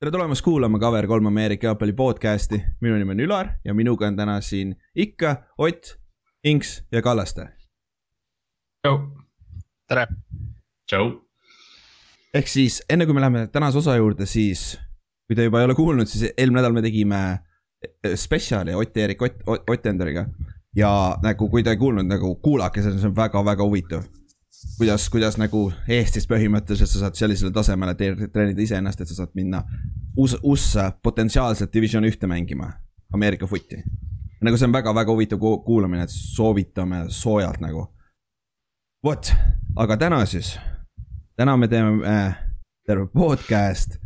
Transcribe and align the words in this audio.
tere 0.00 0.10
tulemast 0.10 0.40
kuulama 0.40 0.78
Cover 0.80 1.04
kolm 1.06 1.26
Ameerika 1.28 1.66
jalgpalli 1.66 1.92
podcast'i, 1.92 2.56
minu 2.80 2.96
nimi 2.96 3.12
on 3.12 3.18
Ülar 3.20 3.48
ja 3.64 3.74
minuga 3.76 4.06
on 4.08 4.14
täna 4.16 4.38
siin 4.40 4.70
ikka 4.96 5.34
Ott, 5.58 5.98
Inks 6.44 6.86
ja 6.92 7.02
Kallaste. 7.02 7.48
tere. 9.88 10.06
tšau. 10.88 11.10
ehk 12.34 12.48
siis 12.48 12.80
enne 12.88 13.04
kui 13.04 13.14
me 13.14 13.20
läheme 13.20 13.46
tänase 13.52 13.78
osa 13.78 13.96
juurde, 13.96 14.26
siis 14.26 14.78
kui 15.28 15.36
te 15.36 15.44
juba 15.44 15.60
ei 15.60 15.68
ole 15.68 15.74
kuulnud, 15.74 16.08
siis 16.08 16.32
eelmine 16.32 16.62
nädal 16.62 16.72
me 16.72 16.82
tegime 16.82 17.20
eh, 17.84 18.16
spetsiaali 18.16 18.74
Ott-Erik 18.74 19.22
Ott, 19.22 19.42
Ott, 19.46 19.68
Ott 19.70 19.86
Enderiga. 19.86 20.24
ja 20.76 21.18
nagu, 21.22 21.50
kui 21.50 21.62
te 21.62 21.76
ei 21.76 21.76
kuulnud, 21.76 22.08
nagu 22.08 22.36
kuulake, 22.40 22.80
see 22.82 23.04
on 23.04 23.16
väga-väga 23.16 23.68
huvitav 23.68 24.08
kuidas, 24.78 25.08
kuidas 25.10 25.38
nagu 25.40 25.70
Eestis 25.88 26.26
põhimõtteliselt 26.28 26.90
sa 26.90 27.04
saad 27.04 27.18
sellisele 27.18 27.52
tasemele 27.54 27.94
treenida 27.96 28.62
iseennast, 28.62 29.00
et 29.00 29.08
sa 29.08 29.22
saad 29.22 29.32
minna 29.38 29.62
US, 30.16 30.36
USA 30.42 30.90
potentsiaalselt 31.02 31.72
division 31.72 32.04
ühte 32.04 32.28
mängima, 32.30 32.72
Ameerika 33.14 33.46
footi. 33.46 33.82
nagu 34.40 34.56
see 34.56 34.66
on 34.66 34.72
väga-väga 34.72 35.12
huvitav 35.12 35.40
kuulamine, 35.64 36.02
et 36.02 36.12
soovitame 36.12 37.04
soojalt 37.08 37.60
nagu. 37.60 37.86
vot, 39.04 39.32
aga 39.76 39.96
täna 39.96 40.24
siis, 40.26 40.58
täna 41.36 41.56
me 41.56 41.68
teeme 41.68 42.06
äh, 42.06 42.36
terve 42.86 43.06
podcast 43.06 43.98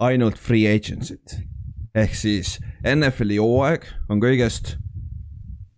ainult 0.00 0.38
free 0.38 0.66
agency't. 0.76 1.40
ehk 1.94 2.14
siis 2.14 2.58
NFL-i 2.96 3.36
hooaeg 3.36 3.84
on 4.08 4.20
kõigest 4.20 4.76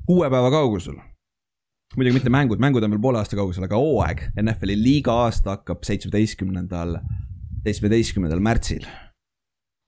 kuue 0.07 0.31
päeva 0.31 0.51
kaugusel 0.51 0.97
muidugi 1.97 2.19
mitte 2.19 2.33
mängud, 2.33 2.61
mängud 2.61 2.85
on 2.85 2.93
veel 2.93 3.03
poole 3.03 3.21
aasta 3.21 3.39
kaugusel, 3.39 3.65
aga 3.67 3.79
hooaeg, 3.81 4.27
NFL-i 4.43 4.77
liiga 4.77 5.15
aasta 5.25 5.57
hakkab 5.57 5.85
seitsmeteistkümnendal, 5.89 6.99
seitsmeteistkümnendal 7.65 8.43
märtsil. 8.45 8.85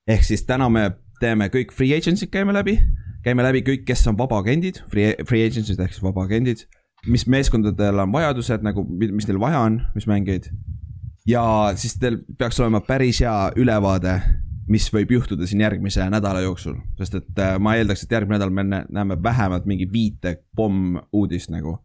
ehk 0.09 0.25
siis 0.25 0.47
täna 0.49 0.71
me 0.73 0.91
teeme 1.21 1.51
kõik 1.53 1.75
free 1.77 1.93
agency'd 1.97 2.33
käime 2.33 2.55
läbi, 2.57 2.79
käime 3.25 3.45
läbi 3.45 3.63
kõik, 3.67 3.85
kes 3.89 4.07
on 4.09 4.17
vabaagendid, 4.19 4.81
free, 4.89 5.15
free 5.29 5.45
agency'd 5.47 5.81
ehk 5.81 5.93
siis 5.93 6.05
vabaagendid. 6.05 6.67
mis 7.07 7.27
meeskondadel 7.31 8.01
on 8.03 8.13
vajadused 8.13 8.65
nagu, 8.67 8.83
mis 8.99 9.29
neil 9.29 9.39
vaja 9.41 9.61
on, 9.61 9.83
mis 9.95 10.07
mängijaid. 10.07 10.51
ja 11.27 11.73
siis 11.77 11.99
teil 12.01 12.19
peaks 12.39 12.61
olema 12.61 12.81
päris 12.81 13.21
hea 13.21 13.53
ülevaade 13.57 14.21
mis 14.69 14.89
võib 14.93 15.13
juhtuda 15.13 15.47
siin 15.49 15.61
järgmise 15.61 16.05
nädala 16.11 16.41
jooksul, 16.45 16.77
sest 16.99 17.15
et 17.15 17.39
äh, 17.41 17.55
ma 17.61 17.75
eeldaks, 17.77 18.03
et 18.05 18.13
järgmine 18.13 18.37
nädal 18.37 18.51
me 18.53 18.65
näeme 18.65 19.17
vähemalt 19.23 19.65
mingi 19.67 19.89
viite 19.93 20.35
pommuudist 20.57 21.51
nagu 21.51 21.79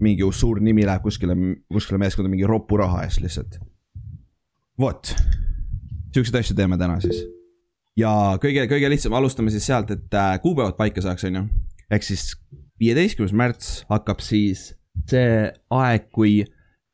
mingi 0.00 0.26
suur 0.32 0.60
nimi 0.64 0.86
läheb 0.86 1.02
kuskile, 1.04 1.36
kuskile 1.72 1.98
meeskonda 2.00 2.30
mingi 2.32 2.48
ropu 2.48 2.78
raha 2.80 3.04
eest 3.04 3.20
lihtsalt. 3.24 3.58
vot, 4.80 5.12
siukseid 6.14 6.40
asju 6.40 6.56
teeme 6.56 6.78
täna 6.80 7.00
siis. 7.04 7.24
ja 7.98 8.12
kõige, 8.42 8.66
kõige 8.70 8.90
lihtsam, 8.92 9.16
alustame 9.18 9.52
siis 9.52 9.66
sealt, 9.66 9.90
et 9.90 10.14
äh, 10.14 10.38
kuupäevad 10.42 10.78
paika 10.78 11.04
saaks, 11.04 11.26
on 11.28 11.40
ju. 11.40 11.44
ehk 11.90 12.06
siis 12.06 12.32
viieteistkümnes 12.80 13.36
märts 13.36 13.84
hakkab 13.90 14.24
siis 14.24 14.70
see 15.10 15.50
aeg, 15.76 16.08
kui 16.14 16.40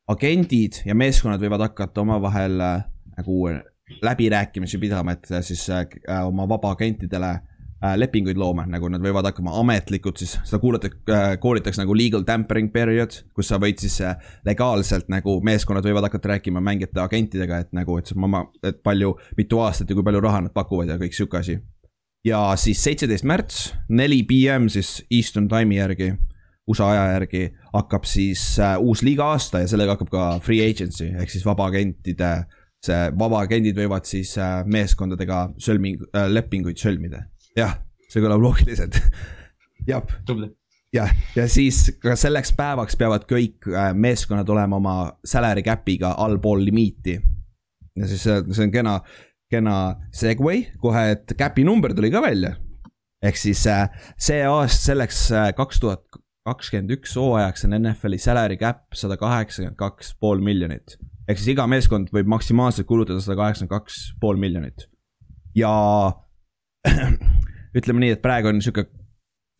agendid 0.07 0.81
ja 0.87 0.95
meeskonnad 0.95 1.41
võivad 1.43 1.67
hakata 1.69 2.03
omavahel 2.03 2.61
äh, 2.63 2.85
nagu 3.17 3.51
läbirääkimisi 4.03 4.77
pidama, 4.81 5.15
et 5.15 5.29
siis 5.47 5.63
äh, 5.71 5.87
oma 6.27 6.47
vabaagentidele 6.49 7.37
Äh, 7.37 7.56
lepinguid 7.81 8.37
looma, 8.37 8.65
nagu 8.69 8.89
nad 8.89 9.03
võivad 9.03 9.27
hakkama 9.29 9.53
ametlikult 9.61 10.17
siis, 10.21 10.33
seda 10.47 10.59
kuulata, 10.61 10.89
äh, 11.13 11.25
koolitakse 11.41 11.83
nagu 11.83 11.95
legal 11.97 12.25
tampering 12.25 12.71
period, 12.73 13.13
kus 13.37 13.51
sa 13.51 13.59
võid 13.61 13.81
siis 13.81 13.99
äh, 14.01 14.17
legaalselt 14.47 15.11
nagu 15.13 15.37
meeskonnad 15.45 15.85
võivad 15.85 16.07
hakata 16.07 16.33
rääkima 16.33 16.63
mängijate 16.63 17.03
agentidega, 17.03 17.61
et 17.65 17.73
nagu, 17.77 17.99
et 18.01 18.13
ma, 18.17 18.43
et 18.65 18.81
palju, 18.85 19.13
mitu 19.37 19.61
aastat 19.61 19.89
ja 19.89 19.97
kui 19.97 20.05
palju 20.07 20.23
raha 20.25 20.47
nad 20.47 20.55
pakuvad 20.55 20.89
ja 20.89 20.97
kõik 21.01 21.13
sihuke 21.17 21.41
asi. 21.41 21.59
ja 22.25 22.41
siis 22.57 22.81
seitseteist 22.83 23.27
märts, 23.29 23.61
neli 23.89 24.23
PM 24.25 24.71
siis 24.73 25.03
Eastern 25.13 25.47
time'i 25.47 25.77
järgi, 25.77 26.15
USA 26.67 26.89
aja 26.91 27.11
järgi 27.13 27.45
hakkab 27.73 28.09
siis 28.09 28.57
äh, 28.59 28.75
uus 28.81 29.05
liiga 29.05 29.29
aasta 29.35 29.61
ja 29.61 29.69
sellega 29.69 29.95
hakkab 29.95 30.09
ka 30.11 30.29
free 30.43 30.65
agency 30.65 31.13
ehk 31.13 31.29
siis 31.31 31.45
vabaagentide 31.45 32.31
see 32.83 33.07
vabaagendid 33.19 33.77
võivad 33.77 34.05
siis 34.09 34.33
äh, 34.41 34.61
meeskondadega 34.65 35.47
sõlming 35.61 36.01
äh,, 36.11 36.27
lepinguid 36.29 36.81
sõlmida 36.81 37.23
jah, 37.57 37.77
see 38.07 38.23
kõlab 38.23 38.43
loogiliselt 38.43 38.99
jah. 39.89 40.03
jah, 40.93 41.13
ja 41.35 41.47
siis 41.51 41.83
ka 42.01 42.15
selleks 42.19 42.53
päevaks 42.57 42.97
peavad 42.99 43.27
kõik 43.29 43.69
äh, 43.71 43.91
meeskonnad 43.95 44.49
olema 44.53 44.79
oma 44.79 44.97
salary 45.25 45.63
cap'iga 45.65 46.15
allpool 46.23 46.63
limiiti. 46.65 47.17
ja 47.97 48.07
siis 48.07 48.23
see 48.27 48.67
on 48.67 48.71
kena, 48.73 48.99
kena 49.51 49.75
segway 50.13 50.67
kohe, 50.81 51.09
et 51.15 51.35
cap'i 51.39 51.65
number 51.67 51.95
tuli 51.97 52.11
ka 52.13 52.21
välja. 52.23 52.55
ehk 53.23 53.39
siis 53.39 53.65
äh, 53.71 53.87
see 54.19 54.43
aasta, 54.45 54.91
selleks 54.91 55.27
äh, 55.31 55.51
kaks 55.57 55.83
tuhat 55.83 56.05
kakskümmend 56.47 56.93
üks 56.95 57.17
hooajaks 57.19 57.65
on 57.67 57.75
NFL-i 57.81 58.19
salary 58.23 58.55
cap 58.59 58.95
sada 58.95 59.17
kaheksakümmend 59.19 59.79
kaks 59.79 60.13
pool 60.21 60.43
miljonit. 60.43 60.95
ehk 61.27 61.41
siis 61.41 61.55
iga 61.55 61.67
meeskond 61.67 62.13
võib 62.13 62.29
maksimaalselt 62.31 62.87
kulutada 62.87 63.23
sada 63.23 63.39
kaheksakümmend 63.41 63.73
kaks 63.73 63.99
pool 64.21 64.39
miljonit. 64.39 64.87
ja 65.55 65.73
ütleme 67.77 68.03
nii, 68.03 68.15
et 68.17 68.21
praegu 68.23 68.51
on 68.51 68.61
sihuke, 68.63 68.87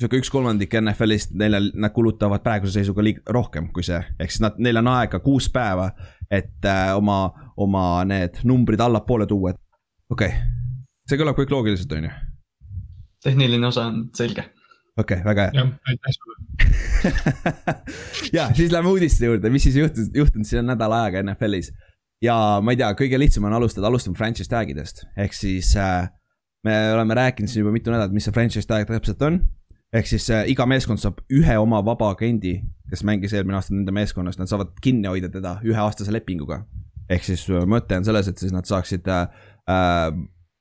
sihuke 0.02 0.22
üks 0.22 0.32
kolmandik 0.34 0.74
NFL-ist, 0.80 1.34
neile, 1.40 1.62
nad 1.76 1.94
kulutavad 1.96 2.44
praeguse 2.46 2.80
seisuga 2.80 3.06
liig-, 3.06 3.24
rohkem 3.34 3.72
kui 3.74 3.86
see. 3.86 4.00
ehk 4.20 4.34
siis 4.34 4.44
nad, 4.46 4.60
neil 4.62 4.82
on 4.82 4.92
aega 4.94 5.22
kuus 5.24 5.50
päeva, 5.54 5.90
et 6.32 6.66
äh, 6.66 6.92
oma, 6.98 7.26
oma 7.58 7.88
need 8.08 8.42
numbrid 8.48 8.82
allapoole 8.84 9.28
tuua, 9.30 9.56
et 9.56 10.14
okei 10.14 10.34
okay., 10.34 10.46
see 11.08 11.20
kõlab 11.20 11.38
kõik 11.40 11.54
loogiliselt, 11.54 11.98
on 11.98 12.10
ju? 12.10 12.14
tehniline 13.24 13.68
osa 13.68 13.88
on 13.92 14.08
selge. 14.16 14.46
okei 14.98 15.22
okay,, 15.22 15.26
väga 15.26 15.48
hea. 15.48 15.62
jah, 15.62 15.74
aitäh 15.92 16.18
sulle 16.20 16.38
ja 18.38 18.48
siis 18.56 18.72
lähme 18.72 18.90
uudiste 18.90 19.26
juurde, 19.26 19.50
mis 19.54 19.68
siis 19.68 19.78
juhtus, 19.80 20.09
juhtunud 20.16 20.48
siin 20.48 20.66
nädala 20.68 21.04
ajaga 21.06 21.24
NFL-is. 21.26 21.72
ja 22.24 22.36
ma 22.62 22.74
ei 22.74 22.80
tea, 22.80 22.92
kõige 22.98 23.20
lihtsam 23.20 23.48
on 23.50 23.58
alustada, 23.58 23.90
alustame 23.90 24.18
franchise 24.18 24.50
tag 24.52 24.72
idest, 24.74 25.06
ehk 25.18 25.36
siis 25.38 25.74
äh, 25.80 26.09
me 26.67 26.78
oleme 26.94 27.16
rääkinud 27.17 27.51
siin 27.51 27.63
juba 27.63 27.73
mitu 27.75 27.94
nädalat, 27.94 28.16
mis 28.16 28.28
see 28.28 28.35
franchise 28.35 28.67
tag 28.67 28.88
täpselt 28.89 29.22
on. 29.25 29.41
ehk 29.95 30.07
siis 30.09 30.25
äh, 30.35 30.44
iga 30.51 30.66
meeskond 30.67 31.00
saab 31.00 31.22
ühe 31.31 31.57
oma 31.57 31.79
vaba 31.85 32.11
agendi, 32.11 32.57
kes 32.91 33.05
mängis 33.07 33.33
eelmine 33.33 33.55
aasta 33.55 33.75
nende 33.75 33.94
meeskonnas, 33.95 34.35
nad 34.39 34.51
saavad 34.51 34.73
kinni 34.83 35.07
hoida 35.07 35.29
teda 35.31 35.57
üheaastase 35.63 36.11
lepinguga. 36.11 36.66
ehk 37.09 37.23
siis 37.23 37.47
äh, 37.50 37.63
mõte 37.63 37.95
on 37.97 38.07
selles, 38.07 38.28
et 38.28 38.44
siis 38.44 38.51
nad 38.55 38.67
saaksid 38.67 39.07
äh, 39.07 39.29
äh, 39.72 40.11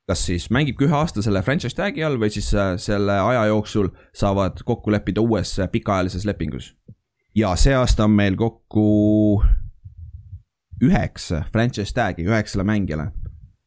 kas 0.07 0.23
siis 0.25 0.47
mängibki 0.53 0.87
ühe 0.87 0.95
aasta 0.95 1.21
selle 1.23 1.41
franchise 1.43 1.75
tag'i 1.75 2.03
all 2.07 2.15
või 2.19 2.31
siis 2.31 2.53
äh, 2.55 2.75
selle 2.79 3.19
aja 3.19 3.43
jooksul 3.49 3.89
saavad 4.15 4.63
kokku 4.65 4.91
leppida 4.95 5.21
uues 5.21 5.57
pikaajalises 5.71 6.25
lepingus. 6.25 6.75
ja 7.35 7.55
see 7.55 7.75
aasta 7.75 8.07
on 8.07 8.15
meil 8.15 8.37
kokku 8.39 9.43
üheksa 10.83 11.43
franchise 11.51 11.93
tag'i 11.93 12.23
üheksale 12.23 12.63
mängijale. 12.63 13.11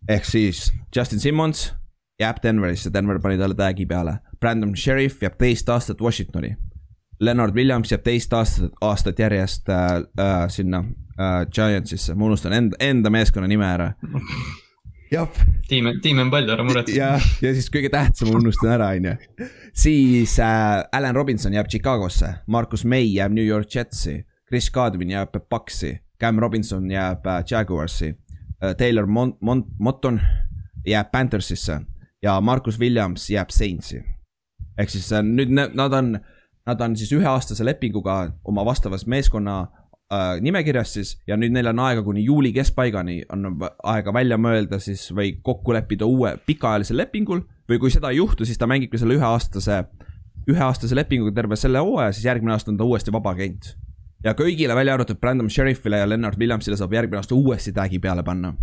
ehk 0.09 0.25
siis 0.25 0.73
Justin 0.97 1.21
Simmons, 1.21 1.75
jääb 2.21 2.37
Denverisse, 2.43 2.93
Denver 2.93 3.21
pani 3.21 3.39
talle 3.39 3.55
tag'i 3.55 3.87
peale. 3.87 4.19
Brandon 4.41 4.77
Sheriff 4.77 5.23
jääb 5.23 5.39
teist 5.39 5.69
aastat 5.69 6.01
Washingtoni. 6.01 6.57
Leonard 7.21 7.55
Williams 7.57 7.93
jääb 7.93 8.03
teist 8.05 8.33
aastat, 8.33 8.73
aastat 8.81 9.19
järjest 9.19 9.69
äh, 9.69 9.93
äh, 10.21 10.49
sinna 10.49 10.85
äh, 11.19 11.47
Giantsisse, 11.53 12.15
ma 12.15 12.25
unustan 12.31 12.53
enda, 12.57 12.77
enda 12.81 13.11
meeskonna 13.11 13.49
nime 13.49 13.67
ära. 13.67 13.93
jah. 15.13 15.29
tiime, 15.69 15.95
tiime 16.03 16.23
on 16.23 16.31
palju, 16.31 16.53
ära 16.55 16.65
muretse. 16.65 16.97
ja, 16.97 17.13
ja 17.43 17.55
siis 17.57 17.69
kõige 17.73 17.91
tähtsam 17.93 18.33
unustan 18.37 18.73
ära, 18.77 18.93
on 18.97 19.11
ju. 19.11 19.49
siis 19.73 20.39
äh, 20.41 20.81
Allan 20.93 21.17
Robinson 21.17 21.57
jääb 21.57 21.69
Chicagosse, 21.69 22.35
Marcus 22.47 22.85
May 22.85 23.13
jääb 23.13 23.37
New 23.37 23.47
York 23.47 23.75
Jetsi, 23.75 24.21
Chris 24.49 24.71
Godwin 24.71 25.13
jääb 25.17 25.37
Bucksi, 25.51 25.99
Cam 26.21 26.39
Robinson 26.39 26.91
jääb 26.91 27.27
äh, 27.27 27.45
Jaguarsi 27.51 28.15
äh,, 28.65 28.77
Taylor 28.77 29.07
Mont-, 29.07 29.39
Mont-, 29.41 29.73
Motton 29.79 30.21
jääb 30.87 31.13
Panthersisse 31.13 31.81
ja 32.23 32.41
Marcus 32.41 32.81
Williams 32.81 33.31
jääb 33.31 33.51
Saintsi. 33.51 34.03
ehk 34.79 34.91
siis 34.91 35.13
äh, 35.13 35.23
nüüd 35.25 35.51
nad 35.53 35.93
on, 35.93 36.19
nad 36.67 36.81
on 36.81 36.97
siis 36.97 37.13
üheaastase 37.13 37.65
lepinguga 37.65 38.33
oma 38.45 38.65
vastavas 38.65 39.07
meeskonna 39.07 39.61
äh, 40.13 40.41
nimekirjas 40.41 40.93
siis 40.93 41.15
ja 41.27 41.37
nüüd 41.37 41.53
neil 41.53 41.73
on 41.73 41.81
aega 41.85 42.03
kuni 42.03 42.25
juuli 42.25 42.53
keskpaigani 42.53 43.23
on 43.33 43.57
aega 43.83 44.13
välja 44.13 44.39
mõelda 44.39 44.81
siis 44.81 45.09
või 45.17 45.35
kokku 45.43 45.73
leppida 45.77 46.07
uue 46.07 46.37
pikaajalisel 46.47 46.97
lepingul. 46.97 47.43
või 47.71 47.79
kui 47.79 47.91
seda 47.91 48.11
ei 48.11 48.17
juhtu, 48.17 48.45
siis 48.45 48.59
ta 48.59 48.67
mängibki 48.67 48.99
selle 48.99 49.15
üheaastase, 49.15 49.85
üheaastase 50.51 50.97
lepinguga 50.97 51.35
terve 51.35 51.57
selle 51.57 51.79
hooaja, 51.79 52.13
siis 52.13 52.25
järgmine 52.25 52.53
aasta 52.53 52.73
on 52.73 52.77
ta 52.77 52.85
uuesti 52.85 53.13
vaba 53.13 53.31
agent. 53.31 53.77
ja 54.25 54.35
kõigile, 54.35 54.75
välja 54.75 54.95
arvatud 54.95 55.21
Brandon 55.21 55.51
Sheriffile 55.51 55.99
ja 55.99 56.09
Leonard 56.09 56.39
Williamsile 56.39 56.77
saab 56.77 56.93
järgmine 56.93 57.23
aasta 57.23 57.35
uuesti 57.35 57.73
tag'i 57.73 57.99
peale 57.99 58.23
panna. 58.23 58.55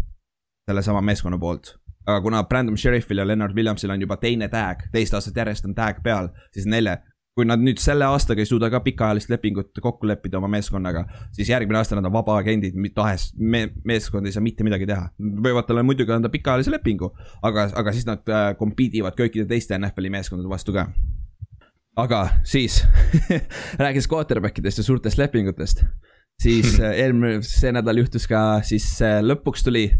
sellesama 0.68 1.02
meeskonna 1.02 1.38
poolt 1.38 1.78
aga 2.08 2.22
kuna 2.24 2.44
Brandon 2.48 2.78
Sheriffil 2.80 3.20
ja 3.20 3.28
Leonard 3.28 3.56
Williamsil 3.56 3.92
on 3.92 4.02
juba 4.02 4.18
teine 4.22 4.48
tag, 4.50 4.88
teist 4.92 5.14
aastat 5.14 5.38
järjest 5.44 5.68
on 5.68 5.76
tag 5.76 6.00
peal, 6.04 6.32
siis 6.56 6.66
neile 6.70 7.02
kui 7.38 7.46
nad 7.46 7.62
nüüd 7.62 7.78
selle 7.78 8.08
aastaga 8.10 8.42
ei 8.42 8.50
suuda 8.50 8.72
ka 8.74 8.80
pikaajalist 8.82 9.30
lepingut 9.30 9.78
kokku 9.82 10.08
leppida 10.10 10.40
oma 10.40 10.50
meeskonnaga, 10.50 11.04
siis 11.36 11.52
järgmine 11.52 11.78
aasta 11.78 11.94
nad 12.00 12.08
on 12.10 12.16
vabaagendid, 12.16 12.74
tahes 12.96 13.28
me, 13.38 13.68
meeskond 13.86 14.26
ei 14.26 14.34
saa 14.34 14.42
mitte 14.42 14.66
midagi 14.66 14.88
teha. 14.90 15.12
võivad 15.46 15.68
talle 15.68 15.84
muidugi 15.86 16.16
anda 16.16 16.32
pikaajalise 16.34 16.74
lepingu, 16.74 17.12
aga, 17.46 17.68
aga 17.78 17.94
siis 17.94 18.10
nad 18.10 18.26
äh, 18.34 18.48
compete 18.58 18.98
ivad 19.04 19.14
kõikide 19.20 19.46
teiste 19.52 19.78
NFL-i 19.78 20.10
meeskondade 20.18 20.50
vastu 20.50 20.74
ka. 20.74 20.88
aga 22.02 22.24
siis 22.42 22.80
rääkides 23.84 24.10
quarterback 24.10 24.58
idest 24.58 24.82
ja 24.82 24.88
suurtest 24.90 25.22
lepingutest, 25.22 25.86
siis 26.42 26.80
äh, 26.82 26.98
eelmine, 27.04 27.44
see 27.46 27.70
nädal 27.76 28.02
juhtus 28.02 28.26
ka, 28.26 28.64
siis 28.66 28.90
äh, 29.06 29.20
lõpuks 29.22 29.70
tuli 29.70 29.92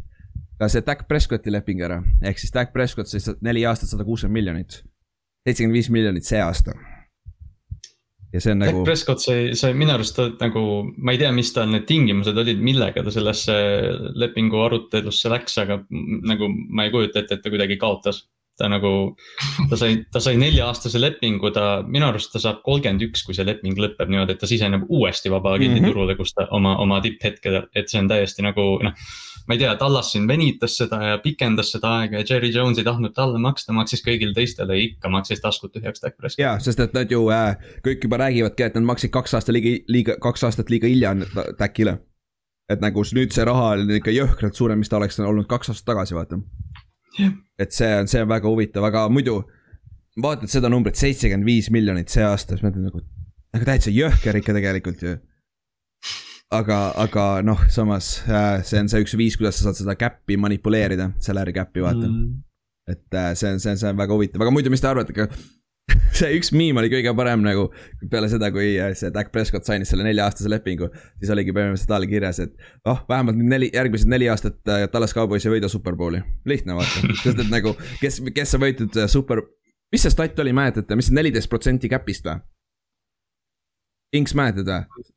ka 0.58 0.70
see 0.72 0.86
Dak 0.86 1.08
Prescotti 1.08 1.54
leping 1.54 1.82
ära, 1.86 2.02
ehk 2.26 2.40
siis 2.42 2.54
Dak 2.54 2.74
Prescott 2.74 3.10
sai 3.10 3.22
neli 3.46 3.66
aastat 3.66 3.92
sada 3.94 4.06
kuuskümmend 4.08 4.40
miljonit. 4.40 4.84
seitsekümmend 5.48 5.78
viis 5.78 5.90
miljonit 5.94 6.26
see 6.28 6.42
aasta 6.44 6.74
ja 8.34 8.42
see 8.44 8.54
on 8.54 8.62
nagu. 8.62 8.84
Prescott 8.88 9.24
sai, 9.24 9.52
sai 9.58 9.74
minu 9.78 9.94
arust 9.96 10.20
nagu, 10.42 10.64
ma 10.98 11.14
ei 11.14 11.22
tea, 11.22 11.32
mis 11.36 11.52
tal 11.56 11.70
need 11.72 11.88
tingimused 11.90 12.38
olid, 12.38 12.62
millega 12.64 13.04
ta 13.04 13.14
sellesse 13.14 13.56
lepingu 14.20 14.62
arutelusse 14.66 15.32
läks, 15.32 15.58
aga 15.64 15.80
nagu 15.90 16.50
ma 16.50 16.88
ei 16.88 16.94
kujuta 16.94 17.24
ette, 17.24 17.38
et 17.38 17.46
ta 17.46 17.54
kuidagi 17.54 17.80
kaotas. 17.82 18.26
Ta 18.58 18.70
nagu, 18.72 18.92
ta 19.70 19.80
sai, 19.80 20.02
ta 20.12 20.22
sai 20.24 20.36
nelja-aastase 20.42 21.02
lepingu, 21.02 21.52
ta, 21.56 21.84
minu 21.88 22.10
arust 22.10 22.34
ta 22.34 22.42
saab 22.44 22.64
kolmkümmend 22.66 23.08
üks, 23.10 23.24
kui 23.26 23.38
see 23.38 23.46
leping 23.48 23.78
lõpeb 23.78 24.10
niimoodi, 24.10 24.36
et 24.36 24.42
ta 24.44 24.50
siseneb 24.50 24.88
uuesti 24.90 25.32
vabaagendi 25.34 25.80
mm 25.80 25.86
-hmm. 25.86 25.94
turule, 25.94 26.18
kus 26.20 26.34
ta 26.34 26.48
oma, 26.52 26.78
oma 26.84 27.02
tipphetkedel, 27.02 27.70
et 27.76 27.90
see 27.90 28.02
on 28.02 28.12
täiesti 28.12 28.46
nagu 28.46 28.70
noh 28.84 29.08
ma 29.48 29.56
ei 29.56 29.62
tea, 29.62 29.76
Tallas 29.80 30.12
siin 30.12 30.28
venitas 30.28 30.76
seda 30.78 31.00
ja 31.04 31.20
pikendas 31.24 31.72
seda 31.72 31.94
aega 32.02 32.20
ja 32.20 32.26
Jerry 32.30 32.50
Jones 32.52 32.80
ei 32.82 32.86
tahtnud 32.88 33.14
talle 33.16 33.40
maksta, 33.40 33.76
maksis 33.76 34.04
kõigile 34.06 34.36
teistele 34.36 34.76
ja 34.76 34.88
ikka 34.90 35.12
maksis 35.12 35.42
taskud 35.44 35.72
tühjaks 35.76 36.04
Dak 36.04 36.18
Prescott. 36.18 36.44
ja, 36.44 36.58
sest 36.64 36.84
et 36.84 36.96
nad 36.98 37.12
ju 37.12 37.24
äh, 37.34 37.56
kõik 37.86 38.04
juba 38.04 38.20
räägivadki, 38.26 38.68
et 38.68 38.76
nad 38.76 38.88
maksid 38.92 39.14
kaks 39.16 39.38
aastat 39.40 39.56
liiga, 39.56 39.78
liiga, 39.88 40.18
kaks 40.24 40.44
aastat 40.50 40.72
liiga 40.74 40.92
hilja 40.92 41.16
Dakile. 41.60 42.00
et 42.70 42.84
nagu 42.84 43.04
nüüd 43.16 43.32
see 43.32 43.46
raha 43.48 43.72
on 43.78 43.96
ikka 44.02 44.12
jõhkralt 44.12 44.60
suurem, 44.60 44.84
mis 44.84 44.92
ta 44.92 45.00
oleks 45.00 45.20
olnud 45.24 45.48
kaks 45.48 45.72
aastat 45.72 45.94
tagasi, 45.94 46.18
vaata. 46.18 46.42
Et 47.18 47.74
see 47.74 47.94
on, 48.00 48.10
see 48.10 48.22
on 48.24 48.30
väga 48.30 48.50
huvitav, 48.50 48.86
aga 48.88 49.08
muidu 49.12 49.40
vaatad 50.22 50.52
seda 50.52 50.70
numbrit, 50.72 50.98
seitsekümmend 51.00 51.48
viis 51.48 51.72
miljonit 51.74 52.12
see 52.14 52.26
aasta, 52.26 52.56
siis 52.56 52.66
mõtled 52.66 52.88
nagu, 52.90 53.04
nagu 53.56 53.68
täitsa 53.68 53.94
jõhker 53.94 54.40
ikka 54.42 54.56
tegelikult 54.58 55.04
ju. 55.06 55.18
Aga, 56.58 56.78
aga 57.04 57.24
noh, 57.44 57.66
samas 57.74 58.22
äh, 58.32 58.62
see 58.64 58.80
on 58.80 58.88
see 58.88 59.04
üks 59.04 59.18
viis, 59.20 59.36
kuidas 59.36 59.58
sa 59.60 59.68
saad 59.68 59.82
seda 59.82 59.98
cap'i 60.00 60.38
manipuleerida, 60.40 61.10
salary 61.24 61.52
cap'i 61.56 61.84
vaata. 61.84 62.08
Mm.. 62.08 62.38
et 62.88 63.18
äh, 63.20 63.34
see 63.36 63.52
on, 63.52 63.60
see 63.60 63.74
on, 63.74 63.82
see 63.82 63.90
on 63.92 64.00
väga 64.00 64.16
huvitav, 64.16 64.46
aga 64.46 64.54
muidu, 64.56 64.72
mis 64.72 64.84
te 64.84 64.88
arvate, 64.88 65.28
see 66.20 66.34
üks 66.38 66.52
miim 66.56 66.78
oli 66.82 66.90
kõige 66.92 67.14
parem 67.18 67.44
nagu 67.46 67.68
peale 68.12 68.30
seda, 68.32 68.50
kui 68.54 68.74
äh, 68.82 68.94
see 68.98 69.12
Dak 69.14 69.32
Prescott 69.34 69.68
sainis 69.68 69.92
selle 69.94 70.06
nelja-aastase 70.08 70.52
lepingu, 70.52 70.90
siis 71.22 71.32
oligi 71.34 71.56
põhimõtteliselt 71.56 71.94
all 71.98 72.10
kirjas, 72.10 72.42
et 72.44 72.56
oh, 72.90 73.04
vähemalt 73.10 73.40
nüüd 73.40 73.52
neli, 73.54 73.72
järgmised 73.76 74.12
neli 74.12 74.30
aastat 74.32 74.60
Tallas 74.94 75.16
Cowboys 75.16 75.48
ei 75.48 75.56
võida 75.58 75.72
superbowli. 75.72 76.24
lihtne 76.50 76.78
vaata, 76.78 77.06
sest 77.24 77.44
et 77.44 77.52
nagu, 77.54 77.76
kes, 78.02 78.22
kes 78.36 78.58
on 78.58 78.66
võitnud 78.66 79.02
super, 79.12 79.44
mis 79.94 80.04
see 80.04 80.14
stat 80.14 80.40
oli, 80.44 80.56
mäletate, 80.56 81.00
mis 81.00 81.12
see 81.12 81.20
neliteist 81.20 81.52
protsenti 81.52 81.92
cap'ist 81.92 82.28
või? 82.28 82.42
Inks 84.18 84.36
mäletad 84.40 84.72
või? 84.72 85.08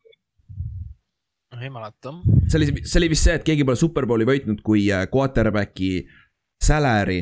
ei 1.61 1.71
mäleta. 1.71 2.13
see 2.49 2.59
oli, 2.59 2.83
see 2.85 2.99
oli 3.01 3.11
vist 3.13 3.27
see, 3.27 3.37
et 3.37 3.45
keegi 3.45 3.65
pole 3.67 3.79
superbowli 3.79 4.27
võitnud, 4.29 4.63
kui 4.65 4.87
äh, 4.93 5.07
quarterback'i 5.13 6.05
salary 6.63 7.21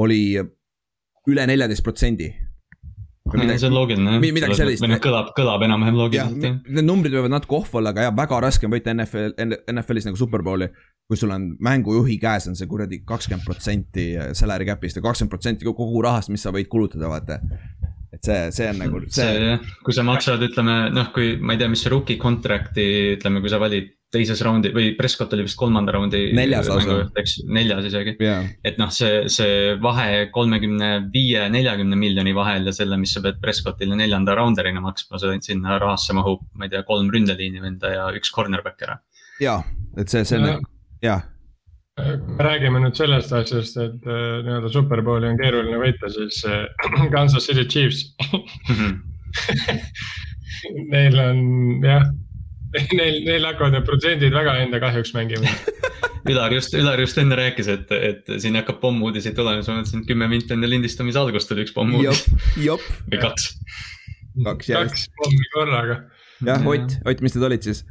oli 0.00 0.22
üle 1.30 1.46
neljateist 1.46 1.84
protsendi. 1.84 2.30
See 3.30 3.68
on 3.68 3.74
loogiline 3.76 4.16
jah. 4.16 4.22
midagi 4.22 4.56
sellist. 4.58 4.84
või 4.84 4.92
noh, 4.94 5.02
kõlab, 5.02 5.28
kõlab 5.36 5.64
enam-vähem 5.66 5.98
loogiliselt 5.98 6.46
jah. 6.46 6.56
Need 6.78 6.88
numbrid 6.88 7.14
võivad 7.14 7.34
natuke 7.34 7.58
off 7.60 7.76
olla, 7.78 7.92
aga 7.94 8.08
jah, 8.08 8.16
väga 8.16 8.40
raske 8.46 8.66
on 8.66 8.74
võita 8.74 8.94
NFL, 8.96 9.36
NFL-is 9.70 10.08
nagu 10.08 10.18
superbowli. 10.20 10.70
kui 11.10 11.18
sul 11.18 11.32
on 11.34 11.48
mängujuhi 11.58 12.20
käes 12.22 12.46
on 12.46 12.54
see 12.58 12.68
kuradi 12.70 13.00
kakskümmend 13.06 13.46
protsenti 13.46 14.12
salary 14.38 14.66
cap'ist 14.68 15.00
ja 15.00 15.02
kakskümmend 15.02 15.32
protsenti 15.32 15.66
kogu 15.66 16.02
rahast, 16.06 16.30
mis 16.30 16.42
sa 16.46 16.52
võid 16.54 16.70
kulutada, 16.70 17.10
vaata 17.10 17.40
et 18.10 18.26
see, 18.26 18.50
see 18.54 18.68
on 18.70 18.78
nagu 18.82 19.00
see, 19.06 19.22
see 19.22 19.40
jah, 19.46 19.72
kui 19.86 19.94
sa 19.94 20.04
maksad, 20.06 20.42
ütleme 20.46 20.76
noh, 20.94 21.10
kui 21.14 21.36
ma 21.38 21.54
ei 21.54 21.62
tea, 21.62 21.70
mis 21.72 21.86
rookie 21.90 22.18
contract'i, 22.20 22.86
ütleme, 23.16 23.42
kui 23.42 23.52
sa 23.52 23.60
valid 23.62 23.90
teises 24.10 24.40
raundi 24.42 24.72
või 24.74 24.90
Prescott 24.98 25.32
oli 25.36 25.44
vist 25.46 25.58
kolmanda 25.58 25.94
raundi. 25.94 26.22
neljas 26.36 26.68
lausa. 26.70 26.98
neljas 27.46 27.86
isegi 27.90 28.16
yeah.. 28.20 28.46
et 28.66 28.78
noh, 28.80 28.90
see, 28.94 29.24
see 29.32 29.76
vahe 29.82 30.28
kolmekümne 30.34 30.90
viie, 31.14 31.46
neljakümne 31.52 31.98
miljoni 31.98 32.34
vahel 32.36 32.66
ja 32.66 32.74
selle, 32.74 32.98
mis 33.00 33.14
sa 33.14 33.22
pead 33.24 33.40
Prescottile 33.42 33.98
neljanda 33.98 34.34
rounder'ina 34.38 34.82
maksma, 34.84 35.20
see 35.22 35.38
sinna 35.50 35.78
rahasse 35.82 36.16
mahub, 36.16 36.42
ma 36.54 36.66
ei 36.66 36.74
tea, 36.74 36.84
kolm 36.88 37.10
ründeliini 37.14 37.62
venda 37.62 37.94
ja 37.94 38.08
üks 38.16 38.34
cornerback 38.34 38.86
ära. 38.86 38.98
ja, 39.42 39.60
et 39.98 40.12
see, 40.12 40.26
see 40.26 40.42
on, 40.42 40.66
jah 41.04 41.28
me 42.00 42.44
räägime 42.44 42.80
nüüd 42.80 42.96
sellest 42.96 43.32
asjast, 43.36 43.76
et 43.80 44.06
äh, 44.08 44.40
nii-öelda 44.46 44.70
superbowli 44.72 45.28
on 45.30 45.38
keeruline 45.40 45.78
võita, 45.80 46.08
siis 46.12 46.42
äh, 46.48 46.64
Kansas 47.14 47.46
City 47.48 47.66
Chiefs 47.68 48.00
Neil 50.92 51.18
on 51.22 51.38
jah, 51.84 52.04
neil, 52.98 53.20
neil 53.26 53.46
hakkavad 53.48 53.76
need 53.76 53.86
protsendid 53.88 54.34
väga 54.34 54.56
enda 54.64 54.80
kahjuks 54.82 55.14
mängima 55.16 55.50
Ülar 56.30 56.52
just, 56.52 56.74
Ülar 56.76 57.00
just 57.00 57.18
enne 57.18 57.36
rääkis, 57.38 57.68
et, 57.72 57.92
et 57.96 58.28
siin 58.42 58.58
hakkab 58.58 58.80
pommuudiseid 58.82 59.36
tulema, 59.36 59.62
siis 59.62 59.70
ma 59.70 59.78
mõtlesin, 59.78 60.02
et 60.02 60.10
kümme 60.10 60.28
minti 60.28 60.52
enne 60.52 60.68
lindistamise 60.68 61.18
algust 61.20 61.48
tuli 61.48 61.64
üks 61.64 61.72
pommuudis. 61.72 62.26
või 63.08 63.22
kaks. 63.22 63.46
kaks 64.44 64.68
järjest. 64.68 64.92
kaks 64.92 65.06
pommi 65.22 65.48
korraga. 65.54 65.96
jah, 66.44 66.68
Ott, 66.68 66.98
Ott, 67.08 67.24
mis 67.24 67.36
need 67.36 67.48
olid 67.48 67.64
siis? 67.70 67.82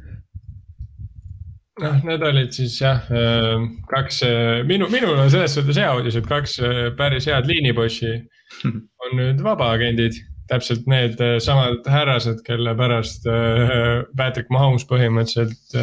noh, 1.80 2.00
need 2.06 2.24
olid 2.24 2.54
siis 2.54 2.76
jah, 2.80 3.06
äh, 3.10 3.66
kaks, 3.90 4.22
äh, 4.28 4.62
minu, 4.68 4.88
minul 4.92 5.18
on 5.18 5.30
selles 5.32 5.54
suhtes 5.56 5.80
hea 5.80 5.90
uudis, 5.96 6.18
et 6.20 6.28
kaks 6.28 6.58
äh, 6.62 6.82
päris 6.96 7.28
head 7.30 7.48
liinibossi 7.50 8.14
on 8.64 9.16
nüüd 9.16 9.42
vabaagendid. 9.44 10.18
Täpselt 10.50 10.86
need 10.90 11.20
samad 11.44 11.86
härrased, 11.88 12.42
kelle 12.46 12.74
pärast 12.78 13.26
Patrick 14.18 14.50
Mahomes 14.50 14.86
põhimõtteliselt 14.90 15.78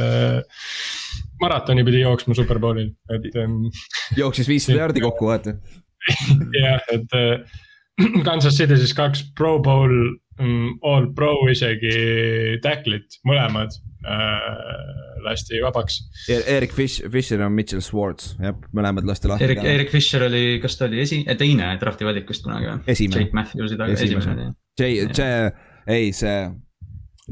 maratoni 1.41 1.85
pidi 1.87 2.01
jooksma 2.03 2.35
Superbowlil, 2.37 2.91
et. 3.13 3.27
Ähm, 3.39 3.67
jooksis 4.17 4.49
viissada 4.49 4.83
jaardi 4.83 5.03
kokku, 5.03 5.29
vaata. 5.29 5.55
jah, 6.63 6.83
et 6.93 7.15
Kansas 8.25 8.57
City 8.57 8.77
siis 8.77 8.93
kaks 8.97 9.23
Pro 9.37 9.57
Bowl 9.63 9.93
mm, 10.39 10.77
all 10.85 11.11
pro 11.17 11.33
isegi 11.51 12.59
tacklit, 12.63 13.19
mõlemad 13.27 13.73
äh, 14.05 15.17
lasti 15.25 15.61
vabaks. 15.63 15.99
Erik 16.29 16.75
Fish, 16.77 17.05
Fisher 17.11 17.41
ja 17.41 17.49
Mitchell 17.53 17.83
Schwartz, 17.85 18.35
jah, 18.41 18.55
mõlemad 18.75 19.07
lasti 19.09 19.31
lahti. 19.31 19.49
Erik, 19.49 19.65
Erik 19.65 19.91
Fisher 19.93 20.27
oli, 20.29 20.45
kas 20.63 20.77
ta 20.79 20.87
oli 20.89 21.01
esi-, 21.03 21.25
teine 21.39 21.73
drafti 21.81 22.07
valikust 22.07 22.45
kunagi 22.45 22.71
või? 22.71 22.79
esimene. 22.93 23.25
Jake 23.25 23.37
Matthewsi 23.41 23.79
taga, 23.79 23.97
esimene 23.97 24.33
oli. 24.35 24.47
Jay, 24.47 24.55
see, 24.77 25.37
ei 25.87 26.11
see 26.15 26.39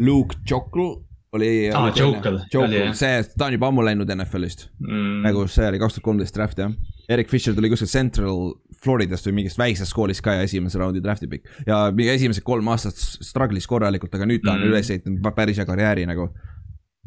Luke 0.01 0.41
Jokl 0.49 0.95
oli. 1.35 1.49
aa, 1.75 1.91
Jokl, 1.95 2.39
oli 2.61 2.79
jah. 2.79 2.95
see, 2.97 3.23
ta 3.37 3.49
on 3.49 3.57
juba 3.57 3.69
ammu 3.71 3.85
läinud 3.85 4.11
NFL-ist 4.15 4.67
mm.. 4.79 5.21
nagu 5.25 5.45
see 5.51 5.67
oli 5.69 5.81
kaks 5.81 5.97
tuhat 5.97 6.09
kolmteist 6.09 6.37
draft 6.37 6.61
jah. 6.61 6.73
Erik 7.11 7.29
Fisher 7.29 7.53
tuli 7.53 7.69
kuskilt 7.69 7.91
Central 7.91 8.55
Floridast 8.81 9.27
või 9.29 9.41
mingist 9.41 9.59
väiksest 9.61 9.93
koolist 9.93 10.23
ka 10.25 10.33
ja 10.39 10.45
esimese 10.47 10.79
raundi 10.81 11.03
draft'i 11.03 11.29
pikk. 11.29 11.51
ja 11.67 11.85
esimesed 12.15 12.45
kolm 12.45 12.67
aastat 12.73 12.97
struggle'is 12.97 13.69
korralikult, 13.69 14.15
aga 14.17 14.27
nüüd 14.29 14.45
ta 14.45 14.55
on 14.55 14.63
mm. 14.63 14.73
üles 14.73 14.91
ehitanud 14.93 15.31
päris 15.37 15.61
hea 15.61 15.67
karjääri 15.69 16.07
nagu 16.09 16.31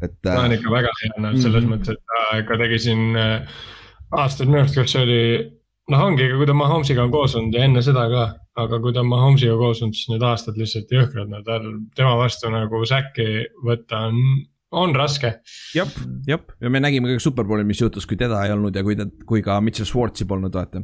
et. 0.01 0.15
ta 0.23 0.39
on 0.45 0.55
ikka 0.55 0.71
väga 0.71 0.93
hea, 1.03 1.13
noh 1.25 1.35
selles 1.37 1.65
mm 1.65 1.75
mõttes, 1.75 1.97
et 1.97 2.13
ta 2.13 2.41
ikka 2.43 2.59
tegi 2.63 2.81
siin 2.87 3.19
äh, 3.19 3.61
aastaid 4.15 4.49
minu 4.49 4.63
arust, 4.63 4.77
kas 4.79 4.95
see 4.95 5.05
oli. 5.05 5.23
Noh, 5.89 6.05
ongi, 6.05 6.29
kui 6.37 6.47
ta 6.47 6.55
Mahomes'iga 6.57 7.03
on 7.05 7.11
koos 7.13 7.35
olnud 7.39 7.57
ja 7.57 7.65
enne 7.67 7.81
seda 7.85 8.05
ka, 8.11 8.27
aga 8.63 8.79
kui 8.83 8.93
ta 8.95 9.03
on 9.03 9.11
Mahomes'iga 9.11 9.57
koos 9.59 9.83
olnud, 9.83 9.97
siis 9.97 10.11
need 10.13 10.25
aastad 10.25 10.59
lihtsalt 10.59 10.93
jõhkrad, 10.95 11.31
no 11.31 11.41
tal, 11.47 11.67
tema 11.97 12.15
vastu 12.19 12.51
nagu 12.53 12.81
säkki 12.89 13.27
võtta 13.65 14.05
on 14.09 14.23
on 14.71 14.93
raske. 14.93 15.31
jep, 15.73 15.95
jep 16.29 16.51
ja 16.61 16.69
me 16.69 16.81
nägime 16.83 17.09
kõik 17.09 17.23
superbowlil, 17.23 17.65
mis 17.65 17.81
juhtus, 17.81 18.05
kui 18.05 18.19
teda 18.19 18.43
ei 18.45 18.53
olnud 18.53 18.75
ja 18.75 18.83
kui 18.85 18.97
ta, 18.99 19.07
kui 19.25 19.41
ka 19.45 19.57
Mitchell 19.65 19.89
Schwarz'i 19.89 20.27
polnud, 20.29 20.53
vaata. 20.53 20.83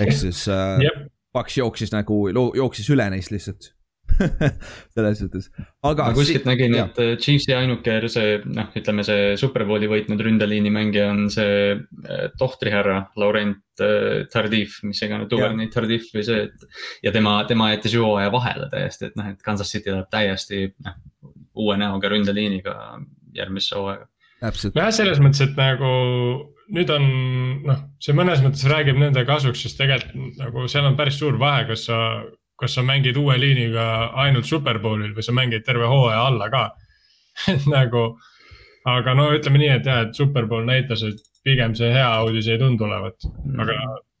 ehk 0.00 0.14
siis 0.14 0.46
äh, 0.50 0.82
Paks 1.30 1.60
jooksis 1.60 1.92
nagu, 1.94 2.24
jooksis 2.58 2.88
üle 2.90 3.06
neist 3.12 3.30
lihtsalt 3.30 3.70
selles 4.94 5.20
suhtes, 5.20 5.48
aga. 5.86 6.08
ma 6.10 6.16
kuskilt 6.16 6.46
nägin, 6.48 6.76
et 6.78 7.00
äh, 7.02 7.14
Chiefsi 7.20 7.54
ainuke 7.56 7.96
see 8.12 8.36
noh, 8.46 8.70
ütleme 8.76 9.04
see 9.06 9.34
superbowli 9.40 9.88
võitnud 9.90 10.22
ründeliini 10.26 10.72
mängija 10.74 11.08
on 11.12 11.26
see 11.32 11.74
äh, 11.74 12.28
tohtrihärra 12.40 12.98
Laurent 13.20 13.84
äh, 13.84 14.26
Tardif, 14.32 14.80
mis 14.86 15.02
iganes, 15.06 15.30
Duvernay 15.30 15.70
Tardif 15.72 16.10
või 16.14 16.26
see, 16.26 16.46
et. 16.48 16.68
ja 17.06 17.14
tema, 17.14 17.38
tema 17.48 17.70
jättis 17.74 17.96
hooaja 18.00 18.32
vahele 18.34 18.70
täiesti, 18.72 19.10
et 19.10 19.18
noh, 19.20 19.32
et 19.32 19.42
Kansas 19.44 19.72
City 19.72 19.92
läheb 19.94 20.10
täiesti 20.12 20.68
noh, 20.84 21.00
uue 21.60 21.76
näoga 21.80 22.12
ründeliiniga 22.12 22.76
järgmisse 23.36 23.76
hooaega. 23.78 24.08
nojah, 24.40 24.94
selles 24.94 25.20
mõttes, 25.22 25.44
et 25.48 25.58
nagu 25.58 25.94
nüüd 26.70 26.90
on 26.94 27.06
noh, 27.66 27.80
see 28.02 28.14
mõnes 28.16 28.42
mõttes 28.44 28.66
räägib 28.70 28.98
nende 29.00 29.24
kasuks, 29.28 29.64
sest 29.64 29.80
tegelikult 29.80 30.38
nagu 30.40 30.66
seal 30.70 30.86
on 30.88 30.98
päris 30.98 31.18
suur 31.20 31.38
vahe, 31.40 31.66
kas 31.70 31.88
sa 31.88 31.98
kas 32.60 32.76
sa 32.76 32.84
mängid 32.86 33.16
uue 33.16 33.38
liiniga 33.40 34.10
ainult 34.24 34.48
superbowlil 34.48 35.14
või 35.16 35.24
sa 35.24 35.32
mängid 35.36 35.64
terve 35.66 35.88
hooaja 35.88 36.26
alla 36.28 36.50
ka 36.52 36.64
et 37.54 37.66
nagu, 37.70 38.04
aga 38.88 39.16
no 39.16 39.30
ütleme 39.36 39.62
nii, 39.62 39.72
et 39.78 39.88
jah, 39.88 40.04
et 40.06 40.16
superbowl 40.16 40.66
näitas, 40.68 41.04
et 41.06 41.20
pigem 41.46 41.74
see 41.78 41.90
hea 41.94 42.10
uudis 42.24 42.50
ei 42.50 42.60
tundu 42.60 42.86
olevat, 42.86 43.28
aga 43.64 43.78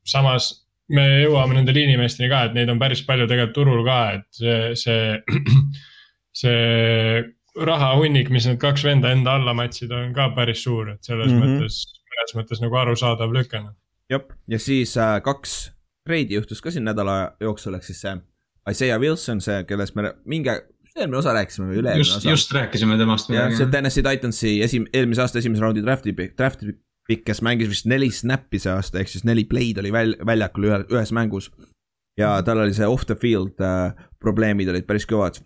samas 0.08 0.52
me 0.90 1.04
jõuame 1.22 1.58
nende 1.58 1.74
liinimeesteni 1.74 2.30
ka, 2.30 2.46
et 2.48 2.56
neid 2.56 2.70
on 2.72 2.80
päris 2.80 3.02
palju 3.06 3.28
tegelikult 3.30 3.56
turul 3.58 3.82
ka, 3.86 3.98
et 4.16 4.40
see, 4.40 4.56
see, 4.80 5.44
see 6.42 7.22
rahahunnik, 7.70 8.30
mis 8.32 8.48
need 8.48 8.60
kaks 8.62 8.86
venda 8.86 9.12
enda 9.14 9.36
alla 9.38 9.54
matsid, 9.56 9.92
on 9.94 10.14
ka 10.16 10.30
päris 10.36 10.64
suur, 10.64 10.94
et 10.94 11.04
selles 11.06 11.30
mm 11.30 11.42
-hmm. 11.42 11.60
mõttes, 11.60 11.82
mõnes 12.14 12.36
mõttes 12.38 12.64
nagu 12.64 12.80
arusaadav 12.82 13.34
lüke. 13.34 13.62
Jah, 14.10 14.26
ja 14.48 14.58
siis 14.58 14.96
äh, 14.96 15.20
kaks 15.22 15.72
treidi 16.06 16.34
juhtus 16.34 16.62
ka 16.62 16.70
siin 16.70 16.84
nädala 16.84 17.36
jooksul, 17.40 17.74
ehk 17.74 17.86
siis 17.86 18.00
see 18.00 18.16
Isaiah 18.70 19.00
Wilson, 19.00 19.40
see, 19.44 19.64
kellest 19.68 19.96
me 19.98 20.12
mingi, 20.28 20.52
eelmine 20.96 21.18
osa 21.20 21.34
rääkisime 21.36 21.70
või 21.70 21.80
üle-eelmine 21.82 22.18
osa. 22.18 22.30
just 22.30 22.54
rääkisime 22.54 22.98
temast. 23.00 23.32
jah, 23.32 23.50
see 23.56 23.70
Tennessee 23.72 24.04
Titansi 24.06 24.54
esim-, 24.66 24.88
eelmise 24.92 25.24
aasta 25.24 25.42
esimese 25.42 25.64
raundi 25.64 25.84
draft'i, 25.84 26.14
draft'i 26.14 26.74
pikk, 27.10 27.24
kes 27.30 27.42
mängis 27.46 27.70
vist 27.70 27.88
neli 27.90 28.10
snappi 28.14 28.60
see 28.62 28.72
aasta, 28.72 29.00
ehk 29.00 29.10
siis 29.10 29.26
neli 29.28 29.46
play'd 29.50 29.80
oli 29.82 29.92
väl-, 29.94 30.16
väljakul 30.26 30.68
ühe, 30.70 30.80
ühes 30.92 31.14
mängus. 31.16 31.50
ja 32.18 32.34
tal 32.44 32.60
oli 32.62 32.74
see 32.76 32.86
off 32.86 33.06
the 33.08 33.16
field 33.16 33.62
äh, 33.64 33.94
probleemid 34.20 34.68
olid 34.68 34.86
päris 34.86 35.08
kõvad. 35.08 35.40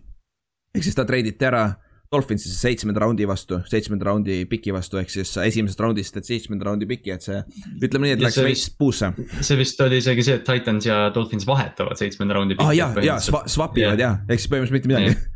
ehk 0.75 0.83
siis 0.83 0.97
ta 0.97 1.05
treiditi 1.07 1.45
ära 1.47 1.67
Dolphinsisse 2.13 2.57
seitsmenda 2.59 3.01
raundi 3.01 3.25
vastu, 3.27 3.59
seitsmenda 3.69 4.05
raundi 4.09 4.37
piki 4.49 4.73
vastu, 4.75 4.99
ehk 5.01 5.09
siis 5.11 5.31
esimesest 5.41 5.81
raundist, 5.81 6.17
et 6.19 6.27
seitsmenda 6.27 6.67
raundi 6.67 6.87
piki, 6.89 7.11
et 7.15 7.25
see. 7.25 7.39
ütleme 7.81 8.07
nii, 8.07 8.15
et 8.15 8.23
ja 8.23 8.27
läks 8.27 8.41
veits 8.45 8.65
puusse. 8.79 9.11
see 9.41 9.57
vist 9.59 9.81
oli 9.85 9.99
isegi 10.03 10.25
see, 10.27 10.39
et 10.39 10.45
Titans 10.47 10.87
ja 10.87 10.99
Dolphins 11.15 11.47
vahetavad 11.49 11.99
seitsmenda 11.99 12.37
raundi 12.37 12.57
piki. 12.57 12.65
aa 12.65 12.73
ah, 12.73 12.77
jaa, 12.77 13.07
jaa, 13.09 13.47
swap 13.51 13.77
ivad 13.81 14.01
jah, 14.01 14.21
ehk 14.29 14.43
siis 14.43 14.51
põhimõtteliselt 14.53 14.77
mitte 14.79 14.93
midagi 14.93 15.33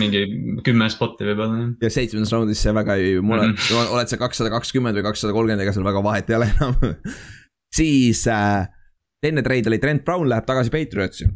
mingi 0.00 0.22
kümme 0.66 0.88
spotti 0.90 1.26
võib-olla. 1.28 1.70
ja 1.82 1.90
seitsmendas 1.92 2.32
raundis 2.34 2.62
see 2.64 2.72
väga 2.74 2.96
ei, 3.00 3.18
mul 3.20 3.38
on 3.38 3.50
mm, 3.52 3.58
-hmm. 3.60 3.96
oled 3.96 4.10
sa 4.10 4.18
kakssada 4.20 4.50
kakskümmend 4.54 4.96
või 4.96 5.06
kakssada 5.06 5.34
kolmkümmend, 5.36 5.64
ega 5.64 5.74
seal 5.76 5.86
väga 5.86 6.02
vahet 6.02 6.30
ei 6.32 6.38
ole 6.38 6.48
enam 6.54 6.78
siis 7.76 8.26
äh, 8.28 8.66
teine 9.22 9.42
treid 9.42 9.66
oli 9.66 9.78
Trent 9.82 10.04
Brown 10.04 10.28
läheb 10.30 10.46
tagasi 10.48 10.72
Patriotsi, 10.72 11.28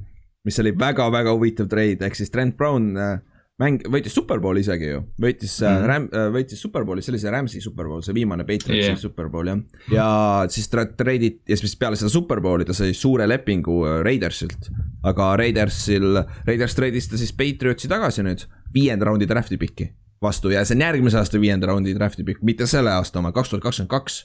mis 0.44 0.60
oli 0.62 0.72
väga-väga 0.78 1.34
huvitav 1.34 1.68
treid, 1.70 2.02
ehk 2.06 2.16
siis 2.18 2.32
Trent 2.32 2.56
Brown 2.56 2.92
äh, 2.96 3.18
mäng, 3.60 3.84
võitis 3.92 4.14
superbowli 4.16 4.62
isegi 4.64 4.88
ju, 4.88 5.00
võitis 5.20 5.58
mm. 5.60 5.86
Ram-, 5.88 6.08
äh, 6.16 6.28
võitis 6.34 6.62
superbowli, 6.62 7.04
see 7.04 7.12
oli 7.12 7.20
see 7.22 7.32
Rams'i 7.34 7.62
superbowl, 7.64 8.02
see 8.04 8.16
viimane 8.16 8.46
Patriotsi 8.48 8.86
yeah. 8.88 9.00
superbowl 9.00 9.50
jah. 9.50 9.60
ja 9.92 10.06
siis 10.52 10.70
ta 10.72 10.86
treiditi 10.88 11.52
ja 11.52 11.58
siis 11.60 11.76
peale 11.80 11.98
seda 12.00 12.12
superbowli 12.12 12.66
ta 12.68 12.76
sai 12.76 12.94
suure 12.96 13.28
lepingu 13.28 13.80
äh, 13.84 13.98
Raidersilt. 14.06 14.70
aga 15.06 15.32
Raidersil, 15.40 16.22
Raiders 16.48 16.78
treidis 16.78 17.10
ta 17.10 17.20
siis 17.20 17.34
Patriotsi 17.36 17.90
tagasi 17.90 18.24
nüüd, 18.26 18.46
viienda 18.74 19.10
raundi 19.10 19.28
draft'i 19.28 19.60
piki 19.60 19.90
vastu 20.22 20.52
ja 20.52 20.64
see 20.64 20.76
on 20.76 20.86
järgmise 20.86 21.20
aasta 21.20 21.40
viienda 21.40 21.68
raundi 21.70 21.94
draft'i 21.96 22.24
pikk, 22.24 22.42
mitte 22.46 22.68
selle 22.68 22.92
aasta 22.92 23.20
oma, 23.20 23.32
kaks 23.36 23.52
tuhat 23.52 23.64
kakskümmend 23.64 23.92
kaks. 23.92 24.22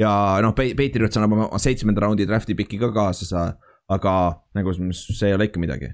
ja 0.00 0.12
noh, 0.44 0.54
Patriots 0.56 1.20
annab 1.20 1.36
oma 1.36 1.60
seitsmenda 1.62 2.04
raundi 2.04 2.28
draft'i 2.28 2.56
piki 2.56 2.80
ka 2.80 2.92
kaasa, 2.92 3.48
aga 3.88 4.14
nagu 4.56 4.72
see 4.76 5.28
ei 5.28 5.36
ole 5.36 5.48
ikka 5.48 5.60
midagi 5.60 5.92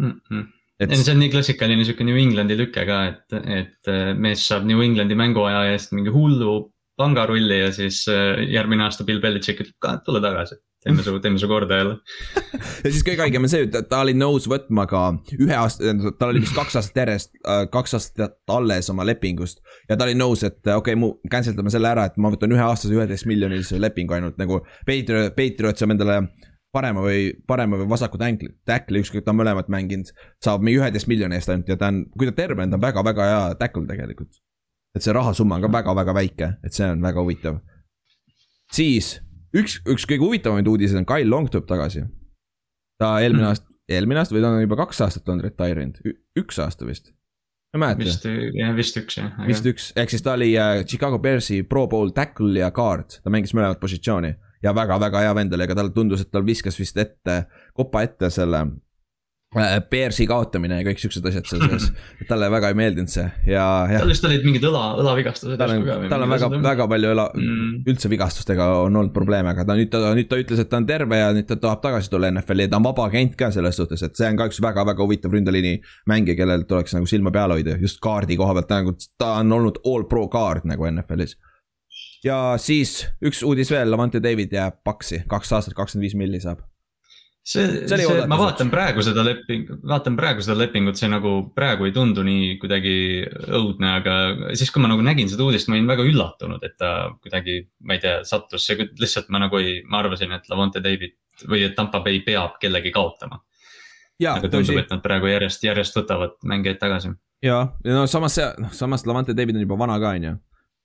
mm. 0.00 0.16
-hmm 0.30 0.48
et.... 0.80 0.96
see 0.96 1.14
on 1.14 1.20
nii 1.22 1.32
klassikaline 1.32 1.84
sihuke 1.86 2.06
New 2.08 2.18
Englandi 2.20 2.56
lüke 2.58 2.84
ka, 2.88 3.00
et, 3.12 3.38
et 3.60 3.92
äh, 3.92 4.12
mees 4.16 4.44
saab 4.48 4.66
New 4.68 4.82
Englandi 4.84 5.18
mänguaja 5.18 5.66
eest 5.74 5.94
mingi 5.96 6.12
hullu 6.14 6.62
pangarulli 7.00 7.60
ja 7.62 7.70
siis 7.72 8.02
äh, 8.12 8.42
järgmine 8.50 8.84
aasta 8.86 9.06
Bill 9.08 9.22
Belichik 9.22 9.62
ütleb 9.64 9.78
ka, 9.80 9.96
et 9.96 10.04
tule 10.08 10.20
tagasi. 10.24 10.60
teeme 10.80 11.02
su, 11.04 11.12
teeme 11.20 11.36
su 11.38 11.48
korda 11.48 11.76
jälle 11.76 11.96
ja 12.84 12.90
siis 12.90 13.02
kõige 13.04 13.20
haigem 13.20 13.44
on 13.44 13.52
see, 13.52 13.66
et 13.66 13.88
ta 13.88 14.00
oli 14.00 14.14
nõus 14.16 14.46
võtma 14.48 14.86
ka 14.88 15.02
ühe 15.36 15.56
aasta, 15.56 15.92
tal 16.18 16.32
oli 16.32 16.40
vist 16.44 16.56
kaks 16.56 16.78
aastat 16.80 17.02
järjest, 17.02 17.34
äh, 17.44 17.64
kaks 17.72 17.96
aastat 17.98 18.38
alles 18.48 18.88
oma 18.92 19.04
lepingust. 19.08 19.60
ja 19.88 19.96
ta 19.96 20.08
oli 20.08 20.16
nõus, 20.16 20.44
et 20.48 20.60
okei 20.64 20.76
okay,, 20.80 21.00
mu 21.00 21.12
cancel 21.32 21.56
dame 21.56 21.72
selle 21.72 21.92
ära, 21.92 22.08
et 22.08 22.16
ma 22.16 22.32
võtan 22.32 22.56
üheaastase 22.56 22.96
üheteist 22.96 23.28
miljonilise 23.28 23.80
lepingu 23.80 24.16
ainult 24.16 24.40
nagu. 24.40 24.62
Patriot, 24.88 25.36
Patriot 25.36 25.80
saab 25.80 25.96
endale 25.96 26.22
parema 26.74 27.02
või, 27.04 27.30
parema 27.46 27.78
või 27.80 27.88
vasaku 27.90 28.18
tackli, 28.20 28.52
tackli, 28.68 29.02
ükskõik 29.02 29.24
ta 29.26 29.34
on 29.34 29.40
mõlemat 29.40 29.70
mänginud, 29.72 30.12
saab 30.42 30.62
mingi 30.64 30.78
üheteist 30.80 31.10
miljoni 31.10 31.38
eest 31.38 31.50
ainult 31.50 31.70
ja 31.70 31.76
ta 31.80 31.90
on, 31.90 32.04
kui 32.14 32.28
ta 32.28 32.34
terve 32.36 32.62
on, 32.62 32.70
ta 32.70 32.78
on 32.78 32.84
väga-väga 32.84 33.26
hea 33.30 33.42
tackle 33.60 33.86
tegelikult. 33.88 34.38
et 34.94 35.04
see 35.04 35.14
rahasumma 35.14 35.58
on 35.58 35.62
ka 35.62 35.70
väga-väga 35.70 36.14
väike, 36.14 36.48
et 36.66 36.74
see 36.74 36.86
on 36.86 37.02
väga 37.02 37.22
huvitav. 37.22 37.60
siis 38.72 39.18
üks, 39.56 39.80
üks 39.86 40.06
kõige 40.06 40.26
huvitavamaid 40.26 40.68
uudiseid 40.70 41.02
on 41.02 41.08
Kyle 41.08 41.30
Long 41.30 41.50
tuleb 41.50 41.66
tagasi. 41.66 42.04
ta 42.98 43.16
eelmine 43.20 43.44
mm. 43.44 43.48
aasta, 43.48 43.66
eelmine 43.90 44.22
aasta 44.22 44.36
või 44.36 44.44
ta 44.44 44.52
on 44.52 44.66
juba 44.66 44.82
kaks 44.84 45.00
aastat 45.06 45.32
olnud 45.32 45.48
retire'inud, 45.48 45.98
üks 46.38 46.60
aasta 46.62 46.86
vist. 46.86 47.10
ma 47.74 47.80
ei 47.80 47.96
mäleta. 47.96 48.04
vist, 48.04 48.28
jah, 48.60 48.76
vist 48.76 49.02
üks 49.02 49.18
jah. 49.18 49.42
vist 49.48 49.66
üks, 49.66 49.90
ehk 49.98 50.14
siis 50.14 50.22
ta 50.22 50.38
oli 50.38 50.52
äh, 50.54 50.84
Chicago 50.84 51.18
Bearsi 51.18 51.64
pro 51.66 51.88
bowl 51.90 52.14
tackle 52.14 52.62
ja 52.62 52.70
guard, 52.70 53.18
ta 53.24 53.34
mängis 53.34 53.56
mõlemat 53.58 53.82
positsiooni 53.82 54.36
ja 54.64 54.74
väga-väga 54.76 55.24
hea 55.24 55.32
vend 55.36 55.56
oli, 55.56 55.66
aga 55.66 55.80
talle 55.80 55.96
tundus, 55.96 56.22
et 56.24 56.30
tal 56.32 56.46
viskas 56.46 56.78
vist 56.80 56.98
ette, 57.00 57.42
kopa 57.76 58.04
ette 58.06 58.30
selle 58.32 58.60
äh, 59.56 59.78
Bearsi 59.90 60.26
kaotamine 60.28 60.80
ja 60.80 60.86
kõik 60.86 61.00
siuksed 61.00 61.24
asjad 61.30 61.48
seal 61.48 61.64
sees, 61.64 61.88
talle 62.30 62.50
väga 62.52 62.70
ei 62.72 62.78
meeldinud 62.78 63.12
see 63.12 63.24
ja, 63.48 63.64
ja. 63.90 64.02
tal 64.02 64.12
vist 64.12 64.26
olid 64.28 64.44
mingid 64.46 64.66
õla, 64.68 64.84
õlavigastused. 65.00 65.56
tal 65.60 65.74
on, 65.78 65.88
tal 66.12 66.26
on 66.26 66.34
väga, 66.34 66.50
väga 66.68 66.88
palju 66.92 67.12
õla 67.16 67.26
mm., 67.32 67.74
üldse 67.90 68.12
vigastustega 68.12 68.68
on 68.84 69.00
olnud 69.00 69.14
probleeme, 69.16 69.54
aga 69.54 69.64
ta 69.64 69.78
nüüd, 69.80 69.92
ta 69.92 70.14
nüüd 70.16 70.30
ta 70.30 70.40
ütles, 70.44 70.62
et 70.62 70.72
ta 70.72 70.80
on 70.80 70.88
terve 70.88 71.22
ja 71.22 71.32
nüüd 71.36 71.48
ta 71.48 71.58
tahab 71.60 71.84
tagasi 71.86 72.12
tulla 72.12 72.32
NFL-i 72.34 72.68
ja 72.68 72.74
ta 72.74 72.82
on 72.82 72.88
vaba 72.90 73.08
agent 73.08 73.36
ka 73.40 73.52
selles 73.54 73.80
suhtes, 73.80 74.04
et 74.06 74.20
see 74.20 74.28
on 74.28 74.40
ka 74.40 74.50
üks 74.52 74.60
väga-väga 74.64 75.06
huvitav 75.06 75.36
ründeliini 75.36 75.78
mängija, 76.10 76.36
kellel 76.42 76.68
tuleks 76.68 76.98
nagu 76.98 77.08
silma 77.08 77.32
peal 77.34 77.56
hoida, 77.56 77.80
just 77.80 78.02
kaardi 78.04 78.36
koha 78.40 78.58
pealt, 78.58 78.68
ta 78.68 78.82
nagu, 78.84 78.98
ta 79.16 79.38
on 79.40 79.60
olnud 79.60 79.80
all 79.88 80.04
pro 80.10 80.28
kaart 80.30 80.68
nagu 80.68 80.90
NFL-is 80.92 81.38
ja 82.24 82.40
siis 82.60 83.04
üks 83.24 83.44
uudis 83.46 83.70
veel, 83.72 83.90
Lavante 83.90 84.20
David 84.22 84.52
jääb 84.54 84.82
paksi, 84.84 85.24
kaks 85.30 85.54
aastat, 85.56 85.76
kakskümmend 85.76 86.06
viis 86.06 86.16
milli 86.18 86.40
saab. 86.42 86.62
see, 87.50 87.64
see, 87.88 87.96
see, 87.96 88.24
ma 88.28 88.36
vaatan 88.38 88.68
praegu 88.70 89.02
seda 89.02 89.22
lepingut, 89.24 89.80
vaatan 89.88 90.16
praegu 90.18 90.42
seda 90.44 90.58
lepingut, 90.60 90.98
see 91.00 91.08
nagu 91.10 91.32
praegu 91.56 91.88
ei 91.88 91.94
tundu 91.96 92.22
nii 92.26 92.58
kuidagi 92.60 92.94
õudne, 93.56 93.94
aga 94.02 94.16
siis, 94.52 94.70
kui 94.70 94.82
ma 94.84 94.90
nagu 94.92 95.04
nägin 95.04 95.30
seda 95.32 95.46
uudist, 95.46 95.70
ma 95.70 95.78
olin 95.78 95.88
väga 95.88 96.04
üllatunud, 96.06 96.66
et 96.66 96.76
ta 96.78 96.92
kuidagi, 97.22 97.62
ma 97.88 97.96
ei 97.96 98.02
tea, 98.02 98.18
sattus, 98.28 98.66
see 98.68 98.76
lihtsalt 99.00 99.32
ma 99.32 99.40
nagu 99.46 99.60
ei, 99.60 99.80
ma 99.88 100.02
arvasin, 100.04 100.36
et 100.36 100.52
Lavante 100.52 100.82
David 100.84 101.16
või 101.48 101.64
et 101.64 101.74
Tampa 101.78 102.02
Bay 102.04 102.20
peab 102.26 102.58
kellegi 102.60 102.92
kaotama. 102.92 103.40
aga 104.20 104.52
tundub, 104.52 104.76
et 104.76 104.92
nad 104.92 105.00
praegu 105.00 105.30
järjest, 105.30 105.64
järjest 105.64 105.96
võtavad 105.96 106.36
mängijaid 106.44 106.78
tagasi. 106.82 107.14
ja, 107.42 107.62
ja 107.84 107.96
no 107.96 108.04
samas 108.06 108.36
see, 108.36 108.52
noh 108.60 108.76
samas 108.76 109.08
Lavante 109.08 109.32
David 109.32 109.56
on 109.56 109.64
juba 109.64 109.80
vana 109.80 109.96
ka, 109.98 110.12
on 110.20 110.28
ju. 110.28 110.34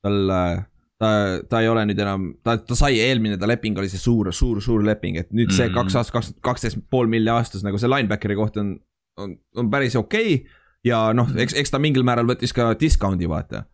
tal 0.05 0.31
äh, 0.31 0.63
ta, 1.01 1.09
ta 1.49 1.61
ei 1.61 1.69
ole 1.69 1.83
nüüd 1.89 1.99
enam, 1.99 2.27
ta, 2.45 2.55
ta 2.61 2.77
sai 2.77 2.99
eelmine 3.03 3.37
ta 3.39 3.49
leping 3.49 3.77
oli 3.79 3.89
see 3.91 4.01
suur, 4.01 4.31
suur, 4.35 4.61
suur 4.63 4.83
leping, 4.85 5.19
et 5.19 5.31
nüüd 5.35 5.51
see 5.55 5.67
mm. 5.67 5.75
kaks 5.75 5.97
aastat, 5.99 6.15
kaks, 6.15 6.33
kaksteist 6.45 6.83
pool 6.91 7.09
milli 7.11 7.31
aastas 7.31 7.65
nagu 7.65 7.79
see 7.81 7.91
linebackeri 7.91 8.37
koht 8.39 8.59
on, 8.61 8.75
on, 9.21 9.35
on 9.59 9.71
päris 9.71 9.97
okei 9.99 10.37
okay.. 10.37 10.59
ja 10.87 11.07
noh, 11.17 11.31
eks, 11.41 11.57
eks 11.59 11.73
ta 11.73 11.81
mingil 11.83 12.05
määral 12.07 12.29
võttis 12.29 12.55
ka 12.55 12.71
discount'i 12.79 13.27
vaata. 13.31 13.65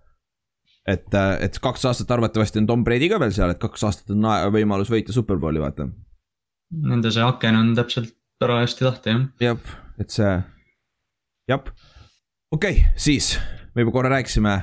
et, 0.90 1.14
et 1.46 1.62
kaks 1.62 1.86
aastat 1.92 2.16
arvatavasti 2.18 2.64
on 2.64 2.72
Tom 2.72 2.88
Brady 2.88 3.12
ka 3.12 3.22
veel 3.22 3.36
seal, 3.36 3.54
et 3.54 3.62
kaks 3.62 3.86
aastat 3.90 4.16
on 4.16 4.26
võimalus 4.56 4.90
võita 4.90 5.14
superbowli, 5.14 5.62
vaata. 5.62 5.92
Nende 6.72 7.12
see 7.14 7.24
aken 7.26 7.60
on 7.60 7.72
täpselt 7.78 8.16
parajasti 8.42 8.88
lahti, 8.88 9.14
jah. 9.14 9.24
jah, 9.44 9.80
et 10.02 10.10
see, 10.10 10.36
jah. 11.52 11.74
okei 12.50 12.80
okay,, 12.82 12.94
siis 12.98 13.36
me 13.76 13.86
juba 13.86 13.94
korra 13.94 14.16
rääkisime 14.18 14.56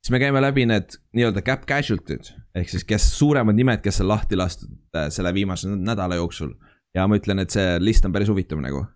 siis 0.00 0.10
me 0.14 0.20
käime 0.22 0.40
läbi 0.42 0.66
need 0.66 0.96
nii-öelda 1.16 1.42
cap 1.46 1.66
casualty'd 1.68 2.32
ehk 2.54 2.72
siis, 2.72 2.84
kes 2.88 3.06
suuremad 3.18 3.56
nimed, 3.56 3.82
kes 3.84 4.00
on 4.02 4.10
lahti 4.10 4.38
lastud 4.38 4.72
äh, 4.96 5.08
selle 5.12 5.32
viimase 5.34 5.70
nädala 5.70 6.18
jooksul. 6.18 6.54
ja 6.94 7.06
ma 7.06 7.18
ütlen, 7.20 7.38
et 7.38 7.54
see 7.54 7.78
list 7.78 8.06
on 8.06 8.12
päris 8.12 8.28
huvitav 8.28 8.60
nagu. 8.62 8.86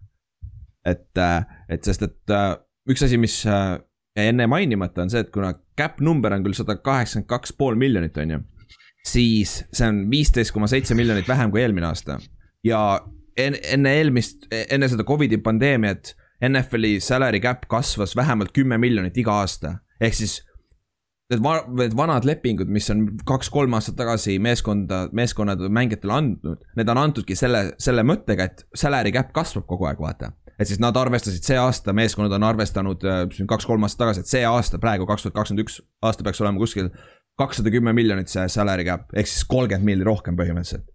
et, 0.87 1.11
äh, 1.19 1.45
et 1.69 1.85
sest, 1.85 2.03
et 2.03 2.31
äh, 2.35 2.55
üks 2.91 3.05
asi, 3.05 3.19
mis 3.19 3.43
jäi 3.45 4.29
enne 4.31 4.47
mainimata, 4.47 5.03
on 5.03 5.11
see, 5.11 5.25
et 5.25 5.31
kuna 5.35 5.55
cap 5.79 6.01
number 6.01 6.33
on 6.35 6.45
küll 6.45 6.57
sada 6.57 6.77
kaheksakümmend 6.77 7.29
kaks 7.31 7.55
pool 7.59 7.79
miljonit, 7.79 8.17
on 8.19 8.37
ju. 8.37 8.41
siis 9.07 9.63
see 9.73 9.89
on 9.89 10.05
viisteist 10.11 10.55
koma 10.55 10.69
seitse 10.71 10.95
miljonit 10.95 11.29
vähem 11.29 11.51
kui 11.51 11.63
eelmine 11.63 11.91
aasta 11.91 12.19
ja 12.65 12.81
enne, 13.37 13.97
eelmist, 13.99 14.47
enne 14.51 14.89
seda 14.89 15.07
Covidi 15.07 15.39
pandeemiat. 15.43 16.15
NFL-i 16.45 16.99
salary 17.01 17.39
cap 17.41 17.63
kasvas 17.71 18.13
vähemalt 18.19 18.51
kümme 18.53 18.77
miljonit 18.77 19.17
iga 19.17 19.37
aasta, 19.41 19.79
ehk 20.03 20.17
siis 20.19 20.41
need 21.33 21.43
va-, 21.45 21.65
need 21.81 21.97
vanad 21.97 22.27
lepingud, 22.29 22.71
mis 22.73 22.91
on 22.93 23.07
kaks-kolm 23.29 23.77
aastat 23.79 23.97
tagasi 23.99 24.37
meeskonda, 24.43 25.07
meeskonnad 25.17 25.63
mängijatele 25.73 26.17
andnud, 26.19 26.65
need 26.79 26.93
on 26.93 27.01
antudki 27.01 27.37
selle, 27.39 27.67
selle 27.81 28.05
mõttega, 28.07 28.49
et 28.51 28.65
salary 28.77 29.15
cap 29.15 29.33
kasvab 29.37 29.67
kogu 29.71 29.89
aeg, 29.89 30.01
vaata. 30.05 30.33
et 30.55 30.69
siis 30.71 30.79
nad 30.83 30.97
arvestasid 30.97 31.47
see 31.47 31.59
aasta, 31.59 31.97
meeskonnad 31.97 32.37
on 32.37 32.47
arvestanud 32.47 33.05
äh, 33.09 33.25
kaks-kolm 33.51 33.87
aastat 33.87 34.05
tagasi, 34.05 34.25
et 34.25 34.31
see 34.31 34.45
aasta, 34.47 34.79
praegu 34.83 35.09
kaks 35.09 35.27
tuhat 35.27 35.39
kakskümmend 35.41 35.65
üks 35.67 35.81
aasta 36.05 36.27
peaks 36.27 36.43
olema 36.45 36.63
kuskil 36.63 36.93
kakssada 37.39 37.73
kümme 37.75 37.95
miljonit 37.97 38.31
see 38.31 38.45
salary 38.53 38.87
cap, 38.87 39.09
ehk 39.17 39.31
siis 39.31 39.47
kolmkümmend 39.51 39.89
milli 39.89 40.07
rohkem 40.07 40.37
põhimõtteliselt. 40.39 40.94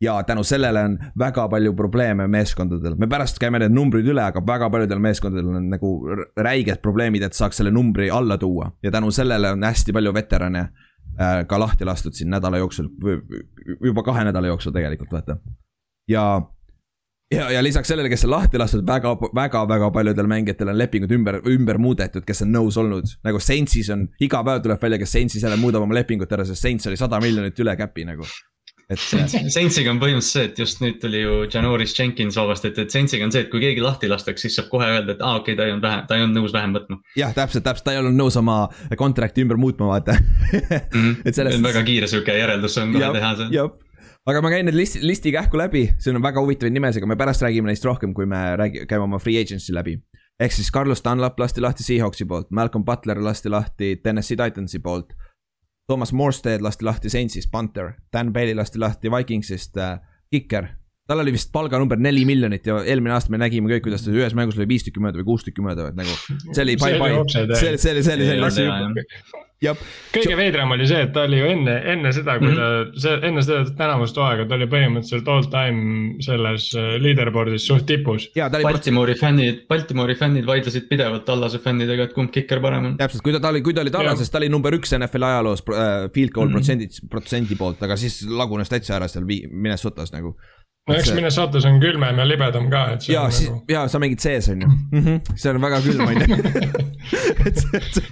Ja 0.00 0.22
tänu 0.22 0.44
sellele 0.44 0.84
on 0.84 0.98
väga 1.18 1.48
palju 1.48 1.74
probleeme 1.76 2.26
meeskondadel, 2.28 2.94
me 2.98 3.08
pärast 3.08 3.38
käime 3.40 3.60
need 3.60 3.74
numbrid 3.76 4.06
üle, 4.08 4.22
aga 4.24 4.42
väga 4.46 4.70
paljudel 4.72 5.02
meeskondadel 5.02 5.56
on 5.60 5.66
nagu 5.70 5.90
räiged 6.36 6.80
probleemid, 6.82 7.26
et 7.26 7.36
saaks 7.36 7.60
selle 7.60 7.72
numbri 7.74 8.10
alla 8.10 8.38
tuua 8.38 8.70
ja 8.82 8.90
tänu 8.90 9.10
sellele 9.12 9.52
on 9.56 9.64
hästi 9.64 9.92
palju 9.92 10.14
veterane 10.14 10.60
äh, 10.60 11.42
ka 11.48 11.60
lahti 11.60 11.84
lastud 11.84 12.16
siin 12.16 12.30
nädala 12.32 12.62
jooksul, 12.62 12.88
juba 13.84 14.02
kahe 14.06 14.24
nädala 14.24 14.54
jooksul 14.54 14.72
tegelikult 14.72 15.12
vaata. 15.12 15.36
ja 16.08 16.42
ja, 17.34 17.50
ja 17.50 17.62
lisaks 17.62 17.88
sellele, 17.88 18.08
kes 18.08 18.24
on 18.24 18.30
lahti 18.30 18.58
lastud, 18.58 18.86
väga, 18.86 19.14
väga, 19.34 19.64
väga 19.68 19.90
paljudel 19.94 20.26
mängijatel 20.26 20.72
on 20.72 20.78
lepingud 20.78 21.12
ümber, 21.14 21.40
ümber 21.46 21.78
muudetud, 21.78 22.24
kes 22.26 22.42
on 22.46 22.54
nõus 22.54 22.78
olnud. 22.80 23.12
nagu 23.26 23.40
Saintsis 23.40 23.90
on, 23.94 24.08
iga 24.20 24.42
päev 24.46 24.62
tuleb 24.64 24.82
välja, 24.82 24.98
kes 24.98 25.12
Saintsis 25.12 25.44
jälle 25.44 25.60
muudab 25.60 25.84
oma 25.86 25.94
lepingut 25.94 26.32
ära, 26.32 26.46
sest 26.48 26.62
Saints 26.62 26.88
oli 26.90 26.98
sada 27.00 27.20
miljonit 27.22 27.58
üle 27.60 27.76
cap'i 27.78 28.06
nagu. 28.08 28.26
Et. 28.90 29.00
Saintsiga 29.54 29.92
on 29.92 30.00
põhimõtteliselt 30.02 30.30
see, 30.30 30.48
et 30.50 30.62
just 30.64 30.82
nüüd 30.84 31.00
tuli 31.02 31.22
ju 31.22 31.42
Janoris 31.46 31.94
Jenkins 31.98 32.38
vabastati, 32.40 32.86
et 32.86 32.94
Saintsiga 32.94 33.26
on 33.26 33.34
see, 33.34 33.44
et 33.46 33.52
kui 33.52 33.62
keegi 33.62 33.84
lahti 33.84 34.10
lastakse, 34.10 34.48
siis 34.48 34.58
saab 34.60 34.70
kohe 34.72 34.88
öelda, 34.90 35.16
et 35.16 35.22
aa 35.22 35.34
ah, 35.34 35.42
okei 35.42 35.54
okay,, 35.54 35.60
ta 35.60 35.68
ei 35.68 35.74
olnud 35.74 35.86
vähem, 35.86 36.06
ta 36.08 36.18
ei 36.18 36.26
olnud 36.26 36.40
nõus 36.40 36.56
vähem 36.56 36.74
võtma. 36.78 36.98
jah, 37.18 37.36
täpselt, 37.36 37.66
täpselt, 37.66 37.86
ta 37.86 37.94
ei 37.94 38.02
olnud 38.02 38.18
nõus 38.18 38.38
oma 38.40 38.62
kontrakti 38.98 39.46
ümber 39.46 39.60
muutma, 39.60 39.92
vaata 39.94 40.18
mm. 40.18 40.90
-hmm. 40.90 41.22
et 41.26 41.34
sellest. 41.34 41.62
väga 41.70 41.86
kiire 41.86 42.10
sihuke 42.10 42.36
järeldus 42.38 42.78
on 42.82 42.92
kohe 42.96 43.14
teha 43.18 43.36
see 43.38 43.64
aga 44.28 44.42
ma 44.44 44.52
käin 44.52 44.68
need 44.68 44.76
listi, 44.76 45.00
listi 45.06 45.32
kähku 45.32 45.58
läbi, 45.58 45.86
siin 45.98 46.18
on 46.18 46.24
väga 46.24 46.42
huvitavaid 46.44 46.74
nimesid, 46.74 47.00
aga 47.00 47.08
me 47.08 47.16
pärast 47.18 47.44
räägime 47.44 47.70
neist 47.70 47.84
rohkem, 47.86 48.12
kui 48.14 48.28
me 48.28 48.40
räägi-, 48.60 48.84
käime 48.90 49.06
oma 49.06 49.20
free 49.22 49.40
agency 49.40 49.74
läbi. 49.74 49.98
ehk 50.40 50.52
siis 50.56 50.70
Carlos 50.72 51.02
Dunlap 51.04 51.40
lasti 51.40 51.60
lahti 51.60 51.84
Seahawksi 51.84 52.24
poolt, 52.24 52.50
Malcolm 52.50 52.84
Butler 52.84 53.18
lasti 53.24 53.48
lahti 53.48 53.96
Tennessee 54.02 54.36
Titansi 54.36 54.78
poolt. 54.78 55.12
Thomas 55.90 56.12
Morstead 56.14 56.62
lasti 56.62 56.86
lahti 56.86 57.10
Saintsist, 57.10 57.50
Panther, 57.50 57.96
Dan 58.12 58.30
Bailey 58.32 58.54
lasti 58.54 58.78
lahti 58.78 59.10
Vikingsist 59.10 59.76
äh,, 59.76 59.98
Kicker. 60.30 60.68
tal 61.10 61.18
oli 61.18 61.32
vist 61.34 61.50
palganumber 61.50 61.98
neli 61.98 62.22
miljonit 62.22 62.66
ja 62.66 62.76
eelmine 62.86 63.16
aasta 63.16 63.32
me 63.34 63.40
nägime 63.42 63.66
kõik, 63.72 63.82
kuidas 63.88 64.04
ta 64.06 64.12
ühes 64.14 64.36
mängus 64.38 64.54
oli 64.60 64.68
viis 64.70 64.84
tükki 64.86 65.02
mööda 65.02 65.18
või 65.18 65.26
kuus 65.32 65.42
tükki 65.42 65.64
mööda, 65.66 65.88
et 65.90 65.96
nagu. 65.98 66.12
see 66.52 66.62
oli 66.62 66.76
bye-bye, 66.78 67.24
see, 67.26 67.48
see 67.58 67.72
oli, 67.96 68.04
see 68.06 68.14
oli 68.14 68.52
selline 68.54 69.48
kõige 70.14 70.36
veidram 70.38 70.72
oli 70.72 70.86
see, 70.88 71.02
et 71.04 71.10
ta 71.12 71.26
oli 71.28 71.40
ju 71.40 71.48
enne, 71.52 71.74
enne 71.92 72.12
seda, 72.16 72.38
kui 72.40 72.48
ta 72.48 72.54
mm, 72.54 72.84
-hmm. 72.86 73.00
see, 73.04 73.16
enne 73.28 73.42
seda 73.44 73.74
tänavust 73.76 74.16
hooaega, 74.16 74.46
ta 74.48 74.56
oli 74.56 74.68
põhimõtteliselt 74.72 75.28
all 75.28 75.48
time 75.52 76.22
selles 76.24 76.70
äh, 76.74 76.94
leaderboard'is 77.02 77.66
suht 77.68 77.84
tipus. 77.90 78.30
Baltimoori 78.36 79.16
fännid, 79.20 79.66
Baltimoori 79.68 80.16
fännid 80.16 80.48
vaidlesid 80.48 80.88
pidevalt 80.88 81.26
Tallase 81.28 81.60
fännidega, 81.60 82.08
et 82.08 82.16
kumb 82.16 82.32
kikker 82.32 82.62
parem 82.64 82.88
on. 82.90 82.96
täpselt, 83.00 83.22
kui 83.26 83.36
ta, 83.36 83.42
ta 83.42 83.52
oli, 83.52 83.60
kui 83.66 83.76
ta 83.76 83.84
oli 83.84 83.92
Tallases, 83.92 84.32
ta 84.32 84.40
oli 84.40 84.48
number 84.48 84.78
üks 84.78 84.96
NFL 84.96 85.28
ajaloos 85.28 85.64
äh, 85.68 86.08
field 86.14 86.32
goal 86.32 86.48
mm 86.48 86.54
-hmm. 86.54 86.56
protsendi, 86.56 86.88
protsendi 87.10 87.60
poolt, 87.60 87.82
aga 87.82 87.96
siis 88.00 88.22
lagunes 88.28 88.72
täitsa 88.72 88.96
ära 88.96 89.08
seal 89.08 89.28
Minnesotas 89.28 90.12
nagu 90.12 90.36
no 90.88 90.96
eks 90.96 91.12
Minnesotas 91.14 91.66
on 91.68 91.78
külmem 91.82 92.18
ja 92.20 92.26
libedam 92.26 92.68
ka, 92.72 92.82
et. 92.94 93.06
ja, 93.10 93.22
nagu... 93.28 93.60
ja 93.70 93.84
sa 93.90 94.00
mängid 94.02 94.22
sees 94.22 94.48
on 94.52 94.64
ju 94.64 94.68
mm, 94.68 95.04
-hmm. 95.04 95.36
see 95.36 95.52
on 95.52 95.62
väga 95.62 95.80
külm 95.84 96.06
on 96.06 96.20
ju 96.20 96.26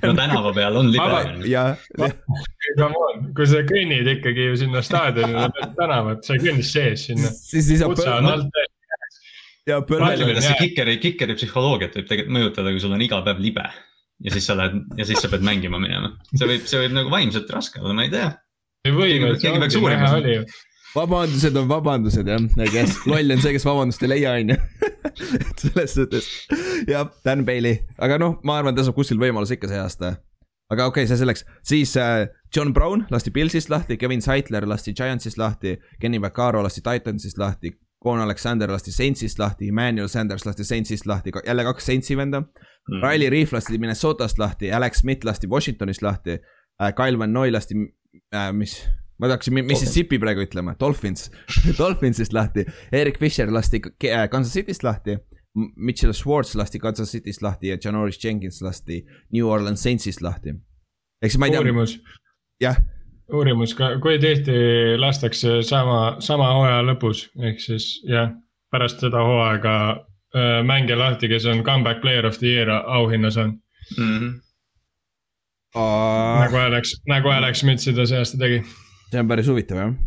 no 0.09 0.15
tänava 0.15 0.53
peal 0.55 0.77
on 0.77 0.93
libe. 0.93 1.49
ja, 1.49 1.65
ja. 1.99 2.11
On, 2.85 3.29
kui 3.37 3.47
sa 3.49 3.65
kõnnid 3.67 4.09
ikkagi 4.19 4.51
ju 4.51 4.57
sinna 4.61 4.83
staadionile 4.85 5.49
tänavat, 5.77 6.25
sa 6.25 6.37
ei 6.37 6.45
kõnni 6.45 6.65
sees 6.67 7.07
sinna. 7.11 7.33
siis 7.33 7.71
lisab. 7.73 7.95
kutse 7.95 8.11
on 8.11 8.33
alt 8.33 8.63
ees. 8.63 9.21
ja 9.73 9.81
põrnel. 9.81 10.41
see 10.41 10.59
kikeri, 10.63 10.99
kikeri 11.03 11.39
psühholoogiat 11.41 11.97
võib 11.97 12.11
tegelikult 12.11 12.37
mõjutada, 12.39 12.75
kui 12.75 12.85
sul 12.85 12.97
on 12.97 13.07
iga 13.09 13.23
päev 13.25 13.41
libe 13.43 13.69
ja 14.25 14.35
siis 14.35 14.47
sa 14.47 14.57
lähed 14.59 14.99
ja 14.99 15.07
siis 15.07 15.23
sa 15.23 15.31
pead 15.33 15.45
mängima 15.47 15.81
minema. 15.81 16.15
see 16.35 16.47
võib, 16.47 16.67
see 16.69 16.85
võib 16.85 16.97
nagu 17.01 17.13
vaimselt 17.13 17.51
raske 17.55 17.81
olla, 17.81 17.95
ma 17.95 18.07
ei 18.07 18.13
tea. 18.15 18.33
ei 18.85 18.95
või, 18.95 19.21
keegi 19.41 19.63
peaks 19.63 19.79
uurima 19.81 20.15
vabandused 20.95 21.57
on 21.57 21.69
vabandused 21.69 22.29
jah, 22.29 22.47
kes 22.73 22.97
loll 23.07 23.35
on 23.35 23.43
see, 23.43 23.53
kes 23.57 23.67
vabandust 23.67 24.05
ei 24.05 24.13
leia, 24.15 24.37
on 24.39 24.55
ju. 24.55 24.59
et 25.41 25.65
selles 25.65 25.95
suhtes, 25.97 26.31
jah, 26.89 27.09
Dan 27.25 27.45
Bailey, 27.49 27.83
aga 27.99 28.19
noh, 28.23 28.39
ma 28.47 28.59
arvan, 28.61 28.77
ta 28.77 28.87
saab 28.87 28.99
kuskil 28.99 29.21
võimaluse 29.21 29.59
ikka 29.59 29.71
see 29.71 29.83
aasta. 29.83 30.15
aga 30.69 30.89
okei 30.91 31.05
okay,, 31.05 31.11
see 31.11 31.21
selleks, 31.21 31.45
siis 31.65 31.97
äh, 31.97 32.27
John 32.55 32.73
Brown 32.77 33.07
lasti 33.11 33.33
Pillsist 33.35 33.71
lahti, 33.73 33.97
Kevin 33.97 34.23
Seitler 34.25 34.67
lasti 34.69 34.95
Giantsist 34.95 35.39
lahti, 35.41 35.77
Kenny 36.01 36.21
Vaccaro 36.21 36.63
lasti 36.65 36.85
Titansist 36.85 37.39
lahti. 37.39 37.75
Con 37.99 38.21
Alexander 38.23 38.71
lasti 38.71 38.93
Saintsist 38.95 39.41
lahti, 39.43 39.69
Emmanuel 39.69 40.07
Sanders 40.09 40.45
lasti 40.47 40.63
Saintsist 40.65 41.07
lahti, 41.07 41.33
jälle 41.47 41.65
kaks 41.67 41.87
Saintsi 41.87 42.17
venda 42.17 42.41
mm.. 42.41 43.03
Riley 43.03 43.31
Reef 43.31 43.53
lasti 43.53 43.79
Minnesotast 43.79 44.39
lahti, 44.39 44.71
Alex 44.73 45.03
Smith 45.03 45.27
lasti 45.27 45.51
Washingtonist 45.51 46.03
lahti 46.03 46.39
äh,. 46.39 46.93
Kyle 46.95 47.19
Van 47.19 47.33
Noy 47.33 47.51
lasti 47.53 47.75
äh,, 48.35 48.53
mis 48.53 48.87
ma 49.19 49.31
tahaksin 49.31 49.65
Mississippi 49.67 50.19
praegu 50.19 50.45
ütlema, 50.47 50.75
Dolphins 50.81 51.31
Dolphinsist 51.79 52.33
lahti, 52.33 52.65
Erik 52.93 53.19
Fisher 53.19 53.51
lasti 53.53 53.81
äh, 54.05 54.29
Kansas 54.31 54.55
City'st 54.55 54.87
lahti. 54.87 55.19
Mitchell 55.77 56.13
Schwartz 56.13 56.55
lasti 56.55 56.79
Kansas 56.79 57.11
City'st 57.13 57.43
lahti 57.43 57.73
ja 57.73 57.79
Janoris 57.85 58.25
Jenkins 58.25 58.63
lasti 58.63 59.05
New 59.33 59.49
Orleans 59.49 59.83
Saintsist 59.83 60.23
lahti. 60.23 60.55
ehk 61.23 61.33
siis 61.33 61.39
ma 61.39 61.47
ei 61.47 61.51
tea. 61.51 61.61
uurimus. 61.61 62.01
jah. 62.61 62.77
uurimus 63.33 63.75
ka, 63.75 63.97
kui 64.01 64.19
tihti 64.19 64.53
lastakse 64.99 65.63
sama, 65.63 66.17
sama 66.21 66.53
hooaja 66.55 66.83
lõpus, 66.87 67.25
ehk 67.43 67.61
siis 67.61 67.89
jah, 68.07 68.31
pärast 68.71 69.03
seda 69.03 69.25
hooaega 69.25 69.75
äh, 70.37 70.61
mängija 70.65 70.99
lahti, 70.99 71.29
kes 71.29 71.47
on 71.47 71.65
comeback 71.65 72.01
player 72.01 72.27
of 72.27 72.39
the 72.39 72.47
year 72.47 72.71
auhinna 72.71 73.31
saanud 73.31 73.59
mm. 73.99 74.19
-hmm. 74.19 74.37
Uh... 75.77 76.41
nagu 76.41 76.57
Alex, 76.57 77.01
nagu 77.07 77.29
Alex 77.29 77.61
Smith 77.61 77.83
seda 77.83 78.07
see 78.07 78.19
aasta 78.19 78.39
tegi 78.39 78.63
see 79.09 79.21
on 79.23 79.29
päris 79.31 79.51
huvitav 79.51 79.83
jah. 79.83 79.99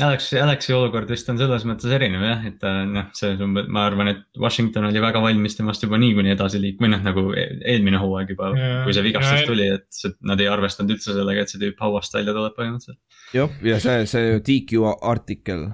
Alex, 0.00 0.30
Alexi 0.40 0.72
olukord 0.72 1.10
vist 1.12 1.28
on 1.28 1.36
selles 1.36 1.64
mõttes 1.68 1.90
erinev 1.92 2.22
jah, 2.24 2.44
et 2.48 2.54
ta 2.60 2.70
noh, 2.88 3.10
see 3.16 3.34
umbes, 3.44 3.66
ma 3.72 3.82
arvan, 3.84 4.08
et 4.08 4.22
Washington 4.40 4.86
oli 4.88 5.00
väga 5.04 5.20
valmis 5.20 5.56
temast 5.58 5.82
juba 5.84 5.98
niikuinii 6.00 6.32
edasi 6.32 6.60
liikuma, 6.62 6.86
või 6.86 6.92
noh, 6.94 7.02
nagu 7.04 7.24
e-, 7.36 7.58
eelmine 7.74 8.00
hooaeg 8.00 8.32
juba, 8.32 8.50
kui 8.86 8.94
see 8.96 9.04
vigastus 9.04 9.44
tuli, 9.48 9.66
et 9.76 10.22
nad 10.28 10.40
ei 10.40 10.48
arvestanud 10.48 10.94
üldse 10.94 11.12
sellega, 11.12 11.44
et 11.44 11.52
see 11.52 11.60
tüüp 11.60 11.82
hauast 11.84 12.16
välja 12.16 12.32
tuleb 12.36 12.56
põhimõtteliselt. 12.56 13.00
jah, 13.36 13.58
ja 13.68 13.80
see, 13.84 14.06
see 14.08 14.38
DQ 14.48 14.94
artikkel, 15.12 15.66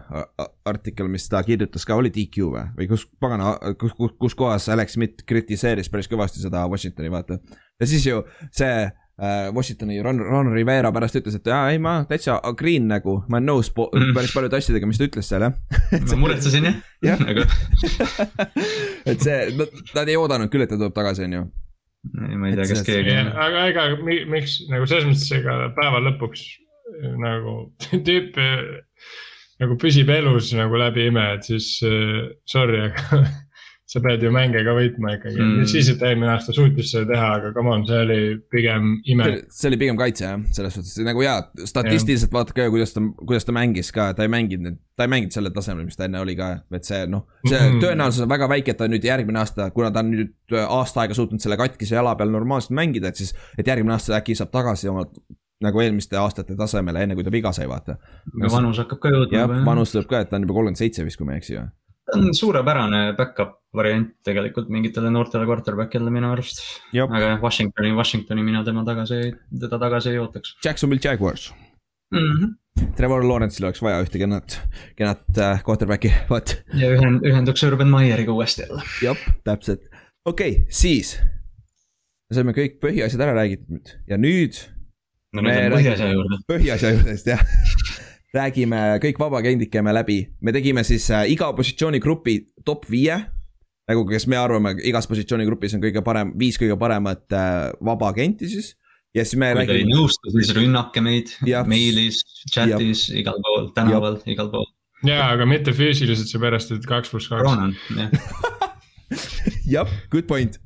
artikkel, 0.66 1.10
mis 1.12 1.28
ta 1.30 1.44
kirjutas 1.46 1.86
ka, 1.86 1.98
oli 2.02 2.10
DQ 2.14 2.48
või, 2.56 2.64
või 2.80 2.88
kus, 2.90 3.06
pagana, 3.22 3.54
kus, 3.78 3.94
kus, 3.98 4.16
kus 4.18 4.34
kohas 4.38 4.66
Alex 4.74 4.98
Smith 4.98 5.22
kritiseeris 5.30 5.92
päris 5.92 6.10
kõvasti 6.10 6.42
seda 6.42 6.66
Washingtoni, 6.70 7.12
vaata. 7.12 7.38
ja 7.78 7.90
siis 7.90 8.10
ju 8.10 8.24
see 8.50 8.74
Äh, 8.82 9.01
Washingtoni 9.54 10.00
Ron, 10.02 10.18
Ron 10.18 10.50
Rivera 10.50 10.90
pärast 10.94 11.14
ütles, 11.20 11.36
et 11.38 11.46
jaa, 11.46 11.68
ei 11.70 11.78
ma 11.82 12.00
täitsa 12.10 12.40
green 12.58 12.88
nagu, 12.90 13.20
ma 13.30 13.38
olen 13.38 13.48
nõus 13.52 13.70
mm. 13.70 14.14
päris 14.16 14.32
paljude 14.34 14.58
asjadega, 14.58 14.88
mis 14.90 14.98
ta 14.98 15.06
ütles 15.06 15.28
seal 15.30 15.44
jah 15.46 15.54
ma 16.10 16.18
muretsesin 16.24 16.66
jah 16.66 16.78
jah 17.06 17.22
aga 17.30 17.46
et 19.12 19.22
see, 19.22 19.36
nad 19.94 20.10
ei 20.10 20.18
oodanud 20.18 20.50
küll, 20.50 20.66
et 20.66 20.72
ta 20.72 20.80
tuleb 20.80 20.96
tagasi, 20.96 21.28
on 21.28 21.36
ju. 21.38 21.44
ei, 22.26 22.34
ma 22.34 22.50
ei 22.50 22.58
tea, 22.58 22.66
kas 22.72 22.82
keegi. 22.88 23.14
aga 23.46 23.66
ega 23.70 23.86
miks 24.02 24.58
nagu 24.72 24.90
selles 24.90 25.06
mõttes, 25.06 25.30
ega 25.38 25.58
päeva 25.76 26.02
lõpuks 26.08 26.42
nagu 27.22 27.56
tüüp 27.92 28.40
nagu 29.62 29.78
püsib 29.78 30.10
elus 30.10 30.50
nagu 30.58 30.82
läbi 30.82 31.06
ime, 31.12 31.28
et 31.36 31.46
siis 31.46 31.76
sorry, 32.50 32.88
aga 32.88 33.22
sa 33.92 34.00
pead 34.00 34.22
ju 34.24 34.30
mänge 34.32 34.62
ka 34.64 34.72
võitma 34.76 35.16
ikkagi 35.18 35.36
mm., 35.36 35.66
siis, 35.68 35.90
et 35.92 36.02
eelmine 36.06 36.30
aasta 36.32 36.54
suutis 36.56 36.92
seda 36.94 37.10
teha, 37.10 37.26
aga 37.38 37.50
come 37.56 37.74
on, 37.74 37.82
see 37.88 37.98
oli 38.06 38.18
pigem 38.52 38.94
ime. 39.12 39.26
see 39.52 39.68
oli 39.68 39.78
pigem 39.82 39.98
kaitse 40.00 40.24
jah, 40.24 40.38
selles 40.56 40.78
suhtes 40.78 40.94
nagu 41.04 41.24
jaa, 41.24 41.42
statistiliselt 41.68 42.32
vaadake, 42.32 42.70
kuidas 42.72 42.96
ta, 42.96 43.02
kuidas 43.20 43.44
ta 43.48 43.54
mängis 43.56 43.92
ka, 43.92 44.08
ta 44.16 44.24
ei 44.24 44.32
mänginud, 44.32 44.78
ta 44.96 45.04
ei 45.04 45.12
mänginud 45.12 45.36
sellel 45.36 45.52
tasemel, 45.52 45.84
mis 45.90 46.00
ta 46.00 46.08
enne 46.08 46.22
oli 46.24 46.38
ka, 46.38 46.48
et 46.72 46.88
see 46.88 47.02
noh. 47.12 47.26
see 47.44 47.58
mm 47.58 47.66
-hmm. 47.66 47.84
tõenäosus 47.84 48.24
on 48.24 48.32
väga 48.32 48.48
väike, 48.54 48.72
et 48.72 48.80
ta 48.80 48.88
nüüd 48.88 49.04
järgmine 49.04 49.42
aasta, 49.42 49.68
kuna 49.76 49.92
ta 49.92 50.00
on 50.00 50.14
nüüd 50.14 50.56
aasta 50.62 51.04
aega 51.04 51.18
suutnud 51.18 51.44
selle 51.44 51.60
katkise 51.60 51.98
jala 51.98 52.16
peal 52.16 52.32
normaalselt 52.32 52.78
mängida, 52.78 53.12
et 53.12 53.20
siis, 53.20 53.34
et 53.58 53.68
järgmine 53.68 53.92
aasta 53.98 54.16
äkki 54.16 54.38
saab 54.38 54.54
tagasi 54.56 54.88
oma 54.88 55.04
nagu 55.62 55.80
eelmiste 55.80 56.16
aastate 56.18 56.56
tasemele, 56.58 57.04
enne 57.04 57.14
kui 57.14 57.24
ta 57.24 57.30
viga 57.30 57.52
sai, 57.52 57.68
vaata. 57.70 57.96
vanus 58.50 58.80
hakkab 58.82 58.98
ka 59.04 59.12
jõudma. 59.12 59.36
jah, 59.36 59.52
vanus 59.66 59.92
tuleb 59.92 60.08
ka, 60.08 60.24
et 60.24 60.30
ta 60.30 60.40
on 60.40 60.48
juba 60.48 60.56
kolmkümmend 60.56 60.80
seitse 60.80 61.04
vist, 61.04 61.20
kui 61.20 61.28
ma 61.28 61.36
ei 61.36 61.42
eksi 61.44 61.58
või 61.60 61.68
ta 62.12 62.20
on 62.20 62.34
suurepärane 62.36 63.02
back-up 63.16 63.58
variant 63.76 64.10
tegelikult 64.26 64.68
mingitele 64.72 65.10
noortele 65.12 65.46
quarterback'ile 65.48 66.12
minu 66.12 66.32
arust. 66.32 66.60
aga 66.92 67.20
jah, 67.24 67.38
Washingtoni, 67.42 67.92
Washingtoni 67.96 68.44
mina 68.44 68.64
tema 68.64 68.84
tagasi, 68.84 69.20
teda 69.64 69.78
tagasi 69.80 70.12
ei 70.12 70.18
ootaks. 70.20 70.56
Jacksonville 70.64 71.00
Jaguars 71.04 71.52
mm. 72.12 72.18
-hmm. 72.18 72.52
Trevor 72.96 73.24
Lawrence'il 73.24 73.66
oleks 73.68 73.82
vaja 73.84 74.00
ühte 74.04 74.18
kenat, 74.20 74.58
kenat 74.96 75.38
äh, 75.38 75.62
quarterback'i, 75.64 76.12
vot. 76.30 76.56
ja 76.74 76.92
ühend-, 76.96 77.24
ühenduks 77.28 77.64
Urban 77.68 77.88
Meyeriga 77.88 78.32
uuesti 78.32 78.62
jälle. 78.62 78.82
jah, 79.02 79.24
täpselt, 79.44 79.88
okei 80.24 80.50
okay,, 80.50 80.66
siis. 80.68 81.18
me 82.30 82.36
saime 82.36 82.56
kõik 82.56 82.78
põhiasjad 82.84 83.24
ära 83.24 83.36
räägitud 83.40 83.96
ja 84.08 84.20
nüüd. 84.20 84.60
no 85.32 85.44
nüüd 85.44 85.68
on 85.68 85.78
põhiasja 85.78 86.12
juurde. 86.12 86.42
põhiasja 86.48 86.94
juurde, 86.96 87.16
jah 87.26 87.44
räägime 88.32 88.80
kõik 89.02 89.20
vabakendid 89.20 89.70
käime 89.72 89.92
läbi, 89.94 90.22
me 90.40 90.52
tegime 90.54 90.84
siis 90.88 91.08
äh, 91.12 91.26
iga 91.32 91.52
positsioonigrupi 91.56 92.38
top 92.64 92.86
viie. 92.90 93.20
nagu, 93.90 94.04
kes 94.08 94.28
me 94.30 94.38
arvame, 94.38 94.76
igas 94.88 95.08
positsioonigrupis 95.10 95.74
on 95.76 95.82
kõige 95.82 96.04
parem, 96.06 96.30
viis 96.38 96.56
kõige 96.60 96.78
paremat 96.80 97.34
äh, 97.36 97.72
vabakenti 97.84 98.48
siis. 98.48 98.72
ja 99.14 99.24
siis 99.24 99.38
me 99.40 99.50
kui 99.50 99.58
räägime. 99.60 99.72
kui 99.72 99.82
te 99.82 99.88
ei 99.88 99.90
nõustu, 99.90 100.32
siis 100.36 100.52
rünnake 100.56 101.02
meid, 101.04 101.34
meilis, 101.68 102.22
chat'is, 102.54 103.08
igal 103.20 103.40
pool, 103.44 103.68
tänaval, 103.76 104.20
igal 104.26 104.48
pool. 104.54 104.70
jaa, 105.04 105.32
aga 105.34 105.48
mitte 105.48 105.74
füüsiliselt, 105.76 106.30
seepärast 106.30 106.72
et 106.76 106.88
kaks 106.88 107.12
pluss 107.12 107.28
kaks. 107.28 107.76
jah, 109.66 109.92
good 110.12 110.28
point. 110.30 110.56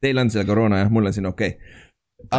Teil 0.00 0.20
on 0.20 0.30
seal 0.30 0.46
koroona 0.46 0.84
jah, 0.84 0.92
mul 0.92 1.08
on 1.08 1.16
siin 1.16 1.26
okei 1.26 1.56
okay.. 1.56 1.74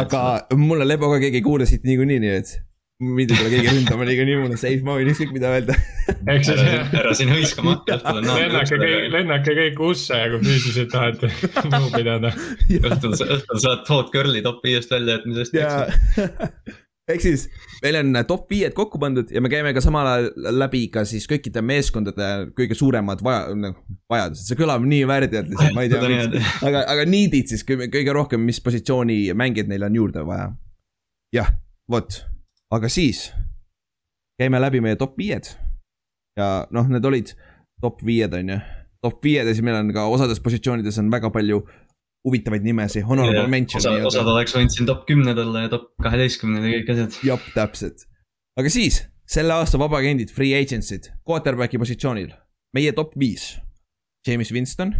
aga 0.00 0.56
mulle 0.56 0.86
Leboga 0.86 1.18
keegi 1.20 1.42
ei 1.42 1.44
kuule 1.44 1.66
siit 1.66 1.84
niikuinii, 1.84 2.20
nii 2.22 2.34
et 2.38 2.56
mind 2.98 3.30
ei 3.30 3.36
tule 3.36 3.50
keegi 3.52 3.70
ründama 3.76 4.06
niikuinii, 4.08 4.36
mul 4.40 4.54
on 4.56 4.58
safe, 4.58 4.80
ma 4.86 4.96
võin 4.98 5.12
ükskõik 5.12 5.30
mida 5.36 5.52
öelda. 5.54 5.76
ära, 6.18 6.64
ära 6.98 7.12
siin 7.14 7.30
hõiskama 7.30 7.76
hakka, 7.76 7.98
õhtul 8.00 8.18
on 8.18 8.26
lennake 8.26 8.74
kõik, 8.74 8.82
naabri. 8.82 9.10
lennake 9.12 9.54
kõik 9.58 9.82
usse, 9.86 10.18
kui 10.32 10.40
füüsiliselt 10.42 10.90
tahate 10.90 11.30
nõu 11.74 11.92
pidada. 11.94 12.32
õhtul, 12.80 13.14
õhtul 13.14 13.62
saad 13.62 13.84
Hot 13.92 14.10
Girl'i 14.14 14.42
top 14.42 14.64
viiest 14.66 14.90
välja 14.90 15.18
jätmisest. 15.18 15.54
ja 15.54 15.70
ehk 17.08 17.22
siis 17.22 17.44
meil 17.84 18.00
on 18.00 18.18
top 18.28 18.50
viied 18.50 18.74
kokku 18.76 18.98
pandud 19.00 19.30
ja 19.32 19.40
me 19.40 19.50
käime 19.52 19.70
ka 19.76 19.82
samal 19.84 20.08
ajal 20.10 20.58
läbi 20.58 20.80
ka 20.92 21.04
siis 21.08 21.24
kõikide 21.30 21.62
meeskondade 21.64 22.26
kõige 22.58 22.76
suuremad 22.76 23.22
vaja, 23.24 23.54
noh 23.54 23.76
vajadused, 24.10 24.42
see 24.50 24.58
kõlab 24.58 24.82
nii 24.90 25.06
värdjalt 25.08 25.52
lihtsalt, 25.52 25.76
ma 25.78 25.86
ei 25.86 25.92
tea, 25.92 26.26
aga, 26.68 26.82
aga 26.96 27.06
need'id 27.06 27.54
siis 27.54 27.62
kõige, 27.62 28.10
rohkem, 28.10 28.42
mis 28.42 28.58
positsiooni 28.64 29.20
mängijaid 29.38 29.70
neil 29.70 29.86
on 29.86 30.00
juurde 30.02 30.26
vaja. 30.26 30.50
jah, 31.38 31.54
vot, 31.94 32.18
aga 32.74 32.90
siis 32.92 33.28
käime 34.38 34.60
läbi 34.60 34.82
meie 34.84 34.98
top 35.00 35.16
viied. 35.18 35.50
ja 36.38 36.66
noh, 36.70 36.88
need 36.88 37.04
olid 37.04 37.34
top 37.82 38.02
viied, 38.06 38.34
on 38.34 38.54
ju. 38.54 38.58
top 39.02 39.22
viied 39.24 39.46
ja 39.46 39.54
siis 39.54 39.64
meil 39.66 39.80
on 39.80 39.92
ka 39.94 40.06
osades 40.10 40.40
positsioonides 40.42 40.98
on 41.02 41.10
väga 41.10 41.30
palju 41.34 41.62
huvitavaid 42.26 42.64
nimesid, 42.66 43.06
honorable 43.06 43.46
mention. 43.50 43.80
osad, 43.80 44.06
osad 44.10 44.32
oleks 44.34 44.54
võinud 44.56 44.74
siin 44.74 44.88
top 44.88 45.06
kümned 45.08 45.38
olla 45.38 45.66
ja 45.66 45.72
top 45.72 45.92
kaheteistkümned 46.02 46.66
ja 46.66 46.74
kõik 46.78 46.92
asjad. 46.94 47.20
jah, 47.26 47.46
täpselt. 47.54 48.04
aga 48.58 48.72
siis 48.72 49.02
selle 49.28 49.54
aasta 49.54 49.80
vabaagendid, 49.80 50.32
free 50.32 50.56
agency'd, 50.56 51.10
quarterback'i 51.28 51.80
positsioonil, 51.80 52.32
meie 52.76 52.92
top 52.96 53.12
viis. 53.20 53.56
James 54.26 54.50
Winston, 54.52 54.94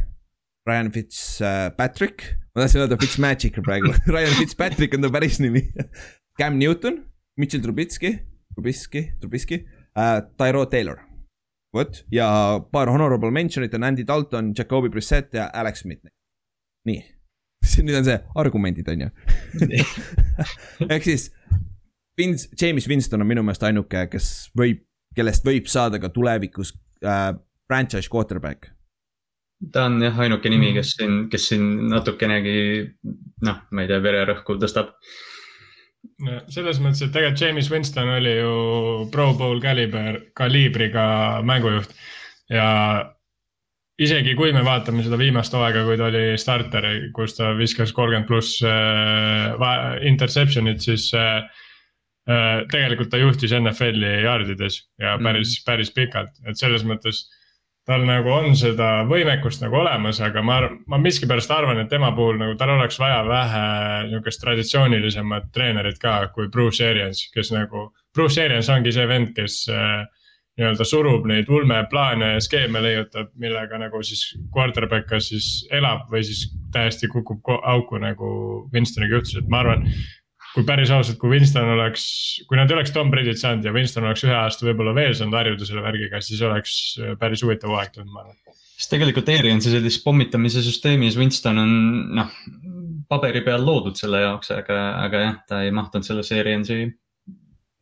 Ryan 0.68 0.90
Fitzpatrick, 0.92 2.24
ma 2.52 2.62
tahtsin 2.62 2.85
öelda 2.85 2.98
Fitzmagic 3.00 3.57
praegu, 3.64 3.92
Ryan 4.14 4.37
Fitzpatrick 4.37 4.94
on 4.96 5.04
ta 5.04 5.12
päris 5.12 5.40
nimi. 5.42 5.64
Cam 6.38 6.59
Newton, 6.61 7.00
Mitchell 7.38 7.62
Trubisky, 7.62 8.18
Trubisky, 8.55 9.05
Trubisky 9.20 9.62
äh,, 9.94 10.22
Tyro 10.37 10.66
Taylor. 10.66 11.05
vot 11.74 12.05
ja 12.11 12.27
paar 12.72 12.88
honorable 12.88 13.31
mention'it 13.31 13.74
on 13.74 13.85
Andy 13.85 14.07
Dalton, 14.07 14.55
Jacobi 14.59 14.88
Brissett 14.88 15.35
ja 15.35 15.51
Alex 15.55 15.85
Smith. 15.85 16.03
nii, 16.88 17.03
nüüd 17.85 17.98
on 17.98 18.07
see 18.07 18.18
argumendid 18.35 18.88
on 18.88 19.07
ju. 19.07 19.11
ehk 20.94 21.05
siis 21.05 21.29
Vince, 22.18 22.48
James 22.61 22.88
Winston 22.88 23.22
on 23.22 23.31
minu 23.31 23.44
meelest 23.46 23.62
ainuke, 23.62 24.09
kes 24.11 24.48
võib, 24.59 24.83
kellest 25.14 25.46
võib 25.46 25.68
saada 25.70 26.01
ka 26.03 26.11
tulevikus 26.11 26.72
äh, 27.07 27.31
franchise 27.70 28.11
quarterback. 28.11 28.72
ta 29.72 29.87
on 29.87 30.03
jah 30.03 30.18
ainuke 30.24 30.51
nimi, 30.51 30.72
kes 30.74 30.96
siin, 30.98 31.27
kes 31.31 31.48
siin 31.53 31.64
natukenegi 31.92 32.59
noh, 33.46 33.62
ma 33.70 33.85
ei 33.85 33.90
tea, 33.90 34.03
vererõhku 34.03 34.59
tõstab. 34.62 34.96
Selles 36.53 36.81
mõttes, 36.83 37.03
et 37.05 37.12
tegelikult 37.14 37.42
James 37.42 37.71
Winston 37.71 38.11
oli 38.16 38.35
ju 38.38 38.55
Pro 39.12 39.33
Bowl 39.38 39.61
kaliber, 39.62 40.21
kaliibriga 40.37 41.05
mängujuht 41.47 41.94
ja 42.53 42.68
isegi 43.99 44.35
kui 44.38 44.53
me 44.55 44.62
vaatame 44.66 45.03
seda 45.05 45.18
viimast 45.21 45.55
hooaega, 45.55 45.85
kui 45.87 45.97
ta 45.99 46.09
oli 46.09 46.25
starter, 46.40 46.87
kus 47.16 47.35
ta 47.38 47.53
viskas 47.59 47.92
kolmkümmend 47.97 48.29
pluss 48.29 48.61
äh, 48.66 49.97
interception'it, 50.11 50.85
siis 50.85 51.09
äh, 51.18 51.42
äh, 52.31 52.53
tegelikult 52.71 53.11
ta 53.12 53.21
juhtis 53.21 53.55
NFL-i 53.59 54.23
jardides 54.25 54.85
ja 55.03 55.16
päris 55.18 55.51
mm, 55.51 55.59
-hmm. 55.59 55.66
päris 55.66 55.92
pikalt, 55.94 56.38
et 56.47 56.57
selles 56.61 56.87
mõttes 56.87 57.27
tal 57.88 58.05
nagu 58.05 58.29
on 58.35 58.53
seda 58.59 58.88
võimekust 59.09 59.62
nagu 59.64 59.79
olemas, 59.81 60.20
aga 60.24 60.42
ma, 60.44 60.59
ma 60.92 60.98
miskipärast 61.01 61.53
arvan, 61.55 61.81
et 61.81 61.88
tema 61.88 62.11
puhul 62.16 62.37
nagu 62.40 62.57
tal 62.61 62.74
oleks 62.74 63.01
vaja 63.01 63.22
vähe 63.24 63.62
niisugust 64.11 64.42
traditsioonilisemat 64.44 65.48
treenerit 65.55 65.96
ka 66.03 66.18
kui 66.35 66.51
Bruce 66.53 66.85
Arians, 66.85 67.24
kes 67.33 67.53
nagu. 67.55 67.88
Bruce 68.14 68.44
Arians 68.44 68.68
ongi 68.74 68.92
see 68.92 69.09
vend, 69.09 69.33
kes 69.37 69.62
äh, 69.72 70.05
nii-öelda 70.59 70.85
surub 70.85 71.27
neid 71.31 71.48
ulmeplaane 71.48 72.33
ja 72.35 72.40
skeeme 72.42 72.83
leiutab, 72.83 73.31
millega 73.38 73.79
nagu 73.79 74.03
siis 74.03 74.24
quarterback 74.55 75.07
kas 75.09 75.31
siis 75.31 75.48
elab 75.72 76.11
või 76.12 76.24
siis 76.27 76.48
täiesti 76.74 77.09
kukub 77.12 77.46
auku 77.62 78.01
nagu 78.03 78.31
Winstoniga 78.74 79.16
juhtus, 79.16 79.38
et 79.38 79.48
ma 79.48 79.62
arvan. 79.62 79.87
Kui 80.59 80.66
päris 80.66 80.90
ausalt, 80.90 81.21
kui 81.23 81.31
Winston 81.31 81.71
oleks, 81.77 82.05
kui 82.51 82.59
nad 82.59 82.71
ei 82.71 82.75
oleks 82.75 82.90
Tom 82.94 83.12
Brady't 83.12 83.38
saanud 83.38 83.66
ja 83.68 83.73
Winston 83.75 84.09
oleks 84.09 84.25
ühe 84.27 84.35
aasta 84.35 84.66
võib-olla 84.66 84.90
veel 84.97 85.14
saanud 85.14 85.38
harjuda 85.38 85.68
selle 85.68 85.85
värgiga, 85.85 86.18
siis 86.25 86.42
oleks 86.42 86.73
äh, 86.99 87.12
päris 87.21 87.44
huvitav 87.47 87.71
hooaeg 87.71 87.92
tulnud, 87.94 88.11
ma 88.11 88.25
arvan. 88.25 88.57
sest 88.75 88.90
tegelikult 88.90 89.31
Ariansi 89.31 89.71
sellises 89.71 90.03
pommitamise 90.03 90.64
süsteemis 90.66 91.18
Winston 91.21 91.62
on 91.62 91.77
noh, 92.18 92.33
paberi 93.11 93.44
peal 93.47 93.62
loodud 93.66 93.99
selle 93.99 94.25
jaoks, 94.25 94.51
aga, 94.57 94.81
aga 95.05 95.23
jah, 95.23 95.38
ta 95.47 95.62
ei 95.66 95.71
mahtunud 95.75 96.07
sellesse 96.07 96.40
Ariansi. 96.42 96.81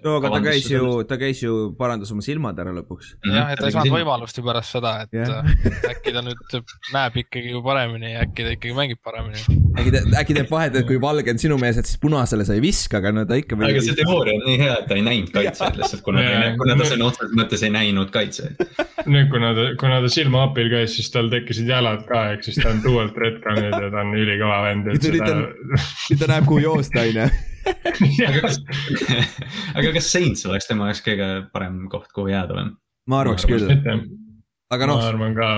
No 0.04 0.18
aga 0.18 0.28
ta 0.34 0.40
käis 0.44 0.66
ju, 0.68 0.88
ta 1.08 1.16
käis 1.16 1.38
ju, 1.40 1.54
parandas 1.78 2.10
oma 2.12 2.24
silmad 2.24 2.58
ära 2.60 2.72
lõpuks. 2.76 3.14
jah, 3.24 3.48
et 3.52 3.60
ta 3.60 3.70
ei 3.70 3.74
saanud 3.74 3.94
võimalust 3.94 4.36
ju 4.36 4.44
pärast 4.44 4.74
seda, 4.76 4.92
et 5.06 5.16
yeah. 5.16 5.46
äkki 5.92 6.12
ta 6.12 6.22
nüüd 6.24 6.58
näeb 6.92 7.16
ikkagi 7.22 7.54
paremini 7.64 8.12
ja 8.12 8.26
äkki 8.26 8.44
ta 8.44 8.52
ikkagi 8.58 8.76
mängib 8.76 9.00
paremini. 9.06 9.40
äkki 9.80 9.94
ta, 9.94 10.02
äkki 10.20 10.36
teeb 10.36 10.52
vahet, 10.52 10.76
et 10.76 10.88
kui 10.90 11.00
valge 11.00 11.32
on 11.32 11.40
sinu 11.40 11.56
mees, 11.62 11.80
et 11.80 11.88
siis 11.88 12.00
punasele 12.02 12.44
sa 12.44 12.58
ei 12.58 12.64
viska, 12.64 13.00
aga 13.00 13.14
no 13.16 13.24
ta 13.28 13.40
ikka. 13.40 13.56
aga 13.56 13.86
see 13.88 13.96
teooria 14.02 14.36
on 14.36 14.44
nii 14.50 14.60
hea, 14.66 14.76
et 14.82 14.86
ta 14.92 15.00
ei 15.00 15.06
näinud 15.08 15.32
kaitseid 15.38 15.80
lihtsalt, 15.80 16.04
kuna 16.04 16.20
ta 16.20 16.28
ei 16.28 16.34
Jaa. 16.34 16.44
näinud, 16.44 16.60
kuna 16.60 16.76
ta 16.76 16.90
sõna 16.92 17.08
otseses 17.08 17.34
mõttes 17.40 17.64
ei 17.64 17.74
näinud 17.78 18.12
kaitseid. 18.12 18.64
nüüd, 19.08 19.32
kuna 19.32 19.56
ta, 19.56 19.68
kuna 19.80 20.04
ta 20.04 20.12
silmaapil 20.12 20.72
käis, 20.76 21.00
siis 21.00 21.08
tal 21.14 21.32
tekkisid 21.32 21.72
jalad 21.72 22.04
ka, 22.04 22.26
ehk 22.36 22.44
siis 22.44 22.60
ta 22.60 22.68
on 22.74 22.84
dualt 22.84 23.16
retconn'id 23.16 23.72
ja 23.72 23.88
ta 23.88 24.04
on 24.04 24.12
ülikõva 24.12 24.62
vend, 24.68 24.92
Nüüd 24.92 25.12
nüüd 25.16 26.20
ta 26.20 26.34
näeb, 26.36 26.44
kuhu 26.44 26.66
joosta, 26.68 27.08
on 27.08 27.22
ju. 27.24 27.30
Aga 27.66 28.42
kas, 28.44 28.60
aga 29.78 29.94
kas 29.96 30.12
Saints 30.12 30.46
oleks 30.48 30.68
tema 30.68 30.90
jaoks 30.90 31.02
kõige 31.06 31.30
parem 31.54 31.86
koht, 31.92 32.12
kuhu 32.14 32.30
jääda 32.32 32.58
või? 32.58 32.70
ma 33.10 33.22
arvaks 33.22 33.46
Ma 33.46 33.56
arvan, 33.56 33.82
küll, 33.82 34.06
aga 34.74 34.86
ma 34.86 34.92
noh, 34.92 35.02
arvan 35.06 35.34
ka. 35.36 35.48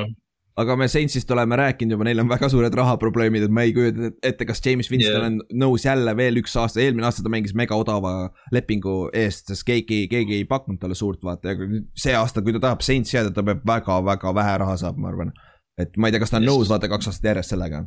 aga 0.62 0.76
me 0.80 0.88
Saintsist 0.90 1.30
oleme 1.34 1.58
rääkinud 1.60 1.96
juba, 1.96 2.06
neil 2.08 2.22
on 2.22 2.30
väga 2.30 2.50
suured 2.52 2.74
rahaprobleemid, 2.80 3.46
et 3.46 3.54
ma 3.54 3.64
ei 3.66 3.74
kujuta 3.76 4.10
ette, 4.22 4.48
kas 4.48 4.62
James 4.64 4.90
Winston 4.92 5.16
yeah. 5.16 5.28
on 5.30 5.62
nõus 5.64 5.86
jälle 5.86 6.14
veel 6.18 6.40
üks 6.42 6.56
aasta, 6.60 6.82
eelmine 6.84 7.08
aasta 7.08 7.24
ta 7.24 7.32
mängis 7.32 7.54
mega 7.58 7.78
odava 7.78 8.14
lepingu 8.54 8.96
eest, 9.16 9.52
sest 9.52 9.66
keegi, 9.68 10.04
keegi 10.12 10.40
ei 10.40 10.48
pakkunud 10.48 10.80
talle 10.82 10.98
suurt 10.98 11.24
vaata 11.24 11.54
ja 11.54 11.70
see 11.96 12.16
aasta, 12.18 12.44
kui 12.44 12.56
ta 12.56 12.64
tahab 12.68 12.84
Saintsi 12.84 13.18
jääda, 13.18 13.32
ta 13.36 13.46
peab 13.46 13.64
väga-väga 13.68 14.34
vähe 14.42 14.58
raha 14.64 14.76
saama, 14.80 15.06
ma 15.06 15.14
arvan. 15.14 15.32
et 15.78 15.96
ma 15.96 16.08
ei 16.08 16.14
tea, 16.16 16.24
kas 16.24 16.34
ta 16.34 16.40
on 16.40 16.48
Just. 16.48 16.52
nõus 16.52 16.72
vaata 16.72 16.90
kaks 16.90 17.12
aastat 17.12 17.32
järjest 17.32 17.54
sellega. 17.54 17.86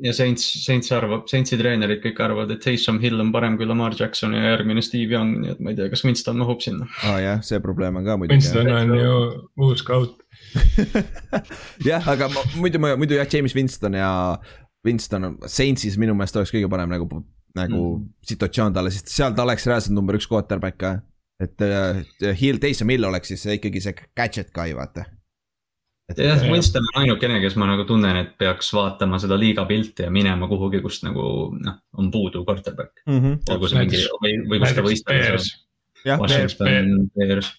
Ja 0.00 0.12
Saints, 0.16 0.46
Saints 0.64 0.92
arvab, 0.94 1.26
Saintsi 1.30 1.58
treenerid 1.60 2.00
kõik 2.04 2.20
arvavad, 2.24 2.52
et 2.54 2.62
Taysom 2.64 3.00
Hill 3.02 3.20
on 3.20 3.32
parem 3.34 3.58
kui 3.60 3.68
Lamar 3.68 3.96
Jackson 3.98 4.32
ja 4.36 4.54
järgmine 4.54 4.82
Steve 4.84 5.12
Young, 5.12 5.42
nii 5.42 5.52
et 5.52 5.60
ma 5.60 5.72
ei 5.72 5.78
tea, 5.78 5.90
kas 5.92 6.04
Winston 6.06 6.40
mahub 6.40 6.62
sinna. 6.64 6.88
aa 7.04 7.12
ah, 7.12 7.20
jah, 7.26 7.44
see 7.46 7.60
probleem 7.64 8.00
on 8.00 8.08
ka 8.08 8.16
muidugi. 8.20 8.40
Winston 8.40 8.72
on 8.72 8.96
ju 8.96 9.14
uus 9.66 9.84
scout. 9.84 10.16
jah, 11.90 12.08
aga 12.14 12.30
ma, 12.32 12.44
muidu 12.56 12.80
ma, 12.82 12.94
muidu 13.00 13.18
jah, 13.20 13.28
James 13.28 13.56
Winston 13.58 14.00
ja 14.00 14.10
Winston 14.86 15.28
on 15.28 15.38
Saintsis 15.46 15.98
minu 16.00 16.16
meelest 16.18 16.40
oleks 16.40 16.54
kõige 16.54 16.70
parem 16.72 16.90
nagu, 16.92 17.08
nagu 17.58 17.80
mm. 17.82 18.12
situatsioon 18.32 18.76
talle, 18.76 18.92
sest 18.94 19.12
seal 19.12 19.36
ta 19.36 19.44
oleks 19.46 19.68
reaalselt 19.68 19.96
number 19.96 20.18
üks 20.18 20.30
quarterback 20.30 20.80
ka. 20.80 20.96
et 21.42 21.62
äh, 21.66 22.04
Hill, 22.38 22.62
Taysom 22.62 22.90
Hill 22.94 23.04
oleks 23.08 23.34
siis 23.34 23.44
ikkagi 23.58 23.82
see 23.82 23.98
gadget 24.16 24.54
guy, 24.54 24.72
vaata. 24.78 25.04
jah, 26.18 26.42
Jah. 26.42 26.50
Winston 26.50 26.86
on 26.92 27.00
ainukene, 27.02 27.40
kes 27.44 27.56
ma 27.60 27.68
nagu 27.70 27.86
tunnen, 27.88 28.16
et 28.16 28.36
peaks 28.38 28.72
vaatama 28.74 29.18
seda 29.22 29.38
liiga 29.40 29.64
pilti 29.68 30.06
ja 30.06 30.10
minema 30.10 30.48
kuhugi, 30.50 30.82
kust 30.84 31.06
nagu 31.06 31.24
noh, 31.56 31.80
on 31.98 32.10
puudu 32.10 32.44
quarterback. 32.44 33.02
mm 33.06 33.18
-hmm. 33.20 33.40
olgu 33.54 33.68
see 33.68 33.78
mingi 33.78 34.04
või, 34.24 34.36
või 34.50 34.62
kus 34.62 34.76
ta 34.76 34.86
võistleb. 34.86 35.50
jah, 36.04 36.20
Washington 36.20 37.10
Bears. 37.16 37.52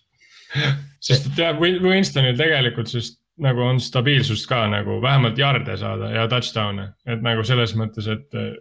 sest 0.99 1.27
et 1.31 1.37
jah, 1.37 1.59
Winstonil 1.59 2.37
tegelikult 2.37 2.87
siis 2.87 3.17
nagu 3.41 3.61
on 3.61 3.79
stabiilsust 3.79 4.47
ka 4.49 4.67
nagu 4.69 5.01
vähemalt 5.01 5.37
jarde 5.37 5.77
saada 5.77 6.11
ja 6.13 6.27
touchdown'e, 6.29 6.91
et 7.05 7.21
nagu 7.21 7.43
selles 7.43 7.73
mõttes, 7.75 8.07
et 8.07 8.37
eh, 8.37 8.53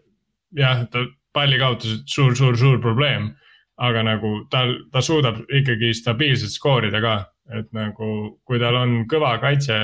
jah, 0.57 0.87
ta 0.91 1.05
palli 1.33 1.59
kaotas 1.61 2.03
suur-suur-suur 2.07 2.81
probleem. 2.81 3.35
aga 3.83 4.03
nagu 4.05 4.29
tal, 4.51 4.75
ta 4.93 5.01
suudab 5.03 5.41
ikkagi 5.49 5.95
stabiilselt 5.97 6.53
skoorida 6.53 7.01
ka, 7.01 7.15
et 7.59 7.69
nagu 7.77 8.39
kui 8.45 8.59
tal 8.63 8.77
on 8.81 9.03
kõva 9.11 9.35
kaitse 9.43 9.75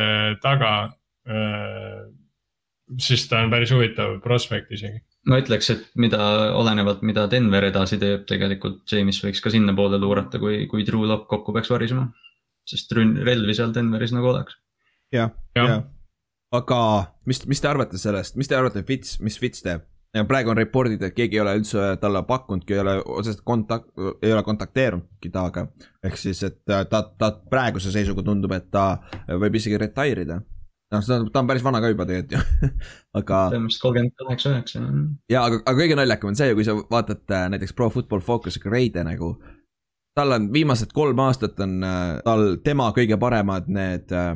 taga. 0.43 0.95
siis 2.99 3.27
ta 3.29 3.43
on 3.45 3.51
päris 3.53 3.73
huvitav 3.75 4.19
prospekt 4.25 4.71
isegi. 4.73 5.01
ma 5.29 5.37
ütleks, 5.43 5.69
et 5.75 5.83
mida, 6.01 6.19
olenevalt, 6.57 7.03
mida 7.05 7.27
Denver 7.31 7.67
edasi 7.69 7.99
teeb, 8.01 8.23
tegelikult 8.29 8.81
James 8.93 9.19
võiks 9.25 9.43
ka 9.45 9.51
sinnapoole 9.53 9.99
luurata, 10.01 10.39
kui, 10.41 10.63
kui 10.71 10.87
Drew 10.89 11.05
Lock 11.05 11.27
kokku 11.29 11.53
peaks 11.53 11.69
varisema. 11.71 12.07
sest 12.69 12.93
rünn- 12.97 13.21
relvi 13.25 13.55
seal 13.57 13.73
Denveris 13.75 14.13
nagu 14.13 14.27
oleks. 14.33 14.57
jah, 15.13 15.31
Jah. 15.57 15.69
jah. 15.69 15.85
aga 16.53 16.81
mis, 17.27 17.45
mis 17.47 17.61
te 17.61 17.69
arvate 17.69 17.99
sellest, 17.99 18.37
mis 18.37 18.49
te 18.49 18.57
arvate, 18.57 18.83
Fits, 18.83 19.19
mis 19.21 19.39
Fits 19.39 19.63
teeb? 19.63 19.83
Ja 20.19 20.27
praegu 20.29 20.53
on 20.53 20.59
report'id, 20.59 21.03
et 21.03 21.15
keegi 21.17 21.39
ei 21.39 21.43
ole 21.43 21.55
üldse 21.61 21.89
talle 22.03 22.23
pakkunudki, 22.27 22.75
ei 22.75 22.83
ole 22.83 22.95
otseselt 23.05 23.43
kontakt, 23.47 23.89
ei 24.23 24.33
ole 24.35 24.43
kontakteerunudki 24.47 25.31
temaga. 25.31 25.67
ehk 26.05 26.17
siis, 26.19 26.43
et 26.47 26.61
ta, 26.67 26.85
ta, 26.85 27.03
ta 27.19 27.33
praeguse 27.51 27.93
seisuga 27.95 28.25
tundub, 28.27 28.53
et 28.57 28.71
ta 28.71 29.01
võib 29.29 29.59
isegi 29.59 29.79
retire 29.79 30.25
ida. 30.27 30.41
noh, 30.93 31.05
ta 31.05 31.19
on, 31.19 31.29
ta 31.33 31.43
on 31.43 31.51
päris 31.51 31.65
vana 31.65 31.83
ka 31.85 31.93
juba 31.93 32.07
tegelikult 32.09 32.39
ju, 32.39 32.71
aga 33.21 33.43
tõenäoliselt 33.55 33.85
kolmkümmend 33.85 34.17
kaheksa, 34.25 34.55
üheksa. 34.57 34.85
ja 35.31 35.45
aga, 35.45 35.63
aga 35.65 35.77
kõige 35.83 36.01
naljakam 36.01 36.33
on 36.33 36.41
see, 36.41 36.55
kui 36.59 36.67
sa 36.67 36.77
vaatad 36.79 37.37
äh, 37.37 37.47
näiteks 37.55 37.77
Pro 37.77 37.91
Football 37.95 38.25
Focus'i 38.25 38.63
grade'e 38.65 39.05
nagu. 39.07 39.37
tal 40.19 40.35
on 40.35 40.53
viimased 40.53 40.95
kolm 40.95 41.21
aastat 41.23 41.61
on 41.63 41.83
äh, 41.85 42.19
tal 42.25 42.57
tema 42.65 42.91
kõige 42.97 43.21
paremad 43.21 43.69
need 43.71 44.15
äh, 44.15 44.35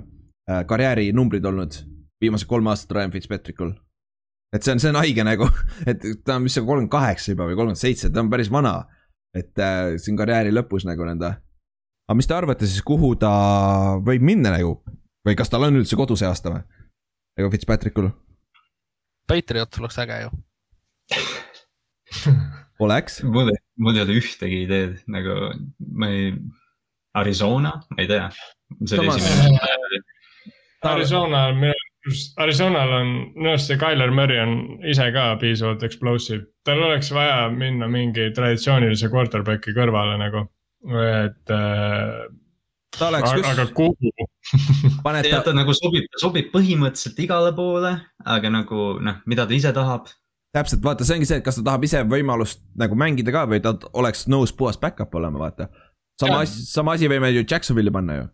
karjäärinumbrid 0.67 1.45
olnud. 1.45 1.81
viimased 2.23 2.47
kolm 2.47 2.69
aastat 2.71 2.97
Ryan 2.97 3.11
Fitzpatrickul. 3.11 3.73
Et 4.53 4.65
see 4.65 4.75
on, 4.75 4.83
see 4.83 4.93
on 4.93 5.01
haige 5.01 5.25
nagu, 5.27 5.49
et 5.91 6.03
ta 6.25 6.37
on, 6.37 6.47
mis 6.47 6.57
see 6.57 6.65
kolmkümmend 6.65 6.93
kaheksa 6.93 7.33
juba 7.35 7.49
või 7.49 7.57
kolmkümmend 7.59 7.83
seitse, 7.83 8.11
ta 8.13 8.23
on 8.25 8.31
päris 8.33 8.53
vana. 8.53 8.83
et 9.33 9.57
äh, 9.65 9.95
siin 9.97 10.17
karjääri 10.17 10.53
lõpus 10.53 10.85
nagu 10.89 11.07
nõnda. 11.09 11.37
aga 12.09 12.17
mis 12.19 12.29
te 12.29 12.37
arvate 12.37 12.69
siis, 12.69 12.83
kuhu 12.85 13.15
ta 13.17 13.33
võib 14.05 14.23
minna 14.23 14.53
nagu 14.53 14.83
või 15.27 15.39
kas 15.39 15.49
tal 15.53 15.65
on 15.69 15.81
üldse 15.81 15.97
kodu 15.97 16.17
see 16.17 16.29
aasta 16.29 16.53
või? 16.53 16.63
nagu 17.39 17.51
Fitzpatrickul 17.53 18.11
Patriot 19.29 19.79
oleks 19.79 19.99
äge 20.03 20.19
ju. 20.25 20.31
oleks? 22.85 23.23
mul, 23.23 23.53
mul 23.79 23.97
ei 23.97 24.05
ole 24.05 24.19
ühtegi 24.21 24.65
ideed 24.67 24.99
nagu 25.13 25.53
ma 25.97 26.11
ei, 26.13 26.35
Arizona, 27.15 27.77
ma 27.93 28.01
ei 28.01 28.09
tea. 28.09 28.29
Samas- 28.89 29.21
esimene. 29.21 30.01
Arizona, 30.83 31.43
minu 31.55 31.71
arust, 31.71 31.92
Arizonal 32.43 32.93
on, 32.97 33.11
minu 33.37 33.53
arust 33.53 33.71
see 33.71 33.79
Tyler 33.79 34.11
Murray 34.11 34.41
on 34.43 34.55
ise 34.91 35.05
ka 35.15 35.37
piisavalt 35.39 35.85
explosive. 35.87 36.49
tal 36.67 36.83
oleks 36.83 37.13
vaja 37.15 37.47
minna 37.51 37.87
mingi 37.91 38.31
traditsioonilise 38.35 39.11
quarterback'i 39.11 39.75
kõrvale 39.77 40.17
nagu, 40.19 40.43
et 40.99 41.53
äh, 41.55 42.25
ta 42.99 43.09
oleks 43.13 43.31
aga, 43.31 43.53
aga 43.55 43.67
kuhu? 43.77 44.13
paned 45.07 45.31
ta 45.31 45.45
ta 45.47 45.55
nagu 45.55 45.75
sobib, 45.79 46.11
sobib 46.19 46.51
põhimõtteliselt 46.55 47.23
igale 47.23 47.55
poole, 47.55 47.95
aga 48.35 48.51
nagu 48.51 48.91
noh, 49.03 49.23
mida 49.31 49.47
ta 49.47 49.55
ise 49.55 49.73
tahab. 49.77 50.11
täpselt, 50.53 50.83
vaata, 50.83 51.07
see 51.07 51.21
ongi 51.21 51.31
see, 51.31 51.39
et 51.39 51.47
kas 51.47 51.61
ta 51.61 51.67
tahab 51.71 51.87
ise 51.87 52.03
võimalust 52.03 52.65
nagu 52.79 52.99
mängida 52.99 53.35
ka 53.35 53.47
või 53.51 53.63
ta 53.63 53.77
oleks 53.95 54.27
nõus 54.27 54.51
puhas 54.55 54.81
back-up 54.83 55.15
olema, 55.15 55.39
vaata. 55.47 55.71
sama 56.19 56.43
asi, 56.43 56.67
sama 56.67 56.99
asi 56.99 57.11
võime 57.11 57.31
ju 57.31 57.47
Jacksonville'i 57.47 57.95
panna 57.95 58.19
ju. 58.19 58.31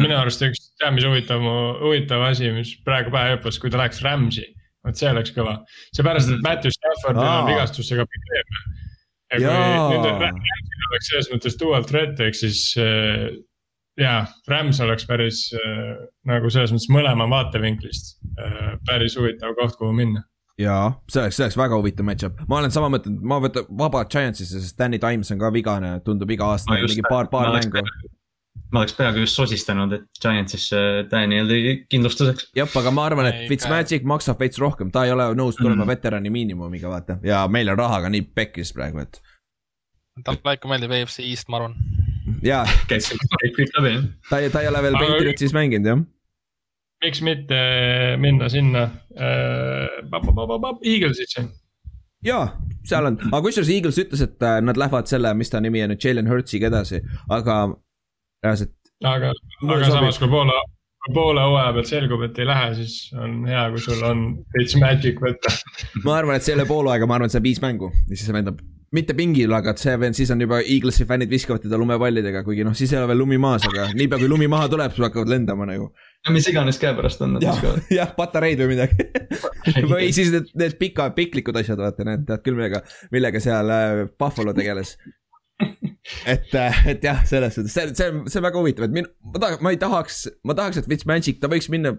Minu 0.00 0.16
arust 0.18 0.42
üks, 0.44 0.70
tead, 0.80 0.94
mis 0.96 1.06
huvitav, 1.08 1.44
huvitav 1.80 2.24
asi, 2.28 2.50
mis 2.52 2.74
praegu 2.86 3.12
pähe 3.14 3.36
hüppas, 3.36 3.58
kui 3.60 3.72
ta 3.72 3.80
läheks 3.80 4.02
Rams'i, 4.04 4.44
vot 4.84 4.96
see 5.00 5.08
oleks 5.10 5.32
kõva. 5.36 5.58
seepärast, 5.96 6.32
et 6.34 6.42
Matthew 6.44 6.74
Staffordil 6.76 7.24
on 7.24 7.48
vigastusega 7.48 8.04
probleeme. 8.04 8.64
ja 9.40 9.54
kui 9.88 10.00
nüüd 10.02 10.24
Rams'il 10.26 10.88
oleks 10.90 11.12
selles 11.12 11.30
mõttes 11.32 11.56
dual 11.60 11.86
threat 11.88 12.20
ehk 12.26 12.36
siis 12.36 12.64
äh, 12.80 13.30
jaa, 14.00 14.24
Rams 14.50 14.80
oleks 14.84 15.06
päris 15.08 15.44
äh, 15.56 15.94
nagu 16.28 16.50
selles 16.52 16.72
mõttes 16.74 16.90
mõlema 16.92 17.28
vaatevinklist 17.30 18.18
äh, 18.36 18.74
päris 18.88 19.16
huvitav 19.18 19.54
koht, 19.58 19.76
kuhu 19.80 19.92
minna. 19.96 20.24
jaa, 20.60 20.92
see 21.08 21.22
oleks, 21.24 21.38
see 21.38 21.46
oleks 21.46 21.56
väga 21.60 21.78
huvitav 21.80 22.08
match-up, 22.08 22.40
ma 22.50 22.60
olen 22.60 22.74
sama 22.74 22.90
mõtelnud, 22.92 23.24
ma 23.32 23.40
võtan 23.40 23.68
vaba 23.80 24.04
Giantsisse, 24.10 24.60
sest 24.60 24.76
Danny 24.78 25.00
Times 25.00 25.30
on 25.32 25.40
ka 25.40 25.52
vigane, 25.54 25.96
tundub 26.04 26.30
iga 26.36 26.52
aasta 26.52 26.74
Ma 26.74 26.82
just- 26.82 26.96
mingi 26.96 27.06
paar, 27.08 27.30
paar 27.32 27.54
mängu. 27.56 27.84
Ma 28.72 28.82
oleks 28.82 28.94
peaaegu 28.98 29.24
just 29.24 29.38
sosistanud, 29.38 29.92
et 29.96 30.20
Giantsisse 30.22 30.78
Danieli 31.10 31.74
kindlustuseks. 31.90 32.50
jah, 32.56 32.70
aga 32.80 32.92
ma 32.94 33.06
arvan, 33.10 33.26
et 33.30 33.48
Fitzmagic 33.50 34.06
maksab 34.06 34.38
veits 34.42 34.60
rohkem, 34.62 34.92
ta 34.94 35.04
ei 35.06 35.14
ole 35.14 35.30
nõus 35.38 35.58
tulema 35.58 35.84
Mm. 35.84 35.90
veterani 35.90 36.30
miinimumiga, 36.30 36.88
vaata. 36.92 37.18
ja 37.26 37.46
meil 37.48 37.68
on 37.72 37.78
rahaga 37.78 38.10
nii 38.12 38.22
pekkis 38.34 38.72
praegu, 38.76 39.02
et 39.02 39.20
talle 40.24 40.54
ikka 40.56 40.70
meeldib 40.70 40.94
EFC 41.00 41.26
East, 41.26 41.48
ma 41.48 41.60
arvan. 41.60 41.74
jaa, 42.46 42.64
käib 42.88 43.02
kõik 43.58 43.76
läbi 43.78 43.94
jah. 43.96 44.08
ta 44.30 44.38
ei, 44.38 44.50
ta 44.50 44.62
ei 44.62 44.68
ole 44.68 44.82
veel 44.86 44.98
Patriotsis 45.02 45.56
mänginud, 45.56 45.90
jah. 45.90 46.04
miks 47.04 47.22
mitte 47.26 47.60
minna 48.20 48.48
sinna 48.48 48.86
äh, 49.18 49.98
Eaglesisse, 50.84 51.48
jaa, 52.22 52.46
seal 52.86 53.06
on, 53.06 53.18
aga 53.32 53.42
kusjuures 53.48 53.70
Eagles 53.74 53.98
ütles, 53.98 54.22
et 54.22 54.42
äh, 54.46 54.60
nad 54.62 54.78
lähevad 54.78 55.10
selle, 55.10 55.34
mis 55.34 55.50
ta 55.50 55.60
nimi 55.60 55.82
on 55.82 55.96
Jalen 55.98 56.28
Hurtsiga 56.30 56.70
edasi, 56.70 57.02
aga 57.28 57.62
reaalselt 58.44 58.76
aga, 59.04 59.32
aga 59.32 59.84
sobib. 59.84 59.94
samas, 59.94 60.18
kui 60.20 60.30
poole, 60.32 60.56
poole 61.14 61.46
hooaja 61.46 61.76
pealt 61.76 61.92
selgub, 61.92 62.26
et 62.26 62.42
ei 62.42 62.48
lähe, 62.48 62.74
siis 62.80 62.98
on 63.16 63.40
hea, 63.48 63.62
kui 63.72 63.86
sul 63.86 64.02
on 64.06 64.26
veits 64.56 64.76
magic 64.80 65.22
võtta. 65.22 65.54
ma 66.04 66.18
arvan, 66.18 66.36
et 66.36 66.46
see 66.46 66.54
ei 66.54 66.60
ole 66.60 66.68
pool 66.68 66.90
aega, 66.92 67.08
ma 67.08 67.18
arvan, 67.18 67.30
et 67.30 67.36
see 67.36 67.42
on 67.42 67.48
viis 67.48 67.64
mängu 67.64 67.90
ja 67.94 68.12
siis 68.14 68.28
see 68.28 68.36
vend 68.36 68.52
on 68.52 68.60
mitte 68.90 69.14
pingil, 69.14 69.52
aga 69.54 69.72
see 69.78 69.92
vend, 70.02 70.16
siis 70.18 70.32
on 70.34 70.40
juba 70.42 70.58
Eaglesi 70.60 71.06
fännid 71.06 71.30
viskavad 71.30 71.62
teda 71.62 71.78
lumepallidega, 71.78 72.42
kuigi 72.46 72.64
noh, 72.66 72.74
siis 72.76 72.90
ei 72.90 72.98
ole 72.98 73.12
veel 73.12 73.20
lumi 73.22 73.38
maas, 73.38 73.62
aga 73.68 73.86
niipea 73.94 74.18
kui 74.18 74.30
lumi 74.30 74.48
maha 74.50 74.66
tuleb, 74.72 74.90
siis 74.96 75.06
hakkavad 75.06 75.30
lendama 75.30 75.68
nagu. 75.68 75.92
ja 76.26 76.34
mis 76.34 76.48
iganes 76.50 76.80
käepärast 76.82 77.22
on 77.22 77.36
nad 77.36 77.46
jah 77.46 77.54
viskavad. 77.54 77.86
jah, 78.00 78.10
patareid 78.16 78.64
või 78.64 78.72
midagi. 78.74 79.06
või 79.92 80.10
siis 80.16 80.34
need, 80.34 80.50
need 80.58 80.74
pika, 80.82 81.06
piklikud 81.14 81.62
asjad, 81.62 81.78
vaata 81.78 82.06
need, 82.08 82.26
tead 82.26 82.42
küll, 82.42 82.58
millega, 82.58 82.82
millega 83.14 83.42
seal 83.42 83.70
äh, 83.76 84.02
Buffalo 84.18 84.56
tegeles. 84.58 84.96
et, 86.32 86.54
et 86.90 87.04
jah, 87.04 87.22
selles 87.28 87.54
suhtes, 87.54 87.72
see, 87.74 87.94
see 87.94 88.10
on, 88.10 88.24
see 88.30 88.40
on 88.40 88.46
väga 88.46 88.60
huvitav, 88.60 88.86
et 88.88 88.96
min-, 88.96 89.08
ma 89.34 89.42
tahan, 89.42 89.62
ma 89.64 89.72
ei 89.74 89.80
tahaks, 89.80 90.24
ma 90.46 90.56
tahaks, 90.58 90.80
et 90.80 90.90
Fitzmagic, 90.90 91.40
ta 91.42 91.50
võiks 91.52 91.70
minna. 91.72 91.94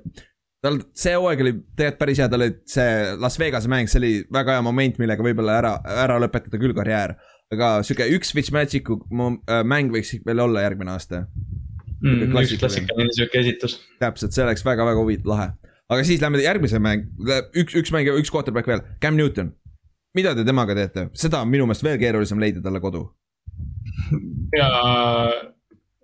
tal 0.61 0.77
see 0.93 1.15
hooaeg 1.17 1.39
oli 1.41 1.53
tegelikult 1.57 1.99
päris 2.03 2.19
hea, 2.21 2.29
tal 2.29 2.43
oli 2.45 2.53
see 2.69 2.89
Las 3.21 3.39
Vegase 3.41 3.69
mäng, 3.71 3.89
see 3.89 4.01
oli 4.01 4.11
väga 4.33 4.57
hea 4.57 4.65
moment, 4.65 4.99
millega 5.01 5.25
võib-olla 5.25 5.55
ära, 5.61 5.71
ära 6.03 6.19
lõpetada 6.21 6.59
küll 6.61 6.75
karjäär. 6.77 7.15
aga 7.51 7.71
sihuke 7.85 8.07
üks 8.15 8.33
Fitzmagicu 8.35 8.99
äh, 9.01 9.63
mäng 9.67 9.93
võiks 9.93 10.13
veel 10.25 10.43
olla 10.43 10.65
järgmine 10.67 10.93
aasta. 10.93 11.25
Mm, 12.01 12.29
üks 12.29 12.53
klassikaline. 12.61 13.13
sihuke 13.17 13.41
esitus. 13.41 13.79
täpselt, 14.01 14.33
see 14.33 14.45
oleks 14.45 14.65
väga-väga 14.65 15.01
huvitav, 15.01 15.33
lahe. 15.33 15.49
aga 15.91 16.05
siis 16.07 16.21
lähme 16.21 16.41
järgmise 16.41 16.79
mäng, 16.81 17.09
üks, 17.57 17.75
üks 17.77 17.93
mäng 17.93 18.09
üks 18.13 18.33
quarterback 18.33 18.69
veel, 18.69 18.85
Cam 19.01 19.17
Newton. 19.17 19.53
mida 20.17 20.35
te 20.35 20.45
temaga 20.45 20.77
teete, 20.77 21.09
seda 21.17 21.41
on 21.41 21.49
minu 21.49 21.65
meelest 21.69 21.85
veel 21.85 21.99
keerulisem 22.01 22.41
leida 22.41 22.61
talle 22.61 22.81
kodu. 22.83 23.07
Ja 24.57 24.69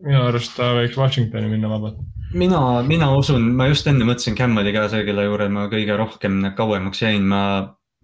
minu 0.04 0.21
arust 0.28 0.54
ta 0.58 0.73
võiks 0.78 0.97
Washingtoni 1.00 1.50
minna 1.52 1.69
vabalt. 1.71 1.97
mina, 2.38 2.60
mina 2.88 3.10
usun, 3.17 3.50
ma 3.58 3.67
just 3.71 3.88
enne 3.88 4.06
mõtlesin, 4.08 4.36
Cam 4.38 4.58
oli 4.62 4.73
ka 4.76 4.88
see, 4.91 5.06
kelle 5.08 5.26
juurde 5.28 5.47
ma 5.54 5.67
kõige 5.71 5.95
rohkem 5.97 6.41
kauemaks 6.58 7.02
jäin, 7.06 7.26
ma, 7.32 7.41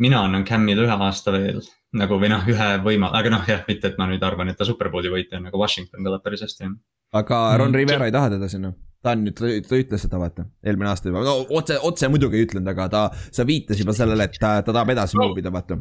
mina 0.01 0.23
annan 0.25 0.45
Camile 0.47 0.85
ühe 0.87 0.95
aasta 1.07 1.33
veel 1.35 1.61
nagu 1.93 2.17
või 2.17 2.31
noh, 2.31 2.41
ühe 2.49 2.69
võima-, 2.81 3.11
aga 3.13 3.29
noh, 3.29 3.43
jah, 3.45 3.61
mitte, 3.67 3.91
et 3.91 3.99
ma 4.01 4.07
nüüd 4.09 4.23
arvan, 4.25 4.49
et 4.49 4.57
ta 4.57 4.65
superbowli 4.65 5.11
võitja 5.13 5.37
on, 5.37 5.45
aga 5.51 5.59
Washington 5.61 6.01
kõlab 6.07 6.23
päris 6.25 6.41
hästi. 6.41 6.71
aga 7.13 7.43
Ron 7.61 7.69
Mm, 7.69 7.77
Rivera 7.77 8.07
ei 8.09 8.15
taha 8.15 8.31
teda 8.33 8.47
sinna. 8.49 8.71
ta 9.03 9.11
on 9.13 9.25
nüüd, 9.27 9.35
ta 9.67 9.75
ütles 9.77 10.01
seda, 10.01 10.17
vaata, 10.17 10.47
eelmine 10.65 10.89
aasta 10.89 11.11
juba, 11.11 11.21
no 11.27 11.35
otse, 11.59 11.77
otse 11.83 12.07
muidugi 12.09 12.39
ei 12.39 12.47
ütlenud, 12.47 12.71
aga 12.71 12.87
ta, 12.89 13.01
sa 13.35 13.45
viitas 13.45 13.77
juba 13.77 13.93
sellele, 13.93 14.23
et 14.25 14.39
ta, 14.39 14.55
ta 14.63 14.71
tahab 14.73 14.89
edasi 14.95 15.19
No. 15.19 15.27
move 15.27 15.43
ida, 15.43 15.51
vaata. 15.53 15.77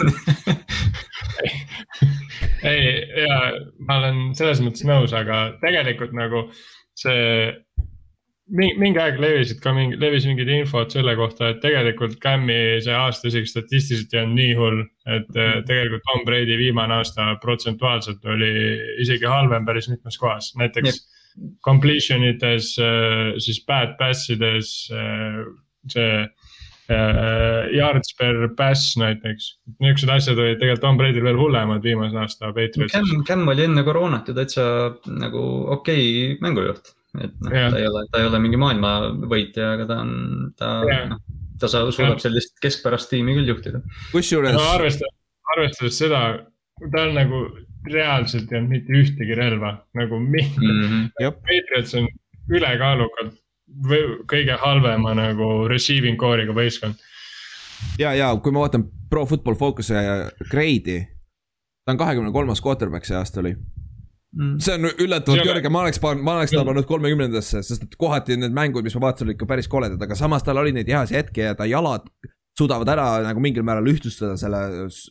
ei, 2.70 2.84
ja 3.24 3.40
ma 3.86 4.00
olen 4.02 4.30
selles 4.38 4.62
mõttes 4.64 4.86
nõus, 4.88 5.14
aga 5.16 5.42
tegelikult 5.62 6.14
nagu 6.16 6.48
see 6.98 7.50
mingi, 8.50 8.74
mingi 8.82 9.00
aeg 9.00 9.20
levisid 9.22 9.60
ka 9.62 9.72
mingi, 9.74 9.98
levis 10.00 10.26
mingid 10.28 10.50
infod 10.52 10.90
selle 10.92 11.14
kohta, 11.18 11.52
et 11.52 11.62
tegelikult 11.62 12.18
Cam'i 12.22 12.80
see 12.84 12.96
aasta 12.96 13.30
isegi 13.30 13.52
statistiliselt 13.52 14.16
ei 14.16 14.22
olnud 14.24 14.40
nii 14.40 14.58
hull. 14.58 14.82
et 15.10 15.38
eh, 15.38 15.56
tegelikult 15.66 16.04
Tom 16.08 16.26
Brady 16.26 16.58
viimane 16.60 16.98
aasta 17.00 17.32
protsentuaalselt 17.42 18.26
oli 18.34 18.52
isegi 19.02 19.26
halvem 19.26 19.66
päris 19.66 19.88
mitmes 19.92 20.18
kohas, 20.20 20.52
näiteks 20.60 21.00
completion 21.64 22.24
ides, 22.26 22.74
siis 23.38 23.60
bad 23.66 23.96
pass 23.98 24.30
ides, 24.34 24.72
see 24.90 26.08
äh, 26.22 26.39
yards 27.76 28.14
per 28.18 28.48
pass 28.58 28.94
näiteks. 29.00 29.48
niisugused 29.80 30.12
asjad 30.14 30.38
olid 30.38 30.58
tegelikult 30.60 30.84
Tom 30.84 30.98
Brady'l 31.00 31.24
veel 31.26 31.38
hullemad 31.40 31.82
viimase 31.84 32.18
aasta 32.18 32.52
Patriotsis. 32.56 32.94
Cam, 32.94 33.24
Cam 33.28 33.48
oli 33.52 33.66
enne 33.68 33.84
koroonat 33.86 34.28
ju 34.30 34.34
täitsa 34.36 34.64
nagu 35.06 35.44
okei 35.76 36.06
okay 36.34 36.38
mängujuht. 36.44 36.94
et 37.18 37.32
noh, 37.42 37.50
ta 37.50 37.78
ei 37.78 37.86
ole, 37.88 38.04
ta 38.12 38.20
ei 38.22 38.26
ole 38.28 38.38
mingi 38.38 38.58
maailmavõitja, 38.62 39.72
aga 39.74 39.86
ta 39.88 39.96
on, 40.04 40.12
ta 40.58 40.68
noh, 41.10 41.18
ta 41.58 41.68
sa- 41.68 41.88
suudab 41.90 42.20
sellist 42.22 42.54
keskpärast 42.62 43.10
tiimi 43.10 43.34
küll 43.38 43.50
juhtida. 43.50 43.82
kusjuures 44.12 44.54
no 44.54 44.62
arvestades, 44.76 45.16
arvestades 45.56 45.98
seda, 45.98 46.20
tal 46.94 47.10
nagu 47.16 47.48
reaalselt 47.90 48.52
ei 48.52 48.58
olnud 48.60 48.70
mitte 48.76 48.92
ühtegi 48.92 49.34
relva 49.38 49.74
nagu 49.98 50.18
mingi 50.20 50.60
Mm 50.60 51.10
-hmm. 51.18 51.32
Patriots 51.48 51.94
on 51.94 52.06
ülekaalukalt 52.50 53.34
kõige 54.30 54.56
halvema 54.60 55.14
nagu 55.16 55.50
receiving 55.70 56.18
core'iga 56.20 56.54
võistkond. 56.56 56.98
ja, 57.98 58.14
ja 58.14 58.32
kui 58.42 58.52
ma 58.52 58.66
vaatan 58.66 58.88
Pro 59.10 59.26
Football 59.26 59.58
Focus'e 59.58 60.00
grade'i, 60.50 61.04
ta 61.84 61.94
on 61.94 62.00
kahekümne 62.00 62.32
kolmas 62.32 62.62
quarterback 62.62 63.08
see 63.08 63.16
aasta 63.18 63.40
oli. 63.42 63.54
Mm. 64.30 64.58
see 64.62 64.76
on 64.78 64.86
üllatavalt 65.02 65.42
kõrge, 65.42 65.70
ma 65.74 65.80
oleks 65.82 65.98
pannud, 65.98 66.22
ma 66.22 66.36
oleks 66.38 66.52
ta 66.54 66.62
pannud 66.66 66.86
kolmekümnendasse, 66.86 67.64
sest 67.66 67.88
et 67.88 67.96
kohati 67.98 68.36
need 68.38 68.54
mängud, 68.54 68.86
mis 68.86 68.94
ma 68.94 69.08
vaatasin, 69.08 69.26
olid 69.26 69.34
ikka 69.34 69.48
päris 69.50 69.66
koledad, 69.70 69.98
aga 70.06 70.18
samas 70.18 70.46
tal 70.46 70.60
oli 70.62 70.70
neid 70.76 70.90
heasi 70.90 71.18
hetki 71.18 71.42
ja 71.42 71.56
ta 71.58 71.66
jalad 71.66 72.06
suudavad 72.60 72.88
ära 72.92 73.06
nagu 73.24 73.42
mingil 73.42 73.64
määral 73.66 73.88
ühtlustada 73.90 74.36
selle 74.40 74.60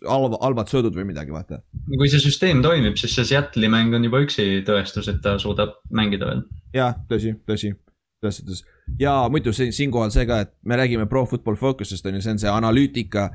halva, 0.08 0.40
halvad 0.44 0.72
söödud 0.72 0.96
või 0.96 1.10
midagi, 1.12 1.34
vaata. 1.36 1.62
kui 1.90 2.10
see 2.12 2.22
süsteem 2.24 2.64
toimib, 2.64 2.98
siis 3.00 3.16
see 3.18 3.28
Seattle'i 3.34 3.72
mäng 3.72 3.96
on 3.98 4.08
juba 4.08 4.24
üksi 4.26 4.48
tõestus, 4.68 5.10
et 5.12 5.22
ta 5.26 5.38
suudab 5.42 5.80
mängida 5.92 6.30
veel. 6.30 6.44
jah, 6.76 6.98
tõsi, 7.12 7.36
tõsi, 7.50 7.74
selles 8.20 8.38
suhtes. 8.38 8.64
ja 9.00 9.14
muidu 9.32 9.54
siin, 9.54 9.74
siinkohal 9.74 10.12
see 10.14 10.26
ka, 10.28 10.42
et 10.46 10.54
me 10.66 10.78
räägime 10.80 11.08
Pro 11.10 11.26
Football 11.26 11.56
Focusest 11.56 12.06
on 12.06 12.18
ju, 12.18 12.22
see 12.22 12.36
on 12.36 12.42
see 12.42 12.52
analüütika 12.52 13.30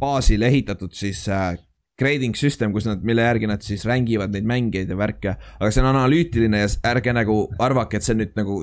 baasil 0.00 0.42
ehitatud 0.42 0.94
siis 0.96 1.26
äh, 1.28 1.58
grading 2.00 2.36
system, 2.36 2.72
kus 2.72 2.88
nad, 2.88 3.04
mille 3.04 3.22
järgi 3.26 3.50
nad 3.50 3.64
siis 3.64 3.84
rank 3.88 4.08
ivad 4.08 4.32
neid 4.32 4.48
mängijaid 4.48 4.88
ja 4.88 4.96
värke. 4.96 5.36
aga 5.58 5.70
see 5.70 5.84
on 5.84 5.90
analüütiline 5.92 6.62
ja 6.62 6.72
ärge 6.94 7.12
nagu 7.16 7.42
arvake, 7.60 8.00
et 8.00 8.06
see 8.06 8.16
on 8.16 8.22
nüüd 8.24 8.34
nagu 8.40 8.62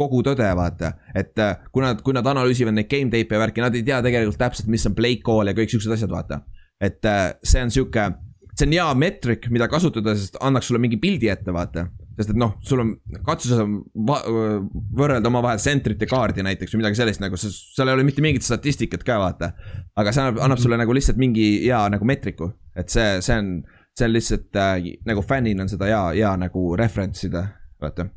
kogu 0.00 0.24
tõde, 0.26 0.50
vaata. 0.58 0.94
et 1.14 1.38
äh, 1.38 1.56
kui 1.70 1.84
nad, 1.84 2.02
kui 2.02 2.16
nad 2.16 2.26
analüüsivad 2.26 2.74
neid 2.74 2.90
game 2.90 3.12
tape'e 3.14 3.38
ja 3.38 3.46
värki, 3.46 3.62
nad 3.62 3.78
ei 3.78 3.86
tea 3.86 4.02
tegelikult 4.02 4.40
täpselt, 4.42 4.70
mis 4.72 4.86
on 4.90 4.98
play 4.98 5.20
call 5.22 5.50
ja 5.50 5.56
kõik 5.56 5.70
siuksed 5.70 5.94
asjad, 5.94 6.10
vaata. 6.10 6.42
et 6.82 7.04
äh, 7.06 7.28
see 7.46 7.62
on 7.62 7.70
sihuke, 7.70 8.10
see 8.54 8.66
on 8.66 8.74
hea 8.74 8.88
meetrik, 8.98 9.46
mida 9.54 9.70
kasutada, 9.70 10.16
sest 10.18 10.40
annaks 10.42 10.66
sulle 10.72 10.82
mingi 10.82 10.98
pildi 10.98 11.30
ette, 11.30 11.54
vaata 11.54 11.86
sest 12.14 12.30
et 12.30 12.38
noh, 12.38 12.54
sul 12.62 12.82
on, 12.82 12.90
katsu 13.26 13.50
sa 13.50 13.64
võrrelda 13.64 15.30
omavahel 15.30 15.60
sentrit 15.62 16.00
ja 16.00 16.08
kaardi 16.10 16.44
näiteks 16.46 16.74
või 16.74 16.84
midagi 16.84 17.00
sellist 17.00 17.22
nagu, 17.22 17.38
seal 17.40 17.90
ei 17.90 17.96
ole 17.96 18.06
mitte 18.06 18.22
mingit 18.24 18.46
statistikat 18.46 19.02
ka 19.06 19.18
vaata. 19.22 19.52
aga 19.96 20.12
see 20.12 20.22
annab, 20.22 20.40
annab 20.46 20.62
sulle 20.62 20.78
nagu 20.80 20.94
lihtsalt 20.94 21.18
mingi 21.20 21.48
hea 21.64 21.82
nagu 21.92 22.06
meetriku, 22.06 22.52
et 22.78 22.92
see, 22.92 23.18
see 23.24 23.38
on, 23.40 23.50
see 23.96 24.08
on 24.08 24.14
lihtsalt 24.14 24.60
äh, 24.62 24.88
nagu 25.10 25.26
fännil 25.26 25.64
on 25.64 25.72
seda 25.72 25.90
hea, 25.90 26.04
hea 26.20 26.32
nagu 26.46 26.64
reference 26.78 27.26
ida, 27.26 27.46
vaata. 27.82 28.08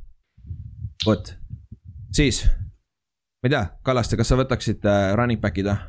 vot, 1.05 1.33
siis, 2.13 2.43
ma 3.41 3.49
ei 3.49 3.55
tea, 3.55 3.65
Kallaste, 3.85 4.19
kas 4.19 4.33
sa 4.33 4.39
võtaksid 4.39 4.85
äh, 4.85 5.13
running 5.17 5.41
back'id 5.41 5.71
või? 5.71 5.79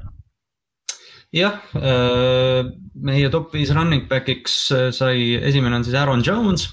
jah, 1.34 1.60
äh, 1.76 2.64
meie 3.04 3.28
top 3.32 3.52
viis 3.52 3.72
running 3.76 4.08
back'iks 4.08 4.56
äh, 4.72 4.88
sai, 4.96 5.34
esimene 5.36 5.76
on 5.76 5.84
siis 5.84 5.96
Aaron 5.98 6.24
Jones, 6.24 6.70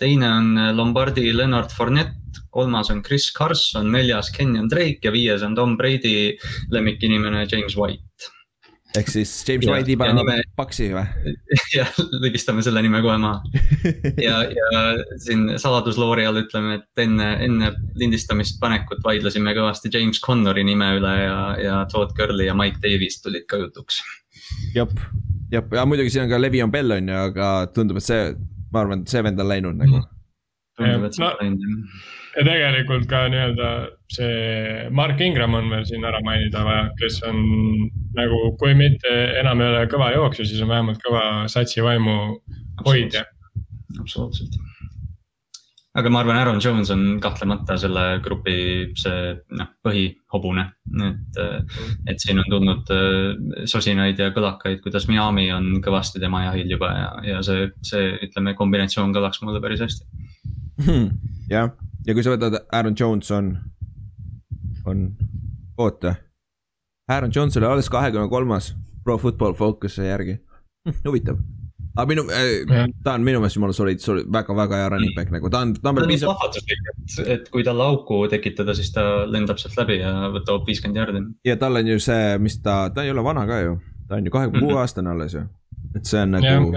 teine 0.00 0.30
on 0.30 0.54
Lombardi 0.76 1.30
Leonard 1.34 1.74
Fournette, 1.74 2.42
kolmas 2.50 2.90
on 2.92 3.02
Chris 3.04 3.28
Carson, 3.36 3.90
neljas 3.92 4.30
Kenyon 4.34 4.70
Drake 4.72 5.04
ja 5.04 5.12
viies 5.14 5.44
on 5.46 5.54
Tom 5.58 5.76
Brady 5.76 6.36
lemmikinimene 6.72 7.46
James 7.50 7.76
White 7.76 8.32
ehk 9.00 9.10
siis 9.10 9.32
James 9.48 9.66
White'i 9.68 9.96
paneme 9.98 10.22
nime... 10.22 10.44
paksi 10.58 10.88
või? 10.94 11.04
jah, 11.76 11.90
lõgistame 12.22 12.64
selle 12.64 12.82
nime 12.84 13.00
kohe 13.04 13.16
maha. 13.20 13.40
ja, 14.26 14.40
ja 14.48 14.82
siin 15.22 15.56
saladusloori 15.60 16.26
all 16.28 16.40
ütleme, 16.42 16.80
et 16.80 17.04
enne, 17.04 17.30
enne 17.44 17.72
lindistamist 17.98 18.60
panekut 18.62 19.02
vaidlesime 19.04 19.54
kõvasti 19.56 19.92
James 19.94 20.20
Connori 20.24 20.64
nime 20.66 20.92
üle 20.98 21.14
ja, 21.22 21.38
ja 21.60 21.78
Todd 21.92 22.16
Gurley 22.16 22.48
ja 22.48 22.56
Mike 22.56 22.82
Davis 22.84 23.20
tulid 23.24 23.48
ka 23.50 23.60
jutuks. 23.64 24.00
jep, 24.76 24.92
jep, 25.52 25.72
ja 25.76 25.86
muidugi 25.88 26.14
siin 26.14 26.26
on 26.26 26.34
ka 26.34 26.40
Levi 26.40 26.62
on 26.64 26.74
Bell 26.74 26.98
on 26.98 27.12
ju, 27.12 27.24
aga 27.30 27.50
tundub, 27.74 28.00
et 28.00 28.08
see, 28.08 28.30
ma 28.72 28.84
arvan, 28.84 29.02
et 29.02 29.14
see 29.14 29.24
vend 29.26 29.40
on 29.40 29.50
läinud 29.50 29.82
nagu. 29.82 30.04
tundub, 30.76 31.08
et 31.08 31.18
see 31.18 31.26
on 31.26 31.42
läinud 31.42 31.66
jah 31.66 32.14
ja 32.36 32.44
tegelikult 32.44 33.06
ka 33.08 33.22
nii-öelda 33.32 33.70
see 34.12 34.88
Mark 34.94 35.20
Ingram 35.24 35.56
on 35.56 35.70
veel 35.72 35.86
siin 35.88 36.04
ära 36.04 36.20
mainida 36.24 36.64
vaja, 36.66 36.88
kes 37.00 37.20
on 37.28 37.38
nagu, 38.16 38.40
kui 38.60 38.76
mitte 38.78 39.12
enam 39.40 39.62
ei 39.62 39.72
ole 39.72 39.86
kõva 39.92 40.10
jooksja, 40.14 40.48
siis 40.48 40.62
on 40.64 40.72
vähemalt 40.72 41.00
kõva 41.04 41.24
satsi 41.52 41.84
vaimu 41.84 42.16
hoidja. 42.84 43.24
absoluutselt. 44.00 44.60
Aga 45.96 46.10
ma 46.12 46.20
arvan, 46.20 46.36
Aaron 46.36 46.60
Jones 46.62 46.90
on 46.92 47.04
kahtlemata 47.22 47.76
selle 47.80 48.04
grupi 48.24 48.56
see 48.98 49.32
noh, 49.56 49.70
põhihobune, 49.84 50.66
et, 51.08 51.40
et 52.10 52.20
siin 52.22 52.40
on 52.42 52.50
tulnud 52.52 52.92
äh, 52.94 53.64
sosinaid 53.70 54.20
ja 54.20 54.30
kõlakaid, 54.36 54.82
kuidas 54.84 55.08
Miami 55.10 55.48
on 55.54 55.80
kõvasti 55.84 56.20
tema 56.22 56.44
jahil 56.48 56.76
juba 56.76 56.92
ja, 56.92 57.08
ja 57.30 57.40
see, 57.46 57.70
see 57.86 58.12
ütleme, 58.28 58.54
kombinatsioon 58.58 59.14
kõlaks 59.16 59.42
mulle 59.44 59.62
päris 59.64 59.84
hästi. 59.86 60.08
Hmm,. 60.84 61.10
jah. 61.50 61.72
Ja 62.06 62.14
kui 62.14 62.22
sa 62.22 62.36
võtad, 62.36 62.60
Aaron 62.76 62.94
Jones 62.98 63.32
on, 63.34 63.50
on, 64.86 65.08
oota. 65.80 66.14
Aaron 67.10 67.32
Jones 67.34 67.56
oli 67.58 67.66
alles 67.66 67.90
kahekümne 67.90 68.28
kolmas 68.30 68.74
Pro 69.02 69.18
Football 69.18 69.56
Focus'e 69.58 70.06
järgi. 70.06 70.38
Huvitav 71.06 71.40
aga 71.96 72.06
minu 72.10 72.24
äh,, 72.30 72.86
ta 73.04 73.16
on 73.16 73.24
minu 73.26 73.40
meelest 73.40 73.58
jumala 73.58 73.76
solid, 73.76 74.02
solid, 74.04 74.28
väga-väga 74.32 74.80
hea 74.82 74.90
running 74.92 75.14
back 75.16 75.32
nagu, 75.34 75.50
ta 75.52 75.62
on, 75.64 75.74
ta 75.80 75.92
on. 75.92 76.02
nii 76.10 76.20
plahvatuslik, 76.24 76.90
et, 76.92 77.16
et 77.36 77.48
kui 77.52 77.64
talle 77.66 77.86
auku 77.86 78.22
tekitada, 78.32 78.74
siis 78.76 78.92
ta 78.94 79.06
lendab 79.30 79.60
sealt 79.62 79.78
läbi 79.80 80.00
ja 80.02 80.12
võtab 80.34 80.68
viiskümmend 80.68 81.02
jardi. 81.02 81.24
ja 81.48 81.56
tal 81.60 81.80
on 81.80 81.92
ju 81.94 81.98
see, 82.02 82.36
mis 82.42 82.60
ta, 82.62 82.86
ta 82.94 83.06
ei 83.06 83.14
ole 83.14 83.24
vana 83.24 83.46
ka 83.48 83.60
ju, 83.64 83.78
ta 84.08 84.20
on 84.20 84.28
ju 84.28 84.34
kahekümne 84.34 84.62
kuue 84.62 84.74
mhm. 84.74 84.84
aastane 84.84 85.12
alles 85.14 85.36
ju, 85.38 85.44
et 85.96 86.08
see 86.08 86.22
on 86.22 86.36
nagu 86.38 86.72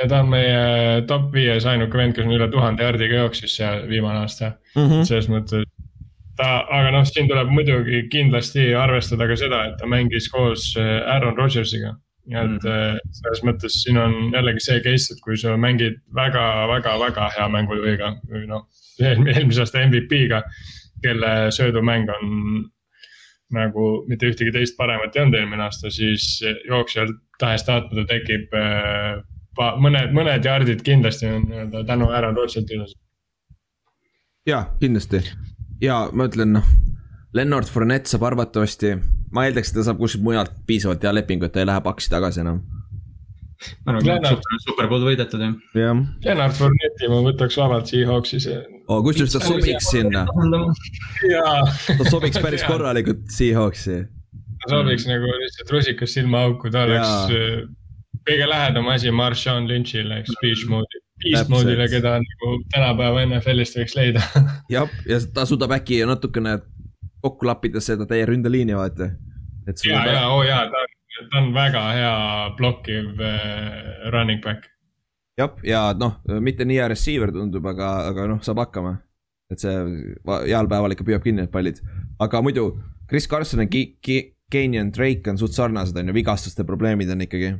ja 0.00 0.08
ta 0.08 0.22
on 0.22 0.30
meie 0.32 1.02
top 1.10 1.30
viies 1.34 1.66
ainuke 1.68 1.98
vend, 1.98 2.16
kes 2.16 2.26
on 2.26 2.34
üle 2.38 2.48
tuhande 2.50 2.86
jardiga 2.86 3.24
jooksis 3.24 3.58
seal 3.60 3.86
viimane 3.90 4.24
aasta 4.24 4.54
mm 4.74 4.86
-hmm.. 4.86 5.06
selles 5.08 5.28
mõttes 5.28 5.66
ta, 6.40 6.50
aga 6.72 6.92
noh, 6.94 7.06
siin 7.08 7.28
tuleb 7.30 7.50
muidugi 7.52 8.04
kindlasti 8.12 8.70
arvestada 8.78 9.28
ka 9.30 9.36
seda, 9.38 9.64
et 9.70 9.76
ta 9.80 9.88
mängis 9.90 10.30
koos 10.32 10.70
äh, 10.80 11.00
Aaron 11.14 11.36
Rodgersiga. 11.38 11.94
Et 12.28 12.34
mm 12.34 12.58
-hmm. 12.58 12.98
selles 13.16 13.42
mõttes 13.46 13.78
siin 13.82 13.98
on 13.98 14.12
jällegi 14.32 14.60
see 14.64 14.80
case, 14.80 15.14
et 15.14 15.20
kui 15.24 15.36
sa 15.36 15.56
mängid 15.56 16.00
väga, 16.14 16.66
väga, 16.68 16.98
väga 16.98 17.30
hea 17.36 17.48
mängujuhiga 17.48 18.12
või 18.30 18.46
noh, 18.46 18.68
eelmise 19.34 19.60
aasta 19.60 19.86
MVP-ga, 19.86 20.42
kelle 21.02 21.50
söödumäng 21.50 22.10
on 22.10 22.64
nagu 23.50 24.04
mitte 24.08 24.30
ühtegi 24.30 24.52
teist 24.52 24.76
paremat 24.76 25.16
ei 25.16 25.22
olnud 25.22 25.38
eelmine 25.38 25.62
aasta, 25.62 25.90
siis 25.90 26.42
jooksjal 26.68 27.12
tahes-tahtmata 27.38 28.06
tekib 28.06 28.54
äh, 28.54 29.22
mõned, 29.58 30.12
mõned 30.14 30.44
jardid 30.44 30.82
kindlasti 30.86 31.26
on 31.26 31.48
nii-öelda 31.48 31.84
tänu 31.84 32.10
Aaron 32.10 32.36
Rodgersile. 32.36 32.86
ja 34.46 34.66
kindlasti 34.80 35.24
ja 35.82 36.08
ma 36.12 36.28
ütlen 36.28 36.54
noh, 36.58 36.68
Lennart 37.34 37.70
Fournette 37.70 38.10
saab 38.10 38.26
arvatavasti, 38.30 38.94
ma 39.30 39.46
eeldaks, 39.46 39.70
et 39.70 39.80
ta 39.80 39.86
saab 39.86 40.00
kuskilt 40.02 40.24
mujalt 40.26 40.52
piisavalt 40.66 41.02
hea 41.06 41.14
lepingu, 41.14 41.46
et 41.46 41.54
ta 41.54 41.62
ei 41.62 41.70
lähe 41.70 41.82
paksi 41.84 42.10
tagasi 42.12 42.44
enam 42.44 42.62
ma 43.84 43.92
arvan, 43.92 44.08
et 44.16 44.28
super, 44.28 44.60
superbowl 44.64 45.02
võidetud 45.04 45.42
jah. 45.44 45.56
jah. 45.76 45.98
Lennart 46.24 46.56
Fournette'i 46.56 47.10
ma 47.12 47.18
võtaks 47.26 47.58
vabalt 47.60 47.90
Seahawksi 47.90 48.40
see 48.40 48.56
oh,. 48.86 49.02
kusjuures 49.04 49.34
ta 49.34 49.42
sobiks 49.44 49.90
sinna. 49.92 50.24
ta 50.30 52.08
sobiks 52.08 52.40
päris 52.40 52.64
korralikult 52.68 53.26
Seahawksi. 53.34 53.98
ta 54.62 54.72
sobiks 54.72 55.04
mm. 55.04 55.12
nagu 55.12 55.36
lihtsalt 55.42 55.74
rusikas 55.76 56.16
silmaauku, 56.16 56.72
ta 56.72 56.86
oleks 56.88 57.68
kõige 58.24 58.48
lähedam 58.48 58.88
asi 58.92 59.12
Marshawn 59.12 59.68
Lynch'ile 59.68 60.22
ehk 60.22 60.32
speech 60.32 60.66
mode'i, 60.70 61.04
beast 61.26 61.52
mode'ile, 61.52 61.88
keda 61.92 62.16
nagu 62.24 62.56
tänapäeva 62.72 63.26
NFL-ist 63.28 63.76
võiks 63.80 63.96
leida. 63.98 64.24
jah, 64.72 64.88
ja 65.08 65.20
ta 65.34 65.44
suudab 65.48 65.76
äkki 65.76 66.00
natukene 66.08 66.58
kokku 67.20 67.46
lappida 67.48 67.82
seda 67.84 68.06
teie 68.08 68.26
ründeliini, 68.28 68.76
vaata. 68.76 69.10
ja, 69.84 70.00
ja, 70.06 70.26
oo 70.28 70.42
jaa, 70.46 70.64
ta 70.70 70.82
on, 70.82 71.28
ta 71.30 71.38
on 71.42 71.54
väga 71.54 71.84
hea 71.94 72.16
blokkiv 72.56 73.20
äh, 73.20 74.10
running 74.12 74.42
back. 74.44 74.66
jah, 75.38 75.54
ja 75.64 75.84
noh, 75.96 76.18
mitte 76.40 76.64
nii 76.64 76.80
hea 76.80 76.88
receiver 76.88 77.32
tundub, 77.32 77.66
aga, 77.66 77.92
aga 78.10 78.26
noh, 78.34 78.42
saab 78.44 78.64
hakkama. 78.64 78.98
et 79.50 79.58
see 79.58 79.72
heal 80.46 80.68
päeval 80.70 80.94
ikka 80.94 81.04
püüab 81.06 81.24
kinni 81.24 81.42
need 81.42 81.50
pallid, 81.50 81.80
aga 82.22 82.42
muidu 82.42 82.70
Chris 83.10 83.26
Carson 83.28 83.64
ja 83.64 83.70
Kenyon 84.50 84.90
Drake 84.90 85.30
on 85.30 85.38
suht 85.38 85.54
sarnased, 85.54 85.96
on 85.98 86.08
ju, 86.10 86.14
vigastuste 86.14 86.64
probleemid 86.66 87.10
on 87.10 87.20
ikkagi 87.22 87.52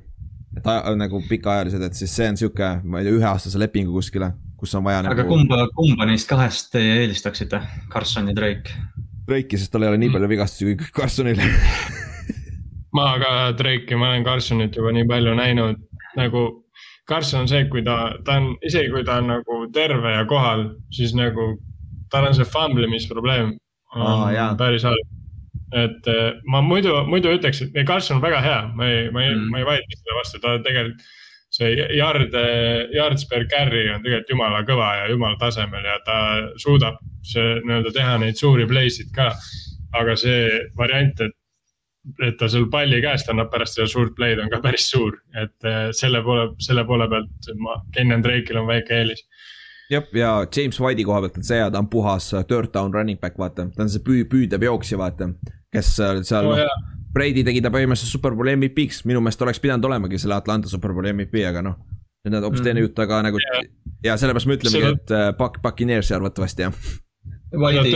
et 0.56 0.70
nagu 0.98 1.20
pikaajalised, 1.28 1.82
et 1.86 1.98
siis 1.98 2.12
see 2.14 2.28
on 2.30 2.38
sihuke, 2.38 2.70
ma 2.82 3.00
ei 3.00 3.06
tea, 3.06 3.14
üheaastase 3.18 3.60
lepingu 3.60 3.94
kuskile, 3.94 4.32
kus 4.58 4.74
on 4.74 4.84
vaja. 4.86 5.04
aga 5.04 5.22
nagu... 5.22 5.30
kumba, 5.30 5.60
kumba 5.76 6.08
neist 6.10 6.28
kahest 6.30 6.72
teie 6.74 6.98
eelistaksite, 7.04 7.60
Carson 7.92 8.30
ja 8.32 8.36
Drake? 8.36 8.74
Drake'i, 9.30 9.60
sest 9.60 9.72
tal 9.72 9.86
ei 9.86 9.92
ole 9.94 10.02
nii 10.02 10.14
palju 10.14 10.30
vigastusi 10.34 10.76
kui 10.76 10.94
Carsonil 10.96 11.40
ma 12.96 13.12
ka 13.22 13.30
Drake'i, 13.58 13.96
ma 13.96 14.10
olen 14.10 14.26
Carsonit 14.26 14.76
juba 14.76 14.92
nii 14.94 15.06
palju 15.08 15.36
näinud, 15.38 15.78
nagu 16.18 16.48
Carson 17.10 17.40
on 17.42 17.48
see, 17.50 17.64
kui 17.70 17.82
ta, 17.82 17.96
ta 18.26 18.38
on, 18.38 18.52
isegi 18.66 18.90
kui 18.92 19.02
ta 19.06 19.18
on 19.18 19.32
nagu 19.32 19.60
terve 19.74 20.12
ja 20.14 20.26
kohal, 20.30 20.68
siis 20.94 21.14
nagu 21.18 21.56
tal 22.10 22.28
on 22.28 22.36
see 22.36 22.46
fumblemisprobleem. 22.46 23.56
päris 24.58 24.86
halb. 24.86 25.16
Et 25.80 26.06
eh, 26.10 26.38
ma 26.50 26.60
muidu, 26.66 26.92
muidu 27.06 27.30
ütleks, 27.34 27.62
et 27.62 27.86
Carson 27.86 28.18
on 28.18 28.22
väga 28.22 28.40
hea, 28.42 28.60
ma 28.74 28.86
ei, 28.90 29.10
ma 29.14 29.22
ei 29.22 29.34
mm., 29.34 29.50
ma 29.50 29.60
ei 29.60 29.66
vaidle 29.66 29.98
selle 29.98 30.16
vastu, 30.18 30.40
ta 30.42 30.56
tegelikult 30.66 31.04
see 31.50 31.74
yard, 31.98 32.34
yards 32.94 33.26
per 33.30 33.46
carry 33.50 33.88
on 33.90 34.04
tegelikult 34.04 34.30
jumala 34.30 34.62
kõva 34.68 34.90
ja 35.00 35.10
jumala 35.10 35.38
tasemel 35.40 35.84
ja 35.86 35.98
ta 36.06 36.18
suudab 36.62 37.00
see 37.26 37.58
nii-öelda 37.64 37.92
teha 37.96 38.16
neid 38.22 38.38
suuri 38.38 38.68
play'sid 38.70 39.10
ka. 39.14 39.32
aga 39.98 40.14
see 40.14 40.44
variant, 40.78 41.20
et, 41.26 41.34
et 42.22 42.36
ta 42.38 42.46
sul 42.48 42.68
palli 42.70 43.00
käest 43.02 43.28
annab 43.32 43.48
pärast 43.50 43.74
seda 43.74 43.88
suurt 43.90 44.14
play'd 44.14 44.38
on 44.38 44.50
ka 44.52 44.60
päris 44.62 44.86
suur, 44.92 45.16
et 45.34 45.66
eh, 45.66 45.88
selle 45.90 46.22
poole, 46.22 46.52
selle 46.62 46.84
poole 46.86 47.08
pealt 47.10 47.50
ma, 47.58 47.80
Kenyon 47.96 48.22
Drake'il 48.22 48.60
on 48.60 48.68
väike 48.70 48.94
eelis. 49.00 49.24
Jah, 49.90 50.06
ja 50.14 50.36
James 50.46 50.78
White'i 50.78 51.02
koha 51.08 51.24
pealt 51.24 51.42
on 51.42 51.48
see 51.48 51.58
hea, 51.58 51.72
ta 51.74 51.82
on 51.82 51.90
puhas 51.90 52.30
third 52.46 52.70
down 52.70 52.94
running 52.94 53.18
back, 53.18 53.34
vaata, 53.42 53.66
ta 53.74 53.82
on 53.82 53.90
see 53.90 54.06
püü-, 54.06 54.28
püüdev 54.30 54.62
jooksja, 54.70 55.00
vaata 55.02 55.32
kes 55.74 55.90
seal, 55.98 56.22
seal 56.26 56.46
oo 56.46 56.54
noh 56.62 56.99
Brady 57.12 57.42
tegi 57.44 57.60
ta 57.64 57.70
põhimõtteliselt 57.74 58.12
superbowli 58.14 58.52
MVP-ks, 58.56 59.04
minu 59.10 59.20
meelest 59.20 59.42
oleks 59.42 59.58
pidanud 59.60 59.84
olemagi 59.88 60.18
selle 60.22 60.36
Atlanta 60.36 60.68
superbowli 60.70 61.12
MVP, 61.12 61.44
aga 61.48 61.62
noh. 61.62 61.76
see 62.22 62.30
on 62.36 62.42
hoopis 62.44 62.60
teine 62.60 62.80
Mhm. 62.80 62.86
jutt, 62.88 62.98
aga 62.98 63.22
nagu 63.22 63.38
Jaa. 63.40 63.62
ja 64.04 64.16
sellepärast 64.20 64.46
me 64.46 64.54
ütlemegi, 64.58 64.82
Seda- 64.84 64.96
et 65.00 65.10
äh, 65.10 65.32
Buck, 65.38 65.60
Buccaneers 65.62 66.10
arvatavasti 66.12 66.62
jah, 66.62 66.72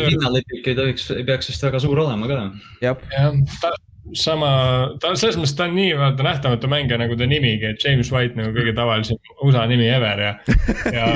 töö- 0.01 0.11
hinnalepik 0.11 0.67
ei 0.67 0.75
tohiks, 0.75 1.11
ei 1.11 1.25
peaks 1.25 1.49
vist 1.53 1.63
väga 1.63 1.79
suur 1.81 1.99
olema 1.99 2.27
ka. 2.27 2.39
jah, 2.81 2.97
jah, 3.13 3.33
ta 3.61 3.71
sama, 4.13 4.49
ta 5.01 5.15
selles 5.17 5.39
mõttes 5.41 5.55
ta 5.57 5.69
on 5.69 5.77
nii 5.79 5.95
vaata 5.97 6.27
nähtamatu 6.27 6.69
mängija 6.71 6.99
nagu 7.01 7.17
ta 7.17 7.29
nimigi, 7.29 7.71
et 7.71 7.85
James 7.85 8.11
White 8.13 8.37
nagu 8.39 8.53
kõige 8.57 8.75
tavalisem 8.77 9.17
USA 9.47 9.65
nimi 9.71 9.87
ever 9.89 10.21
ja, 10.21 10.33
ja 10.93 11.07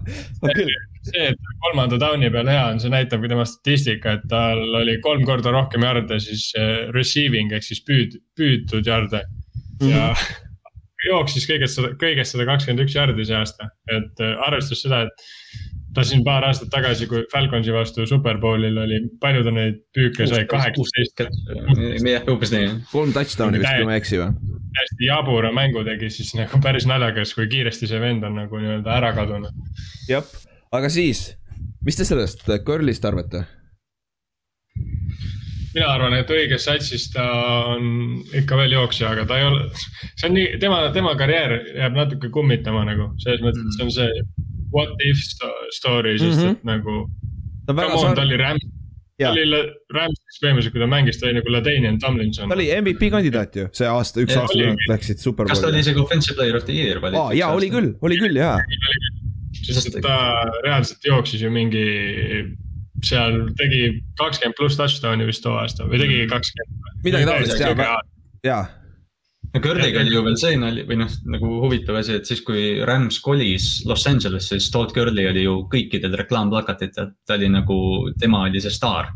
küll, 0.56 0.72
see, 1.06 1.28
et 1.30 1.50
kolmanda 1.64 1.98
down'i 2.02 2.30
peal 2.34 2.50
hea 2.50 2.64
on, 2.72 2.80
see 2.82 2.92
näitab 2.92 3.22
ka 3.22 3.30
tema 3.30 3.46
statistika, 3.48 4.16
et 4.18 4.26
tal 4.30 4.62
oli 4.80 4.98
kolm 5.04 5.26
korda 5.28 5.54
rohkem 5.54 5.86
jarde 5.86 6.18
siis 6.22 6.48
eh, 6.58 6.88
receiving 6.94 7.54
ehk 7.54 7.66
siis 7.66 7.82
püüd, 7.86 8.18
püütud 8.38 8.90
jarde. 8.90 9.22
Ja 9.82 10.12
jooksis 11.08 11.46
kõigest 11.50 11.78
sada, 11.78 11.94
kõigest 11.98 12.34
sada 12.34 12.46
kakskümmend 12.46 12.84
üks 12.84 12.94
jardi 12.98 13.26
see 13.26 13.38
aasta, 13.38 13.70
et 13.90 14.22
eh, 14.22 14.34
arvestades 14.48 14.84
seda, 14.86 15.04
et 15.06 15.80
ta 15.94 16.04
siin 16.06 16.24
paar 16.24 16.46
aastat 16.48 16.70
tagasi, 16.72 17.06
kui 17.10 17.24
Falconsi 17.32 17.72
vastu 17.74 18.06
Superbowlil 18.08 18.78
oli, 18.84 19.00
palju 19.20 19.44
ta 19.46 19.52
neid 19.54 19.80
püüke 19.96 20.26
sai, 20.30 20.44
kaheksateist. 20.50 21.24
jah, 21.24 22.28
umbes 22.32 22.52
nii. 22.54 22.68
kolm 22.92 23.14
touchdown'i 23.16 23.60
vist, 23.62 23.76
kui 23.76 23.88
ma 23.88 23.96
ei 23.96 24.02
eksi 24.02 24.20
või? 24.22 24.58
hästi 24.78 25.08
jabura 25.08 25.52
mängu 25.52 25.84
tegi, 25.84 26.08
siis 26.12 26.32
nagu 26.38 26.60
päris 26.64 26.88
naljakas, 26.88 27.34
kui 27.36 27.48
kiiresti 27.52 27.90
see 27.90 28.00
vend 28.00 28.24
on 28.24 28.38
nagu 28.40 28.60
nii-öelda 28.62 28.94
ära 28.98 29.12
kadunud. 29.16 29.64
jah, 30.08 30.28
aga 30.72 30.92
siis, 30.92 31.26
mis 31.84 31.98
te 31.98 32.08
sellest 32.08 32.46
Curly'st 32.66 33.10
arvate? 33.10 33.44
mina 35.72 35.88
arvan, 35.88 36.14
et 36.16 36.30
õiges 36.32 36.66
satsis 36.68 37.06
ta 37.12 37.24
on 37.72 37.84
ikka 38.36 38.58
veel 38.60 38.74
jooksja, 38.76 39.12
aga 39.12 39.24
ta 39.28 39.38
ei 39.40 39.46
ole, 39.48 39.68
see 40.20 40.28
on 40.28 40.34
nii, 40.36 40.48
tema, 40.60 40.82
tema 40.92 41.14
karjäär 41.20 41.54
jääb 41.78 41.96
natuke 41.96 42.28
kummitama 42.32 42.84
nagu 42.88 43.12
selles 43.22 43.40
mõttes, 43.44 43.64
et 43.64 43.78
see 43.78 43.86
on 43.86 43.94
see 43.94 44.50
what 44.72 44.88
if 45.04 45.16
sto- 45.18 45.66
story, 45.70 46.18
sest 46.18 46.40
Mhm. 46.40 46.50
et 46.56 46.64
nagu. 46.64 47.06
ta 47.66 47.72
on 47.72 47.76
väga 47.76 47.88
come 47.90 48.08
on, 48.08 48.14
ta 48.14 48.22
sarnane, 48.22 48.34
oli 48.34 48.36
Rams, 48.42 48.64
ta 49.20 49.30
oli 49.30 49.44
Ramsis 49.94 50.38
põhimõtteliselt, 50.42 50.72
kui 50.72 50.80
ta 50.80 50.86
mängis, 50.90 51.18
ta 51.20 51.26
oli 51.28 51.34
nagu 51.38 51.48
Ladanian 51.54 51.98
Tomlinson 52.00 52.48
ta. 52.48 52.54
oli 52.56 52.66
MVP 52.80 53.10
kandidaat 53.10 53.54
ju 53.56 53.68
see 53.72 53.86
aasta, 53.86 54.20
üks 54.24 54.34
Ja 54.34 54.40
aasta 54.42 54.58
nad 54.58 54.76
läksid 54.88 55.16
kas 55.16 55.24
ta 55.24 55.30
oli 55.30 55.32
superbowli. 55.36 55.78
isegi 55.84 56.00
offensive 56.00 56.34
player 56.36 56.56
of 56.56 56.64
the 56.64 56.72
year 56.72 56.98
valiti? 57.00 57.20
aa, 57.20 57.32
jaa, 57.32 57.52
oli 57.54 57.70
küll, 57.70 57.94
oli 58.02 58.16
küll 58.18 58.36
jaa, 58.36 58.58
sest 59.62 59.94
et 59.96 60.02
ta 60.02 60.16
reaalselt 60.64 61.04
jooksis 61.06 61.40
ju 61.42 61.50
mingi, 61.50 61.86
seal 63.04 63.48
tegi 63.58 64.02
kakskümmend 64.18 64.54
pluss 64.58 64.76
touchdown'i 64.78 65.26
vist 65.26 65.42
too 65.42 65.54
aasta 65.58 65.84
või 65.90 65.98
tegi 66.02 66.26
kakskümmend. 66.30 67.02
Midagi 67.04 67.24
taolist, 67.26 67.58
jaa, 67.60 67.98
jaa, 68.44 68.62
no 69.54 69.60
Curly'ga 69.60 70.00
oli 70.00 70.14
ju 70.14 70.22
veel 70.24 70.36
see 70.40 70.58
nali 70.60 70.84
või 70.88 70.98
noh, 71.02 71.16
nagu 71.34 71.50
huvitav 71.64 71.98
asi, 72.00 72.16
et 72.18 72.28
siis 72.28 72.40
kui 72.44 72.80
Rams 72.88 73.18
kolis 73.24 73.82
Los 73.88 74.06
Angelesse, 74.08 74.56
siis 74.56 74.70
Todd 74.72 74.94
Curly 74.96 75.26
oli 75.28 75.44
ju 75.44 75.58
kõikidel 75.72 76.16
reklaamplakatitel, 76.22 77.12
ta 77.26 77.36
oli 77.36 77.50
nagu, 77.52 77.76
tema 78.20 78.46
oli 78.48 78.62
see 78.64 78.72
staar. 78.72 79.12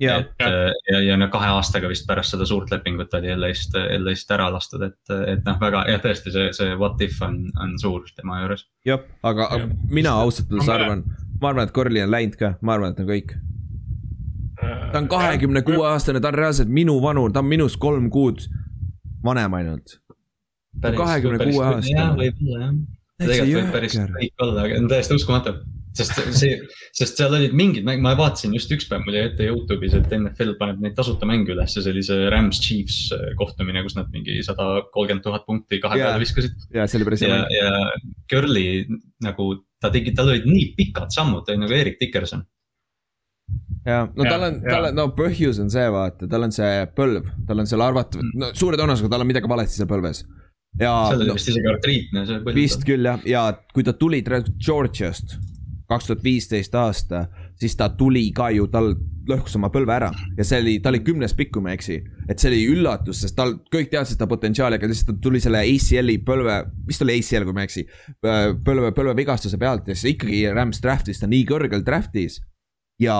jaa, 0.00 0.16
et 0.20 0.42
äh, 0.42 0.72
ja, 0.90 1.00
ja 1.10 1.16
no 1.16 1.28
kahe 1.32 1.52
aastaga 1.54 1.88
vist 1.88 2.06
pärast 2.08 2.34
seda 2.34 2.46
suurt 2.48 2.72
lepingut 2.72 3.12
oli 3.14 3.30
LA-st, 3.36 3.78
LA-st 4.00 4.34
ära 4.34 4.48
lastud, 4.52 4.82
et, 4.82 4.98
et 5.30 5.44
noh, 5.46 5.60
väga 5.60 5.84
jah, 5.92 6.02
tõesti 6.02 6.32
see, 6.34 6.48
see 6.56 6.74
what 6.80 7.00
if 7.04 7.20
on, 7.22 7.44
on 7.62 7.76
suur 7.80 8.08
tema 8.16 8.40
juures. 8.42 8.66
jah, 8.88 9.04
aga 9.22 9.48
Jah. 9.52 9.70
mina 9.90 10.16
ausalt 10.24 10.50
öeldes 10.50 10.72
arvan, 10.72 11.04
ma 11.40 11.52
arvan, 11.52 11.68
et 11.68 11.76
Curly 11.76 12.02
on 12.02 12.12
läinud 12.16 12.40
ka, 12.40 12.56
ma 12.60 12.78
arvan, 12.78 12.96
et 12.96 13.04
on 13.04 13.12
kõik. 13.12 13.36
ta 14.64 14.98
on 14.98 15.08
kahekümne 15.08 15.62
kuue 15.62 15.86
aastane, 15.92 16.20
ta 16.20 16.32
on 16.32 16.42
reaalselt 16.42 16.68
minu 16.72 16.96
vanur, 17.02 17.32
ta 17.32 17.44
on 17.44 17.52
minust 17.52 17.78
kolm 17.82 18.10
kuud 18.10 18.48
vanem 19.24 19.60
ainult. 19.60 19.98
26 20.82 21.62
aastane. 21.62 21.94
jah, 21.94 22.12
võib-olla 22.18 22.60
jah. 22.64 22.74
tegelikult 23.22 23.54
võib 23.60 23.72
päris 23.76 23.96
kõik 23.96 24.44
olla, 24.44 24.66
aga 24.66 24.82
on 24.82 24.90
täiesti 24.90 25.18
uskumatu. 25.18 25.54
sest 25.94 26.16
see, 26.34 26.56
sest 26.98 27.20
seal 27.20 27.36
olid 27.36 27.52
mingid 27.54 27.84
mäng, 27.86 28.02
ma 28.02 28.16
vaatasin 28.18 28.56
just 28.56 28.72
üks 28.74 28.88
päev, 28.90 29.04
mul 29.06 29.14
jäi 29.14 29.28
ette 29.28 29.46
Youtube'is, 29.46 29.94
et 29.94 30.10
NFL 30.16 30.56
paneb 30.58 30.80
neid 30.82 30.96
tasuta 30.98 31.28
mänge 31.30 31.54
üles 31.54 31.76
ja 31.76 31.84
see 31.84 31.92
oli 31.94 32.02
see 32.02 32.24
Rams 32.34 32.58
Chiefs 32.64 33.12
kohtumine, 33.38 33.84
kus 33.86 33.94
nad 33.94 34.10
mingi 34.14 34.40
sada 34.42 34.82
kolmkümmend 34.96 35.22
tuhat 35.22 35.46
punkti 35.46 35.78
kahe 35.84 36.00
peale 36.00 36.18
viskasid. 36.24 36.66
ja 36.74 36.88
see 36.90 36.98
oli 36.98 37.08
päris 37.12 37.22
hea 37.22 37.38
ja, 37.54 37.70
Curly 38.30 38.66
nagu 39.22 39.52
ta 39.84 39.92
tegi, 39.94 40.16
tal 40.16 40.32
olid 40.32 40.48
nii 40.48 40.72
pikad 40.78 41.14
sammud, 41.14 41.44
ta 41.46 41.54
oli 41.54 41.62
nagu 41.62 41.76
Erik 41.76 42.00
Dickerson. 42.00 42.42
Ja 43.84 44.04
no 44.06 44.24
Jaa, 44.26 44.32
tal 44.32 44.46
on, 44.48 44.60
tal 44.64 44.88
on, 44.90 44.98
no 44.98 45.08
põhjus 45.16 45.60
on 45.62 45.72
see, 45.72 45.86
vaata, 45.92 46.28
tal 46.30 46.46
on 46.46 46.54
see 46.54 46.86
põlv, 46.96 47.28
tal 47.48 47.62
on 47.62 47.70
seal 47.70 47.84
arvatav, 47.84 48.24
no 48.34 48.52
suure 48.56 48.80
tõenäosusega 48.80 49.12
tal 49.12 49.24
on 49.26 49.30
midagi 49.30 49.50
valesti 49.50 49.80
seal 49.80 49.90
põlves. 49.90 50.24
ja 50.80 50.92
seal 51.10 51.24
oli 51.24 51.32
no, 51.32 51.38
vist 51.38 51.50
isegi 51.52 51.72
artriitne 51.72 52.28
see 52.28 52.44
põld. 52.46 52.60
vist 52.60 52.86
küll 52.88 53.10
jah, 53.10 53.26
ja 53.28 53.48
kui 53.74 53.86
ta 53.86 53.96
tuli 53.98 54.22
Georgiast 54.24 55.38
kaks 55.88 56.08
tuhat 56.08 56.22
viisteist 56.24 56.74
aasta, 56.74 57.26
siis 57.60 57.76
ta 57.76 57.90
tuli 57.92 58.30
ka 58.34 58.48
ju, 58.54 58.66
tal 58.72 58.94
lõhkus 59.28 59.56
oma 59.56 59.70
põlve 59.72 59.92
ära 59.94 60.10
ja 60.36 60.44
see 60.44 60.60
oli, 60.60 60.74
ta 60.82 60.90
oli 60.92 61.00
kümnes 61.04 61.34
pikk, 61.36 61.54
kui 61.54 61.64
ma 61.64 61.72
ei 61.72 61.78
eksi. 61.78 61.98
et 62.28 62.40
see 62.40 62.50
oli 62.50 62.62
üllatus, 62.72 63.22
sest 63.24 63.36
tal, 63.36 63.56
kõik 63.72 63.90
teadsid 63.92 64.18
seda 64.18 64.28
potentsiaali, 64.28 64.78
aga 64.78 64.90
lihtsalt 64.90 65.14
ta 65.14 65.24
tuli 65.26 65.40
selle 65.40 65.62
ACL-i 65.64 66.18
põlve, 66.26 66.58
vist 66.88 67.04
oli 67.04 67.18
ACL, 67.18 67.46
kui 67.48 67.56
ma 67.56 67.64
ei 67.64 67.70
eksi. 67.70 67.86
põlve, 68.66 68.92
põlvevigastuse 68.96 69.60
pealt 69.60 69.88
ja 69.88 69.96
siis 69.96 70.16
ikkagi 70.16 70.44
Rams 70.56 70.82
draft'is 70.84 71.22
ta 71.22 71.30
nii 71.30 71.44
kõrgel 71.48 71.84
draft'is. 71.86 72.40
ja 73.00 73.16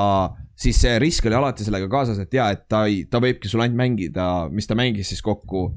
siis 0.56 0.78
see 0.80 0.98
risk 1.02 1.26
oli 1.26 1.38
alati 1.38 1.66
sellega 1.66 1.88
kaasas, 1.90 2.20
et 2.22 2.34
jaa, 2.34 2.50
et 2.54 2.68
ta 2.70 2.84
ei, 2.90 3.04
ta 3.10 3.20
võibki 3.22 3.50
sul 3.50 3.64
ainult 3.64 3.80
mängida, 3.80 4.28
mis 4.54 4.70
ta 4.70 4.76
mängis 4.78 5.10
siis 5.12 5.22
kokku. 5.22 5.72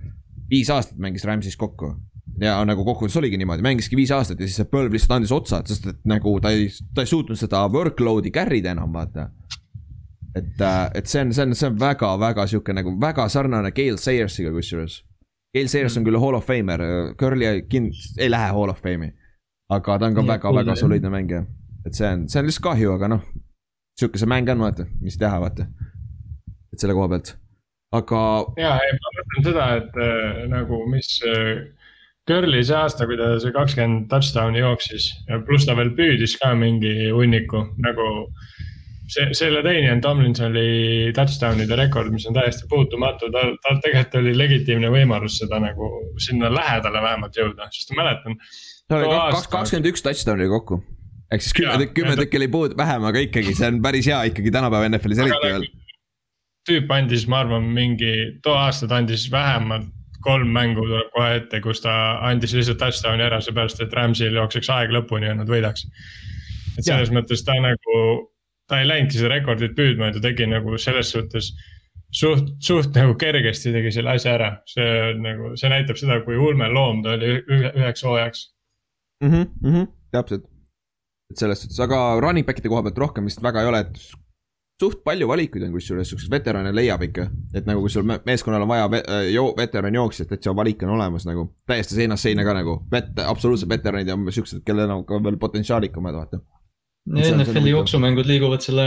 viis 0.49 0.69
aastat 0.71 0.97
mängis 0.97 1.25
Rams'is 1.27 1.57
kokku 1.59 1.95
ja 2.41 2.57
nagu 2.67 2.85
kokkuvõttes 2.85 3.17
oligi 3.19 3.37
niimoodi, 3.39 3.65
mängiski 3.65 3.97
viis 3.97 4.11
aastat 4.13 4.39
ja 4.39 4.47
siis 4.47 4.59
see 4.61 4.69
põlv 4.69 4.93
lihtsalt 4.93 5.17
andis 5.17 5.33
otsad, 5.33 5.67
sest 5.69 5.87
et 5.91 5.99
nagu 6.09 6.35
ta 6.43 6.51
ei, 6.53 6.69
ta 6.93 7.03
ei 7.03 7.09
suutnud 7.09 7.39
seda 7.39 7.63
workload'i 7.73 8.31
carry 8.33 8.61
da 8.63 8.73
enam 8.75 8.93
vaata. 8.93 9.29
et, 10.37 10.61
et 10.95 11.09
see 11.09 11.23
on, 11.23 11.33
see 11.33 11.47
on, 11.47 11.55
see 11.57 11.69
on 11.71 11.79
väga-väga 11.81 12.45
sihuke 12.47 12.75
nagu 12.77 12.93
väga 13.01 13.27
sarnane 13.33 13.71
Gale 13.73 13.97
Sayersiga 13.97 14.51
kusjuures. 14.53 15.01
Gale 15.55 15.71
Sayers 15.71 15.97
on 15.97 16.05
küll 16.05 16.19
hall 16.21 16.37
of 16.37 16.45
famer, 16.45 16.83
Curly 17.17 17.63
kind-, 17.71 17.95
ei 18.19 18.29
lähe 18.29 18.51
hall 18.53 18.69
of 18.69 18.83
fame'i. 18.83 19.13
aga 19.73 19.97
ta 19.99 20.07
on 20.07 20.15
ka 20.15 20.27
väga-väga 20.27 20.75
soliidne 20.79 21.09
mängija, 21.11 21.41
et 21.85 21.97
see 21.97 22.07
on, 22.07 22.27
see 22.29 22.39
on 22.39 22.47
lihtsalt 22.47 22.69
kahju, 22.69 22.93
aga 22.93 23.09
noh. 23.17 23.25
Sihuke 23.97 24.21
see 24.21 24.29
mäng 24.29 24.49
on, 24.53 24.61
vaata, 24.61 24.87
mis 25.01 25.17
teha, 25.17 25.39
vaata. 25.41 25.67
et 26.73 26.83
selle 26.83 26.95
koha 26.97 27.09
pealt, 27.15 27.33
aga 27.97 28.21
ja, 28.59 28.75
ei, 28.83 28.93
ma 28.97 29.15
mõtlen 29.17 29.49
seda, 29.49 29.71
et 29.81 29.99
äh, 30.03 30.45
nagu 30.51 30.83
mis 30.91 31.17
äh, 31.25 31.65
Curly 32.27 32.59
see 32.67 32.75
aasta, 32.75 33.07
kui 33.07 33.15
ta 33.15 33.31
see 33.39 33.53
kakskümmend 33.55 34.09
touchdown'i 34.11 34.59
jooksis 34.59 35.07
ja 35.29 35.39
pluss 35.47 35.67
ta 35.67 35.77
veel 35.79 35.93
püüdis 35.95 36.35
ka 36.41 36.51
mingi 36.59 37.09
hunniku 37.15 37.63
nagu. 37.83 38.07
see, 39.07 39.29
selle 39.39 39.61
teine 39.63 39.93
on 39.93 40.01
Tomlinsoni 40.03 41.13
touchdown'ide 41.15 41.77
rekord, 41.79 42.11
mis 42.11 42.25
on 42.27 42.35
täiesti 42.35 42.67
puutumatu, 42.67 43.29
tal, 43.31 43.53
tal 43.63 43.79
tegelikult 43.85 44.17
oli 44.19 44.33
legitiimne 44.35 44.89
võimalus 44.91 45.37
seda 45.39 45.61
nagu 45.63 45.87
sinna 46.19 46.51
lähedale 46.51 46.99
vähemalt 47.05 47.39
jõuda, 47.39 47.69
sest 47.71 47.95
ma 47.95 48.01
mäletan. 48.03 48.35
tal 48.91 49.07
oli 49.07 49.21
kakskümmend 49.47 49.87
üks 49.93 50.03
touchdown'i 50.03 50.51
kokku. 50.51 50.81
Ehk 51.31 51.43
siis 51.43 51.53
kümme 51.57 51.87
kümme 51.95 52.15
tükki 52.19 52.39
oli 52.41 52.47
puudu 52.51 52.77
vähem, 52.79 53.03
aga 53.09 53.19
ikkagi 53.25 53.53
see 53.57 53.67
on 53.71 53.81
päris 53.83 54.07
hea 54.07 54.21
ikkagi 54.31 54.53
tänapäeva 54.55 54.89
NFL-is 54.91 55.21
eriti 55.25 55.43
veel. 55.51 55.67
tüüp 56.67 56.89
andis, 56.91 57.27
ma 57.31 57.41
arvan, 57.45 57.67
mingi, 57.75 58.13
too 58.43 58.55
aasta 58.59 58.87
ta 58.91 58.97
andis 59.01 59.27
vähemalt 59.31 59.87
kolm 60.25 60.49
mängu 60.51 60.83
tuleb 60.83 61.11
kohe 61.13 61.35
ette, 61.39 61.61
kus 61.63 61.79
ta 61.83 61.93
andis 62.27 62.51
lihtsalt 62.57 62.79
touchdown'i 62.81 63.23
ära, 63.23 63.37
seepärast 63.43 63.79
et 63.83 63.93
Rams'il 63.95 64.35
jookseks 64.35 64.69
aeg 64.73 64.91
lõpuni 64.95 65.29
ja 65.29 65.35
nad 65.37 65.47
võidaks. 65.47 65.85
et 66.77 66.83
selles 66.85 67.11
mõttes 67.13 67.43
ta 67.45 67.55
nagu, 67.63 67.99
ta 68.67 68.81
ei 68.81 68.87
läinudki 68.89 69.17
seda 69.17 69.31
rekordit 69.35 69.75
püüdma 69.77 70.09
ja 70.09 70.17
ta 70.17 70.23
tegi 70.27 70.45
nagu 70.49 70.77
selles 70.81 71.13
suhtes 71.13 71.53
suht, 72.11 72.51
suht 72.63 72.95
nagu 72.97 73.15
kergesti 73.19 73.71
tegi 73.75 73.91
selle 73.95 74.13
asja 74.17 74.35
ära, 74.35 74.51
see 74.69 75.13
nagu, 75.21 75.53
see 75.59 75.71
näitab 75.71 75.97
seda, 76.01 76.19
kui 76.25 76.37
ulme 76.37 76.67
loom 76.73 77.01
ta 77.05 77.15
oli 77.17 77.37
ühe- 77.39 77.73
üheks 77.77 78.03
hooajaks. 78.05 78.43
Mhm, 79.23 79.87
täpselt, 80.13 80.45
et 81.31 81.41
selles 81.41 81.61
suhtes, 81.63 81.79
aga 81.83 82.19
running 82.23 82.47
back'ide 82.47 82.71
koha 82.71 82.85
pealt 82.85 83.03
rohkem 83.03 83.27
vist 83.27 83.43
väga 83.43 83.63
ei 83.63 83.69
ole, 83.71 83.83
et 83.87 84.01
suht 84.77 84.99
palju 85.05 85.27
valikuid 85.29 85.65
on 85.65 85.73
kusjuures, 85.73 86.09
siukseid 86.11 86.33
veterane 86.35 86.71
leiab 86.75 87.01
ikka, 87.07 87.27
et 87.57 87.65
nagu 87.69 87.81
kui 87.81 87.89
sul 87.89 88.05
me- 88.05 88.19
meeskonnal 88.25 88.61
on 88.61 88.69
vaja 88.69 88.89
ve, 88.91 88.99
äh, 89.09 89.23
jo, 89.33 89.47
veteran 89.57 89.95
jooksjat, 89.97 90.31
et 90.31 90.43
see 90.43 90.53
valik 90.55 90.83
on 90.85 90.93
olemas 90.97 91.25
nagu 91.25 91.47
täiesti 91.67 91.97
seinast 91.97 92.27
seina 92.27 92.45
ka 92.45 92.53
nagu 92.53 92.77
vet-, 92.91 93.23
absoluutselt 93.25 93.71
veteranid 93.73 94.11
ja 94.11 94.17
siuksed, 94.37 94.61
kellel 94.67 94.93
on 94.93 95.03
ka 95.05 95.19
veel 95.23 95.39
potentsiaalikamad, 95.41 96.19
vaata. 96.21 96.43
NFL-i 97.07 97.71
jooksumängud 97.71 98.27
liiguvad 98.27 98.59
selle 98.65 98.85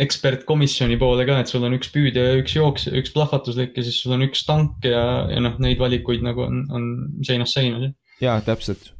ekspertkomisjoni 0.00 0.96
poole 0.96 1.26
ka, 1.28 1.36
et 1.42 1.50
sul 1.52 1.66
on 1.68 1.76
üks 1.76 1.90
püüdja 1.92 2.24
ja 2.30 2.38
üks 2.40 2.54
jooks, 2.56 2.86
üks 2.88 3.12
plahvatuslik 3.12 3.76
ja 3.76 3.84
siis 3.84 3.98
sul 4.00 4.16
on 4.16 4.24
üks 4.24 4.46
tank 4.48 4.88
ja, 4.88 5.02
ja 5.28 5.42
noh, 5.44 5.58
neid 5.60 5.78
valikuid 5.78 6.24
nagu 6.24 6.46
on, 6.46 6.64
on 6.72 6.88
seinast 7.28 7.58
seina. 7.58 7.92
jaa, 8.24 8.40
täpselt. 8.46 8.94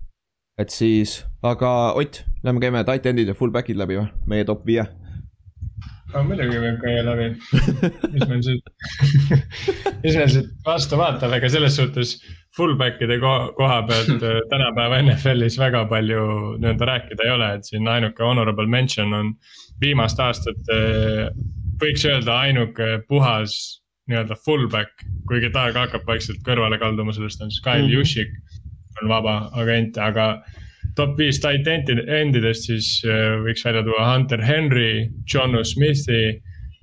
Et 0.59 0.71
siis, 0.71 1.23
aga 1.43 1.93
Ott, 1.99 2.23
lähme 2.45 2.61
käime 2.61 2.83
tight 2.85 3.07
end'id 3.07 3.29
ja 3.31 3.35
fullback'id 3.39 3.79
läbi 3.81 3.97
või, 4.01 4.09
meie 4.29 4.45
top 4.45 4.67
viie. 4.67 4.85
no 6.13 6.23
muidugi 6.29 6.59
võib 6.61 6.79
käia 6.83 7.03
läbi. 7.07 7.29
mis 8.13 8.29
meil 8.29 8.43
siit, 8.45 8.71
mis 10.05 10.17
meil 10.19 10.29
siit 10.35 10.51
vastu 10.67 10.99
vaatab, 11.01 11.33
ega 11.39 11.49
selles 11.53 11.77
suhtes 11.81 12.17
fullback'ide 12.57 13.17
ko- 13.23 13.53
koha 13.57 13.79
pealt 13.89 14.23
äh, 14.29 14.41
tänapäeva 14.53 15.01
NFL-is 15.03 15.57
väga 15.61 15.87
palju 15.91 16.25
nii-öelda 16.61 16.89
rääkida 16.93 17.25
ei 17.29 17.35
ole, 17.37 17.53
et 17.57 17.65
siin 17.71 17.89
ainuke 17.89 18.25
honorable 18.27 18.67
mention 18.69 19.15
on 19.17 19.33
viimaste 19.81 20.23
aastate, 20.23 20.77
võiks 21.83 22.05
öelda 22.07 22.37
ainuke 22.45 22.99
puhas 23.09 23.57
nii-öelda 24.11 24.37
fullback, 24.45 25.01
kuigi 25.31 25.49
ta 25.55 25.69
ka 25.73 25.87
hakkab 25.87 26.05
vaikselt 26.07 26.43
kõrvale 26.47 26.77
kalduma, 26.83 27.15
sellest 27.17 27.41
on 27.43 27.51
siis 27.51 27.63
Kyle 27.65 27.87
Mhm. 27.87 27.95
Juszczyk 27.97 28.37
on 29.03 29.09
vaba 29.09 29.37
agent, 29.63 29.97
aga 29.99 30.27
top 30.97 31.17
viis 31.19 31.39
tight 31.41 31.67
end'i- 31.67 32.05
endidest 32.21 32.67
siis 32.69 32.89
äh, 33.09 33.39
võiks 33.47 33.65
välja 33.65 33.83
tuua 33.87 34.09
Hunter 34.13 34.43
Henry, 34.45 35.09
Johnu 35.35 35.63
Smithi, 35.65 36.41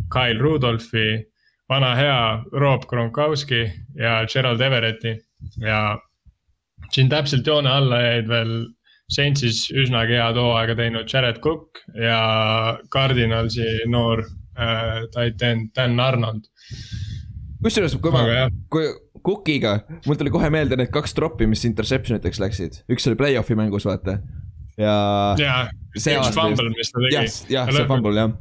Kyle 0.09 0.39
Rudolphi, 0.41 1.25
vana 1.69 1.91
hea 1.95 2.19
Rob 2.57 2.87
Gronkowski 2.89 3.63
ja 3.99 4.23
Gerald 4.33 4.61
Everetti 4.61 5.11
ja 5.61 5.97
siin 6.91 7.09
täpselt 7.11 7.45
joone 7.47 7.69
alla 7.69 7.99
jäid 8.01 8.27
veel 8.31 8.53
Saintsis 9.09 9.67
üsnagi 9.73 10.17
head 10.17 10.37
hooaega 10.37 10.75
teinud 10.77 11.09
Jared 11.13 11.39
Cook 11.41 11.79
ja 11.97 12.77
Cardinalsi 12.93 13.65
noor 13.89 14.21
äh, 14.57 15.05
tight 15.13 15.41
end 15.45 15.69
Dan 15.77 15.99
Arnold. 15.99 16.45
kusjuures, 17.63 17.95
kui 18.01 18.11
ma 18.13 18.23
kui 18.71 18.85
Cookiga, 19.29 19.75
mul 20.07 20.17
tuli 20.17 20.31
kohe 20.33 20.49
meelde 20.49 20.77
need 20.79 20.89
kaks 20.93 21.13
troppi, 21.13 21.45
mis 21.49 21.61
interception 21.69 22.17
iteks 22.17 22.41
läksid, 22.41 22.79
üks 22.89 23.05
oli 23.11 23.19
play-off'i 23.19 23.57
mängus, 23.59 23.85
vaata. 23.85 24.17
ja 24.79 24.95
ja 25.37 25.55
see 25.99 26.17
fumble, 26.33 26.71
mis 26.73 26.89
ta 26.95 27.03
jah 27.11 27.27
tegi., 27.29 27.53
jah, 27.53 27.69
see 27.75 27.85
fumble 27.89 28.15
jah, 28.17 28.33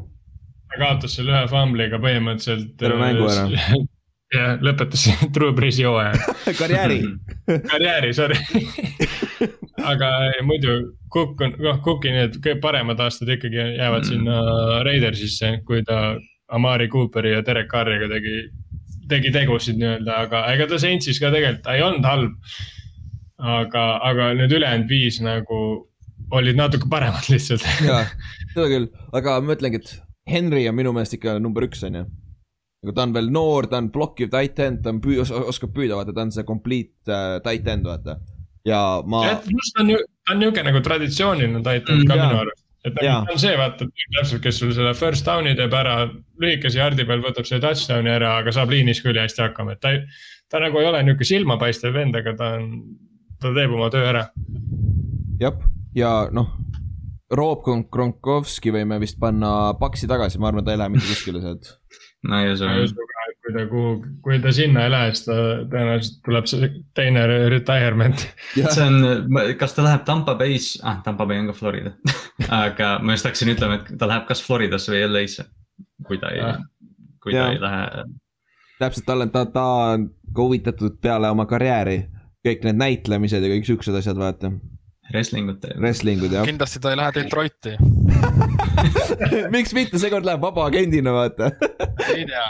ta 0.73 0.81
kaotas 0.81 1.19
selle 1.19 1.35
ühe 1.35 1.45
fumble'iga 1.51 2.01
põhimõtteliselt. 2.01 2.73
Terve 2.81 2.99
mängu 3.03 3.29
ära. 3.29 3.45
jah, 4.37 4.55
lõpetas 4.65 5.05
Drew 5.35 5.53
Breesi 5.57 5.85
hooaja, 5.89 6.15
karjääri. 6.61 7.03
karjääri, 7.69 8.15
sorry. 8.17 8.41
aga 9.93 10.11
muidu 10.45 10.79
Cook 11.13 11.41
on, 11.41 11.55
noh 11.65 11.79
Cooki 11.85 12.11
need 12.13 12.35
kõige 12.45 12.61
paremad 12.65 13.01
aastad 13.01 13.31
ikkagi 13.37 13.57
jäävad 13.79 14.05
Mm. 14.05 14.09
sinna 14.09 14.83
Raidersisse, 14.85 15.53
kui 15.67 15.81
ta 15.85 16.17
Amari 16.53 16.89
Cooperi 16.89 17.33
ja 17.35 17.43
Derek 17.45 17.69
Carriga 17.73 18.09
tegi, 18.13 18.35
tegi 19.09 19.31
tegusid 19.35 19.79
nii-öelda, 19.81 20.17
aga 20.27 20.43
ega 20.55 20.67
ta 20.71 20.79
Saintsis 20.83 21.19
ka 21.23 21.31
tegelikult, 21.35 21.63
ta 21.65 21.75
ei 21.79 21.83
olnud 21.87 22.05
halb. 22.09 22.35
aga, 23.39 23.83
aga 24.03 24.33
need 24.35 24.53
ülejäänud 24.57 24.89
viis 24.91 25.21
nagu 25.23 25.59
olid 26.35 26.57
natuke 26.59 26.89
paremad 26.91 27.29
lihtsalt. 27.33 27.65
jaa, 27.87 28.05
seda 28.55 28.67
küll, 28.73 28.89
aga 29.15 29.37
ma 29.41 29.53
mõtlengi, 29.55 29.79
et 29.83 29.93
Henry 30.29 30.67
on 30.69 30.75
minu 30.77 30.93
meelest 30.93 31.15
ikka 31.17 31.39
number 31.41 31.65
üks, 31.69 31.85
on 31.87 32.01
ju. 32.01 32.05
aga 32.85 32.93
ta 32.97 33.07
on 33.07 33.15
veel 33.17 33.31
noor, 33.33 33.69
ta 33.71 33.79
on 33.81 33.89
blokkiv 33.95 34.29
tight 34.35 34.59
end, 34.65 34.83
ta 34.85 34.91
on 34.93 34.99
püü-, 35.05 35.23
oskab 35.23 35.73
püüda, 35.77 35.97
vaata, 36.01 36.13
ta 36.17 36.27
on 36.27 36.35
see 36.35 36.45
complete 36.49 37.09
äh, 37.15 37.39
tight 37.47 37.67
end, 37.71 37.87
vaata. 37.89 38.19
ja 38.69 38.83
ma, 39.07 39.23
jah, 39.31 39.41
pluss 39.47 39.73
ta 39.77 39.85
on 39.87 39.95
ju, 39.95 40.03
ta 40.27 40.35
on 40.35 40.43
niisugune 40.43 40.67
nagu 40.73 40.83
traditsiooniline 40.85 41.63
titan 41.65 42.03
Mm, 42.03 42.09
ka 42.11 42.19
jaa. 42.19 42.27
minu 42.27 42.43
arust. 42.43 42.65
Et 42.89 42.99
ta 42.99 43.19
on 43.21 43.41
see, 43.41 43.55
vaata 43.59 43.87
täpselt, 44.17 44.43
kes 44.45 44.59
sul 44.63 44.73
selle 44.77 44.95
first 44.99 45.27
down'i 45.27 45.55
teeb 45.59 45.75
ära, 45.77 46.01
lühikese 46.43 46.81
jardi 46.81 47.07
peal 47.09 47.23
võtab 47.25 47.49
selle 47.49 47.63
touchdown'i 47.65 48.13
ära, 48.13 48.39
aga 48.43 48.55
saab 48.55 48.73
liinis 48.75 49.03
küll 49.05 49.19
hästi 49.21 49.45
hakkama, 49.47 49.77
et 49.77 49.85
ta 49.85 49.95
ta 50.51 50.61
nagu 50.63 50.81
ei 50.81 50.89
ole 50.89 51.03
niisugune 51.05 51.29
silmapaistev 51.29 51.95
vend, 51.97 52.17
aga 52.17 52.35
ta 52.39 52.53
on, 52.59 52.71
ta 53.41 53.53
teeb 53.57 53.75
oma 53.77 53.91
töö 53.93 54.07
ära. 54.09 54.29
jah, 55.41 55.61
ja 55.97 56.15
noh. 56.33 56.55
Rob 57.29 57.67
Gronkowski 57.93 58.71
võime 58.73 58.97
vist 59.03 59.19
panna 59.21 59.75
paksi 59.77 60.09
tagasi, 60.09 60.39
ma 60.41 60.49
arvan, 60.49 60.65
ta 60.65 60.73
ei 60.73 60.81
lähe 60.81 60.95
mitte 60.95 61.11
kuskile 61.11 61.43
sealt. 61.45 61.75
ma 62.25 62.41
ei 62.47 62.55
usu 62.55 62.65
kui 63.49 63.55
ta 63.57 63.65
kuhugi, 63.71 64.09
kui 64.23 64.39
ta 64.45 64.51
sinna 64.53 64.83
ei 64.85 64.91
lähe, 64.93 65.13
siis 65.15 65.25
ta 65.25 65.37
tõenäoliselt 65.73 66.19
tuleb 66.27 66.49
see 66.51 66.69
teine 66.97 67.23
retirement. 67.49 68.25
see 68.75 68.85
on, 68.85 68.99
kas 69.61 69.73
ta 69.73 69.85
läheb 69.87 70.05
Tampa 70.05 70.35
Bay's, 70.37 70.75
ah 70.85 70.99
Tampa 71.05 71.27
Bay 71.27 71.41
on 71.41 71.49
ka 71.49 71.57
Florida 71.57 71.95
aga 72.63 72.99
ma 73.01 73.17
just 73.17 73.29
hakkasin 73.29 73.55
ütlema, 73.55 73.81
et 73.81 73.95
ta 73.99 74.11
läheb 74.11 74.29
kas 74.29 74.45
Floridasse 74.45 74.93
või 74.93 75.01
LA-sse, 75.07 75.49
kui 76.05 76.21
ta 76.21 76.35
ei 76.35 76.45
Ah., 76.45 76.61
kui 77.25 77.33
ta 77.33 77.47
Jaa. 77.47 77.55
ei 77.57 77.61
lähe. 77.63 78.05
täpselt, 78.83 79.09
tal 79.09 79.25
on, 79.25 79.33
ta, 79.33 79.47
ta 79.53 79.65
on 79.95 80.09
ka 80.29 80.45
huvitatud 80.45 81.01
peale 81.01 81.33
oma 81.33 81.49
karjääri. 81.49 82.03
kõik 82.47 82.69
need 82.69 82.79
näitlemised 82.79 83.43
ja 83.43 83.49
kõik 83.51 83.67
siuksed 83.67 83.97
asjad, 83.97 84.17
vaata. 84.17 84.53
Wrestlingut 85.09 85.59
teeb. 85.61 85.81
Wrestlingud 85.81 86.33
jah. 86.33 86.45
kindlasti 86.45 86.81
ta 86.85 86.93
ei 86.93 87.01
lähe 87.01 87.17
Detroiti, 87.17 87.75
miks 89.55 89.75
mitte, 89.77 89.99
seekord 90.01 90.27
läheb 90.27 90.43
vabaagendina, 90.43 91.13
vaata. 91.15 91.51
ei 92.15 92.27
tea. 92.29 92.47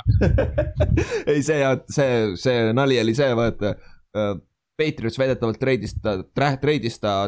ei, 1.33 1.43
see, 1.43 1.63
see, 1.95 2.21
see 2.41 2.69
nali 2.77 3.01
oli 3.01 3.17
see, 3.19 3.31
vaata. 3.39 3.75
Patriots 4.79 5.19
väidetavalt 5.19 5.59
treidis 5.61 5.97
ta, 6.03 6.21
treidis 6.63 7.01
ta 7.03 7.25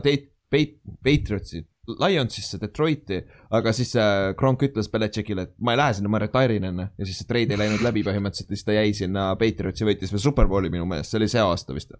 Pat- 0.50 0.78
Patriotsi, 1.04 1.64
Lionsisse, 1.98 2.58
Detroiti. 2.60 3.20
aga 3.50 3.72
siis 3.74 3.94
äh, 3.98 4.34
Kronk 4.38 4.62
ütles 4.62 4.90
Belichickile, 4.90 5.48
et 5.48 5.54
ma 5.58 5.74
ei 5.74 5.80
lähe 5.80 5.94
sinna, 5.98 6.10
ma 6.12 6.20
retire 6.22 6.56
in 6.58 6.68
enne. 6.70 6.90
ja 6.98 7.06
siis 7.06 7.22
see 7.22 7.28
treid 7.30 7.50
ei 7.50 7.58
läinud 7.58 7.82
läbi 7.82 8.04
põhimõtteliselt 8.06 8.50
ja 8.50 8.58
siis 8.58 8.66
ta 8.66 8.76
jäi 8.76 8.94
sinna 8.94 9.30
Patriotsi, 9.38 9.86
võitis 9.86 10.14
veel 10.14 10.22
superbowli 10.22 10.70
minu 10.70 10.86
meelest, 10.90 11.10
see 11.10 11.20
oli 11.22 11.30
see 11.30 11.42
aasta 11.42 11.74
vist. 11.76 11.94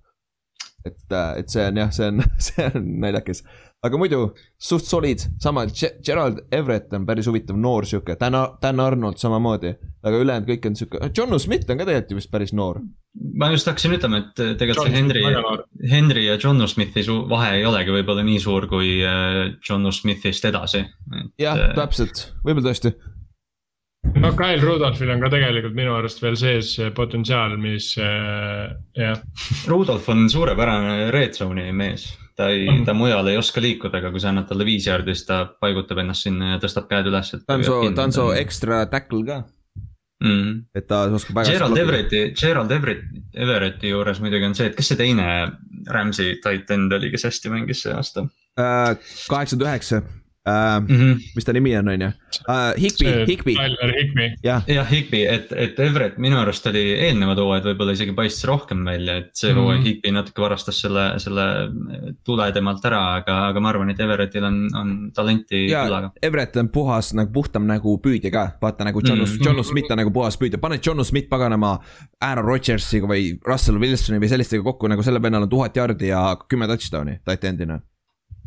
et, 0.84 0.96
et 1.38 1.48
see 1.52 1.66
on 1.66 1.76
jah, 1.82 1.90
see 1.92 2.06
on, 2.08 2.22
see 2.46 2.64
on 2.74 2.86
naljakas. 3.02 3.42
aga 3.82 3.96
muidu 3.96 4.18
suht 4.60 4.84
solid, 4.84 5.22
sama 5.40 5.62
Ge- 5.66 5.94
Gerald 6.04 6.42
Everett 6.52 6.92
on 6.92 7.06
päris 7.08 7.26
huvitav 7.30 7.56
noor 7.56 7.86
sihuke, 7.88 8.16
Dan, 8.20 8.36
Dan 8.62 8.80
Arnold 8.80 9.16
samamoodi. 9.16 9.74
aga 10.04 10.18
ülejäänud 10.20 10.48
kõik 10.48 10.66
on 10.68 10.76
sihuke, 10.76 11.00
John 11.16 11.38
Smith 11.40 11.70
on 11.70 11.78
ka 11.80 11.84
tegelikult 11.88 12.10
ju 12.10 12.16
vist 12.20 12.30
päris 12.32 12.52
noor. 12.52 12.80
ma 13.40 13.48
just 13.50 13.66
hakkasin 13.66 13.96
ütlema, 13.96 14.20
et 14.20 14.34
tegelikult 14.60 14.86
see 14.86 14.92
John 14.92 14.98
Henry 14.98 15.22
väga 15.24 15.40
noor., 15.46 15.64
Henry 15.90 16.26
ja 16.26 16.36
John 16.44 16.60
Smithi 16.68 17.02
su- 17.08 17.22
vahe 17.28 17.54
ei 17.58 17.64
olegi 17.66 17.90
võib-olla 17.96 18.22
nii 18.24 18.38
suur 18.40 18.68
kui 18.70 18.98
äh, 19.04 19.54
John 19.68 19.88
Smithist 19.92 20.44
edasi. 20.44 20.84
jah, 21.40 21.56
Äh, 21.70 21.72
täpselt, 21.74 22.26
võib-olla 22.44 22.70
tõesti. 22.74 22.92
No 24.20 24.32
Kyle 24.36 24.62
Rudolphil 24.62 25.12
on 25.12 25.20
ka 25.22 25.30
tegelikult 25.32 25.76
minu 25.76 25.94
arust 25.98 26.22
veel 26.22 26.36
sees 26.38 26.74
see 26.76 26.90
potentsiaal, 26.96 27.57
mis 27.61 27.92
äh, 28.01 28.72
jah, 28.96 29.20
Rudolf 29.70 30.09
on 30.12 30.26
suurepärane 30.32 31.11
red 31.14 31.36
zone'i 31.36 31.72
mees, 31.76 32.09
ta 32.38 32.51
ei 32.55 32.66
On., 32.72 32.82
ta 32.86 32.96
mujal 32.96 33.30
ei 33.32 33.38
oska 33.40 33.62
liikuda, 33.62 34.01
aga 34.01 34.12
kui 34.14 34.22
sa 34.22 34.32
annad 34.32 34.48
talle 34.51 34.66
viis 34.68 34.88
jaardi, 34.88 35.14
siis 35.14 35.28
ta 35.28 35.42
paigutab 35.62 36.03
ennast 36.03 36.28
sinna 36.28 36.55
ja 36.55 36.61
tõstab 36.62 36.90
käed 36.90 37.11
üles. 37.12 37.32
ta 37.46 37.59
on 37.59 37.66
su, 37.66 37.80
ta 37.96 38.09
on 38.09 38.16
su 38.16 38.28
extra 38.36 38.82
tackle 38.92 39.24
ka, 39.28 39.40
mm.. 40.24 40.53
et 40.76 40.88
ta 40.90 41.05
oskab 41.09 41.42
väga. 41.42 41.57
Gerald. 41.57 41.82
Everetti, 41.84 42.24
Gerald 42.40 42.76
Everett, 42.76 43.09
Everetti 43.36 43.92
juures 43.94 44.22
muidugi 44.24 44.48
on 44.48 44.59
see, 44.59 44.70
et 44.72 44.78
kes 44.78 44.92
see 44.92 45.01
teine 45.01 45.26
Rams'i 45.90 46.34
tight 46.44 46.70
end 46.72 46.92
oli, 46.96 47.12
kes 47.12 47.28
hästi 47.28 47.53
mängis 47.53 47.84
see 47.86 47.96
aasta 47.96 48.28
kaheksakümmend 48.61 49.62
üheksa, 49.64 50.01
mm? 50.80 50.96
-hmm. 50.96 51.20
mis 51.36 51.44
ta 51.44 51.53
nimi 51.57 51.76
on, 51.78 51.88
on 51.88 52.01
ju, 52.07 52.11
Higby, 52.78 53.11
Higby, 53.28 53.55
Tyler 53.55 53.92
Higby, 53.96 54.26
jah, 54.44 54.62
jah, 54.68 54.86
Higby, 54.90 55.22
et, 55.26 55.53
et 55.53 55.78
Everett 55.80 56.18
minu 56.18 56.38
arust 56.40 56.66
oli 56.70 56.82
eelnevad 56.94 57.38
hooajad 57.42 57.68
võib-olla 57.70 57.92
isegi 57.96 58.14
paistis 58.16 58.44
rohkem 58.48 58.84
välja, 58.86 59.16
et 59.24 59.30
see 59.34 59.51
Mhm. 59.53 59.59
hooaeg 59.61 59.78
mm 59.78 59.84
-hmm. 59.84 59.88
Higby 59.88 60.11
natuke 60.16 60.42
varastas 60.42 60.80
selle, 60.80 61.07
selle 61.18 61.46
tule 62.24 62.53
temalt 62.53 62.84
ära, 62.84 63.01
aga, 63.20 63.38
aga 63.48 63.61
ma 63.61 63.68
arvan, 63.72 63.90
et 63.90 64.01
Everettil 64.01 64.44
on, 64.44 64.68
on 64.74 65.11
talenti 65.14 65.66
ja 65.70 65.84
küllaga. 65.86 66.11
Everett 66.22 66.57
on 66.57 66.68
puhas 66.68 67.12
nagu 67.14 67.32
puhtam 67.32 67.66
nagu 67.66 67.96
püüdja 67.98 68.30
ka, 68.30 68.46
vaata 68.62 68.84
nagu 68.84 69.01
John 69.05 69.18
Mm. 69.20 69.24
mm., 69.26 69.44
John 69.44 69.64
Smith 69.64 69.90
on 69.92 69.98
nagu 69.98 70.11
puhas 70.11 70.36
püüdja, 70.40 70.59
paned 70.59 70.80
John 70.86 71.05
Smith 71.05 71.28
paganama 71.28 71.78
Aaron 72.20 72.44
Rodgersiga 72.44 73.07
või 73.07 73.38
Russell 73.46 73.78
Wilsoni 73.80 74.18
või 74.18 74.28
sellistega 74.28 74.62
kokku 74.62 74.88
nagu 74.88 75.03
sellel 75.03 75.22
vennal 75.22 75.42
on 75.42 75.48
tuhat 75.48 75.76
jardi 75.76 76.09
ja 76.09 76.36
kümme 76.48 76.66
touchdown'i 76.66 77.18
tight 77.24 77.44
end'ina. 77.44 77.80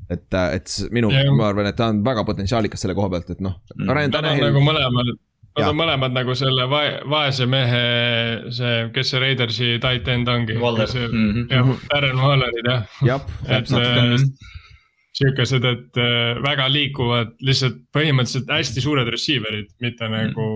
et, 0.10 0.26
et 0.34 0.68
s- 0.68 0.88
minu 0.92 1.10
ma 1.38 1.48
arvan, 1.52 1.66
et 1.70 1.76
ta 1.80 1.88
on 1.94 2.02
väga 2.06 2.24
potentsiaalikas 2.28 2.82
selle 2.84 2.96
koha 2.98 3.10
pealt, 3.10 3.30
et 3.30 3.42
noh 3.42 3.56
Mm. 3.76 3.90
Ryan 3.90 4.10
nad 4.12 4.16
on 4.16 4.24
Tannehill 4.24 4.50
nagu 4.52 4.64
mõlemad, 4.66 5.14
nad 5.58 5.68
on 5.70 5.76
mõlemad 5.78 6.14
nagu 6.16 6.34
selle 6.36 6.66
vae-, 6.70 7.00
vaese 7.10 7.46
mehe, 7.46 7.84
see, 8.52 8.90
kes 8.96 9.10
see 9.14 9.20
Raidersi 9.22 9.68
tight 9.82 10.08
end 10.08 10.28
ongi. 10.28 10.56
Mhm. 11.14 11.46
jah, 11.52 11.76
Darren 11.94 12.18
Wallerid 12.20 12.66
jah, 12.72 12.84
jah, 13.06 13.22
et 13.48 13.68
täpselt, 13.70 13.86
äh, 13.86 14.52
siukesed, 15.14 15.66
et 15.70 15.98
äh, 16.02 16.40
väga 16.42 16.66
liikuvad, 16.74 17.36
lihtsalt 17.46 17.76
põhimõtteliselt 17.94 18.50
hästi 18.50 18.82
suured 18.82 19.10
receiver'id, 19.14 19.68
mitte 19.84 20.08
nagu 20.10 20.48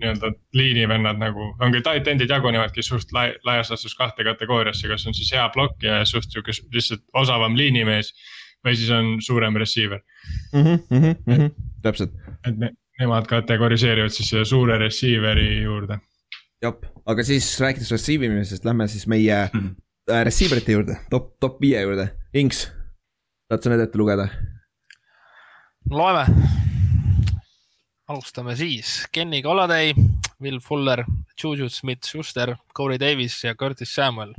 nii-öelda 0.00 0.30
liinivennad 0.56 1.20
nagu, 1.20 1.50
ongi 1.60 1.82
tight 1.84 2.08
end'id 2.08 2.32
jagunevadki 2.32 2.82
suht 2.86 3.12
lai-, 3.12 3.34
laias 3.44 3.68
laastus 3.70 3.92
kahte 3.98 4.24
kategooriasse, 4.24 4.88
kas 4.88 5.04
on 5.06 5.12
siis 5.16 5.32
hea 5.36 5.44
blokkija 5.52 5.98
ja 6.00 6.08
suht 6.08 6.30
sihuke 6.32 6.54
lihtsalt 6.72 7.04
osavam 7.12 7.58
liinimees 7.60 8.14
või 8.66 8.76
siis 8.76 8.90
on 8.94 9.16
suurem 9.24 9.56
receiver, 9.62 10.02
Mhm, 10.52 11.46
täpselt, 11.82 12.12
et 12.44 12.58
ne, 12.58 12.70
nemad 13.00 13.26
kategoriseerivad 13.30 14.10
siis 14.14 14.28
selle 14.32 14.44
suure 14.48 14.78
receiver'i 14.80 15.62
juurde. 15.62 15.98
jah, 16.62 16.74
aga 17.06 17.22
siis 17.24 17.48
rääkides 17.60 17.90
receive 17.92 18.26
imisest, 18.26 18.64
lähme 18.64 18.88
siis 18.88 19.06
meie 19.06 19.48
Mhm. 19.54 19.74
äh, 20.10 20.24
receiver 20.24 20.58
ite 20.58 20.72
juurde, 20.72 20.96
top, 21.10 21.38
top 21.40 21.60
viie 21.60 21.82
juurde, 21.82 22.10
Inks. 22.34 22.66
tahad 23.48 23.62
sa 23.62 23.70
need 23.70 23.80
ette 23.80 23.98
lugeda? 23.98 24.28
loeme. 25.90 26.26
alustame 28.08 28.56
siis. 28.56 29.06
Kenny 29.12 29.42
Galladay, 29.42 29.92
Will 30.40 30.58
Fuller, 30.60 31.04
Juju 31.42 31.68
Smith-Schuster, 31.68 32.56
Corey 32.76 32.98
Davis 33.00 33.44
ja 33.44 33.54
Curtis 33.54 33.94
Samuel. 33.94 34.34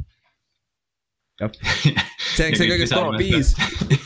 See 1.37 2.49
on 2.49 2.57
see 2.57 2.67
kõige 2.71 2.89
top 2.89 3.15
viis 3.19 3.53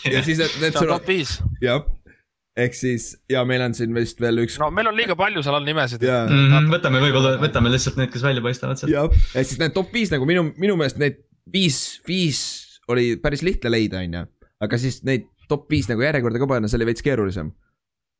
ja 0.05 0.21
siis 0.25 0.39
need, 0.41 0.55
need 0.61 0.75
see 0.75 0.83
on 0.83 0.91
top 0.91 1.07
viis. 1.07 1.37
jah, 1.63 1.85
ehk 2.59 2.75
siis 2.75 3.11
ja 3.31 3.43
meil 3.47 3.63
on 3.63 3.75
siin 3.77 3.93
vist 3.95 4.19
veel 4.21 4.43
üks. 4.43 4.57
no 4.61 4.67
meil 4.75 4.89
on 4.91 4.97
liiga 4.97 5.15
palju 5.19 5.43
seal 5.45 5.55
all 5.57 5.67
nimesid. 5.67 6.03
Jaa. 6.03 6.25
Mm 6.27 6.51
-hmm, 6.51 6.69
võtame 6.75 7.03
võib-olla, 7.03 7.35
võtame 7.41 7.71
lihtsalt 7.71 7.99
need, 8.01 8.11
kes 8.13 8.25
välja 8.25 8.43
paistavad 8.43 8.81
sealt. 8.81 8.91
jah, 8.91 9.07
ehk 9.35 9.47
siis 9.47 9.61
need 9.61 9.75
top 9.77 9.93
viis 9.95 10.11
nagu 10.11 10.27
minu, 10.27 10.49
minu 10.59 10.77
meelest 10.79 10.99
need 11.01 11.21
viis, 11.51 12.01
viis 12.07 12.41
oli 12.91 13.15
päris 13.21 13.43
lihtne 13.47 13.71
leida, 13.71 14.03
onju. 14.03 14.27
aga 14.61 14.77
siis 14.77 15.01
neid 15.07 15.29
top 15.51 15.67
viis 15.71 15.89
nagu 15.91 16.03
järjekorda 16.03 16.39
ka 16.41 16.47
panna, 16.47 16.67
see 16.67 16.79
oli 16.79 16.91
veits 16.91 17.05
keerulisem. 17.05 17.51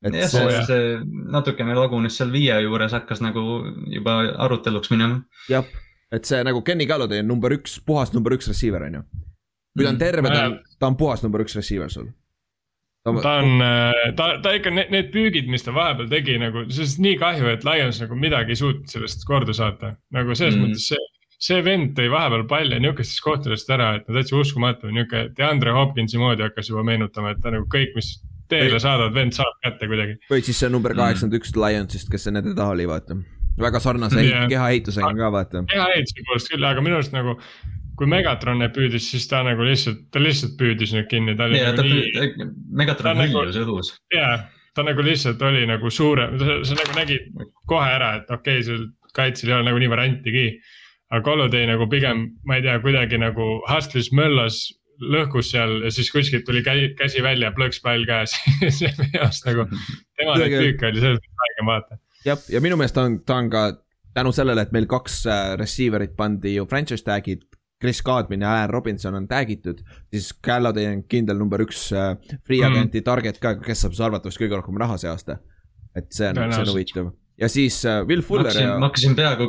et 0.07 0.15
jah, 0.17 0.31
see, 0.31 0.47
see, 0.47 0.65
see 0.65 1.23
natukene 1.35 1.75
lagunes 1.77 2.15
seal 2.17 2.31
viie 2.33 2.55
juures 2.63 2.95
hakkas 2.95 3.21
nagu 3.21 3.43
juba 3.91 4.21
aruteluks 4.47 4.91
minema. 4.93 5.21
jah, 5.51 5.67
et 6.11 6.27
see 6.27 6.41
nagu 6.47 6.63
Kenny 6.67 6.87
Galladay 6.89 7.23
on 7.23 7.29
number 7.31 7.53
üks, 7.55 7.77
puhas 7.85 8.13
number 8.15 8.35
üks 8.35 8.49
receiver 8.51 8.83
onju. 8.87 9.03
kui 9.77 9.85
ta 9.85 9.93
on 9.93 10.01
terve, 10.01 10.31
ta 10.31 10.47
on, 10.49 10.57
ta 10.79 10.89
on 10.91 10.97
puhas 10.99 11.23
number 11.23 11.43
üks 11.45 11.55
receiver 11.55 11.91
sul. 11.91 12.09
ta 13.05 13.37
on, 13.39 13.63
ta, 14.17 14.33
ta 14.43 14.55
ikka 14.57 14.73
need, 14.75 14.91
need 14.93 15.13
püügid, 15.13 15.47
mis 15.51 15.63
ta 15.65 15.73
vahepeal 15.75 16.11
tegi 16.11 16.35
nagu, 16.41 16.67
sellest 16.69 16.99
nii 17.01 17.15
kahju, 17.21 17.47
et 17.53 17.65
Lions 17.67 18.01
nagu 18.03 18.19
midagi 18.19 18.55
ei 18.55 18.59
suutnud 18.59 18.91
sellest 18.91 19.25
korda 19.27 19.55
saata. 19.57 19.95
nagu 20.13 20.35
selles 20.35 20.57
Mm. 20.57 20.67
mm. 20.67 20.75
mõttes 20.75 20.91
see, 20.91 21.07
see 21.41 21.61
vend 21.65 21.95
tõi 21.97 22.11
vahepeal 22.13 22.45
palli 22.49 22.81
nihukestest 22.83 23.23
kohtadest 23.25 23.71
ära, 23.73 23.95
et 23.97 24.09
no 24.09 24.19
täitsa 24.19 24.37
uskumatu, 24.37 24.91
nihuke 24.93 25.29
DeAndre 25.37 25.73
Hopkinsi 25.77 26.21
moodi 26.21 26.45
hakkas 26.45 26.69
juba 26.69 26.83
meenutama, 26.85 27.33
et 27.33 27.41
ta 27.41 27.55
nagu 27.55 27.65
kõik, 27.71 27.95
mis 27.97 28.13
teele 28.51 28.79
saadad, 28.83 29.13
vend 29.15 29.35
saab 29.35 29.55
kätte 29.63 29.87
kuidagi. 29.89 30.17
või 30.29 30.43
siis 30.45 30.59
see 30.59 30.69
number 30.69 30.93
kaheksakümmend 30.97 31.39
üks 31.39 31.55
Lionsist, 31.55 32.11
kes 32.11 32.27
nende 32.29 32.53
taha 32.57 32.75
oli, 32.75 32.87
vaata. 32.89 33.17
Väga 33.59 33.81
sarnase 33.83 34.23
Jah. 34.25 34.47
kehaehitusega 34.51 35.11
ka, 35.17 35.29
vaata. 35.33 35.65
hea 35.71 35.85
ehituse 35.95 36.25
poolest 36.27 36.51
küll, 36.53 36.65
aga 36.67 36.83
minu 36.85 36.97
arust 36.99 37.13
nagu, 37.15 37.37
kui 37.99 38.09
Megatron 38.09 38.63
püüdis, 38.73 39.11
siis 39.13 39.27
ta 39.29 39.43
nagu 39.45 39.65
lihtsalt, 39.67 40.07
ta 40.11 40.21
lihtsalt 40.23 40.57
püüdis 40.59 40.95
nüüd 40.95 41.09
kinni, 41.11 41.35
ta 41.37 41.49
oli 41.49 41.59
ja 41.59 41.71
nagu 41.71 41.81
ta 41.81 41.87
nii, 41.89 42.49
Megatron 42.81 43.11
ta 43.15 43.25
nagu- 43.25 43.41
hõljus 43.41 43.61
õhus. 43.65 43.93
jaa, 44.15 44.35
ta 44.75 44.85
nagu 44.87 45.05
lihtsalt 45.05 45.41
oli 45.45 45.65
nagu 45.69 45.91
suurem, 45.93 46.37
sa 46.39 46.77
nagu 46.79 46.97
nägid 46.97 47.31
kohe 47.69 47.87
ära, 47.87 48.15
et 48.21 48.29
okei 48.31 48.59
okay,, 48.61 48.67
seal 48.67 48.87
kaitsel 49.17 49.51
ei 49.51 49.57
ole 49.57 49.67
nagu 49.67 49.81
nii 49.81 49.91
variantigi. 49.91 50.45
aga 51.11 51.25
Golladay 51.25 51.65
nagu 51.67 51.89
pigem, 51.91 52.29
ma 52.47 52.55
ei 52.55 52.61
tea, 52.63 52.77
kuidagi 52.79 53.17
nagu 53.19 53.47
hustlis, 53.67 54.13
möllas, 54.15 54.61
lõhkus 55.01 55.49
seal 55.51 55.81
ja 55.83 55.89
siis 55.91 56.11
kuskilt 56.13 56.45
tuli 56.47 56.61
käi, 56.63 56.93
käsi 56.95 57.23
välja, 57.25 57.51
plõks 57.51 57.81
pall 57.83 58.05
käes 58.07 58.35
see 58.77 58.91
minu 58.99 59.19
arust 59.25 59.47
nagu, 59.49 59.65
tema 60.19 60.37
püüke 60.39 60.87
oli 60.91 61.03
selles 61.03 61.19
mõttes 61.19 61.43
haige 61.43 61.67
vaata. 61.67 61.99
jah, 62.25 62.41
ja 62.49 62.61
minu 62.61 62.77
meelest 62.79 62.97
on, 63.01 63.19
ta 63.25 63.39
on 63.41 63.49
ka 63.53 63.63
tänu 64.13 64.33
sellele, 64.35 64.65
et 64.67 64.73
meil 64.75 64.87
kaks 64.91 65.21
äh, 65.27 65.53
receiver'it 65.59 66.15
pandi 66.17 66.55
ju 66.57 66.67
franchise 66.69 67.05
tag'id. 67.07 67.47
Chris 67.81 68.03
Godwin 68.05 68.43
ja 68.45 68.51
Aaron 68.59 68.75
Robinson 68.75 69.15
on 69.17 69.23
tag 69.27 69.49
itud, 69.49 69.79
siis 70.13 70.27
Galladay 70.45 70.85
on 70.85 70.99
kindel 71.09 71.39
number 71.39 71.63
üks 71.63 71.87
äh, 71.97 72.11
free 72.45 72.61
Mm. 72.61 72.75
agent'i 72.75 73.01
target 73.01 73.39
ka, 73.41 73.55
kes 73.57 73.81
saab 73.81 73.97
arvatavasti 73.97 74.43
kõige 74.43 74.59
rohkem 74.59 74.77
raha 74.77 74.99
see 75.01 75.09
aasta. 75.09 75.39
et 75.95 76.13
see 76.13 76.29
on, 76.29 76.37
see 76.53 76.61
on 76.61 76.69
huvitav 76.69 77.09
ja 77.41 77.49
siis 77.49 77.85
äh, 77.85 78.05
Will 78.07 78.21
Fuller 78.21 78.53
ja 78.53 78.77
ma 78.79 78.87
hakkasin 78.87 79.15
peaaegu, 79.17 79.47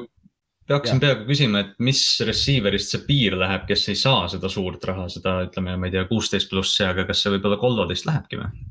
hakkasin 0.70 1.00
peaaegu 1.02 1.26
küsima, 1.28 1.60
et 1.62 1.74
mis 1.84 2.00
receiver'ist 2.26 2.94
see 2.94 3.02
piir 3.06 3.36
läheb, 3.38 3.66
kes 3.68 3.88
ei 3.92 3.98
saa 4.00 4.24
seda 4.32 4.48
suurt 4.52 4.84
raha, 4.88 5.08
seda 5.12 5.42
ütleme, 5.46 5.76
ma 5.76 5.90
ei 5.90 5.96
tea, 5.96 6.06
kuusteist 6.08 6.50
plussi, 6.50 6.86
aga 6.88 7.04
kas 7.08 7.22
see 7.22 7.34
võib-olla 7.34 7.58
Kollodist 7.60 8.08
lähebki 8.08 8.40
või? 8.40 8.64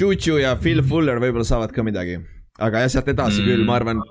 Juju 0.00 0.40
ja 0.40 0.56
Phil 0.58 0.82
Fuller 0.82 1.20
võib-olla 1.22 1.46
saavad 1.46 1.74
ka 1.74 1.84
midagi. 1.86 2.18
Aga 2.58 2.84
jah, 2.84 2.94
sealt 2.96 3.12
edasi 3.12 3.42
mm. 3.42 3.50
Küll, 3.50 3.66
ma 3.68 3.78
arvan, 3.80 4.02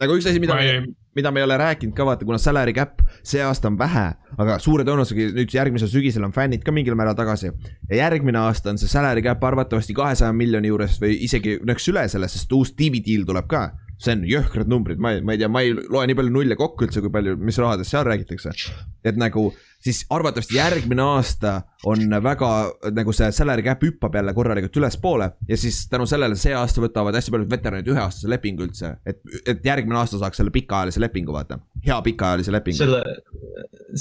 nagu 0.00 0.18
üks 0.18 0.28
asi, 0.30 0.40
mida 0.42 0.56
ma 0.56 0.66
mida 1.14 1.30
me 1.30 1.40
ei 1.40 1.44
ole 1.44 1.56
rääkinud 1.60 1.94
ka 1.96 2.06
vaata, 2.06 2.24
kuna 2.24 2.38
salary 2.40 2.72
cap 2.72 3.02
see 3.22 3.42
aasta 3.44 3.68
on 3.68 3.76
vähe, 3.78 4.04
aga 4.40 4.56
suure 4.62 4.84
tõenäosusega 4.88 5.34
nüüd 5.36 5.52
järgmisel 5.52 5.90
sügisel 5.92 6.24
on 6.24 6.32
fännid 6.32 6.64
ka 6.64 6.72
mingil 6.72 6.96
määral 6.98 7.16
tagasi. 7.18 7.52
ja 7.90 7.96
järgmine 7.96 8.40
aasta 8.40 8.72
on 8.72 8.80
see 8.80 8.88
salary 8.88 9.22
cap 9.22 9.44
arvatavasti 9.44 9.94
kahesaja 9.94 10.32
miljoni 10.32 10.72
juures 10.72 10.98
või 11.02 11.18
isegi 11.26 11.58
nõks 11.68 11.88
üle 11.92 12.06
sellest, 12.08 12.38
sest 12.38 12.52
uus 12.56 12.72
TV 12.78 13.02
deal 13.04 13.26
tuleb 13.28 13.48
ka. 13.48 13.72
see 14.02 14.16
on 14.16 14.24
jõhkrad 14.26 14.66
numbrid, 14.66 14.98
ma 14.98 15.12
ei, 15.12 15.20
ma 15.20 15.36
ei 15.36 15.38
tea, 15.38 15.48
ma 15.48 15.60
ei 15.62 15.74
loe 15.76 16.06
nii 16.08 16.16
palju 16.18 16.32
nulle 16.32 16.56
kokku 16.56 16.88
üldse, 16.88 17.00
kui 17.04 17.12
palju, 17.12 17.36
mis 17.36 17.58
rahadest 17.58 17.92
seal 17.92 18.08
räägitakse. 18.08 18.56
et 19.04 19.16
nagu 19.16 19.52
siis 19.82 20.04
arvatavasti 20.10 20.56
järgmine 20.56 21.02
aasta 21.02 21.60
on 21.86 22.02
väga 22.22 22.50
nagu 22.94 23.12
see 23.16 23.30
salary 23.34 23.64
cap 23.66 23.82
hüppab 23.82 24.14
jälle 24.14 24.34
korralikult 24.34 24.76
ülespoole 24.78 25.30
ja 25.48 25.56
siis 25.58 25.82
tänu 25.90 26.06
sellele 26.06 26.36
see 26.38 26.54
aasta 26.54 26.82
võtavad 26.84 27.16
hästi 27.18 27.34
paljud 27.34 27.50
veteranid 27.50 27.90
üheaastase 27.90 28.30
lepingu 28.30 28.66
üldse, 28.68 28.94
et, 29.06 29.18
et 29.46 29.64
järgmine 29.66 29.98
aasta 29.98 30.20
saaks 30.22 30.38
selle 30.40 30.54
pikaajalise 30.54 31.02
lepingu, 31.02 31.34
vaata, 31.34 31.58
hea 31.86 31.98
pikaajalise 32.06 32.54
lepingu. 32.54 32.78
selle, 32.78 33.02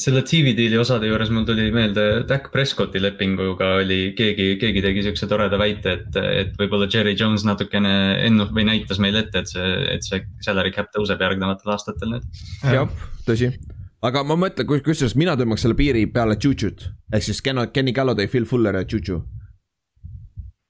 selle 0.03 0.23
TV 0.27 0.53
deal'i 0.57 0.79
osade 0.81 1.09
juures 1.09 1.33
mul 1.33 1.47
tuli 1.49 1.67
meelde, 1.73 2.07
Dak 2.29 2.51
Prescotti 2.53 3.01
lepinguga 3.01 3.73
oli 3.81 4.13
keegi, 4.17 4.53
keegi 4.61 4.85
tegi 4.85 5.05
siukse 5.09 5.29
toreda 5.31 5.59
väite, 5.61 5.97
et, 5.97 6.21
et 6.45 6.55
võib-olla 6.61 6.89
Jerry 6.91 7.15
Jones 7.17 7.45
natukene 7.47 7.95
ennu- 8.27 8.51
või 8.53 8.67
näitas 8.69 9.01
meile 9.01 9.25
ette, 9.25 9.41
et 9.41 9.55
see, 9.55 9.75
et 9.95 10.05
see 10.05 10.21
salary 10.45 10.73
cap 10.75 10.93
tõuseb 10.93 11.21
järgnevatel 11.21 11.73
aastatel 11.73 12.17
nüüd. 12.17 12.41
jah, 12.69 12.89
tõsi. 13.25 13.53
Aga 14.01 14.23
ma 14.23 14.35
mõtlen, 14.35 14.65
kusjuures 14.85 15.15
mina 15.19 15.35
tõmbaks 15.37 15.61
selle 15.65 15.75
piiri 15.77 16.05
peale 16.07 16.35
Juju't 16.41 16.87
ehk 17.13 17.23
siis 17.23 17.41
Ken- 17.45 17.67
Kenny 17.73 17.91
Galladay, 17.93 18.27
Phil 18.27 18.45
Fuller 18.49 18.75
ja 18.75 18.85
Juju. 18.87 19.21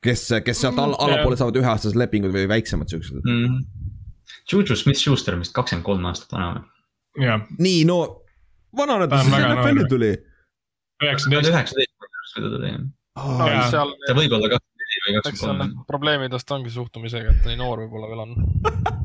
kes, 0.03 0.23
kes 0.45 0.57
sealt 0.61 0.79
all, 0.81 0.95
Mm, 0.95 1.03
allapoole 1.05 1.37
saavad 1.37 1.55
üheaastased 1.61 1.95
lepingud 1.99 2.31
või 2.33 2.47
väiksemad 2.49 2.89
siuksed. 2.89 3.21
mm. 3.23 3.45
-hmm. 3.45 3.63
Juju 4.51 4.75
Smith-Schuster 4.75 5.33
on 5.35 5.39
vist 5.43 5.53
kakskümmend 5.53 5.85
kolm 5.85 6.05
aastat 6.05 6.31
vana 6.31 6.53
või? 6.55 7.25
jah, 7.25 7.41
nii, 7.59 7.83
no 7.85 7.97
vanane 8.77 9.07
Ta 9.07 9.15
ta 9.15 9.21
on 9.21 9.25
siis 9.29 9.45
NFL-i 9.45 9.87
tuli. 9.89 10.11
üheksateist, 11.03 11.49
üheksateist, 11.51 11.93
kui 11.99 12.43
ta 12.43 12.49
tuli. 12.55 12.71
seal, 13.69 13.93
ta 14.07 14.13
võib 14.17 14.31
olla 14.37 14.49
kakskümmend 14.49 14.81
neli 14.81 14.99
või 15.05 15.21
kakskümmend 15.21 15.59
kolm. 15.75 15.85
probleemidest 15.87 16.51
ongi 16.51 16.69
suhtumisega, 16.69 17.29
et 17.31 17.43
ta 17.43 17.49
nii 17.49 17.57
noor 17.61 17.79
võib-olla 17.85 18.07
veel 18.09 18.19
on. 18.25 18.35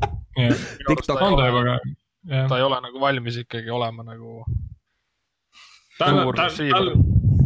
TikTok 0.88 1.22
on 1.22 1.36
ta 1.36 1.46
juba 1.48 1.62
ka, 1.64 1.70
jah. 1.76 1.94
Ta 2.26 2.58
ei 2.58 2.66
ole 2.66 2.80
nagu 2.82 3.00
valmis 3.00 3.42
ikkagi 3.44 3.70
olema 3.70 4.06
nagu 4.06 4.42
ta 5.98 6.10
on, 6.10 6.22
suur 6.22 6.36
ta, 6.36 6.48
receiver. 6.48 6.74
tal, 6.76 6.90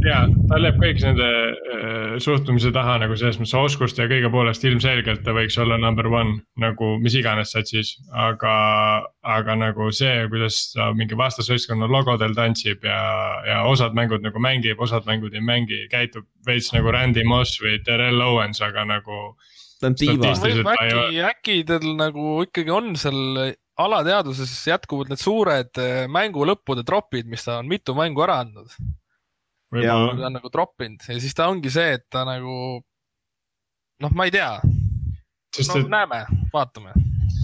ja 0.04 0.20
tal 0.50 0.66
jääb 0.66 0.78
kõik 0.80 1.02
nende 1.04 1.28
äh, 1.28 2.14
suhtumise 2.22 2.72
taha 2.74 2.96
nagu 3.02 3.16
selles 3.18 3.38
mõttes 3.40 3.54
oskuste 3.58 4.04
ja 4.04 4.10
kõige 4.10 4.30
poolest 4.32 4.64
ilmselgelt 4.66 5.22
ta 5.26 5.34
võiks 5.36 5.58
olla 5.60 5.78
number 5.80 6.08
one 6.10 6.40
nagu 6.60 6.92
mis 7.02 7.16
iganes 7.20 7.52
satsis. 7.54 7.92
aga, 8.10 8.54
aga 9.36 9.56
nagu 9.60 9.90
see, 9.94 10.26
kuidas 10.32 10.62
ta 10.74 10.90
mingi 10.96 11.18
vastasvõistkonna 11.18 11.90
logodel 11.90 12.34
tantsib 12.38 12.84
ja, 12.88 13.00
ja 13.46 13.62
osad 13.68 13.96
mängud 13.98 14.24
nagu 14.24 14.42
mängib, 14.42 14.80
osad 14.80 15.06
mängud 15.08 15.34
ei 15.36 15.44
mängi, 15.44 15.84
käitub 15.92 16.26
veits 16.46 16.72
nagu 16.74 16.92
Randy 16.94 17.24
Moss 17.24 17.60
või 17.62 17.78
Terrell 17.84 18.22
Owens, 18.24 18.62
aga 18.64 18.86
nagu 18.88 19.22
ta 19.80 19.88
on 19.88 19.96
ei 20.04 20.16
äkki, 20.60 21.20
äkki 21.24 21.60
teil 21.68 21.92
nagu 21.96 22.40
ikkagi 22.44 22.72
on 22.74 22.94
seal 23.00 23.54
alateadvuses 23.84 24.52
jätkuvad 24.68 25.12
need 25.12 25.22
suured 25.22 25.80
eh, 25.82 26.04
mängu 26.10 26.46
lõppude 26.48 26.84
tropid, 26.86 27.28
mis 27.30 27.44
ta 27.46 27.60
on 27.60 27.70
mitu 27.70 27.94
mängu 27.98 28.24
ära 28.26 28.40
andnud. 28.44 28.72
ta 30.18 30.26
on 30.26 30.38
nagu 30.38 30.50
troppinud 30.50 31.04
ja 31.06 31.18
siis 31.22 31.36
ta 31.36 31.48
ongi 31.52 31.70
see, 31.70 31.94
et 31.98 32.06
ta 32.10 32.24
nagu 32.26 32.54
noh, 34.00 34.12
ma 34.16 34.26
ei 34.26 34.34
tea, 34.34 34.52
sest 35.54 35.74
no 35.74 35.84
et 35.84 35.92
näeme, 35.92 36.24
vaatame. 36.54 36.94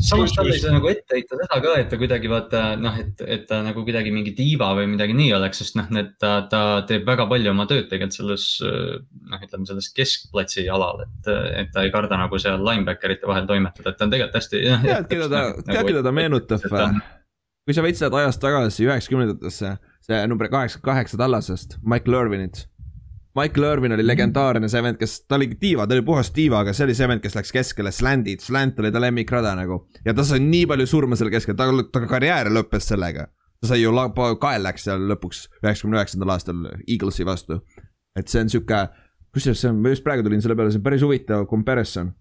Samas 0.07 0.35
talle 0.37 0.55
ei 0.55 0.61
saa 0.63 0.75
nagu 0.75 0.89
ette 0.91 1.17
heita 1.17 1.39
seda 1.41 1.59
ka, 1.65 1.73
et 1.81 1.89
ta 1.91 1.99
kuidagi 2.01 2.31
vaata 2.31 2.63
noh, 2.81 2.97
et, 3.01 3.23
et 3.27 3.47
ta 3.49 3.61
nagu 3.65 3.85
kuidagi 3.87 4.13
mingi 4.15 4.35
diiva 4.37 4.71
või 4.79 4.89
midagi 4.93 5.17
nii 5.17 5.33
oleks, 5.39 5.63
sest 5.63 5.79
noh, 5.79 5.89
need 5.95 6.13
ta, 6.23 6.39
ta 6.51 6.63
teeb 6.89 7.07
väga 7.09 7.29
palju 7.31 7.53
oma 7.53 7.67
tööd 7.71 7.89
tegelikult 7.91 8.19
selles 8.19 8.47
noh, 8.63 9.43
ütleme 9.43 9.69
selles 9.69 9.91
keskplatsi 9.97 10.69
alal, 10.73 11.05
et, 11.07 11.33
et 11.63 11.75
ta 11.75 11.87
ei 11.87 11.93
karda 11.95 12.21
nagu 12.21 12.41
seal 12.43 12.63
linebacker'ite 12.63 13.29
vahel 13.29 13.49
toimetada, 13.51 13.93
et 13.93 14.01
ta 14.01 14.09
on 14.09 14.15
tegelikult 14.15 14.41
hästi. 14.41 14.63
tead, 14.87 15.11
keda 15.13 15.31
ta, 15.33 15.45
tead, 15.63 15.83
keda 15.91 16.07
ta 16.07 16.15
meenutab 16.15 16.71
või? 16.71 17.03
kui 17.67 17.75
sa 17.75 17.83
veits 17.83 18.01
lähed 18.05 18.15
ajas 18.15 18.39
tagasi 18.39 18.87
üheksakümnendatesse, 18.87 19.73
see 20.07 20.23
number 20.31 20.47
kaheksakümmend 20.53 20.87
kaheksa 20.87 21.19
tallasest, 21.19 21.81
Michael 21.83 22.21
Irvinit. 22.21 22.67
Michael 23.37 23.67
Irvin 23.73 23.93
oli 23.93 24.05
legendaarne 24.07 24.69
see 24.73 24.81
vend, 24.81 24.97
kes, 25.01 25.19
ta 25.29 25.37
oli 25.37 25.51
diiva, 25.61 25.85
ta 25.87 25.93
oli 25.93 26.05
puhas 26.07 26.31
diiva, 26.33 26.63
aga 26.65 26.73
see 26.73 26.87
oli 26.87 26.95
see 26.97 27.09
vend, 27.11 27.21
kes 27.21 27.35
läks 27.37 27.53
keskele 27.53 27.93
sland'id, 27.93 28.41
slant 28.41 28.81
oli 28.81 28.93
ta 28.95 29.03
lemmikrada 29.03 29.53
nagu. 29.59 29.83
ja 30.07 30.15
ta 30.17 30.25
sai 30.25 30.41
nii 30.41 30.65
palju 30.71 30.87
surma 30.89 31.19
seal 31.21 31.29
keskel, 31.35 31.57
ta, 31.59 31.69
ta 31.93 32.05
karjäär 32.09 32.49
lõppes 32.55 32.89
sellega. 32.93 33.27
ta 33.61 33.71
sai 33.73 33.83
ju, 33.83 33.93
kael 34.41 34.65
läks 34.65 34.89
seal 34.89 35.05
lõpuks 35.13 35.43
üheksakümne 35.61 36.01
üheksandal 36.01 36.33
aastal 36.33 36.65
Eaglesi 36.87 37.29
vastu. 37.29 37.61
et 38.17 38.33
see 38.33 38.41
on 38.41 38.53
sihuke, 38.53 38.87
kusjuures 39.37 39.61
see 39.61 39.73
on, 39.73 39.83
ma 39.85 39.93
just 39.93 40.07
praegu 40.07 40.25
tulin 40.25 40.41
selle 40.41 40.57
peale, 40.57 40.73
see 40.73 40.81
on 40.81 40.89
päris 40.89 41.05
huvitav 41.05 41.45
comparison. 41.51 42.15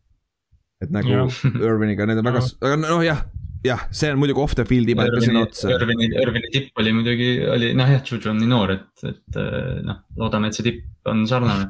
et 0.83 0.91
nagu. 0.91 1.29
Irviniga, 1.69 2.09
need 2.11 2.19
on 2.19 2.27
väga, 2.27 2.43
aga 2.59 2.81
noh, 2.83 3.05
jah, 3.07 3.23
jah, 3.65 3.85
see 3.91 4.11
on 4.13 4.19
muidugi 4.21 4.41
off 4.43 4.55
the 4.57 4.65
field'i 4.67 4.95
paneb 4.97 5.17
ka 5.17 5.25
sinna 5.25 5.43
otsa. 5.45 5.69
Irvini, 5.75 6.09
Irvini 6.21 6.51
tipp 6.53 6.81
oli 6.81 6.93
muidugi, 6.95 7.29
oli 7.51 7.71
noh 7.77 7.93
jah, 7.95 8.03
Juju 8.05 8.31
on 8.31 8.41
nii 8.41 8.51
noor, 8.51 8.75
et, 8.75 9.05
et 9.09 9.39
noh, 9.85 10.01
loodame, 10.19 10.51
et 10.51 10.57
see 10.57 10.67
tipp 10.69 11.11
on 11.11 11.23
sarnane. 11.29 11.69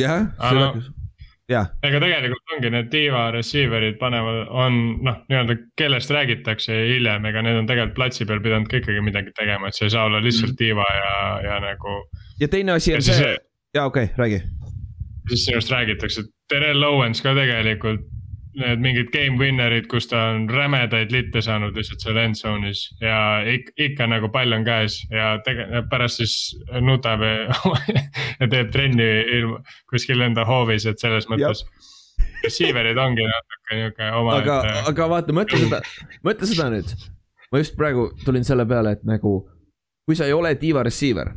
jah, 0.00 0.28
Aga- 0.48 0.72
jah, 1.52 1.70
ega 1.86 2.00
tegelikult 2.02 2.56
ongi 2.56 2.72
need 2.74 2.90
diva 2.92 3.26
receiver'id 3.34 3.98
panevad, 4.00 4.42
on 4.64 4.80
noh, 5.06 5.20
nii-öelda 5.30 5.58
kellest 5.78 6.12
räägitakse 6.14 6.78
hiljem, 6.92 7.28
ega 7.30 7.44
need 7.46 7.60
on 7.62 7.70
tegelikult 7.70 7.98
platsi 7.98 8.28
peal 8.28 8.42
pidanud 8.44 8.70
ka 8.70 8.80
ikkagi 8.80 9.04
midagi 9.04 9.34
tegema, 9.36 9.70
et 9.70 9.78
sa 9.78 9.86
ei 9.86 9.94
saa 9.94 10.08
olla 10.10 10.22
lihtsalt 10.24 10.56
diva 10.58 10.86
ja, 10.98 11.14
ja 11.46 11.60
nagu. 11.68 12.00
ja 12.42 12.50
teine 12.52 12.78
asi 12.78 12.96
on 12.96 13.04
see,, 13.06 13.36
jaa 13.76 13.86
okei 13.92 14.10
okay,, 14.10 14.20
räägi. 14.22 14.42
siis 15.30 15.48
sinust 15.50 15.72
räägitakse, 15.74 16.26
Terrel 16.50 16.84
Owens 16.86 17.22
ka 17.22 17.34
tegelikult. 17.34 18.04
Need 18.56 18.80
mingid 18.80 19.10
game 19.12 19.36
winner'id, 19.36 19.84
kus 19.90 20.06
ta 20.08 20.30
on 20.32 20.46
rämedaid 20.48 21.10
litte 21.12 21.42
saanud 21.44 21.76
lihtsalt 21.76 22.00
seal 22.00 22.16
end 22.22 22.38
zone'is 22.38 22.86
ja 23.02 23.18
ikka, 23.52 23.74
ikka 23.84 24.06
nagu 24.08 24.30
pall 24.32 24.56
on 24.56 24.64
käes 24.64 25.02
ja 25.12 25.34
tege-, 25.44 25.82
pärast 25.90 26.22
siis 26.22 26.36
nutab 26.80 27.20
ja, 27.26 27.58
ja 28.40 28.48
teeb 28.48 28.70
trenni 28.72 29.08
ilma, 29.38 29.60
kuskil 29.92 30.24
enda 30.24 30.46
hoovis, 30.48 30.88
et 30.88 31.02
selles 31.02 31.28
mõttes. 31.28 31.66
Receiver'id 32.46 32.96
ongi 33.00 33.26
natuke 33.28 33.80
niuke 33.80 34.08
oma. 34.16 34.38
aga, 34.40 34.56
aga 34.88 35.10
vaata, 35.12 35.36
mõtle 35.36 35.60
seda, 35.60 35.82
mõtle 36.24 36.48
seda 36.48 36.70
nüüd. 36.72 36.96
ma 37.52 37.60
just 37.60 37.76
praegu 37.76 38.08
tulin 38.24 38.44
selle 38.46 38.64
peale, 38.68 38.96
et 38.96 39.04
nagu, 39.08 39.38
kui 40.08 40.16
sa 40.16 40.28
ei 40.28 40.32
ole 40.36 40.54
diva 40.60 40.84
receiver, 40.86 41.34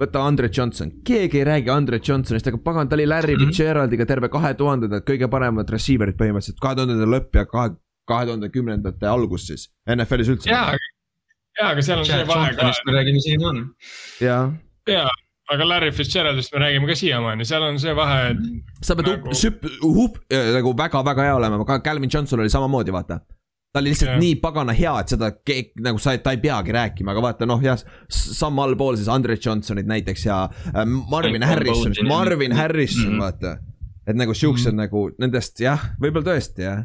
võta 0.00 0.22
Andre 0.26 0.48
Johnson, 0.56 0.90
keegi 1.04 1.38
ei 1.42 1.44
räägi 1.44 1.70
Andre 1.70 2.00
Johnsonist, 2.08 2.46
aga 2.48 2.58
pagan, 2.64 2.88
ta 2.88 2.96
oli 2.96 3.06
Larry 3.06 3.34
Mhm. 3.36 3.46
Fitzgeraldiga 3.50 4.06
terve 4.06 4.28
kahe 4.32 4.54
tuhandendad 4.54 5.04
kõige 5.04 5.28
paremad 5.30 5.68
receiver'id 5.70 6.16
põhimõtteliselt, 6.16 6.58
kahe 6.60 6.74
tuhandete 6.78 7.06
lõpp 7.14 7.34
ja 7.36 7.44
kahe, 7.46 7.74
kahe 8.08 8.26
tuhande 8.26 8.48
kümnendate 8.50 9.06
algus 9.06 9.46
siis, 9.46 9.68
NFL-is 9.86 10.28
üldse. 10.34 10.48
jaa, 10.50 10.72
jaa, 11.60 11.70
aga 11.74 11.82
seal 11.82 11.98
on 11.98 12.04
see 12.04 12.12
Chad 12.16 12.26
vahe 12.26 12.54
ka, 12.56 12.72
me 12.86 12.92
räägime 12.96 13.20
siin 13.20 13.44
on. 13.44 13.60
jaa, 14.20 14.52
jaa, 14.88 15.10
aga 15.50 15.64
Larry 15.68 15.90
Fitzgeraldist 15.92 16.52
me 16.54 16.60
räägime 16.64 16.86
ka 16.88 16.94
siiamaani, 16.94 17.44
seal 17.44 17.62
on 17.62 17.78
see 17.78 17.92
vahe, 17.94 18.30
et 18.30 18.38
sa 18.86 18.94
pead 18.96 19.06
Nagu- 19.06 19.24
nagu... 19.28 19.36
süp-, 19.36 19.68
hup-, 19.82 20.20
nagu 20.56 20.72
väga-väga 20.78 21.22
hea 21.28 21.36
olema, 21.36 21.60
aga 21.60 21.80
Calvin 21.80 22.10
Johnson 22.12 22.40
oli 22.40 22.48
samamoodi, 22.50 22.90
vaata. 22.92 23.20
Ta 23.72 23.78
oli 23.80 23.88
lihtsalt 23.92 24.08
yeah. 24.10 24.20
nii 24.20 24.34
pagana 24.42 24.72
hea, 24.74 24.92
et 25.00 25.08
seda 25.12 25.28
keeg, 25.46 25.68
nagu 25.80 25.98
sa, 26.02 26.16
ta 26.18 26.32
ei 26.34 26.40
peagi 26.42 26.72
rääkima, 26.74 27.12
aga 27.12 27.22
vaata 27.22 27.46
noh, 27.46 27.60
jah, 27.62 27.78
samm 28.10 28.58
allpool 28.58 28.96
siis 28.98 29.08
Andre 29.08 29.36
Johnsonit 29.44 29.86
näiteks 29.86 30.24
ja 30.26 30.40
äh, 30.74 30.84
Marvin 31.10 31.42
Harrison. 31.46 31.94
Marvin 32.08 32.52
Harrison 32.52 33.04
mm, 33.04 33.10
Mhm. 33.10 33.16
-hmm. 33.16 33.20
vaata. 33.20 33.58
et 34.06 34.16
nagu 34.16 34.34
siuksed 34.34 34.72
mm 34.72 34.78
-hmm. 34.78 34.82
nagu 34.82 35.10
nendest 35.20 35.60
jah, 35.60 35.80
võib-olla 36.02 36.26
tõesti 36.32 36.62
jah. 36.66 36.84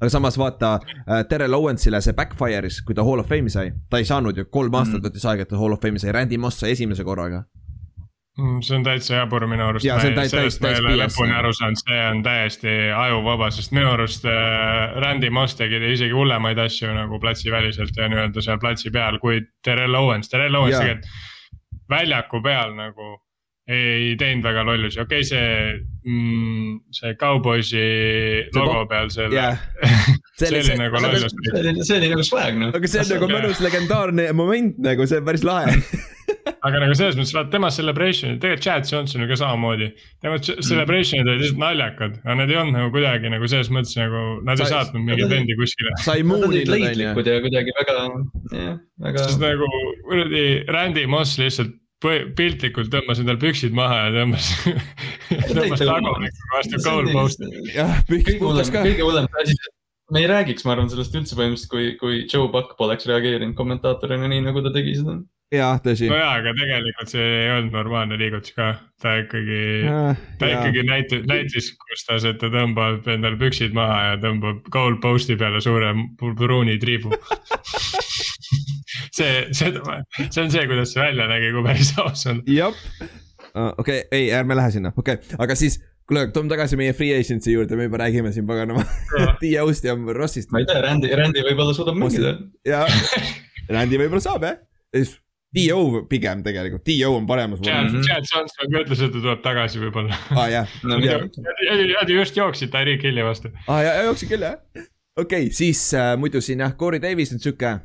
aga 0.00 0.10
samas 0.10 0.36
vaata 0.38 0.74
äh, 1.08 1.24
Terrel 1.28 1.54
Owensile 1.54 2.00
see 2.00 2.12
backfire'is, 2.12 2.82
kui 2.84 2.94
ta 2.94 3.02
Hall 3.04 3.18
of 3.20 3.28
Fame'i 3.28 3.50
sai, 3.50 3.72
ta 3.90 3.98
ei 3.98 4.04
saanud 4.04 4.36
ju 4.36 4.44
kolm 4.44 4.74
aastat 4.74 5.00
Mhm. 5.00 5.06
võttis 5.06 5.24
aega, 5.30 5.42
et 5.42 5.48
ta 5.48 5.56
Hall 5.56 5.72
of 5.72 5.80
Fame'i 5.80 5.98
sai, 5.98 6.12
Randy 6.12 6.36
Moss 6.38 6.58
sai 6.60 6.70
esimese 6.70 7.04
korraga. 7.04 7.44
Mm, 8.38 8.62
see 8.62 8.76
on 8.76 8.84
täitsa 8.86 9.14
jabur 9.20 9.46
minu 9.50 9.66
arust. 9.68 9.86
Täis- 9.86 10.30
sellest 10.34 10.62
ma 10.62 10.72
ei 10.72 10.80
ole 10.82 10.96
lõpuni 11.02 11.36
aru 11.38 11.52
saanud, 11.56 11.82
see 11.82 12.00
on 12.10 12.22
täiesti 12.26 12.74
ajuvaba, 12.96 13.50
sest 13.50 13.72
minu 13.76 13.90
arust 13.92 14.24
äh, 14.30 14.96
Randy 15.02 15.30
Moss 15.30 15.56
tegi 15.58 15.80
isegi 15.92 16.12
hullemaid 16.16 16.58
asju 16.66 16.92
nagu 16.94 17.20
platsiväliselt 17.22 17.96
ja 17.96 18.08
nii-öelda 18.12 18.44
seal 18.44 18.58
platsi 18.62 18.90
peal 18.94 19.18
kui 19.22 19.40
Terrel 19.64 19.94
Owens, 19.94 20.28
Terrel 20.32 20.54
Owens 20.54 20.76
tegelikult 20.78 21.24
väljaku 21.90 22.40
peal 22.42 22.74
nagu 22.74 23.12
ei 23.66 24.12
teinud 24.20 24.44
väga 24.46 24.62
lollusi, 24.62 25.00
okei 25.02 25.22
okay,, 25.22 25.26
see 25.26 25.46
mm,, 26.06 26.74
see 26.94 27.14
Cowboysi 27.18 27.86
logo 28.54 28.84
peal 28.90 29.08
seal 29.10 29.32
jah, 29.34 29.58
see 30.38 30.50
oli 30.52 30.60
see- 30.68 30.76
nagu 30.78 31.00
lollus. 31.02 31.32
see 31.34 31.62
oli, 31.62 31.72
see 31.88 31.96
oli 31.98 32.10
nagu 32.12 32.26
swag 32.28 32.60
noh. 32.60 32.74
aga 32.78 32.90
see 32.92 33.00
on 33.02 33.10
nagu 33.16 33.30
mõnus 33.32 33.62
legendaarne 33.64 34.28
moment 34.38 34.78
nagu, 34.86 35.06
see 35.10 35.18
on 35.18 35.26
päris 35.26 35.42
lahe. 35.46 35.74
aga 36.66 36.78
nagu 36.82 36.94
selles 36.98 37.16
mõttes, 37.18 37.32
vaata 37.34 37.50
tema 37.56 37.68
celebration'id, 37.74 38.38
tegelikult 38.42 38.64
Chad 38.66 38.86
Johnson 38.90 39.22
ju 39.24 39.28
ka 39.32 39.38
samamoodi. 39.40 39.88
tema 40.22 40.38
ch- 40.42 40.60
celebration'id 40.66 41.26
olid 41.32 41.42
lihtsalt 41.42 41.60
naljakad, 41.62 42.20
aga 42.22 42.36
need 42.40 42.52
ei 42.54 42.58
olnud 42.60 42.78
nagu 42.78 42.92
kuidagi 42.94 43.32
nagu 43.34 43.50
selles 43.50 43.70
mõttes 43.74 43.96
nagu, 43.98 44.22
nad 44.46 44.62
ei 44.62 44.66
Sa- 44.70 44.76
saatnud 44.76 45.02
mingeid 45.08 45.30
vendi 45.34 45.58
kuskile. 45.58 45.90
sa 46.06 46.14
ei 46.14 46.22
Nad 46.22 46.30
muuni 46.30 46.52
olid 46.52 46.70
nad 46.70 46.76
onju. 46.78 46.86
leidlikud 46.86 47.32
ja 47.34 47.40
kuidagi 47.48 47.74
väga, 47.80 47.98
jah, 48.54 48.78
väga. 49.08 49.26
sest 49.26 49.42
nagu 49.42 49.70
kuradi 50.06 50.44
Randy 50.70 51.06
Moss 51.10 51.34
lihtsalt 51.42 51.74
piltlikult 52.04 52.90
tõmbas 52.92 53.22
endal 53.22 53.38
püksid 53.40 53.74
maha 53.76 54.02
ja 54.06 54.10
tõmbas, 54.18 54.50
tõmbas 55.56 55.80
tagumikku 55.80 56.50
vastu 56.52 56.82
goal 56.84 57.08
post'i. 57.14 57.50
jah, 57.72 58.02
hullem 58.10 58.36
puhtas, 58.42 58.72
ka. 58.72 58.84
kõige 58.84 59.06
hullem 59.06 59.28
asi, 59.42 59.56
me 60.12 60.22
ei 60.22 60.28
räägiks, 60.30 60.66
ma 60.66 60.74
arvan, 60.76 60.90
sellest 60.92 61.16
üldse 61.16 61.38
põhimõtteliselt, 61.38 61.72
kui, 61.72 61.88
kui 62.00 62.20
Joe 62.28 62.50
Buck 62.52 62.76
poleks 62.78 63.08
reageerinud 63.08 63.56
kommentaatorina 63.58 64.28
nii, 64.30 64.44
nagu 64.44 64.62
ta 64.64 64.74
tegi 64.74 64.98
seda. 65.00 65.18
jah, 65.54 65.78
tõsi 65.82 66.08
no. 66.10 66.16
jaa, 66.18 66.32
aga 66.40 66.52
tegelikult 66.56 67.12
see 67.12 67.24
ei 67.24 67.50
olnud 67.54 67.74
normaalne 67.76 68.18
liigutus 68.18 68.54
ka, 68.56 68.70
ta 69.02 69.16
ikkagi, 69.22 69.60
ta 70.40 70.50
ikkagi 70.50 70.84
näitas, 70.88 71.24
näitas, 71.30 71.70
kus 71.82 72.06
ta, 72.08 72.18
ta 72.40 72.50
tõmbab 72.52 73.06
endal 73.14 73.38
püksid 73.40 73.76
maha 73.76 73.98
ja 74.10 74.16
tõmbab 74.22 74.64
goal 74.74 74.98
post'i 75.02 75.38
peale 75.38 75.62
suure 75.64 75.92
pruuni 76.18 76.78
triibu. 76.82 77.14
see, 79.16 79.46
seda, 79.56 80.00
see 80.18 80.42
on 80.42 80.50
see, 80.52 80.64
kuidas 80.68 80.94
see 80.94 81.04
välja 81.04 81.28
nägi, 81.30 81.52
kui 81.54 81.66
päris 81.66 81.92
aus 82.02 82.26
on. 82.32 82.42
jah, 82.50 82.74
okei, 83.78 84.02
ei, 84.10 84.32
ärme 84.34 84.58
lähe 84.58 84.74
sinna, 84.74 84.92
okei 84.96 85.20
okay., 85.20 85.38
aga 85.42 85.58
siis, 85.58 85.78
kuule, 86.08 86.26
toome 86.34 86.50
tagasi 86.52 86.78
meie 86.80 86.94
free 86.96 87.14
agency 87.14 87.54
juurde, 87.54 87.78
me 87.78 87.86
juba 87.86 88.02
räägime 88.02 88.34
siin 88.34 88.48
paganama 88.48 88.82
T-Ost 89.42 89.86
ja 89.86 89.94
Rossist 90.18 90.50
ma 90.50 90.62
ei 90.62 90.68
tea, 90.68 90.82
Randy, 90.84 91.12
Randy 91.18 91.46
võib-olla 91.46 91.76
suudab 91.76 91.98
mängida. 92.02 92.34
ja 92.66 92.82
Randy 93.74 94.02
võib-olla 94.02 94.24
saab 94.26 94.50
jah, 94.50 94.58
T-O 95.56 96.04
pigem 96.10 96.42
tegelikult, 96.44 96.84
T-O 96.86 97.14
on 97.16 97.26
paremas 97.28 97.62
Chad 97.64 97.88
vormis. 97.88 98.06
Chad 98.06 98.28
Johnson 98.28 98.70
ka 98.72 98.82
ütles, 98.84 99.02
et 99.02 99.12
ta 99.14 99.22
tuleb 99.24 99.42
tagasi 99.44 99.82
võib-olla. 99.82 100.20
aa 100.36 100.46
jah, 100.52 100.78
no 100.88 101.00
mida, 101.00 101.18
Nad 101.24 102.12
ju 102.12 102.20
just 102.20 102.38
jooksid 102.38 102.72
Tyreek 102.74 103.04
Hilli 103.06 103.24
vastu. 103.24 103.52
aa 103.66 103.82
ja, 103.82 103.98
ja 104.00 104.06
jooksin 104.10 104.32
küll 104.32 104.46
jah. 104.46 104.56
okei 105.16 105.46
okay,, 105.48 105.52
siis 105.56 105.82
äh, 105.96 106.14
muidu 106.20 106.42
siin 106.44 106.64
jah, 106.64 106.76
Corey 106.76 107.02
Davis 107.02 107.32
on 107.32 107.42
sihuke. 107.42 107.76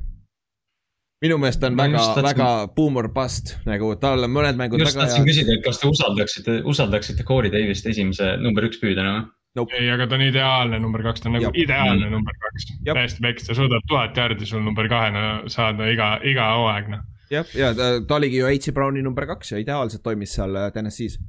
minu 1.21 1.37
meelest 1.37 1.63
on 1.63 1.77
väga 1.77 2.05
väga 2.25 2.47
boomer 2.75 3.07
bust 3.13 3.55
nagu 3.69 3.93
tal 4.01 4.25
on 4.25 4.33
mõned 4.33 4.57
mängud 4.59 4.81
just 4.81 4.97
tahtsin 4.97 5.27
küsida, 5.27 5.53
et 5.55 5.63
kas 5.63 5.79
te 5.79 5.87
usaldaksite, 5.87 6.61
usaldaksite 6.65 7.27
Corey 7.27 7.53
Davist 7.53 7.87
esimese 7.87 8.35
number 8.41 8.67
üks 8.67 8.81
püüdjana 8.81 9.19
või? 9.19 9.29
ei, 9.77 9.87
aga 9.91 10.07
ta 10.07 10.15
on 10.15 10.23
ideaalne 10.25 10.79
number 10.79 11.03
kaks, 11.03 11.21
ta 11.21 11.29
on 11.29 11.35
nagu 11.37 11.49
Jab. 11.49 11.57
ideaalne 11.59 12.09
number 12.09 12.35
kaks. 12.39 12.67
Täiesti 12.87 13.23
peks, 13.23 13.47
ta 13.47 13.55
suudab 13.57 13.83
tuhat 13.89 14.17
jaardi 14.17 14.47
sul 14.47 14.63
number 14.63 14.87
kahena 14.91 15.43
saada 15.51 15.89
iga, 15.91 16.13
iga 16.23 16.53
hooaeg 16.55 16.91
noh. 16.93 17.03
jah, 17.31 17.53
ja 17.57 17.71
ta, 17.75 17.91
ta 18.07 18.17
oligi 18.19 18.41
ju 18.41 18.49
H. 18.49 18.73
Browni 18.75 19.03
number 19.03 19.27
kaks 19.29 19.53
ja 19.55 19.61
ideaalselt 19.61 20.03
toimis 20.03 20.35
seal 20.37 20.55
äh, 20.55 20.69
TNS-is. 20.73 21.19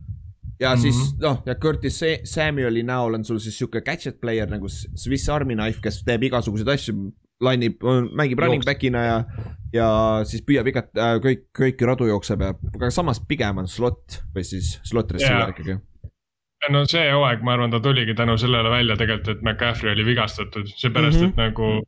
ja 0.61 0.71
mm 0.71 0.75
-hmm. 0.75 0.83
siis 0.83 1.17
noh, 1.21 1.43
ja 1.47 1.55
Curtis 1.55 1.99
Sa- 1.99 2.21
Samueli 2.25 2.83
näol 2.83 3.15
on 3.15 3.25
sul 3.25 3.39
siis 3.39 3.59
sihuke 3.59 3.81
gadget 3.81 4.21
player 4.21 4.51
nagu 4.51 4.69
Swiss 4.69 5.29
Army 5.29 5.55
knife, 5.55 5.81
kes 5.83 6.03
teeb 6.05 6.23
igasuguseid 6.23 6.69
asju. 6.69 7.13
lainib, 7.43 7.83
mängib 8.15 8.39
running 8.39 8.63
back'ina 8.63 9.01
ja, 9.05 9.25
ja 9.73 9.87
siis 10.25 10.45
püüab 10.47 10.67
igat 10.67 10.95
äh,, 10.95 11.17
kõik, 11.19 11.49
kõiki 11.59 11.87
radu 11.87 12.07
jookseb 12.07 12.41
ja, 12.41 12.55
aga 12.75 12.91
samas 12.91 13.21
pigem 13.29 13.59
on 13.59 13.67
slot 13.67 14.23
või 14.35 14.45
siis 14.45 14.79
slot 14.85 15.11
receiver 15.11 15.41
Jaa. 15.41 15.49
ikkagi. 15.49 15.79
no 16.71 16.85
see 16.85 17.11
hooaeg, 17.11 17.43
ma 17.43 17.53
arvan, 17.53 17.71
ta 17.71 17.81
tuligi 17.81 18.15
tänu 18.15 18.39
sellele 18.39 18.71
välja 18.71 18.97
tegelikult, 18.97 19.29
et 19.29 19.43
McCaffrey 19.43 19.93
oli 19.93 20.05
vigastatud, 20.05 20.67
seepärast 20.77 21.19
mm. 21.19 21.27
-hmm. 21.27 21.31
et 21.31 21.37
nagu. 21.37 21.83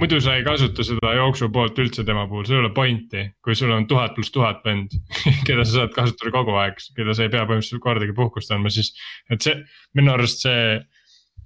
Muidu 0.00 0.20
sa 0.22 0.36
ei 0.38 0.44
kasuta 0.46 0.84
seda 0.86 1.12
jooksu 1.16 1.48
poolt 1.52 1.78
üldse 1.82 2.04
tema 2.06 2.24
puhul, 2.30 2.46
sul 2.48 2.58
ei 2.58 2.62
ole 2.64 2.72
pointi, 2.74 3.26
kui 3.44 3.56
sul 3.58 3.72
on 3.74 3.86
tuhat 3.90 4.14
pluss 4.16 4.32
tuhat 4.34 4.62
vend, 4.66 4.94
keda 5.48 5.66
sa 5.66 5.82
saad 5.82 5.92
kasutada 5.96 6.32
kogu 6.34 6.56
aeg, 6.62 6.80
keda 6.96 7.16
sa 7.16 7.26
ei 7.26 7.32
pea 7.32 7.44
põhimõtteliselt 7.48 7.84
kordagi 7.84 8.16
puhkust 8.16 8.52
andma, 8.54 8.72
siis. 8.72 8.92
et 9.32 9.44
see, 9.44 9.58
minu 9.98 10.14
arust 10.14 10.46
see, 10.46 10.80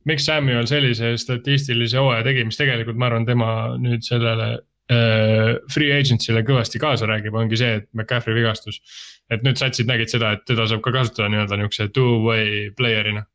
miks 0.09 0.29
Samuel 0.29 0.69
sellise 0.71 1.15
statistilise 1.21 2.01
hooaja 2.01 2.25
tegi, 2.27 2.47
mis 2.49 2.61
tegelikult 2.61 2.99
ma 3.01 3.11
arvan, 3.11 3.27
tema 3.29 3.51
nüüd 3.83 4.07
sellele 4.07 4.51
äh, 4.93 5.57
free 5.73 5.93
agency'le 5.97 6.45
kõvasti 6.47 6.83
kaasa 6.83 7.11
räägib, 7.11 7.37
ongi 7.37 7.59
see, 7.61 7.81
et 7.83 7.89
McCaffrey 7.93 8.37
vigastus. 8.39 8.81
et 9.31 9.43
nüüd 9.43 9.59
satsid 9.59 9.89
nägid 9.91 10.13
seda, 10.13 10.37
et 10.37 10.45
teda 10.47 10.69
saab 10.71 10.85
ka 10.85 10.93
kasutada 10.95 11.27
nii-öelda 11.33 11.59
niukse 11.59 11.89
two-way 11.91 12.71
player'ina. 12.79 13.27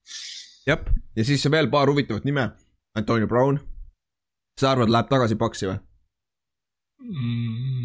jah, 0.70 0.86
ja 1.16 1.28
siis 1.28 1.43
veel 1.51 1.70
paar 1.70 1.91
huvitavat 1.91 2.24
nime. 2.26 2.51
Antonio 2.95 3.28
Brown. 3.28 3.59
Sa 4.62 4.76
arvad, 4.76 4.91
läheb 4.93 5.09
tagasi 5.12 5.38
Paksi 5.39 5.70
või? 5.72 5.80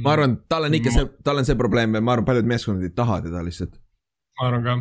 ma 0.04 0.12
arvan, 0.12 0.36
tal 0.48 0.68
on 0.68 0.76
ikka 0.76 0.92
see, 0.92 1.08
tal 1.24 1.40
on 1.40 1.48
see 1.48 1.56
probleem 1.58 1.96
ja 1.96 2.02
ma 2.04 2.14
arvan, 2.14 2.26
paljud 2.28 2.48
meeskonnad 2.50 2.84
ei 2.84 2.92
taha 2.96 3.20
teda 3.24 3.42
lihtsalt. 3.46 3.78
ma 4.40 4.48
arvan 4.50 4.66
ka, 4.66 4.74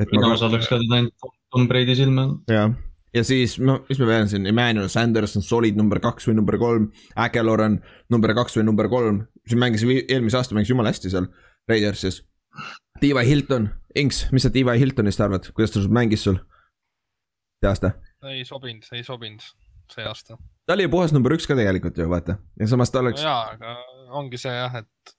et 0.00 0.12
mina 0.14 0.30
ma, 0.30 0.38
saadaks 0.40 0.68
ka 0.70 0.78
teda 0.80 1.00
ainult 1.00 1.32
Tom 1.52 1.66
Brady 1.68 1.96
silme 1.98 2.22
all. 2.24 2.38
jah, 2.50 2.72
ja 3.16 3.24
siis 3.24 3.58
no 3.60 3.78
mis 3.90 4.00
me 4.00 4.08
peame 4.08 4.30
siin, 4.32 4.48
Emmanuel 4.48 4.88
Sanders 4.92 5.36
on 5.36 5.44
solid 5.44 5.76
number 5.76 6.00
kaks 6.04 6.28
või 6.28 6.38
number 6.38 6.58
kolm. 6.60 6.88
Aguilar 7.26 7.66
on 7.66 7.78
number 8.12 8.32
kaks 8.36 8.56
või 8.58 8.66
number 8.70 8.88
kolm, 8.92 9.26
siin 9.48 9.60
mängis 9.60 9.84
eelmise 9.84 10.40
aasta 10.40 10.56
mängis 10.56 10.72
jumala 10.72 10.92
hästi 10.94 11.12
seal 11.12 11.28
Raidersis. 11.68 12.22
T.Y. 13.02 13.12
Hilton, 13.28 13.68
Inks, 14.00 14.26
mis 14.32 14.46
sa 14.46 14.50
T.Y. 14.52 14.78
Hiltonist 14.80 15.20
arvad, 15.20 15.50
kuidas 15.52 15.74
ta 15.74 15.82
sul 15.82 15.92
mängis 15.92 16.24
sul? 16.24 16.40
see 17.60 17.68
aasta, 17.68 17.90
ei 18.28 18.44
sobinud, 18.44 18.84
ei 18.92 19.04
sobinud 19.04 19.44
see 19.92 20.04
aasta. 20.04 20.36
Ta 20.66 20.74
oli 20.74 20.86
ju 20.86 20.92
puhas 20.92 21.14
number 21.14 21.34
üks 21.36 21.46
ka 21.48 21.56
tegelikult 21.58 21.98
ju 21.98 22.08
vaata 22.10 22.38
ja 22.60 22.68
samas 22.70 22.90
ta 22.90 23.00
no 23.00 23.08
oleks, 23.08 23.22
jaa, 23.22 23.54
aga 23.54 23.76
ongi 24.18 24.40
see 24.40 24.52
jah, 24.54 24.80
et 24.82 25.14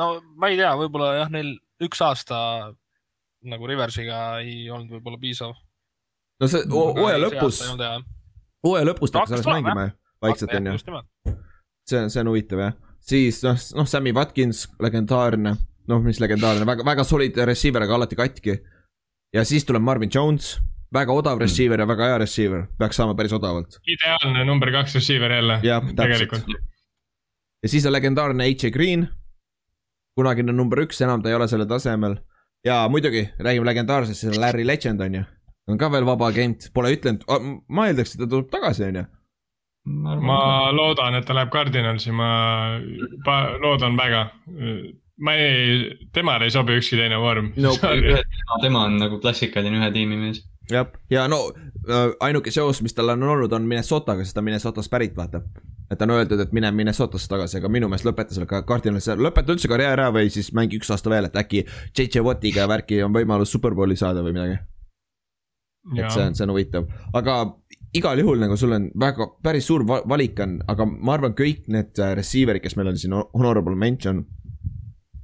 no 0.00 0.10
ma 0.36 0.50
ei 0.50 0.58
tea, 0.60 0.72
võib-olla 0.80 1.14
jah, 1.20 1.32
neil 1.32 1.54
üks 1.84 2.02
aasta 2.04 2.38
nagu 3.48 3.70
Riversiga 3.70 4.40
ei 4.42 4.66
olnud 4.70 4.98
võib-olla 4.98 5.20
piisav. 5.22 5.54
no 6.42 6.50
see 6.50 6.64
hooaja 6.72 7.22
lõpus, 7.22 7.62
hooaja 8.66 8.90
lõpus 8.90 9.14
ta 9.14 9.22
hakkas 9.22 9.38
alles 9.38 9.50
mängima 9.52 9.88
vaikselt 10.22 10.54
onju. 10.58 10.78
see 11.88 12.02
on, 12.02 12.10
see 12.10 12.22
on 12.24 12.32
huvitav 12.32 12.64
jah, 12.64 12.78
siis 13.12 13.42
noh, 13.46 13.58
noh 13.78 13.90
Sammy 13.90 14.14
Watkins, 14.16 14.66
legendaarne, 14.82 15.54
noh, 15.88 16.02
mis 16.04 16.18
legendaarne, 16.22 16.66
väga, 16.68 16.86
väga 16.86 17.06
solid 17.06 17.38
receiver, 17.48 17.86
aga 17.86 17.98
alati 18.00 18.18
katki. 18.18 18.58
ja 19.34 19.46
siis 19.46 19.66
tuleb 19.68 19.86
Marvin 19.86 20.10
Jones 20.14 20.56
väga 20.94 21.12
odav 21.12 21.36
mm. 21.36 21.40
receiver 21.40 21.80
ja 21.80 21.86
väga 21.86 22.10
hea 22.10 22.18
receiver, 22.18 22.64
peaks 22.78 22.96
saama 22.96 23.14
päris 23.14 23.32
odavalt. 23.32 23.78
ideaalne 23.86 24.44
number 24.44 24.72
kaks 24.72 24.94
receiver 24.94 25.32
jälle. 25.32 25.60
jah, 25.62 25.84
täpselt. 25.96 26.48
ja 27.62 27.68
siis 27.68 27.86
on 27.86 27.92
legendaarne 27.92 28.44
H.A. 28.44 28.70
Green. 28.70 29.08
kunagine 30.16 30.52
number 30.52 30.82
üks, 30.82 31.02
enam 31.04 31.22
ta 31.22 31.28
ei 31.28 31.34
ole 31.34 31.48
sellel 31.48 31.68
tasemel. 31.68 32.16
ja 32.64 32.86
muidugi, 32.88 33.28
räägime 33.38 33.66
legendaarsest, 33.66 34.20
see 34.20 34.30
on 34.30 34.40
Larry 34.40 34.66
Legend 34.66 35.00
on 35.00 35.14
ju. 35.14 35.24
on 35.68 35.78
ka 35.78 35.92
veel 35.92 36.06
vaba 36.06 36.32
agent, 36.32 36.70
pole 36.74 36.94
ütlenud, 36.96 37.24
ma 37.68 37.88
eeldaks, 37.88 38.14
et 38.14 38.24
ta 38.24 38.30
tuleb 38.30 38.50
tagasi, 38.50 38.88
on 38.88 39.02
ju 39.02 39.06
ma 39.88 40.68
loodan, 40.72 41.14
et 41.16 41.24
ta 41.24 41.32
läheb 41.36 41.52
Cardinalsi, 41.52 42.12
ma 42.12 42.78
loodan 43.62 43.96
väga 43.96 44.26
ma 45.18 45.34
ei, 45.34 45.96
temale 46.12 46.46
ei 46.46 46.52
sobi 46.54 46.76
ükski 46.78 46.98
teine 46.98 47.16
vorm 47.18 47.48
no,. 47.56 47.72
tema 48.62 48.84
on 48.84 48.98
nagu 49.00 49.18
klassikaline 49.22 49.80
ühe 49.80 49.88
tiimi 49.94 50.18
mees 50.20 50.42
jah, 50.70 50.86
ja 51.10 51.26
no 51.28 51.40
äh, 51.88 52.12
ainuke 52.20 52.52
seos, 52.54 52.82
mis 52.82 52.94
tal 52.94 53.14
on 53.14 53.22
olnud, 53.22 53.52
on 53.52 53.66
Minnesotaga, 53.68 54.24
sest 54.24 54.36
ta 54.36 54.42
on 54.42 54.48
Minnesotast 54.48 54.90
pärit, 54.90 55.16
vaata. 55.16 55.42
et 55.90 56.02
on 56.02 56.10
öeldud, 56.12 56.40
et 56.40 56.52
mine 56.52 56.70
Minnesotasse 56.76 57.28
tagasi, 57.28 57.58
aga 57.58 57.68
minu 57.72 57.88
meelest 57.88 58.08
lõpeta 58.08 58.36
selle 58.36 58.46
Cardinalisse, 58.46 59.16
lõpeta 59.16 59.54
üldse 59.54 59.70
karjäär 59.70 59.96
ära 59.96 60.10
või 60.14 60.32
siis 60.32 60.52
mängi 60.56 60.80
üks 60.80 60.90
aasta 60.92 61.10
veel, 61.10 61.30
et 61.30 61.36
äkki 61.36 61.64
JJ 61.96 62.24
Wattiga 62.26 62.68
värki 62.68 63.00
on 63.04 63.14
võimalus 63.14 63.52
superbowli 63.54 63.96
saada 63.96 64.24
või 64.24 64.36
midagi. 64.36 64.58
et 65.96 66.10
see 66.12 66.26
on, 66.26 66.34
see 66.36 66.44
on 66.44 66.52
huvitav, 66.52 66.90
aga 67.16 67.38
igal 67.96 68.20
juhul 68.20 68.40
nagu 68.42 68.56
sul 68.60 68.74
on 68.76 68.90
väga, 69.00 69.30
päris 69.42 69.68
suur 69.68 69.86
valik 69.86 70.40
on, 70.44 70.58
aga 70.68 70.86
ma 70.88 71.14
arvan, 71.16 71.36
kõik 71.36 71.70
need 71.72 71.96
äh, 72.02 72.12
receiver'id, 72.18 72.62
kes 72.64 72.76
meil 72.76 72.92
on 72.92 73.00
siin 73.00 73.16
honorable 73.16 73.76
mention. 73.76 74.26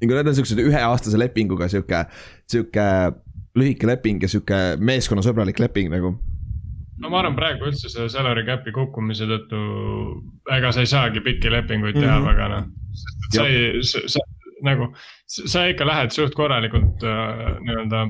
nagu 0.01 0.17
need 0.17 0.29
on 0.29 0.37
siuksed 0.37 0.61
üheaastase 0.61 1.21
lepinguga 1.21 1.69
sihuke, 1.69 2.07
sihuke 2.51 2.89
lühike 3.59 3.89
leping 3.89 4.23
ja 4.25 4.31
sihuke 4.31 4.61
meeskonnasõbralik 4.83 5.61
leping 5.63 5.93
nagu. 5.93 6.15
no 7.03 7.11
ma 7.11 7.21
arvan, 7.23 7.37
praegu 7.39 7.69
üldse 7.71 7.91
selle 7.91 8.11
salary 8.13 8.45
cap'i 8.47 8.75
kukkumise 8.75 9.29
tõttu, 9.31 9.61
ega 10.55 10.73
sa 10.75 10.85
ei 10.85 10.91
saagi 10.91 11.23
pikki 11.25 11.53
lepinguid 11.53 11.99
teha 11.99 12.19
mm 12.19 12.25
-hmm. 12.25 12.31
väga 12.33 12.49
noh. 12.53 12.67
sest 12.95 13.25
et 13.25 13.39
sa 13.39 13.47
ei, 13.47 13.83
sa, 13.83 14.03
sa 14.17 14.27
nagu, 14.65 14.93
sa 15.27 15.65
ikka 15.71 15.87
lähed 15.87 16.15
suht 16.15 16.35
korralikult 16.35 17.03
äh, 17.03 17.59
nii-öelda 17.61 18.07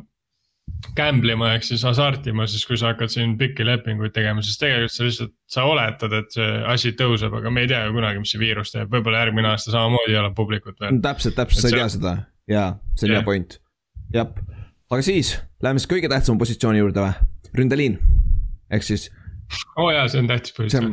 gamble 0.96 1.32
ima 1.32 1.50
ehk 1.54 1.64
siis 1.64 1.82
hasartima, 1.84 2.46
siis 2.46 2.64
kui 2.66 2.76
sa 2.76 2.92
hakkad 2.92 3.12
siin 3.12 3.36
pikki 3.38 3.64
lepinguid 3.64 4.12
tegema, 4.12 4.42
siis 4.42 4.58
tegelikult 4.60 4.92
sa 4.92 5.04
lihtsalt, 5.04 5.32
sa 5.46 5.64
oletad, 5.68 6.12
et 6.12 6.36
see 6.36 6.50
asi 6.72 6.92
tõuseb, 6.92 7.36
aga 7.36 7.50
me 7.50 7.64
ei 7.64 7.70
tea 7.72 7.84
ju 7.86 7.92
kunagi, 7.96 8.20
mis 8.20 8.32
see 8.34 8.40
viirus 8.40 8.72
teeb, 8.72 8.90
võib-olla 8.92 9.24
järgmine 9.24 9.48
aasta 9.48 9.72
samamoodi 9.74 10.12
ei 10.12 10.20
ole 10.20 10.32
publikut 10.36 10.80
veel. 10.80 11.00
täpselt, 11.04 11.36
täpselt, 11.36 11.62
sa 11.62 11.72
ei 11.72 11.80
tea 11.80 11.88
seda 11.96 12.16
ja 12.48 12.66
see 12.94 13.08
on 13.08 13.16
hea 13.16 13.24
point, 13.28 13.58
jah 14.12 14.28
aga 14.94 15.04
siis 15.06 15.34
läheme 15.64 15.82
siis 15.82 15.90
kõige 15.90 16.10
tähtsama 16.12 16.40
positsiooni 16.40 16.82
juurde 16.82 17.04
või, 17.04 17.28
ründeliin, 17.58 18.00
ehk 18.74 18.86
siis. 18.86 19.08
oo 19.76 19.88
oh 19.88 19.92
jaa, 19.94 20.08
see 20.10 20.22
on 20.22 20.28
tähtis 20.30 20.56
positsioon. 20.56 20.92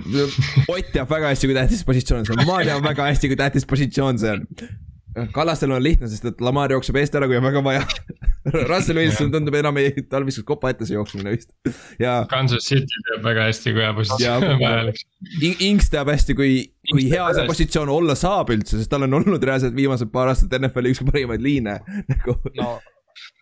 Ott 0.68 0.94
teab 0.94 1.12
väga 1.12 1.34
hästi, 1.34 1.50
kui 1.50 1.58
tähtis 1.58 1.84
positsioon 1.88 2.28
see 2.28 2.38
on, 2.38 2.46
ma 2.50 2.62
tean 2.68 2.84
väga 2.86 3.12
hästi, 3.12 3.32
kui 3.32 3.40
tähtis 3.40 3.68
positsioon 3.70 4.22
see 4.22 4.38
on. 4.38 4.48
Kallastel 5.36 5.74
on 5.76 5.82
lihtne, 5.84 6.08
sest 6.08 6.24
et 6.30 6.42
Lamar 6.44 6.72
jookseb 6.72 6.96
eest 7.02 7.16
ära, 7.20 7.28
kui 7.28 7.36
on 7.36 7.44
väga 7.44 7.60
vaja 7.66 7.82
Russell 8.70 8.98
Wilson 8.98 9.28
tundub 9.34 9.58
enam 9.60 9.76
ei, 9.78 9.92
tal 10.10 10.24
viskas 10.26 10.46
kopa 10.48 10.72
ette 10.72 10.88
see 10.88 10.96
jooksmine 10.96 11.34
vist 11.34 11.52
ja. 12.02 12.22
Kansas 12.32 12.64
City 12.66 13.04
teab 13.10 13.26
väga 13.28 13.50
hästi, 13.50 13.74
kui 13.76 13.84
hea 13.84 13.92
positsioon 13.98 14.46
on 14.48 14.62
vajalik. 14.64 15.04
Inks 15.68 15.92
teab 15.94 16.10
hästi, 16.14 16.38
kui, 16.38 16.54
kui 16.94 17.10
hea 17.12 17.28
see 17.36 17.46
positsioon 17.50 17.92
olla 17.94 18.16
saab 18.18 18.54
üldse, 18.56 18.80
sest 18.80 18.92
tal 18.94 19.06
on 19.10 19.20
olnud 19.20 19.44
reaalselt 19.44 19.76
viimased 19.76 20.10
paar 20.16 20.32
aastat 20.32 20.56
NFL-i 20.58 20.96
üks 20.96 21.04
parimaid 21.12 21.44
liine 21.44 21.78
nagu 22.08 22.40
no 22.58 22.72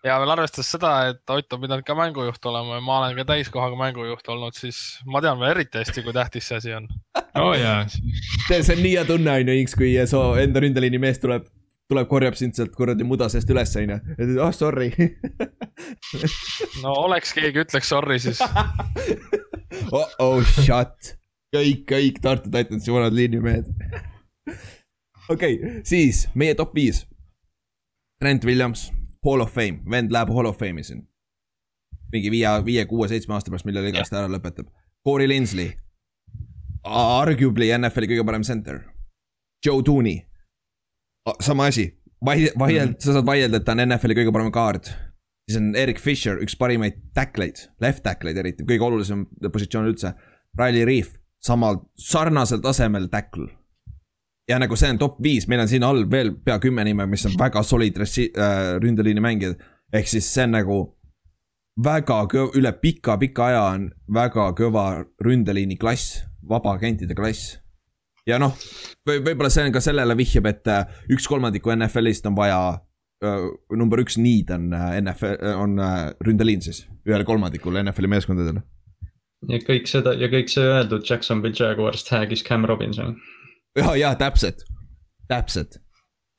ja 0.03 0.17
veel 0.22 0.34
arvestades 0.34 0.72
seda, 0.74 0.93
et 1.11 1.34
Ott 1.34 1.53
on 1.53 1.61
pidanud 1.63 1.86
ka 1.88 1.95
mängujuht 1.97 2.45
olema 2.51 2.78
ja 2.78 2.84
ma 2.84 2.99
olen 3.01 3.17
ka 3.20 3.26
täiskohaga 3.34 3.78
mängujuht 3.80 4.28
olnud, 4.32 4.57
siis 4.57 4.80
ma 5.05 5.22
tean 5.24 5.39
veel 5.41 5.53
eriti 5.55 5.82
hästi, 5.82 6.03
kui 6.05 6.15
tähtis 6.15 6.49
see 6.49 6.59
asi 6.59 6.76
on. 6.76 6.88
oo 7.39 7.53
jaa. 7.57 7.86
see 7.89 8.76
on 8.76 8.84
nii 8.84 8.95
hea 8.95 9.05
tunne 9.07 9.38
on 9.38 9.51
ju, 9.51 9.57
Inks, 9.63 9.76
kui 9.80 9.93
su 10.09 10.22
enda 10.41 10.63
ründeliini 10.63 11.01
mees 11.01 11.22
tuleb, 11.24 11.47
tuleb, 11.91 12.09
korjab 12.11 12.38
sind 12.39 12.57
sealt 12.57 12.76
kuradi 12.78 13.07
muda 13.07 13.30
seest 13.32 13.49
üles, 13.53 13.76
on 13.82 13.95
ju. 13.95 13.99
ja 14.17 14.30
ta 14.32 14.47
oh 14.47 14.53
sorry 14.55 14.91
no 16.84 16.95
oleks 17.05 17.36
keegi 17.38 17.65
ütleks 17.65 17.91
sorry, 17.93 18.20
siis 18.24 18.41
oh 19.95 20.20
oh 20.20 20.53
shut, 20.59 21.15
kõik, 21.55 21.86
kõik 21.89 22.24
Tartu 22.24 22.51
Titansi 22.53 22.95
vanad 22.95 23.15
liinimehed 23.17 23.70
okei 25.34 25.59
okay,, 25.59 25.82
siis 25.84 26.28
meie 26.36 26.55
top 26.57 26.74
viis. 26.76 27.05
Trent 28.20 28.43
Williams 28.43 28.89
Hall 29.26 29.41
of 29.41 29.51
Fame, 29.53 29.84
vend 29.89 30.11
läheb 30.11 30.32
Hall 30.34 30.47
of 30.47 30.57
Fame'i 30.59 30.84
siin. 30.84 31.05
mingi 32.09 32.32
viie, 32.34 32.49
viie, 32.65 32.86
kuue, 32.89 33.05
seitsme 33.07 33.36
aasta 33.36 33.51
pärast, 33.51 33.67
millal 33.70 33.86
iganes 33.86 34.09
ta 34.09 34.24
ära 34.24 34.30
lõpetab. 34.34 34.65
Corey 35.05 35.28
Linsley, 35.30 35.67
arguably 36.89 37.67
NFL-i 37.76 38.09
kõige 38.09 38.24
parem 38.26 38.45
center. 38.47 38.80
Joe 39.65 39.84
Tooney, 39.86 40.24
sama 41.45 41.67
asi, 41.70 41.86
vaield- 42.26 42.55
mm, 42.55 42.65
-hmm. 42.65 42.95
sa 42.97 43.13
saad 43.13 43.26
vaielda, 43.26 43.57
et 43.57 43.65
ta 43.65 43.76
on 43.78 43.86
NFL-i 43.86 44.15
kõige 44.15 44.34
parem 44.34 44.51
kaard. 44.51 44.89
siis 45.49 45.57
on 45.57 45.76
Erik 45.76 45.99
Fisher, 45.99 46.38
üks 46.38 46.55
parimaid 46.57 46.93
tackleid, 47.13 47.70
left 47.82 48.03
tackleid 48.03 48.38
eriti, 48.38 48.63
kõige 48.63 48.82
olulisem 48.86 49.26
positsioon 49.51 49.88
üldse. 49.88 50.13
Riley 50.57 50.86
Reef, 50.86 51.15
samal, 51.41 51.76
sarnasel 51.95 52.61
tasemel 52.61 53.07
tackle 53.07 53.59
ja 54.50 54.58
nagu 54.60 54.78
see 54.80 54.89
on 54.89 55.00
top 55.02 55.20
viis, 55.24 55.47
meil 55.47 55.62
on 55.64 55.70
siin 55.70 55.86
all 55.86 56.06
veel 56.12 56.34
pea 56.45 56.58
kümme 56.62 56.84
nime, 56.88 57.06
mis 57.10 57.26
on 57.30 57.38
väga 57.39 57.64
solid 57.64 57.97
ressi- 58.02 58.32
äh,, 58.34 58.78
ründeliini 58.82 59.22
mängijad. 59.22 59.60
ehk 59.93 60.08
siis 60.08 60.34
see 60.34 60.43
on 60.43 60.52
nagu 60.58 60.80
väga 61.84 62.24
kõv-, 62.34 62.58
üle 62.58 62.72
pika-pika 62.82 63.47
aja 63.50 63.64
on 63.76 63.89
väga 64.14 64.52
kõva 64.58 65.06
ründeliini 65.26 65.78
klass, 65.78 66.24
vabaagentide 66.50 67.16
klass. 67.16 67.60
ja 68.28 68.39
noh, 68.39 68.56
või 69.08 69.22
võib-olla 69.26 69.50
see 69.54 69.68
on 69.70 69.74
ka 69.74 69.82
sellele 69.82 70.18
vihjab, 70.18 70.50
et 70.50 70.68
äh, 70.68 70.86
üks 71.14 71.28
kolmandiku 71.30 71.74
NFL-ist 71.76 72.26
on 72.26 72.38
vaja 72.38 72.60
äh,, 73.24 73.47
number 73.78 74.02
üks 74.02 74.18
need 74.18 74.50
on 74.52 74.74
äh, 74.74 74.97
NFL, 75.02 75.38
on 75.62 75.80
äh, 75.80 76.12
ründeliin 76.26 76.66
siis, 76.66 76.88
ühel 77.06 77.26
kolmandikul 77.26 77.78
NFL-i 77.84 78.16
meeskondadel. 78.18 78.64
ja 79.50 79.62
kõik 79.62 79.86
seda 79.88 80.18
ja 80.18 80.28
kõik 80.28 80.50
see 80.50 80.66
öeldud 80.66 81.06
Jacksonville 81.06 81.56
Jaguarist 81.56 82.10
häägis 82.10 82.43
Cam 82.43 82.66
Robinson 82.66 83.20
ja, 83.78 83.95
ja 83.95 84.15
täpselt, 84.20 84.63
täpselt, 85.28 85.78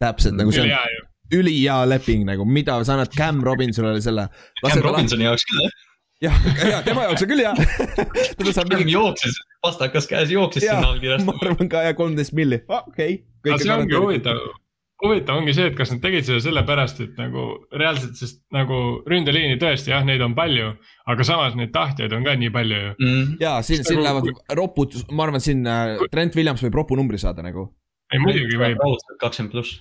täpselt 0.02 0.38
nagu 0.38 0.54
see 0.54 0.66
on 0.66 1.06
ülihea 1.30 1.84
leping 1.86 2.26
nagu, 2.26 2.44
mida 2.44 2.80
sa 2.84 2.96
annad 2.96 3.12
Cam 3.14 3.44
Robinsonile 3.46 4.00
selle. 4.02 4.26
Cam 4.64 4.82
Robinsoni 4.82 5.28
jaoks 5.28 5.46
küll 5.46 5.62
jah 5.62 5.78
jah, 6.20 6.40
ja 6.68 6.80
tema 6.84 7.06
jaoks 7.08 7.24
on 7.24 7.30
küll 7.30 7.42
hea 7.44 7.52
teda 8.38 8.52
saab 8.52 8.72
mingi. 8.72 8.92
jooksis, 8.92 9.38
pastakas 9.64 10.08
käes 10.10 10.32
jooksis 10.34 10.66
sinna 10.66 10.90
allkirjast. 10.92 11.24
ma 11.28 11.36
arvan 11.40 11.70
ka 11.72 11.84
ja 11.86 11.94
kolmteist 11.96 12.34
milli, 12.36 12.60
okei 12.68 13.20
okay.. 13.22 13.52
aga 13.54 13.60
see 13.62 13.72
ongi 13.76 13.96
huvitav, 13.96 14.42
huvitav 15.00 15.40
ongi 15.40 15.54
see, 15.56 15.68
et 15.70 15.76
kas 15.78 15.92
nad 15.94 16.00
tegid 16.02 16.26
seda 16.26 16.40
sellepärast, 16.44 17.02
et 17.04 17.20
nagu 17.20 17.46
reaalselt, 17.72 18.16
sest 18.18 18.40
nagu 18.54 18.80
ründeliini 19.08 19.58
tõesti 19.60 19.94
jah, 19.94 20.04
neid 20.06 20.22
on 20.24 20.34
palju, 20.36 20.72
aga 21.10 21.26
samas 21.26 21.56
neid 21.58 21.72
tahtjaid 21.74 22.14
on 22.16 22.26
ka 22.26 22.36
nii 22.40 22.52
palju 22.54 22.80
ju 22.80 22.90
mm.. 22.96 23.28
ja 23.42 23.58
siin, 23.66 23.84
siin 23.86 24.02
nagu, 24.02 24.24
lähevad 24.24 24.58
ropud, 24.60 24.98
ma 25.12 25.28
arvan, 25.28 25.44
siin 25.44 25.64
äh, 25.68 25.96
Trent 26.12 26.36
Williams 26.38 26.64
võib 26.66 26.80
ropu 26.82 26.98
numbri 27.00 27.20
saada 27.22 27.44
nagu. 27.46 27.70
ei 28.12 28.22
muidugi 28.22 28.60
võib. 28.60 28.84
kakskümmend 29.22 29.54
pluss. 29.54 29.80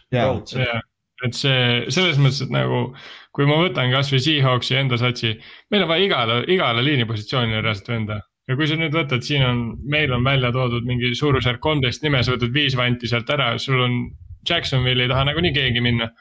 et 1.26 1.36
see 1.36 1.92
selles 1.92 2.20
mõttes, 2.22 2.46
et 2.46 2.54
nagu 2.54 2.88
kui 3.36 3.48
ma 3.50 3.60
võtan 3.60 3.92
kasvõi 3.92 4.24
Seahawksi 4.24 4.80
enda 4.80 4.98
satsi, 5.02 5.36
meil 5.72 5.84
on 5.84 5.92
vaja 5.92 6.08
igale, 6.08 6.42
igale 6.52 6.86
liinipositsioonile 6.86 7.64
reaalselt 7.66 7.92
venda 7.92 8.22
ja 8.50 8.56
kui 8.58 8.70
sa 8.70 8.80
nüüd 8.80 8.96
võtad, 8.96 9.22
siin 9.26 9.44
on, 9.46 9.60
meil 9.92 10.14
on 10.16 10.24
välja 10.26 10.50
toodud 10.56 10.88
mingi 10.88 11.12
suurusjärk 11.18 11.62
kolmteist 11.62 12.06
nime, 12.06 12.24
sa 12.24 12.34
võtad 12.34 12.56
viis 12.56 12.78
vanti 12.80 13.10
sealt 13.12 13.30
ära, 13.36 13.52
sul 13.62 13.84
on 13.86 14.00
Jacksonville 14.48 15.06
ei 15.06 15.12
taha 15.12 15.26
nagunii 15.30 15.54
keegi 15.56 15.82
minna. 15.84 16.12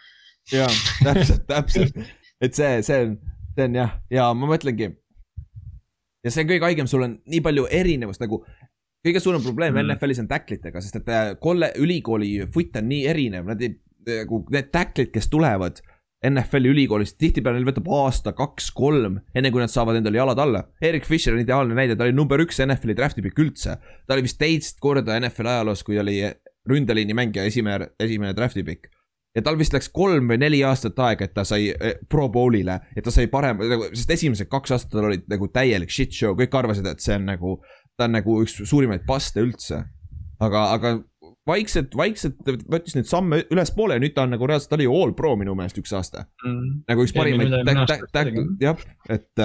ja, 0.53 0.69
täpselt, 1.05 1.45
täpselt, 1.51 1.99
et 2.41 2.57
see, 2.57 2.79
see 2.87 3.03
on, 3.05 3.19
see 3.57 3.69
on 3.69 3.77
jah, 3.83 3.99
ja 4.13 4.31
ma 4.35 4.49
mõtlengi. 4.51 4.91
ja 6.25 6.33
see 6.33 6.45
on 6.45 6.51
kõige 6.53 6.69
haigem, 6.71 6.89
sul 6.91 7.05
on 7.07 7.19
nii 7.27 7.43
palju 7.45 7.69
erinevust 7.81 8.25
nagu 8.25 8.43
kõige 9.07 9.23
suurem 9.23 9.45
probleem 9.45 9.77
mm. 9.77 9.95
NFL-is 9.95 10.23
on 10.25 10.31
tacklitega, 10.31 10.83
sest 10.83 11.03
et 11.03 11.13
äh, 11.13 11.29
kolle, 11.43 11.71
ülikooli 11.79 12.33
foot 12.53 12.81
on 12.81 12.91
nii 12.91 13.05
erinev, 13.13 13.47
nad 13.53 13.63
ei, 13.63 13.77
nagu 14.09 14.43
need 14.53 14.73
tacklid, 14.75 15.13
kes 15.15 15.31
tulevad 15.31 15.81
NFL-i 16.27 16.73
ülikoolist, 16.73 17.15
tihtipeale 17.21 17.61
neil 17.61 17.69
võtab 17.69 17.87
aasta, 17.95 18.33
kaks, 18.35 18.73
kolm, 18.75 19.21
enne 19.39 19.53
kui 19.55 19.63
nad 19.63 19.71
saavad 19.71 20.01
endale 20.01 20.19
jalad 20.19 20.41
alla. 20.43 20.65
Erik 20.83 21.07
Fischer 21.07 21.37
on 21.37 21.45
ideaalne 21.45 21.77
näide, 21.79 21.95
ta 21.95 22.09
oli 22.09 22.17
number 22.17 22.43
üks 22.43 22.59
NFL-i 22.65 22.97
draft'i 22.99 23.23
pikk 23.23 23.39
üldse. 23.45 23.77
ta 23.79 24.17
oli 24.17 24.27
vist 24.27 24.41
teist 24.41 24.83
korda 24.83 25.15
NFL-i 25.21 25.53
ajaloos, 25.53 25.85
kui 25.87 26.01
oli 26.03 26.19
ründeliini 26.69 27.17
mängija, 27.17 27.45
esimene, 27.49 27.91
esimene 28.01 28.37
draft'i 28.37 28.65
pikk. 28.67 28.89
ja 29.37 29.43
tal 29.45 29.59
vist 29.59 29.75
läks 29.77 29.91
kolm 29.95 30.31
või 30.33 30.41
neli 30.41 30.63
aastat 30.67 30.99
aega, 31.05 31.29
et 31.29 31.35
ta 31.37 31.45
sai 31.47 31.69
eh, 31.71 31.99
Pro 32.11 32.29
Bowl'ile, 32.33 32.81
et 32.97 33.05
ta 33.05 33.13
sai 33.15 33.29
parem, 33.31 33.61
sest 33.93 34.11
esimesed 34.17 34.49
kaks 34.51 34.75
aastat 34.75 34.97
tal 34.97 35.11
olid 35.11 35.29
nagu 35.31 35.51
täielik 35.53 35.93
shit 35.93 36.17
show, 36.17 36.35
kõik 36.39 36.57
arvasid, 36.59 36.89
et 36.89 37.05
see 37.05 37.15
on 37.19 37.29
nagu, 37.29 37.59
ta 37.97 38.09
on 38.09 38.17
nagu 38.19 38.41
üks 38.43 38.57
suurimaid 38.65 39.07
paste 39.07 39.45
üldse. 39.45 39.85
aga, 40.41 40.65
aga 40.75 40.99
vaikselt, 41.49 41.97
vaikselt 41.97 42.39
võttis 42.71 42.97
neid 42.97 43.09
samme 43.09 43.43
ülespoole 43.53 43.97
ja 43.97 44.03
nüüd 44.03 44.15
ta 44.17 44.25
on 44.27 44.35
nagu 44.35 44.47
reaalselt, 44.49 44.71
ta 44.73 44.79
oli 44.79 44.87
ju 44.89 44.95
all 45.01 45.15
pro 45.19 45.35
minu 45.41 45.55
meelest 45.59 45.81
üks 45.81 45.95
aasta. 45.97 46.27
nagu 46.89 47.05
üks 47.05 47.15
parimaid 47.17 47.53
jah, 48.63 48.87
et, 49.09 49.45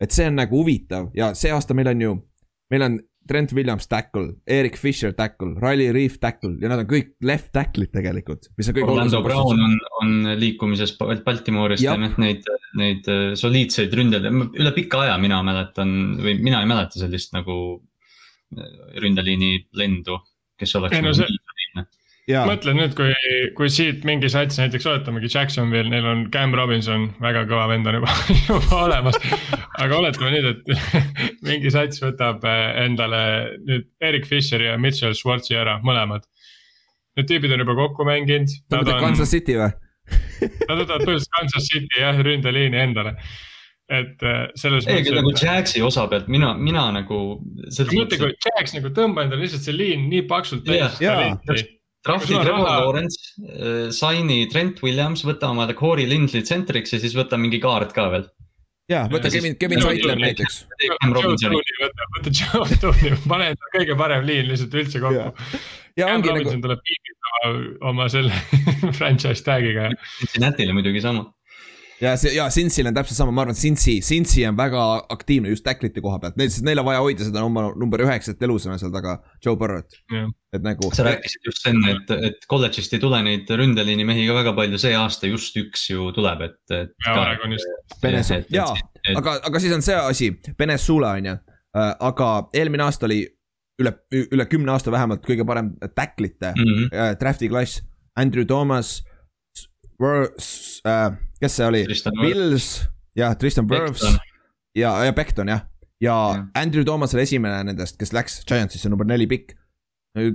et 0.00 0.16
see 0.16 0.28
on 0.30 0.38
nagu 0.40 0.60
huvitav 0.62 1.10
ja 1.16 1.32
see 1.38 1.52
aasta 1.54 1.76
meil 1.76 1.92
on 1.94 2.04
ju, 2.06 2.16
meil 2.72 2.86
on 2.86 2.98
Trent 3.28 3.52
Williams 3.54 3.86
tackle, 3.86 4.32
Erik 4.48 4.76
Fisher 4.80 5.12
tackle, 5.14 5.52
Riley 5.60 5.92
Reef 5.94 6.16
tackle 6.18 6.56
ja 6.62 6.70
nad 6.72 6.80
on 6.82 6.88
kõik 6.90 7.12
left 7.28 7.52
tackle'id 7.54 7.92
tegelikult, 7.94 8.48
mis 8.58 8.70
on 8.72 8.74
kõik 8.78 8.88
Orlando 8.90 9.20
Brown 9.22 9.60
on, 9.66 9.76
on 10.00 10.14
liikumises 10.40 10.96
Bal- 10.98 11.20
Baltimoorist 11.26 11.84
ja 11.84 11.94
noh, 12.00 12.16
neid, 12.18 12.48
neid 12.80 13.06
äh, 13.12 13.34
soliidseid 13.38 13.94
ründajaid, 13.94 14.32
üle 14.58 14.72
pika 14.74 15.04
aja 15.04 15.18
mina 15.22 15.42
mäletan 15.46 15.92
või 16.18 16.38
mina 16.40 16.62
ei 16.64 16.70
mäleta 16.72 16.98
sellist 17.02 17.36
nagu 17.36 17.58
äh, 18.56 18.98
ründeliini 19.04 19.52
lendu, 19.78 20.18
kes 20.58 20.74
oleks 20.80 20.96
Ei, 20.98 21.04
no 21.06 21.12
see- 21.14 21.28
mõtle 22.46 22.74
nüüd, 22.76 22.94
kui, 22.98 23.10
kui 23.56 23.70
siit 23.72 24.04
mingi 24.06 24.28
sats 24.32 24.58
näiteks 24.60 24.86
oletamegi 24.86 25.30
Jacksonville, 25.32 25.90
neil 25.90 26.06
on 26.06 26.24
Cam 26.34 26.54
Robinson, 26.56 27.08
väga 27.22 27.44
kõva 27.50 27.66
vend 27.72 27.88
on 27.90 27.98
juba, 28.00 28.16
juba 28.48 28.82
olemas. 28.84 29.18
aga 29.80 29.98
oletame 29.98 30.32
nüüd, 30.36 30.48
et 30.52 31.04
mingi 31.48 31.72
sats 31.74 32.02
võtab 32.04 32.44
eh, 32.48 32.64
endale 32.84 33.22
nüüd 33.66 33.88
Erik 34.04 34.28
Fisheri 34.30 34.68
ja 34.70 34.78
Mitchell 34.80 35.16
Schwartzi 35.16 35.58
ära, 35.58 35.78
mõlemad. 35.86 36.26
Need 37.18 37.30
tüübid 37.30 37.54
on 37.56 37.64
juba 37.64 37.76
kokku 37.78 38.06
mänginud. 38.06 38.52
ta 38.70 38.82
Nad 38.82 38.92
on, 38.94 39.06
Kansas 39.08 39.32
City 39.34 39.58
või? 39.58 39.72
nad 40.68 40.76
võtavad 40.76 41.02
põhimõtteliselt 41.06 41.36
Kansas 41.38 41.70
City 41.70 42.02
jah, 42.02 42.20
ründeliini 42.26 42.78
endale. 42.84 43.16
et 43.90 44.22
eh, 44.22 44.46
selles 44.60 44.86
ei, 44.86 45.00
aga 45.02 45.16
nagu 45.16 45.32
mõttes, 45.32 45.42
Jaxi 45.48 45.82
osa 45.82 46.06
pealt 46.10 46.28
mina, 46.30 46.52
mina 46.54 46.86
nagu. 46.94 47.40
mõtle, 47.66 48.20
kui 48.20 48.32
Jax 48.46 48.76
nagu 48.76 48.94
tõmba 48.94 49.26
endale 49.26 49.48
lihtsalt 49.48 49.66
see 49.66 49.74
liin 49.74 50.08
nii 50.12 50.28
paksult 50.30 50.66
täis 50.68 51.00
jaa. 51.02 51.34
Trahvi 52.06 52.34
Trevor 52.34 52.64
raha- 52.64 52.80
Lawrence, 52.84 53.18
saini 53.96 54.46
Trent 54.52 54.80
Williams, 54.84 55.24
võta 55.28 55.50
omale 55.52 55.74
Corey 55.78 56.06
Lindley 56.08 56.42
tsentriks 56.46 56.94
ja 56.94 57.00
siis 57.02 57.14
võta 57.18 57.36
mingi 57.40 57.60
kaart 57.60 57.92
ka 57.96 58.06
veel. 58.12 58.24
jaa, 58.90 59.04
võta 59.12 59.28
Ja 59.30 59.36
Kevin, 59.36 59.56
Kevin 59.60 59.82
Saitler 59.84 60.18
näiteks. 60.18 60.64
Võta, 61.14 62.32
Joe 62.34 62.78
Tooney, 62.80 63.14
pane 63.28 63.50
endale 63.52 63.70
kõige 63.76 63.96
parem 63.98 64.24
liin 64.26 64.48
lihtsalt 64.50 64.74
üldse 64.80 65.00
kokku. 65.02 65.58
ja 66.00 66.08
ongi 66.14 66.32
nagu, 66.34 66.54
tuleb 66.64 66.80
piibitama 66.86 67.90
oma 67.92 68.08
selle 68.12 68.32
franchise 68.98 69.44
tag'iga. 69.46 69.90
Cincinnati'le 70.20 70.74
muidugi 70.76 71.02
sama. 71.04 71.28
Ja 72.00 72.14
see 72.20 72.32
ja 72.34 72.46
Cincy'l 72.52 72.90
on 72.90 72.96
täpselt 72.96 73.18
sama, 73.18 73.34
ma 73.34 73.44
arvan, 73.44 73.56
et 73.56 73.60
Cincy, 73.60 73.98
Cincy 74.04 74.44
on 74.48 74.58
väga 74.58 74.84
aktiivne 75.12 75.52
just 75.52 75.64
tacklite 75.66 76.02
koha 76.04 76.20
pealt, 76.22 76.38
neil, 76.40 76.52
sest 76.52 76.66
neil 76.66 76.82
on 76.82 76.88
vaja 76.88 77.02
hoida 77.04 77.26
seda 77.26 77.42
oma 77.46 77.68
number 77.78 78.04
üheksat 78.06 78.42
elusana 78.46 78.78
seal 78.80 78.92
taga, 78.94 79.18
Joe 79.44 79.58
Burrow't. 79.60 79.98
Jah. 80.12 80.30
et 80.56 80.64
nagu. 80.66 80.90
sa 80.96 81.04
rääkisid 81.06 81.46
just 81.46 81.66
enne, 81.70 81.96
et, 81.96 82.14
et 82.30 82.46
kolledžist 82.50 82.96
ei 82.96 83.02
tule 83.02 83.20
neid 83.22 83.50
ründeliini 83.60 84.06
mehi 84.08 84.24
ka 84.26 84.38
väga 84.40 84.54
palju, 84.56 84.80
see 84.82 84.96
aasta 84.98 85.30
just 85.30 85.56
üks 85.60 85.84
ju 85.92 86.08
tuleb, 86.16 86.46
et, 86.48 86.62
et. 86.74 86.94
Ja 87.06 87.18
Oregonist. 87.20 87.76
Venezuela, 88.02 88.48
jaa, 88.54 88.72
et- 89.04 89.16
aga, 89.16 89.36
aga 89.46 89.62
siis 89.62 89.76
on 89.76 89.84
see 89.86 89.98
asi, 90.00 90.32
Venezuela 90.58 91.14
on 91.18 91.30
ju, 91.30 91.36
aga 92.10 92.32
eelmine 92.58 92.88
aasta 92.88 93.06
oli 93.06 93.22
üle, 93.80 93.94
üle 94.12 94.46
kümne 94.50 94.74
aasta 94.74 94.92
vähemalt 94.92 95.24
kõige 95.26 95.46
parem 95.48 95.72
tacklite 95.96 96.52
mm. 96.56 96.90
Äh, 96.90 97.14
draft'i 97.20 97.50
klass. 97.50 97.80
Andrew 98.18 98.44
Thomas, 98.44 99.00
äh, 100.00 101.18
kes 101.40 101.56
see 101.56 101.66
oli, 101.66 101.84
Tristan 101.88 102.16
Wirfs. 102.20 102.38
Wills 102.38 102.68
ja 103.16 103.34
Tristan 103.34 103.66
Beckton. 103.66 104.18
ja, 104.76 104.94
ja 105.04 105.12
Beckton 105.12 105.48
jah. 105.48 105.66
ja 106.00 106.16
Jah. 106.34 106.46
Andrew 106.54 106.84
Thomas 106.84 107.14
oli 107.14 107.26
esimene 107.26 107.64
nendest, 107.64 107.98
kes 108.00 108.14
läks 108.16 108.40
Giantsisse 108.48 108.88
number 108.88 109.08
neli 109.08 109.26
pikk. 109.30 109.56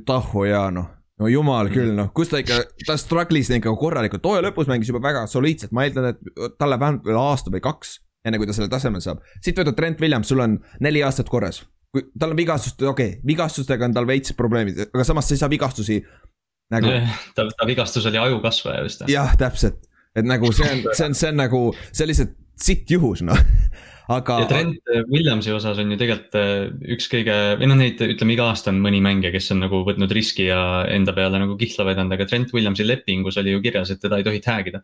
Tahu 0.06 0.46
ja 0.48 0.68
noh, 0.72 0.88
no 1.20 1.30
jumal 1.32 1.70
küll 1.74 1.92
noh, 1.98 2.12
kus 2.16 2.32
ta 2.32 2.40
ikka, 2.40 2.62
ta 2.88 2.96
struggle'is 3.00 3.50
ikka 3.58 3.74
korralikult, 3.80 4.24
hooaja 4.24 4.46
lõpus 4.48 4.70
mängis 4.72 4.92
juba 4.92 5.02
väga 5.04 5.26
soliidselt, 5.28 5.74
ma 5.76 5.84
eeldan, 5.88 6.14
et 6.14 6.56
tal 6.60 6.72
läheb 6.72 6.84
vähemalt 6.84 7.08
veel 7.10 7.20
aasta 7.20 7.52
või 7.52 7.64
kaks, 7.66 7.98
enne 8.26 8.40
kui 8.40 8.48
ta 8.48 8.56
sellel 8.56 8.72
tasemel 8.72 9.04
saab. 9.04 9.24
siit 9.44 9.60
võtad 9.60 9.76
Trent 9.76 10.04
Williams, 10.04 10.32
sul 10.32 10.44
on 10.46 10.60
neli 10.84 11.04
aastat 11.04 11.32
korras. 11.32 11.66
kui 11.92 12.06
tal 12.20 12.32
on 12.32 12.40
vigastust, 12.40 12.82
okei 12.82 13.18
okay,, 13.18 13.22
vigastustega 13.28 13.88
on 13.88 13.96
tal 13.96 14.08
veits 14.08 14.36
probleemid, 14.36 14.80
aga 14.88 15.08
samas 15.08 15.28
sa 15.28 15.36
ei 15.36 15.44
saa 15.44 15.52
vigastusi 15.52 16.00
nagu 16.74 16.94
ta, 17.36 17.48
ta 17.50 17.68
vigastus 17.68 18.08
oli 18.10 18.22
ajukasvaja 18.22 18.86
vist. 18.86 19.06
jah, 19.12 19.36
täpselt, 19.40 19.84
et 20.16 20.28
nagu 20.28 20.52
see 20.56 20.70
on, 20.70 20.88
see 20.92 21.10
on, 21.10 21.18
see 21.18 21.34
on 21.34 21.44
nagu, 21.44 21.62
see 21.92 22.06
on 22.06 22.12
lihtsalt 22.12 22.40
sitt 22.56 22.92
juhus 22.92 23.22
noh, 23.26 23.40
aga 24.18 24.40
ja 24.44 24.50
Trent 24.50 24.94
Williamsi 25.12 25.54
osas 25.56 25.80
on 25.82 25.92
ju 25.94 26.00
tegelikult 26.00 26.38
äh, 26.40 26.54
üks 26.96 27.10
kõige, 27.12 27.36
või 27.60 27.70
noh, 27.72 27.80
neid 27.80 28.02
ütleme 28.06 28.38
iga 28.38 28.50
aasta 28.52 28.72
on 28.74 28.80
mõni 28.84 29.02
mängija, 29.04 29.34
kes 29.36 29.52
on 29.56 29.64
nagu 29.66 29.82
võtnud 29.88 30.14
riski 30.16 30.48
ja 30.50 30.60
enda 30.92 31.16
peale 31.18 31.42
nagu 31.42 31.58
kihla 31.60 31.88
vedanud, 31.90 32.16
aga 32.16 32.30
Trent 32.30 32.54
Williamsi 32.56 32.88
lepingus 32.88 33.40
oli 33.42 33.56
ju 33.56 33.64
kirjas, 33.66 33.94
et 33.94 34.02
teda 34.04 34.22
ei 34.22 34.28
tohi 34.28 34.42
tag 34.46 34.72
ida. 34.72 34.84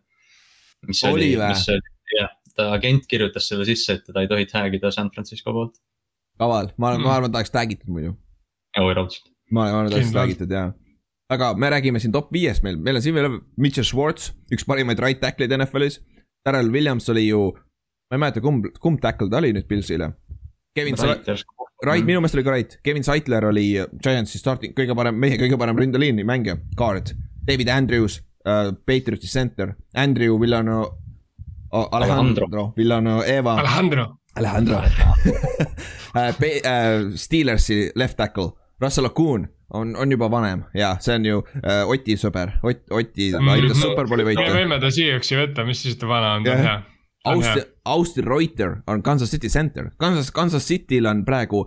mis 0.90 1.04
Oli 1.06 1.34
mis 1.38 1.68
oli, 1.70 1.96
jah, 2.18 2.34
ta 2.58 2.72
agent 2.76 3.08
kirjutas 3.10 3.48
selle 3.52 3.66
sisse, 3.70 3.98
et 3.98 4.06
teda 4.10 4.26
ei 4.26 4.30
tohi 4.32 4.48
tag 4.50 4.76
ida 4.78 4.92
San 4.94 5.12
Francisco 5.14 5.54
poolt. 5.56 5.80
kaval, 6.42 6.74
ma, 6.82 6.96
ma 6.98 7.16
arvan, 7.16 7.32
ta 7.32 7.42
oleks 7.42 7.54
tag 7.54 7.74
itud 7.74 7.90
muidu. 7.94 8.16
oi 8.82 8.94
raudselt. 8.98 9.30
ma 9.54 9.70
arvan, 9.70 9.88
et 9.88 9.96
ta 9.96 10.02
oleks 10.02 10.16
tag 10.18 10.34
itud 10.36 10.58
jaa. 10.58 10.72
Aga 11.32 11.54
me 11.56 11.70
räägime 11.70 12.00
siin 12.00 12.12
top 12.12 12.32
viiest 12.34 12.64
meil, 12.66 12.78
meil 12.78 13.00
on 13.00 13.04
siin 13.04 13.16
veel 13.16 13.40
Mitchell 13.62 13.88
Schwartz, 13.88 14.32
üks 14.52 14.66
parimaid 14.68 15.00
right 15.00 15.22
tackle'id 15.22 15.54
NFL-is. 15.56 16.02
Darrel 16.46 16.72
Williams 16.74 17.10
oli 17.14 17.28
ju, 17.28 17.52
ma 18.10 18.18
ei 18.18 18.24
mäleta, 18.26 18.44
kumb, 18.44 18.68
kumb 18.82 19.00
tackle 19.02 19.30
ta 19.32 19.40
oli 19.40 19.54
nüüd 19.56 19.68
Pilsile. 19.70 20.12
Kevin 20.76 20.98
Sa-, 21.00 21.18
Right, 21.82 22.06
minu 22.06 22.20
meelest 22.22 22.36
oli 22.38 22.44
ka 22.46 22.52
Right, 22.54 22.76
Kevin 22.86 23.04
Saitler 23.04 23.48
oli 23.48 23.64
Giantsi 24.04 24.38
starting, 24.38 24.76
kõige 24.78 24.94
parem, 24.98 25.16
meie 25.18 25.40
kõige 25.42 25.58
parem 25.58 25.80
ründeliini 25.82 26.26
mängija, 26.28 26.60
guard. 26.78 27.16
David 27.48 27.72
Andrews 27.74 28.20
uh,, 28.46 28.70
Patriotsi 28.86 29.30
center, 29.32 29.72
Andrew 29.98 30.38
Villano 30.42 30.78
oh,, 30.84 31.88
Alejandro, 31.98 32.46
Alejandro 32.46 32.68
Villanueva, 32.78 33.56
Alejandro, 33.64 34.06
Alejandro 34.38 34.78
uh,. 34.78 35.72
Uh, 36.12 37.16
Steelersi 37.18 37.90
left 37.96 38.18
tackle, 38.18 38.52
Russell 38.82 39.10
Okun 39.10 39.48
on, 39.74 39.96
on 39.96 40.12
juba 40.12 40.30
vanem. 40.32 40.64
Ja 40.78 40.94
see 41.00 41.16
on 41.20 41.26
ju 41.26 41.42
uh, 41.42 41.90
Oti 41.92 42.18
sõber, 42.20 42.56
Ott, 42.64 42.84
Oti 42.92 43.32
Mm, 43.32 43.52
aitas 43.56 43.78
no, 43.78 43.92
superbowli 43.92 44.26
võita. 44.32 44.48
võime 44.56 44.80
ta 44.82 44.92
siia 44.94 45.18
üksi 45.20 45.38
võtta, 45.40 45.66
mis 45.68 45.82
siis 45.84 45.98
ta 46.02 46.10
vana 46.10 46.34
on, 46.38 46.44
ta 46.48 46.56
on 46.56 46.66
hea. 46.66 46.80
ta 47.24 47.32
Austin 47.32 47.64
Austin 47.86 48.26
Reuter 48.28 48.76
on 48.88 49.02
Kansas 49.06 49.32
City 49.32 49.50
center, 49.50 49.92
Kansas, 50.02 50.32
Kansas 50.34 50.66
City'l 50.68 51.08
on 51.10 51.24
praegu 51.26 51.66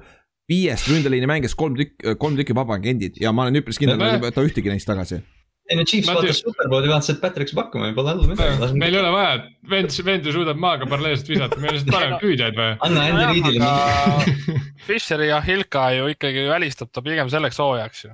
viiest 0.51 0.89
ründeliini 0.91 1.27
mängijast 1.31 1.57
kolm 1.57 1.77
tükki, 1.79 2.17
kolm 2.21 2.37
tükki 2.37 2.55
vabaagendid 2.57 3.17
ja 3.23 3.33
ma 3.33 3.47
olen 3.47 3.63
üpris 3.63 3.79
kindel, 3.81 4.03
et 4.03 4.23
võta 4.23 4.45
ühtegi 4.45 4.69
neist 4.69 4.89
tagasi. 4.91 5.23
Ei 5.71 5.79
no 5.79 5.85
Chiefs 5.89 6.11
vaatas 6.11 6.41
Superbowli, 6.43 6.89
vaatas, 6.91 7.11
et 7.15 7.21
Patrick's 7.23 7.55
pakkuma 7.57 7.89
ei 7.89 7.95
pole 7.97 8.13
halba 8.13 8.29
midagi. 8.29 8.79
meil 8.81 8.97
ei 8.97 9.01
ole 9.01 9.13
vaja, 9.15 9.37
vend, 9.71 9.95
vend 10.07 10.29
ju 10.29 10.35
suudab 10.35 10.61
maaga 10.61 10.89
paralleelselt 10.91 11.31
visata, 11.33 11.61
meil 11.61 11.73
on 11.73 11.79
lihtsalt 11.79 11.95
parem 11.95 12.17
püüdjaid 12.21 12.59
vaja. 12.59 12.75
anna 12.85 13.07
Andy 13.09 13.25
Reidile 13.31 13.63
mingi. 13.65 14.59
Fisheri 14.89 15.31
ja 15.31 15.41
Hilka 15.45 15.87
ju 15.97 16.11
ikkagi 16.13 16.45
välistab 16.51 16.93
ta 16.93 17.05
pigem 17.05 17.31
selleks 17.33 17.61
hooajaks 17.65 18.05
ju. 18.05 18.13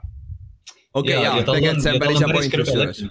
okei, 0.95 1.17
jaa, 1.17 1.41
tegelikult 1.49 1.83
see 1.83 1.95
on 1.95 2.05
päris 2.05 2.23
hea 2.23 2.31
point 2.37 2.55
kusjuures. 2.55 3.03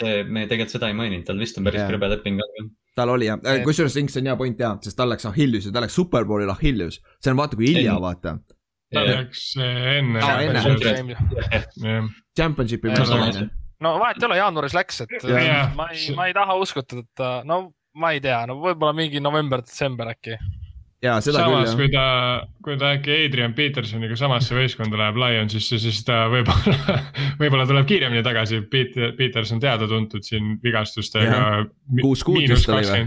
see, 0.00 0.14
me 0.24 0.46
tegelikult 0.48 0.78
seda 0.78 0.88
ei 0.88 0.96
maininud, 1.02 1.26
tal 1.28 1.44
vist 1.44 1.60
on 1.60 1.68
päris 1.68 1.84
krõbe 1.90 2.10
leping 2.14 2.40
ka. 2.40 2.66
tal 3.02 3.12
oli 3.12 3.28
jah, 3.28 3.42
kusjuures 3.68 3.98
Inks 4.00 4.16
on 4.20 4.30
hea 4.32 4.36
point 4.40 4.64
jaa, 4.64 4.78
sest 4.86 4.96
tal 5.00 5.12
läks 5.12 5.28
Achilles 5.28 5.68
ja 5.68 5.74
ta 5.76 5.84
läks 5.84 5.98
Superbowlil 6.00 6.52
Achilles. 6.54 7.02
see 7.20 7.34
on 7.34 7.42
vaata 7.42 7.60
kui 7.60 7.68
hilja 7.74 7.98
vaata. 8.00 8.38
ta 8.94 9.04
läks 9.10 9.50
enne 9.60 10.24
enne. 10.24 11.18
jah. 11.84 12.08
Championship'i. 12.34 12.90
No 13.84 13.94
vahet 14.00 14.20
ei 14.20 14.28
ole, 14.28 14.40
jaanuaris 14.40 14.74
läks, 14.76 15.04
et 15.04 15.14
Jah. 15.28 15.72
ma 15.76 15.88
ei, 15.92 16.10
ma 16.16 16.28
ei 16.30 16.36
taha 16.36 16.58
uskuda, 16.60 17.04
et 17.04 17.24
no 17.48 17.66
ma 18.00 18.12
ei 18.14 18.20
tea, 18.24 18.42
no 18.50 18.58
võib-olla 18.62 18.94
mingi 18.96 19.22
november-detsember 19.22 20.10
äkki. 20.14 20.38
seda 21.04 21.44
samas, 21.44 21.74
küll 21.74 21.84
kui 21.84 21.90
ta, 21.92 22.06
kui 22.64 22.78
ta 22.80 22.94
äkki 22.96 23.18
Adrian 23.26 23.54
Petersoniga 23.54 24.16
samasse 24.18 24.56
võistkonda 24.56 24.98
läheb 24.98 25.20
Lionsisse, 25.20 25.78
siis 25.82 26.00
ta 26.06 26.24
võib-olla, 26.32 26.98
võib-olla 27.42 27.68
tuleb 27.70 27.86
kiiremini 27.90 28.24
tagasi. 28.26 28.62
Peter, 28.72 29.12
Peterson 29.18 29.60
teada-tuntud 29.62 30.26
siin 30.26 30.56
vigastustega. 30.64 31.66
Kuus 32.00 32.24
kuud 32.26 32.48
vist 32.48 32.72
oli 32.72 32.88
või? 32.88 33.06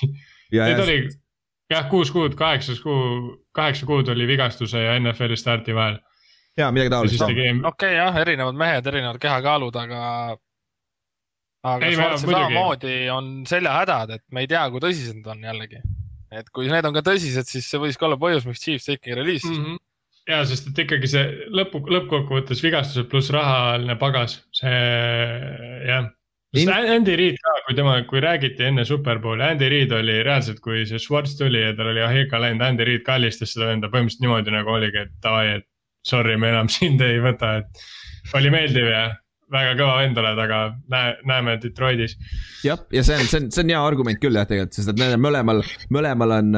ja, 0.56 0.68
ei, 0.68 0.76
ta 0.76 0.84
ja 0.84 0.86
oli 0.86 1.00
jah, 1.70 1.88
kuus 1.90 2.10
kuud, 2.14 2.34
kaheksas 2.38 2.80
kuu, 2.82 3.34
kaheksa 3.56 3.86
kuud 3.86 4.08
oli 4.12 4.26
vigastuse 4.30 4.82
ja 4.82 4.98
NFL-i 5.00 5.38
starti 5.38 5.74
vahel. 5.76 5.98
Ja 6.60 6.70
midagi 6.74 6.92
taolist. 6.92 7.24
okei 7.72 7.96
jah, 7.96 8.20
erinevad 8.22 8.58
mehed, 8.58 8.86
erinevad 8.92 9.18
kehakaalud, 9.22 9.80
aga. 9.82 10.02
aga 11.70 11.90
samamoodi 12.22 12.94
on 13.12 13.32
seljahädad, 13.48 14.16
et 14.16 14.24
me 14.32 14.44
ei 14.44 14.50
tea, 14.50 14.64
kui 14.72 14.82
tõsised 14.82 15.20
nad 15.20 15.34
on 15.34 15.44
jällegi. 15.50 15.82
et 16.30 16.50
kui 16.54 16.70
need 16.70 16.86
on 16.86 16.96
ka 16.96 17.04
tõsised, 17.10 17.48
siis 17.50 17.66
see 17.66 17.82
võis 17.82 17.98
ka 17.98 18.08
olla 18.08 18.20
põhjus, 18.20 18.46
miks 18.48 18.62
Chiefs 18.62 18.92
ikkagi 18.94 19.18
reliisis 19.18 19.50
mm. 19.50 19.64
-hmm. 19.64 19.82
ja 20.30 20.44
sest, 20.46 20.70
et 20.70 20.84
ikkagi 20.86 21.10
see 21.10 21.26
lõpu, 21.50 21.82
lõppkokkuvõttes 21.90 22.62
vigastused 22.64 23.10
pluss 23.10 23.32
rahaline 23.34 23.98
pagas, 23.98 24.40
see 24.54 24.80
jah, 25.90 26.10
Andy 26.50 27.14
Reid 27.14 27.36
ka, 27.38 27.52
kui 27.66 27.76
tema, 27.78 27.92
kui 28.10 28.20
räägiti 28.20 28.64
enne 28.66 28.84
Superbowli, 28.84 29.42
Andy 29.42 29.68
Reid 29.70 29.92
oli 29.94 30.16
reaalselt, 30.26 30.58
kui 30.60 30.82
see 30.86 30.98
Schwartz 30.98 31.36
tuli 31.38 31.60
ja 31.62 31.74
tal 31.78 31.92
oli 31.92 32.02
Ahika 32.02 32.40
läinud, 32.42 32.64
Andy 32.66 32.84
Reid 32.88 33.04
kallistas 33.06 33.54
seda 33.54 33.68
venda 33.70 33.86
põhimõtteliselt 33.86 34.24
niimoodi 34.24 34.54
nagu 34.56 34.72
oligi, 34.74 35.04
et 35.04 35.12
davai, 35.22 35.60
et 35.60 35.66
sorry, 36.06 36.36
me 36.36 36.48
enam 36.52 36.68
sind 36.76 37.00
ei 37.04 37.18
võta, 37.24 37.56
et 37.62 37.82
oli 38.38 38.52
meeldiv 38.52 38.86
ja 38.90 39.08
väga 39.50 39.74
kõva 39.80 39.96
vend 40.02 40.18
oled, 40.22 40.38
aga 40.38 40.60
näe, 40.92 41.16
näeme 41.26 41.56
Detroitis. 41.62 42.16
jah, 42.64 42.78
ja 42.94 43.02
see 43.02 43.18
on, 43.18 43.26
see 43.26 43.40
on, 43.42 43.50
see 43.50 43.64
on 43.64 43.74
hea 43.74 43.82
argument 43.82 44.20
küll 44.22 44.38
jah, 44.38 44.46
tegelikult, 44.46 44.76
sest 44.78 44.92
et 44.92 45.00
nendel 45.00 45.18
mõlemal, 45.22 45.64
mõlemal 45.90 46.36
on 46.38 46.56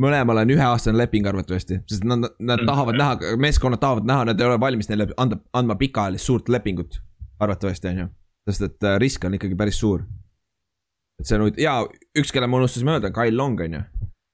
mõlemal 0.00 0.40
on 0.42 0.52
üheaastane 0.54 0.96
leping 0.96 1.26
arvatavasti, 1.28 1.80
sest 1.90 2.06
nad, 2.08 2.24
nad 2.38 2.62
Mm. 2.62 2.66
tahavad 2.66 2.96
näha, 2.96 3.36
meeskonnad 3.36 3.80
tahavad 3.82 4.06
näha, 4.08 4.24
nad 4.30 4.40
ei 4.40 4.46
ole 4.46 4.60
valmis 4.60 4.88
neile 4.88 5.08
anda, 5.20 5.36
andma 5.52 5.76
pikaajalist 5.76 6.24
suurt 6.24 6.48
lepingut. 6.48 7.00
arvatavasti 7.40 7.88
on 7.88 7.98
ju, 7.98 8.06
sest 8.48 8.62
et 8.62 8.84
äh, 8.84 8.98
risk 9.00 9.24
on 9.24 9.34
ikkagi 9.34 9.56
päris 9.56 9.78
suur. 9.80 10.02
et 11.20 11.26
see 11.26 11.36
on 11.36 11.42
huvitav 11.44 11.60
ja 11.62 11.74
üks, 12.16 12.32
kelle 12.32 12.46
me 12.46 12.56
unustasime 12.56 12.96
öelda, 12.96 13.10
Kyle 13.12 13.36
Long 13.36 13.60
on 13.60 13.72
ju. 13.74 13.80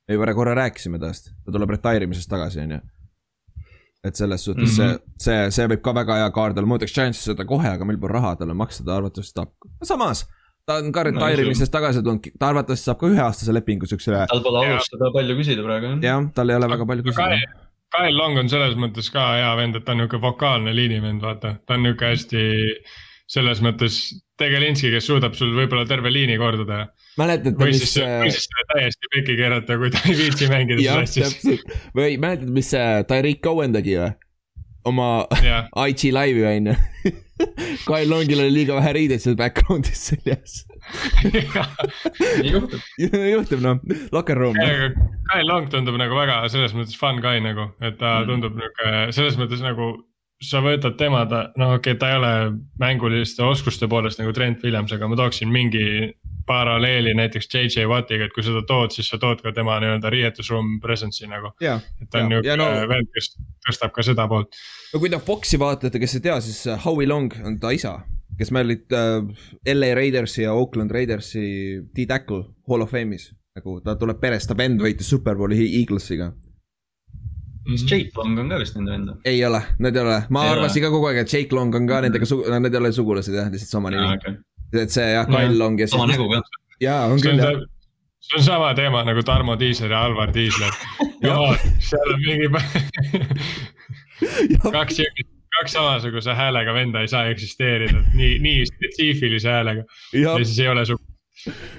me 0.08 0.14
juba 0.14 0.34
korra 0.34 0.54
rääkisime 0.54 0.98
tast, 1.02 1.32
ta 1.44 1.52
tuleb 1.52 1.70
retire 1.70 2.04
imisest 2.04 2.30
tagasi, 2.30 2.60
on 2.60 2.70
ju. 2.70 2.80
Et 4.09 4.18
selles 4.18 4.44
suhtes 4.48 4.78
mm. 4.78 4.84
-hmm. 4.84 5.04
see, 5.18 5.28
see, 5.28 5.50
see 5.59 5.68
võib 5.74 5.82
ka 5.84 5.94
väga 5.96 6.22
hea 6.22 6.30
kaart 6.38 6.59
olla, 6.59 6.70
ma 6.70 6.78
võtaks 6.78 6.96
Giantsisse 6.96 7.32
seda 7.32 7.46
kohe, 7.48 7.68
aga 7.68 7.88
meil 7.88 8.00
pole 8.02 8.16
raha 8.16 8.34
talle 8.40 8.54
maksta, 8.54 8.86
ta 8.86 8.96
arvatavasti 9.00 9.38
tahab. 9.40 9.52
samas, 9.82 10.24
ta 10.66 10.80
on 10.82 10.92
ka 10.92 11.07
retire 11.09 11.46
imisest 11.46 11.72
tagasi 11.72 12.02
tulnud, 12.02 12.32
ta 12.38 12.50
arvatavasti 12.52 12.90
saab 12.90 13.00
ka 13.02 13.12
üheaastase 13.12 13.54
lepingu 13.54 13.86
siuksele. 13.90 14.26
tal 14.32 14.42
pole 14.46 14.66
alustada 14.66 15.12
palju 15.14 15.38
küsida 15.42 15.66
praegu 15.66 15.92
jah. 15.92 16.02
jah, 16.11 16.28
tal 16.34 16.50
ei 16.50 16.61
ole 16.61 16.74
väga 16.74 16.90
palju 16.92 17.09
küsida 17.09 17.30
Kyle, 17.30 17.66
Kyle 17.96 18.16
Long 18.18 18.38
on 18.38 18.48
selles 18.52 18.74
mõttes 18.78 19.11
ka 19.12 19.26
hea 19.38 19.50
vend, 19.59 19.78
et 19.78 19.84
ta 19.86 19.94
on 19.94 20.02
niuke 20.02 20.20
vokaalne 20.22 20.74
liinivend, 20.74 21.22
vaata, 21.22 21.57
ta 21.66 21.76
on 21.78 21.86
niuke 21.86 22.12
hästi 22.12 22.42
selles 23.30 23.62
mõttes 23.64 23.98
tegelinski, 24.38 24.90
kes 24.94 25.09
suudab 25.09 25.36
sul 25.38 25.54
võib-olla 25.57 25.86
terve 25.88 26.12
liini 26.12 26.38
korda 26.38 26.66
teha. 26.68 26.86
mäletate, 27.20 27.54
või 27.56 27.72
mis 27.72 27.82
siis, 27.84 27.96
või 28.04 28.30
siis 28.34 28.46
selle 28.48 28.66
täiesti 28.74 29.10
pekki 29.14 29.36
keerata, 29.38 29.78
kui 29.80 29.90
ta 29.94 30.04
ei 30.04 30.16
viitsi 30.18 30.48
mängida 30.52 30.86
sassis. 31.00 31.34
täpselt 31.36 31.96
või 31.96 32.16
mäletad, 32.22 32.52
mis 32.52 32.70
see 32.74 33.02
Tyreek 33.10 33.42
Cohen 33.44 33.76
tegi 33.76 33.98
või? 34.00 34.14
oma 34.86 35.26
jah, 35.42 35.68
IG 35.90 36.12
laivi 36.14 36.44
on 36.46 36.72
ju. 36.72 36.76
Kyle 37.86 38.08
Longil 38.08 38.40
oli 38.40 38.52
liiga 38.54 38.78
vähe 38.78 38.94
riideid 38.96 39.20
seal 39.20 39.36
background'is 39.36 40.06
seljas. 40.08 40.62
nii 41.34 42.52
juhtub. 42.54 42.84
juhtub 43.34 43.64
noh, 43.64 43.80
locker 44.14 44.38
room. 44.40 44.56
aga 44.62 44.92
Kyle 45.28 45.46
Long 45.48 45.68
tundub 45.72 45.98
nagu 46.00 46.16
väga 46.16 46.44
selles 46.52 46.74
mõttes 46.76 46.96
fun 46.98 47.20
guy 47.24 47.42
nagu, 47.44 47.70
et 47.82 47.98
ta 48.00 48.20
Mm. 48.22 48.30
tundub 48.30 48.56
niuke 48.56 48.92
selles 49.12 49.36
mõttes 49.40 49.60
nagu 49.64 49.90
sa 50.42 50.60
võtad 50.64 50.96
tema, 51.00 51.24
ta, 51.28 51.46
noh, 51.56 51.76
okei 51.76 51.96
okay,, 51.96 52.00
ta 52.00 52.12
ei 52.12 52.18
ole 52.18 52.32
mänguliste 52.80 53.44
oskuste 53.44 53.88
poolest 53.88 54.20
nagu 54.20 54.32
Trent 54.36 54.64
Williams, 54.64 54.92
aga 54.92 55.08
ma 55.08 55.16
tooksin 55.16 55.52
mingi 55.52 55.86
paralleeli 56.47 57.14
näiteks 57.18 57.49
JJ 57.55 57.86
Wattiga, 57.90 58.26
et 58.28 58.34
kui 58.34 58.44
sa 58.47 58.55
ta 58.55 58.62
tood, 58.68 58.94
siis 58.94 59.09
sa 59.11 59.18
tood 59.22 59.42
ka 59.44 59.53
tema 59.57 59.78
nii-öelda 59.82 60.11
riietusruum 60.12 60.76
presence'i 60.82 61.28
nagu. 61.30 61.53
et 61.61 62.11
ta 62.11 62.22
on 62.24 62.36
ja 62.44 62.57
no- 62.57 62.68
vend, 62.88 63.11
kes 63.14 63.32
tõstab 63.66 63.92
ka 63.97 64.03
seda 64.07 64.28
poolt. 64.30 64.55
no 64.94 65.01
kui 65.03 65.11
te 65.11 65.18
Foxi 65.18 65.59
vaatate, 65.59 65.99
kes 66.03 66.14
ei 66.18 66.24
tea, 66.28 66.40
siis 66.40 66.66
äh, 66.70 66.78
Howie 66.84 67.09
Long 67.09 67.32
on 67.44 67.59
ta 67.62 67.70
isa, 67.74 67.99
kes 68.38 68.53
meil 68.55 68.70
olid 68.70 68.94
äh, 68.94 69.74
LA 69.74 69.92
Raidersi 69.99 70.42
ja 70.47 70.55
Oakland 70.55 70.90
Raidersi 70.94 71.82
D-Tackle 71.97 72.44
Hall 72.70 72.86
of 72.86 72.92
Fame'is. 72.94 73.32
nagu 73.57 73.80
ta 73.80 73.94
tuleb 73.97 74.18
perest, 74.20 74.51
ta 74.51 74.55
vend 74.57 74.82
võitis 74.84 75.09
Superbowli 75.09 75.57
Eaglesiga. 75.80 76.32
kas 77.66 77.82
Jake 77.90 78.12
Long 78.14 78.38
on 78.38 78.49
ka 78.53 78.59
vist 78.61 78.76
nende 78.76 78.92
vend? 78.92 79.14
ei 79.24 79.40
ole, 79.44 79.62
need 79.82 79.97
ei 79.97 80.03
ole, 80.03 80.18
ma 80.30 80.44
Ei 80.47 80.53
arvasin 80.55 80.84
ka 80.84 80.90
kogu 80.94 81.09
aeg, 81.11 81.24
et 81.24 81.32
Jake 81.32 81.57
Long 81.57 81.74
on 81.74 81.88
ka 81.88 82.01
nendega 82.05 82.28
sugu-, 82.28 82.47
need 82.61 82.74
ei 82.74 82.78
ole 82.84 82.92
sugulased 82.92 83.34
jah, 83.34 83.49
lihtsalt 83.51 83.72
sama 83.80 83.90
nimi. 83.90 84.36
Et 84.83 84.93
see 84.95 85.07
jah, 85.12 85.27
Kyle 85.31 85.59
Long 85.59 85.81
ja 85.81 85.89
sama 85.91 86.11
nägu 86.11 86.29
ka. 86.33 86.43
jaa, 86.81 87.07
on 87.12 87.22
küll 87.22 87.41
on 87.41 87.45
jah., 87.45 87.64
see 88.27 88.41
on 88.41 88.45
sama 88.45 88.74
teema 88.74 89.05
nagu 89.07 89.22
Tarmo 89.27 89.57
Tiisler 89.57 89.95
ja 89.95 90.05
Alvar 90.09 90.33
Tiisler. 90.35 90.74
seal 91.89 92.12
on 92.14 92.20
mingi 92.22 92.51
kaks 94.72 94.97
siukest, 94.97 95.33
kaks 95.59 95.77
samasuguse 95.77 96.35
häälega 96.37 96.74
venda 96.74 97.03
ei 97.05 97.11
saa 97.11 97.27
eksisteerida, 97.33 98.03
nii, 98.14 98.39
nii 98.45 98.64
spetsiifilise 98.70 99.53
häälega 99.53 99.85
ja 100.16 100.37
siis 100.45 100.59
ei 100.64 100.68
ole 100.72 100.85
su-. 100.89 100.99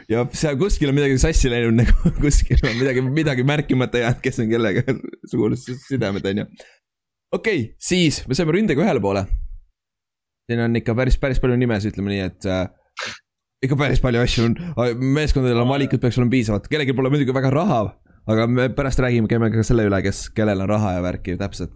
ja 0.10 0.26
seal 0.34 0.58
kuskil 0.60 0.92
on 0.92 0.98
midagi 0.98 1.18
sassi 1.22 1.52
läinud 1.52 1.80
nagu 1.82 2.14
kuskil 2.24 2.62
on 2.64 2.78
midagi, 2.80 3.06
midagi 3.22 3.48
märkimata 3.48 4.04
jäänud, 4.04 4.22
kes 4.24 4.42
on 4.44 4.52
kellega 4.54 4.86
sugulussidemed 5.32 6.32
on 6.32 6.44
ju. 6.44 6.48
okei 7.32 7.62
okay,, 7.62 7.76
siis 7.90 8.24
me 8.28 8.38
saime 8.38 8.56
ründega 8.58 8.86
ühele 8.86 9.04
poole. 9.04 9.26
siin 10.48 10.64
on 10.64 10.76
ikka 10.80 10.96
päris, 10.96 11.18
päris 11.20 11.42
palju 11.44 11.58
nimesid, 11.60 11.96
ütleme 11.96 12.14
nii, 12.14 12.28
et 12.30 12.50
äh, 12.52 12.68
ikka 13.66 13.78
päris 13.80 14.02
palju 14.04 14.22
asju 14.22 14.46
on, 14.50 14.56
meeskondadel 15.18 15.64
on 15.64 15.70
valikud 15.72 16.02
peaks 16.02 16.20
olema 16.20 16.34
piisavalt, 16.36 16.70
kellelgi 16.72 16.94
pole 16.98 17.10
muidugi 17.14 17.34
väga 17.36 17.50
raha. 17.54 17.82
aga 18.28 18.48
me 18.48 18.70
pärast 18.76 19.00
räägime, 19.00 19.28
käime 19.32 19.48
ka 19.54 19.64
selle 19.64 19.86
üle, 19.88 20.02
kes, 20.04 20.28
kellel 20.36 20.62
on 20.66 20.70
raha 20.70 20.98
ja 20.98 21.04
värki 21.06 21.38
täpselt. 21.40 21.72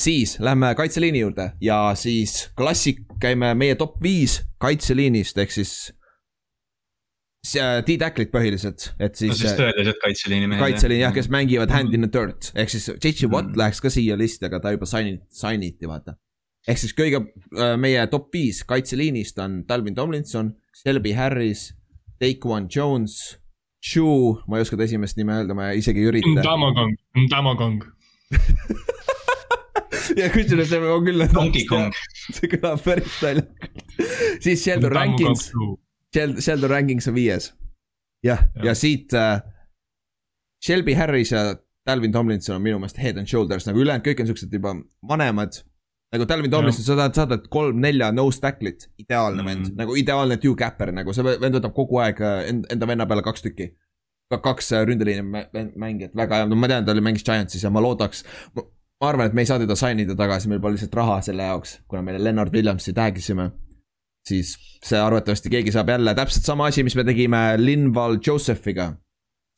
siis 0.00 0.38
lähme 0.40 0.74
kaitseliini 0.74 1.20
juurde 1.20 1.52
ja 1.60 1.94
siis 1.94 2.50
klassik, 2.58 3.04
käime 3.20 3.54
meie 3.54 3.74
top 3.78 4.00
viis 4.02 4.40
kaitseliinist 4.58 5.38
ehk 5.38 5.54
siis 5.54 5.92
D-Tacklit 7.86 8.30
põhiliselt, 8.32 8.86
et 8.98 9.12
no 9.12 9.18
siis 9.20 9.38
siis 9.42 9.50
äh, 9.52 9.58
tõelised 9.60 9.98
kaitseliini 10.00 10.46
mehed. 10.48 10.62
kaitseliin 10.62 11.02
jah, 11.02 11.12
kes 11.12 11.28
mängivad 11.28 11.70
hand 11.70 11.92
in 11.94 12.06
the 12.06 12.08
dirt 12.08 12.50
ehk 12.56 12.72
siis 12.72 12.88
JJ 12.88 13.28
Watt 13.28 13.50
Mm. 13.52 13.58
läheks 13.60 13.80
ka 13.84 13.90
siia 13.92 14.16
listi, 14.16 14.46
aga 14.48 14.60
ta 14.64 14.72
juba 14.72 14.88
sign, 14.88 15.20
sign 15.28 15.62
iti 15.62 15.86
vaata. 15.86 16.16
Ehk 16.68 16.80
siis 16.80 16.94
kõige 16.96 17.20
äh, 17.20 17.74
meie 17.80 18.04
top 18.12 18.30
viis 18.34 18.62
kaitseliinist 18.68 19.38
on 19.44 19.62
Dalvin 19.68 19.94
Tomlinson, 19.94 20.54
Shelby 20.74 21.14
Harris, 21.16 21.72
Daquan 22.20 22.68
Jones, 22.72 23.38
Chu, 23.84 24.40
ma 24.48 24.56
ei 24.56 24.64
oska 24.64 24.78
ta 24.80 24.86
esimest 24.86 25.18
nime 25.20 25.34
öelda, 25.36 25.56
ma 25.56 25.72
isegi 25.76 26.00
ei 26.00 26.08
ürita. 26.08 26.30
Ndamogong, 26.38 26.94
Ndamogong. 27.26 27.82
ja 30.20 30.30
kusjuures 30.32 30.70
see 30.70 30.80
on 30.80 31.04
küll. 31.04 31.26
Donkey 31.34 31.66
Kong. 31.68 31.92
see 32.36 32.48
kõlab 32.54 32.80
päris 32.84 33.18
naljakalt. 33.20 33.74
siis 34.44 34.64
Sheldon 34.64 34.94
Rankins, 34.94 35.50
Sheldon 36.14 36.72
Rankins 36.72 37.10
on 37.12 37.18
viies. 37.18 37.52
Jah. 38.24 38.46
ja 38.64 38.72
siit 38.72 39.12
äh, 39.12 39.42
Shelby 40.64 40.94
Harris 40.96 41.34
ja 41.34 41.58
Dalvin 41.84 42.12
Tomlinson 42.12 42.56
on 42.56 42.62
minu 42.64 42.78
meelest 42.80 42.96
head 42.96 43.18
and 43.20 43.28
shoulders 43.28 43.66
nagu 43.68 43.82
ülejäänud 43.82 44.06
kõik 44.06 44.22
on 44.22 44.30
siuksed 44.30 44.54
juba 44.56 44.72
vanemad. 45.08 45.60
Nagu 46.14 46.26
Dalvin 46.30 46.50
Tomlinson, 46.52 46.84
sa 46.86 46.96
tahad 46.98 47.14
saada 47.18 47.38
kolm-nelja 47.50 48.12
nose 48.14 48.40
tacklit, 48.40 48.88
ideaalne 49.02 49.42
Mm. 49.42 49.46
vend, 49.50 49.72
nagu 49.80 49.96
ideaalne 49.98 50.36
two 50.42 50.54
capper 50.56 50.92
nagu 50.94 51.12
see 51.12 51.24
vend 51.26 51.54
võtab 51.58 51.74
kogu 51.76 51.98
aeg 52.04 52.20
äh, 52.22 52.48
end- 52.50 52.66
enda 52.72 52.86
venna 52.86 53.06
peale 53.10 53.22
kaks 53.26 53.42
tükki. 53.42 53.72
kaks 54.34 54.72
äh, 54.72 54.82
ründeliini 54.88 55.22
mä- 55.22 55.46
mä- 55.54 55.72
mängijat, 55.76 56.14
väga 56.16 56.36
hea, 56.40 56.46
no 56.50 56.56
ma 56.56 56.66
tean, 56.68 56.84
ta 56.84 56.92
oli 56.92 57.00
mängis 57.04 57.22
Giantsis 57.26 57.62
ja 57.62 57.70
ma 57.70 57.80
loodaks. 57.82 58.24
ma 58.56 58.62
arvan, 59.10 59.26
et 59.26 59.34
me 59.34 59.42
ei 59.42 59.46
saa 59.46 59.58
teda 59.58 59.76
sign 59.76 60.00
ida 60.00 60.14
tagasi, 60.16 60.48
meil 60.48 60.60
pole 60.60 60.72
lihtsalt 60.74 60.94
raha 60.94 61.20
selle 61.22 61.42
jaoks, 61.42 61.80
kuna 61.88 62.02
me 62.02 62.16
Lennart 62.18 62.52
Williamsi 62.52 62.92
tag 62.96 63.16
isime 63.18 63.50
siis 64.28 64.54
see 64.84 64.98
arvatavasti 64.98 65.50
keegi 65.52 65.72
saab 65.74 65.88
jälle 65.92 66.14
täpselt 66.16 66.44
sama 66.48 66.66
asi, 66.70 66.82
mis 66.82 66.96
me 66.96 67.04
tegime 67.04 67.42
Linval 67.60 68.18
Josephiga. 68.26 68.94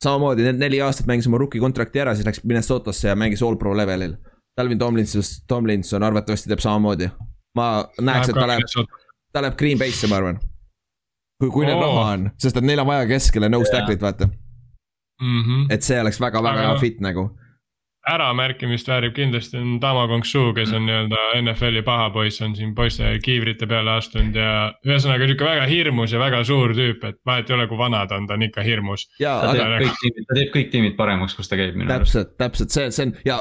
samamoodi 0.05 0.43
need 0.45 0.59
neli 0.61 0.81
aastat 0.85 1.07
mängis 1.09 1.27
oma 1.31 1.39
rookie 1.39 1.61
kontrakti 1.61 2.01
ära, 2.03 2.15
siis 2.15 2.27
läks 2.27 2.43
Minnesotasse 2.45 3.09
ja 3.09 3.15
mängis 3.17 3.43
all 3.43 3.57
pro 3.57 3.73
levelil. 3.77 4.17
Dalvin 4.57 4.79
Tomlinson, 4.79 5.23
Tomlinson 5.49 6.03
arvatavasti 6.03 6.49
teeb 6.49 6.63
samamoodi. 6.65 7.11
ma 7.57 7.85
näeks, 8.01 8.29
et 8.29 8.37
ta 8.37 8.47
läheb, 8.49 8.89
ta 9.33 9.43
läheb 9.43 9.57
Green 9.57 9.79
Bay'sse, 9.81 10.09
ma 10.09 10.17
arvan. 10.21 10.39
kui, 11.41 11.51
kui 11.51 11.67
neil 11.67 11.81
raha 11.81 12.05
on, 12.17 12.31
sest 12.41 12.57
et 12.57 12.65
neil 12.65 12.81
on 12.81 12.87
vaja 12.89 13.07
keskele 13.09 13.49
no 13.49 13.61
Jaa. 13.61 13.71
stack'it, 13.71 14.01
vaata, 14.01 14.29
et 15.71 15.83
see 15.83 15.99
oleks 16.01 16.21
väga-väga 16.21 16.63
hea 16.63 16.71
Aga- 16.71 16.81
fit 16.81 17.01
nagu. 17.05 17.31
äramärkimist 18.07 18.87
väärib 18.89 19.15
kindlasti 19.17 19.57
on 19.59 19.81
Tamagong 19.81 20.23
Su, 20.25 20.53
kes 20.55 20.71
on 20.73 20.85
nii-öelda 20.87 21.23
NFL-i 21.41 21.83
paha 21.83 22.11
poiss, 22.15 22.39
on 22.43 22.55
siin 22.57 22.75
poiste 22.75 23.19
kiivrite 23.25 23.67
peale 23.67 23.97
astunud 23.99 24.37
ja 24.39 24.53
ühesõnaga 24.87 25.27
sihuke 25.27 25.45
väga 25.45 25.65
hirmus 25.67 26.13
ja 26.13 26.21
väga 26.23 26.45
suur 26.45 26.71
tüüp, 26.77 27.03
et 27.09 27.19
vahet 27.27 27.51
ei 27.51 27.57
ole, 27.57 27.67
kui 27.67 27.79
vana 27.79 28.05
ta 28.07 28.15
on, 28.21 28.29
ta 28.29 28.35
on 28.39 28.47
ikka 28.47 28.63
hirmus. 28.63 29.09
ta 29.19 29.53
teeb 29.53 29.83
kõik 29.83 29.99
tiimid, 30.05 30.29
ta 30.29 30.39
teeb 30.39 30.55
kõik 30.55 30.71
tiimid 30.71 30.97
paremaks, 30.97 31.35
kus 31.35 31.49
ta 31.51 31.59
käib 31.59 31.75
minu 31.75 31.91
arust. 31.93 32.13
täpselt, 32.13 32.37
täpselt 32.39 32.71
see, 32.71 32.91
see 32.95 33.09
on 33.09 33.17
ja 33.27 33.41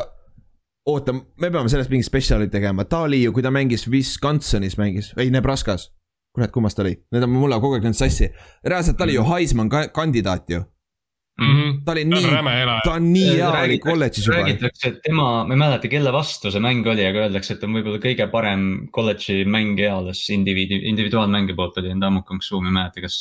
oota, 0.86 1.14
me 1.14 1.49
peame 1.52 1.70
sellest 1.72 1.90
mingi 1.94 2.06
spetsiali 2.06 2.48
tegema, 2.52 2.86
ta 2.86 3.03
oli 3.07 3.24
ju, 3.24 3.32
kui 3.34 3.44
ta 3.45 3.52
mängis 3.53 3.88
Wisconsinis 3.91 4.78
mängis, 4.82 5.14
ei 5.18 5.32
Nebraskas. 5.34 5.91
kurat, 6.36 6.52
kummas 6.52 6.76
ta 6.76 6.84
oli, 6.84 6.98
need 7.16 7.24
on 7.24 7.32
mulle 7.32 7.56
kogu 7.64 7.78
aeg 7.78 7.84
läinud 7.88 7.95
sassi. 7.95 8.28
reaalselt 8.68 8.98
ta 8.98 9.06
oli 9.06 9.14
ju 9.16 9.24
Heisman 9.24 9.70
ka- 9.72 9.88
kandidaat 9.95 10.49
ju, 10.52 10.64
ta 11.86 11.91
oli 11.91 12.03
ta 12.03 12.10
nii, 12.10 12.26
ta 12.84 12.91
on 12.94 13.07
nii 13.14 13.30
hea 13.38 13.52
oli 13.62 13.78
kolledžis 13.80 14.28
juba. 14.28 14.41
räägitakse, 14.41 14.88
et 14.88 14.99
tema, 15.03 15.45
ma 15.48 15.53
ei 15.53 15.60
mäleta, 15.60 15.88
kelle 15.91 16.12
vastu 16.16 16.52
see 16.52 16.60
mäng 16.64 16.86
oli, 16.88 17.06
aga 17.07 17.26
öeldakse, 17.26 17.53
et 17.56 17.60
ta 17.60 17.68
on 17.68 17.74
võib-olla 17.80 17.99
kõige 18.03 18.28
parem 18.32 18.88
kolledži 18.91 19.45
mängija 19.48 19.95
alles 19.98 20.22
indiviidi, 20.30 20.82
individuaalmängu 20.91 21.56
poolt 21.56 21.78
oli 21.82 21.95
Ndamuk 21.95 22.28
Kongsu, 22.28 22.62
ma 22.62 22.68
ei 22.72 22.78
mäleta, 22.82 23.02
kas. 23.07 23.18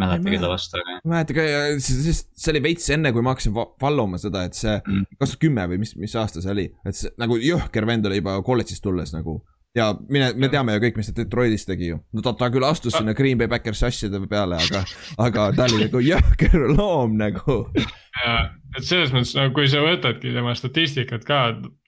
Mäleta, 0.00 0.30
kelle 0.32 0.48
vastu, 0.50 0.80
aga 0.80 0.90
ma 0.90 0.98
ei 0.98 1.12
mäleta 1.14 1.36
ka, 1.36 1.44
sest 1.84 2.28
see 2.40 2.52
oli 2.54 2.62
veits 2.70 2.90
enne, 2.96 3.12
kui 3.12 3.22
ma 3.26 3.34
hakkasin 3.36 3.54
follow 3.80 4.08
ma 4.10 4.18
seda, 4.22 4.44
et 4.48 4.56
see 4.58 4.76
Mm. 4.80 5.04
kaks 5.20 5.34
tuhat 5.34 5.40
kümme 5.46 5.64
või 5.70 5.78
mis, 5.84 5.94
mis 6.00 6.14
aasta 6.16 6.40
see 6.42 6.52
oli, 6.52 6.66
et 6.86 6.96
see 6.96 7.10
nagu 7.20 7.36
jõhker 7.38 7.86
vend 7.86 8.06
oli 8.08 8.20
juba 8.22 8.38
kolledžist 8.46 8.82
tulles 8.84 9.12
nagu. 9.16 9.40
Ja 9.76 9.92
mine, 10.10 10.32
me 10.34 10.48
teame 10.50 10.74
ju 10.74 10.80
kõik, 10.82 10.96
mis 10.98 11.06
ta 11.06 11.12
Detroitis 11.14 11.62
tegi 11.68 11.92
ju. 11.92 11.98
no 12.12 12.22
ta, 12.26 12.32
ta 12.34 12.48
küll 12.50 12.64
astus 12.66 12.96
sinna 12.96 13.12
Green 13.14 13.38
Bay 13.38 13.46
Packersi 13.46 13.84
asjade 13.86 14.18
peale, 14.26 14.56
aga, 14.58 14.80
aga 15.22 15.44
ta 15.54 15.68
oli 15.68 15.84
nagu 15.84 16.00
jõhker 16.02 16.56
loom 16.74 17.14
nagu. 17.20 17.58
ja, 17.78 18.32
et 18.76 18.82
selles 18.88 19.12
mõttes, 19.14 19.36
no 19.38 19.44
kui 19.54 19.68
sa 19.70 19.84
võtadki 19.84 20.32
tema 20.34 20.56
statistikat 20.58 21.22
ka, 21.28 21.38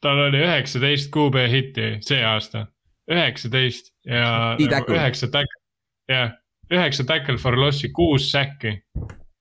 tal 0.04 0.22
oli 0.28 0.44
üheksateist 0.44 1.10
QB 1.10 1.42
hitti 1.50 1.88
see 2.06 2.22
aasta, 2.22 2.68
üheksateist 3.10 3.90
ja 4.06 4.54
nagu 4.60 4.94
üheksa 4.94 5.26
tackle, 5.34 5.60
jah, 6.12 6.36
üheksa 6.72 7.06
tackle 7.08 7.38
for 7.40 7.56
loss'i, 7.58 7.90
kuus 7.94 8.30
säkki. 8.32 8.76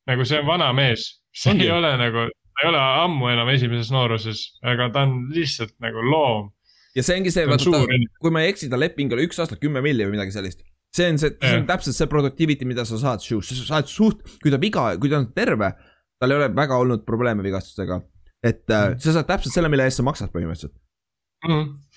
nagu 0.10 0.26
see 0.28 0.40
on 0.42 0.48
vana 0.48 0.72
mees, 0.76 1.06
see 1.36 1.54
Ongi. 1.54 1.68
ei 1.68 1.74
ole 1.76 1.92
nagu, 2.00 2.26
ta 2.32 2.66
ei 2.66 2.72
ole 2.72 2.82
ammu 3.04 3.30
enam 3.32 3.52
esimeses 3.54 3.92
nooruses, 3.94 4.42
aga 4.68 4.90
ta 4.94 5.06
on 5.08 5.30
lihtsalt 5.34 5.76
nagu 5.84 6.04
loom. 6.08 6.50
ja 6.98 7.06
see 7.06 7.20
ongi 7.20 7.34
see, 7.34 7.48
vaata 7.48 7.86
kui 8.22 8.34
ma 8.34 8.44
ei 8.44 8.52
eksi, 8.52 8.70
ta 8.72 8.80
leping 8.80 9.14
oli 9.16 9.30
üks 9.30 9.40
aasta 9.42 9.60
kümme 9.62 9.84
milli 9.86 10.08
või 10.08 10.18
midagi 10.18 10.36
sellist. 10.36 10.66
see 10.96 11.12
on 11.14 11.22
see, 11.22 11.36
see 11.40 11.62
on 11.62 11.68
täpselt 11.70 11.98
see 11.98 12.10
productivity, 12.12 12.68
mida 12.68 12.86
sa 12.88 13.00
saad, 13.00 13.24
sa 13.24 13.60
saad 13.62 13.92
suht, 13.92 14.26
kui 14.44 14.54
ta 14.54 14.60
viga, 14.62 14.90
kui 15.00 15.12
ta 15.12 15.22
on 15.22 15.30
terve, 15.36 15.72
tal 16.20 16.34
ei 16.34 16.42
ole 16.42 16.52
väga 16.58 16.80
olnud 16.84 17.06
probleeme 17.08 17.46
vigastustega. 17.46 18.02
et 18.44 18.66
äh, 18.74 18.96
sa 19.00 19.18
saad 19.20 19.30
täpselt 19.30 19.56
selle, 19.56 19.72
mille 19.72 19.86
eest 19.88 20.02
sa 20.02 20.08
maksad 20.08 20.34
põhimõtteliselt, 20.34 20.76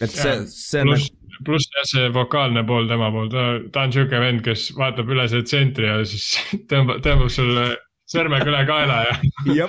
et 0.04 0.12
see 0.12 0.36
see 0.52 0.84
on 0.84 0.92
pluss, 0.92 1.10
pluss 1.46 1.70
jah, 1.74 1.88
see 1.88 2.12
vokaalne 2.14 2.64
pool 2.68 2.88
tema 2.90 3.10
pool, 3.14 3.30
ta, 3.32 3.46
ta 3.72 3.86
on 3.86 3.94
siuke 3.94 4.20
vend, 4.22 4.44
kes 4.46 4.70
vaatab 4.78 5.10
üle 5.14 5.26
see 5.30 5.44
tsentri 5.46 5.88
ja 5.88 5.98
siis 6.08 6.30
tõmbab, 6.70 7.02
tõmbab 7.04 7.32
sulle 7.32 7.68
sõrmega 8.10 8.50
üle 8.50 8.62
kaela 8.68 9.00
ja 9.56 9.68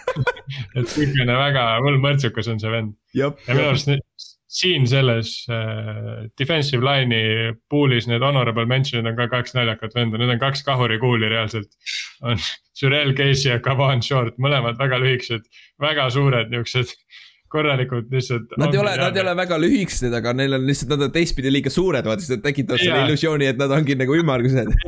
et 0.78 0.88
siukene 0.88 1.36
väga 1.36 1.66
võlmõrtsukas 1.84 2.48
on 2.52 2.62
see 2.62 2.72
vend. 2.72 2.96
Ja 3.16 3.32
minu 3.48 3.68
arust 3.70 3.92
siin 4.52 4.84
selles 4.88 5.46
äh, 5.48 6.28
defensive 6.38 6.84
line'i 6.84 7.52
pool'is 7.72 8.08
need 8.08 8.24
honorable 8.24 8.66
mention'id 8.68 9.08
on 9.08 9.16
ka 9.16 9.28
kaks 9.32 9.54
naljakat 9.56 9.96
venda, 9.96 10.20
need 10.20 10.34
on 10.34 10.42
kaks 10.42 10.64
kahurikuuli 10.66 11.30
reaalselt. 11.32 11.72
on 12.20 12.40
Jurel 12.80 13.14
Casey 13.16 13.52
ja 13.52 13.60
Kavan 13.64 14.02
Short, 14.04 14.36
mõlemad 14.42 14.76
väga 14.80 15.00
lühikesed, 15.00 15.48
väga 15.80 16.08
suured 16.12 16.52
niuksed 16.52 16.92
korralikud 17.52 18.08
lihtsalt. 18.12 18.54
Nad 18.60 18.74
ei 18.74 18.80
ole, 18.80 18.94
nad 19.00 19.16
ei 19.16 19.22
ole 19.24 19.34
väga 19.38 19.58
lühikesed, 19.60 20.14
aga 20.18 20.32
neil 20.36 20.56
on 20.56 20.64
lihtsalt, 20.68 20.94
nad 20.94 21.06
on 21.08 21.12
teistpidi 21.14 21.52
liiga 21.52 21.72
suured, 21.72 22.06
vaata, 22.08 22.24
siis 22.24 22.36
nad 22.36 22.44
tekitavad 22.46 22.82
selle 22.82 23.04
illusiooni, 23.06 23.50
et 23.52 23.60
nad 23.60 23.74
ongi 23.76 23.96
nagu 24.00 24.16
ümmargused. 24.18 24.72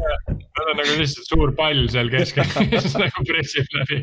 Nad 0.55 0.69
on 0.71 0.79
nagu 0.79 0.95
lihtsalt 0.97 1.27
suur 1.29 1.51
pall 1.59 1.85
seal 1.93 2.09
keskel, 2.13 2.47
mis 2.73 2.95
nagu 2.97 3.25
pressib 3.29 3.75
läbi. 3.75 3.99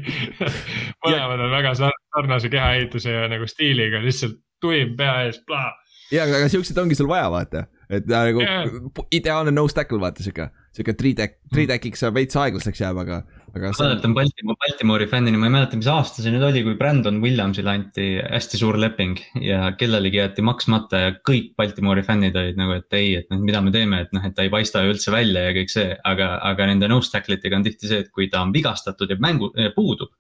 mõlemad 1.06 1.46
on 1.48 1.54
väga 1.56 1.72
sar- 1.80 2.00
sarnase 2.16 2.52
kehaehituse 2.54 3.14
ja 3.16 3.28
nagu 3.32 3.48
stiiliga, 3.50 4.02
lihtsalt 4.04 4.38
tuim 4.62 4.94
pea 5.00 5.16
ees, 5.26 5.40
plaa. 5.48 5.72
ja, 6.14 6.28
aga 6.28 6.50
siukseid 6.52 6.78
ongi 6.84 6.98
sul 7.00 7.10
vaja, 7.10 7.32
vaata, 7.34 7.66
et 7.90 8.06
ta 8.08 8.26
nagu 8.28 8.44
Jaa. 8.44 8.66
ideaalne 9.16 9.54
nose 9.56 9.76
tackle, 9.78 10.00
vaata 10.04 10.24
siuke, 10.26 10.50
siuke 10.76 10.94
three 11.00 11.16
tack, 11.18 11.40
three 11.54 11.66
tack'iks 11.72 12.06
veits 12.14 12.38
aeglaseks 12.38 12.84
jääb, 12.84 13.00
aga, 13.02 13.24
aga 13.52 13.72
see 13.76 13.84
mäletan 13.86 14.14
Baltimore, 14.16 14.58
Baltimore'i 14.64 15.08
fännina, 15.12 15.40
ma 15.40 15.50
ei 15.50 15.54
mäleta, 15.56 15.80
mis 15.80 15.90
aasta 15.92 16.24
see 16.24 16.32
nüüd 16.34 16.46
oli, 16.48 16.64
kui 16.66 16.78
Brandon 16.80 17.20
Williamsile 17.24 17.74
anti 17.74 18.08
hästi 18.22 18.60
suur 18.62 18.80
leping 18.80 19.20
ja 19.44 19.74
kellelegi 19.80 20.22
jäeti 20.22 20.46
maksmata 20.46 21.04
ja 21.04 21.12
kõik 21.28 21.52
Baltimore'i 21.60 22.06
fännid 22.08 22.38
olid 22.40 22.60
nagu, 22.60 22.78
et 22.80 22.98
ei, 22.98 23.14
et 23.20 23.30
noh, 23.34 23.42
mida 23.44 23.64
me 23.64 23.74
teeme, 23.76 24.04
et 24.06 24.16
noh, 24.16 24.26
et 24.28 24.36
ta 24.38 24.46
ei 24.46 24.54
paista 24.54 24.86
ju 24.86 24.96
üldse 24.96 25.14
välja 25.14 25.46
ja 25.50 25.54
kõik 25.60 25.74
see, 25.74 25.92
aga, 26.14 26.34
aga 26.52 26.72
nende 26.72 26.92
nose 26.92 27.12
tackle 27.14 27.40
itega 27.40 27.60
on 27.60 27.68
tihti 27.68 27.92
see, 27.92 28.04
et 28.06 28.12
kui 28.16 28.32
ta 28.32 28.44
on 28.46 28.56
vigastatud 28.56 29.12
ja 29.12 29.20
mängu, 29.22 29.52
puudub. 29.76 30.16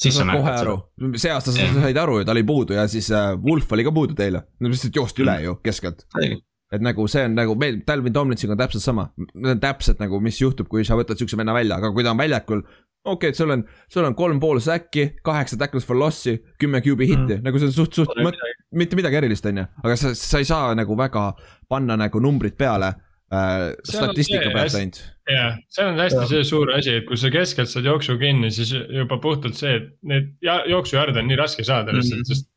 siis 0.00 0.16
sa 0.16 0.24
saad 0.24 0.38
kohe 0.40 0.54
aru. 0.64 0.76
See 1.20 1.32
aasta 1.32 1.52
sa 1.52 1.72
said 1.76 2.04
aru 2.04 2.20
ju, 2.20 2.28
ta 2.28 2.36
oli 2.36 2.46
puudu 2.48 2.78
ja 2.78 2.88
siis 2.88 3.10
äh, 3.12 3.34
Wolf 3.44 3.72
oli 3.76 3.84
ka 3.84 3.92
puudu 3.92 4.16
teile, 4.16 4.46
no 4.60 4.72
lihtsalt 4.72 4.96
joosti 4.96 5.26
üle 5.26 5.40
ju 5.44 5.58
keskelt. 5.64 6.08
Et 6.70 6.82
nagu 6.82 7.06
see 7.10 7.24
on 7.26 7.34
nagu 7.34 7.56
meil, 7.58 7.80
Talvin 7.86 8.14
Tomlinsiga 8.14 8.54
on 8.54 8.60
täpselt 8.60 8.84
sama, 8.84 9.08
need 9.18 9.56
on 9.56 9.62
täpselt 9.62 9.98
nagu, 10.02 10.20
mis 10.22 10.38
juhtub, 10.38 10.68
kui 10.70 10.84
sa 10.86 10.98
võtad 10.98 11.18
siukse 11.18 11.38
venna 11.38 11.54
välja, 11.56 11.80
aga 11.80 11.90
kui 11.94 12.06
ta 12.06 12.12
on 12.14 12.20
väljakul. 12.20 12.62
okei 13.02 13.32
okay,, 13.32 13.34
sul 13.34 13.50
on, 13.50 13.64
sul 13.90 14.06
on 14.06 14.14
kolm 14.14 14.38
pool 14.42 14.60
säkki, 14.62 15.08
kaheksa 15.26 15.58
tackles 15.58 15.88
for 15.88 15.98
loss'i, 15.98 16.36
kümme 16.60 16.82
QB 16.84 17.06
hitti 17.08 17.38
mm., 17.38 17.44
nagu 17.46 17.58
see 17.58 17.72
on 17.72 17.74
suht, 17.74 17.96
suht 17.98 18.12
mõt-, 18.22 18.38
mitte 18.76 18.98
midagi 18.98 19.18
erilist, 19.18 19.48
on 19.50 19.62
ju, 19.62 19.64
aga 19.82 19.96
sa, 19.98 20.12
sa 20.14 20.42
ei 20.42 20.46
saa 20.46 20.74
nagu 20.78 20.98
väga 20.98 21.24
panna 21.70 21.96
nagu 21.98 22.22
numbrid 22.22 22.54
peale 22.60 22.92
äh, 22.92 23.72
statistika 23.82 24.44
see, 24.46 24.54
pealt 24.54 24.78
ainult. 24.78 25.02
jah, 25.32 25.58
see 25.74 25.88
on 25.90 25.98
hästi 26.04 26.28
see 26.36 26.46
suur 26.52 26.70
asi, 26.76 27.00
et 27.00 27.08
kui 27.08 27.18
sa 27.18 27.32
keskelt 27.34 27.72
saad 27.72 27.90
jooksu 27.90 28.14
kinni, 28.20 28.52
siis 28.54 28.76
juba 28.76 29.18
puhtalt 29.18 29.58
see, 29.58 29.74
et 29.80 29.90
neid 30.06 30.30
ja- 30.46 30.62
jooksujarde 30.70 31.18
on 31.18 31.32
nii 31.32 31.42
raske 31.42 31.66
saada 31.66 31.96
lihtsalt 31.96 32.20
mm, 32.20 32.28
-hmm. 32.28 32.42
sest 32.44 32.50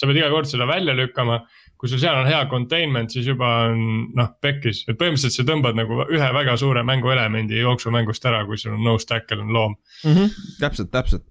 sa 0.00 0.08
pead 0.08 0.20
iga 0.20 0.30
kord 0.32 0.48
seda 0.48 0.66
välja 0.68 0.94
lükkama. 0.96 1.42
Kui 1.80 1.88
sul 1.88 2.00
seal 2.02 2.18
on 2.20 2.28
hea 2.28 2.40
containment, 2.50 3.12
siis 3.12 3.28
juba 3.30 3.48
on 3.70 3.84
noh, 4.16 4.32
pekkis, 4.44 4.82
et 4.84 4.98
põhimõtteliselt 5.00 5.38
sa 5.38 5.46
tõmbad 5.48 5.78
nagu 5.78 6.02
ühe 6.12 6.32
väga 6.36 6.56
suure 6.60 6.82
mänguelemendi 6.84 7.62
jooksumängust 7.62 8.26
ära, 8.28 8.42
kui 8.48 8.60
sul 8.60 8.74
on 8.76 8.82
nose 8.84 9.08
tackle 9.08 9.40
on 9.40 9.54
loom. 9.56 9.76
mm. 10.04 10.16
-hmm. 10.16 10.34
täpselt, 10.60 10.90
täpselt. 10.92 11.24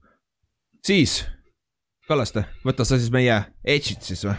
siis, 0.86 1.22
Kallaste, 2.10 2.48
võta 2.66 2.86
sa 2.86 2.98
siis 2.98 3.12
meie 3.14 3.36
edge'id 3.62 4.02
siis 4.02 4.26
või? 4.26 4.34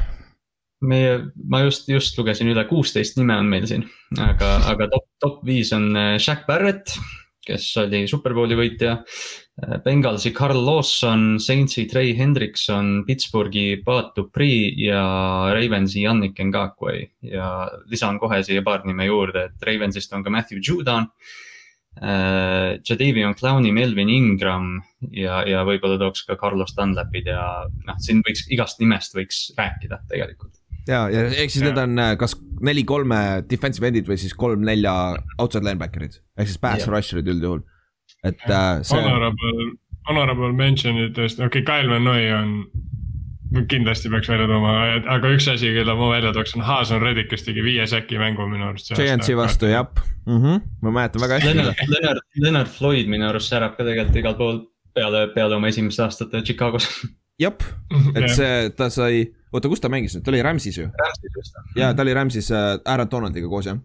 meie, 0.80 1.16
ma 1.48 1.60
just, 1.62 1.88
just 1.88 2.18
lugesin 2.18 2.50
üle, 2.50 2.64
kuusteist 2.66 3.18
nime 3.20 3.36
on 3.36 3.46
meil 3.46 3.66
siin, 3.70 3.84
aga, 4.18 4.56
aga 4.72 4.88
top, 4.90 5.06
top 5.20 5.42
viis 5.46 5.72
on 5.76 5.92
äh, 5.96 6.16
Shaq 6.18 6.46
Barrett, 6.48 6.96
kes 7.46 7.66
oli 7.82 8.04
superbowli 8.10 8.58
võitja. 8.58 8.98
Bengalsi 9.84 10.32
Carl 10.32 10.56
Lawson, 10.64 11.34
Saintsi 11.42 11.84
Trey 11.88 12.14
Hendrikson, 12.16 13.02
Pittsburghi 13.04 13.82
Pat 13.84 14.14
Dupri 14.16 14.72
ja 14.80 15.02
Ravensi 15.52 16.06
Yannick 16.06 16.40
Ngakwe 16.40 16.94
ja 17.28 17.68
lisan 17.90 18.18
kohe 18.22 18.40
siia 18.46 18.64
paar 18.64 18.86
nime 18.88 19.08
juurde, 19.10 19.50
et 19.50 19.66
Ravensist 19.68 20.14
on 20.16 20.24
ka 20.24 20.32
Matthew 20.32 20.62
Judon 20.64 21.10
äh,. 22.00 22.78
Jadavion 22.86 23.34
Clowni, 23.36 23.72
Melvin 23.72 24.08
Ingram 24.08 24.72
ja, 25.12 25.42
ja 25.44 25.66
võib-olla 25.68 25.98
tooks 26.00 26.24
ka 26.28 26.38
Carlos 26.40 26.72
Dunlapid 26.76 27.28
ja 27.28 27.44
noh, 27.68 28.00
siin 28.00 28.24
võiks 28.24 28.46
igast 28.48 28.80
nimest 28.80 29.16
võiks 29.18 29.50
rääkida 29.58 30.00
tegelikult. 30.08 30.59
ja, 30.90 31.02
ja 31.12 31.26
ehk 31.30 31.52
siis 31.52 31.62
Ja. 31.62 31.70
need 31.70 31.82
on 31.82 32.02
äh, 32.02 32.14
kas 32.20 32.36
neli-kolme 32.60 33.20
defensive 33.50 33.88
end'id 33.88 34.08
või 34.10 34.18
siis 34.20 34.34
kolm-nelja 34.38 34.94
outside 35.38 35.64
linebacker'id 35.66 36.20
ehk 36.36 36.50
siis 36.50 36.60
pass 36.60 36.88
rusher'id 36.90 37.30
üldjuhul. 37.34 37.62
et 38.24 38.46
äh, 38.48 38.82
see, 38.82 38.98
Honorable, 38.98 39.72
honorable 40.08 40.52
mention 40.52 40.98
itest, 41.06 41.40
okei 41.40 41.62
okay,, 41.62 41.82
Kyle 41.82 41.92
Manoi 41.92 42.30
on, 42.36 42.54
kindlasti 43.70 44.10
peaks 44.12 44.28
välja 44.30 44.46
tooma, 44.46 44.74
aga 45.14 45.30
üks 45.34 45.48
asi, 45.50 45.72
kelle 45.74 45.94
ma 45.98 46.10
välja 46.12 46.32
tooks, 46.34 46.54
on 46.58 46.62
Hasan 46.66 47.02
Reddick, 47.02 47.30
kes 47.32 47.46
tegi 47.46 47.64
viie 47.66 47.86
säki 47.90 48.18
mängu 48.20 48.46
minu 48.50 48.68
arust. 48.68 48.92
Giantsi 48.98 49.34
vastu, 49.38 49.70
jah 49.70 49.88
mm. 50.26 50.36
-hmm. 50.42 50.60
ma 50.82 50.90
mäletan 50.98 51.22
väga 51.22 51.38
hästi 51.40 51.54
Leonard 51.54 51.82
Leonard, 51.88 52.22
Leonard 52.36 52.68
Floyd 52.78 53.10
minu 53.10 53.28
arust 53.28 53.50
särab 53.50 53.76
ka 53.76 53.84
tegelikult 53.84 54.20
igal 54.22 54.36
pool 54.38 54.62
peale, 54.94 55.26
peale 55.34 55.56
oma 55.56 55.68
esimest 55.68 56.00
aastat 56.00 56.34
Chicagos. 56.44 56.88
jah, 57.44 57.54
et 58.14 58.30
see, 58.30 58.70
ta 58.76 58.90
sai, 58.90 59.26
oota, 59.52 59.70
kus 59.70 59.82
ta 59.82 59.90
mängis 59.93 60.16
nüüd, 60.16 60.27
ta 60.27 60.32
oli 60.32 60.43
Rams'is 60.47 60.78
ju 60.81 60.90
ja 61.78 61.94
ta 61.94 62.05
oli 62.06 62.14
Rams'is 62.16 62.51
äh, 62.55 62.77
Aaron 62.85 63.10
Donaldiga 63.10 63.51
koos 63.51 63.68
jah. 63.70 63.81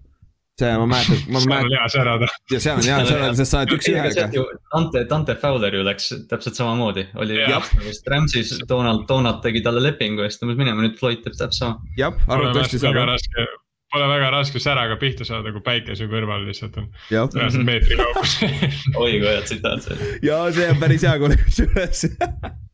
see 0.60 0.72
ma 0.80 0.86
mäletan, 0.88 1.20
ma 1.34 1.42
seal 1.44 1.52
mäletan 1.52 1.72
on 1.72 1.76
hea 1.78 1.90
särada. 1.92 2.30
ja 2.52 2.62
seal 2.64 2.78
on 2.80 2.86
seal 2.86 3.26
on, 3.28 3.36
sest 3.36 3.52
sa 3.52 3.64
oled 3.64 3.74
üks-ühega. 3.76 4.28
Dante, 4.72 5.04
Dante 5.10 5.36
Fowler 5.42 5.76
ju 5.76 5.84
läks 5.84 6.08
täpselt 6.30 6.56
samamoodi, 6.56 7.10
oli 7.20 7.42
vist 7.84 8.08
Rams'is, 8.12 8.56
Donald, 8.70 9.04
Donald 9.10 9.44
tegi 9.44 9.64
talle 9.66 9.84
lepingu 9.84 10.24
ja 10.24 10.32
siis 10.32 10.40
tõmbas 10.44 10.60
minema, 10.62 10.86
nüüd 10.86 10.98
Floyd 11.00 11.26
teeb 11.26 11.36
täpselt 11.36 11.60
sama. 11.60 11.94
jah, 12.00 12.16
Pole 12.24 12.38
arvatavasti 12.40 12.80
väga 12.86 13.04
saab, 13.04 13.12
raske, 13.12 13.48
pole 13.96 14.08
väga 14.14 14.30
raske 14.38 14.62
säraga 14.64 15.00
pihta 15.02 15.28
saada, 15.28 15.52
kui 15.56 15.66
päike 15.66 15.98
su 16.00 16.08
kõrval 16.12 16.48
lihtsalt 16.48 16.80
on 16.80 16.88
reaalselt 17.12 17.68
meetri 17.68 18.00
kaugusel. 18.00 18.56
oi 19.04 19.18
kui 19.18 19.28
hea 19.28 19.44
tsitaat 19.44 19.90
see 19.90 19.98
oli. 19.98 20.14
ja 20.30 20.40
see 20.56 20.72
on 20.72 20.80
päris 20.86 21.04
hea, 21.10 21.18
kusjuures. 21.26 22.08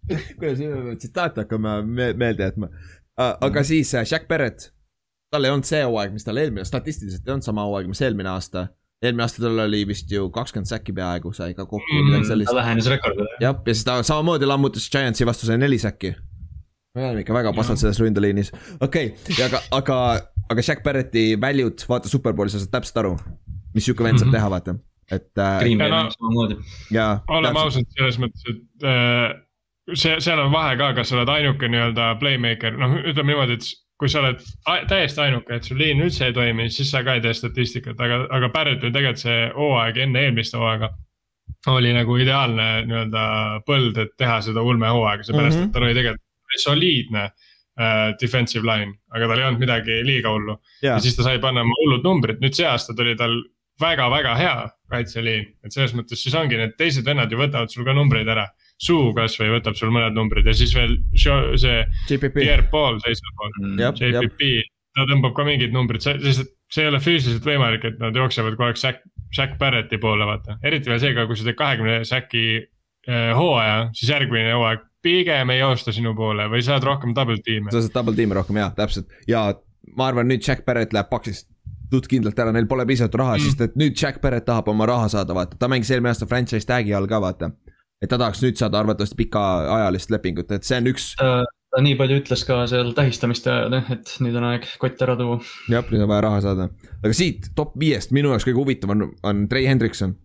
kuidas 0.39 0.59
tsitaate 0.97 1.45
hakkame 1.45 1.81
me 1.85 2.11
meelde 2.17 2.43
jätma. 2.49 2.69
aga 3.17 3.63
siis 3.63 3.93
äh, 3.95 4.05
Jack 4.11 4.27
Barrett, 4.27 4.71
tal 5.31 5.45
ei 5.45 5.53
olnud 5.53 5.67
see 5.67 5.81
hooaeg, 5.83 6.13
mis 6.15 6.25
tal 6.27 6.39
eelmine, 6.41 6.65
statistiliselt 6.67 7.27
ei 7.27 7.35
olnud 7.35 7.45
sama 7.45 7.65
hooaeg, 7.67 7.89
mis 7.91 8.01
eelmine 8.01 8.31
aasta. 8.33 8.67
eelmine 9.01 9.25
aasta 9.25 9.43
tal 9.43 9.63
oli 9.65 9.83
vist 9.87 10.11
ju 10.11 10.29
kakskümmend 10.33 10.69
säkki 10.69 10.93
peaaegu 10.97 11.33
sai 11.33 11.55
ka 11.57 11.65
kokku 11.65 11.95
või 11.95 12.09
midagi 12.09 12.27
ta 12.27 12.33
sellist. 12.33 12.53
lähenes 12.57 12.89
rekordile. 12.91 13.29
jah, 13.43 13.55
ja 13.55 13.73
siis 13.77 13.85
ta 13.87 14.01
samamoodi 14.07 14.49
lammutas 14.49 14.89
Giantsi 14.91 15.27
vastu 15.27 15.49
sai 15.49 15.57
neli 15.61 15.79
säkki. 15.81 16.15
me 16.95 17.05
oleme 17.07 17.25
ikka 17.25 17.33
väga 17.33 17.53
pasad 17.57 17.79
selles 17.81 18.01
ründeliinis, 18.03 18.53
okei 18.79 19.13
okay,, 19.13 19.45
aga, 19.45 19.63
aga, 19.79 19.97
aga 20.49 20.67
Jack 20.67 20.83
Barretti 20.83 21.29
value'd, 21.41 21.85
vaata 21.89 22.09
superbowli, 22.11 22.51
sa 22.51 22.59
saad 22.59 22.73
täpselt 22.73 23.03
aru, 23.03 23.13
mis 23.75 23.85
sihuke 23.87 24.03
vend 24.03 24.19
saab 24.19 24.33
teha, 24.33 24.49
vaata, 24.51 24.75
et 25.11 25.31
äh, 25.39 25.69
no- 25.77 26.03
oleme 27.37 27.63
ausad 27.63 27.87
selles 27.95 28.19
mõttes, 28.19 28.43
et 28.51 28.87
äh, 28.87 29.39
see, 29.93 30.17
seal 30.23 30.39
on 30.39 30.51
vahe 30.53 30.75
ka, 30.79 30.91
kas 30.97 31.11
sa 31.11 31.17
oled 31.17 31.31
ainuke 31.31 31.69
nii-öelda 31.71 32.15
playmaker, 32.21 32.75
noh, 32.79 32.97
ütleme 33.01 33.33
niimoodi, 33.33 33.59
et 33.59 33.69
kui 34.01 34.09
sa 34.09 34.23
oled 34.23 34.41
täiesti 34.89 35.21
ainuke, 35.21 35.55
et 35.55 35.67
sul 35.67 35.77
liin 35.77 36.01
üldse 36.01 36.25
ei 36.29 36.33
toimi, 36.33 36.69
siis 36.73 36.89
sa 36.93 37.03
ka 37.05 37.17
ei 37.17 37.21
tee 37.21 37.35
statistikat, 37.37 37.99
aga, 38.01 38.23
aga 38.33 38.49
Barrettil 38.53 38.89
tegelikult 38.89 39.21
see 39.21 39.45
hooaeg 39.53 40.01
enne 40.07 40.25
eelmist 40.25 40.57
hooaega 40.57 40.89
oli 41.69 41.93
nagu 41.93 42.17
ideaalne 42.17 42.67
nii-öelda 42.87 43.23
põld, 43.67 43.97
et 44.01 44.15
teha 44.17 44.39
seda 44.41 44.63
ulmehooaega, 44.65 45.23
seepärast 45.27 45.57
mm. 45.57 45.61
-hmm. 45.61 45.69
et 45.69 45.75
tal 45.75 45.85
oli 45.85 45.97
tegelikult 45.97 46.63
soliidne 46.63 47.23
uh, 47.27 48.17
defensive 48.21 48.65
line, 48.67 48.95
aga 49.13 49.27
tal 49.27 49.39
ei 49.39 49.45
olnud 49.47 49.61
midagi 49.61 50.01
liiga 50.05 50.33
hullu. 50.33 50.57
ja 50.81 50.95
ja 50.95 50.99
siis 50.99 51.15
ta 51.15 51.23
sai 51.23 51.39
panna 51.39 51.61
oma 51.61 51.77
hullud 51.83 52.03
numbrid, 52.03 52.41
nüüd 52.41 52.57
see 52.57 52.67
aasta 52.67 52.97
tuli 52.97 53.15
tal 53.15 53.37
väga-väga 53.81 54.35
hea 54.37 54.57
kaitseliin, 54.91 55.45
et 55.65 55.73
selles 55.73 55.93
mõttes 55.97 56.23
siis 56.23 56.35
ongi 56.35 56.57
need 56.57 56.75
teised 56.77 57.05
vennad 57.05 57.31
ju 57.31 57.39
võtavad 57.39 57.71
sul 57.73 57.85
ka 57.85 57.93
numbreid 57.93 58.27
ära. 58.27 58.47
Suu 58.81 59.11
kasvõi 59.13 59.51
võtab 59.53 59.77
sul 59.77 59.91
mõned 59.93 60.15
numbrid 60.17 60.47
ja 60.49 60.55
siis 60.57 60.71
veel 60.73 60.95
see 61.13 62.17
Pierre 62.33 62.65
Paul 62.71 62.97
teisel 63.03 63.35
pool, 63.37 63.57
jah, 63.77 63.93
JPP, 63.93 64.49
ta 64.97 65.05
tõmbab 65.09 65.35
ka 65.37 65.45
mingid 65.47 65.75
numbrid, 65.75 66.01
sest 66.01 66.49
see 66.71 66.85
ei 66.85 66.89
ole 66.89 67.01
füüsiliselt 67.03 67.45
võimalik, 67.45 67.85
et 67.85 67.99
nad 68.01 68.15
jooksevad 68.15 68.55
kogu 68.55 68.69
aeg 68.69 68.79
Zack, 68.81 69.03
Zack 69.35 69.59
Barretti 69.59 69.99
poole, 70.01 70.25
vaata. 70.27 70.57
eriti 70.65 70.89
veel 70.89 71.01
seega, 71.03 71.27
kui 71.29 71.37
sa 71.37 71.45
teed 71.47 71.59
kahekümne 71.59 71.99
Zacki 72.07 72.45
äh, 72.57 73.31
hooaja, 73.37 73.91
siis 73.97 74.13
järgmine 74.15 74.55
hooaeg 74.55 74.87
pigem 75.01 75.49
ei 75.53 75.61
joosta 75.61 75.93
sinu 75.93 76.13
poole 76.17 76.45
või 76.49 76.61
saad 76.65 76.85
rohkem 76.85 77.13
double 77.17 77.41
tiim'e. 77.45 77.73
sa 77.73 77.81
saad 77.81 77.95
double 77.95 78.17
tiim'i 78.17 78.37
rohkem 78.37 78.61
ja 78.61 78.69
täpselt 78.77 79.09
ja 79.29 79.49
ma 79.97 80.09
arvan, 80.11 80.29
nüüd 80.29 80.45
Jack 80.45 80.65
Barrett 80.65 80.93
läheb 80.93 81.09
Paxist 81.09 81.49
tut 81.91 82.07
kindlalt 82.07 82.39
ära, 82.39 82.53
neil 82.55 82.69
pole 82.71 82.85
piisavalt 82.87 83.17
raha 83.19 83.35
mm., 83.37 83.49
sest 83.49 83.65
et 83.65 83.77
nüüd 83.79 83.97
Jack 83.97 84.21
Barrett 84.23 84.47
tahab 84.47 84.69
oma 84.71 84.87
raha 84.89 85.09
saada, 85.11 85.35
vaata, 85.35 85.57
ta 85.59 85.69
mängis 85.71 85.91
eelmine 85.91 86.13
aasta 86.13 86.27
franchise 86.29 86.67
tag'i 86.67 86.95
all 86.95 87.09
ka, 87.09 87.19
vaata. 87.23 87.51
Et 88.01 88.09
ta 88.09 88.17
tahaks 88.17 88.41
nüüd 88.43 88.59
saada 88.59 88.81
arvatavasti 88.81 89.17
pikaajalist 89.19 90.13
lepingut, 90.13 90.51
et 90.55 90.67
see 90.67 90.79
on 90.81 90.89
üks, 90.91 91.11
ta, 91.17 91.83
nii 91.85 91.95
palju 91.99 92.19
ütles 92.21 92.43
ka 92.47 92.61
seal 92.71 92.91
tähistamiste 92.97 93.51
ajal 93.53 93.77
jah, 93.77 93.91
et 93.95 94.13
nüüd 94.25 94.37
on 94.39 94.47
aeg 94.51 94.67
kott 94.81 95.01
ära 95.05 95.15
tuua. 95.19 95.39
jah, 95.71 95.87
nüüd 95.93 96.05
on 96.05 96.11
vaja 96.11 96.25
raha 96.27 96.43
saada. 96.47 96.69
aga 97.01 97.15
siit 97.17 97.51
top 97.57 97.77
viiest 97.79 98.13
minu 98.15 98.33
jaoks 98.33 98.47
kõige 98.47 98.61
huvitavam 98.61 99.07
on, 99.07 99.15
on 99.27 99.43
Trey 99.51 99.69
Hendrikson. 99.69 100.15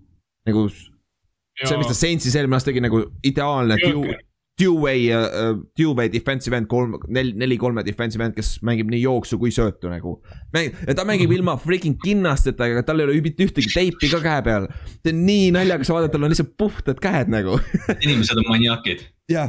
nagu 0.48 0.66
see, 0.70 1.76
mis 1.78 1.90
ta 1.90 1.96
Saintsis 1.96 2.36
eelmine 2.38 2.58
aasta 2.58 2.72
tegi 2.72 2.84
nagu 2.84 3.04
ideaalne 3.26 3.78
Jõhker. 3.82 4.25
Two-way 4.56 5.10
uh,, 5.12 5.58
two-way 5.76 6.08
defensive 6.12 6.56
end, 6.56 6.68
kolm, 6.70 6.96
neli, 7.12 7.34
neli-kolme 7.36 7.84
defensive 7.86 8.24
end, 8.24 8.36
kes 8.36 8.56
mängib 8.66 8.88
nii 8.92 9.02
jooksu 9.02 9.38
kui 9.40 9.52
söötu 9.54 9.90
nagu. 9.92 10.16
ja 10.56 10.94
ta 10.96 11.04
mängib 11.08 11.32
ilma 11.36 11.56
freaking 11.60 11.98
kinnasteta, 12.02 12.68
aga 12.70 12.84
tal 12.86 13.02
ei 13.02 13.08
ole 13.08 13.18
mitte 13.24 13.44
ühtegi 13.46 13.72
teipi 13.74 14.10
ka 14.12 14.22
käe 14.24 14.46
peal. 14.46 14.70
see 15.02 15.12
on 15.12 15.26
nii 15.28 15.50
naljakas 15.56 15.92
vaadata, 15.92 16.14
tal 16.16 16.28
on 16.28 16.32
lihtsalt 16.32 16.56
puhtad 16.58 17.02
käed 17.02 17.32
nagu. 17.32 17.58
inimesed 18.04 18.40
on 18.40 18.48
maniakid, 18.48 19.04
ja, 19.32 19.44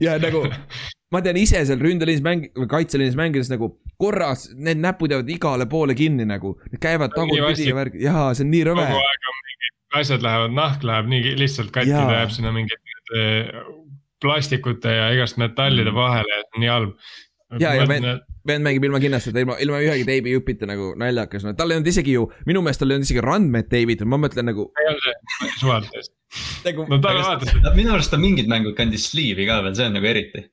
ja 0.00 0.18
nagu 0.22 0.44
ma 1.12 1.22
tean 1.24 1.38
ise 1.40 1.64
seal 1.66 1.82
ründeliinis 1.82 2.22
mäng-, 2.24 2.48
kaitseliinis 2.70 3.16
mängides 3.18 3.50
nagu 3.50 3.72
korras 3.98 4.48
need 4.54 4.78
näpud 4.78 5.10
jäävad 5.10 5.30
igale 5.34 5.66
poole 5.66 5.96
kinni 5.98 6.28
nagu. 6.28 6.54
Need 6.70 6.82
käivad 6.84 7.16
tagurpidi 7.16 7.70
ja 7.70 7.78
värk, 7.78 7.98
jaa, 7.98 8.30
see 8.36 8.46
on 8.46 8.54
nii 8.54 8.66
rõve 8.70 8.86
asjad 9.96 10.22
lähevad, 10.22 10.52
nahk 10.52 10.84
läheb 10.84 11.08
nii 11.08 11.34
lihtsalt 11.40 11.72
katki, 11.72 11.94
ta 11.96 12.20
jääb 12.20 12.32
sinna 12.34 12.52
mingite 12.52 12.98
eh, 13.16 13.48
plastikute 14.22 14.92
ja 14.92 15.10
igast 15.14 15.38
metallide 15.40 15.94
vahele 15.94 16.34
ja 16.34 16.42
see 16.44 16.56
on 16.56 16.64
nii 16.64 16.72
halb. 16.74 16.94
Mm. 17.48 17.60
Ja, 17.62 17.74
ja 17.74 17.86
me- 17.88 18.18
vend 18.48 18.64
mängib 18.64 18.86
ilma 18.88 19.00
kinnasteta, 19.02 19.42
ilma, 19.42 19.56
ilma 19.62 19.80
ühegi 19.84 20.06
teibi 20.08 20.32
jupita 20.34 20.68
nagu 20.68 20.92
naljakas, 21.00 21.44
no 21.46 21.54
tal 21.58 21.72
ei 21.72 21.78
olnud 21.78 21.90
isegi 21.90 22.14
ju, 22.16 22.26
minu 22.48 22.62
meelest 22.64 22.82
tal 22.82 22.92
ei 22.92 22.98
olnud 22.98 23.08
isegi 23.08 23.24
randmed 23.24 23.68
teibitud, 23.72 24.08
ma 24.10 24.20
mõtlen 24.20 24.48
nagu, 24.50 24.68
ei 24.78 24.90
olnud 24.92 25.58
suvates. 25.60 26.10
nagu 26.66 26.88
no 26.88 27.00
ta 27.04 27.14
vaatas, 27.18 27.54
minu 27.76 27.94
arust 27.96 28.12
ta 28.14 28.20
mingid 28.20 28.50
mängud 28.50 28.76
kandis 28.78 29.10
sliivi 29.12 29.48
ka 29.48 29.60
veel, 29.64 29.76
see 29.78 29.88
on 29.90 29.96
nagu 29.98 30.10
eriti. 30.10 30.44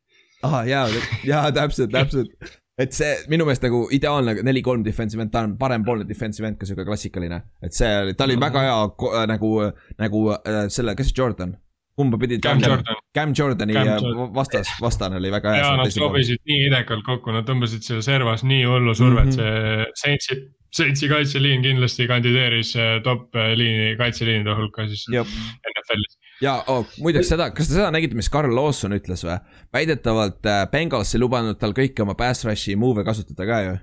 ahah, 0.46 0.68
jaa, 0.70 0.86
jaa, 1.28 1.50
täpselt, 1.56 1.94
täpselt. 1.96 2.56
et 2.82 2.96
see 2.96 3.12
minu 3.32 3.48
meelest 3.48 3.68
nagu 3.68 3.86
ideaalne 3.96 4.38
neli-kolm 4.44 4.84
defensive 4.86 5.24
end, 5.24 5.34
ta 5.36 5.46
on 5.48 5.58
parempoolne 5.60 6.08
defensive 6.08 6.48
end 6.48 6.60
ka 6.60 6.68
sihuke 6.68 6.88
klassikaline. 6.88 7.42
et 7.64 7.76
see, 7.76 8.16
ta 8.18 8.28
oli 8.28 8.40
väga 8.42 8.66
hea 8.68 9.28
nagu, 9.32 9.54
nagu 10.02 10.26
äh, 10.36 10.66
selle, 10.74 10.98
kes 11.00 11.12
see 11.12 11.22
Jordan, 11.22 11.56
kumba 11.96 12.20
pidi. 12.20 12.40
Cam 12.44 12.60
Jordan 12.62 13.00
Cam 13.16 13.34
Jordani 13.38 13.74
Cam 13.74 13.88
Jordan. 13.88 14.34
vastas, 14.36 14.68
vastane 14.82 15.16
oli 15.16 15.32
väga 15.32 15.54
hea. 15.56 15.64
ja 15.64 15.78
nad 15.80 15.94
sobisid 15.94 16.42
nii 16.50 16.68
idekalt 16.68 17.06
kokku, 17.08 17.32
nad 17.36 17.48
tõmbasid 17.48 17.88
selle 17.88 18.04
servas 18.06 18.44
nii 18.44 18.66
hullu 18.68 18.96
survet 18.96 19.32
mm, 19.32 19.40
-hmm. 19.40 19.96
see 19.96 20.02
Saintsi, 20.02 20.38
Saintsi 20.76 21.10
kaitseliin 21.10 21.64
kindlasti 21.64 22.08
kandideeris 22.12 22.76
eh, 22.76 23.00
top 23.04 23.36
eh, 23.36 23.54
liini, 23.56 23.96
kaitseliinide 24.00 24.56
hulka 24.60 24.88
siis. 24.92 25.06
NFL-is. 25.12 26.20
ja 26.44 26.58
oh, 26.68 26.84
muideks 27.00 27.32
seda, 27.32 27.50
kas 27.56 27.72
te 27.72 27.80
seda 27.80 27.92
nägite, 27.96 28.20
mis 28.20 28.32
Carl 28.32 28.56
Lawson 28.56 28.98
ütles 28.98 29.24
või? 29.24 29.40
väidetavalt 29.74 30.52
äh, 30.52 30.66
Bengals 30.72 31.16
ei 31.16 31.24
lubanud 31.24 31.60
tal 31.60 31.76
kõiki 31.78 32.04
oma 32.04 32.18
pass 32.20 32.44
rush'i 32.48 32.76
move'e 32.80 33.08
kasutada 33.08 33.48
ka 33.48 33.62
ju. 33.70 33.78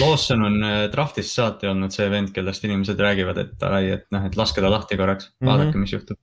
Lawson 0.00 0.42
on 0.42 0.54
draft'ist 0.90 1.36
saati 1.36 1.68
olnud 1.68 1.92
see 1.92 2.08
vend, 2.10 2.30
kellest 2.32 2.64
inimesed 2.64 2.98
räägivad, 2.98 3.38
et 3.38 3.64
ai, 3.68 3.90
et 3.98 4.06
noh, 4.10 4.24
et 4.24 4.36
laske 4.40 4.64
ta 4.64 4.70
lahti 4.72 4.96
korraks, 4.96 5.28
vaadake 5.44 5.68
mm, 5.68 5.74
-hmm. 5.74 5.84
mis 5.84 5.92
juhtub. 5.92 6.18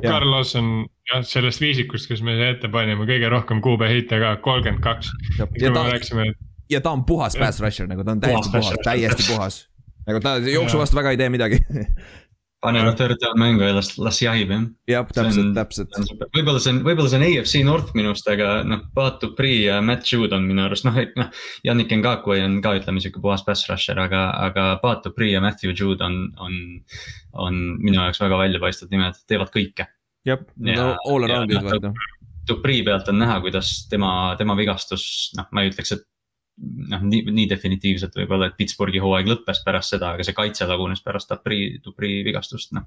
Carl 0.00 0.30
Lawson, 0.30 0.86
jah, 1.10 1.20
sellest 1.26 1.60
viisikust, 1.60 2.08
kes 2.08 2.22
me 2.24 2.36
ette 2.48 2.70
panime, 2.72 3.04
kõige 3.08 3.28
rohkem 3.32 3.60
QB 3.64 3.90
heite 3.90 4.18
ka, 4.22 4.36
kolmkümmend 4.44 4.82
kaks. 4.84 5.12
ja 5.38 5.72
ta, 5.74 5.84
rääkisime, 5.90 6.30
ja 6.72 6.80
ta 6.80 6.94
on 6.96 7.04
puhas 7.04 7.36
pass 7.38 7.60
rusher 7.60 7.90
nagu 7.90 8.04
ta 8.04 8.16
on 8.16 8.22
täiesti 8.22 8.50
Puhas 8.50 8.70
puhas, 8.70 8.84
täiesti 8.86 9.28
puhas. 9.28 9.58
nagu 10.06 10.22
ta 10.24 10.36
jooksu 10.38 10.80
vastu 10.80 10.96
väga 10.96 11.12
ei 11.14 11.20
tee 11.20 11.28
midagi. 11.28 11.60
pane 12.62 12.82
down 13.20 13.38
mängu 13.40 13.64
ja 13.66 13.74
las, 13.74 13.90
las 13.98 14.20
jahib 14.22 14.50
jah. 14.54 14.66
jah, 14.88 15.06
täpselt, 15.10 15.54
täpselt. 15.56 15.96
võib-olla 16.36 16.60
see 16.62 16.74
on, 16.74 16.80
võib-olla 16.86 17.10
see 17.10 17.18
on 17.18 17.26
AFC 17.26 17.62
North 17.66 17.90
minu 17.98 18.12
arust, 18.12 18.28
aga 18.30 18.52
noh, 18.66 18.84
Pat 18.94 19.18
Dupri 19.22 19.64
ja 19.64 19.80
Matt 19.84 20.06
Jude 20.12 20.36
on 20.36 20.46
minu 20.46 20.64
arust 20.66 20.86
noh, 20.86 20.96
et 21.00 21.16
noh. 21.18 21.32
Yannick 21.66 21.94
Ngakwe 21.98 22.38
on 22.44 22.60
ka 22.64 22.76
ütleme 22.78 23.02
sihuke 23.02 23.22
puhas 23.24 23.42
pass 23.46 23.66
rusher, 23.70 23.98
aga, 23.98 24.28
aga 24.46 24.68
Pat 24.82 25.02
Dupri 25.06 25.32
ja 25.32 25.42
Matthew 25.42 25.74
Jude 25.74 26.06
on, 26.06 26.22
on, 26.42 26.56
on 27.48 27.60
minu 27.82 27.98
jaoks 27.98 28.22
väga 28.22 28.38
väljapaistvad 28.44 28.94
nimed, 28.94 29.20
teevad 29.30 29.52
kõike. 29.54 29.88
jah, 30.28 30.46
Ja- 30.62 30.94
all 31.02 31.26
around'id 31.28 31.58
noh, 31.58 31.70
vaata. 31.70 31.94
Dupri 32.46 32.80
pealt 32.86 33.06
on 33.10 33.20
näha, 33.22 33.36
kuidas 33.42 33.68
tema, 33.90 34.34
tema 34.38 34.56
vigastus, 34.58 35.04
noh, 35.38 35.46
ma 35.54 35.62
ei 35.62 35.70
ütleks, 35.70 35.94
et 35.94 36.06
noh, 36.60 37.02
nii, 37.08 37.24
nii 37.32 37.48
definitiivselt 37.50 38.16
võib-olla, 38.18 38.50
et 38.50 38.58
Pittsburghi 38.58 39.00
hooaeg 39.02 39.30
lõppes 39.30 39.62
pärast 39.64 39.94
seda, 39.94 40.12
aga 40.16 40.26
see 40.26 40.36
kaitse 40.36 40.68
lagunes 40.68 41.02
pärast 41.04 41.30
Dupri, 41.32 41.78
Dupri 41.84 42.20
vigastust, 42.26 42.74
noh. 42.76 42.86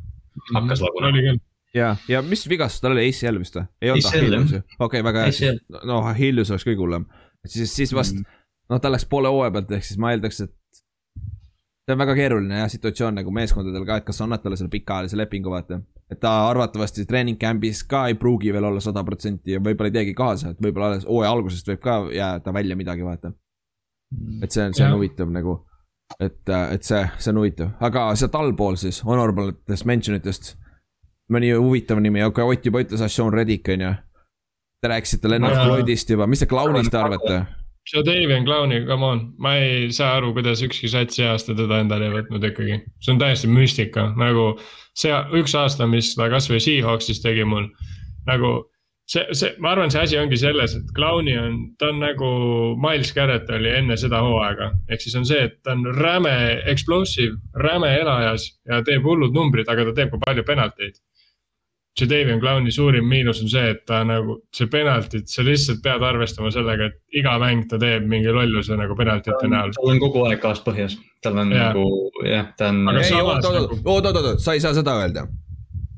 hakkas 0.53 0.83
lagunema. 0.85 1.37
ja, 1.75 1.95
ja 2.07 2.21
mis 2.21 2.45
vigastus 2.49 2.83
tal 2.83 2.95
oli, 2.95 3.07
ACL 3.09 3.41
vist 3.41 3.57
või? 3.59 3.67
ei 3.81 3.93
olnud 3.95 4.09
Achilles 4.11 4.55
ju, 4.57 4.63
okei, 4.79 5.03
väga 5.03 5.27
hea 5.29 5.55
no 5.83 6.03
Achilles 6.11 6.51
oleks 6.53 6.67
kõige 6.67 6.85
hullem. 6.85 7.07
siis, 7.47 7.73
siis 7.73 7.93
vast 7.95 8.15
Mm. 8.15 8.25
noh, 8.69 8.81
ta 8.81 8.91
läks 8.91 9.05
poole 9.09 9.29
hooaja 9.29 9.51
pealt, 9.51 9.71
ehk 9.71 9.83
siis 9.85 9.99
ma 10.01 10.13
eeldaks, 10.13 10.41
et 10.45 10.53
see 11.85 11.93
on 11.93 12.01
väga 12.01 12.15
keeruline 12.17 12.61
jah 12.61 12.69
situatsioon 12.71 13.19
nagu 13.19 13.31
meeskondadel 13.33 13.85
ka, 13.85 13.99
et 14.01 14.07
kas 14.07 14.21
annad 14.25 14.41
talle 14.41 14.57
selle 14.57 14.73
pikaajalise 14.73 15.17
lepingu, 15.19 15.51
vaata. 15.53 15.81
et 16.09 16.19
ta 16.21 16.31
arvatavasti 16.49 17.05
treening 17.05 17.37
camp'is 17.41 17.83
ka 17.89 18.07
ei 18.07 18.15
pruugi 18.17 18.53
veel 18.53 18.65
olla 18.69 18.81
sada 18.81 19.03
protsenti 19.03 19.51
ja 19.55 19.59
võib-olla 19.59 19.89
ei 19.89 19.97
teegi 19.99 20.13
kaasa, 20.17 20.53
et 20.53 20.61
võib-olla 20.61 20.91
alles 20.93 21.05
hooaja 21.05 21.31
algusest 21.31 21.67
võib 21.67 21.81
ka 21.81 21.95
jääda 22.13 22.53
välja 22.53 22.77
midagi, 22.77 23.05
vaata. 23.05 23.33
Et 24.44 24.52
see 24.52 24.65
on, 24.65 24.73
see 24.73 24.86
on 24.86 24.91
Jah. 24.91 24.95
huvitav 24.98 25.32
nagu, 25.34 25.57
et, 26.19 26.41
et 26.49 26.88
see, 26.88 27.02
see 27.18 27.34
on 27.34 27.41
huvitav, 27.41 27.73
aga 27.84 28.07
sealt 28.19 28.38
allpool 28.40 28.80
siis 28.80 29.02
honorable 29.07 29.52
itest 29.53 29.88
mention 29.90 30.19
itest. 30.19 30.56
mõni 31.32 31.49
huvitav 31.56 31.99
nimi, 32.02 32.22
okei, 32.23 32.45
Ott 32.45 32.65
juba 32.65 32.84
ütles, 32.84 33.02
Sean 33.10 33.34
Reddick 33.34 33.69
on 33.73 33.82
ju. 33.82 33.94
Te 34.82 34.90
rääkisite 34.91 35.30
Lennart. 35.30 35.56
Floydist 35.65 36.10
juba, 36.10 36.27
mis 36.30 36.44
te 36.44 36.45
Clownist 36.45 36.94
arvate? 36.94 37.40
Jadavian 37.94 38.45
Clowni, 38.45 38.86
come 38.86 39.06
on, 39.06 39.19
ma 39.38 39.56
ei 39.61 39.91
saa 39.94 40.15
aru, 40.18 40.32
kuidas 40.34 40.61
ükski 40.65 40.90
sats 40.90 41.18
see 41.19 41.26
aasta 41.30 41.53
teda 41.57 41.80
endale 41.84 42.07
ei 42.07 42.14
võtnud 42.15 42.45
ikkagi. 42.49 42.80
see 43.02 43.14
on 43.14 43.19
täiesti 43.22 43.49
müstika, 43.49 44.07
nagu 44.18 44.45
see 44.98 45.14
üks 45.38 45.53
aasta, 45.57 45.86
mis 45.90 46.15
ta 46.18 46.30
kasvõi 46.34 46.61
Seahawksis 46.65 47.22
tegi 47.22 47.45
mul. 47.45 47.68
nagu 48.26 48.56
see, 49.06 49.26
see, 49.38 49.53
ma 49.61 49.72
arvan, 49.76 49.91
see 49.94 50.02
asi 50.02 50.18
ongi 50.18 50.38
selles, 50.41 50.76
et 50.80 50.94
Clowni 50.98 51.36
on, 51.38 51.57
ta 51.80 51.91
on 51.94 51.99
nagu 52.02 52.30
Miles 52.82 53.11
Garrett 53.14 53.49
oli 53.53 53.73
enne 53.77 53.98
seda 54.02 54.22
hooaega. 54.26 54.72
ehk 54.90 55.02
siis 55.02 55.15
on 55.19 55.26
see, 55.30 55.44
et 55.49 55.60
ta 55.64 55.76
on 55.77 55.86
räme 55.95 56.36
explosive, 56.72 57.38
räme 57.61 57.91
elajas 57.99 58.48
ja 58.65 58.82
teeb 58.86 59.06
hullud 59.06 59.36
numbrid, 59.36 59.69
aga 59.69 59.86
ta 59.90 59.94
teeb 59.99 60.15
ka 60.15 60.23
palju 60.26 60.44
penalteid. 60.48 60.98
Jadavian 61.95 62.41
Clowni 62.44 62.73
suurim 62.76 63.06
miinus 63.07 63.40
on 63.40 63.48
see, 63.48 63.69
et 63.72 63.86
ta 63.88 64.02
nagu, 64.03 64.41
see 64.52 64.68
penaltid, 64.68 65.30
sa 65.32 65.45
lihtsalt 65.48 65.80
pead 65.86 66.03
arvestama 66.03 66.49
sellega, 66.52 66.90
et 66.91 67.22
iga 67.22 67.38
mäng 67.40 67.69
ta 67.72 67.80
teeb 67.80 68.03
mingi 68.11 68.34
lolluse 68.36 68.76
nagu 68.76 68.98
penaltite 68.99 69.48
näol. 69.48 69.72
tal 69.77 69.94
on 69.94 70.02
kogu 70.03 70.26
aeg 70.27 70.41
kaaspõhjas, 70.44 70.98
tal 71.23 71.40
on 71.40 71.53
Jaa. 71.56 71.69
nagu 71.72 71.86
jah, 72.27 72.49
ta 72.57 72.68
on 72.73 72.82
oot, 72.90 73.48
nagu- 73.48 73.80
oot, 73.86 74.06
oot, 74.11 74.19
oot, 74.26 74.44
sa 74.44 74.57
ei 74.57 74.60
saa 74.60 74.73
seda 74.76 74.98
öelda. 74.99 75.27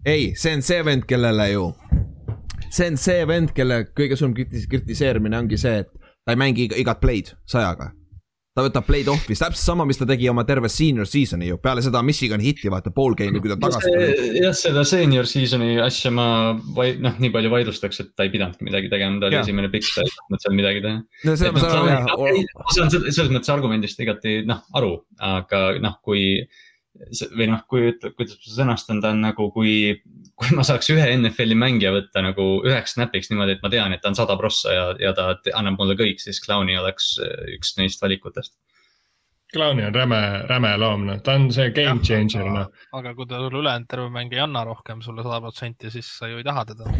ei, 0.05 0.35
see 0.35 0.53
on 0.53 0.61
see 0.61 0.85
vend, 0.85 1.07
kellele 1.09 1.49
ju, 1.55 1.65
see 2.69 2.87
on 2.91 2.97
see 2.97 3.23
vend, 3.29 3.53
kelle 3.57 3.83
kõige 3.95 4.17
suurem 4.19 4.33
kritis- 4.37 4.67
kritiseerimine 4.71 5.37
ongi 5.39 5.57
see, 5.61 5.79
et 5.85 5.89
ta 6.25 6.33
ei 6.35 6.39
mängi 6.39 6.67
iga- 6.67 6.77
igat 6.81 6.99
play'd 7.03 7.33
sajaga. 7.47 7.91
ta 8.57 8.63
võtab 8.65 8.87
play'd 8.87 9.05
off'is, 9.13 9.37
täpselt 9.37 9.61
sama, 9.61 9.85
mis 9.85 9.99
ta 9.99 10.05
tegi 10.09 10.25
oma 10.31 10.41
terve 10.43 10.65
senior 10.73 11.05
season'i 11.05 11.45
ju, 11.51 11.59
peale 11.61 11.77
seda 11.85 11.99
Michigan 12.01 12.41
hitti, 12.41 12.71
vaata, 12.73 12.89
pool 12.89 13.13
game'i, 13.13 13.37
kui 13.39 13.51
ta 13.51 13.55
tagasi 13.61 13.91
tuli. 13.93 14.39
jah, 14.41 14.55
seda 14.57 14.81
senior 14.83 15.27
season'i 15.29 15.75
asja 15.79 16.09
ma 16.09 16.25
vai-, 16.73 16.95
noh, 16.97 17.13
nii 17.21 17.29
palju 17.35 17.51
vaidlustaks, 17.53 17.99
et 18.01 18.09
ta 18.17 18.25
ei 18.25 18.31
pidanudki 18.33 18.65
midagi 18.65 18.89
tegema, 18.89 19.19
ta 19.21 19.29
oli 19.29 19.37
Jaa. 19.37 19.43
esimene 19.45 19.69
pikk, 19.69 19.91
ta 19.93 20.01
ei 20.01 20.09
tahtnud 20.15 20.41
seal 20.41 20.55
midagi 20.57 20.81
teha. 20.87 21.03
no 21.29 21.35
see 21.37 21.51
noh, 21.51 21.53
on 21.53 21.61
ta- 21.61 21.85
jah, 21.85 22.09
ma 22.57 22.73
saan 22.79 22.89
selles 22.95 23.29
mõttes 23.29 23.53
argumendist 23.53 24.01
igati 24.01 24.33
noh, 24.49 24.63
aru, 24.81 24.95
aga 25.21 25.61
noh, 25.85 25.99
kui 26.01 26.25
või 27.37 27.45
noh, 27.53 27.61
kui 27.69 27.91
kuidas 28.17 28.39
ma 28.41 28.55
sõnastan, 28.57 29.03
ta 29.05 29.11
on 29.13 29.21
nagu, 29.21 29.51
kui, 29.53 29.99
kui 30.37 30.53
ma 30.57 30.63
saaks 30.67 30.91
ühe 30.93 31.05
NFL-i 31.15 31.57
mängija 31.57 31.91
võtta 31.95 32.21
nagu 32.21 32.47
üheks 32.67 32.93
snap'iks 32.93 33.31
niimoodi, 33.31 33.57
et 33.57 33.63
ma 33.65 33.71
tean, 33.73 33.93
et 33.93 34.03
ta 34.03 34.11
on 34.11 34.17
sada 34.19 34.37
prossa 34.37 34.73
ja, 34.73 34.87
ja 35.01 35.13
ta 35.17 35.31
annab 35.57 35.79
mulle 35.81 35.97
kõik, 35.99 36.21
siis 36.21 36.41
Clowni 36.43 36.77
oleks 36.77 37.15
üks 37.57 37.77
neist 37.79 38.03
valikutest 38.03 38.53
Clowni 39.53 39.85
on 39.85 39.95
räme, 39.95 40.43
räme 40.49 40.73
loom, 40.77 41.05
noh, 41.07 41.19
ta 41.23 41.37
on 41.39 41.47
see 41.55 41.71
game 41.71 42.03
changer, 42.03 42.49
noh. 42.51 42.67
aga 42.97 43.13
kui 43.15 43.27
ta 43.29 43.39
sulle 43.39 43.61
ülejäänud 43.61 43.87
terve 43.87 44.09
mäng 44.11 44.33
ei 44.35 44.41
anna 44.43 44.65
rohkem 44.67 44.99
sulle 45.01 45.23
sada 45.23 45.39
protsenti, 45.45 45.91
siis 45.93 46.09
sa 46.19 46.27
ju 46.27 46.41
ei 46.41 46.47
taha 46.47 46.65
teda. 46.73 46.91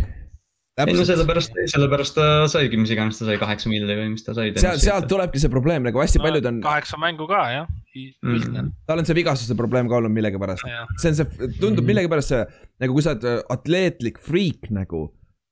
Ei 0.78 0.94
no 0.94 1.06
sellepärast, 1.08 1.56
sellepärast 1.72 2.16
ta 2.18 2.26
saigi, 2.52 2.78
mis 2.78 2.92
iganes 2.94 3.18
ta 3.18 3.26
sai, 3.26 3.38
kaheksa 3.42 3.70
milli 3.72 3.96
või 3.98 4.12
mis 4.14 4.26
ta 4.26 4.36
sai. 4.38 4.52
seal, 4.62 4.78
sealt 4.82 5.08
tulebki 5.10 5.42
see 5.42 5.50
probleem, 5.50 5.86
nagu 5.88 6.02
hästi 6.02 6.22
no, 6.22 6.26
paljud 6.28 6.50
on. 6.52 6.60
kaheksa 6.66 7.00
mängu 7.02 7.26
ka 7.30 7.40
jah 7.50 7.70
mm., 7.98 8.68
tal 8.86 9.02
on 9.02 9.08
see 9.10 9.18
vigastuse 9.18 9.58
probleem 9.58 9.90
ka 9.90 9.98
olnud 9.98 10.14
millegipärast. 10.14 10.68
see 11.02 11.14
on 11.14 11.18
see, 11.18 11.50
tundub 11.58 11.82
mm. 11.82 11.90
millegipärast 11.90 12.34
see, 12.34 12.44
nagu 12.84 12.98
kui 12.98 13.06
sa 13.06 13.16
oled 13.16 13.26
äh, 13.26 13.40
atleetlik 13.56 14.22
friik 14.22 14.70
nagu. 14.74 15.08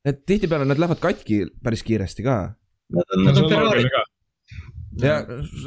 et 0.06 0.22
tihtipeale 0.30 0.68
nad 0.70 0.82
lähevad 0.82 1.02
katki 1.02 1.48
päris 1.66 1.82
kiiresti 1.82 2.26
ka. 2.26 2.38
Nad 2.94 3.16
on, 3.18 3.26
nad 3.26 3.42
on 3.42 3.50
Ferrari 3.50 3.88
ja, 5.02 5.16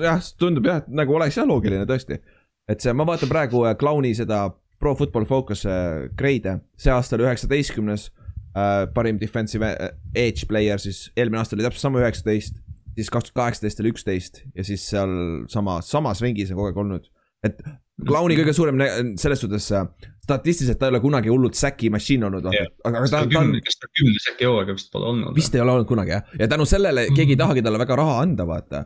jah, 0.04 0.22
tundub 0.38 0.70
jah, 0.70 0.84
et 0.84 0.94
nagu 1.02 1.18
oleks 1.18 1.40
jah 1.40 1.48
loogiline 1.50 1.88
tõesti. 1.90 2.20
et 2.70 2.84
see, 2.84 2.94
ma 2.94 3.08
vaatan 3.08 3.32
praegu 3.32 3.66
Clowni 3.80 4.14
äh, 4.14 4.20
seda 4.22 4.44
Pro 4.78 4.94
Football 4.94 5.26
Focus 5.26 5.66
äh, 5.66 6.06
grade'e, 6.14 6.60
see 6.78 6.94
aasta 6.94 7.18
oli 7.18 7.26
üheksateistkümnes 7.26 8.06
äh,. 8.12 8.27
Parim 8.94 9.18
defensive 9.20 9.68
äh, 9.74 9.92
edge 10.14 10.48
player 10.50 10.80
siis, 10.82 11.06
eelmine 11.16 11.42
aasta 11.42 11.56
oli 11.56 11.66
täpselt 11.66 11.86
sama 11.88 12.02
üheksateist. 12.02 12.62
siis 12.98 13.10
kaks 13.14 13.28
tuhat 13.28 13.42
kaheksateist 13.42 13.82
oli 13.82 13.92
üksteist 13.94 14.42
ja 14.54 14.64
siis 14.66 14.86
seal 14.90 15.12
sama, 15.52 15.80
samas 15.86 16.22
ringis 16.24 16.50
on 16.52 16.60
kogu 16.60 16.72
aeg 16.72 16.82
olnud. 16.84 17.10
et 17.46 17.62
Clowni 18.06 18.36
kõige 18.38 18.54
suurem 18.54 18.78
selles 19.18 19.40
suhtes 19.42 19.72
statistiliselt 20.22 20.78
ta 20.78 20.86
ei 20.86 20.94
ole 20.94 21.00
kunagi 21.02 21.32
hullult 21.32 21.56
säki 21.58 21.90
machine 21.90 22.28
olnud 22.28 22.46
yeah., 22.52 22.68
aga, 22.84 23.00
aga 23.00 23.10
ta, 23.10 23.22
ta 23.32 23.40
on. 23.42 23.56
kas 23.64 23.80
ta 23.80 23.90
kümne 23.90 24.22
säki 24.22 24.46
hooaega 24.46 24.76
vist 24.76 24.92
pole 24.94 25.08
olnud? 25.12 25.34
vist 25.38 25.56
ei 25.56 25.64
ole 25.64 25.74
olnud 25.74 25.88
kunagi 25.90 26.14
jah, 26.14 26.36
ja 26.38 26.48
tänu 26.50 26.66
sellele 26.68 27.06
mm 27.06 27.10
-hmm. 27.10 27.20
keegi 27.20 27.34
ei 27.34 27.42
tahagi 27.42 27.64
talle 27.66 27.82
väga 27.82 27.96
raha 28.02 28.20
anda, 28.22 28.46
vaata 28.46 28.84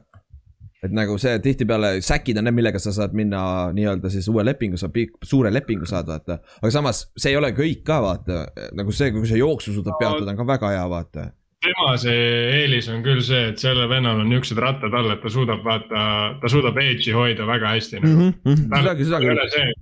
et 0.82 0.94
nagu 0.94 1.14
see 1.20 1.34
tihtipeale 1.42 1.92
säkid 2.02 2.40
on 2.40 2.48
need, 2.48 2.56
millega 2.56 2.80
sa 2.82 2.92
saad 2.94 3.14
minna 3.16 3.42
nii-öelda 3.74 4.10
siis 4.10 4.26
uue 4.32 4.44
lepingu, 4.44 4.80
sa 4.80 4.90
suure 5.26 5.52
lepingu 5.54 5.86
saad, 5.86 6.08
vaata. 6.10 6.40
aga 6.58 6.72
samas 6.74 7.04
see 7.16 7.30
ei 7.32 7.38
ole 7.38 7.52
kõik 7.56 7.84
ka, 7.86 8.00
vaata, 8.02 8.42
nagu 8.78 8.94
see, 8.94 9.12
kui 9.14 9.30
sa 9.30 9.38
jooksu 9.38 9.76
suudad 9.76 9.98
peatada, 10.00 10.32
on 10.32 10.40
ka 10.40 10.48
väga 10.48 10.72
hea, 10.74 10.88
vaata. 10.90 11.28
tema 11.62 11.94
see 12.02 12.26
eelis 12.62 12.90
on 12.90 13.04
küll 13.06 13.22
see, 13.22 13.52
et 13.52 13.62
sellel 13.62 13.88
vennal 13.90 14.24
on 14.24 14.28
niuksed 14.32 14.58
rattad 14.58 14.98
all, 14.98 15.14
et 15.14 15.22
ta 15.22 15.30
suudab 15.30 15.62
vaata, 15.66 16.02
ta 16.42 16.50
suudab 16.50 16.82
edge'i 16.82 17.14
hoida 17.14 17.46
väga 17.46 17.76
hästi 17.76 18.02
nagu. 18.02 18.12
Mm 18.18 18.34
-hmm. 18.44 18.68
seda 18.82 18.98
küll, 18.98 19.10
seda 19.12 19.22
küll 19.22 19.72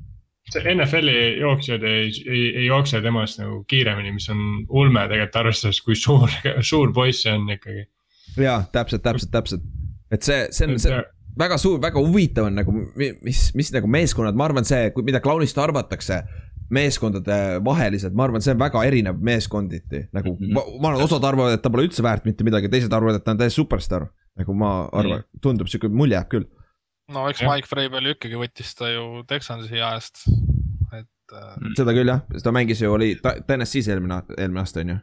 see 0.50 0.74
NFL-i 0.74 1.40
jooksjad 1.40 1.82
ei, 1.86 2.08
ei, 2.26 2.46
ei 2.58 2.66
jookse 2.66 3.00
temast 3.00 3.38
nagu 3.38 3.64
kiiremini, 3.70 4.12
mis 4.12 4.28
on 4.32 4.40
ulme 4.68 5.04
tegelikult 5.08 5.36
arvestades, 5.36 5.80
kui 5.80 5.94
suur, 5.94 6.28
suur 6.70 6.92
poiss 6.92 7.22
see 7.22 7.32
on 7.32 7.50
ikkagi. 7.56 7.86
jaa, 8.36 8.64
täpselt, 8.72 9.02
täpselt, 9.02 9.30
täpselt 9.30 9.62
et 10.10 10.26
see, 10.26 10.46
see 10.54 10.68
on, 10.68 10.78
see 10.82 11.00
väga 11.38 11.58
suur, 11.60 11.80
väga 11.82 12.02
huvitav 12.02 12.48
on 12.48 12.60
nagu, 12.60 12.74
mis, 13.24 13.48
mis 13.56 13.72
nagu 13.74 13.90
meeskonnad, 13.90 14.38
ma 14.38 14.46
arvan, 14.48 14.66
see, 14.68 14.90
mida 15.06 15.22
Clownist 15.24 15.58
arvatakse 15.60 16.22
meeskondade 16.70 17.36
vaheliselt, 17.66 18.14
ma 18.14 18.28
arvan, 18.28 18.42
see 18.44 18.54
on 18.54 18.60
väga 18.60 18.84
erinev 18.86 19.18
meeskonditi, 19.26 20.04
nagu 20.14 20.36
mm 20.36 20.46
-hmm. 20.46 20.54
ma, 20.54 20.62
ma 20.82 20.92
arvan, 20.92 21.04
osad 21.04 21.24
arvavad, 21.26 21.56
et 21.56 21.62
ta 21.62 21.70
pole 21.70 21.88
üldse 21.88 22.02
väärt 22.06 22.28
mitte 22.28 22.46
midagi, 22.46 22.70
teised 22.70 22.92
arvavad, 22.94 23.18
et 23.18 23.24
ta 23.24 23.34
on 23.34 23.42
täiesti 23.42 23.62
superstaar. 23.62 24.06
nagu 24.38 24.54
ma 24.54 24.88
arvan, 24.92 25.24
tundub 25.42 25.68
sihuke 25.68 25.88
mulje 25.88 26.14
jääb 26.14 26.28
küll. 26.30 26.46
no 27.12 27.28
eks 27.28 27.42
ja. 27.42 27.50
Mike 27.50 27.82
ju 28.04 28.14
ikkagi 28.14 28.38
võttis 28.38 28.74
ta 28.78 28.88
ju 28.88 29.24
Texansi 29.26 29.80
ajast, 29.80 30.22
et 30.92 31.34
äh.... 31.34 31.74
seda 31.76 31.92
küll 31.92 32.08
jah, 32.08 32.22
ta 32.42 32.52
mängis 32.52 32.82
ju, 32.82 32.92
oli 32.92 33.16
TNS-is 33.46 33.88
eelmine, 33.88 34.22
eelmine 34.38 34.60
aasta 34.60 34.80
on 34.80 34.88
ju. 34.88 34.98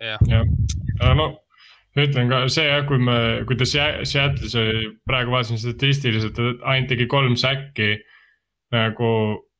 jah 0.00 0.18
ja. 0.28 0.44
ja., 1.00 1.43
no 1.94 2.04
ütlen 2.08 2.30
ka 2.30 2.42
see 2.52 2.66
jah, 2.66 2.82
kui 2.88 2.98
me, 3.02 3.16
kui 3.48 3.58
ta 3.58 3.66
Seattle'is 3.68 4.54
oli, 4.58 4.90
praegu 5.08 5.34
vaatasin 5.34 5.60
statistiliselt, 5.62 6.36
ta 6.36 6.70
ainult 6.72 6.90
tegi 6.90 7.06
kolm 7.10 7.36
säkki 7.38 7.94
nagu, 8.74 9.10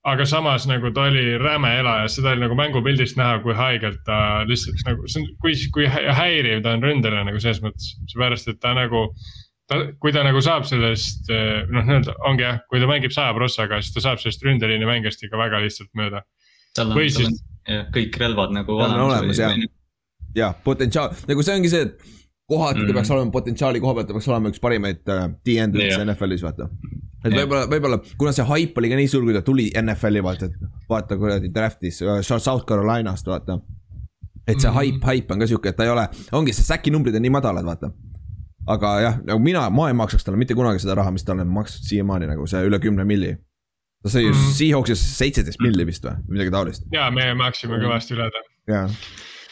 aga 0.05 0.27
samas 0.28 0.66
nagu 0.69 0.90
ta 0.94 1.06
oli 1.11 1.39
räme 1.40 1.70
elaja, 1.78 2.11
seda 2.12 2.35
oli 2.35 2.44
nagu 2.44 2.59
mängupildist 2.59 3.19
näha, 3.20 3.39
kui 3.44 3.55
haigelt 3.56 4.02
ta 4.09 4.19
lihtsalt 4.48 4.82
nagu, 4.89 5.06
see 5.11 5.23
on, 5.23 5.31
kui, 5.44 5.55
kui 5.77 5.89
häiriv 5.89 6.65
ta 6.65 6.74
on 6.74 6.85
ründele 6.85 7.23
nagu 7.28 7.43
selles 7.43 7.62
mõttes, 7.65 7.94
seepärast 8.12 8.51
et 8.52 8.61
ta 8.62 8.74
nagu. 8.77 9.09
ta, 9.70 9.78
kui 9.97 10.12
ta 10.12 10.20
nagu 10.20 10.43
saab 10.44 10.66
sellest 10.69 11.31
noh, 11.31 11.86
nii-öelda 11.86 12.19
ongi 12.28 12.44
jah, 12.44 12.59
kui 12.69 12.82
ta 12.82 12.89
mängib 12.90 13.15
saja 13.15 13.32
prossaga, 13.36 13.78
siis 13.81 13.94
ta 13.94 14.02
saab 14.05 14.20
sellest 14.20 14.43
ründeliini 14.44 14.85
mängijast 14.85 15.23
ikka 15.24 15.40
väga 15.40 15.62
lihtsalt 15.62 15.89
mööda. 15.97 16.20
tal 16.77 16.90
on, 16.90 16.98
tal 16.98 17.31
on 17.31 17.39
jah, 17.78 17.86
kõik 17.94 18.19
relvad 18.20 18.52
nagu 18.59 18.77
olemas. 18.77 19.06
olemas 19.06 19.40
jah, 19.40 19.56
ja 20.36 20.51
potentsiaal, 20.66 21.15
nagu 21.31 21.47
see 21.47 21.56
ongi 21.56 21.73
see, 21.73 21.86
et 21.86 22.23
kohati 22.49 22.81
mm. 22.81 22.87
ta 22.87 22.93
peaks 22.99 23.11
olema 23.11 23.31
potentsiaali 23.31 23.81
koha 23.81 23.95
pealt, 23.95 24.09
ta 24.09 24.16
peaks 24.16 24.29
olema 24.29 24.51
üks 24.53 24.61
parimaid 24.62 25.12
äh, 25.12 25.27
D-end'e 25.47 25.81
üldse 25.81 25.97
yeah. 25.97 26.07
NFL-is, 26.07 26.45
vaata. 26.45 26.69
et 27.25 27.31
yeah. 27.33 27.39
võib-olla, 27.41 27.69
võib-olla, 27.73 28.01
kuna 28.21 28.35
see 28.37 28.45
hype 28.51 28.83
oli 28.83 28.91
ka 28.93 28.99
nii 29.01 29.11
suur, 29.11 29.25
kui 29.25 29.37
ta 29.37 29.45
tuli 29.47 29.71
NFL-i, 29.81 30.23
vaata, 30.25 30.51
et 30.51 30.89
vaata 30.91 31.19
kuradi 31.21 31.53
draft'is 31.55 32.03
uh, 32.05 32.19
South 32.25 32.66
Carolinast, 32.69 33.31
vaata. 33.31 33.59
et 34.47 34.59
see 34.59 34.69
mm. 34.69 34.77
hype, 34.77 35.09
hype 35.09 35.33
on 35.33 35.45
ka 35.45 35.49
sihuke, 35.49 35.73
et 35.73 35.79
ta 35.79 35.89
ei 35.89 35.95
ole, 35.95 36.05
ongi 36.37 36.57
see 36.57 36.66
säki 36.66 36.93
numbrid 36.93 37.16
on 37.16 37.25
nii 37.25 37.33
madalad, 37.33 37.65
vaata. 37.69 37.91
aga 38.77 38.95
jah, 39.07 39.16
nagu 39.25 39.41
mina, 39.45 39.65
ma 39.73 39.89
ei 39.89 39.97
maksaks 39.97 40.29
talle 40.29 40.41
mitte 40.41 40.57
kunagi 40.59 40.85
seda 40.85 40.99
raha, 41.01 41.12
mis 41.15 41.25
talle 41.25 41.47
on 41.47 41.53
makstud 41.53 41.89
siiamaani 41.89 42.29
nagu 42.29 42.49
see 42.51 42.61
üle 42.69 42.81
kümne 42.81 43.09
milli. 43.09 43.39
ta 44.05 44.12
sai 44.12 44.27
ju 44.27 44.35
mm. 44.35 44.51
Seahawksis 44.59 45.07
seitseteist 45.16 45.65
milli 45.65 45.87
vist 45.89 46.05
või, 46.05 46.19
midagi 46.37 46.53
taolist. 46.53 46.85
ja, 46.93 47.09
me 47.12 47.31
maksime 47.41 47.81
kõvasti 47.81 48.19
üle 48.19 48.29
ta. 48.37 48.45
jaa, 48.69 48.85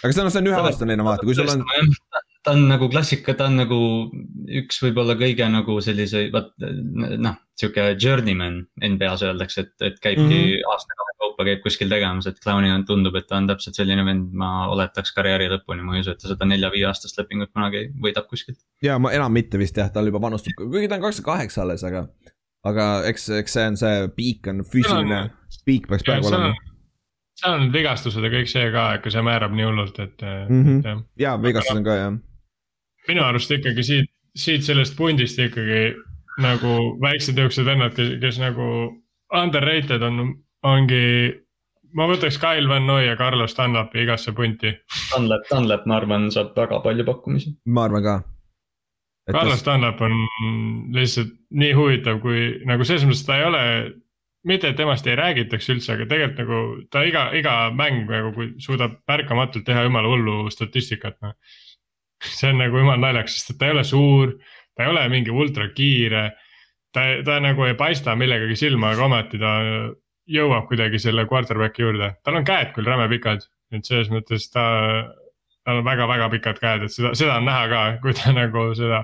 aga 0.02 0.12
see 0.12 0.26
on, 0.26 0.30
see 0.34 0.44
on 0.44 0.52
üheaastaline 0.52 1.08
vaata, 1.08 1.24
kui 1.24 1.40
sul 1.40 1.48
on 1.48 1.64
ta 2.42 2.54
on 2.56 2.66
nagu 2.68 2.88
klassika, 2.90 3.34
ta 3.38 3.46
on 3.50 3.60
nagu 3.60 3.78
üks 4.60 4.80
võib-olla 4.82 5.14
kõige 5.18 5.46
nagu 5.50 5.76
sellise, 5.84 6.24
vaat 6.34 6.50
noh, 6.58 7.36
sihuke 7.58 7.92
journeyman 8.02 8.62
NBA-s 8.82 9.22
öeldakse, 9.28 9.66
et, 9.66 9.74
et 9.86 10.00
käibki 10.02 10.24
mm 10.24 10.32
-hmm. 10.32 10.72
aasta-kahe 10.72 11.14
kaupa 11.22 11.46
käib 11.46 11.62
kuskil 11.62 11.92
tegemas, 11.92 12.26
et 12.26 12.40
Clowni 12.42 12.72
on, 12.74 12.84
tundub, 12.86 13.14
et 13.18 13.28
ta 13.30 13.38
on 13.38 13.46
täpselt 13.50 13.78
selline 13.78 14.04
vend, 14.04 14.32
ma 14.34 14.66
oletaks 14.72 15.14
karjääri 15.14 15.48
lõpuni, 15.52 15.86
ma 15.86 15.96
ei 15.96 16.02
usu, 16.02 16.16
et 16.16 16.22
ta 16.22 16.32
seda 16.32 16.48
nelja-viieaastast 16.50 17.18
lepingut 17.22 17.52
kunagi 17.52 17.84
võidab 18.02 18.26
kuskilt. 18.30 18.58
ja 18.82 18.98
ma 18.98 19.12
enam 19.12 19.32
mitte 19.32 19.58
vist 19.58 19.78
jah, 19.78 19.92
ta 19.92 20.02
juba 20.02 20.20
vanustub, 20.20 20.58
kuigi 20.58 20.88
ta 20.88 20.98
on 20.98 21.06
kakskümmend 21.06 21.30
kaheksa 21.30 21.62
alles, 21.62 21.84
aga, 21.84 22.08
aga 22.64 22.88
eks, 23.12 23.28
eks 23.38 23.56
see 23.58 23.70
on 23.70 23.80
see 23.84 24.02
piik 24.18 24.50
on 24.50 24.66
füüsiline, 24.66 25.22
piik 25.64 25.86
peaks 25.88 26.02
praegu 26.10 26.26
olema 26.32 26.52
seal 27.38 27.54
on 27.54 27.62
need 27.64 27.72
vigastused 27.72 28.22
ja 28.22 28.28
kõik 28.30 28.50
see 28.50 28.66
ka, 28.74 28.90
ikka 28.98 29.10
see 29.10 29.22
määrab 29.24 29.54
nii 29.56 29.64
hullult, 29.64 29.98
et 29.98 30.20
mm. 30.48 30.82
-hmm. 30.82 31.02
ja 31.18 31.38
vigastused 31.42 31.78
on 31.78 31.86
ka 31.86 31.96
jah 31.96 32.12
minu 33.08 33.24
arust 33.26 33.50
ikkagi 33.54 33.84
siit, 33.86 34.10
siit 34.38 34.66
sellest 34.66 34.96
pundist 34.98 35.38
ikkagi 35.42 35.92
nagu 36.42 36.74
väiksed 37.02 37.36
niisugused 37.36 37.68
vennad, 37.68 37.94
kes, 37.96 38.16
kes 38.22 38.40
nagu 38.42 38.66
underrated 39.36 40.04
on, 40.06 40.34
ongi. 40.68 41.06
ma 41.92 42.06
võtaks 42.08 42.38
Kyle 42.40 42.68
Van 42.70 42.86
Noy 42.88 43.04
ja 43.04 43.16
Carlos 43.20 43.52
Dunlapi 43.56 44.06
igasse 44.06 44.32
punti. 44.32 44.70
Dunlap, 45.10 45.48
Dunlap, 45.50 45.82
ma 45.86 45.98
arvan, 46.00 46.30
saab 46.32 46.54
väga 46.56 46.80
palju 46.84 47.04
pakkumisi. 47.08 47.56
ma 47.66 47.88
arvan 47.88 48.06
ka. 48.06 48.14
Carlos 49.30 49.60
tas... 49.60 49.66
Dunlap 49.68 50.00
on 50.02 50.14
lihtsalt 50.96 51.34
nii 51.50 51.74
huvitav, 51.76 52.22
kui 52.24 52.62
nagu 52.68 52.86
selles 52.88 53.04
mõttes 53.06 53.26
ta 53.26 53.36
ei 53.38 53.44
ole 53.50 53.64
mitte, 54.48 54.72
et 54.72 54.78
temast 54.78 55.06
ei 55.06 55.18
räägitaks 55.20 55.68
üldse, 55.74 55.92
aga 55.94 56.08
tegelikult 56.10 56.40
nagu 56.40 56.62
ta 56.90 57.04
iga, 57.06 57.28
iga 57.38 57.52
mäng 57.76 58.08
nagu, 58.10 58.32
kui 58.34 58.48
suudab 58.62 58.96
märkamatult 59.08 59.66
teha 59.68 59.84
jumala 59.86 60.10
hullu 60.10 60.48
statistikat, 60.50 61.20
noh 61.22 61.36
see 62.38 62.50
on 62.50 62.60
nagu 62.62 62.82
jumal 62.82 63.00
naljakas, 63.00 63.38
sest 63.38 63.54
et 63.54 63.60
ta 63.60 63.68
ei 63.68 63.76
ole 63.76 63.84
suur, 63.86 64.36
ta 64.76 64.86
ei 64.86 64.92
ole 64.92 65.06
mingi 65.12 65.34
ultrakiire. 65.34 66.30
ta, 66.92 67.06
ta 67.24 67.38
nagu 67.40 67.64
ei 67.64 67.74
paista 67.78 68.16
millegagi 68.18 68.56
silma, 68.56 68.92
aga 68.92 69.06
ometi 69.06 69.40
ta 69.40 69.52
jõuab 70.32 70.68
kuidagi 70.68 71.00
selle 71.02 71.24
quarterback'i 71.28 71.82
juurde, 71.84 72.12
tal 72.24 72.38
on 72.38 72.46
käed 72.46 72.74
küll 72.76 72.88
räme 72.88 73.08
pikad, 73.10 73.46
et 73.72 73.88
selles 73.88 74.10
mõttes 74.12 74.48
ta, 74.52 74.64
tal 75.64 75.80
on 75.80 75.88
väga-väga 75.88 76.28
pikad 76.36 76.60
käed, 76.62 76.86
et 76.86 76.94
seda, 76.94 77.14
seda 77.18 77.40
on 77.40 77.48
näha 77.48 77.64
ka, 77.72 77.82
kui 78.04 78.14
ta 78.16 78.34
nagu 78.42 78.68
seda 78.78 79.02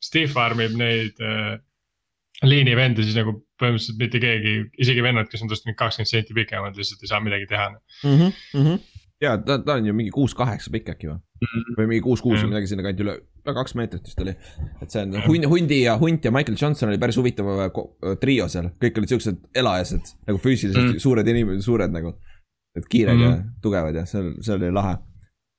stiff 0.00 0.38
arm 0.40 0.62
ib 0.64 0.76
neid 0.78 1.24
äh, 1.24 1.56
liinivende, 2.46 3.04
siis 3.04 3.18
nagu 3.18 3.40
põhimõtteliselt 3.60 3.98
mitte 4.00 4.20
keegi, 4.22 4.54
isegi 4.80 5.02
vennad, 5.04 5.28
kes 5.28 5.42
on 5.44 5.50
tast 5.50 5.66
mingi 5.66 5.80
kakskümmend 5.80 6.12
senti 6.12 6.36
pikemad, 6.36 6.78
lihtsalt 6.78 7.02
ei 7.04 7.10
saa 7.10 7.20
midagi 7.24 7.48
teha 7.50 7.68
mm. 7.72 8.14
-hmm, 8.14 8.38
mm 8.54 8.64
-hmm 8.64 8.89
ja 9.20 9.36
ta, 9.38 9.58
ta 9.58 9.76
on 9.78 9.86
ju 9.86 9.94
mingi 9.96 10.12
kuus-kaheksa 10.14 10.72
pikk 10.74 10.94
äkki 10.94 11.10
või 11.10 11.16
mm? 11.16 11.50
-hmm. 11.50 11.76
või 11.78 11.90
mingi 11.92 12.04
kuus-kuus 12.04 12.40
või 12.42 12.52
midagi 12.54 12.70
sinnakanti 12.70 13.04
üle, 13.04 13.16
üle 13.42 13.54
kaks 13.58 13.76
meetrit 13.78 14.08
vist 14.08 14.22
oli. 14.24 14.34
et 14.80 14.94
see 14.94 15.04
on 15.04 15.18
hundi, 15.26 15.50
hundi 15.50 15.82
ja 15.82 15.96
hunt 16.00 16.24
ja 16.24 16.32
Michael 16.34 16.58
Johnson 16.60 16.88
oli 16.88 17.00
päris 17.02 17.18
huvitav 17.20 17.50
äh, 17.52 17.68
äh, 17.68 18.16
trio 18.22 18.48
seal, 18.48 18.70
kõik 18.82 18.98
olid 19.02 19.14
siuksed 19.14 19.44
elajased 19.62 20.14
nagu 20.26 20.38
füüsiliselt 20.40 20.84
mm 20.84 20.92
-hmm. 20.94 21.04
suured 21.06 21.28
inimesed, 21.34 21.64
suured 21.66 21.92
nagu. 21.92 22.14
et 22.78 22.86
kiired 22.88 23.16
mm 23.16 23.22
-hmm. 23.22 23.36
ja 23.36 23.62
tugevad 23.62 23.94
ja 23.94 24.06
see, 24.06 24.34
see 24.40 24.54
oli 24.54 24.70
lahe. 24.72 24.96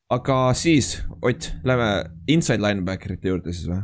aga 0.10 0.54
siis, 0.54 1.04
Ott, 1.22 1.54
lähme 1.64 2.06
inside 2.28 2.64
linebacker'ite 2.64 3.28
juurde 3.28 3.54
siis 3.54 3.68
või? 3.68 3.84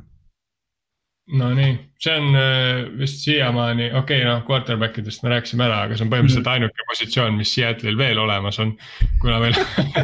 Nonii, 1.28 1.74
see 2.00 2.14
on 2.16 2.36
äh, 2.40 2.86
vist 2.98 3.20
siiamaani, 3.26 3.90
okei 3.92 4.22
okay,, 4.22 4.24
noh 4.24 4.46
quarterback 4.48 4.96
idest 5.02 5.26
me 5.26 5.34
rääkisime 5.34 5.66
ära, 5.66 5.82
aga 5.84 5.98
see 5.98 6.06
on 6.06 6.12
põhimõtteliselt 6.14 6.48
ainuke 6.54 6.86
positsioon, 6.88 7.36
mis 7.36 7.52
Seattle'il 7.52 7.98
veel 8.00 8.22
olemas 8.24 8.60
on. 8.64 8.72
kuna 9.20 9.42
meil 9.44 9.58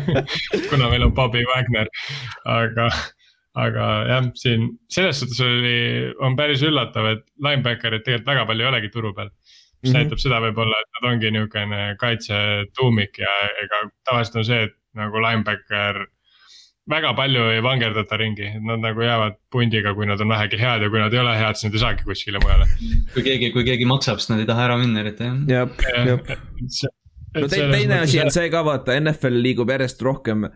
kuna 0.71 0.89
meil 0.91 1.07
on 1.07 1.13
Bobby 1.15 1.45
Wagner, 1.47 1.87
aga, 2.51 2.89
aga 3.55 3.87
jah, 4.09 4.27
siin 4.41 4.67
selles 4.91 5.23
suhtes 5.23 5.39
oli, 5.47 5.77
on 6.27 6.35
päris 6.39 6.65
üllatav, 6.67 7.07
et 7.13 7.23
linebacker'id 7.39 8.03
tegelikult 8.03 8.33
väga 8.33 8.45
palju 8.51 8.67
ei 8.67 8.71
olegi 8.73 8.91
turu 8.91 9.13
peal. 9.15 9.31
mis 9.31 9.91
mm 9.91 9.95
-hmm. 9.95 10.03
näitab 10.03 10.19
seda 10.25 10.43
võib-olla, 10.43 10.81
et 10.83 10.99
nad 10.99 11.11
ongi 11.13 11.31
niisugune 11.31 11.95
kaitsetuumik 12.03 13.17
ja 13.23 13.31
ega 13.63 13.85
tavaliselt 14.03 14.41
on 14.43 14.45
see, 14.51 14.63
et 14.67 14.75
nagu 14.93 15.23
linebacker 15.23 16.03
väga 16.89 17.13
palju 17.15 17.45
ei 17.53 17.61
vangerdata 17.63 18.17
ringi, 18.19 18.49
et 18.57 18.65
nad 18.67 18.81
nagu 18.83 19.05
jäävad 19.05 19.37
pundiga, 19.53 19.93
kui 19.95 20.07
nad 20.09 20.21
on 20.21 20.33
vähegi 20.33 20.59
head 20.59 20.83
ja 20.83 20.89
kui 20.91 20.99
nad 20.99 21.13
ei 21.15 21.21
ole 21.21 21.35
head, 21.37 21.59
siis 21.59 21.69
nad 21.69 21.77
ei 21.77 21.83
saagi 21.85 22.07
kuskile 22.07 22.41
mujale. 22.43 22.67
kui 23.13 23.23
keegi, 23.23 23.51
kui 23.55 23.63
keegi 23.67 23.87
maksab, 23.87 24.19
siis 24.19 24.33
nad 24.33 24.43
ei 24.43 24.49
taha 24.49 24.67
ära 24.67 24.77
minna 24.81 25.03
eriti 25.03 25.29
jah. 25.29 25.39
jah, 25.47 25.71
jah. 26.09 26.91
no 27.37 27.47
te, 27.47 27.61
teine 27.71 28.01
asi 28.03 28.19
on 28.23 28.31
see 28.35 28.51
ka 28.53 28.63
vaata, 28.67 28.97
NFL 28.99 29.39
liigub 29.45 29.71
järjest 29.71 30.03
rohkem 30.03 30.49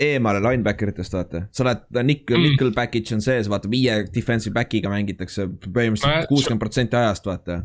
eemale 0.00 0.42
linebacker 0.44 0.92
itest, 0.92 1.16
vaata. 1.16 1.46
sa 1.52 1.64
oled, 1.64 1.86
nickel 2.04 2.38
mm., 2.38 2.50
nickel 2.50 2.74
package 2.76 3.16
on 3.16 3.24
sees, 3.24 3.48
vaata 3.52 3.70
viie 3.72 4.02
defensive 4.12 4.56
back'iga 4.56 4.92
mängitakse 4.92 5.48
põhimõtteliselt 5.64 6.28
kuuskümmend 6.28 6.62
protsenti 6.62 7.00
ajast, 7.00 7.28
vaata. 7.28 7.62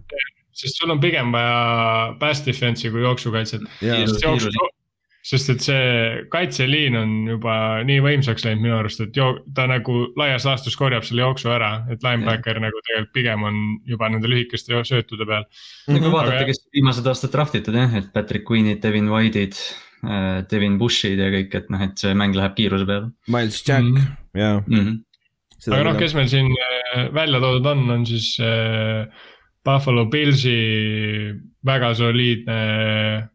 sest 0.55 0.79
sul 0.79 0.95
on 0.95 1.03
pigem 1.03 1.35
vaja 1.35 2.15
pass 2.19 2.47
defense'i 2.47 2.95
kui 2.95 3.03
jooksukaitset. 3.03 3.67
Sest 5.25 5.49
et 5.55 5.63
see 5.65 5.85
kaitseliin 6.33 6.97
on 6.99 7.13
juba 7.31 7.55
nii 7.87 8.01
võimsaks 8.05 8.45
läinud 8.45 8.61
minu 8.61 8.75
arust, 8.77 9.01
et 9.01 9.17
joo-, 9.17 9.39
ta 9.57 9.65
nagu 9.69 9.95
laias 10.19 10.45
laastus 10.45 10.77
korjab 10.77 11.05
selle 11.07 11.23
jooksu 11.23 11.49
ära, 11.55 11.71
et 11.89 12.05
linebacker 12.05 12.59
ja. 12.59 12.65
nagu 12.67 12.81
tegelikult 12.85 13.13
pigem 13.15 13.47
on 13.47 13.57
juba 13.89 14.11
nende 14.13 14.29
lühikeste 14.29 14.83
söötude 14.85 15.25
peal. 15.29 15.47
no 15.89 16.03
kui 16.03 16.13
vaadata, 16.13 16.45
kes 16.49 16.61
viimased 16.77 17.09
aastad 17.09 17.33
draft 17.33 17.57
itud 17.57 17.77
jah, 17.77 17.97
et 17.97 18.11
Patrick 18.13 18.45
Queen'id, 18.49 18.83
Devin 18.83 19.09
White'id, 19.09 19.57
äh, 20.05 20.43
Devin 20.51 20.77
Bush'id 20.81 21.21
ja 21.21 21.31
kõik, 21.33 21.57
et 21.57 21.73
noh, 21.73 21.85
et 21.87 22.05
see 22.05 22.13
mäng 22.17 22.37
läheb 22.37 22.53
kiiruse 22.59 22.85
peale. 22.89 23.09
Miles 23.25 23.61
Jack 23.65 23.81
mm, 23.87 23.97
-hmm. 23.97 24.41
jaa 24.43 24.59
mm. 24.61 24.79
-hmm. 24.83 25.73
aga 25.73 25.83
noh, 25.89 26.01
kes 26.03 26.13
meil 26.19 26.29
siin 26.29 26.53
äh, 26.53 27.09
välja 27.13 27.41
toodud 27.41 27.73
on, 27.73 27.89
on 27.97 28.05
siis 28.05 28.35
äh, 28.37 29.09
Buffalo 29.65 30.05
Pillsi 30.05 30.59
väga 31.65 31.95
soliidne 31.97 32.57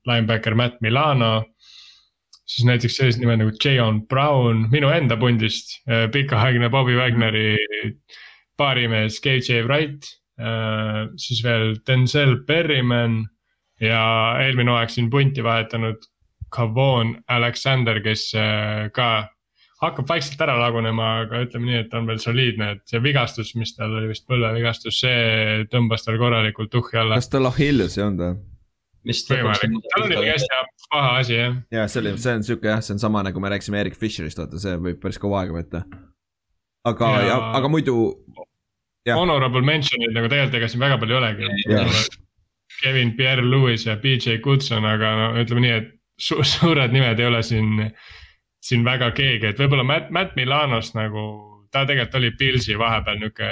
linebacker 0.07 0.55
Matt 0.55 0.79
Milano 0.81 1.51
siis 2.51 2.67
näiteks 2.67 2.99
sellised 2.99 3.23
nimed 3.23 3.43
nagu 3.43 3.53
Jayon 3.65 4.03
Brown 4.11 4.67
minu 4.73 4.91
enda 4.93 5.19
pundist, 5.21 5.77
äh, 5.89 6.09
pikaaegne 6.13 6.71
Bobby 6.73 6.97
Wagneri 6.99 7.57
baarimees 8.59 9.21
KJ 9.25 9.65
Wright, 9.69 10.09
äh, 10.41 11.05
siis 11.17 11.45
veel 11.47 11.77
Denzel 11.87 12.41
Berryman 12.49 13.23
ja 13.81 14.03
eelmine 14.43 14.75
hooaeg 14.75 14.93
siin 14.93 15.11
punti 15.13 15.45
vahetanud 15.45 16.03
Kavon 16.51 17.15
Alexander, 17.31 18.01
kes 18.03 18.33
äh, 18.35 18.89
ka 18.93 19.11
hakkab 19.81 20.11
vaikselt 20.11 20.43
ära 20.45 20.59
lagunema, 20.61 21.13
aga 21.25 21.45
ütleme 21.47 21.71
nii, 21.71 21.83
et 21.87 21.95
on 21.97 22.09
veel 22.11 22.19
soliidne, 22.21 22.75
et 22.75 22.83
see 22.91 23.01
vigastus, 23.05 23.55
mis 23.57 23.73
tal 23.77 23.95
oli 23.97 24.11
vist 24.11 24.27
põlvevigastus, 24.29 24.99
see 25.07 25.65
tõmbas 25.73 26.05
tal 26.05 26.19
korralikult 26.21 26.73
tuhhi 26.75 26.99
alla. 27.01 27.21
kas 27.21 27.31
tal 27.33 27.49
Achilles 27.49 27.97
ei 27.97 28.05
olnud 28.05 28.27
või? 28.27 28.41
Võimalik, 29.05 29.89
tal 29.95 30.07
oli 30.07 30.29
hästi 30.29 30.61
paha 30.91 31.11
asi 31.21 31.37
jah. 31.37 31.57
ja 31.73 31.87
see 31.89 32.03
oli, 32.03 32.15
see 32.21 32.37
on 32.37 32.47
sihuke 32.47 32.71
jah, 32.71 32.83
see 32.85 32.95
on 32.97 33.03
sama 33.03 33.23
nagu 33.27 33.41
me 33.41 33.53
rääkisime 33.53 33.81
Erik 33.81 33.99
Fischerist, 33.99 34.41
vaata, 34.41 34.61
see 34.61 34.77
võib 34.81 35.01
päris 35.03 35.21
kaua 35.23 35.43
aega 35.43 35.57
võtta. 35.57 35.85
aga 36.91 37.13
ja..., 37.27 37.39
aga 37.59 37.73
muidu. 37.73 37.97
Honorable 39.11 39.65
mention'id 39.65 40.13
nagu 40.15 40.29
tegelikult 40.29 40.59
ega 40.59 40.69
siin 40.69 40.83
väga 40.83 40.99
palju 41.01 41.17
ei 41.17 41.21
olegi. 41.21 42.19
Kevin 42.81 43.15
Pierre-Louis 43.17 43.87
ja 43.87 43.97
BJ 44.01 44.39
Goodson, 44.45 44.85
aga 44.87 45.15
no 45.17 45.31
ütleme 45.41 45.65
nii, 45.65 45.73
et 45.81 45.89
su 46.21 46.37
suured 46.47 46.93
nimed 46.95 47.21
ei 47.21 47.27
ole 47.29 47.41
siin, 47.45 47.89
siin 48.65 48.85
väga 48.87 49.11
keegi, 49.17 49.51
et 49.51 49.61
võib-olla 49.61 49.85
Matt, 49.89 50.13
Matt 50.15 50.37
Milanost 50.39 50.95
nagu, 50.97 51.25
ta 51.73 51.87
tegelikult 51.89 52.21
oli 52.21 52.31
Pilsi 52.39 52.77
vahepeal 52.79 53.21
nihuke 53.21 53.51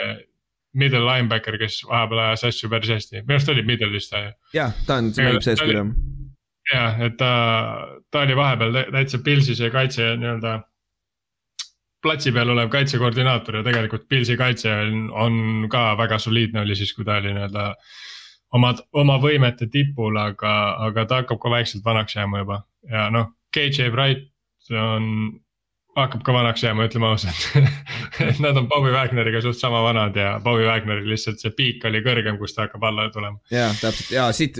middle 0.75 1.05
linebacker, 1.07 1.59
kes 1.61 1.83
vahepeal 1.89 2.23
ajas 2.27 2.45
asju 2.51 2.71
päris 2.73 2.93
hästi, 2.93 3.23
minu 3.23 3.39
arust 3.39 3.53
oli 3.53 3.65
middle'is 3.67 4.09
ta 4.11 4.23
ju. 4.25 4.33
jah, 4.55 4.75
ta 4.87 4.99
on, 5.01 5.13
mängib 5.17 5.45
sees 5.45 5.63
küll 5.63 5.79
jah. 5.79 5.93
jah, 6.73 6.99
et 7.09 7.17
ta, 7.21 7.31
ta 8.13 8.25
oli 8.27 8.37
vahepeal 8.37 8.83
täitsa 8.93 9.23
Pilsis 9.25 9.63
ja 9.65 9.71
kaitse 9.75 10.11
nii-öelda. 10.21 10.59
platsi 12.03 12.33
peal 12.33 12.53
olev 12.55 12.69
kaitsekoordinaator 12.71 13.61
ja 13.61 13.65
tegelikult 13.67 14.09
Pilsi 14.09 14.37
kaitse 14.37 14.73
on, 14.73 15.09
on 15.11 15.67
ka 15.71 15.97
väga 15.99 16.19
soliidne 16.19 16.61
oli 16.61 16.77
siis, 16.79 16.93
kui 16.95 17.05
ta 17.05 17.19
oli 17.23 17.33
nii-öelda. 17.33 17.75
oma, 18.53 18.75
oma 18.93 19.19
võimete 19.19 19.69
tipul, 19.73 20.17
aga, 20.17 20.55
aga 20.89 21.07
ta 21.07 21.23
hakkab 21.23 21.41
ka 21.41 21.51
vaikselt 21.51 21.85
vanaks 21.85 22.17
jääma 22.17 22.45
juba 22.45 22.63
ja 22.91 23.11
noh, 23.11 23.33
KJ 23.55 23.91
Wright 23.93 24.29
on 24.71 25.41
hakkab 26.05 26.23
ka 26.27 26.35
vanaks 26.35 26.63
jääma, 26.65 26.87
ütleme 26.89 27.09
ausalt 27.11 27.47
et 28.21 28.41
nad 28.45 28.57
on 28.57 28.69
Bobby 28.71 28.93
Wagneriga 28.95 29.41
suht 29.45 29.59
sama 29.61 29.81
vanad 29.83 30.17
ja 30.17 30.39
Bobby 30.45 30.67
Wagneril 30.69 31.09
lihtsalt 31.11 31.43
see 31.43 31.55
piik 31.57 31.85
oli 31.89 32.03
kõrgem, 32.05 32.39
kus 32.41 32.55
ta 32.57 32.67
hakkab 32.67 32.85
alla 32.89 33.09
tulema. 33.15 33.39
ja 33.53 33.69
täpselt 33.81 34.13
ja 34.15 34.29
siit 34.37 34.59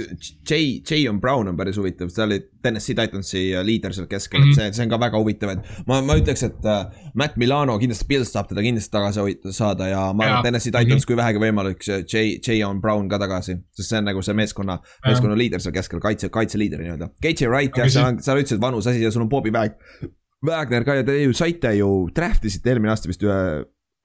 J, 0.49 0.81
J-on 0.83 1.21
Brown 1.21 1.53
on 1.53 1.59
päris 1.59 1.79
huvitav, 1.81 2.11
ta 2.15 2.27
oli 2.27 2.41
Tennessee 2.63 2.97
Titansi 2.99 3.43
liider 3.63 3.95
seal 3.95 4.09
keskel 4.11 4.41
mm, 4.41 4.45
-hmm. 4.45 4.53
et 4.53 4.57
mhm. 4.57 4.75
see, 4.75 4.77
see 4.77 4.87
on 4.87 4.93
ka 4.95 5.01
väga 5.01 5.23
huvitav, 5.23 5.55
et 5.55 5.87
ma, 5.87 6.01
ma 6.03 6.19
ütleks, 6.19 6.45
et 6.47 6.69
uh, 6.69 7.11
Matt 7.15 7.37
Milano 7.37 7.79
kindlasti, 7.79 8.09
Pils 8.09 8.33
saab 8.33 8.51
teda 8.51 8.65
kindlasti 8.65 8.93
tagasi 8.95 9.55
saada 9.55 9.89
ja 9.89 10.03
ma 10.13 10.25
arvan, 10.25 10.39
et 10.39 10.51
Tennessee 10.51 10.73
Titans 10.73 10.89
mm, 10.89 10.99
-hmm. 10.99 11.07
kui 11.07 11.17
vähegi 11.17 11.43
võimalik, 11.45 11.89
J, 12.13 12.39
J-on 12.43 12.81
Brown 12.81 13.09
ka 13.09 13.19
tagasi, 13.19 13.59
sest 13.77 13.89
see 13.89 13.99
on 13.99 14.09
nagu 14.11 14.23
see 14.23 14.35
meeskonna, 14.35 14.79
meeskonna 15.07 15.39
liider 15.39 15.61
seal 15.61 15.75
keskel, 15.75 16.01
kaitse, 16.01 16.29
kaitseliider 16.29 16.83
nii-öelda. 16.83 17.11
KJ 17.23 17.51
Wright 17.53 17.77
jah, 17.77 18.07
on, 18.07 18.23
seal 18.23 18.43
ütlesid 18.43 18.61
vanus 18.61 18.87
asi 18.87 19.03
ja 19.03 19.11
sul 19.11 19.27
on 19.27 19.29
Bobby 19.29 19.51
Wag 19.55 19.77
Wagner 20.47 20.85
ka 20.87 20.95
ja 21.01 21.07
te 21.07 21.17
ju 21.19 21.33
saite 21.35 21.73
ju, 21.79 21.89
draft 22.15 22.45
isite 22.47 22.71
eelmine 22.71 22.93
aasta 22.93 23.11
vist 23.11 23.23
ühe 23.27 23.39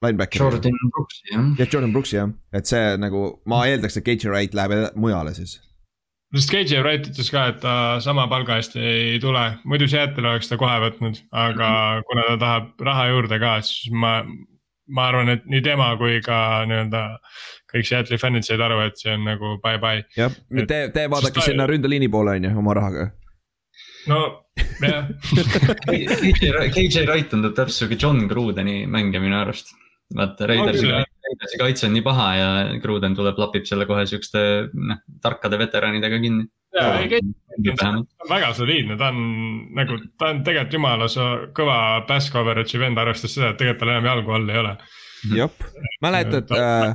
linebackeri. 0.04 0.42
Jordan 0.42 0.90
Brooksi 0.94 1.30
jah. 1.30 1.44
jah, 1.58 1.68
Jordan 1.70 1.92
Brooksi 1.94 2.18
jah, 2.18 2.32
et 2.54 2.70
see 2.70 2.96
nagu, 3.00 3.26
ma 3.50 3.62
eeldaks, 3.70 3.98
et 3.98 4.06
KJ 4.06 4.32
Wright 4.32 4.56
läheb 4.58 4.96
mujale 5.00 5.34
siis. 5.36 5.58
sest 6.34 6.50
KJ 6.50 6.82
Wright 6.82 7.06
ütles 7.12 7.30
ka, 7.30 7.46
et 7.52 7.60
ta 7.62 7.76
sama 8.04 8.26
palga 8.30 8.58
eest 8.58 8.74
ei 8.80 9.20
tule, 9.22 9.44
muidu 9.64 9.88
Seattle 9.90 10.32
oleks 10.32 10.50
ta 10.50 10.58
kohe 10.60 10.80
võtnud, 10.88 11.22
aga 11.30 11.70
mm 11.70 12.00
-hmm. 12.00 12.08
kuna 12.10 12.26
ta 12.28 12.36
tahab 12.44 12.88
raha 12.90 13.08
juurde 13.12 13.38
ka, 13.40 13.56
siis 13.62 13.92
ma, 13.92 14.16
ma 14.88 15.08
arvan, 15.08 15.30
et 15.36 15.46
nii 15.46 15.62
tema 15.62 15.92
kui 16.00 16.20
ka 16.24 16.64
nii-öelda 16.68 17.04
kõik 17.74 17.86
Seattle'i 17.90 18.18
fännid 18.18 18.46
said 18.46 18.60
aru, 18.60 18.80
et 18.88 18.98
see 18.98 19.14
on 19.14 19.24
nagu 19.24 19.58
bye-bye. 19.62 20.04
jah, 20.16 20.34
te, 20.66 20.88
te 20.90 21.10
vaadake 21.10 21.38
ta... 21.38 21.50
sinna 21.50 21.66
ründeliini 21.70 22.10
poole 22.10 22.36
on 22.40 22.50
ju, 22.50 22.58
oma 22.58 22.74
rahaga 22.74 23.12
no 24.10 24.43
KJ, 24.54 26.50
KJ 26.74 27.06
Wright 27.08 27.30
tundub 27.30 27.54
täpselt 27.56 27.78
sihuke 27.78 27.98
John 28.00 28.28
Grudeni 28.30 28.84
mängija 28.90 29.22
minu 29.22 29.38
arust. 29.40 29.74
vaata 30.14 30.46
Raidersi, 30.46 30.86
Raidersi 30.90 31.58
kaitse 31.58 31.86
on 31.88 31.94
nii 31.96 32.02
paha 32.04 32.26
ja 32.36 32.48
Gruden 32.82 33.16
tuleb, 33.16 33.38
lapib 33.40 33.64
selle 33.66 33.86
kohe 33.88 34.04
siukeste 34.06 34.42
noh, 34.74 35.00
tarkade 35.22 35.58
veteranidega 35.58 36.20
kinni. 36.22 36.46
ja, 36.76 36.90
ei 37.00 37.08
KJ 37.08 37.86
on 37.86 38.04
väga 38.30 38.52
soliidne, 38.54 38.98
ta 39.00 39.08
on 39.14 39.22
nagu, 39.78 39.98
ta 40.18 40.30
on 40.34 40.44
tegelikult 40.46 40.76
jumala 40.78 41.08
kõva 41.56 41.78
pass 42.08 42.30
coverage'i 42.34 42.82
vend, 42.82 43.00
arvestades 43.00 43.38
seda, 43.38 43.54
et 43.54 43.58
tegelikult 43.62 43.82
tal 43.82 43.94
enam 43.94 44.10
jalgu 44.10 44.36
all 44.36 44.52
ei 44.52 44.60
ole. 44.60 44.76
jep, 45.38 45.66
mäletad 46.04 46.54
äh,, 46.58 46.94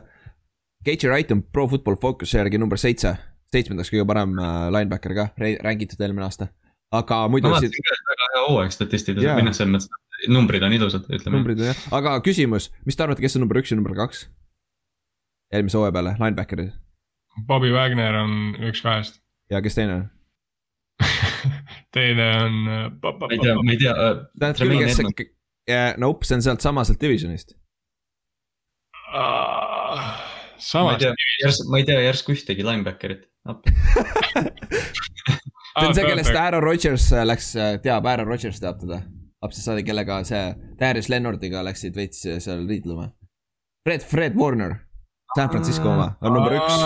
KJ 0.85 1.11
Wright 1.11 1.35
on 1.35 1.43
Pro 1.43 1.67
Football 1.67 1.99
Focus'i 1.99 2.39
järgi 2.39 2.61
number 2.61 2.79
seitse, 2.79 3.15
seitsmendaks 3.51 3.91
kõige 3.91 4.07
parem 4.07 4.37
äh, 4.39 4.65
linebacker 4.77 5.17
ka, 5.17 5.29
rangitud 5.65 5.99
eelmine 6.05 6.29
aasta 6.29 6.51
aga 6.91 7.27
muidu. 7.29 7.49
ma 7.49 7.57
vaatasin 7.57 7.93
et 7.93 8.05
väga 8.11 8.27
hea 8.33 8.43
hooaeg 8.47 8.71
statistiliselt 8.73 9.27
yeah., 9.27 9.41
noh, 9.45 9.55
selles 9.55 9.73
mõttes, 9.73 9.89
et 10.23 10.31
numbrid 10.33 10.63
on 10.65 10.75
ilusad, 10.75 11.03
ütleme. 11.07 11.33
numbrid 11.37 11.61
on 11.61 11.69
jah, 11.69 11.81
aga 11.99 12.11
küsimus, 12.25 12.69
mis 12.87 12.97
te 12.97 13.05
arvate, 13.05 13.23
kes 13.25 13.37
on 13.37 13.43
number 13.45 13.57
üks 13.61 13.73
ja 13.73 13.79
number 13.79 13.93
kaks? 13.97 14.17
eelmise 15.53 15.79
hooaja 15.79 15.93
peale, 15.95 16.11
linebacker'id. 16.21 16.71
Bobby 17.49 17.69
Wagner 17.73 18.13
on 18.23 18.31
üks 18.69 18.79
kahest. 18.85 19.13
ja 19.53 19.57
kes 19.65 19.77
teine 19.77 19.93
on 19.99 20.03
teine 21.95 22.27
on. 22.43 22.53
ma 22.65 23.29
ei 23.29 23.39
tea, 23.41 23.55
ma 23.61 23.75
ei 23.75 23.81
tea 23.81 23.93
tähendab 23.93 24.65
küll, 24.65 24.81
kes 24.81 24.97
see, 24.97 25.05
nope, 26.01 26.21
see 26.27 26.39
on 26.39 26.45
sealt 26.45 26.61
sama 26.65 26.81
sealt 26.87 27.01
divisionist 27.01 27.49
uh,. 29.13 29.99
ma 30.81 30.91
ei 30.95 31.01
tea, 31.05 31.13
järsku, 31.45 31.63
ma 31.69 31.75
ei 31.81 31.87
tea 31.87 31.99
järsku 32.09 32.27
ühtegi 32.35 32.61
linebacker'it 32.65 33.23
see 35.79 35.87
on 35.87 35.95
see, 35.95 36.09
kellest 36.09 36.35
Aaron 36.35 36.63
Rodgers 36.63 37.07
äh, 37.13 37.23
läks, 37.27 37.53
äh, 37.55 37.77
teab, 37.83 38.05
Aaron 38.05 38.27
Rodgers 38.27 38.59
teab 38.59 38.81
teda. 38.81 39.01
lapsest 39.43 39.69
saadik, 39.69 39.87
kellega 39.87 40.19
see 40.27 40.43
Darius 40.79 41.09
Leonardiga 41.09 41.63
läksid 41.63 41.95
veits 41.95 42.25
äh, 42.27 42.41
seal 42.43 42.65
riidlema. 42.67 43.09
Fred, 43.87 44.03
Fred 44.03 44.35
Warner, 44.35 44.75
San 45.35 45.49
Francisco 45.49 45.89
oma, 45.93 46.11
on 46.21 46.35
number 46.35 46.59
üks. 46.59 46.85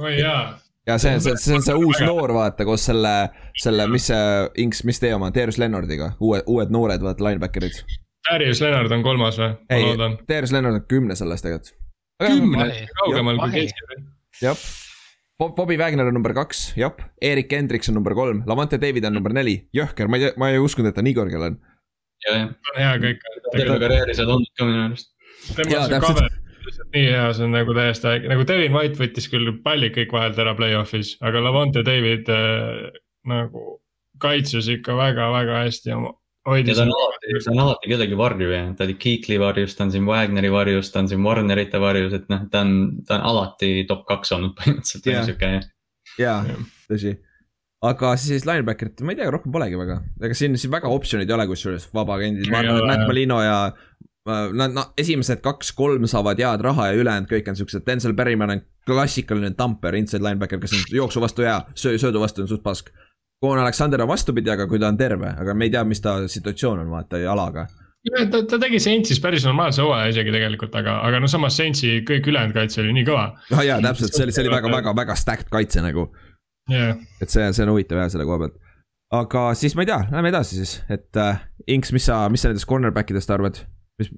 oi 0.00 0.16
jaa 0.18 0.42
ja 0.86 0.98
see, 0.98 1.20
see, 1.20 1.36
see 1.36 1.56
on 1.58 1.64
see 1.64 1.76
uus 1.76 2.00
noor, 2.04 2.32
vaata, 2.34 2.64
koos 2.68 2.84
selle, 2.88 3.14
selle, 3.58 3.86
mis 3.90 4.08
see 4.10 4.22
Inks, 4.64 4.84
mis 4.88 5.00
teie 5.02 5.14
oma, 5.16 5.30
Darius 5.34 5.60
Leonardiga, 5.60 6.14
uued, 6.24 6.46
uued 6.50 6.72
noored, 6.74 7.04
vaata, 7.04 7.26
linebacker'id. 7.28 7.82
Darius 8.30 8.60
Leonard 8.64 8.92
on 8.94 9.04
kolmas 9.04 9.38
või? 9.40 9.52
ei, 9.72 9.94
Darius 10.28 10.52
Leonard 10.54 10.80
on 10.80 10.86
kümnes 10.90 11.22
alles 11.24 11.44
tegelikult. 11.44 11.74
kümnest 12.20 12.94
kaugemal 13.00 13.40
kui 13.40 13.50
vahe. 13.50 13.66
Casey. 14.40 14.89
jah. 15.40 15.54
Bobby 15.56 15.78
Wagner 15.80 16.06
on 16.10 16.16
number 16.16 16.34
kaks, 16.36 16.70
jah. 16.78 16.96
Erik 17.20 17.52
Hendriks 17.56 17.88
on 17.88 17.98
number 17.98 18.14
kolm, 18.18 18.44
Lavante 18.46 18.80
David 18.80 19.08
on 19.08 19.16
number 19.18 19.34
neli, 19.36 19.56
jõhker, 19.76 20.10
ma 20.10 20.20
ei 20.20 20.26
tea, 20.26 20.34
ma 20.40 20.50
ei 20.52 20.60
uskunud, 20.62 20.92
et 20.92 20.98
ta 20.98 21.04
nii 21.06 21.16
kõrgel 21.16 21.48
on. 21.48 21.56
ja, 22.26 22.36
ja 22.36 22.44
on 22.50 22.82
hea 22.84 22.92
kõik. 23.06 23.24
terve 23.54 23.80
karjääri 23.86 24.18
seal 24.18 24.36
olnud 24.36 24.52
ka 24.58 24.68
minu 24.68 24.84
arust. 24.90 25.12
tema 25.56 26.14
on 26.14 26.38
lihtsalt 26.70 26.94
nii 26.94 27.06
hea, 27.08 27.26
see 27.36 27.46
on 27.46 27.54
nagu 27.56 27.74
täiesti 27.76 28.08
äge, 28.10 28.30
nagu 28.30 28.46
Devin 28.48 28.74
White 28.76 29.00
võttis 29.00 29.28
küll 29.32 29.52
pallid 29.64 29.94
kõik 29.96 30.12
vahelt 30.14 30.40
ära 30.42 30.54
play-off'is, 30.58 31.16
aga 31.24 31.42
Lavonte 31.44 31.84
David 31.86 32.28
äh, 32.32 32.90
nagu 33.28 33.80
kaitses 34.20 34.68
ikka 34.68 34.96
väga-väga 34.98 35.64
hästi 35.64 35.94
oma. 35.96 36.14
Ta 36.44 36.82
on 36.82 36.92
alati, 36.94 37.32
ta 37.44 37.52
on 37.52 37.58
alati 37.60 37.90
kellegi 37.90 38.16
varju 38.16 38.50
jäänud, 38.50 38.76
ta 38.76 38.84
oli 38.86 38.94
Kiikli 39.00 39.40
varjus, 39.40 39.74
ta 39.76 39.84
on 39.84 39.92
siin 39.92 40.06
Wagneri 40.08 40.52
varjus, 40.52 40.90
ta 40.92 41.02
on 41.02 41.08
siin 41.08 41.24
Warnerite 41.24 41.80
varjus, 41.80 42.14
et 42.16 42.30
noh, 42.32 42.46
ta 42.52 42.62
on, 42.64 42.76
ta 43.06 43.18
on 43.18 43.26
alati 43.32 43.72
top 43.88 44.06
kaks 44.08 44.32
olnud 44.36 44.54
põhimõtteliselt 44.60 45.10
yeah. 45.10 45.26
sihuke. 45.28 45.50
jaa 46.18 46.38
Jah., 46.48 46.64
tõsi. 46.88 47.14
aga 47.90 48.14
siis 48.20 48.48
linebacker'it, 48.48 49.04
ma 49.04 49.12
ei 49.14 49.20
tea, 49.20 49.28
rohkem 49.32 49.52
polegi 49.52 49.78
väga, 49.80 50.00
ega 50.22 50.38
siin, 50.38 50.56
siin 50.60 50.72
väga 50.72 50.92
optsioonid 50.92 51.28
ei 51.28 51.36
ole, 51.36 51.46
kusjuures 51.52 51.90
vabakendid, 51.96 52.48
ma 52.52 52.64
arvan, 52.64 52.80
et 52.80 52.90
Matt. 52.92 53.08
Malino 53.12 53.40
ja. 53.44 53.60
Nad, 54.30 54.74
no 54.76 54.82
esimesed 55.00 55.40
kaks-kolm 55.42 56.04
saavad 56.06 56.38
head 56.38 56.60
raha 56.62 56.90
ja 56.90 56.98
ülejäänud 57.00 57.28
kõik 57.30 57.48
on 57.50 57.56
siuksed, 57.56 57.82
Denzel 57.86 58.12
Berryman 58.14 58.52
on 58.52 58.60
klassikaline 58.86 59.54
tamper, 59.56 59.96
inside 59.96 60.22
linebacker, 60.22 60.60
kes 60.60 60.76
on 60.76 60.84
jooksu 60.92 61.22
vastu 61.24 61.46
hea, 61.46 61.56
söö, 61.74 61.96
söödu 61.98 62.20
vastu 62.20 62.44
on 62.44 62.50
suht 62.52 62.62
pask. 62.62 62.92
Koon 63.40 63.58
Aleksander 63.58 64.02
on 64.04 64.10
vastupidi, 64.10 64.50
aga 64.52 64.66
kui 64.68 64.78
ta 64.80 64.90
on 64.92 64.98
terve, 65.00 65.30
aga 65.40 65.54
me 65.56 65.68
ei 65.68 65.72
tea, 65.72 65.84
mis 65.88 66.02
ta 66.04 66.18
situatsioon 66.28 66.82
on, 66.82 66.90
vaata 66.92 67.20
jalaga. 67.22 67.66
ta, 68.32 68.42
ta 68.48 68.58
tegi 68.60 68.80
Saintsis 68.80 69.20
päris 69.20 69.46
normaalse 69.48 69.84
hooaja 69.84 70.10
isegi 70.12 70.34
tegelikult, 70.34 70.74
aga, 70.76 70.98
aga 71.08 71.20
no 71.24 71.28
samas 71.28 71.56
Saintsi 71.56 72.00
kõik 72.08 72.28
ülejäänud 72.28 72.56
kaitse 72.56 72.82
oli 72.84 72.92
nii 72.98 73.06
kõva. 73.08 73.30
ah 73.56 73.62
jaa, 73.64 73.80
täpselt, 73.84 74.12
see 74.16 74.26
oli, 74.28 74.36
see 74.36 74.44
oli 74.44 74.52
väga, 74.52 74.72
väga, 74.76 74.96
väga 74.96 75.16
stacked 75.16 75.48
kaitse 75.52 75.84
nagu. 75.84 76.10
jah, 76.68 77.00
et 77.20 77.32
see, 77.32 77.48
see 77.56 77.64
on 77.64 77.72
huvitav 77.72 78.04
jah, 78.04 78.12
selle 78.12 78.28
koha 78.28 78.44
pealt. 78.44 78.60
aga 79.22 79.46
siis 79.62 79.76
ma 79.76 79.86
ei 79.86 79.92
tea, 79.92 80.02
lähme 80.12 80.34
edasi 80.34 80.60
siis, 80.60 80.76
et 80.92 81.20
äh, 81.20 81.40
Inks, 81.70 81.94
mis 81.96 82.08
sa, 82.12 82.26
mis 82.28 82.44
sa 82.44 82.52
nendest 82.52 82.68
cornerback 82.68 83.12
idest 83.14 83.32
arvad? 83.32 83.64
mis, 84.00 84.12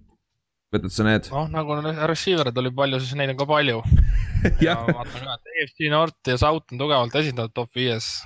võtad 0.74 0.94
sa 0.98 1.06
need? 1.06 1.30
noh, 1.30 1.46
nagu 1.52 1.78
receiver'id 2.10 2.58
oli 2.58 2.74
palju, 2.74 3.02
siis 3.02 3.14
neid 3.18 3.36
on 3.36 3.38
ka 3.38 3.46
palju. 3.54 3.82
ja 4.66 4.80
vaatan 4.82 5.18
ka, 5.18 5.38
et 5.38 5.58
EFC 5.62 5.90
North 5.92 6.32
ja 6.34 6.38
South 6.40 6.74
on 6.74 6.80
tugevalt 6.82 7.22
esindatud 7.22 7.54
top 7.54 7.78
viies. 7.78 8.16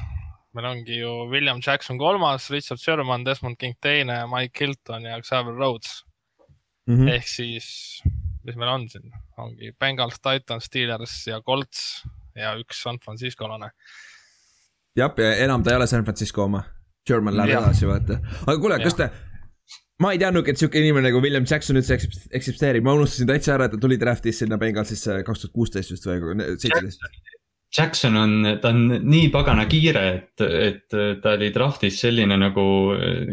Meil 0.57 0.67
ongi 0.71 0.99
ju 1.03 1.11
William 1.31 1.61
Jackson 1.63 1.99
kolmas, 2.01 2.49
Richard 2.51 2.81
Sherman, 2.81 3.25
Desmond 3.27 3.59
King 3.61 3.77
teine, 3.83 4.23
Mike 4.33 4.65
Hilton 4.65 5.05
ja 5.09 5.19
Xavier 5.23 5.55
Rhodes 5.59 6.03
Mhm. 6.89 7.09
ehk 7.11 7.27
siis, 7.27 7.67
mis 8.47 8.55
meil 8.57 8.69
on 8.71 8.85
siin, 8.89 9.11
ongi 9.43 9.73
Bengals, 9.81 10.21
Titans, 10.23 10.65
Steelers 10.71 11.15
ja 11.27 11.41
Colts 11.43 11.81
ja 12.37 12.53
üks 12.61 12.79
San 12.83 12.99
Franciscolane. 13.03 13.71
jah, 14.97 15.13
ja 15.19 15.33
enam 15.45 15.63
ta 15.65 15.71
ei 15.73 15.77
ole 15.81 15.87
San 15.91 16.05
Francisco 16.05 16.45
oma. 16.45 16.63
German 17.07 17.37
läheb 17.37 17.53
edasi, 17.61 17.87
vaata. 17.87 18.17
aga 18.47 18.57
kuule, 18.59 18.79
kas 18.83 18.95
te, 18.99 19.11
ma 20.03 20.11
ei 20.13 20.19
teadnudki, 20.19 20.51
et 20.51 20.59
sihuke 20.59 20.79
inimene 20.81 21.09
nagu 21.11 21.21
William 21.23 21.45
Jackson 21.47 21.77
üldse 21.79 21.95
eks- 21.99 22.25
eksisteerib, 22.35 22.83
ma 22.87 22.95
unustasin 22.99 23.29
täitsa 23.31 23.55
ära, 23.55 23.67
et 23.69 23.75
ta 23.77 23.79
tuli 23.83 23.99
draft'is 24.01 24.41
sinna 24.43 24.59
Bengalsisse 24.59 25.21
kaks 25.27 25.45
tuhat 25.45 25.53
kuusteist 25.55 25.91
vist 25.95 26.07
või 26.07 26.19
seitseteist. 26.57 27.03
Jackson 27.75 28.17
on, 28.17 28.35
ta 28.63 28.71
on 28.71 29.01
nii 29.03 29.31
pagana 29.35 29.67
kiire, 29.69 30.05
et, 30.15 30.45
et 30.45 30.97
ta 31.23 31.35
oli 31.35 31.49
draft'is 31.55 31.99
selline 32.01 32.39
nagu, 32.39 32.67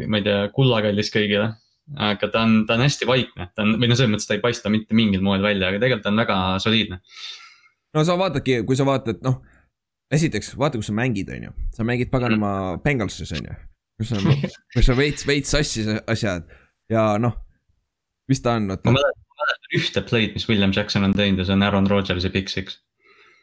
ma 0.10 0.20
ei 0.20 0.26
tea, 0.26 0.40
kullakallis 0.56 1.12
kõigile. 1.14 1.52
aga 2.00 2.30
ta 2.32 2.46
on, 2.48 2.62
ta 2.64 2.78
on 2.78 2.86
hästi 2.86 3.06
vaikne, 3.08 3.50
ta 3.52 3.66
on, 3.66 3.76
või 3.76 3.90
no 3.92 3.96
selles 4.00 4.14
mõttes 4.14 4.28
ta 4.30 4.38
ei 4.38 4.44
paista 4.44 4.72
mitte 4.72 4.96
mingil 4.96 5.22
moel 5.22 5.44
välja, 5.44 5.68
aga 5.68 5.82
tegelikult 5.82 6.06
ta 6.06 6.14
on 6.14 6.22
väga 6.22 6.38
soliidne. 6.64 7.00
no 7.94 8.06
sa 8.08 8.16
vaatadki, 8.20 8.62
kui 8.68 8.80
sa 8.80 8.88
vaatad, 8.88 9.20
noh, 9.26 9.42
esiteks 10.14 10.54
vaata, 10.58 10.80
kus 10.80 10.90
sa 10.90 10.96
mängid, 10.96 11.30
on 11.36 11.50
ju, 11.50 11.56
sa 11.76 11.88
mängid 11.88 12.12
paganama 12.12 12.80
Bengalsis, 12.84 13.36
on 13.36 13.52
ju. 13.52 13.58
kus 14.00 14.14
on, 14.16 14.32
kus 14.74 14.90
on 14.90 14.98
veits, 14.98 15.28
veits 15.28 15.52
sassis 15.54 15.92
asjad 16.08 16.48
ja 16.92 17.14
noh, 17.22 17.36
mis 18.32 18.42
ta 18.42 18.58
on, 18.58 18.72
mäletan, 18.72 18.96
ma 18.96 19.04
mäletan 19.44 19.78
ühte 19.78 20.04
play'd, 20.08 20.34
mis 20.38 20.48
William 20.50 20.74
Jackson 20.76 21.06
on 21.08 21.16
teinud 21.18 21.44
ja 21.44 21.48
see 21.50 21.58
on 21.58 21.68
Aaron 21.68 21.90
Rodgersi 21.92 22.32
Big 22.34 22.50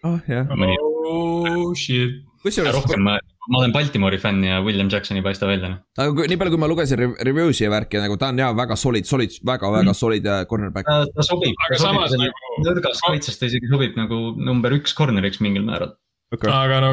Oh 0.06 0.16
jah, 0.31 0.47
mõni- 0.56 0.78
oh 0.81 1.74
shit. 1.77 2.22
kusjuures, 2.44 2.72
rohkem 2.72 3.02
ma, 3.05 3.18
ma 3.52 3.59
olen 3.60 3.72
Baltimore'i 3.74 4.16
fänn 4.22 4.40
ja 4.47 4.60
William 4.64 4.89
Jackson 4.93 5.18
ei 5.18 5.24
paista 5.24 5.47
välja. 5.48 5.68
noh. 5.74 5.81
aga 5.98 6.14
kui, 6.16 6.28
nii 6.31 6.39
palju, 6.40 6.55
kui 6.55 6.60
ma 6.62 6.68
lugesin 6.70 6.98
re- 7.01 7.27
review'si 7.28 7.66
ja 7.66 7.70
värki 7.74 8.01
nagu 8.01 8.16
ta 8.20 8.31
on 8.32 8.39
jaa 8.40 8.55
väga 8.56 8.77
solid, 8.81 9.05
solid, 9.09 9.35
väga-väga 9.44 9.93
solid 9.98 10.24
äh, 10.27 10.44
cornerback. 10.48 10.89
ta, 10.89 11.05
ta 11.16 11.27
sobib. 11.27 11.52
aga 11.66 11.78
samas 11.82 12.14
nagu, 12.16 12.55
nõrgas 12.64 13.02
kaitses 13.09 13.36
ta 13.40 13.51
isegi 13.51 13.68
sobib 13.72 13.98
nagu 14.01 14.22
number 14.40 14.72
üks 14.78 14.97
corner'iks 14.97 15.43
mingil 15.44 15.66
määral. 15.68 15.93
Okay. 16.32 16.48
aga 16.48 16.81
no 16.86 16.90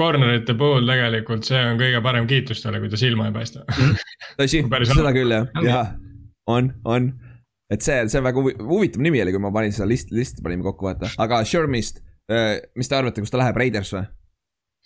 corner'ite 0.00 0.56
puhul 0.56 0.88
tegelikult 0.88 1.44
see 1.48 1.60
on 1.60 1.76
kõige 1.80 2.00
parem 2.04 2.26
kiitus 2.30 2.64
talle, 2.64 2.80
kui 2.80 2.88
ta 2.92 2.96
silma 3.00 3.28
ei 3.28 3.36
paista. 3.36 3.64
tõsi, 4.40 4.64
Päris 4.72 4.92
seda 4.96 5.12
küll 5.16 5.32
jah, 5.36 5.46
jaa, 5.64 5.84
on, 6.48 6.72
on. 6.88 7.12
et 7.72 7.82
see, 7.84 8.00
see 8.08 8.20
on 8.20 8.26
väga 8.30 8.40
huvi- 8.40 8.56
huvitav 8.64 9.04
nimi 9.04 9.20
oli, 9.24 9.32
kui 9.36 9.42
ma 9.44 9.52
panin 9.52 9.72
seda 9.76 9.88
list, 9.92 10.08
listi 10.14 10.44
panime 10.44 10.64
kokku, 10.64 10.88
vaata, 10.88 11.10
aga 11.20 11.40
Shermist, 11.48 12.00
mis 12.76 12.88
te 12.88 12.96
arvate, 12.98 13.22
kus 13.22 13.32
ta 13.32 13.38
läheb, 13.42 13.58
Raiders 13.60 13.92
või? 13.94 14.06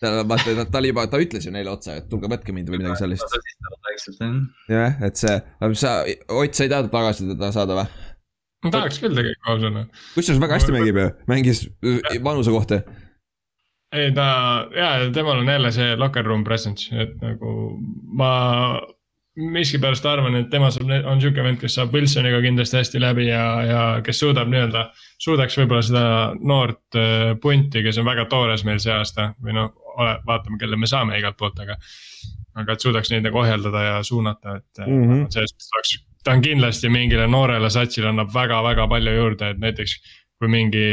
ta, 0.01 0.13
vaata, 0.29 0.55
ta, 0.57 0.65
ta 0.65 0.81
oli 0.81 0.93
juba, 0.93 1.07
ta 1.13 1.21
ütles 1.21 1.47
ju 1.47 1.53
neile 1.55 1.73
otsa, 1.73 1.99
et 2.01 2.09
tulge 2.11 2.31
võtke 2.31 2.55
mind 2.57 2.71
või 2.73 2.81
midagi 2.81 3.03
sellist. 3.03 3.37
jah. 4.71 5.03
et 5.05 5.21
see, 5.21 5.37
sa, 5.83 5.97
Ott, 6.29 6.57
sa 6.57 6.65
ei 6.65 6.73
taha 6.73 6.89
tagasi 6.93 7.29
teda 7.35 7.53
saada 7.55 7.77
või? 7.83 8.07
ma 8.65 8.73
tahaks 8.75 9.01
küll 9.01 9.17
tegelikult 9.17 9.49
ausalt 9.49 9.69
öelda. 9.69 9.85
kusjuures 10.15 10.41
väga 10.43 10.59
hästi 10.59 10.75
mängib 10.77 11.01
ju, 11.01 11.11
mängis 11.33 11.63
äh, 11.69 12.17
vanuse 12.25 12.53
kohta. 12.53 12.83
ei 13.97 14.13
ta, 14.17 14.31
jaa, 14.77 15.11
temal 15.17 15.43
on 15.43 15.53
jälle 15.53 15.73
see 15.77 15.97
locker 16.01 16.27
room 16.27 16.45
presence, 16.49 16.89
et 16.93 17.17
nagu 17.25 17.55
ma 18.21 18.33
miskipärast 19.41 20.07
arvan, 20.07 20.37
et 20.39 20.51
tema 20.53 20.71
saab, 20.75 20.91
on 21.09 21.21
sihuke 21.23 21.43
vend, 21.45 21.61
kes 21.61 21.79
saab 21.79 21.95
Wilsoniga 21.95 22.41
kindlasti 22.45 22.81
hästi 22.81 23.01
läbi 23.03 23.27
ja, 23.29 23.45
ja 23.67 23.83
kes 24.05 24.21
suudab 24.23 24.51
nii-öelda, 24.53 24.85
suudaks 25.23 25.59
võib-olla 25.61 25.83
seda 25.87 26.05
noort 26.41 26.99
äh, 26.99 27.33
punti, 27.43 27.85
kes 27.87 28.01
on 28.03 28.09
väga 28.09 28.27
toores 28.31 28.65
meil 28.69 28.81
see 28.83 28.93
aasta 28.95 29.31
või 29.43 29.57
noh, 29.57 29.73
vaatame, 30.27 30.59
kelle 30.61 30.79
me 30.81 30.89
saame 30.91 31.19
igalt 31.19 31.39
poolt, 31.41 31.61
aga. 31.65 31.77
aga 32.61 32.75
et 32.75 32.85
suudaks 32.85 33.11
neid 33.13 33.25
nagu 33.27 33.39
ohjeldada 33.41 33.83
ja 33.87 34.03
suunata, 34.07 34.57
et 34.61 34.85
mm. 34.87 35.03
-hmm. 35.09 35.27
selles 35.31 35.55
mõttes 35.55 35.75
oleks, 35.77 35.95
ta 36.25 36.37
on 36.37 36.43
kindlasti 36.45 36.89
mingile 36.93 37.27
noorele 37.31 37.71
satsile 37.71 38.11
annab 38.11 38.35
väga-väga 38.35 38.89
palju 38.89 39.17
juurde, 39.17 39.51
et 39.51 39.59
näiteks 39.59 39.97
kui 40.39 40.49
mingi 40.49 40.85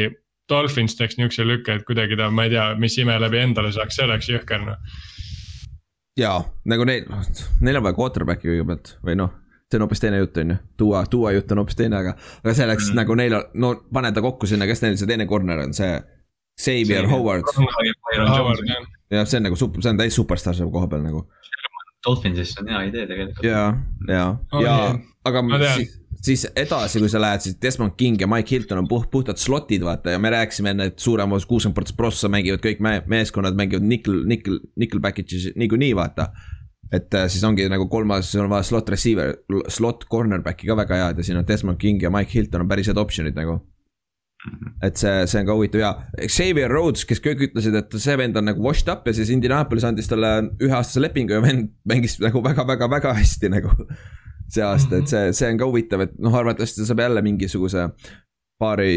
Dolphins 0.49 0.95
teeks 0.95 1.17
niisuguse 1.17 1.45
lükke, 1.47 1.75
et 1.75 1.85
kuidagi 1.87 2.17
ta, 2.19 2.29
ma 2.31 2.47
ei 2.47 2.53
tea, 2.55 2.67
mis 2.79 2.97
ime 3.01 3.17
läbi 3.19 3.39
endale 3.43 3.71
saaks, 3.75 3.95
see 3.95 4.05
oleks 4.07 4.29
jõhker 4.31 4.63
noh. 4.63 4.77
jaa, 6.17 6.37
nagu 6.65 6.87
neil, 6.87 7.05
neil 7.61 7.79
on 7.79 7.85
vaja 7.85 7.97
quarterback'i 7.97 8.49
kõigepealt 8.49 8.95
või 9.05 9.17
noh, 9.19 9.33
see 9.67 9.79
on 9.79 9.85
hoopis 9.85 10.03
teine 10.03 10.21
jutt, 10.21 10.37
on 10.41 10.53
ju. 10.53 10.59
tuua, 10.77 11.05
tuua 11.11 11.33
jutt 11.35 11.51
on 11.51 11.63
hoopis 11.63 11.79
teine, 11.79 11.99
aga, 11.99 12.13
aga 12.43 12.53
selleks 12.53 12.87
mm. 12.87 12.93
Mm. 12.93 13.01
nagu 13.01 13.17
neil 13.19 13.37
on, 13.39 13.49
no 13.63 13.73
pane 13.93 14.11
ta 14.15 14.23
kokku 14.25 14.49
sinna, 14.49 14.67
kes 14.69 14.83
neil 14.85 14.97
see 14.99 15.09
teine 15.09 15.27
corner 15.29 15.65
on, 15.65 15.75
see. 15.77 15.97
Xavier. 16.57 17.05
Howard 17.05 17.45
jah, 18.65 18.85
ja 19.13 19.25
see 19.29 19.37
on 19.37 19.43
nagu 19.45 19.57
super, 19.59 19.83
see 19.83 19.91
on 19.93 19.99
täis 19.99 20.15
superstaar 20.17 20.57
selle 20.57 20.73
koha 20.73 20.89
peal 20.89 21.03
nagu. 21.05 21.27
Dolphinsist 22.07 22.57
on 22.61 22.71
hea 22.71 22.81
idee 22.87 23.05
tegelikult. 23.09 23.45
ja, 23.45 23.61
ja, 24.07 24.23
ja 24.57 24.63
jah. 24.63 24.97
Aga 25.27 25.43
siis, 25.75 25.97
siis 26.23 26.45
edasi, 26.55 27.01
kui 27.01 27.11
sa 27.11 27.21
lähed, 27.21 27.43
siis 27.43 27.57
Desmond 27.61 27.95
King 27.99 28.19
ja 28.21 28.27
Mike 28.29 28.55
Hilton 28.55 28.81
on 28.81 28.89
puht, 28.89 29.09
puhtad 29.11 29.39
slot'id, 29.41 29.83
vaata 29.85 30.15
ja 30.15 30.19
me 30.21 30.31
rääkisime 30.33 30.73
enne, 30.73 30.89
et 30.91 30.99
suurem 30.99 31.31
osa, 31.37 31.49
kuuskümmend 31.49 31.77
protsenti 31.77 31.97
prossa 31.97 32.31
mängivad 32.31 32.63
kõik 32.63 32.83
me 32.83 32.97
meeskonnad 33.09 33.57
mängivad 33.57 33.87
nickel, 33.87 34.21
nickel, 34.29 34.59
nickel 34.79 35.03
package'is 35.03 35.51
niikuinii, 35.55 35.93
vaata. 35.97 36.31
et 36.91 37.13
äh, 37.13 37.25
siis 37.27 37.43
ongi 37.43 37.65
nagu 37.67 37.89
kolmas, 37.91 38.31
sul 38.31 38.45
on 38.45 38.51
vaja 38.51 38.63
slot 38.63 38.89
receiver, 38.89 39.33
slot 39.67 40.05
cornerback'i 40.11 40.69
ka 40.69 40.77
väga 40.79 41.01
head 41.01 41.17
ja 41.19 41.25
siin 41.27 41.39
on 41.39 41.47
Desmond 41.47 41.79
King 41.81 42.03
ja 42.03 42.11
Mike 42.13 42.31
Hilton 42.33 42.63
on 42.63 42.69
päris 42.69 42.87
head 42.87 43.01
option'id 43.01 43.35
nagu. 43.35 43.59
et 44.83 44.95
see, 44.95 45.25
see 45.27 45.41
on 45.41 45.47
ka 45.47 45.55
huvitav 45.57 45.81
ja 45.81 45.89
Xavier 46.29 46.71
Rhodes, 46.71 47.03
kes 47.09 47.19
kõik 47.19 47.41
ütlesid, 47.49 47.75
et 47.75 47.95
see 47.99 48.15
vend 48.17 48.37
on 48.37 48.45
nagu 48.47 48.61
washed 48.63 48.87
up 48.87 49.07
ja 49.07 49.13
siis 49.17 49.31
Indianapolis 49.33 49.83
andis 49.83 50.07
talle 50.07 50.29
üheaastase 50.61 51.01
lepingu 51.03 51.35
ja 51.35 51.41
vend 51.43 51.73
mängis 51.89 52.15
nagu 52.23 52.43
väga-väga-väga 52.45 53.17
hästi 53.17 53.51
nagu 53.51 53.73
see 54.53 54.63
aasta, 54.63 55.01
et 55.01 55.11
see, 55.11 55.33
see 55.35 55.51
on 55.51 55.59
ka 55.59 55.67
huvitav, 55.67 56.07
et 56.07 56.15
noh, 56.23 56.35
arvatavasti 56.35 56.81
ta 56.81 56.87
saab 56.89 57.03
jälle 57.03 57.23
mingisuguse 57.25 57.89
paari, 58.57 58.93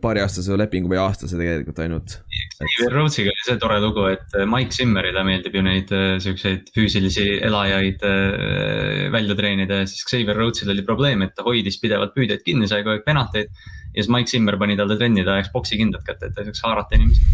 paariaastase 0.00 0.56
lepingu 0.58 0.90
või 0.90 1.00
aastase 1.02 1.38
tegelikult 1.38 1.80
ainult. 1.82 2.16
Xavier 2.60 2.92
Rhodesiga 2.92 3.32
oli 3.32 3.46
see 3.46 3.58
tore 3.60 3.78
lugu, 3.82 4.04
et 4.12 4.36
Mike 4.48 4.76
Zimmerile 4.76 5.22
meeldib 5.26 5.54
ju 5.56 5.62
neid 5.64 5.90
äh, 5.96 6.18
siukseid 6.22 6.68
füüsilisi 6.74 7.26
elajaid 7.46 8.04
äh, 8.06 9.06
välja 9.14 9.36
treenida 9.38 9.80
ja 9.80 9.88
siis 9.88 10.04
Xavier 10.06 10.36
Rhodesil 10.36 10.70
oli 10.74 10.84
probleem, 10.86 11.24
et 11.24 11.34
ta 11.36 11.46
hoidis 11.46 11.80
pidevalt 11.82 12.12
püüdjaid 12.16 12.44
kinni, 12.46 12.68
sai 12.70 12.84
kogu 12.84 12.98
aeg 12.98 13.06
penateid. 13.06 13.48
ja 13.94 13.96
siis 13.96 14.12
Mike 14.12 14.30
Zimmer 14.30 14.58
pani 14.60 14.76
talle 14.78 14.98
trenni, 15.00 15.24
ta 15.24 15.38
ajaks 15.38 15.54
boksi 15.54 15.80
kindad 15.80 16.04
kätte, 16.06 16.28
et 16.28 16.36
ta 16.36 16.44
ei 16.44 16.50
saaks 16.50 16.62
haarata 16.68 17.00
inimesi. 17.00 17.24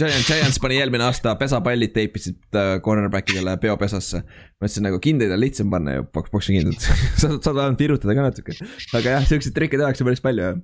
Giants, 0.00 0.24
Giants 0.26 0.58
pani 0.62 0.78
eelmine 0.80 1.04
aasta 1.04 1.34
pesapallid 1.36 1.92
teipisid 1.92 2.56
äh, 2.56 2.78
cornerback 2.84 3.28
idele 3.34 3.56
peopesasse. 3.60 4.22
ma 4.24 4.64
ütlesin 4.68 4.86
nagu 4.88 4.98
kindaid 5.04 5.34
on 5.34 5.40
lihtsam 5.42 5.68
panna 5.72 5.98
ju, 5.98 6.06
boks, 6.16 6.32
boksi 6.32 6.54
kindad 6.56 6.78
saad, 7.20 7.36
saad 7.44 7.58
ainult 7.60 7.82
virutada 7.82 8.14
ka 8.16 8.24
natuke. 8.30 8.56
aga 8.96 9.18
jah, 9.18 9.26
siukseid 9.28 9.54
trikke 9.58 9.76
tehakse 9.80 10.06
päris 10.08 10.24
palju 10.24 10.46
jah. 10.46 10.60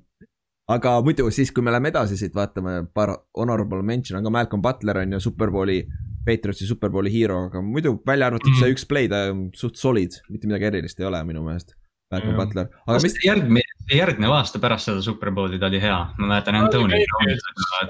aga 0.73 0.95
muidu 1.05 1.29
siis, 1.35 1.53
kui 1.53 1.65
me 1.65 1.75
läheme 1.75 1.93
edasi 1.93 2.17
siit, 2.21 2.33
vaatame 2.37 2.79
paar 2.97 3.13
honorable 3.37 3.83
mention 3.85 4.17
on 4.19 4.25
ka 4.25 4.33
Malcolm 4.39 4.65
Butler 4.65 5.03
on 5.05 5.13
ju 5.19 5.21
Superbowli, 5.29 5.83
Patriotsi 6.25 6.67
Superbowli 6.69 7.13
hero, 7.13 7.45
aga 7.51 7.61
muidu 7.65 7.99
välja 8.09 8.27
arvatud 8.33 8.49
Mhm. 8.53 8.63
see 8.65 8.73
üks 8.75 8.89
play, 8.89 9.09
ta 9.13 9.27
on 9.31 9.51
suht 9.57 9.77
solid, 9.77 10.17
mitte 10.33 10.49
midagi 10.49 10.73
erilist 10.73 11.01
ei 11.01 11.07
ole 11.09 11.21
minu 11.29 11.45
meelest. 11.45 11.77
Malcolm. 12.09 12.37
Butler, 12.39 12.69
aga 12.89 13.01
mis, 13.05 13.17
järgmine, 13.21 13.79
järgnev 13.93 14.33
aasta 14.33 14.61
pärast 14.63 14.89
seda 14.89 15.03
Superbowli 15.05 15.59
ta 15.61 15.69
oli 15.69 15.81
hea, 15.83 15.99
ma 16.17 16.31
mäletan 16.31 16.57
Antoni 16.57 17.03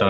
ta 0.00 0.08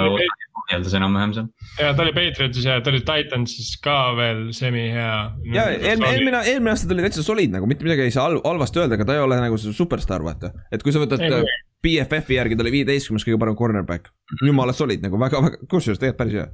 ohjeldas 0.69 0.95
enam-vähem 0.97 1.35
seal. 1.37 1.49
ja 1.81 1.91
ta 1.97 2.05
oli 2.07 2.15
Patriotsis 2.17 2.65
ja 2.65 2.79
ta 2.85 2.93
oli 2.93 3.03
Titansis 3.05 3.75
ka 3.85 3.99
veel 4.17 4.47
semihea. 4.57 5.17
ja 5.53 5.67
eelmine, 5.75 6.13
eelmine, 6.13 6.43
eelmine 6.55 6.73
aasta 6.73 6.89
ta 6.89 6.97
oli 6.97 7.05
täitsa 7.05 7.25
solid 7.27 7.53
nagu, 7.53 7.69
mitte 7.69 7.85
midagi 7.85 8.07
ei 8.09 8.15
saa 8.15 8.29
hal- 8.29 8.41
halvasti 8.45 8.81
öelda, 8.83 8.97
aga 8.97 9.09
ta 9.09 9.19
ei 9.19 9.25
ole 9.25 9.41
nagu 9.43 9.61
see 9.61 9.77
superstaar, 9.77 10.25
vaata. 10.25 10.53
et 10.73 10.85
kui 10.85 10.95
sa 10.95 11.05
võtad 11.05 11.25
äh. 11.29 11.43
BFF-i 11.85 12.35
järgi, 12.41 12.57
ta 12.59 12.65
oli 12.65 12.75
viieteistkümnes 12.75 13.27
kõige 13.27 13.39
parem 13.45 13.59
cornerback. 13.59 14.09
jumala 14.45 14.73
solid 14.77 15.05
nagu 15.05 15.21
väga, 15.21 15.45
väga, 15.45 15.61
kusjuures 15.71 16.01
tegelikult 16.01 16.23
päris 16.25 16.41
hea. 16.41 16.49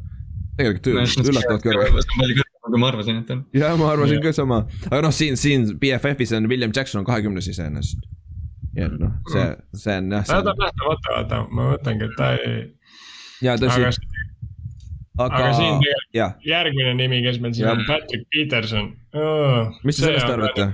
tegelikult 0.59 1.31
üllatavalt 1.31 1.71
kõrge. 1.71 2.51
Kui 2.65 2.81
ma 2.81 2.89
arvasin, 2.93 3.21
et 3.23 3.31
on. 3.35 3.45
ja 3.55 3.75
ma 3.81 3.91
arvasin 3.93 4.23
ka 4.25 4.33
sama, 4.37 4.63
aga 4.91 5.03
noh, 5.07 5.15
siin, 5.15 5.37
siin 5.41 5.67
BFF-is 5.81 6.33
on 6.39 6.49
William 6.49 6.73
Jackson 6.77 7.03
on 7.03 7.09
kahekümnes 7.09 7.49
iseenesest. 7.53 8.07
ja 8.77 8.89
noh, 8.93 9.13
see, 9.33 9.45
see 9.85 9.99
on 10.01 10.11
jah, 10.17 10.25
ta 10.31 10.41
on 10.41 10.51
nähtamata, 10.63 11.13
vaata, 11.19 11.43
ma 11.51 11.69
mõtlengi, 11.75 12.09
et 12.11 12.17
ta 12.19 12.33
ei, 12.39 12.57
ja 13.45 13.59
tõsi 13.61 13.85
aga, 13.85 13.93
aga 15.27 15.43
aga 15.43 15.53
siin 15.59 15.79
tegelikult 15.85 16.19
jah, 16.19 16.35
järgmine 16.55 16.97
nimi, 17.03 17.21
kes 17.27 17.39
meil 17.45 17.55
siin 17.55 17.71
on, 17.71 17.85
Jah. 17.85 17.93
Patrick 17.93 18.27
Peterson 18.35 18.91
oh,. 19.15 19.71
mis 19.85 20.01
te 20.01 20.09
sellest 20.09 20.33
arvate? 20.33 20.73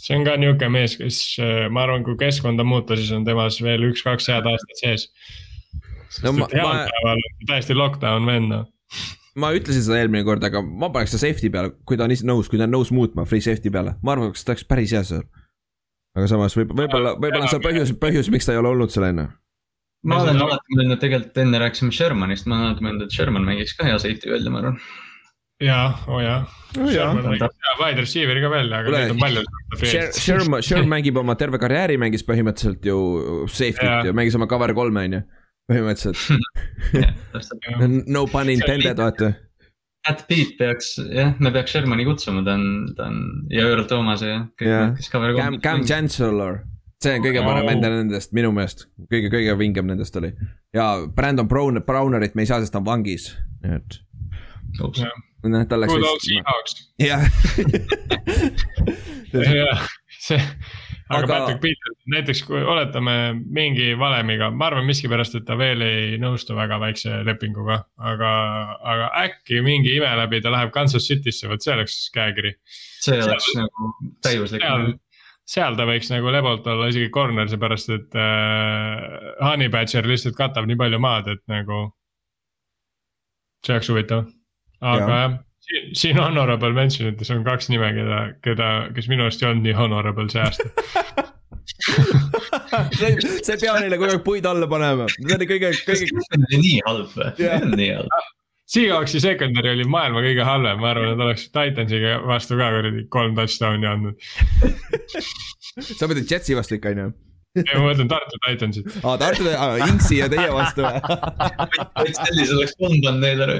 see 0.00 0.16
on 0.16 0.24
ka 0.24 0.36
niuke 0.40 0.68
mees, 0.72 0.96
kes 0.98 1.20
äh, 1.42 1.68
ma 1.72 1.84
arvan, 1.84 2.04
kui 2.06 2.16
keskkonda 2.20 2.64
muuta, 2.64 2.96
siis 2.96 3.12
on 3.12 3.26
temas 3.26 3.60
veel 3.62 3.90
üks-kaks 3.90 4.30
head 4.32 4.46
aastat 4.48 4.80
sees. 4.80 5.08
No 6.24 6.32
sest 6.32 6.38
ma- 6.38 6.46
et 6.46 6.54
heal 6.56 6.68
ma- 6.68 6.84
päeval 6.88 7.20
on 7.20 7.48
täiesti 7.50 7.76
lockdown 7.76 8.28
vend 8.30 8.54
noh. 8.54 8.68
Ma 9.38 9.50
ütlesin 9.54 9.84
seda 9.86 10.00
eelmine 10.00 10.24
kord, 10.26 10.44
aga 10.46 10.62
ma 10.64 10.90
paneks 10.94 11.14
ta 11.14 11.20
safety 11.22 11.50
peale, 11.52 11.74
kui 11.86 11.98
ta 11.98 12.06
on 12.06 12.14
ise 12.14 12.26
nõus, 12.26 12.48
kui 12.50 12.58
ta 12.58 12.66
on 12.66 12.74
nõus 12.74 12.90
muutma 12.94 13.26
free 13.28 13.44
safety 13.44 13.72
peale, 13.74 13.96
ma 14.02 14.14
arvan, 14.14 14.32
et 14.32 14.40
ta 14.40 14.54
oleks 14.54 14.66
päris 14.68 14.94
hea 14.96 15.02
seal. 15.06 15.26
aga 16.18 16.30
samas 16.30 16.56
võib, 16.58 16.72
võib-olla, 16.74 17.14
võib-olla 17.18 17.46
on 17.46 17.52
seal 17.52 17.62
põhjus, 17.62 17.92
põhjus, 18.00 18.32
miks 18.34 18.48
ta 18.48 18.56
ei 18.56 18.62
ole 18.62 18.72
olnud 18.72 18.90
seal 18.94 19.06
enne. 19.10 19.28
ma 20.10 20.22
olen 20.24 20.40
alati 20.46 20.78
mõelnud, 20.78 21.02
tegelikult 21.02 21.38
enne 21.44 21.62
rääkisime 21.62 21.94
Shermanist, 21.94 22.48
ma 22.50 22.56
olen 22.56 22.70
alati 22.70 22.86
mõelnud, 22.88 23.06
et 23.06 23.14
Sherman 23.14 23.46
mängiks 23.46 23.76
ka 23.78 23.86
hea 23.86 24.00
safety 24.02 24.32
välja, 24.32 24.50
ma 24.50 24.64
arvan. 24.64 24.80
ja, 25.62 25.80
oo 26.10 26.22
jaa. 26.24 26.40
jaa. 26.90 27.10
hea 27.14 27.76
wide 27.84 28.02
receiver'i 28.02 28.42
ka 28.42 28.50
veel, 28.50 28.72
aga 28.80 28.96
neid 28.96 29.14
on 29.14 29.22
palju. 29.22 29.44
Sherman, 30.18 30.62
Sherman 30.66 30.96
mängib 30.96 31.22
oma 31.22 31.38
terve 31.38 31.62
karjääri, 31.62 32.00
mängis 32.02 32.26
põhimõtteliselt 32.26 32.90
ju 32.90 32.98
safety't 33.46 33.86
Jaa. 33.86 34.08
ju, 34.10 34.16
mängis 34.16 34.38
oma 34.40 34.50
cover 34.50 34.74
kolme 34.74 35.06
on 35.06 35.20
ju, 35.20 35.26
põhimõtteliselt. 35.70 36.18
no 38.14 38.26
pun 38.30 38.50
intended, 38.52 38.98
vaata. 38.98 39.30
Matt 40.08 40.24
Pete 40.28 40.56
peaks, 40.56 40.94
jah, 41.12 41.34
me 41.44 41.52
peaks 41.52 41.74
Shermani 41.74 42.06
kutsuma, 42.08 42.40
ta 42.44 42.54
on, 42.56 42.66
ta 42.96 43.08
on 43.10 43.16
ja 43.52 43.66
Earl 43.68 43.84
Thomas 43.88 44.22
ja 44.24 44.38
kõik 44.56 44.70
Jah. 44.70 44.86
need, 44.88 45.00
kes 45.02 45.10
cover 45.12 45.34
Cam, 45.36 45.58
Cam 45.60 45.84
Chancellor, 45.84 46.62
see 47.04 47.18
on 47.18 47.24
kõige 47.26 47.42
parem 47.44 47.68
nende 47.68 47.90
nendest 47.92 48.32
minu 48.36 48.52
meelest, 48.56 48.86
kõige, 49.12 49.28
kõige 49.34 49.56
vingem 49.60 49.90
nendest 49.92 50.16
oli. 50.16 50.32
ja 50.76 50.86
Brandon 51.16 51.48
Brown, 51.48 51.82
Brownerit 51.84 52.34
me 52.34 52.46
ei 52.46 52.48
saa, 52.48 52.62
sest 52.64 52.72
ta 52.72 52.80
on 52.80 52.88
vangis, 52.88 53.28
nii 53.60 53.76
et 53.76 54.00
noh, 54.80 55.66
tal 55.68 55.84
läks 55.84 55.92
jah, 57.10 57.22
see, 60.30 60.40
aga 61.10 61.24
Aga- 61.24 61.32
Patrick 61.32 61.60
Peter, 61.64 61.94
näiteks 62.12 62.42
kui 62.46 62.60
oletame 62.62 63.14
mingi 63.34 63.90
valemiga, 63.98 64.50
ma 64.54 64.68
arvan 64.70 64.86
miskipärast, 64.86 65.34
et 65.40 65.46
ta 65.48 65.56
veel 65.58 65.82
ei 65.82 66.18
nõustu 66.22 66.54
väga 66.54 66.78
väikse 66.82 67.20
lepinguga, 67.26 67.80
aga, 68.12 68.32
aga 68.92 69.10
äkki 69.24 69.58
mingi 69.66 69.96
ime 69.98 70.10
läbi 70.22 70.40
ta 70.44 70.52
läheb 70.54 70.70
Kansas 70.74 71.08
City'sse, 71.10 71.50
vot 71.50 71.62
see 71.66 71.74
oleks 71.74 71.98
käekiri. 72.14 72.54
see 73.02 73.18
oleks 73.24 73.50
nagu 73.58 73.90
täiuslik. 74.22 74.62
seal, 74.62 74.86
seal 75.56 75.78
ta 75.80 75.88
võiks 75.90 76.12
nagu 76.14 76.30
lebalt 76.30 76.70
olla 76.70 76.88
isegi 76.92 77.10
corner, 77.10 77.50
seepärast 77.50 77.90
et 77.96 78.14
äh, 78.14 79.04
Honey 79.42 79.68
Badger 79.72 80.06
lihtsalt 80.06 80.38
katab 80.38 80.70
nii 80.70 80.78
palju 80.78 81.02
maad, 81.02 81.34
et 81.34 81.42
nagu. 81.50 81.88
see 83.66 83.74
oleks 83.74 83.90
huvitav, 83.90 84.28
aga 84.80 85.22
jah, 85.24 85.40
siin, 85.70 85.90
siin 85.94 86.18
honorable 86.20 86.72
mention 86.76 87.12
ites 87.12 87.30
on 87.34 87.44
kaks 87.46 87.70
nime, 87.72 87.92
keda, 87.96 88.20
keda, 88.44 88.70
kes 88.96 89.10
minu 89.10 89.26
arust 89.26 89.44
ei 89.44 89.50
olnud 89.50 89.68
nii 89.68 89.76
honorable 89.78 90.26
see 90.32 90.42
aasta. 90.42 90.64
sa 92.98 93.06
ei, 93.06 93.16
sa 93.44 93.54
ei 93.54 93.62
pea 93.62 93.78
neile 93.78 94.00
kogu 94.00 94.10
aeg 94.10 94.26
puid 94.26 94.48
alla 94.50 94.68
panema, 94.70 95.08
see 95.14 95.38
oli 95.38 95.48
kõige, 95.50 95.72
kõige, 95.86 96.10
nii 96.50 96.76
halb 96.88 97.16
või? 97.16 97.48
on 97.54 97.74
nii 97.78 97.94
halb. 98.00 98.20
Seahawksi 98.70 99.18
secondary 99.18 99.72
oli 99.74 99.84
maailma 99.90 100.20
kõige 100.22 100.44
halvem, 100.46 100.78
ma 100.78 100.92
arvan, 100.92 101.16
et 101.16 101.24
oleks 101.24 101.48
Titansiga 101.50 102.20
vastu 102.22 102.58
ka 102.58 102.68
kuradi 102.70 103.02
kolm 103.10 103.34
touchdown'i 103.34 103.88
andnud. 103.90 104.28
sa 105.80 106.06
mõtled 106.06 106.30
Jetsi 106.30 106.54
vastu 106.54 106.78
ikka 106.78 106.94
on 106.94 107.02
ju? 107.02 107.10
Ma 107.58 107.80
mõtlen 107.82 108.08
Tartu 108.10 108.38
Titansit. 108.44 108.92
aa, 109.02 109.16
Tartu, 109.18 109.46
Inksi 109.88 110.20
ja 110.20 110.28
teie 110.30 110.50
vastu 110.54 110.84
või? 110.84 111.00
sellise 112.14 112.54
oleks 112.54 112.76
kolm 112.78 113.00
pannud 113.02 113.24
neile 113.24 113.46
ära. 113.46 113.56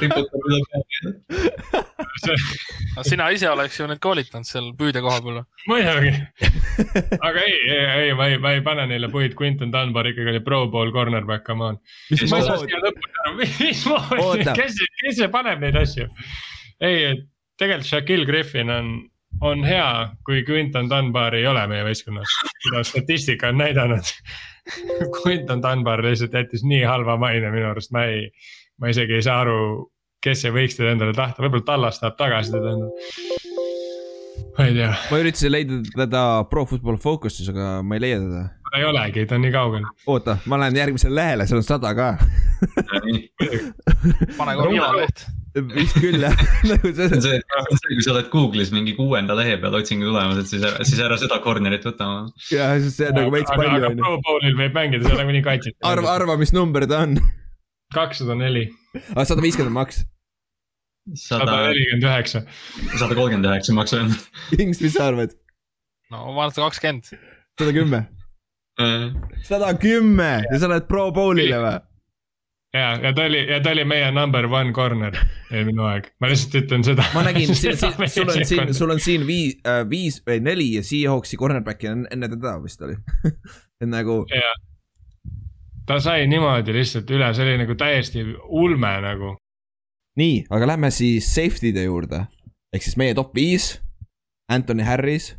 riputab 0.00 0.46
üle 0.48 0.60
peale. 0.70 2.38
sina 3.04 3.28
ise 3.36 3.50
oleks 3.50 3.76
ju 3.80 3.88
neid 3.90 4.00
koolitanud 4.04 4.48
seal 4.48 4.70
püüdja 4.78 5.04
koha 5.04 5.20
peal. 5.26 5.42
muidugi, 5.68 6.14
aga 7.20 7.44
ei, 7.44 7.56
ei, 7.60 7.84
ei, 8.06 8.16
ma 8.16 8.30
ei, 8.32 8.40
ma 8.40 8.56
ei 8.56 8.64
pane 8.64 8.88
neile 8.94 9.12
puid, 9.12 9.36
Quinton 9.36 9.74
Dunbar 9.74 10.08
ikkagi 10.08 10.32
oli 10.32 10.42
pro 10.46 10.64
bowl 10.72 10.94
cornerback, 10.96 11.44
come 11.46 11.72
on. 11.72 11.80
ei 12.10 13.50
mismoodi 13.60 14.48
kes, 14.56 14.80
kes 15.02 15.20
see 15.20 15.32
paneb 15.32 15.60
neid 15.64 15.76
asju? 15.82 16.08
ei, 16.80 17.10
et 17.12 17.26
tegelikult 17.60 17.88
Shaquille 17.88 18.28
Griffin 18.28 18.72
on, 18.72 18.90
on 19.40 19.64
hea, 19.64 20.08
kui 20.24 20.44
Quinton 20.48 20.88
Dunbar 20.90 21.34
ei 21.34 21.46
ole 21.46 21.66
meie 21.70 21.84
võistkonnas, 21.86 22.36
mida 22.66 22.82
statistika 22.86 23.50
on 23.52 23.60
näidanud. 23.60 24.12
Quinton 25.20 25.62
Dunbar 25.62 26.02
lihtsalt 26.04 26.34
jättis 26.34 26.64
nii 26.66 26.82
halva 26.88 27.16
maine 27.20 27.50
minu 27.54 27.70
arust, 27.70 27.92
ma 27.94 28.06
ei, 28.10 28.26
ma 28.80 28.90
isegi 28.92 29.18
ei 29.18 29.26
saa 29.26 29.42
aru, 29.44 29.58
kes 30.24 30.44
see 30.44 30.54
võiks 30.54 30.78
teda 30.78 30.94
endale 30.96 31.14
tahta, 31.16 31.44
võib-olla 31.44 31.68
Tallas 31.68 32.00
tahab 32.02 32.18
tagasi 32.18 32.54
teda 32.56 32.74
endale. 32.74 32.90
ma 34.56 34.66
ei 34.66 34.76
tea, 34.76 34.92
ma 35.12 35.22
üritasin 35.22 35.52
leida 35.52 35.80
teda 35.94 36.26
Pro 36.50 36.66
Football 36.66 37.00
Focus'is, 37.02 37.50
aga 37.52 37.80
ma 37.86 37.98
ei 37.98 38.06
leia 38.08 38.20
teda. 38.24 38.44
ta 38.70 38.80
ei 38.80 38.88
olegi, 38.90 39.26
ta 39.26 39.38
on 39.38 39.46
nii 39.46 39.54
kaugel. 39.54 39.88
oota, 40.06 40.38
ma 40.50 40.60
lähen 40.64 40.82
järgmisele 40.82 41.20
lehele, 41.20 41.46
seal 41.46 41.62
on 41.62 41.68
sada 41.68 41.94
ka. 41.98 42.12
pane 44.38 44.56
kohe 44.56 44.70
viimane 44.72 45.04
leht. 45.04 45.28
Vist 45.64 45.96
küll 46.00 46.20
jah, 46.20 46.34
nagu 46.70 46.90
see 46.92 47.06
on 47.08 47.22
see, 47.24 47.38
kui 47.88 48.04
sa 48.04 48.12
oled 48.12 48.28
Google'is 48.32 48.72
mingi 48.74 48.96
kuuenda 48.96 49.36
lehe 49.38 49.56
peal 49.62 49.76
otsingu 49.78 50.08
tulemused, 50.08 50.50
siis 50.50 50.64
ära, 50.66 50.84
siis 50.88 51.00
ära 51.02 51.16
seda 51.20 51.38
corner'it 51.44 51.86
võta. 51.88 52.08
jah, 52.52 52.74
see 52.82 53.08
on 53.08 53.16
nagu 53.20 53.32
veits 53.34 53.52
aga, 53.52 53.62
palju 53.62 53.78
aga. 53.78 53.92
Pro 54.00 54.18
Bowlil 54.26 54.58
võib 54.58 54.76
mängida, 54.76 55.06
see 55.06 55.16
on 55.16 55.22
nagunii 55.22 55.46
kaitset. 55.46 55.78
arva, 55.92 56.12
arva, 56.18 56.36
mis 56.40 56.52
number 56.56 56.86
ta 56.90 57.04
on. 57.06 57.16
kakssada 57.96 58.36
neli, 58.38 58.66
sada 59.16 59.40
viiskümmend 59.44 59.76
maks. 59.78 60.02
sada 61.14 61.46
sada, 61.46 61.58
nelikümmend 61.70 62.10
üheksa. 62.10 62.44
sada 62.98 63.14
kolmkümmend 63.14 63.50
üheksa 63.52 63.78
maks 63.80 63.96
on. 63.96 64.12
Inks, 64.60 64.84
mis 64.84 64.96
sa 64.98 65.08
arvad? 65.12 65.34
no 66.12 66.28
ma 66.36 66.46
arvan, 66.46 66.52
et 66.52 66.62
kakskümmend. 66.66 67.12
sada 67.56 67.76
kümme. 67.80 68.06
sada 69.48 69.72
kümme 69.80 70.32
ja 70.50 70.60
sa 70.60 70.68
lähed 70.68 70.90
Pro 70.90 71.08
Bowl'ile 71.16 71.64
või? 71.64 71.76
ja, 72.76 72.90
ja 73.02 73.12
ta 73.16 73.24
oli, 73.28 73.40
ja 73.50 73.60
ta 73.62 73.72
oli 73.74 73.84
meie 73.88 74.10
number 74.14 74.46
one 74.50 74.72
corner 74.76 75.16
eelmine 75.50 75.82
aeg, 75.90 76.10
ma 76.20 76.30
lihtsalt 76.30 76.60
ütlen 76.62 76.84
seda. 76.86 77.06
ma 77.14 77.24
nägin, 77.26 77.54
sul 77.54 78.28
on 78.28 78.44
siin, 78.44 78.74
sul 78.74 78.94
on 78.94 79.02
siin 79.02 79.26
viis, 79.28 79.58
viis 79.90 80.20
või 80.26 80.40
neli 80.44 80.70
Seahawksi 80.84 81.38
cornerback'i 81.40 81.90
enne 81.92 82.30
teda 82.32 82.56
vist 82.62 82.82
oli. 82.86 82.96
et 83.80 83.90
nagu, 83.90 84.22
ta 85.86 85.98
sai 86.02 86.26
niimoodi 86.30 86.74
lihtsalt 86.76 87.10
üle, 87.14 87.32
see 87.34 87.46
oli 87.46 87.58
nagu 87.62 87.76
täiesti 87.78 88.24
ulme 88.48 88.92
nagu. 89.04 89.34
nii, 90.20 90.44
aga 90.50 90.72
lähme 90.74 90.90
siis 90.90 91.28
safety'de 91.34 91.86
juurde. 91.86 92.26
ehk 92.74 92.82
siis 92.82 92.96
meie 93.00 93.14
top 93.14 93.34
viis. 93.34 93.76
Anthony 94.48 94.84
Harris, 94.86 95.34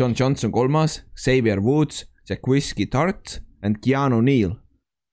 John 0.00 0.14
Johnson 0.18 0.52
kolmas, 0.52 1.04
Xavier 1.16 1.60
Woods, 1.60 2.04
Jacquiski 2.28 2.86
Tart 2.86 3.40
and 3.62 3.76
Keanu 3.80 4.20
Neal. 4.20 4.58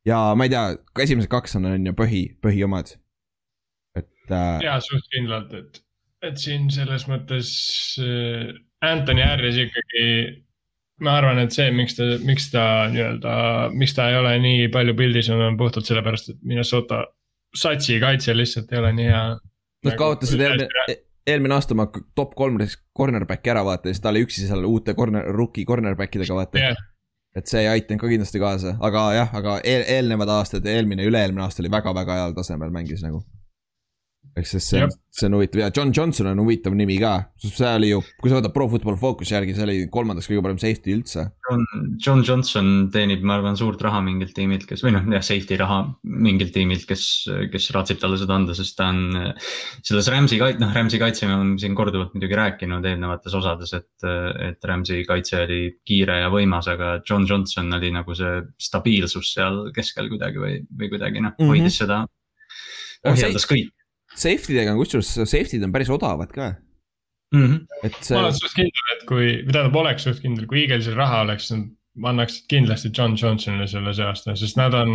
Ja 0.07 0.19
ma 0.37 0.47
ei 0.47 0.53
tea, 0.53 0.63
esimesed 1.05 1.31
kaks 1.31 1.57
on, 1.59 1.69
on 1.73 1.91
ju 1.91 1.95
põhi, 1.97 2.23
põhiomad. 2.43 2.95
et 3.99 4.33
äh, 4.33 4.59
ja 4.65 4.79
suht 4.83 5.07
kindlalt, 5.13 5.53
et, 5.57 5.81
et 6.25 6.39
siin 6.41 6.69
selles 6.73 7.07
mõttes 7.11 7.49
äh, 8.03 8.53
Anthony 8.85 9.25
Harris 9.25 9.59
ikkagi. 9.65 10.05
ma 10.99 11.13
arvan, 11.15 11.39
et 11.39 11.55
see, 11.55 11.69
miks 11.71 11.95
ta, 11.95 12.05
miks 12.27 12.49
ta 12.51 12.63
nii-öelda, 12.91 13.33
miks 13.71 13.93
ta 13.95 14.09
ei 14.11 14.17
ole 14.19 14.33
nii 14.43 14.65
palju 14.73 14.97
pildis 14.99 15.29
on, 15.31 15.55
puhtalt 15.59 15.87
sellepärast, 15.87 16.33
et 16.33 16.41
Minnesota 16.43 17.05
satsi 17.55 18.01
kaitse 18.03 18.35
lihtsalt 18.35 18.73
ei 18.73 18.81
ole 18.81 18.91
nii 18.97 19.05
hea. 19.07 19.21
Nad 19.87 19.95
kaotasid 19.95 20.43
eelmine, 20.43 20.97
eelmine 21.27 21.55
aasta 21.55 21.75
oma 21.75 21.87
top 22.19 22.35
kolm 22.35 22.59
cornerback'i 22.97 23.53
ära 23.53 23.63
vaata 23.63 23.87
ja 23.87 23.95
siis 23.95 24.03
ta 24.03 24.11
oli 24.11 24.25
üksi 24.25 24.43
seal 24.43 24.67
uute 24.67 24.95
corner, 24.97 25.29
rookie 25.31 25.63
cornerback 25.67 26.19
idega 26.19 26.35
vaata 26.35 26.65
jah, 26.65 26.83
et 27.35 27.47
see 27.47 27.61
ei 27.63 27.67
aitanud 27.73 28.01
ka 28.01 28.09
kindlasti 28.11 28.41
kaasa, 28.41 28.75
aga 28.81 29.03
jah, 29.13 29.35
aga 29.41 29.59
eel, 29.63 29.83
eelnevad 29.97 30.31
aastad 30.39 30.65
ja 30.65 30.77
eelmine, 30.77 31.05
üle-eelmine 31.09 31.45
aasta 31.45 31.63
oli 31.63 31.71
väga-väga 31.71 32.17
heal 32.21 32.37
tasemel 32.37 32.73
mängis 32.73 33.03
nagu. 33.05 33.21
Eks 34.37 34.55
siis 34.55 34.69
see 34.71 34.83
on 34.85 34.93
see 35.19 35.27
on 35.27 35.35
huvitav 35.37 35.61
ja 35.61 35.69
John 35.75 35.91
Johnson 35.95 36.29
on 36.31 36.39
huvitav 36.43 36.75
nimi 36.77 36.97
ka, 37.01 37.13
see 37.41 37.67
oli 37.67 37.89
ju, 37.91 37.99
kui 38.21 38.31
sa 38.31 38.37
võtad 38.37 38.53
Pro 38.55 38.67
Football 38.71 38.99
Focus'i 39.01 39.33
järgi, 39.35 39.55
see 39.57 39.65
oli 39.65 39.77
kolmandaks 39.91 40.29
kõige 40.29 40.43
parem 40.45 40.59
safety 40.61 40.93
üldse. 40.95 41.25
John, 41.49 41.65
John 41.97 42.21
Johnson 42.25 42.69
teenib, 42.93 43.23
ma 43.25 43.39
arvan, 43.39 43.57
suurt 43.59 43.81
raha 43.83 44.01
mingilt 44.05 44.35
tiimilt, 44.37 44.67
kes 44.69 44.83
või 44.85 44.93
noh, 44.95 45.07
jah, 45.15 45.25
safety 45.25 45.57
raha 45.59 45.79
mingilt 46.03 46.53
tiimilt, 46.55 46.85
kes, 46.89 47.05
kes 47.53 47.69
raatsib 47.75 48.01
talle 48.01 48.19
seda 48.21 48.37
anda, 48.37 48.55
sest 48.57 48.77
ta 48.79 48.91
on 48.93 49.01
äh, 49.17 49.49
selles 49.85 50.11
Rams'i 50.13 50.39
kait-, 50.41 50.61
noh, 50.61 50.71
Rams'i 50.75 51.01
kaitse 51.01 51.27
me 51.29 51.35
oleme 51.39 51.57
siin 51.61 51.77
korduvalt 51.77 52.13
muidugi 52.15 52.37
rääkinud 52.39 52.85
eelnevates 52.91 53.35
osades, 53.39 53.73
et, 53.77 54.07
et 54.45 54.69
Rams'i 54.71 55.01
kaitse 55.09 55.43
oli 55.47 55.61
kiire 55.87 56.21
ja 56.21 56.29
võimas, 56.33 56.69
aga 56.71 56.99
John 57.01 57.27
Johnson 57.29 57.73
oli 57.79 57.91
nagu 57.95 58.15
see 58.17 58.39
stabiilsus 58.61 59.33
seal 59.35 59.65
keskel 59.75 60.11
kuidagi 60.13 60.41
või, 60.41 60.55
või 60.77 60.93
kuidagi 60.93 61.25
noh, 61.25 61.35
Mhm. 61.39 61.51
hoidis 61.51 61.81
seda, 61.81 62.03
ohjeldas 63.07 63.45
kõik 63.47 63.73
Safety 64.19 64.57
dega 64.57 64.73
on 64.73 64.81
kusjuures, 64.81 65.11
safety'd 65.23 65.65
on 65.65 65.73
päris 65.75 65.89
odavad 65.93 66.31
ka, 66.35 66.51
mm. 67.35 67.45
-hmm. 67.45 67.83
et 67.83 67.97
ma 67.97 68.05
see 68.05 68.19
olen, 68.19 68.37
suht 68.37 68.55
kindel, 68.57 68.93
et 68.95 69.03
kui, 69.09 69.27
või 69.43 69.55
tähendab, 69.55 69.81
oleks 69.83 70.07
suht 70.07 70.23
kindel, 70.23 70.47
kui 70.49 70.63
Eaglesil 70.65 70.97
raha 70.99 71.23
oleks, 71.27 71.49
siis 71.49 71.59
nad 71.59 72.13
annaksid 72.13 72.45
kindlasti 72.51 72.91
John 72.97 73.17
Johnsonile 73.19 73.67
selle 73.67 73.93
see 73.95 74.05
aasta, 74.05 74.35
sest 74.39 74.59
nad 74.59 74.75
on 74.77 74.93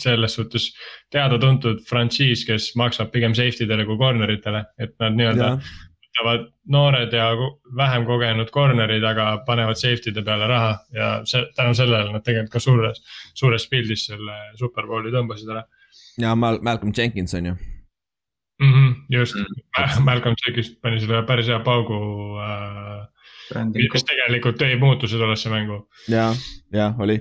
selles 0.00 0.38
suhtes 0.38 0.70
teada-tuntud 1.12 1.82
frantsiis, 1.88 2.44
kes 2.48 2.70
maksab 2.78 3.10
pigem 3.12 3.34
safety 3.36 3.68
dele 3.68 3.84
kui 3.88 3.98
corner 4.00 4.30
itele, 4.32 4.64
et 4.78 4.94
nad 5.02 5.16
nii-öelda 5.18 5.50
võtavad 5.58 6.46
noored 6.72 7.12
ja 7.14 7.30
vähem 7.76 8.06
kogenud 8.08 8.52
corner'id, 8.54 9.04
aga 9.04 9.30
panevad 9.46 9.80
safety'de 9.80 10.24
peale 10.24 10.48
raha 10.50 10.70
ja 10.94 11.10
see, 11.28 11.44
tänu 11.56 11.74
sellele 11.76 12.12
nad 12.14 12.24
tegelikult 12.24 12.56
ka 12.56 12.62
suures, 12.62 13.02
suures 13.38 13.66
pildis 13.70 14.06
selle 14.08 14.38
superbowli 14.60 15.12
tõmbasid 15.14 15.52
ära 15.52 15.66
ja 16.18 16.34
Mal-, 16.34 16.62
Malcolm 16.62 16.92
Jenkins 16.96 17.34
on 17.38 17.52
ju, 17.52 17.56
mm. 18.60 18.72
-hmm, 18.72 18.94
just 19.08 19.36
Mm., 19.36 20.04
Malcolm 20.04 20.34
Jackist 20.46 20.80
pani 20.82 21.00
selle 21.00 21.22
päris 21.26 21.48
hea 21.48 21.58
paugu 21.64 21.98
äh,, 22.42 23.06
mis 23.74 24.04
tegelikult 24.04 24.58
tõi 24.60 24.78
muutuse 24.80 25.18
tollesse 25.20 25.50
mängu 25.52 25.84
ja, 26.08 26.32
ja 26.72 26.94
oli. 26.98 27.20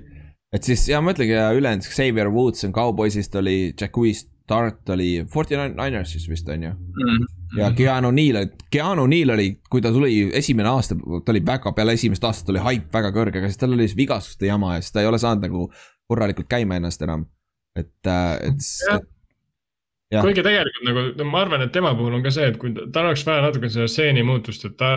et 0.53 0.63
siis 0.63 0.87
ja 0.89 1.01
ma 1.01 1.13
ütlengi 1.15 1.37
ja 1.37 1.51
ülejäänud 1.55 1.85
Xavier 1.87 2.31
Woods 2.33 2.65
on 2.65 2.73
Cowboysist 2.73 3.35
oli, 3.35 3.73
Jacques 3.81 4.25
Start 4.47 4.89
oli 4.89 5.25
Forty 5.27 5.55
Niners'is 5.59 6.29
vist 6.29 6.47
on 6.49 6.63
ju. 6.63 6.69
mm. 6.71 7.25
ja 7.59 7.71
Keanu 7.75 8.11
Neal, 8.11 8.45
Keanu 8.71 9.07
Neal 9.07 9.33
oli, 9.35 9.49
kui 9.69 9.81
ta 9.83 9.91
tuli 9.91 10.29
esimene 10.33 10.69
aasta, 10.69 10.95
ta 11.25 11.33
oli 11.33 11.41
väga, 11.45 11.73
peale 11.75 11.97
esimest 11.99 12.23
aastat 12.23 12.53
oli 12.53 12.63
haip 12.63 12.87
väga 12.93 13.11
kõrge, 13.11 13.41
aga 13.41 13.51
siis 13.51 13.59
tal 13.59 13.75
oli 13.75 13.89
siis 13.89 13.97
vigastuste 13.97 14.47
jama 14.47 14.77
ja 14.77 14.85
siis 14.85 14.95
ta 14.95 15.03
ei 15.03 15.09
ole 15.09 15.19
saanud 15.19 15.43
nagu 15.49 15.67
korralikult 16.07 16.47
käima 16.47 16.79
ennast 16.79 17.03
enam. 17.03 17.25
et, 17.75 17.91
et, 17.91 18.07
Jah. 18.07 18.39
et 18.47 18.63
Jah. 18.87 19.03
Kuigi 20.23 20.43
tegelikult 20.45 20.87
nagu 20.87 21.29
ma 21.31 21.41
arvan, 21.43 21.61
et 21.65 21.71
tema 21.75 21.93
puhul 21.95 22.13
on 22.15 22.23
ka 22.23 22.31
see, 22.31 22.47
et 22.47 22.57
kui 22.61 22.73
ta- 22.73 22.85
tal 22.93 23.09
oleks 23.09 23.25
vaja 23.27 23.41
natuke 23.47 23.69
seda 23.69 23.87
stseeni 23.91 24.23
muutust, 24.23 24.65
et 24.65 24.77
ta, 24.79 24.91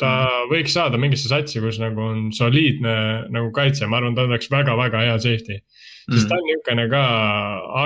ta 0.00 0.12
võiks 0.50 0.72
saada 0.76 0.96
mingisse 1.00 1.28
satsi, 1.28 1.60
kus 1.60 1.78
nagu 1.82 2.00
on 2.00 2.30
soliidne 2.32 2.94
nagu 3.32 3.50
kaitse, 3.52 3.86
ma 3.86 4.00
arvan, 4.00 4.14
ta 4.16 4.24
oleks 4.28 4.48
väga-väga 4.52 5.02
hea 5.04 5.18
safety. 5.18 5.58
sest 6.12 6.28
ta 6.28 6.36
on 6.38 6.44
niisugune 6.46 6.88
ka 6.90 7.02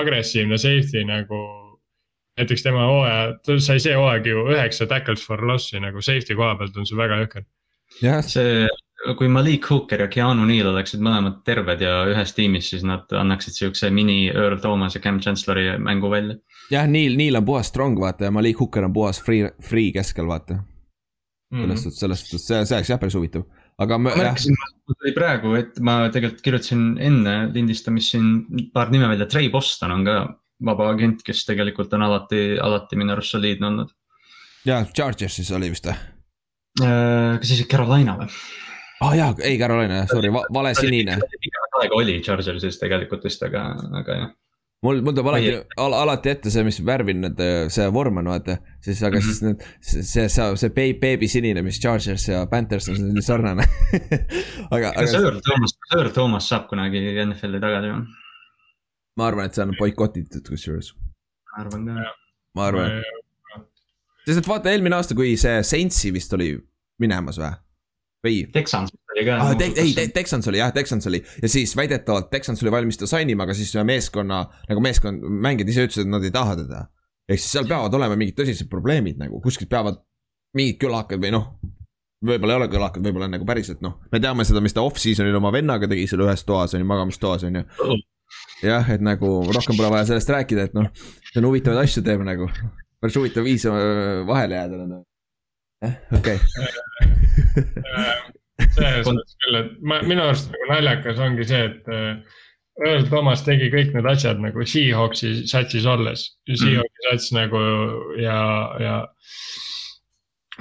agressiivne 0.01 0.59
safety 0.59 1.05
nagu. 1.05 1.40
näiteks 2.40 2.62
tema 2.62 2.86
hooaja, 2.86 3.34
ta 3.44 3.59
sai 3.60 3.80
see 3.82 3.92
hooaeg 3.92 4.24
ju 4.26 4.47
üheksa 4.48 4.86
tackles 4.88 5.20
for 5.26 5.42
loss'i 5.44 5.80
nagu 5.80 6.01
safety 6.01 6.34
koha 6.34 6.55
pealt 6.56 6.76
on 6.76 6.86
see 6.86 6.97
väga 6.97 7.18
jõhker. 7.20 7.44
jah, 8.01 8.22
see, 8.24 8.68
kui 9.18 9.28
Malik 9.28 9.66
Hooker 9.68 10.01
ja 10.01 10.09
Keanu 10.09 10.47
Neal 10.48 10.70
oleksid 10.70 11.02
mõlemad 11.05 11.42
terved 11.44 11.80
ja 11.84 12.05
ühes 12.09 12.32
tiimis, 12.36 12.70
siis 12.70 12.84
nad 12.86 13.10
annaksid 13.12 13.56
siukse 13.59 13.90
mini 13.90 14.30
Earl 14.30 14.60
Thomas 14.60 14.94
ja 14.97 15.01
Cam 15.05 15.20
Chancellori 15.20 15.78
mängu 15.78 16.10
välja. 16.12 16.36
jah, 16.70 16.88
Neil, 16.88 17.16
Neil 17.18 17.38
on 17.40 17.47
puhas 17.47 17.70
strong 17.70 17.98
vaata 18.01 18.28
ja 18.28 18.34
Malik 18.34 18.60
Hooker 18.60 18.84
on 18.86 18.92
puhas 18.92 19.22
free, 19.22 19.48
free 19.62 19.92
keskel 19.92 20.28
vaata. 20.30 20.62
Mhm. 21.51 21.62
selles 21.62 21.82
suhtes, 21.82 21.98
selles 21.98 22.20
suhtes 22.20 22.47
see, 22.47 22.59
see 22.66 22.76
oleks 22.76 22.90
jah 22.92 22.98
päris 23.02 23.14
huvitav, 23.18 23.42
aga 23.82 23.97
ma 23.98 24.12
märkasin, 24.14 24.55
tuli 24.86 25.10
praegu, 25.16 25.56
et 25.59 25.80
ma 25.82 25.97
tegelikult 26.14 26.44
kirjutasin 26.47 26.84
enne 27.02 27.32
lindistamist 27.51 28.14
siin 28.14 28.28
paar 28.74 28.92
nime 28.94 29.09
välja, 29.10 29.26
Trey 29.26 29.51
Boston 29.51 29.97
on 29.97 30.05
ka 30.06 30.14
vaba 30.70 30.92
agent, 30.92 31.24
kes 31.26 31.42
tegelikult 31.48 31.90
on 31.98 32.06
alati, 32.06 32.55
alati 32.62 33.01
minu 33.01 33.16
arust 33.16 33.34
soliidne 33.34 33.66
olnud. 33.66 33.90
ja 34.68 34.84
Chargersis 34.94 35.51
oli 35.56 35.72
vist 35.74 35.90
või? 35.90 35.98
kas 36.78 37.51
isegi 37.51 37.66
Carolina 37.72 38.14
või? 38.20 38.30
aa 39.01 39.09
oh, 39.09 39.18
jaa, 39.18 39.34
ei 39.42 39.59
Carolina 39.59 40.05
jah, 40.05 40.10
sorry, 40.12 40.30
vale 40.30 40.74
sinine. 40.78 41.18
aega 41.80 41.98
oli 41.98 42.20
Chargersis 42.22 42.78
tegelikult 42.78 43.26
vist, 43.26 43.42
aga, 43.42 43.72
aga 44.05 44.20
jah. 44.20 44.30
mul, 44.86 45.01
mul 45.05 45.15
tuleb 45.16 45.28
alati 45.31 45.51
al,, 45.85 45.94
alati 45.97 46.32
ette 46.32 46.52
see, 46.52 46.65
mis 46.66 46.81
värvi 46.86 47.15
need, 47.19 47.43
see 47.73 47.86
vorm 47.94 48.20
on 48.23 48.31
vaata, 48.32 48.57
siis, 48.85 49.02
aga 49.02 49.19
mm 49.19 49.20
-hmm. 49.20 49.27
siis 49.27 49.43
need, 49.44 49.66
see, 49.81 50.02
see, 50.02 50.28
see, 50.28 50.57
see 50.62 50.73
be- 50.77 50.97
beebi 51.02 51.28
sinine, 51.28 51.62
mis 51.66 51.81
Chargers 51.82 52.28
ja 52.28 52.47
Panthers 52.51 52.89
on, 52.89 52.97
see 52.97 53.11
on 53.11 53.23
sarnane. 53.23 53.66
aga, 54.74 54.93
aga 54.97 55.07
Earl 55.20 55.40
Thomas, 55.47 55.77
Earl 55.97 56.12
Thomas 56.16 56.48
saab 56.48 56.69
kunagi 56.73 57.02
NFL-i 57.27 57.62
tagasi 57.62 57.94
või? 57.94 58.05
ma 59.16 59.27
arvan, 59.28 59.51
et 59.51 59.57
see 59.57 59.66
on 59.66 59.77
boikotitud 59.78 60.48
kusjuures, 60.48 60.94
ma 61.52 61.65
arvan 61.65 61.89
ka. 61.89 62.12
ma 62.57 62.69
arvan, 62.70 63.01
sest 64.24 64.39
et 64.39 64.48
vaata 64.48 64.73
eelmine 64.73 64.97
aasta, 64.97 65.19
kui 65.19 65.36
see 65.36 65.61
Saintsi 65.62 66.12
vist 66.15 66.32
oli 66.39 66.55
minemas 66.98 67.40
või? 67.43 67.52
või? 68.24 68.39
Texans 68.52 68.94
oli 69.20 69.28
ka. 69.28 69.38
Ah, 69.44 69.52
te, 69.59 69.70
ei, 69.80 70.09
Texans 70.14 70.48
oli 70.51 70.60
jah, 70.60 70.72
Texans 70.74 71.06
oli 71.10 71.20
ja 71.42 71.51
siis 71.51 71.74
väidetavalt 71.76 72.30
Texans 72.32 72.62
oli 72.64 72.72
valmis 72.72 72.98
ta 73.01 73.09
sign 73.10 73.30
ima, 73.32 73.47
aga 73.47 73.56
siis 73.56 73.72
meeskonna 73.86 74.42
nagu 74.68 74.84
meeskond, 74.84 75.26
mängijad 75.47 75.72
ise 75.72 75.86
ütlesid, 75.88 76.06
et 76.09 76.14
nad 76.14 76.24
ei 76.26 76.34
taha 76.34 76.56
teda. 76.62 76.86
ehk 77.30 77.40
siis 77.40 77.52
seal 77.55 77.68
peavad 77.68 77.94
olema 77.94 78.16
mingid 78.18 78.38
tõsised 78.40 78.70
probleemid 78.72 79.20
nagu 79.20 79.40
kuskilt 79.44 79.70
peavad 79.70 80.01
mingid 80.56 80.80
külakad 80.82 81.22
või 81.22 81.32
noh. 81.34 81.47
võib-olla 82.24 82.56
ei 82.56 82.60
ole 82.62 82.70
külakad, 82.72 83.05
võib-olla 83.05 83.28
on 83.30 83.36
nagu 83.38 83.47
päriselt 83.48 83.84
noh, 83.84 83.98
me 84.12 84.20
teame 84.22 84.47
seda, 84.48 84.62
mis 84.64 84.74
ta 84.76 84.84
off-season'il 84.86 85.36
oma 85.38 85.52
vennaga 85.55 85.88
tegi 85.90 86.09
seal 86.10 86.24
ühes 86.26 86.44
toas 86.48 86.74
on 86.74 86.82
ju, 86.82 86.88
magamistoas 86.88 87.47
on 87.48 87.60
ju. 87.60 87.64
jah, 88.66 88.90
et 88.92 89.05
nagu 89.05 89.36
rohkem 89.48 89.78
pole 89.78 89.92
vaja 89.94 90.10
sellest 90.10 90.34
rääkida, 90.36 90.68
et 90.70 90.76
noh, 90.76 90.90
see 91.30 91.40
on 91.42 91.48
huvitavaid 91.51 91.84
asju 91.84 92.05
teeb 92.06 92.26
nagu. 92.26 92.51
päris 93.01 93.16
huvitav 93.16 93.47
viis 93.47 93.64
öö, 93.68 94.26
vahele 94.28 94.59
jääda 94.59 94.82
nagu. 94.84 95.05
jah, 95.86 95.97
okei. 96.18 96.38
selles 98.77 99.07
suhtes 99.07 99.37
küll, 99.45 99.59
et 99.62 99.73
ma, 99.82 100.01
minu 100.07 100.24
arust 100.27 100.53
nagu 100.53 100.70
naljakas 100.70 101.20
ongi 101.24 101.47
see, 101.49 101.65
et 101.70 101.91
äh, 101.91 102.39
Earl 102.81 103.09
Thomas 103.11 103.43
tegi 103.45 103.69
kõik 103.73 103.93
need 103.95 104.07
asjad 104.09 104.41
nagu 104.41 104.65
Seahawksi 104.65 105.35
satsis 105.51 105.87
olles. 105.89 106.31
Seahawksi 106.49 107.09
sats 107.09 107.32
nagu 107.37 107.61
ja, 108.20 108.39
ja 108.81 108.95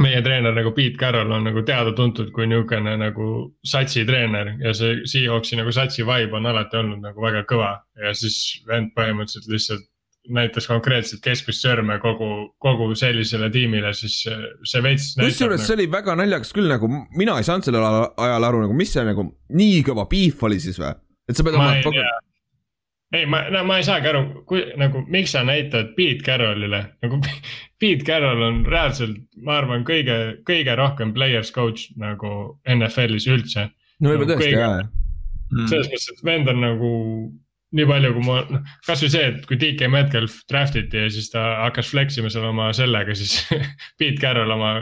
meie 0.03 0.19
treener 0.23 0.55
nagu 0.55 0.73
Pete 0.75 0.99
Carroll 0.99 1.31
on 1.35 1.47
nagu 1.47 1.63
teada-tuntud 1.67 2.33
kui 2.35 2.47
niisugune 2.49 2.95
nagu 2.99 3.29
satsi 3.67 4.03
treener. 4.07 4.55
Ja 4.63 4.73
see 4.75 4.99
Seahawksi 5.07 5.61
nagu 5.61 5.71
satsi 5.75 6.07
vibe 6.07 6.39
on 6.39 6.49
alati 6.49 6.81
olnud 6.81 7.03
nagu 7.05 7.23
väga 7.23 7.45
kõva. 7.47 7.71
Ja 7.99 8.11
siis 8.17 8.59
vend 8.67 8.91
põhimõtteliselt 8.97 9.51
lihtsalt 9.53 9.87
näitas 10.29 10.67
konkreetselt 10.69 11.21
keskmist 11.25 11.63
sõrme 11.65 11.99
kogu, 12.03 12.29
kogu 12.61 12.89
sellisele 12.99 13.49
tiimile, 13.53 13.93
siis 13.97 14.21
see- 14.23 14.81
veits. 14.85 15.11
kusjuures 15.19 15.65
see 15.67 15.77
oli 15.79 15.89
väga 15.91 16.15
naljakas 16.19 16.53
küll 16.55 16.69
nagu, 16.71 16.89
mina 17.17 17.37
ei 17.39 17.47
saanud 17.47 17.65
sellel 17.67 17.85
ajal- 17.85 18.47
aru 18.49 18.63
nagu, 18.65 18.73
mis 18.77 18.93
see 18.93 19.05
nagu 19.07 19.27
nii 19.49 19.83
kõva 19.87 20.07
beef 20.09 20.43
oli 20.43 20.59
siis 20.59 20.79
või? 20.81 20.95
et 21.29 21.37
sa 21.37 21.43
pead 21.45 21.57
ma 21.57 21.71
oma 21.71 22.03
ei, 23.13 23.25
ma, 23.25 23.41
no 23.49 23.63
ma 23.65 23.79
ei 23.79 23.85
saagi 23.87 24.09
aru, 24.11 24.21
kui 24.49 24.61
nagu, 24.77 25.01
miks 25.09 25.33
sa 25.33 25.41
näitad 25.47 25.93
Pete 25.97 26.23
Carrollile, 26.25 26.83
nagu 27.03 27.19
Pete 27.81 28.05
Carroll 28.05 28.43
on 28.45 28.61
reaalselt, 28.69 29.17
ma 29.41 29.57
arvan, 29.61 29.85
kõige, 29.87 30.17
kõige 30.47 30.75
rohkem 30.77 31.13
players 31.15 31.51
coach 31.55 31.89
nagu 31.99 32.59
NFL-is 32.69 33.27
üldse. 33.31 33.69
no 33.99 34.11
võib-olla 34.11 34.27
nagu 34.27 34.33
tõesti 34.35 34.53
kõige- 34.53 34.63
jaa. 34.65 34.89
Mm. 35.49 35.65
selles 35.71 35.87
mõttes, 35.89 36.09
et 36.13 36.19
vend 36.27 36.49
on 36.51 36.59
nagu 36.61 36.89
nii 37.75 37.85
palju, 37.85 38.11
kui 38.15 38.25
ma, 38.25 38.39
noh, 38.49 38.73
kasvõi 38.87 39.11
see, 39.13 39.27
et 39.29 39.45
kui 39.45 39.59
DK 39.61 39.89
Metcalf 39.93 40.39
draft 40.49 40.77
iti 40.79 41.03
ja 41.03 41.11
siis 41.13 41.29
ta 41.29 41.43
hakkas 41.67 41.91
flex 41.93 42.17
ima 42.17 42.31
seal 42.33 42.47
oma 42.49 42.71
sellega, 42.73 43.13
siis 43.17 43.35
Pete 43.99 44.17
Carroll 44.21 44.55
oma, 44.55 44.73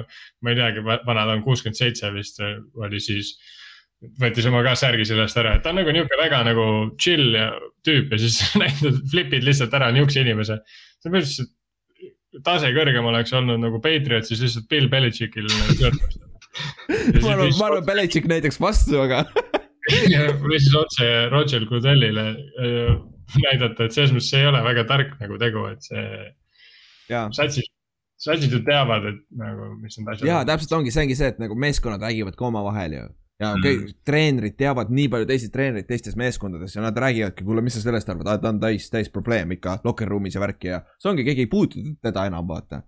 ma 0.43 0.53
ei 0.53 0.59
teagi, 0.59 0.84
vana 0.85 1.26
ta 1.27 1.35
on 1.35 1.43
kuuskümmend 1.45 1.80
seitse 1.80 2.11
vist 2.15 2.39
oli 2.39 3.01
siis 3.03 3.35
võttis 4.22 4.45
oma 4.47 4.61
ka 4.65 4.76
särgi 4.77 5.07
sellest 5.09 5.39
ära, 5.41 5.55
et 5.57 5.65
ta 5.65 5.73
on 5.73 5.80
nagu 5.81 5.93
niisugune 5.93 6.22
väga 6.22 6.43
nagu 6.45 6.65
chill 7.01 7.35
ja 7.35 7.49
tüüp 7.88 8.14
ja 8.14 8.22
siis 8.22 8.39
näitad, 8.61 9.01
flip'id 9.11 9.45
lihtsalt 9.45 9.73
ära 9.77 9.91
niisuguse 9.91 10.23
inimese. 10.23 10.59
see 11.01 11.09
on 11.09 11.18
põhimõtteliselt 11.18 11.53
tase 12.45 12.69
kõrgem 12.76 13.07
oleks 13.09 13.34
olnud 13.34 13.61
nagu 13.64 13.81
Patriot, 13.84 14.27
siis 14.30 14.43
lihtsalt 14.45 14.69
Bill 14.72 14.89
Belichickil 14.91 15.49
nagu 15.49 15.91
ma 17.23 17.34
arvan, 17.34 17.51
ma 17.57 17.69
arvan, 17.72 17.85
Belichik 17.89 18.30
näiteks 18.30 18.61
vastu, 18.61 19.01
aga 19.01 19.26
või 20.43 20.59
siis 20.59 20.76
otse 20.76 21.07
Roger 21.31 21.65
Goodellile 21.69 22.26
äh, 22.31 22.97
näidata, 23.43 23.88
et 23.88 23.95
selles 23.95 24.14
mõttes 24.15 24.30
see 24.31 24.41
ei 24.43 24.49
ole 24.49 24.61
väga 24.64 24.85
tark 24.89 25.14
nagu 25.22 25.38
tegu, 25.41 25.68
et 25.72 25.84
see 25.85 27.27
satsid, 27.35 27.69
satsid 28.19 28.55
ju 28.55 28.64
teavad, 28.68 29.07
et 29.11 29.22
nagu, 29.39 29.72
mis 29.81 29.97
need 29.99 30.11
asjad 30.14 30.30
jaa, 30.30 30.41
täpselt 30.47 30.76
ongi, 30.80 30.93
see 30.93 31.05
ongi 31.05 31.18
see, 31.19 31.31
et 31.34 31.39
nagu 31.41 31.57
meeskonnad 31.59 32.03
räägivad 32.07 32.38
ka 32.39 32.47
omavahel 32.49 32.97
ju. 32.97 33.05
ja 33.43 33.53
kõik 33.61 33.91
treenerid 34.07 34.57
teavad 34.57 34.89
nii 34.89 35.11
palju 35.14 35.27
teisi 35.30 35.51
treenereid 35.53 35.88
teistes 35.89 36.15
meeskondades 36.18 36.76
ja 36.76 36.81
nad 36.81 36.97
räägivadki, 36.97 37.45
kuule, 37.45 37.61
mis 37.65 37.77
sa 37.77 37.84
sellest 37.84 38.09
arvad, 38.09 38.31
aa 38.31 38.41
ta 38.41 38.53
on 38.53 38.61
täis, 38.64 38.89
täis 38.93 39.11
probleem 39.14 39.53
ikka 39.57 39.80
locker 39.85 40.09
room'is 40.09 40.38
ja 40.38 40.43
värki 40.43 40.72
ja 40.72 40.84
see 40.97 41.11
ongi, 41.11 41.27
keegi 41.27 41.45
ei 41.45 41.51
puutu 41.51 41.84
teda 42.01 42.26
enam, 42.31 42.47
vaata. 42.49 42.81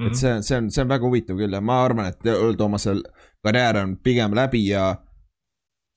Mhm. 0.00 0.08
et 0.08 0.18
see, 0.18 0.34
see 0.42 0.58
on, 0.58 0.68
see 0.72 0.82
on 0.82 0.92
väga 0.92 1.06
huvitav 1.06 1.38
küll 1.38 1.54
ja 1.56 1.60
ma 1.60 1.82
arvan, 1.84 2.10
et 2.12 2.26
Earl 2.26 2.56
Thomasel 2.58 3.02
karjäär 3.44 3.80
on 3.82 3.96
pigem 4.02 4.34
läbi 4.36 4.66
ja 4.66 4.94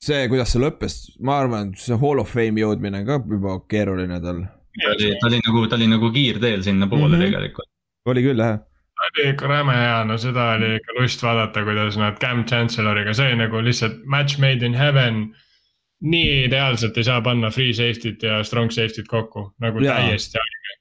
see, 0.05 0.27
kuidas 0.31 0.53
see 0.53 0.61
lõppes, 0.63 0.99
ma 1.25 1.39
arvan, 1.43 1.73
et 1.73 1.81
see 1.81 1.97
Hall 2.01 2.21
of 2.21 2.31
Fame'i 2.31 2.63
jõudmine 2.63 3.01
on 3.01 3.09
ka 3.09 3.19
juba 3.31 3.57
keeruline 3.71 4.21
tal. 4.23 4.45
ta 4.75 4.93
oli, 4.93 5.11
ta 5.21 5.29
oli 5.31 5.41
nagu, 5.41 5.65
ta 5.71 5.79
oli 5.79 5.89
nagu 5.91 6.11
kiirteel 6.13 6.63
sinnapoole 6.63 7.09
mm 7.09 7.13
-hmm. 7.19 7.27
tegelikult. 7.27 7.69
oli 8.11 8.23
küll 8.25 8.43
jah, 8.43 8.59
oli 9.05 9.29
ikka 9.29 9.47
räme 9.47 9.75
hea, 9.75 10.03
no 10.07 10.17
seda 10.17 10.51
oli 10.55 10.75
ikka 10.79 10.99
lust 10.99 11.23
vaadata, 11.23 11.63
kuidas 11.67 11.97
nad 11.99 12.19
Cam 12.21 12.43
Chancelloriga, 12.45 13.13
see 13.13 13.31
oli 13.31 13.39
nagu 13.43 13.61
lihtsalt 13.63 14.03
match 14.05 14.39
made 14.39 14.65
in 14.65 14.73
heaven. 14.73 15.27
nii 16.01 16.43
ideaalselt 16.45 16.97
ei 16.97 17.05
saa 17.07 17.21
panna 17.23 17.49
free 17.49 17.71
safety't 17.73 18.21
ja 18.21 18.43
strong 18.43 18.69
safety't 18.71 19.07
kokku 19.07 19.53
nagu 19.63 19.79
ja. 19.79 19.93
täiesti 19.95 20.37
haige. 20.37 20.73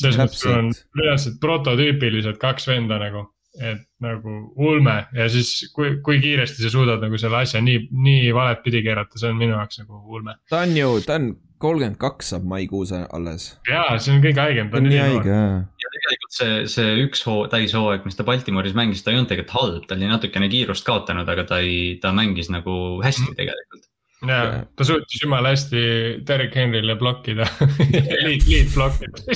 selles 0.00 0.18
mõttes 0.20 0.42
sul 0.44 0.54
on 0.54 0.70
reaalselt 0.96 1.40
prototüüpilised 1.40 2.38
kaks 2.40 2.68
venda 2.70 2.98
nagu, 3.02 3.24
et 3.58 3.82
nagu 4.02 4.34
ulme 4.62 4.96
ja 5.16 5.26
siis, 5.32 5.70
kui, 5.74 5.96
kui 6.04 6.20
kiiresti 6.22 6.62
sa 6.62 6.70
suudad 6.70 7.02
nagu 7.02 7.18
selle 7.18 7.40
asja 7.42 7.62
nii, 7.64 7.88
nii 7.90 8.30
valet 8.36 8.62
pidi 8.62 8.82
keerata, 8.86 9.18
see 9.18 9.30
on 9.32 9.40
minu 9.40 9.56
jaoks 9.56 9.82
nagu 9.82 10.02
ulme. 10.06 10.36
ta 10.50 10.62
on 10.62 10.76
ju, 10.76 10.92
ta 11.06 11.18
on 11.18 11.32
kolmkümmend 11.60 11.98
kaks 12.00 12.32
saab 12.32 12.46
maikuus 12.48 12.92
alles. 12.94 13.50
ja 13.68 13.84
see 13.98 14.14
on 14.14 14.22
kõige 14.24 14.40
haigem. 14.44 14.70
ta 14.70 14.78
on 14.80 14.88
nii 14.88 15.02
haige 15.02 15.34
jah. 15.34 15.58
ja 15.82 15.92
tegelikult 15.96 16.38
see, 16.38 16.56
see 16.76 16.96
üks 17.04 17.24
hoo, 17.26 17.44
täishooaeg, 17.52 18.06
mis 18.06 18.18
ta 18.18 18.26
Baltimooris 18.28 18.76
mängis, 18.78 19.02
ta 19.02 19.12
ei 19.12 19.18
olnud 19.18 19.30
tegelikult 19.32 19.56
halb, 19.58 19.86
ta 19.88 19.98
oli 19.98 20.10
natukene 20.10 20.50
kiirust 20.52 20.86
kaotanud, 20.86 21.28
aga 21.34 21.46
ta 21.50 21.62
ei, 21.64 21.96
ta 22.02 22.14
mängis 22.16 22.52
nagu 22.54 22.74
hästi 23.04 23.34
tegelikult. 23.40 23.90
ja 24.30 24.40
ta 24.76 24.86
suutis 24.86 25.24
jumala 25.24 25.52
hästi 25.56 25.82
Derek 26.28 26.54
Henryle 26.54 26.96
blokkida, 27.00 27.50
liit, 28.28 28.46
liit 28.46 28.70
blokkida. 28.76 29.26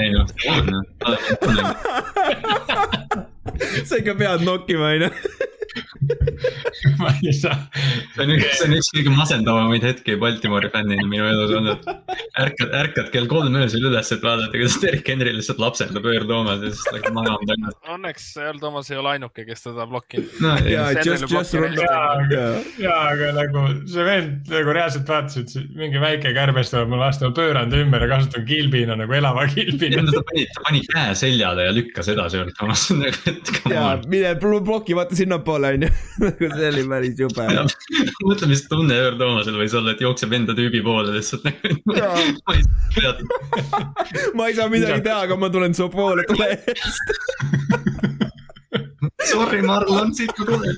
ei 0.00 0.10
noh, 0.18 0.26
on 0.50 0.64
noh. 0.74 0.84
sa 3.88 3.98
ikka 4.00 4.14
pead 4.18 4.44
nokkima, 4.46 4.94
onju. 4.96 5.10
Ma 7.00 7.12
ei 7.22 7.34
saa, 7.36 7.56
see 8.14 8.26
on 8.26 8.34
üks, 8.36 8.52
see 8.58 8.68
on 8.68 8.76
üks 8.78 8.92
kõige 8.98 9.14
masendavamaid 9.16 9.86
hetki 9.86 10.18
Baltimori 10.20 10.70
fännina 10.72 11.06
minu 11.08 11.28
elus 11.30 11.56
olnud. 11.58 11.88
ärkad, 12.42 12.76
ärkad 12.82 13.10
kell 13.14 13.28
kolm 13.30 13.56
öösel 13.62 13.88
üles, 13.88 14.12
et 14.14 14.24
vaadata, 14.24 14.52
kuidas 14.54 14.78
Derek 14.82 15.08
Henry 15.08 15.34
lihtsalt 15.36 15.62
lapsendab 15.62 16.06
Earl 16.12 16.28
Thomasi 16.28 16.68
ja 16.68 16.76
siis 16.76 16.94
läheb 16.96 17.16
magama 17.16 17.48
tagasi. 17.48 17.78
Õnneks 17.96 18.28
Earl 18.42 18.62
Thomas 18.62 18.90
ei 18.92 19.00
ole 19.00 19.14
ainuke, 19.16 19.46
kes 19.48 19.66
teda 19.66 19.86
blokkinud. 19.90 20.38
no 20.42 20.56
ja 20.68 20.82
ja, 20.90 21.02
just, 21.04 21.30
just 21.30 21.54
run 21.54 21.76
Jaa, 21.76 22.16
ja, 22.30 22.46
ja 22.82 22.96
aga 23.10 23.30
nagu 23.36 23.64
see 23.90 24.04
vend 24.06 24.50
nagu 24.52 24.74
reaalselt 24.76 25.08
vaatas, 25.08 25.38
et 25.40 25.76
mingi 25.78 26.00
väike 26.02 26.32
kärbes 26.36 26.72
tuleb 26.72 26.90
mulle 26.92 27.06
vastu, 27.06 27.28
ma 27.28 27.36
pööran 27.36 27.72
ta 27.72 27.80
ümber 27.82 28.04
ja 28.06 28.10
kasutan 28.14 28.46
kilbina 28.48 28.96
nagu 28.98 29.16
elava 29.16 29.46
kilbina. 29.52 30.04
ta 30.08 30.24
pani, 30.30 30.46
ta 30.54 30.64
pani 30.66 30.82
käe 30.88 31.14
seljale 31.18 31.68
ja 31.68 31.74
lükkas 31.76 32.10
edasi 32.12 32.40
Earl 32.40 32.54
Thomas, 32.58 32.88
nagu 33.02 33.32
et 33.32 33.52
come 33.60 33.76
ja 33.76 33.86
on. 33.92 34.06
mine 34.12 34.34
bloki 34.42 34.96
vaata 34.98 35.18
sinnapoole, 35.18 35.74
onju. 35.78 35.91
nagu 36.22 36.50
see 36.54 36.68
oli 36.68 36.84
päris 36.90 37.20
jube. 37.22 37.46
mõtle, 38.26 38.50
mis 38.50 38.64
tunne 38.70 38.98
Earl 38.98 39.18
Thomasel 39.20 39.58
võis 39.60 39.76
olla, 39.78 39.94
et 39.96 40.02
jookseb 40.04 40.32
enda 40.38 40.56
tüübi 40.58 40.82
poole 40.84 41.14
lihtsalt 41.16 41.46
ma 41.46 42.56
ei 42.56 42.64
tea, 42.94 43.14
ma 44.38 44.48
ei 44.48 44.56
saa 44.58 44.68
midagi 44.72 45.02
teha, 45.06 45.22
aga 45.28 45.38
ma 45.38 45.50
tulen 45.52 45.74
su 45.76 45.88
poole, 45.92 46.26
tule 46.28 46.52
eest. 46.56 47.06
sorry, 49.32 49.62
Marlon, 49.62 50.14
siit 50.14 50.32
ma 50.38 50.44
tulen. 50.48 50.76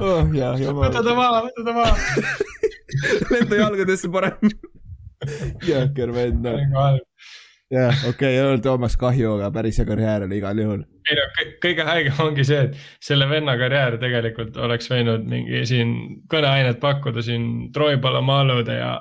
oh 0.00 0.22
jaa, 0.34 0.54
võta 0.54 0.62
jumal. 0.62 0.92
ta 0.94 1.14
maha, 1.16 1.42
võta 1.48 1.66
ta 1.66 1.76
maha. 1.76 1.92
lenda 3.32 3.60
jalgadesse 3.62 4.10
parem. 4.12 4.52
jõhker 5.66 6.14
vend 6.14 6.46
on. 6.46 7.00
jah, 7.74 8.04
okei, 8.10 8.36
Earl 8.38 8.62
Thomas 8.64 8.96
kahju, 9.00 9.36
aga 9.38 9.50
päris 9.54 9.80
hea 9.80 9.88
karjäär 9.88 10.28
oli 10.28 10.40
igal 10.40 10.62
juhul. 10.62 10.86
Ei 11.08 11.16
no 11.18 11.24
kõ- 11.36 11.54
kõige 11.62 11.86
haigem 11.88 12.20
ongi 12.24 12.44
see, 12.46 12.60
et 12.68 13.04
selle 13.04 13.28
venna 13.30 13.54
karjäär 13.60 13.96
tegelikult 14.00 14.56
oleks 14.64 14.90
võinud 14.92 15.26
mingi 15.28 15.62
siin 15.68 15.94
kõneainet 16.32 16.80
pakkuda 16.82 17.24
siin 17.24 17.48
Troy 17.74 17.98
Palomalude 18.02 18.78
ja, 18.78 18.92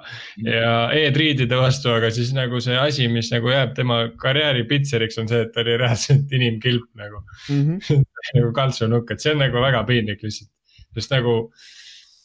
ja 0.46 0.74
Ed 0.96 1.20
Reedide 1.20 1.60
vastu, 1.60 1.92
aga 1.94 2.12
siis 2.14 2.34
nagu 2.38 2.62
see 2.64 2.78
asi, 2.80 3.08
mis 3.12 3.32
nagu 3.34 3.52
jääb 3.52 3.76
tema 3.78 4.04
karjääri 4.22 4.66
pitseriks, 4.70 5.20
on 5.22 5.30
see, 5.32 5.44
et 5.46 5.54
ta 5.56 5.64
oli 5.66 5.78
reaalselt 5.82 6.34
inimkilp 6.40 6.90
nagu, 7.00 7.24
nagu 8.38 8.54
kaltsunukk, 8.56 9.14
et 9.14 9.24
see 9.24 9.36
on 9.36 9.44
nagu 9.46 9.64
väga 9.64 9.84
piinlik 9.90 10.24
lihtsalt. 10.26 10.52
sest 10.98 11.14
nagu 11.14 11.38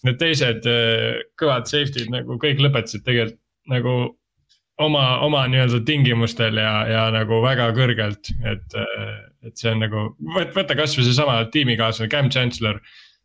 need 0.06 0.18
teised 0.18 0.66
äh, 0.66 1.22
kõvad 1.38 1.68
safety'd 1.70 2.10
nagu 2.10 2.38
kõik 2.42 2.62
lõpetasid 2.62 3.04
tegelikult 3.06 3.38
nagu 3.70 3.92
oma, 4.82 5.04
oma 5.20 5.44
nii-öelda 5.50 5.82
tingimustel 5.86 6.58
ja, 6.58 6.72
ja 6.88 7.02
nagu 7.14 7.40
väga 7.44 7.68
kõrgelt, 7.76 8.32
et, 8.48 8.78
et 9.46 9.56
see 9.58 9.72
on 9.72 9.80
nagu, 9.82 10.04
võta 10.54 10.76
kasvõi 10.78 11.06
seesama 11.08 11.40
tiimikaaslane 11.52 12.10
Cam 12.12 12.28
Chancellor. 12.30 12.78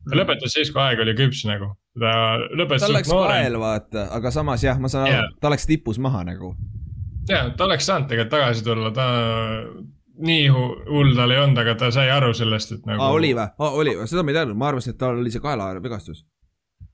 ta 0.08 0.16
lõpetas 0.18 0.56
siis, 0.56 0.72
kui 0.72 0.82
aeg 0.82 1.02
oli 1.04 1.14
küps 1.18 1.44
nagu, 1.50 1.74
ta 2.00 2.14
lõpetas 2.56 2.88
suht 2.88 2.96
läks 2.96 3.12
kael, 3.12 3.60
vaata, 3.62 4.08
aga 4.16 4.32
samas 4.32 4.64
jah, 4.64 4.80
ma 4.80 4.90
saan 4.92 5.08
aru 5.08 5.20
Jaa., 5.20 5.28
ta 5.42 5.52
läks 5.54 5.68
tipus 5.70 6.00
maha 6.00 6.24
nagu. 6.28 6.56
ja 7.30 7.50
ta 7.58 7.68
oleks 7.68 7.86
saanud 7.90 8.10
tegelikult 8.10 8.34
tagasi 8.38 8.64
tulla, 8.66 8.92
ta 8.96 9.08
nii 10.18 10.48
hu- 10.50 10.80
hull 10.90 11.14
tal 11.18 11.32
ei 11.34 11.42
olnud, 11.42 11.60
aga 11.62 11.76
ta 11.78 11.92
sai 11.94 12.10
aru 12.14 12.34
sellest, 12.38 12.72
et 12.78 12.88
nagu. 12.90 13.02
aa, 13.04 13.12
oli 13.14 13.34
või? 13.38 13.46
aa, 13.46 13.70
oli 13.82 13.94
või? 14.00 14.08
seda 14.10 14.24
ma 14.26 14.34
ei 14.34 14.40
teadnud, 14.40 14.58
ma 14.58 14.72
arvasin, 14.72 14.96
et 14.96 15.00
tal 15.02 15.20
oli 15.22 15.34
see 15.34 15.44
kaelavigastus. 15.44 16.24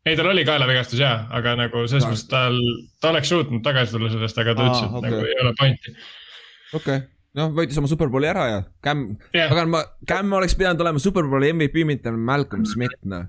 ei, 0.05 0.17
tal 0.19 0.31
oli 0.33 0.43
kaelavigastus 0.47 0.99
ja, 0.99 1.13
aga 1.31 1.55
nagu 1.59 1.85
selles 1.87 2.09
mõttes 2.09 2.27
tal, 2.31 2.59
ta 2.99 3.13
oleks 3.13 3.31
suutnud 3.31 3.63
tagasi 3.63 3.95
tulla 3.95 4.11
sellest, 4.11 4.41
aga 4.43 4.57
ta 4.57 4.65
Aa, 4.65 4.73
ütles, 4.73 4.89
et 4.89 4.97
okei. 4.99 5.11
nagu 5.13 5.31
ei 5.31 5.41
ole 5.45 5.53
pointi. 5.59 5.95
okei 6.73 6.97
okay., 6.97 7.07
noh, 7.39 7.51
võitis 7.57 7.80
oma 7.81 7.89
superbowli 7.89 8.30
ära 8.30 8.45
ja 8.49 8.61
Cam, 8.85 9.03
jah, 9.35 9.51
aga 9.51 9.65
ma, 9.69 9.84
Cam 10.10 10.38
oleks 10.38 10.55
pidanud 10.60 10.81
olema 10.85 11.01
superbowli 11.01 11.51
MVP, 11.55 11.84
mitte 11.89 12.14
Malcolm 12.14 12.65
Smith, 12.69 12.99
noh. 13.10 13.27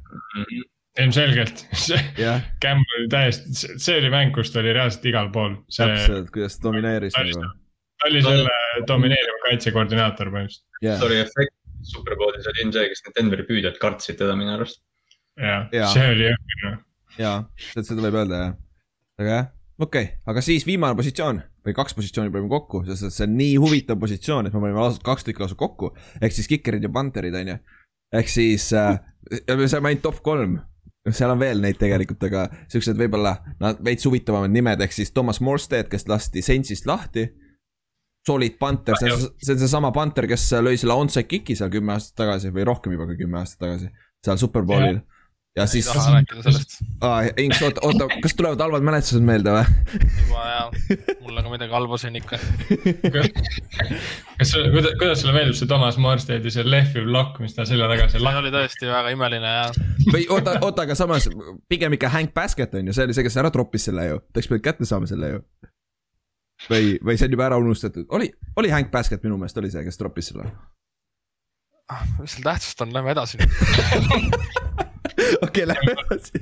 ilmselgelt, 1.01 1.65
see 1.87 2.01
jah, 2.21 2.45
Cam 2.63 2.85
oli 2.85 3.11
täiesti, 3.13 3.75
see 3.75 3.99
oli 4.03 4.13
mäng, 4.15 4.35
kus 4.37 4.53
ta 4.55 4.63
oli 4.63 4.75
reaalselt 4.77 5.09
igal 5.11 5.31
pool, 5.35 5.59
see, 5.69 5.89
täpselt, 5.89 6.33
kuidas 6.35 6.59
ta 6.59 6.69
domineeris 6.69 7.19
nagu. 7.19 7.51
ta 8.03 8.11
oli 8.11 8.25
selle 8.25 8.87
domineeriva 8.91 9.45
kaitsekoordinaator 9.49 10.33
põhimõtteliselt. 10.35 10.67
jah, 10.85 11.01
sorry, 11.03 11.21
efekt 11.25 11.61
Superbowlis 11.85 12.47
oli 12.49 12.63
ilmselge, 12.65 12.97
sest 12.97 13.11
need 13.11 13.19
Denveri 13.19 13.45
püüdjad 13.49 13.77
kartsid 13.81 14.17
teda 14.17 14.37
minu 14.39 14.55
arust. 14.55 14.81
jah 15.41 15.67
see 15.93 16.07
oli 16.13 16.31
jõhker 16.31 16.63
noh. 16.65 16.79
jaa, 17.19 17.37
seda 17.75 18.01
võib 18.01 18.21
öelda 18.23 18.41
jah. 18.41 18.55
aga 19.21 19.35
jah, 19.35 19.51
okei 19.79 20.05
okay., 20.05 20.17
aga 20.31 20.43
siis 20.45 20.67
viimane 20.67 20.97
positsioon 20.99 21.41
või 21.65 21.77
kaks 21.77 21.97
positsiooni 21.97 22.33
panime 22.33 22.51
kokku, 22.53 22.83
sest 22.89 23.09
et 23.09 23.15
see 23.15 23.27
on 23.27 23.35
nii 23.39 23.55
huvitav 23.63 23.99
positsioon, 24.01 24.47
et 24.47 24.55
me 24.55 24.61
panime 24.61 24.83
lausa 24.83 25.03
kaks 25.05 25.27
tükki 25.27 25.45
lausa 25.45 25.57
kokku. 25.59 25.95
ehk 26.21 26.37
siis 26.37 26.49
kikerid 26.51 26.85
ja 26.85 26.93
panterid 26.93 27.35
on 27.41 27.55
ju. 27.55 27.57
ehk 28.21 28.31
siis 28.31 28.71
äh,, 28.73 28.99
me 29.49 29.69
saime 29.69 29.91
ainult 29.91 30.05
top 30.05 30.21
kolm. 30.23 30.59
seal 31.11 31.31
on 31.31 31.41
veel 31.41 31.61
neid 31.61 31.77
tegelikult, 31.81 32.23
aga 32.25 32.47
siuksed 32.73 32.97
võib-olla 33.01 33.37
nad 33.61 33.81
veits 33.85 34.07
huvitavamad 34.09 34.53
nimed, 34.53 34.81
ehk 34.81 34.93
siis 34.93 35.13
Thomas 35.13 35.41
Morstead, 35.45 35.91
kes 35.93 36.09
lasti 36.09 36.43
Saintsist 36.43 36.87
lahti. 36.89 37.27
Solid 38.25 38.55
Panther, 38.57 38.97
see 38.97 39.11
on, 39.13 39.21
see 39.37 39.53
on 39.53 39.59
seesama 39.61 39.91
Panther, 39.93 40.25
kes 40.25 40.47
lõi 40.65 40.79
selle 40.81 40.95
onside 40.97 41.27
kick'i 41.29 41.53
seal 41.59 41.69
kümme 41.69 41.93
aastat 41.93 42.23
tagasi 42.23 42.55
või 42.57 42.65
rohkem 42.65 42.95
juba 42.95 43.05
kui 43.11 43.19
kümme 43.21 43.43
aastat 43.43 43.67
tagasi. 43.67 43.91
seal 44.25 44.41
Superbowlil. 44.41 45.03
Ja 45.57 45.63
ei 45.63 45.69
siis, 45.71 45.87
taha 45.87 46.13
rääkida 46.17 46.43
sellest 46.43 46.73
aa, 47.01 47.23
Inks, 47.39 47.61
oota, 47.63 47.83
oota, 47.87 48.09
kas 48.23 48.35
tulevad 48.35 48.61
halvad 48.65 48.87
mälestused 48.87 49.23
meelde 49.23 49.53
või? 49.55 49.63
juba 50.03 50.47
ja 50.49 50.63
mul 51.23 51.37
on 51.39 51.47
ka 51.47 51.53
midagi 51.53 51.77
halba 51.77 51.99
siin 52.01 52.17
ikka. 52.19 52.41
kas 54.39 54.55
kuidas, 54.75 54.97
kuidas 54.99 55.23
sulle 55.23 55.35
meeldib 55.37 55.59
see 55.59 55.71
Thomas 55.71 55.99
Morsteadi 56.03 56.51
see 56.55 56.67
lehviv 56.67 57.07
lokk, 57.07 57.39
mis 57.45 57.55
ta 57.55 57.67
selja 57.69 57.87
taga 57.91 58.09
seal 58.11 58.27
see 58.27 58.41
oli 58.43 58.51
tõesti 58.55 58.91
väga 58.91 59.13
imeline 59.15 59.53
ja 59.53 59.69
või 60.11 60.27
oota, 60.35 60.57
oota, 60.61 60.89
aga 60.89 60.97
samas 60.99 61.29
pigem 61.71 61.95
ikka 61.95 62.11
Hank 62.17 62.35
Baskett 62.35 62.75
on 62.75 62.91
ju, 62.91 62.97
see 62.97 63.07
oli 63.07 63.15
see, 63.15 63.27
kes 63.27 63.39
ära 63.45 63.53
troppis 63.55 63.87
selle 63.91 64.09
ju, 64.09 64.19
ta 64.27 64.41
oleks 64.41 64.51
pidanud 64.51 64.65
kätte 64.67 64.89
saama 64.91 65.11
selle 65.11 65.31
ju. 65.37 65.45
või, 66.67 66.97
või 66.99 67.19
see 67.21 67.29
on 67.31 67.37
juba 67.37 67.47
ära 67.47 67.61
unustatud, 67.63 68.09
oli, 68.11 68.33
oli 68.59 68.75
Hank 68.75 68.91
Baskett 68.91 69.23
minu 69.23 69.39
meelest 69.39 69.63
oli 69.63 69.71
see, 69.71 69.87
kes 69.87 70.03
troppis 70.03 70.33
selle. 70.33 70.51
mis 72.19 72.35
seal 72.35 72.51
tähtsust 72.51 72.83
on, 72.83 72.97
lähme 72.97 73.15
edasi. 73.15 73.39
okei, 75.47 75.67
lähme 75.69 75.93
edasi. 75.93 76.41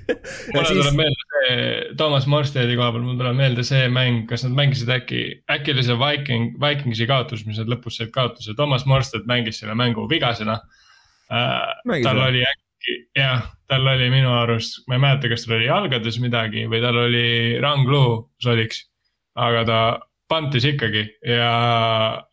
mulle 0.55 0.67
siis 0.69 0.79
tuleb, 0.79 0.97
meelde 0.99 1.25
see 1.31 1.55
Thomas 1.99 2.27
Morsteadi 2.31 2.77
koha 2.79 2.91
peal, 2.95 3.05
mul 3.07 3.19
tuleb 3.19 3.39
meelde 3.39 3.65
see 3.67 3.89
mäng, 3.93 4.25
kas 4.31 4.45
nad 4.47 4.55
mängisid 4.59 4.93
äkki, 4.95 5.23
äkki 5.51 5.75
oli 5.75 5.87
see 5.87 5.99
Viking, 5.99 6.53
Vikingsi 6.63 7.09
kaotus, 7.11 7.45
mis 7.49 7.59
nad 7.61 7.71
lõpus 7.73 7.99
said 7.99 8.13
kaotuse, 8.15 8.55
Thomas 8.59 8.87
Morstead 8.89 9.27
mängis 9.31 9.63
selle 9.63 9.77
mängu 9.79 10.07
vigasena 10.11 10.61
äh,. 11.33 12.05
Tal 12.05 12.23
oli 12.23 12.45
äkki, 12.47 12.97
jah, 13.19 13.49
tal 13.71 13.89
oli 13.95 14.09
minu 14.13 14.31
arust, 14.37 14.83
ma 14.87 14.99
ei 14.99 15.05
mäleta, 15.09 15.33
kas 15.33 15.47
tal 15.47 15.59
oli 15.59 15.69
jalgades 15.69 16.21
midagi 16.23 16.65
või 16.71 16.83
tal 16.85 17.03
oli 17.07 17.27
rangluu 17.63 18.17
soliks. 18.43 18.87
aga 19.33 19.65
ta 19.65 19.83
pantis 20.29 20.65
ikkagi 20.69 21.03
ja, 21.25 21.53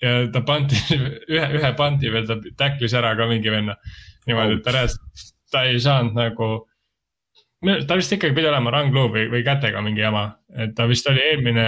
ja 0.04 0.14
ta 0.32 0.42
pantis 0.48 0.94
ühe, 1.34 1.50
ühe 1.58 1.74
panti 1.80 2.12
veel, 2.12 2.28
ta 2.28 2.38
tacklis 2.60 2.96
ära 2.96 3.16
ka 3.18 3.28
mingi 3.32 3.52
venna. 3.52 3.76
niimoodi, 4.28 4.60
et 4.60 4.66
ta 4.66 4.76
reaalselt 4.76 5.28
ta 5.52 5.66
ei 5.70 5.80
saanud 5.82 6.18
nagu 6.18 6.50
ta 7.60 7.98
vist 8.00 8.14
ikkagi 8.16 8.32
pidi 8.36 8.48
olema 8.48 8.72
run 8.72 8.92
glue 8.94 9.10
või, 9.12 9.26
või 9.34 9.42
kätega 9.44 9.82
mingi 9.84 10.00
jama, 10.00 10.24
et 10.64 10.72
ta 10.78 10.86
vist 10.88 11.08
oli 11.12 11.20
eelmine 11.20 11.66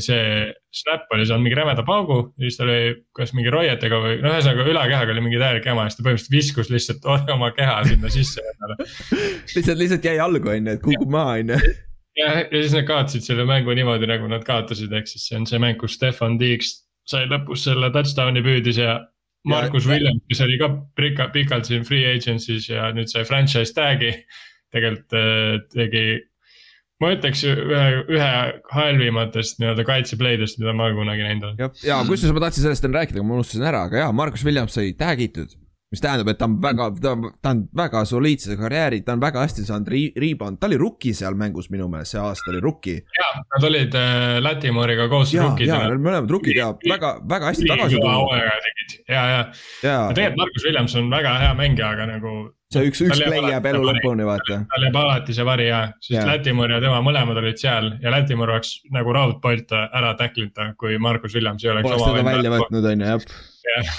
see 0.00 0.46
snap 0.72 1.10
oli 1.12 1.26
saanud 1.28 1.44
mingi 1.44 1.58
rämeda 1.58 1.84
paugu, 1.86 2.18
siis 2.40 2.56
ta 2.56 2.64
oli 2.64 2.94
kas 3.16 3.34
mingi 3.36 3.52
roietega 3.52 3.98
või 4.00 4.14
noh, 4.22 4.32
ühesõnaga 4.32 4.64
ülakehaga 4.72 5.12
oli 5.12 5.24
mingi 5.26 5.40
täielik 5.40 5.68
jama 5.68 5.84
ja 5.84 5.92
siis 5.92 6.00
ta 6.00 6.06
põhimõtteliselt 6.06 6.36
viskus 6.36 6.72
lihtsalt 6.72 7.10
oma 7.36 7.50
keha 7.56 7.82
sinna 7.90 8.12
sisse 8.12 8.44
endale. 8.54 8.78
Lihtsalt, 9.52 9.76
lihtsalt 9.82 10.08
jäi 10.08 10.16
algu 10.24 10.52
on 10.54 10.70
ju, 10.70 10.78
et 10.78 10.86
kukub 10.88 11.12
maha 11.12 11.36
on 11.42 11.52
ju. 11.52 11.60
ja, 12.22 12.30
ja 12.40 12.48
siis 12.56 12.78
nad 12.78 12.88
kaotasid 12.88 13.28
selle 13.28 13.44
mängu 13.48 13.76
niimoodi, 13.76 14.08
nagu 14.08 14.32
nad 14.32 14.46
kaotasid, 14.46 14.96
ehk 14.96 15.12
siis 15.12 15.28
see 15.28 15.40
on 15.40 15.44
see 15.50 15.60
mäng, 15.60 15.76
kus 15.82 15.98
Stefan 16.00 16.40
Tiiks 16.40 16.78
sai 17.06 17.28
lõpus 17.28 17.68
selle 17.68 17.92
touchdown'i 17.92 18.40
püüdis 18.42 18.80
ja 18.80 19.02
Markus 19.46 19.86
Williams, 19.88 20.22
kes 20.30 20.40
oli 20.44 20.56
ka 20.60 20.70
pika, 20.98 21.28
pikalt 21.34 21.68
siin 21.68 21.84
free 21.86 22.06
agency's 22.10 22.70
ja 22.70 22.88
nüüd 22.94 23.10
sai 23.12 23.26
franchise 23.28 23.74
tag'i. 23.76 24.12
Tegelikult 24.74 25.14
äh, 25.16 25.58
tegi, 25.72 26.06
ma 27.02 27.12
ütleks 27.14 27.44
ühe, 27.46 27.84
ühe 28.10 28.32
halvimatest 28.74 29.60
nii-öelda 29.62 29.84
kaitsepleidest, 29.86 30.58
mida 30.62 30.74
ma 30.76 30.90
kunagi 30.96 31.22
näinud 31.22 31.50
olen. 31.50 31.60
ja, 31.62 31.70
ja 31.86 32.00
kusjuures 32.08 32.34
ma 32.34 32.42
tahtsin 32.48 32.66
sellest 32.66 32.88
enne 32.88 32.98
rääkida, 32.98 33.20
aga 33.20 33.28
ma 33.28 33.38
unustasin 33.38 33.68
ära, 33.70 33.84
aga 33.86 34.02
jaa, 34.02 34.10
Markus 34.16 34.44
Williams 34.46 34.74
sai 34.76 34.90
tag 34.98 35.22
itud 35.22 35.54
mis 35.94 36.02
tähendab, 36.02 36.32
et 36.32 36.38
ta 36.40 36.48
on 36.48 36.56
väga, 36.62 36.88
ta, 37.02 37.12
ta 37.42 37.52
on 37.54 37.60
väga 37.78 38.02
soliidse 38.10 38.56
karjääri, 38.58 39.02
ta 39.06 39.14
on 39.14 39.22
väga 39.22 39.44
hästi 39.44 39.66
saanud 39.68 39.90
ri-, 39.92 40.10
rebound, 40.18 40.58
ta 40.58 40.66
oli 40.70 40.78
rookie 40.80 41.14
seal 41.14 41.38
mängus 41.38 41.70
minu 41.70 41.86
meelest, 41.92 42.16
see 42.16 42.22
aasta 42.22 42.50
oli 42.50 42.62
rookie. 42.64 43.04
ja, 43.18 43.28
nad 43.54 43.68
olid 43.70 43.94
äh, 43.94 44.24
Latimooriga 44.42 45.06
koos 45.12 45.34
rookie. 45.38 45.68
ja, 45.68 45.78
ja 45.84 45.92
nad 45.94 46.02
mõlemad 46.02 46.34
rookid 46.34 46.58
ja 46.58 46.72
väga, 46.90 47.12
väga 47.30 47.52
hästi 47.52 47.70
tagasi 47.70 48.02
tulnud. 48.02 48.98
ja, 49.06 49.22
ja, 49.30 49.40
ja 49.86 49.96
tegelikult 50.10 50.42
Markus 50.42 50.68
Williams 50.68 50.98
on 50.98 51.10
väga 51.12 51.38
hea 51.44 51.54
mängija, 51.62 51.92
aga 51.94 52.10
nagu 52.16 52.34
see 52.74 52.90
üks, 52.90 53.04
üks 53.06 53.22
play 53.22 53.46
jääb 53.46 53.70
elu 53.70 53.84
lõpuni, 53.86 54.26
vaata. 54.26 54.58
tal 54.72 54.88
jääb 54.88 54.98
alati 54.98 55.38
see 55.38 55.46
vari 55.46 55.68
ja, 55.68 55.84
sest 56.00 56.16
yeah. 56.16 56.26
Lätimõr 56.32 56.74
ja 56.74 56.82
tema 56.82 56.98
mõlemad 57.06 57.38
olid 57.38 57.62
seal 57.62 57.92
ja 58.02 58.10
Lätimõr 58.10 58.56
oleks 58.56 58.80
nagu 58.94 59.14
raudpolt 59.14 59.70
ära 59.86 60.16
tacklida, 60.18 60.72
kui 60.80 60.98
Markus 60.98 61.38
Williams 61.38 61.62
ei 61.62 61.76
oleks. 61.76 61.92
oleks 61.92 62.10
teda 62.10 62.26
välja 62.26 62.54
võtnud, 62.56 62.90
on 62.90 63.06
ju, 63.06 63.12
jah. 63.14 63.40
jah, 63.70 63.94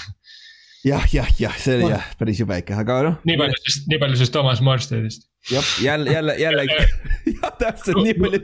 jah, 0.86 1.04
jah, 1.40 1.58
see 1.58 1.78
oli 1.78 1.90
jah, 1.92 2.06
päris 2.20 2.40
jube 2.42 2.60
ikka, 2.62 2.78
aga 2.84 3.00
noh. 3.08 3.18
nii 3.28 3.36
palju 3.40 3.58
siis, 3.64 3.80
nii 3.90 4.00
palju 4.04 4.20
siis 4.20 4.32
Toomas 4.34 4.62
Morstedist. 4.64 5.28
jah, 5.52 5.74
jälle, 5.82 6.14
jälle, 6.14 6.38
jälle 6.38 6.66
jah, 7.38 7.52
täpselt 7.58 8.02
nii 8.04 8.16
palju 8.20 8.42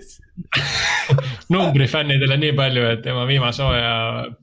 numbri 1.55 1.89
fännidele 1.90 2.39
nii 2.43 2.55
palju, 2.59 2.86
et 2.97 3.02
tema 3.06 3.27
viimase 3.31 3.62
hooaja 3.65 3.97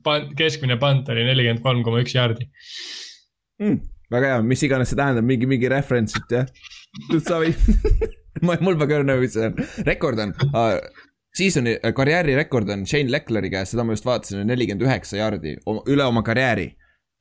pan-, 0.04 0.30
keskmine 0.38 0.80
pant 0.82 1.08
oli 1.12 1.26
nelikümmend 1.28 1.64
kolm 1.64 1.84
koma 1.86 2.04
üks 2.04 2.16
jaardi 2.16 2.48
mm 3.62 3.80
väga 4.12 4.34
hea, 4.34 4.42
mis 4.46 4.62
iganes 4.66 4.92
see 4.92 4.98
tähendab, 4.98 5.26
mingi, 5.28 5.48
mingi 5.48 5.70
reference, 5.72 6.18
et 6.18 6.34
jah. 6.36 6.50
Savi 7.24 7.54
ma, 8.46 8.58
mul 8.64 8.76
väga 8.80 9.00
õrna, 9.00 9.16
mis 9.20 9.34
see 9.36 9.48
on, 9.48 9.56
rekord 9.88 10.22
on 10.26 10.36
uh,. 10.50 10.76
Season'i 11.32 11.78
uh, 11.78 11.94
karjäärirekord 11.96 12.68
on 12.74 12.82
Shane 12.84 13.08
Leckleri 13.08 13.48
käes, 13.48 13.70
seda 13.72 13.86
ma 13.88 13.94
just 13.94 14.04
vaatasin, 14.04 14.42
nelikümmend 14.44 14.84
üheksa 14.84 15.16
jaardi 15.16 15.54
üle 15.88 16.04
oma 16.04 16.20
karjääri. 16.26 16.66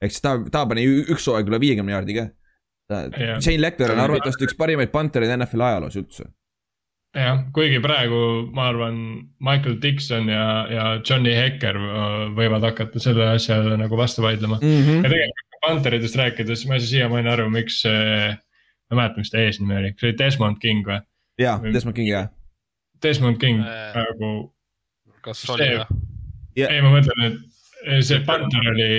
Ehk 0.02 0.14
siis 0.14 0.23
ta, 0.26 0.36
ta 0.52 0.65
pani 0.69 0.86
üks 0.86 1.28
hooaeg 1.30 1.49
üle 1.52 1.61
viiekümne 1.61 1.95
jaardi 1.95 2.19
ka. 2.19 2.30
Shane 2.91 3.61
Leckler 3.61 3.94
on 3.94 4.02
arvatavasti 4.03 4.49
üks 4.49 4.57
parimaid 4.60 4.91
pantereid 4.91 5.32
NFL 5.38 5.64
ajaloos 5.64 5.95
üldse 6.02 6.26
jah, 7.18 7.41
kuigi 7.56 7.80
praegu 7.84 8.19
ma 8.56 8.69
arvan, 8.72 8.98
Michael 9.44 9.78
Dixon 9.84 10.30
ja, 10.32 10.45
ja 10.72 10.84
Johnny 11.03 11.34
Hecker 11.36 11.78
äh, 11.78 12.19
võivad 12.38 12.65
hakata 12.69 13.02
selle 13.03 13.28
asja 13.34 13.60
nagu 13.80 13.99
vastu 13.99 14.23
vaidlema 14.23 14.60
mm. 14.61 14.84
-hmm. 14.84 15.02
ja 15.03 15.14
tegelikult 15.14 15.48
Panteridest 15.61 16.15
rääkides, 16.18 16.64
ma 16.65 16.73
ei 16.73 16.82
saa 16.82 16.90
siiamaani 16.90 17.30
aru, 17.30 17.44
miks 17.53 17.84
see, 17.84 18.30
ma 18.34 18.95
ei 18.95 18.98
mäleta, 18.98 19.22
mis 19.22 19.30
ta 19.30 19.38
eesnimi 19.44 19.76
oli, 19.78 19.91
kas 19.94 20.02
see 20.02 20.10
oli 20.10 20.18
Desmond 20.18 20.57
King 20.61 20.88
või? 20.88 20.98
jaa, 21.38 21.60
Desmond 21.68 21.95
King 21.99 22.10
jah. 22.10 22.32
Desmond 23.03 23.38
King 23.44 23.61
äh, 23.61 23.99
nagu. 23.99 24.32
kas 25.22 25.44
oli 25.53 25.68
või? 25.76 25.99
ei, 26.64 26.82
ma 26.82 26.95
mõtlen, 26.95 27.38
et 27.86 28.07
see 28.07 28.23
Panther 28.26 28.72
oli 28.73 28.90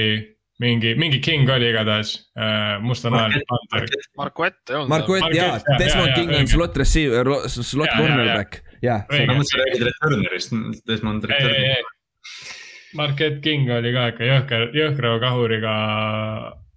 mingi, 0.63 0.95
mingi 0.99 1.21
King 1.25 1.51
oli 1.51 1.69
igatahes 1.73 2.15
äh,, 2.39 2.77
mustanahaline 2.85 3.43
Panther. 3.51 3.89
Marquette 4.19 4.73
ei 4.73 4.79
olnud. 4.79 4.93
Marquette 4.93 5.33
jaa, 5.37 5.59
Desmond 5.81 6.15
King 6.19 6.37
on 6.39 6.51
slot 6.51 6.79
receiver, 6.83 7.33
slot 7.51 7.93
cornerback, 7.97 8.63
jah. 8.85 9.05
ma 9.11 9.37
mõtlesin, 9.37 9.53
sa 9.53 9.65
räägid 9.65 9.87
returner'ist, 9.91 10.57
Desmond 10.89 11.29
returner. 11.31 11.91
Market 12.95 13.41
King 13.45 13.71
oli 13.73 13.93
ka 13.95 14.11
ikka 14.13 14.27
jõhker, 14.29 14.67
jõhkra 14.77 15.15
kahuriga 15.23 15.75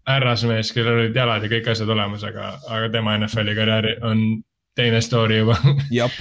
härrasmees, 0.07 0.72
kellel 0.76 1.02
olid 1.02 1.18
jalad 1.18 1.44
ja 1.44 1.52
kõik 1.52 1.70
asjad 1.74 1.91
olemas, 1.91 2.24
aga, 2.28 2.56
aga 2.72 2.90
tema 2.94 3.16
NFL-i 3.20 3.56
karjääri 3.57 3.95
on 4.06 4.22
teine 4.78 5.02
story 5.03 5.41
juba. 5.41 5.57
jah, 5.99 6.14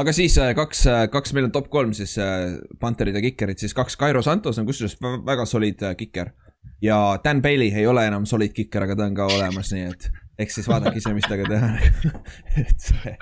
aga 0.00 0.14
siis 0.16 0.38
äh, 0.42 0.52
kaks, 0.56 0.86
äh, 0.90 1.04
kaks 1.12 1.34
meil 1.36 1.48
on 1.48 1.54
top 1.54 1.68
kolm 1.72 1.92
siis 1.96 2.16
äh, 2.22 2.56
Panterid 2.80 3.18
ja 3.18 3.24
Kikerid, 3.24 3.60
siis 3.60 3.74
kaks 3.76 3.98
Kairo 4.00 4.22
Santos 4.24 4.60
on 4.60 4.68
kusjuures 4.68 4.98
väga 5.26 5.46
soliid 5.48 5.84
kiker. 5.98 6.32
Ja 6.82 7.18
Dan 7.24 7.42
Bailey 7.42 7.72
ei 7.74 7.86
ole 7.86 8.06
enam 8.06 8.26
soliid 8.28 8.54
kiker, 8.56 8.86
aga 8.86 8.96
ta 8.96 9.08
on 9.08 9.16
ka 9.18 9.28
olemas, 9.36 9.72
nii 9.74 9.86
et 9.90 10.08
eks 10.38 10.58
siis 10.58 10.68
vaadake 10.68 11.00
ise, 11.00 11.12
mis 11.16 11.24
temaga 11.24 11.46
teha 11.52 11.70
et 12.62 12.88
see. 12.88 13.14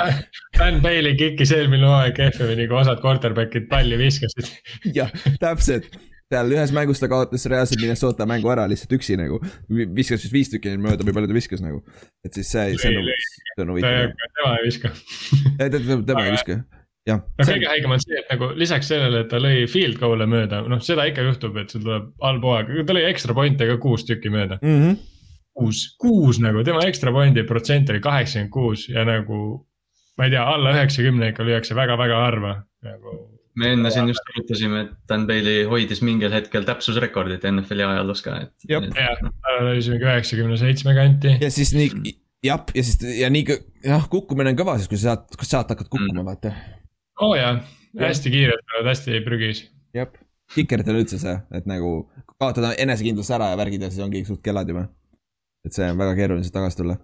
Dan 0.58 0.80
Bailey 0.84 1.14
kikkis 1.18 1.54
eelmine 1.56 1.86
hooaeg 1.86 2.16
kehvemini, 2.18 2.66
kui 2.70 2.80
osad 2.80 3.04
quarterback'id 3.04 3.70
palli 3.70 4.00
viskasid. 4.00 4.50
jah, 4.96 5.14
täpselt 5.42 5.94
seal 6.32 6.54
ühes 6.56 6.72
mängus 6.74 7.02
ta 7.02 7.08
kaotas 7.10 7.44
reaalselt 7.50 7.82
Minnesota 7.82 8.26
mängu 8.28 8.50
ära 8.52 8.64
lihtsalt 8.70 8.94
üksi 8.96 9.18
nagu. 9.20 9.40
viskas 9.70 10.24
vist 10.24 10.34
viis 10.34 10.50
tükki 10.52 10.76
mööda 10.80 11.06
või 11.06 11.16
palju 11.16 11.30
ta 11.30 11.36
viskas 11.36 11.62
nagu. 11.64 11.82
et 12.24 12.34
siis 12.36 12.50
see, 12.50 12.78
see 12.80 12.94
on, 12.96 13.10
see 13.52 13.66
on 13.66 13.74
huvitav. 13.74 14.14
tema 14.38 14.54
ei 14.58 14.64
viska. 14.66 14.94
tema 16.08 16.24
ei 16.24 16.34
viska, 16.34 16.58
jah. 17.08 17.24
no 17.38 17.48
kõige 17.48 17.70
haigem 17.70 17.96
on 17.96 18.04
see, 18.04 18.20
et 18.20 18.30
nagu 18.32 18.52
lisaks 18.58 18.92
sellele, 18.92 19.24
et 19.24 19.32
ta 19.32 19.40
lõi 19.42 19.64
field 19.70 19.98
goal'e 20.00 20.28
mööda, 20.30 20.62
noh, 20.68 20.82
seda 20.84 21.08
ikka 21.10 21.26
juhtub, 21.26 21.58
et 21.60 21.74
sul 21.74 21.84
tuleb 21.84 22.12
halb 22.24 22.46
hooaeg, 22.48 22.72
ta 22.86 22.96
lõi 22.96 23.08
ekstra 23.10 23.36
point'e 23.36 23.68
ka 23.72 23.80
kuus 23.82 24.06
tükki 24.08 24.32
mööda 24.34 24.60
mm. 24.62 24.78
-hmm 24.78 25.02
kuus, 25.54 25.84
kuus 26.00 26.40
nagu, 26.42 26.64
tema 26.66 26.82
ekstra 26.88 27.12
pointi 27.14 27.44
protsent 27.46 27.90
oli 27.92 28.00
kaheksakümmend 28.02 28.50
kuus 28.50 28.88
ja 28.90 29.04
nagu 29.06 29.38
ma 30.18 30.26
ei 30.26 30.34
tea, 30.34 30.42
alla 30.42 30.74
üheksakümne 30.74 31.30
ikka 31.32 31.46
lüüakse 31.46 31.76
väga-väga 31.78 32.18
harva 32.24 32.56
nagu. 32.86 33.14
me 33.58 33.70
enne 33.76 33.90
siin 33.94 34.10
just 34.10 34.32
arutasime, 34.32 34.84
et 34.84 34.92
Dan 35.10 35.28
Bailey 35.30 35.64
hoidis 35.70 36.02
mingil 36.02 36.32
hetkel 36.34 36.66
täpsusrekordit 36.66 37.46
NFL-i 37.50 37.86
ajaloos 37.86 38.22
ka, 38.26 38.40
et. 38.46 38.68
jah, 38.70 38.86
tal 38.90 39.70
oli 39.70 39.82
see 39.82 39.94
mingi 39.94 40.08
üheksakümne 40.10 40.60
seitsme 40.60 40.94
kanti. 40.98 41.36
ja 41.42 41.50
siis 41.54 41.74
nii, 41.76 42.14
jah, 42.46 42.64
ja 42.74 42.86
siis 42.86 43.18
ja 43.20 43.30
nii, 43.30 43.60
jah, 43.86 44.08
kukkumine 44.10 44.54
on 44.54 44.58
kõva 44.58 44.78
siis, 44.80 44.90
kui 44.90 44.98
sa 44.98 45.14
saad, 45.14 45.38
sealt 45.42 45.74
hakkad 45.74 45.90
kukkuma 45.90 46.22
mm., 46.22 46.32
vaata. 46.32 46.54
Oo 47.20 47.30
oh, 47.30 47.36
jaa, 47.38 47.54
hästi 48.00 48.34
kiired, 48.34 48.76
hästi 48.88 49.22
prügis. 49.26 49.64
jah, 49.94 50.10
kikerdel 50.54 51.02
üldse 51.04 51.20
see, 51.22 51.38
et 51.54 51.66
nagu 51.70 51.96
kaotada 52.38 52.74
enesekindlus 52.78 53.30
ära 53.34 53.52
ja 53.52 53.58
värgid 53.58 53.86
ja 53.86 53.90
siis 53.92 54.04
ongi 54.04 54.24
suht 54.26 54.42
kellad 54.44 54.68
juba 54.68 54.88
et 55.64 55.72
see 55.72 55.88
on 55.88 55.98
väga 56.00 56.14
keeruline 56.18 56.44
sealt 56.44 56.56
tagasi 56.58 56.80
tulla. 56.80 56.98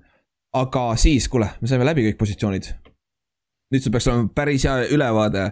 aga 0.60 0.84
siis, 1.00 1.28
kuule, 1.32 1.48
me 1.60 1.70
saime 1.70 1.86
läbi 1.88 2.04
kõik 2.08 2.20
positsioonid. 2.20 2.70
nüüd 3.70 3.84
sul 3.84 3.94
peaks 3.94 4.08
olema 4.10 4.28
päris 4.34 4.66
hea 4.66 4.86
ülevaade, 4.94 5.50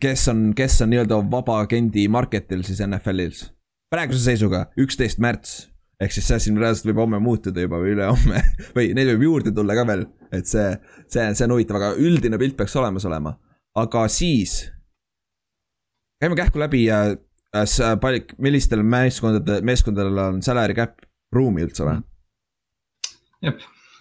kes 0.00 0.28
on, 0.32 0.42
kes 0.56 0.80
on 0.84 0.92
nii-öelda 0.94 1.20
vaba 1.30 1.60
agendi 1.64 2.06
market'il 2.08 2.64
siis 2.66 2.82
NFL-is. 2.86 3.46
praeguse 3.92 4.24
seisuga 4.24 4.66
üksteist 4.80 5.20
märts, 5.22 5.56
ehk 6.00 6.14
siis 6.14 6.28
see 6.30 6.46
siin 6.46 6.60
reaalselt 6.60 6.90
võib 6.90 7.04
homme 7.04 7.20
muutuda 7.22 7.66
juba 7.66 7.80
või 7.82 7.96
ülehomme 7.96 8.44
või 8.76 8.92
neid 8.96 9.12
võib 9.14 9.28
juurde 9.28 9.54
tulla 9.54 9.76
ka 9.76 9.86
veel, 9.88 10.06
et 10.32 10.48
see, 10.48 10.70
see, 11.06 11.28
see 11.34 11.48
on 11.48 11.56
huvitav, 11.56 11.80
aga 11.80 11.92
üldine 12.00 12.40
pilt 12.40 12.56
peaks 12.56 12.76
olemas 12.80 13.04
olema. 13.08 13.36
Aga 13.76 14.06
siis 14.08 14.58
käime 16.20 16.36
kähku 16.38 16.60
läbi 16.60 16.86
äh, 16.90 17.16
palju, 18.00 18.24
millistel 18.42 18.82
meeskondadel, 18.82 19.64
meeskondadel 19.66 20.22
on 20.22 20.42
salary 20.42 20.76
cap 20.76 21.02
ruumi 21.34 21.66
üldse 21.66 21.84
või? 21.84 21.98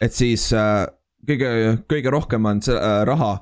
et 0.01 0.15
siis 0.15 0.47
äh, 0.55 0.85
kõige, 1.27 1.49
kõige 1.91 2.13
rohkem 2.13 2.47
on 2.51 2.63
äh, 2.71 3.01
raha 3.07 3.33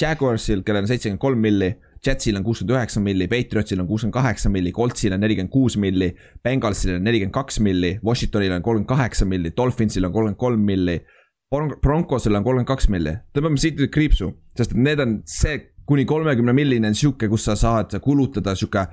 Jaguarsil, 0.00 0.62
kellel 0.64 0.86
on 0.86 0.88
seitsekümmend 0.88 1.20
kolm 1.20 1.42
milli. 1.44 1.74
Jetsil 2.00 2.38
on 2.38 2.44
kuuskümmend 2.46 2.72
üheksa 2.72 3.00
milli, 3.04 3.26
Patriotsil 3.28 3.82
on 3.82 3.88
kuuskümmend 3.88 4.14
kaheksa 4.14 4.48
milli, 4.48 4.70
Coltsil 4.72 5.12
on 5.12 5.20
nelikümmend 5.20 5.52
kuus 5.52 5.76
milli. 5.76 6.08
Bengalsil 6.44 6.94
on 6.94 7.04
nelikümmend 7.04 7.34
kaks 7.36 7.60
milli, 7.60 7.98
Washingtonil 8.04 8.54
on 8.56 8.62
kolmkümmend 8.64 8.88
kaheksa 8.88 9.28
milli, 9.28 9.52
Dolphinsil 9.56 10.08
on 10.08 10.14
kolmkümmend 10.14 10.40
kolm 10.40 10.64
milli. 10.64 10.96
Broncosel 11.52 12.38
on 12.38 12.46
kolmkümmend 12.46 12.70
kaks 12.70 12.88
milli, 12.88 13.12
tõmbame 13.36 13.60
siit 13.60 13.76
nüüd 13.76 13.92
kriipsu, 13.92 14.30
sest 14.56 14.72
need 14.78 15.02
on 15.02 15.18
see 15.28 15.58
kuni 15.90 16.06
kolmekümne 16.06 16.54
milline 16.54 16.92
on 16.92 16.94
sihuke, 16.94 17.28
kus 17.28 17.48
sa 17.50 17.56
saad 17.58 17.96
kulutada 18.02 18.54
sihuke 18.54 18.86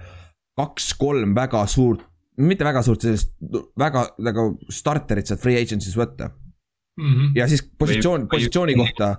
kaks-kolm 0.58 1.36
väga 1.38 1.62
suurt 1.70 2.02
mitte 2.38 2.66
väga 2.66 2.82
suurt 2.86 3.06
sellist 3.06 3.34
väga 3.80 4.04
nagu 4.26 4.50
starterit 4.74 5.30
sealt 5.30 5.42
free 5.42 5.58
agency's 5.62 5.98
võtta 5.98 6.30
mm. 6.98 7.14
-hmm. 7.14 7.32
ja 7.36 7.48
siis 7.48 7.64
positsioon, 7.80 8.28
positsiooni 8.28 8.76
kohta, 8.76 9.16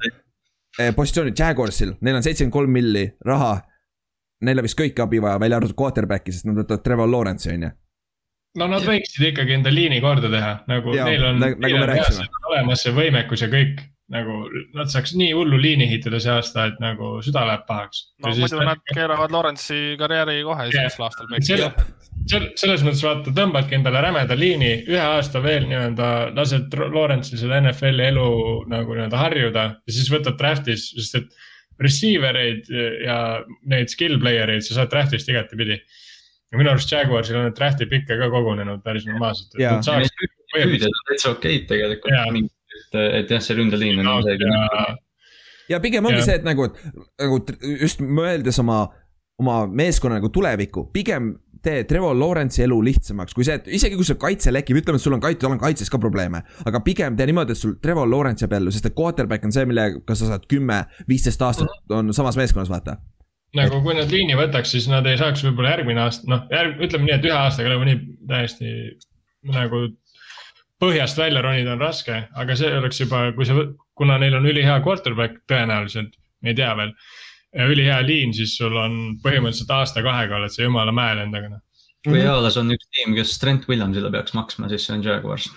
eh, 0.79 0.95
positsiooni 0.95 1.33
Jaguarsil, 1.39 1.95
neil 2.01 2.17
on 2.17 2.23
seitsekümmend 2.23 2.53
kolm 2.53 2.71
milli 2.71 3.11
raha. 3.25 3.61
Neil 4.43 4.59
on 4.59 4.63
vist 4.63 4.79
kõiki 4.79 5.03
abi 5.03 5.19
vaja, 5.23 5.41
välja 5.41 5.57
arvatud 5.59 5.75
quarterback'i, 5.75 6.33
sest 6.33 6.47
nad 6.47 6.55
võtavad 6.61 6.83
Trevor 6.85 7.09
Lawrence'i 7.11 7.55
on 7.57 7.63
ju. 7.67 7.71
no 8.59 8.69
nad 8.71 8.85
võiksid 8.87 9.25
ikkagi 9.33 9.57
enda 9.57 9.73
liini 9.75 9.99
korda 10.01 10.31
teha, 10.31 10.53
nagu 10.71 10.95
Jaa, 10.95 11.07
neil 11.11 11.25
on 11.25 11.41
nagu- 11.43 11.59
neil 11.59 11.83
on 11.83 11.91
olemas 12.53 12.83
see 12.83 12.93
võimekus 12.95 13.43
ja 13.43 13.49
kõik. 13.51 13.83
Nagu 14.12 14.39
nad 14.76 14.89
saaks 14.89 15.12
nii 15.20 15.35
hullu 15.36 15.59
liini 15.60 15.85
ehitada 15.89 16.20
see 16.22 16.32
aasta, 16.32 16.64
et 16.70 16.78
nagu 16.80 17.18
süda 17.24 17.43
läheb 17.48 17.66
pahaks. 17.68 18.06
no 18.24 18.32
muidu 18.39 18.62
nad 18.64 18.80
keeravad 18.94 19.35
Lawrence'i 19.35 19.98
karjääri 20.01 20.40
kohe 20.47 20.68
esimesel 20.70 21.05
aastal 21.06 21.28
Selle- 21.48 21.68
pekki. 21.76 22.55
selles 22.62 22.85
mõttes 22.86 23.05
vaata, 23.05 23.35
tõmbadki 23.36 23.76
endale 23.78 24.01
rämeda 24.05 24.39
liini, 24.39 24.72
ühe 24.89 25.05
aasta 25.05 25.43
veel 25.44 25.68
nii-öelda 25.68 26.09
lased 26.36 26.78
Lawrence'il 26.80 27.43
seda 27.43 27.60
NFL-i 27.60 28.09
elu 28.09 28.26
nagu 28.72 28.97
nii-öelda 28.97 29.22
harjuda 29.26 29.68
ja 29.76 29.97
siis 29.98 30.10
võtad 30.12 30.40
draft'is, 30.40 30.89
sest 30.97 31.20
et 31.20 31.39
receiver 31.85 32.36
eid 32.36 32.68
ja 33.05 33.18
neid 33.70 33.93
skill 33.93 34.18
player 34.22 34.51
eid 34.56 34.64
sa 34.66 34.80
saad 34.80 34.93
draft'ist 34.94 35.28
igatepidi. 35.30 35.78
ja 36.48 36.59
minu 36.59 36.72
arust 36.72 36.93
Jaguarsil 36.93 37.36
on 37.36 37.51
need 37.51 37.59
draft'i 37.60 37.86
pikke 37.86 38.16
ka 38.16 38.30
kogunenud 38.32 38.80
päris 38.82 39.05
normaalselt. 39.06 39.52
Täitsa 39.52 41.35
okeid 41.36 41.68
tegelikult 41.68 42.56
et, 42.94 43.10
et 43.23 43.35
jah, 43.36 43.43
see 43.44 43.59
ründeliin 43.59 44.01
on 44.02 44.23
isegi. 44.23 44.48
ja 45.69 45.81
pigem 45.85 46.09
ongi 46.09 46.23
Jah. 46.23 46.31
see, 46.31 46.39
et 46.40 46.47
nagu, 46.47 46.70
nagu 47.20 47.43
tr- 47.48 47.74
just 47.82 48.01
mõeldes 48.01 48.60
oma, 48.62 48.86
oma 49.43 49.60
meeskonna 49.66 50.19
nagu 50.19 50.32
tulevikku, 50.35 50.89
pigem 50.94 51.35
tee 51.62 51.85
Trevor 51.85 52.16
Lawrence'i 52.16 52.65
elu 52.65 52.78
lihtsamaks, 52.86 53.35
kui 53.35 53.47
see, 53.47 53.59
et 53.59 53.69
isegi 53.78 53.98
kui 53.98 54.06
sul 54.06 54.19
kaitse 54.20 54.52
lekib, 54.55 54.78
ütleme, 54.81 54.98
et 55.01 55.05
sul 55.05 55.16
on 55.16 55.23
kaitse, 55.23 55.44
sul 55.44 55.55
on 55.56 55.60
kaitses 55.60 55.90
ka 55.90 56.01
probleeme. 56.01 56.43
aga 56.66 56.81
pigem 56.86 57.16
tee 57.19 57.27
niimoodi, 57.31 57.55
et 57.55 57.60
sul 57.60 57.77
Trevor 57.82 58.09
Lawrence 58.09 58.44
jääb 58.44 58.56
ellu, 58.60 58.73
sest 58.74 58.90
et 58.90 58.97
quarterback 58.98 59.44
on 59.44 59.55
see, 59.55 59.66
millega 59.69 60.15
sa 60.15 60.32
saad 60.32 60.47
kümme, 60.51 60.85
viisteist 61.10 61.43
aastat 61.43 61.94
on 61.94 62.15
samas 62.15 62.39
meeskonnas, 62.39 62.70
vaata. 62.70 62.98
nagu 63.59 63.82
kui 63.82 63.97
nad 63.97 64.10
liini 64.12 64.36
võtaks, 64.39 64.74
siis 64.77 64.89
nad 64.93 65.06
ei 65.09 65.19
saaks 65.19 65.43
võib-olla 65.47 65.74
järgmine 65.77 66.05
aasta, 66.05 66.28
noh, 66.31 66.44
järg-, 66.52 66.82
ütleme 66.85 67.09
nii, 67.09 67.16
et 67.16 67.28
ühe 67.31 67.39
aastaga 67.39 67.73
nagunii 67.74 68.01
täiesti 68.28 68.74
nagu 69.48 69.86
põhjast 70.83 71.19
välja 71.19 71.43
ronida 71.43 71.75
on 71.75 71.83
raske, 71.83 72.19
aga 72.39 72.57
see 72.59 72.71
oleks 72.79 73.01
juba, 73.03 73.23
kui 73.37 73.47
sa, 73.49 73.57
kuna 73.99 74.19
neil 74.23 74.37
on 74.39 74.47
ülihea 74.47 74.79
quarterback 74.85 75.43
tõenäoliselt, 75.51 76.15
me 76.43 76.53
ei 76.53 76.59
tea 76.59 76.75
veel. 76.79 76.93
ülihea 77.73 78.03
liin, 78.05 78.35
siis 78.37 78.57
sul 78.59 78.77
on 78.77 78.95
põhimõtteliselt 79.25 79.71
aasta-kahega 79.73 80.37
oled 80.37 80.53
sa 80.53 80.63
jumala 80.63 80.93
mäel 80.93 81.23
endaga, 81.25 81.49
noh. 81.55 81.63
kui 82.07 82.21
eales 82.21 82.59
on 82.61 82.71
üks 82.75 82.91
tiim, 82.93 83.15
kes 83.17 83.39
Trent 83.41 83.65
Williamsile 83.69 84.11
peaks 84.13 84.37
maksma, 84.37 84.69
siis 84.69 84.85
see 84.87 84.95
on 84.99 85.05
Jaguars. 85.05 85.49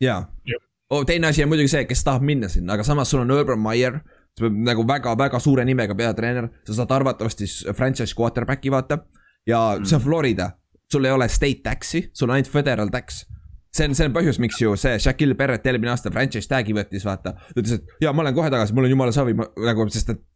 jaa 0.00 0.22
Jah. 0.48 0.62
oh,. 0.90 1.04
teine 1.06 1.26
asi 1.26 1.42
on 1.44 1.50
muidugi 1.50 1.72
see, 1.74 1.84
kes 1.90 2.04
tahab 2.06 2.24
minna 2.24 2.48
sinna, 2.48 2.78
aga 2.78 2.86
samas 2.86 3.10
sul 3.10 3.24
on 3.24 3.34
Urban 3.36 3.60
Meyer. 3.60 4.00
nagu 4.40 4.86
väga-väga 4.86 5.40
suure 5.42 5.64
nimega 5.66 5.94
peatreener, 5.94 6.46
sa 6.64 6.74
saad 6.74 6.92
arvatavasti 6.94 7.44
franchise 7.76 8.14
quarterback'i 8.16 8.70
vaata. 8.70 8.98
ja 9.46 9.76
see 9.82 9.96
on 9.98 10.02
Florida, 10.02 10.52
sul 10.92 11.04
ei 11.04 11.12
ole 11.12 11.28
state 11.28 11.60
tax'i, 11.66 12.08
sul 12.14 12.30
on 12.30 12.38
ainult 12.38 12.52
federal 12.52 12.88
tax. 12.88 13.26
See 13.70 13.86
on, 13.86 13.94
see 13.94 14.08
on 14.08 14.14
põhjus, 14.14 14.40
miks 14.42 14.58
ju 14.60 14.74
see 14.80 14.98
Shaquille 15.02 15.36
Barrett 15.38 15.66
eelmine 15.70 15.92
aasta 15.92 16.10
franchise 16.12 16.50
tag'i 16.50 16.74
võttis, 16.76 17.06
vaata. 17.06 17.36
ta 17.38 17.54
ütles, 17.54 17.78
et 17.78 18.02
jaa, 18.04 18.14
ma 18.16 18.24
olen 18.24 18.36
kohe 18.36 18.50
tagasi, 18.52 18.74
mul 18.76 18.88
on 18.88 18.96
jumala 18.96 19.14
savi, 19.14 19.36
nagu, 19.38 19.86
sest 19.94 20.12
et 20.16 20.26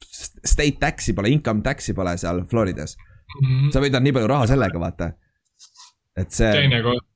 state 0.46 0.78
tax'i 0.82 1.16
pole, 1.16 1.32
income 1.34 1.64
tax'i 1.66 1.96
pole 1.96 2.14
seal 2.20 2.44
Floridas. 2.50 2.96
sa 3.74 3.82
võidad 3.82 4.04
nii 4.04 4.14
palju 4.14 4.30
raha 4.30 4.48
sellega, 4.52 4.78
vaata. 4.78 5.10
et 6.14 6.30
see. 6.30 6.52
teine 6.54 6.78
koht, 6.86 7.06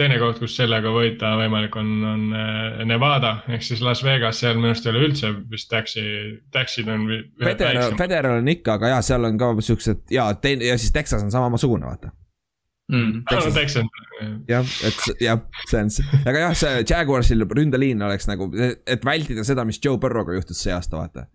teine 0.00 0.18
koht, 0.18 0.42
kus 0.42 0.56
sellega 0.58 0.90
võita 0.90 1.36
võimalik 1.38 1.76
on, 1.78 1.92
on 2.10 2.24
äh, 2.34 2.84
Nevada 2.88 3.36
ehk 3.46 3.62
siis 3.62 3.84
Las 3.86 4.02
Vegas, 4.02 4.42
seal 4.42 4.58
minu 4.58 4.72
arust 4.72 4.88
ei 4.88 4.96
ole 4.96 5.04
üldse 5.06 5.30
vist 5.52 5.70
taxi, 5.70 6.02
taxid 6.50 6.90
on. 6.90 7.06
Federal, 7.38 7.94
Federal 8.00 8.40
on 8.42 8.50
ikka, 8.50 8.80
aga 8.80 8.96
jaa, 8.96 9.04
seal 9.12 9.30
on 9.30 9.38
ka 9.38 9.54
siuksed 9.62 10.08
ja 10.10 10.32
teine 10.42 10.72
ja 10.72 10.80
siis 10.80 10.90
Texas 10.96 11.22
on 11.22 11.30
samasugune, 11.30 11.86
vaata. 11.86 12.10
Mm. 12.88 13.24
Texas. 13.28 13.74
jah, 14.48 14.64
et 14.88 15.20
jah, 15.20 15.40
see 15.68 15.80
on 15.80 15.90
aga 16.24 16.38
jah, 16.46 16.54
see 16.56 16.84
Jaguarsil 16.88 17.44
ründeliin 17.44 18.00
oleks 18.06 18.24
nagu, 18.30 18.46
et 18.56 19.04
vältida 19.04 19.44
seda, 19.44 19.66
mis 19.68 19.76
Joe 19.84 20.00
Burrow'ga 20.00 20.38
juhtus 20.38 20.62
see 20.64 20.72
aasta, 20.72 20.96
vaata. 20.96 21.26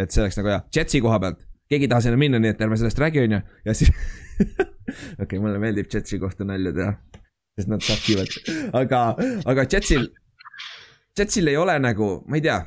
et 0.00 0.14
see 0.14 0.22
oleks 0.22 0.40
nagu 0.40 0.48
hea, 0.54 0.62
Jetsi 0.72 1.02
koha 1.04 1.18
pealt, 1.20 1.44
keegi 1.68 1.84
ei 1.84 1.92
taha 1.92 2.06
sinna 2.06 2.20
minna, 2.22 2.40
nii 2.40 2.54
et 2.54 2.64
ärme 2.64 2.80
sellest 2.80 3.04
räägi, 3.04 3.26
on 3.26 3.36
ju, 3.36 3.42
ja 3.68 3.76
siis. 3.76 3.92
okei 4.40 5.26
okay,, 5.26 5.42
mulle 5.44 5.60
meeldib 5.60 5.92
Jetsi 5.92 6.22
kohta 6.24 6.48
nalja 6.48 6.72
teha, 6.80 6.96
sest 7.60 7.74
nad 7.74 7.84
sakivad, 7.84 8.40
aga, 8.80 9.04
aga 9.52 9.68
Jetsil, 9.68 10.08
Jetsil 11.20 11.52
ei 11.52 11.60
ole 11.60 11.76
nagu, 11.84 12.14
ma 12.24 12.40
ei 12.40 12.48
tea, 12.48 12.62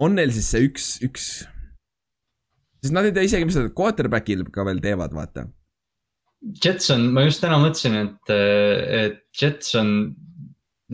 on 0.00 0.16
neil 0.16 0.32
siis 0.32 0.48
see 0.56 0.64
üks, 0.72 0.90
üks. 1.04 1.30
sest 2.80 2.96
nad 2.96 3.04
ei 3.04 3.12
tea 3.12 3.28
isegi, 3.28 3.44
mis 3.44 3.60
nad 3.60 3.74
quarterback'il 3.76 4.48
ka 4.48 4.64
veel 4.64 4.80
teevad, 4.80 5.12
vaata 5.12 5.50
Jets 6.40 6.88
on, 6.94 7.10
ma 7.12 7.26
just 7.26 7.42
täna 7.44 7.58
mõtlesin, 7.60 7.96
et, 8.00 8.32
et 8.32 9.20
Jets 9.36 9.74
on, 9.80 9.92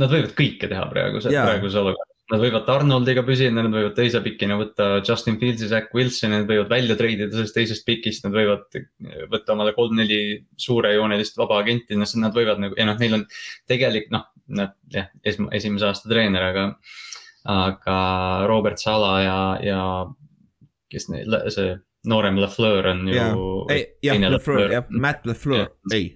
nad 0.01 0.11
võivad 0.11 0.35
kõike 0.39 0.69
teha 0.71 0.85
praegu, 0.91 1.23
Jaa. 1.23 1.47
praeguses 1.47 1.79
olukorras. 1.79 2.13
Nad 2.27 2.41
võivad 2.43 2.67
Arnoldiga 2.75 3.23
püsida, 3.23 3.53
nad 3.55 3.71
võivad 3.71 3.93
teise 3.95 4.19
pikina 4.19 4.57
võtta 4.59 4.97
Justin 5.07 5.37
Fieldsi, 5.39 5.69
Zack 5.71 5.93
Wilsoni, 5.95 6.41
nad 6.41 6.49
võivad 6.51 6.73
välja 6.73 6.97
treidida 6.99 7.31
sellest 7.31 7.55
teisest 7.55 7.85
pikist, 7.87 8.25
nad 8.27 8.35
võivad 8.35 8.65
võtta 9.31 9.55
omale 9.55 9.77
kolm-neli 9.77 10.19
suurejoonelist 10.59 11.39
vaba 11.39 11.61
agenti, 11.63 11.95
nad 11.95 12.35
võivad 12.35 12.59
nagu, 12.65 12.75
ja 12.75 12.89
noh, 12.89 12.99
neil 12.99 13.21
on 13.21 13.23
tegelik 13.71 14.11
noh, 14.11 14.27
nad 14.59 14.75
jah, 14.91 15.07
esimese 15.23 15.87
aasta 15.87 16.11
treener, 16.11 16.49
aga, 16.51 16.67
aga 17.55 17.99
Robert 18.51 18.83
Sala 18.83 19.15
ja, 19.23 19.39
ja 19.63 19.81
kes 20.91 21.07
neil, 21.15 21.39
see 21.55 21.77
noorem 22.11 22.41
LaFleur 22.43 22.91
on 22.93 23.05
ju 23.11 23.17
jah, 23.17 24.27
LaFleur, 24.31 24.73
jah. 24.79 24.91
Matt 24.91 25.27
LaFleur, 25.29 25.71
ei, 25.95 26.11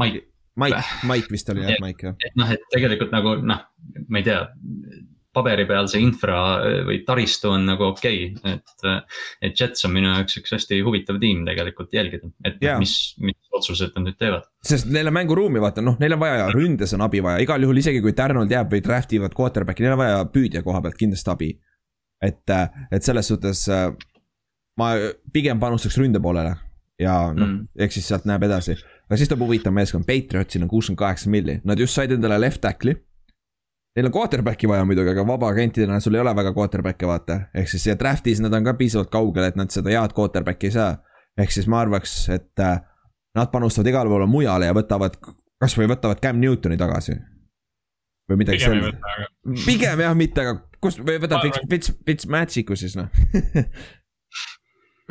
Mike, 0.00 0.26
Mike, 0.60 0.82
Mike 1.08 1.32
vist 1.32 1.50
oli 1.52 1.64
jah, 1.66 1.78
Mike 1.82 2.10
jah. 2.10 2.18
et 2.26 2.36
noh, 2.38 2.50
et 2.50 2.66
tegelikult 2.74 3.14
nagu 3.14 3.36
noh, 3.42 3.64
ma 4.08 4.20
ei 4.20 4.26
tea, 4.26 4.42
paberi 5.34 5.64
peal 5.68 5.86
see 5.90 6.02
infra 6.02 6.38
või 6.86 7.00
taristu 7.06 7.52
on 7.52 7.68
nagu 7.68 7.86
okei 7.92 8.24
okay,, 8.34 8.56
et, 8.56 9.12
et 9.46 9.60
Jets 9.60 9.86
on 9.86 9.94
minu 9.94 10.10
jaoks 10.10 10.40
üks 10.40 10.54
hästi 10.56 10.80
huvitav 10.86 11.20
tiim 11.22 11.44
tegelikult 11.46 11.94
jälgida, 11.94 12.32
et 12.46 12.58
yeah. 12.64 12.80
mis, 12.82 13.14
mis 13.22 13.38
otsused 13.54 13.94
nad 13.94 14.08
nüüd 14.08 14.18
teevad. 14.18 14.48
sest 14.66 14.90
neil 14.90 15.10
on 15.10 15.16
mänguruumi, 15.20 15.62
vaata 15.62 15.84
noh, 15.86 15.98
neil 16.02 16.16
on 16.16 16.22
vaja 16.22 16.50
ründes 16.54 16.94
on 16.98 17.06
abi 17.06 17.22
vaja, 17.24 17.42
igal 17.46 17.62
juhul 17.62 17.82
isegi 17.82 18.02
kui 18.02 18.14
Donald 18.16 18.50
jääb 18.50 18.74
või 18.74 18.82
draft 18.84 19.14
ivad 19.14 19.36
quarterback'i, 19.38 19.86
neil 19.86 19.94
on 19.94 20.02
vaja 20.02 20.22
püüdja 20.34 20.64
koha 20.66 20.82
pealt 20.86 20.98
kindlasti 20.98 21.34
abi. 21.34 21.50
et, 22.20 22.56
et 22.90 23.06
selles 23.06 23.30
suhtes 23.30 23.62
äh, 23.72 23.86
ma 24.80 24.94
pigem 25.32 25.60
panustaks 25.60 25.98
ründe 26.00 26.22
poolele 26.22 26.56
ja 27.00 27.14
noh 27.34 27.46
mm. 27.46 27.68
Eks 27.86 27.98
siis 27.98 28.08
sealt 28.10 28.26
näeb 28.28 28.44
edasi. 28.46 28.76
aga 29.08 29.18
siis 29.18 29.30
tuleb 29.30 29.46
huvitav 29.46 29.74
meeskond, 29.74 30.06
Patriotsil 30.08 30.64
on 30.64 30.70
kuuskümmend 30.70 31.00
kaheksa 31.00 31.30
milli, 31.32 31.60
nad 31.64 31.80
just 31.80 31.96
said 31.96 32.12
endale 32.14 32.38
left 32.40 32.60
tackle'i. 32.64 32.96
Neil 33.96 34.06
on 34.06 34.14
quarterback'i 34.14 34.68
vaja 34.70 34.84
muidugi, 34.86 35.10
aga 35.10 35.24
vabagentidena 35.26 35.98
sul 36.00 36.14
ei 36.14 36.22
ole 36.22 36.34
väga 36.36 36.52
quarterback'e 36.54 37.08
vaata, 37.10 37.40
ehk 37.58 37.72
siis 37.72 37.88
ja 37.88 37.96
draft'is 37.98 38.38
nad 38.44 38.54
on 38.54 38.68
ka 38.68 38.76
piisavalt 38.78 39.10
kaugel, 39.10 39.48
et 39.48 39.58
nad 39.58 39.72
seda 39.74 39.90
head 39.90 40.14
quarterback'i 40.16 40.70
ei 40.70 40.76
saa. 40.76 40.92
ehk 41.40 41.50
siis 41.56 41.66
ma 41.70 41.80
arvaks, 41.80 42.14
et 42.30 42.62
äh, 42.62 42.78
nad 43.34 43.50
panustavad 43.50 43.90
igale 43.90 44.12
poole 44.12 44.28
mujale 44.30 44.70
ja 44.70 44.76
võtavad, 44.76 45.18
kasvõi 45.60 45.90
võtavad 45.90 46.22
Cam 46.22 46.38
Newtoni 46.38 46.78
tagasi. 46.78 47.18
või 48.30 48.44
midagi 48.44 48.62
sellist, 48.62 49.00
pigem 49.66 50.04
jah, 50.04 50.14
mitte, 50.14 50.44
aga 50.44 50.60
kus, 50.80 51.00
või 51.02 51.18
võtad 51.18 51.40
Ma 51.40 51.48
Fitz, 51.48 51.64
Fitz, 51.70 51.94
Fitz 52.06 52.30
Magicu 52.30 52.76
siis 52.78 52.94
noh. 52.98 53.10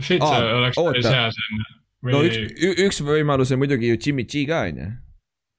Fitz 0.02 0.24
Aa, 0.26 0.40
oleks 0.58 0.78
päris 0.80 1.06
oota. 1.06 1.14
hea 1.16 1.30
siin. 1.36 1.62
no 2.14 2.24
üks, 2.24 2.40
üks 2.86 3.00
võimalus 3.06 3.52
on 3.54 3.60
muidugi 3.62 3.90
ju 3.94 3.98
Jimmy 4.06 4.24
G 4.30 4.46
ka 4.48 4.62
on 4.70 4.78
ju. 4.84 4.90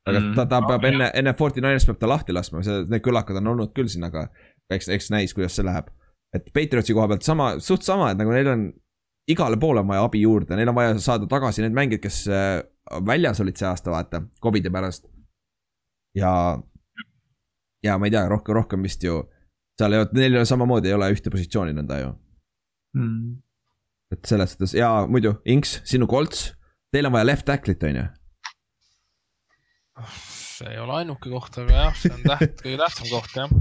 aga 0.08 0.20
Mm. 0.20 0.34
ta, 0.34 0.44
ta 0.48 0.60
peab 0.66 0.84
Aa, 0.84 0.88
enne, 0.88 1.10
enne 1.14 1.34
Forty 1.38 1.60
Niners 1.60 1.84
peab 1.86 1.98
ta 2.00 2.08
lahti 2.08 2.32
laskma, 2.32 2.62
see, 2.64 2.84
need 2.90 3.02
kõlakad 3.04 3.36
on 3.42 3.50
olnud 3.52 3.74
küll 3.76 3.88
siin, 3.92 4.04
aga 4.08 4.28
eks, 4.72 4.88
eks 4.88 5.10
näis, 5.12 5.34
kuidas 5.36 5.54
see 5.58 5.64
läheb. 5.66 5.90
et 6.34 6.46
Patriotsi 6.54 6.94
koha 6.94 7.08
pealt 7.10 7.22
sama, 7.26 7.52
suht 7.60 7.82
sama, 7.82 8.10
et 8.12 8.18
nagu 8.18 8.30
neil 8.32 8.48
on 8.48 8.68
igale 9.30 9.56
poole 9.60 9.80
on 9.82 9.88
vaja 9.88 10.04
abi 10.06 10.20
juurde, 10.22 10.56
neil 10.56 10.68
on 10.72 10.74
vaja 10.74 10.94
saada 10.98 11.26
tagasi 11.30 11.62
need 11.62 11.74
mängijad, 11.76 12.00
kes 12.02 12.22
äh, 12.30 12.62
väljas 13.06 13.40
olid 13.42 13.56
see 13.58 13.66
aasta, 13.68 13.90
vaata, 13.92 14.22
Covidi 14.42 14.70
pärast. 14.70 15.04
ja, 16.16 16.32
ja 17.84 17.98
ma 17.98 18.06
ei 18.08 18.10
tea, 18.14 18.24
rohkem, 18.30 18.54
rohkem 18.54 18.82
vist 18.82 19.02
ju 19.04 19.20
seal 19.78 19.92
ei 19.96 20.00
ole, 20.02 20.08
neil 20.16 20.32
ei 20.34 20.40
ole 20.42 20.48
samamoodi, 20.48 20.88
ei 20.90 20.94
ole 20.96 21.10
ühte 21.14 21.30
positsiooni 21.32 21.72
nõnda 21.76 22.00
ju. 22.00 22.10
Mm. 22.98 23.36
Et 24.10 24.26
selles 24.26 24.54
suhtes 24.54 24.74
ja 24.74 24.90
muidu, 25.10 25.36
Inks, 25.48 25.78
sinu 25.88 26.08
kolts, 26.10 26.50
teil 26.92 27.08
on 27.08 27.14
vaja 27.14 27.28
left 27.28 27.46
tackle'it, 27.48 27.82
on 27.86 28.00
ju. 28.00 28.06
see 30.10 30.70
ei 30.74 30.80
ole 30.82 31.00
ainuke 31.00 31.30
koht, 31.32 31.58
aga 31.62 31.76
jah, 31.76 31.98
see 31.98 32.14
on 32.14 32.24
täht-, 32.26 32.62
kõige 32.64 32.78
tähtsam 32.80 33.10
koht 33.10 33.36
jah. 33.38 33.52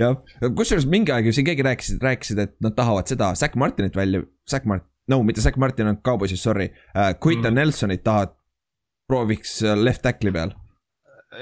jah, 0.00 0.18
kusjuures 0.58 0.88
mingi 0.90 1.14
aeg 1.14 1.30
ju 1.30 1.36
siin 1.36 1.48
keegi 1.48 1.66
rääkisid, 1.66 2.02
rääkisid, 2.04 2.42
et 2.46 2.56
nad 2.64 2.76
tahavad 2.78 3.10
seda 3.10 3.32
Zack 3.38 3.58
Martinit 3.60 3.96
välja, 3.98 4.22
Zack 4.48 4.68
Mart-, 4.68 4.88
no 5.10 5.22
mitte 5.26 5.44
Zack 5.44 5.58
Martin 5.60 5.90
on 5.92 6.02
Cowboysis, 6.02 6.42
sorry 6.42 6.70
uh,. 6.70 7.14
Quinton 7.22 7.52
mm. 7.52 7.60
Nelsonit 7.60 8.04
tahavad, 8.06 8.36
prooviks 9.10 9.58
äh, 9.62 9.76
left 9.78 10.04
tackle'i 10.06 10.34
peal. 10.34 10.54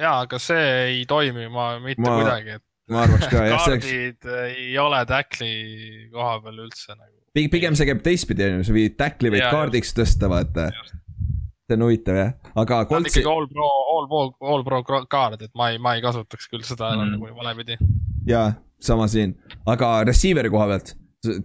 ja, 0.00 0.20
aga 0.20 0.38
see 0.42 0.70
ei 0.86 1.02
toimi 1.08 1.50
ma 1.52 1.74
mitte 1.82 2.02
Ma- 2.02 2.16
kuidagi, 2.20 2.56
et 2.58 2.64
ma 2.90 3.04
arvaks 3.04 3.28
ka 3.28 3.44
jah, 3.44 3.66
kaardid 3.66 4.30
ei 4.48 4.72
ole 4.80 5.04
tackli 5.08 5.52
koha 6.12 6.40
peal 6.44 6.64
üldse 6.66 6.96
nagu. 6.96 7.23
Pigem 7.34 7.74
see 7.78 7.86
käib 7.88 8.02
teistpidi, 8.04 8.44
on 8.46 8.60
ju, 8.60 8.66
sa 8.68 8.74
viid 8.76 8.96
tackle'i 9.00 9.32
võid 9.34 9.42
Jaa, 9.42 9.50
kaardiks 9.54 9.94
tõsta, 9.96 10.28
vaata. 10.30 10.68
see 11.64 11.76
on 11.78 11.82
huvitav 11.86 12.18
jah, 12.20 12.32
aga 12.54 12.76
ta 12.76 12.80
on 12.84 12.90
Coltsi 12.92 13.20
ikkagi 13.22 13.30
all 13.32 13.46
pro, 13.50 13.68
all 13.94 14.06
pro, 14.10 14.50
all 14.52 14.64
pro 14.66 14.82
kaard, 15.10 15.42
et 15.42 15.50
ma 15.58 15.70
ei, 15.72 15.78
ma 15.82 15.94
ei 15.96 16.02
kasutaks 16.04 16.46
küll 16.52 16.62
seda 16.66 16.92
enam 16.94 17.08
Mm. 17.08 17.16
nagu 17.18 17.38
valepidi. 17.40 17.78
ja 18.28 18.44
sama 18.80 19.08
siin, 19.08 19.34
aga 19.66 20.04
receiver'i 20.04 20.50
koha 20.52 20.66
pealt, 20.74 20.94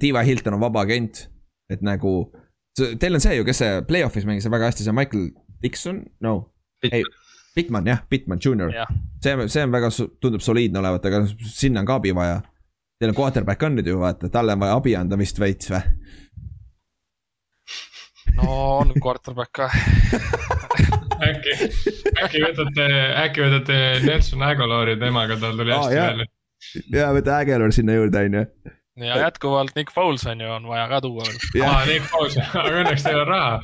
Diva 0.01 0.21
Hilton 0.27 0.53
on 0.57 0.59
vaba 0.59 0.81
agent, 0.83 1.29
et 1.71 1.81
nagu. 1.81 2.31
Teil 2.99 3.15
on 3.15 3.19
see 3.23 3.35
ju, 3.37 3.43
kes 3.47 3.57
see 3.63 3.81
play-off'is 3.87 4.25
mängis 4.27 4.45
väga 4.51 4.67
hästi, 4.69 4.83
see 4.85 4.93
Michael 4.95 5.29
Dixon, 5.63 6.03
no, 6.21 6.51
ei, 6.83 7.01
Bitman 7.55 7.87
jah, 7.87 8.01
Bitman 8.11 8.39
Junior, 8.43 8.69
jah, 8.75 8.87
see, 9.23 9.33
see 9.51 9.63
on 9.63 9.71
väga, 9.73 9.89
tundub 10.21 10.43
soliidne 10.43 10.79
olevat, 10.79 11.05
aga 11.09 11.23
sinna 11.47 11.79
on 11.81 11.87
ka 11.89 11.95
abi 11.99 12.11
vaja. 12.15 12.41
Teil 12.99 13.13
on 13.13 13.15
quarterback 13.15 13.61
on 13.63 13.77
nüüd 13.79 13.87
ju 13.87 13.99
vaata, 14.01 14.27
talle 14.27 14.57
on 14.57 14.59
vaja 14.59 14.75
abi 14.75 14.91
anda 14.99 15.15
vist 15.19 15.37
veits 15.39 15.69
või? 15.71 15.79
no 18.35 18.57
on 18.79 18.91
quarterback 18.99 19.53
ka. 19.55 19.69
äkki, 21.29 21.53
äkki 22.25 22.41
võtate, 22.43 22.89
äkki 23.21 23.45
võtate 23.45 23.77
Nelson 24.03 24.43
Aguilari 24.43 24.97
temaga, 24.99 25.39
tal 25.39 25.55
tuli 25.55 25.73
hästi 25.75 25.95
jah. 25.95 26.11
välja. 26.11 26.27
ja 26.97 27.07
võta 27.15 27.39
Ägelor 27.39 27.71
sinna 27.75 27.95
juurde, 27.95 28.25
on 28.27 28.37
ju. 28.41 28.43
ja 29.05 29.23
jätkuvalt 29.23 29.79
Nick 29.79 29.95
Foles 29.95 30.27
on 30.27 30.43
ju, 30.43 30.51
on 30.59 30.67
vaja 30.67 30.91
ka 30.91 30.99
tuua 31.07 31.23
veel. 31.23 31.65
aa, 31.69 31.81
Nick 31.87 32.11
Foles, 32.11 32.35
aga 32.51 32.77
õnneks 32.83 33.07
teil 33.07 33.23
on 33.23 33.31
raha. 33.31 33.61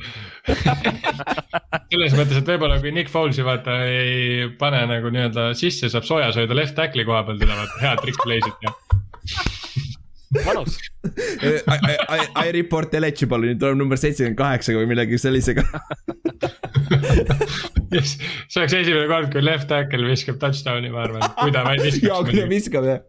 selles 1.92 2.16
mõttes, 2.16 2.40
et 2.40 2.54
võib-olla 2.54 2.80
kui 2.80 2.96
Nick 2.96 3.12
Folesi 3.12 3.44
vaata 3.44 3.82
ei 3.84 4.48
pane 4.56 4.80
nagu 4.96 5.12
nii-öelda 5.12 5.50
sisse, 5.60 5.92
saab 5.92 6.08
soojas 6.08 6.40
hoida 6.40 6.56
left 6.56 6.78
tackle'i 6.80 7.04
koha 7.04 7.26
peal 7.28 7.44
teda 7.44 7.60
vaata, 7.60 7.82
head 7.84 8.06
trick 8.06 8.24
play'sid 8.24 8.64
ja. 8.64 8.72
mõnus, 10.46 10.76
I, 11.06 12.20
I, 12.42 12.50
report 12.56 12.94
eligible, 12.98 13.38
nüüd 13.44 13.60
tuleb 13.60 13.78
number 13.78 13.98
seitsekümmend 14.00 14.38
kaheksa 14.38 14.74
või 14.76 14.88
millegi 14.90 15.18
sellisega. 15.20 15.64
see 18.02 18.60
oleks 18.60 18.74
esimene 18.74 19.06
kord, 19.10 19.30
kui 19.32 19.42
left 19.44 19.68
tackle 19.70 20.08
viskab 20.08 20.40
touchdown'i, 20.42 20.90
ma 20.92 21.04
arvan, 21.04 21.24
kui 21.38 21.54
ta 21.54 21.62
vaid 21.66 21.84
ja 22.02 22.18
kui 22.26 22.40
ta 22.40 22.46
viskab 22.50 22.88
jah. 22.88 23.00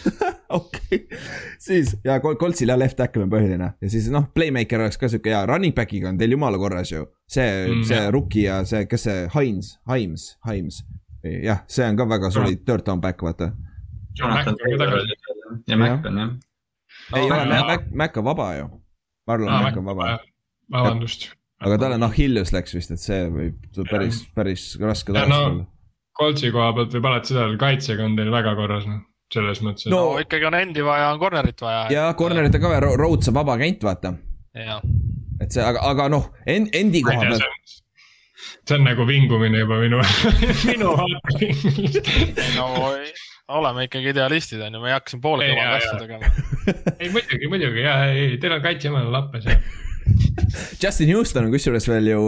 okei, 0.58 1.02
siis 1.62 1.94
ja 2.06 2.18
Col- 2.24 2.38
Coltsil 2.40 2.72
jah, 2.72 2.80
left 2.80 2.98
tackle 3.00 3.26
on 3.26 3.32
põhiline 3.32 3.70
ja 3.74 3.92
siis 3.92 4.08
noh, 4.14 4.26
playmaker 4.34 4.86
oleks 4.86 5.00
ka 5.00 5.10
sihuke 5.12 5.32
hea, 5.34 5.44
running 5.50 5.76
back'iga 5.76 6.10
on 6.10 6.20
teil 6.20 6.36
jumala 6.36 6.60
korras 6.60 6.94
ju. 6.94 7.06
see 7.30 7.50
mm, 7.68 7.84
see 7.88 8.02
rookie 8.14 8.48
ja 8.48 8.62
see, 8.68 8.88
kes 8.90 9.06
see 9.08 9.28
Hines, 9.36 9.76
Himes, 9.90 10.32
Himes. 10.48 10.82
jah, 11.24 11.64
see 11.70 11.86
on 11.86 12.00
ka 12.00 12.08
väga 12.08 12.32
solid 12.34 12.64
third 12.66 12.86
down 12.88 13.04
back, 13.04 13.22
vaata. 13.24 13.52
Jonathan 14.14 14.56
Taylor 14.60 14.94
oli 14.94 15.16
ja 15.68 15.76
Mac 15.80 16.06
on 16.06 16.18
jah. 16.18 16.30
ei 17.16 17.30
ole. 17.30 17.44
Mac, 17.68 17.86
Mac 18.02 18.16
on 18.20 18.24
vaba 18.24 18.48
ju. 18.58 18.66
Marlon 19.26 19.48
Aa, 19.52 19.62
Mac 19.68 19.76
on 19.80 19.84
vaba, 19.88 20.08
vabandust. 20.72 21.30
aga 21.64 21.78
tal 21.80 21.92
on 21.96 22.02
Achilles 22.08 22.52
läks 22.52 22.74
vist, 22.76 22.90
et 22.92 23.00
see 23.00 23.22
võib 23.32 23.56
päris, 23.90 24.18
päris 24.36 24.66
raske 24.80 25.12
tagasi 25.12 25.30
no- 25.32 25.48
tulla. 25.48 25.66
Coltsi 26.14 26.50
koha 26.54 26.68
pealt 26.76 26.92
võib 26.94 27.06
alati 27.10 27.32
seda 27.32 27.40
öelda, 27.48 27.56
kaitsega 27.58 28.04
on 28.06 28.12
teil 28.16 28.28
väga 28.30 28.52
korras 28.54 28.84
noh, 28.86 29.00
selles 29.34 29.58
mõttes, 29.66 29.86
et 29.88 29.90
No- 29.90 30.12
no 30.12 30.20
ikkagi 30.22 30.46
on 30.46 30.54
endi 30.54 30.84
vaja, 30.86 31.08
on 31.14 31.18
corner'it 31.18 31.60
vaja. 31.64 31.88
ja 31.90 32.04
corner'it 32.14 32.54
on 32.54 32.60
ka 32.62 32.68
vaja, 32.70 32.80
Rhodes 33.00 33.28
on 33.32 33.34
vaba 33.34 33.56
agent, 33.56 33.82
vaata. 33.82 34.12
et 35.40 35.50
see, 35.52 35.62
aga, 35.64 35.80
aga 35.90 36.08
noh, 36.12 36.28
endi 36.46 37.02
ma 37.02 37.16
ei 37.16 37.18
koha 37.18 37.20
pealt 37.24 37.40
see 37.40 37.48
on, 37.48 37.56
see 38.68 38.76
on 38.76 38.84
nagu 38.86 39.06
vingumine 39.08 39.58
juba 39.64 39.80
minu, 39.82 39.98
minu 40.70 40.92
vaatevinklist. 41.00 42.12
no 42.60 42.68
oleme 43.48 43.84
ikkagi 43.88 44.12
idealistid 44.14 44.60
on 44.64 44.74
ju, 44.74 44.80
me 44.80 44.90
ei 44.90 44.96
hakka 44.96 45.12
siin 45.12 45.22
poole 45.24 45.46
Ei, 45.46 45.54
kõva 45.54 45.78
asja 45.78 45.96
tegema. 46.00 46.30
ei 47.02 47.10
muidugi, 47.12 47.48
muidugi 47.52 47.82
ja, 47.84 47.96
ei, 48.12 48.36
teil 48.40 48.56
on 48.56 48.62
kaitsemäel 48.64 49.10
lappes 49.12 49.48
ja. 49.48 49.58
Justin 50.82 51.10
Houston 51.14 51.48
on 51.48 51.52
kusjuures 51.52 51.88
veel 51.88 52.08
ju 52.12 52.22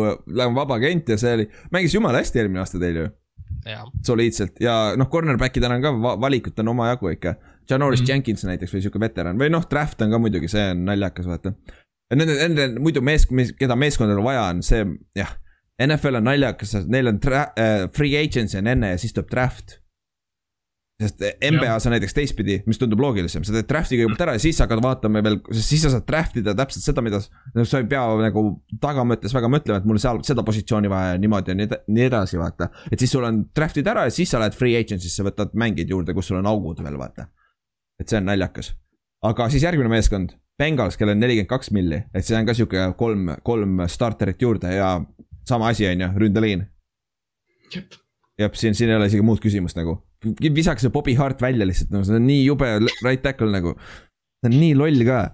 vaba 0.57 0.77
agent 0.77 1.09
ja 1.13 1.19
see 1.21 1.33
oli, 1.39 1.47
mängis 1.73 1.97
jumala 1.97 2.21
hästi 2.23 2.43
eelmine 2.43 2.63
aasta 2.63 2.81
teil 2.83 3.01
ju, 3.01 3.09
soliidselt 4.07 4.61
ja 4.63 4.77
noh, 4.99 5.09
cornerback'idel 5.13 5.77
on 5.79 5.85
ka 5.85 5.93
va 6.05 6.15
valikut 6.27 6.59
on 6.63 6.75
omajagu 6.75 7.13
ikka. 7.15 7.37
Janoris 7.71 8.01
mm. 8.01 8.05
-hmm. 8.05 8.11
Jenkins 8.11 8.45
näiteks 8.47 8.75
või 8.75 8.85
sihuke 8.85 9.01
veteran 9.01 9.41
või 9.41 9.51
noh, 9.51 9.65
draft 9.71 10.03
on 10.03 10.13
ka 10.13 10.21
muidugi, 10.23 10.49
see 10.49 10.69
on 10.71 10.85
naljakas, 10.87 11.27
vaata. 11.27 11.53
Nende, 12.15 12.37
nende 12.39 12.69
muidu 12.79 13.03
mees, 13.03 13.27
keda 13.59 13.75
meeskondadel 13.77 14.23
vaja 14.23 14.45
on, 14.53 14.63
see 14.63 14.85
jah, 15.19 15.33
NFL 15.83 16.21
on 16.21 16.29
naljakas, 16.29 16.77
neil 16.87 17.11
on 17.11 17.19
tra- 17.25 17.51
äh, 17.59 17.89
free 17.91 18.15
agency 18.21 18.59
on 18.59 18.71
enne 18.71 18.93
ja 18.95 18.99
siis 18.99 19.17
tuleb 19.17 19.33
draft. 19.33 19.81
Sest 21.02 21.20
NBA-s 21.44 21.86
on 21.89 21.93
näiteks 21.93 22.14
teistpidi, 22.16 22.55
mis 22.64 22.78
tundub 22.81 23.01
loogilisem, 23.05 23.44
sa 23.44 23.52
teed 23.52 23.66
draft'i 23.68 23.98
kõigepealt 23.98 24.23
ära 24.24 24.35
ja 24.39 24.40
siis 24.40 24.60
hakkad 24.62 24.81
vaatama 24.85 25.20
veel, 25.24 25.36
siis 25.52 25.82
sa 25.85 25.90
saad 25.93 26.06
draft 26.09 26.39
ida 26.40 26.55
täpselt 26.56 26.86
seda, 26.86 27.05
mida 27.05 27.20
sa 27.20 27.82
ei 27.82 27.89
pea 27.90 28.05
nagu 28.23 28.44
tagamõttes 28.81 29.35
väga 29.36 29.51
mõtlema, 29.52 29.82
et 29.82 29.89
mul 29.89 30.01
seal 30.01 30.23
seda 30.24 30.44
positsiooni 30.47 30.89
vaja 30.93 31.12
ja 31.12 31.20
niimoodi 31.20 31.52
ja 31.52 31.59
nii 31.59 32.06
edasi, 32.06 32.40
vaata. 32.40 32.70
et 32.89 33.02
siis 33.02 33.12
sul 33.12 33.28
on 33.28 33.43
draft'id 33.56 33.93
ära 33.93 34.06
ja 34.09 34.14
siis 34.16 34.32
sa 34.32 34.40
lähed 34.40 34.56
free 34.56 34.78
agency'sse, 34.81 35.27
võtad 35.27 35.52
mängijad 35.52 35.93
juurde, 35.93 36.16
kus 36.16 36.32
sul 36.32 36.40
on 36.40 36.48
augud 36.48 36.81
veel, 36.81 36.97
vaata. 37.01 37.28
et 38.01 38.09
see 38.09 38.23
on 38.23 38.31
naljakas. 38.31 38.73
aga 39.28 39.51
siis 39.52 39.68
järgmine 39.68 39.93
meeskond, 39.93 40.32
Bengals, 40.56 40.97
kellel 40.97 41.18
on 41.18 41.20
nelikümmend 41.20 41.52
kaks 41.52 41.68
milli, 41.77 42.01
et 42.16 42.24
see 42.24 42.39
on 42.39 42.48
ka 42.48 42.56
sihuke 42.56 42.89
kolm, 42.97 43.35
kolm 43.44 43.85
starterit 43.93 44.40
juurde 44.40 44.73
ja 44.73 44.94
sama 45.44 45.68
asi, 45.68 45.85
on 45.93 46.01
ju, 46.01 46.09
ründeliin. 46.24 46.64
jah, 48.40 48.51
siin, 48.56 48.74
siin 48.74 48.90
ei 48.90 48.97
ole 48.97 49.12
isegi 49.12 49.27
muud 49.27 49.44
küsimust 49.44 49.77
nagu. 49.77 50.01
Visake 50.25 50.83
see 50.83 50.93
Bobby 50.93 51.15
Hart 51.19 51.43
välja 51.43 51.67
lihtsalt, 51.69 51.91
no 51.95 52.05
see 52.07 52.17
on 52.19 52.27
nii 52.27 52.45
jube 52.45 52.69
right 53.05 53.23
tackle 53.23 53.51
nagu. 53.53 53.75
ta 54.41 54.51
on 54.51 54.57
nii 54.57 54.77
loll 54.79 55.05
ka. 55.09 55.25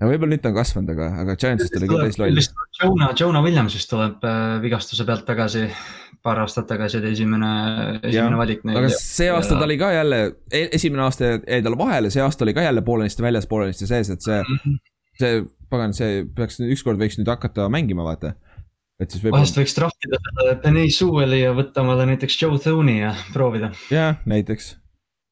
võib-olla 0.00 0.34
nüüd 0.34 0.42
ta 0.44 0.52
on 0.52 0.56
kasvanud, 0.56 0.92
aga, 0.94 1.08
aga 1.24 1.36
Giantsist 1.40 1.76
oli 1.76 1.88
küll 1.90 2.04
täis 2.06 2.20
loll. 2.20 2.42
Jonah, 2.80 3.10
Jonah 3.18 3.44
Williams 3.44 3.76
vist 3.76 3.90
tuleb 3.92 4.22
äh, 4.24 4.54
vigastuse 4.62 5.04
pealt 5.08 5.26
tagasi. 5.28 5.66
paar 6.22 6.42
aastat 6.42 6.66
tagasi 6.68 6.98
oli 6.98 7.14
esimene, 7.14 7.50
esimene 8.02 8.36
valik 8.36 8.64
neil. 8.68 8.76
aga 8.82 8.92
see 8.92 9.30
aasta 9.32 9.56
ta 9.56 9.64
oli 9.64 9.78
ka 9.80 9.92
jälle, 9.94 10.18
esimene 10.52 11.06
aasta 11.06 11.34
jäi 11.38 11.62
tal 11.64 11.78
vahele, 11.80 12.10
see 12.12 12.22
aasta 12.22 12.44
oli 12.44 12.54
ka 12.56 12.66
jälle 12.66 12.82
poolenisti 12.84 13.24
väljas, 13.24 13.48
poolenisti 13.48 13.88
sees, 13.88 14.10
et 14.12 14.24
see, 14.24 14.42
see 15.20 15.40
pagan, 15.72 15.94
see 15.96 16.24
peaks 16.36 16.60
ükskord 16.60 17.00
võiks 17.00 17.16
nüüd 17.20 17.30
hakata 17.30 17.70
mängima, 17.72 18.04
vaata. 18.04 18.34
Et 19.00 19.10
siis 19.10 19.22
vahest 19.24 19.56
võib-olla, 19.56 19.90
võiks 19.90 20.26
selle 20.36 20.56
Benay 20.62 20.90
Sewelli 20.92 21.40
ja 21.42 21.52
võtta 21.56 21.80
omale 21.84 22.06
näiteks 22.12 22.36
Joe 22.42 22.58
Thoney 22.58 22.98
ja 23.00 23.14
proovida. 23.32 23.70
jah, 23.90 24.18
näiteks. 24.26 24.76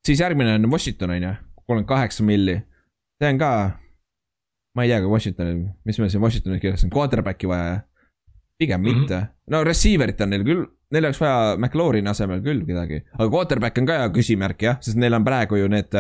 siis 0.07 0.21
järgmine 0.21 0.55
on 0.59 0.71
Washington 0.73 1.11
on 1.11 1.23
ju, 1.23 1.35
kolmkümmend 1.67 1.89
kaheksa 1.89 2.25
milli. 2.25 2.63
see 3.23 3.29
on 3.33 3.39
ka, 3.39 3.51
ma 4.77 4.83
ei 4.87 4.89
tea, 4.93 5.01
ka 5.03 5.09
Washingtonil, 5.13 5.61
mis 5.85 5.99
meil 5.99 6.11
siin 6.11 6.23
Washingtonis 6.23 6.61
kirjas 6.63 6.85
on, 6.85 6.91
quarterback'i 6.91 7.49
vaja 7.51 7.81
pigem 8.59 8.81
Mhm. 8.83 9.01
mitte, 9.01 9.21
no 9.51 9.63
receiver'it 9.65 10.21
on 10.21 10.31
neil 10.31 10.43
küll, 10.45 10.65
neil 10.91 11.05
oleks 11.05 11.21
vaja 11.21 11.57
McLaurini 11.59 12.09
asemel 12.11 12.41
küll 12.43 12.65
kedagi, 12.67 13.03
aga 13.19 13.29
quarterback 13.31 13.79
on 13.79 13.87
ka 13.87 14.09
küsimärk 14.15 14.63
jah, 14.63 14.79
sest 14.81 14.97
neil 14.97 15.15
on 15.15 15.25
praegu 15.25 15.57
ju 15.61 15.69
need, 15.69 15.93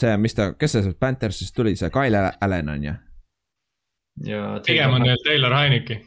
see, 0.00 0.16
mis 0.16 0.34
ta, 0.34 0.52
kes 0.54 0.72
see 0.76 0.92
Panthersist 1.00 1.54
tuli, 1.56 1.74
see 1.76 1.90
Kyle 1.90 2.30
Allan 2.40 2.68
on 2.68 2.82
ju. 2.84 2.94
ja 4.26 4.60
pigem 4.66 4.90
on 4.94 5.02
neil 5.02 5.16
Taylor 5.24 5.54
Heineki. 5.54 5.98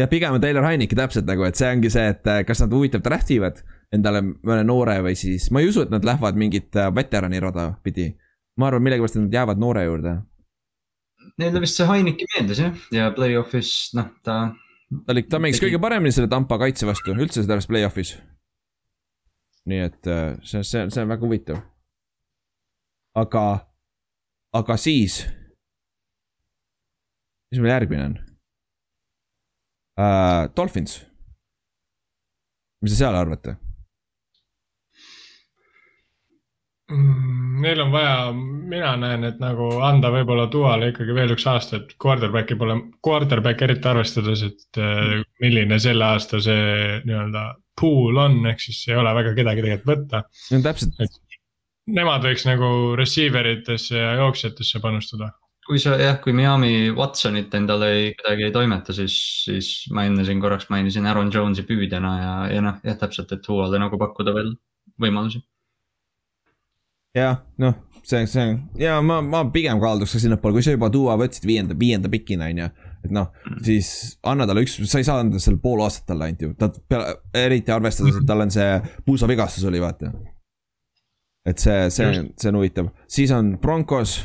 Ja 0.00 0.08
pigem 0.08 0.34
on 0.36 0.40
Taylor 0.40 0.64
Heineki 0.64 0.96
täpselt 0.96 1.28
nagu, 1.28 1.44
et 1.44 1.58
see 1.58 1.68
ongi 1.68 1.90
see, 1.92 2.08
et 2.14 2.26
äh, 2.30 2.40
kas 2.48 2.62
nad 2.64 2.72
huvitav 2.74 3.02
draft 3.04 3.30
ivad 3.34 3.60
endale 3.94 4.22
mõne 4.22 4.62
noore 4.66 4.96
või 5.04 5.16
siis, 5.18 5.50
ma 5.52 5.62
ei 5.62 5.70
usu, 5.70 5.84
et 5.84 5.92
nad 5.92 6.04
lähevad 6.06 6.38
mingit 6.40 6.76
äh, 6.78 6.90
veterani 6.94 7.40
rada 7.42 7.70
pidi. 7.84 8.12
ma 8.58 8.68
arvan 8.68 8.82
millegipärast, 8.84 9.16
nad 9.16 9.32
jäävad 9.34 9.60
noore 9.60 9.84
juurde. 9.86 10.16
Neile 11.40 11.62
vist 11.62 11.78
see 11.78 11.86
Heineki 11.88 12.26
meeldis 12.34 12.60
jah, 12.60 12.82
ja 12.92 13.08
play-off'is 13.16 13.72
noh, 13.96 14.10
ta 14.24 14.40
ta 15.06 15.14
oli, 15.14 15.24
ta 15.30 15.40
mängis 15.42 15.62
kõige 15.62 15.80
paremini 15.82 16.12
selle 16.14 16.30
Tampa 16.30 16.58
kaitse 16.60 16.88
vastu 16.88 17.14
üldse 17.14 17.44
selles 17.44 17.68
play-off'is. 17.70 18.16
nii 19.70 19.82
et 19.86 20.08
äh, 20.08 20.38
see, 20.42 20.64
see, 20.64 20.86
see 20.90 21.04
on 21.04 21.12
väga 21.12 21.26
huvitav. 21.26 21.60
aga, 23.14 23.44
aga 24.52 24.76
siis. 24.76 25.22
mis 27.50 27.60
meil 27.60 27.74
järgmine 27.74 28.08
on 28.08 28.18
uh,? 30.00 30.48
Dolphins. 30.56 31.00
mis 32.80 32.94
te 32.94 33.02
seal 33.02 33.16
arvate? 33.16 33.56
Mm, 36.90 37.60
Neil 37.60 37.80
on 37.84 37.92
vaja, 37.92 38.32
mina 38.70 38.94
näen, 38.98 39.24
et 39.28 39.40
nagu 39.42 39.68
anda 39.84 40.10
võib-olla 40.10 40.48
Duale 40.50 40.90
ikkagi 40.90 41.14
veel 41.14 41.34
üks 41.36 41.44
aasta, 41.50 41.78
et 41.78 41.92
quarterback'i 42.02 42.56
pole, 42.58 42.76
quarterback 43.04 43.62
eriti 43.66 43.90
arvestades, 43.90 44.42
et 44.48 44.80
äh, 44.80 45.20
milline 45.44 45.78
selle 45.82 46.08
aasta 46.08 46.40
see 46.42 47.00
nii-öelda 47.04 47.44
pool 47.80 48.18
on, 48.20 48.40
ehk 48.50 48.64
siis 48.64 48.80
ei 48.88 48.98
ole 48.98 49.12
väga 49.16 49.34
kedagi 49.36 49.66
tegelikult 49.66 49.92
võtta. 49.92 50.24
on 50.56 50.64
täpselt, 50.64 51.20
Nemad 51.90 52.22
võiks 52.22 52.44
nagu 52.46 52.66
receiver 52.98 53.46
itesse 53.50 53.96
ja 53.98 54.12
jooksjatesse 54.20 54.82
panustada. 54.82 55.30
Kui 55.70 55.78
sa 55.78 55.94
jah, 56.00 56.16
kui 56.18 56.32
Miami 56.34 56.90
Watsonit 56.90 57.54
endale 57.54 57.90
ei, 57.94 58.06
kuidagi 58.18 58.48
ei 58.48 58.54
toimeta, 58.54 58.94
siis, 58.96 59.14
siis 59.44 59.68
ma 59.94 60.02
enne 60.08 60.24
siin 60.26 60.40
korraks 60.42 60.66
mainisin 60.72 61.06
Aaron 61.06 61.30
Jones'i 61.30 61.62
püüdjana 61.68 62.14
ja, 62.18 62.32
ja 62.56 62.64
noh, 62.64 62.80
jah, 62.86 62.96
täpselt, 62.98 63.30
et 63.36 63.46
Huale 63.46 63.78
nagu 63.78 64.00
pakkuda 64.00 64.34
veel 64.34 64.50
võimalusi. 65.00 65.44
jah, 67.14 67.38
noh, 67.62 67.76
see, 68.02 68.24
see 68.30 68.48
ja 68.82 68.96
ma, 69.04 69.20
ma 69.22 69.44
pigem 69.54 69.78
kalduks 69.82 70.16
ka 70.16 70.22
sinnapoole, 70.24 70.58
kui 70.58 70.66
sa 70.66 70.74
juba 70.74 70.90
Duo 70.90 71.14
võtsid 71.22 71.46
viienda, 71.46 71.78
viienda 71.78 72.10
pikina 72.10 72.50
on 72.50 72.64
ju. 72.64 72.68
et 73.06 73.14
noh, 73.14 73.30
siis 73.62 73.92
anna 74.26 74.50
talle 74.50 74.66
üks, 74.66 74.74
sa 74.90 74.98
ei 74.98 75.06
saa 75.06 75.22
anda 75.22 75.38
seal 75.42 75.60
pool 75.62 75.84
aastat 75.86 76.10
talle 76.10 76.26
ainult 76.26 76.44
ju, 76.48 76.52
ta 76.58 76.72
peale, 76.90 77.14
eriti 77.46 77.74
arvestades, 77.74 78.18
et 78.18 78.26
tal 78.26 78.42
on 78.42 78.50
see 78.50 78.74
puusavigastus 79.06 79.70
oli, 79.70 79.86
vaata. 79.86 80.10
et 81.46 81.62
see, 81.62 81.86
see, 81.94 82.26
see 82.34 82.50
on 82.50 82.58
huvitav, 82.58 82.90
siis 83.06 83.30
on 83.38 83.54
Broncos, 83.62 84.18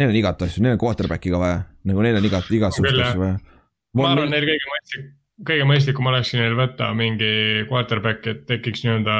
neil 0.00 0.10
on 0.10 0.18
igat 0.18 0.46
asju, 0.46 0.62
neil 0.64 0.76
on 0.76 0.80
quarterback'i 0.82 1.32
ka 1.32 1.40
vaja, 1.40 1.58
nagu 1.88 2.04
neil 2.04 2.18
on 2.18 2.28
igat, 2.28 2.48
igasugust 2.54 3.02
asju 3.06 3.20
vaja. 3.22 3.36
ma 3.98 4.08
arvan, 4.10 4.32
neil 4.32 4.46
kõige 4.48 4.70
mõistlik, 4.70 5.10
kõige 5.50 5.66
mõistlikum 5.70 6.08
olekski 6.10 6.40
neil 6.40 6.56
võtta 6.58 6.90
mingi 6.98 7.34
quarterback, 7.70 8.26
et 8.30 8.44
tekiks 8.50 8.84
nii-öelda 8.86 9.18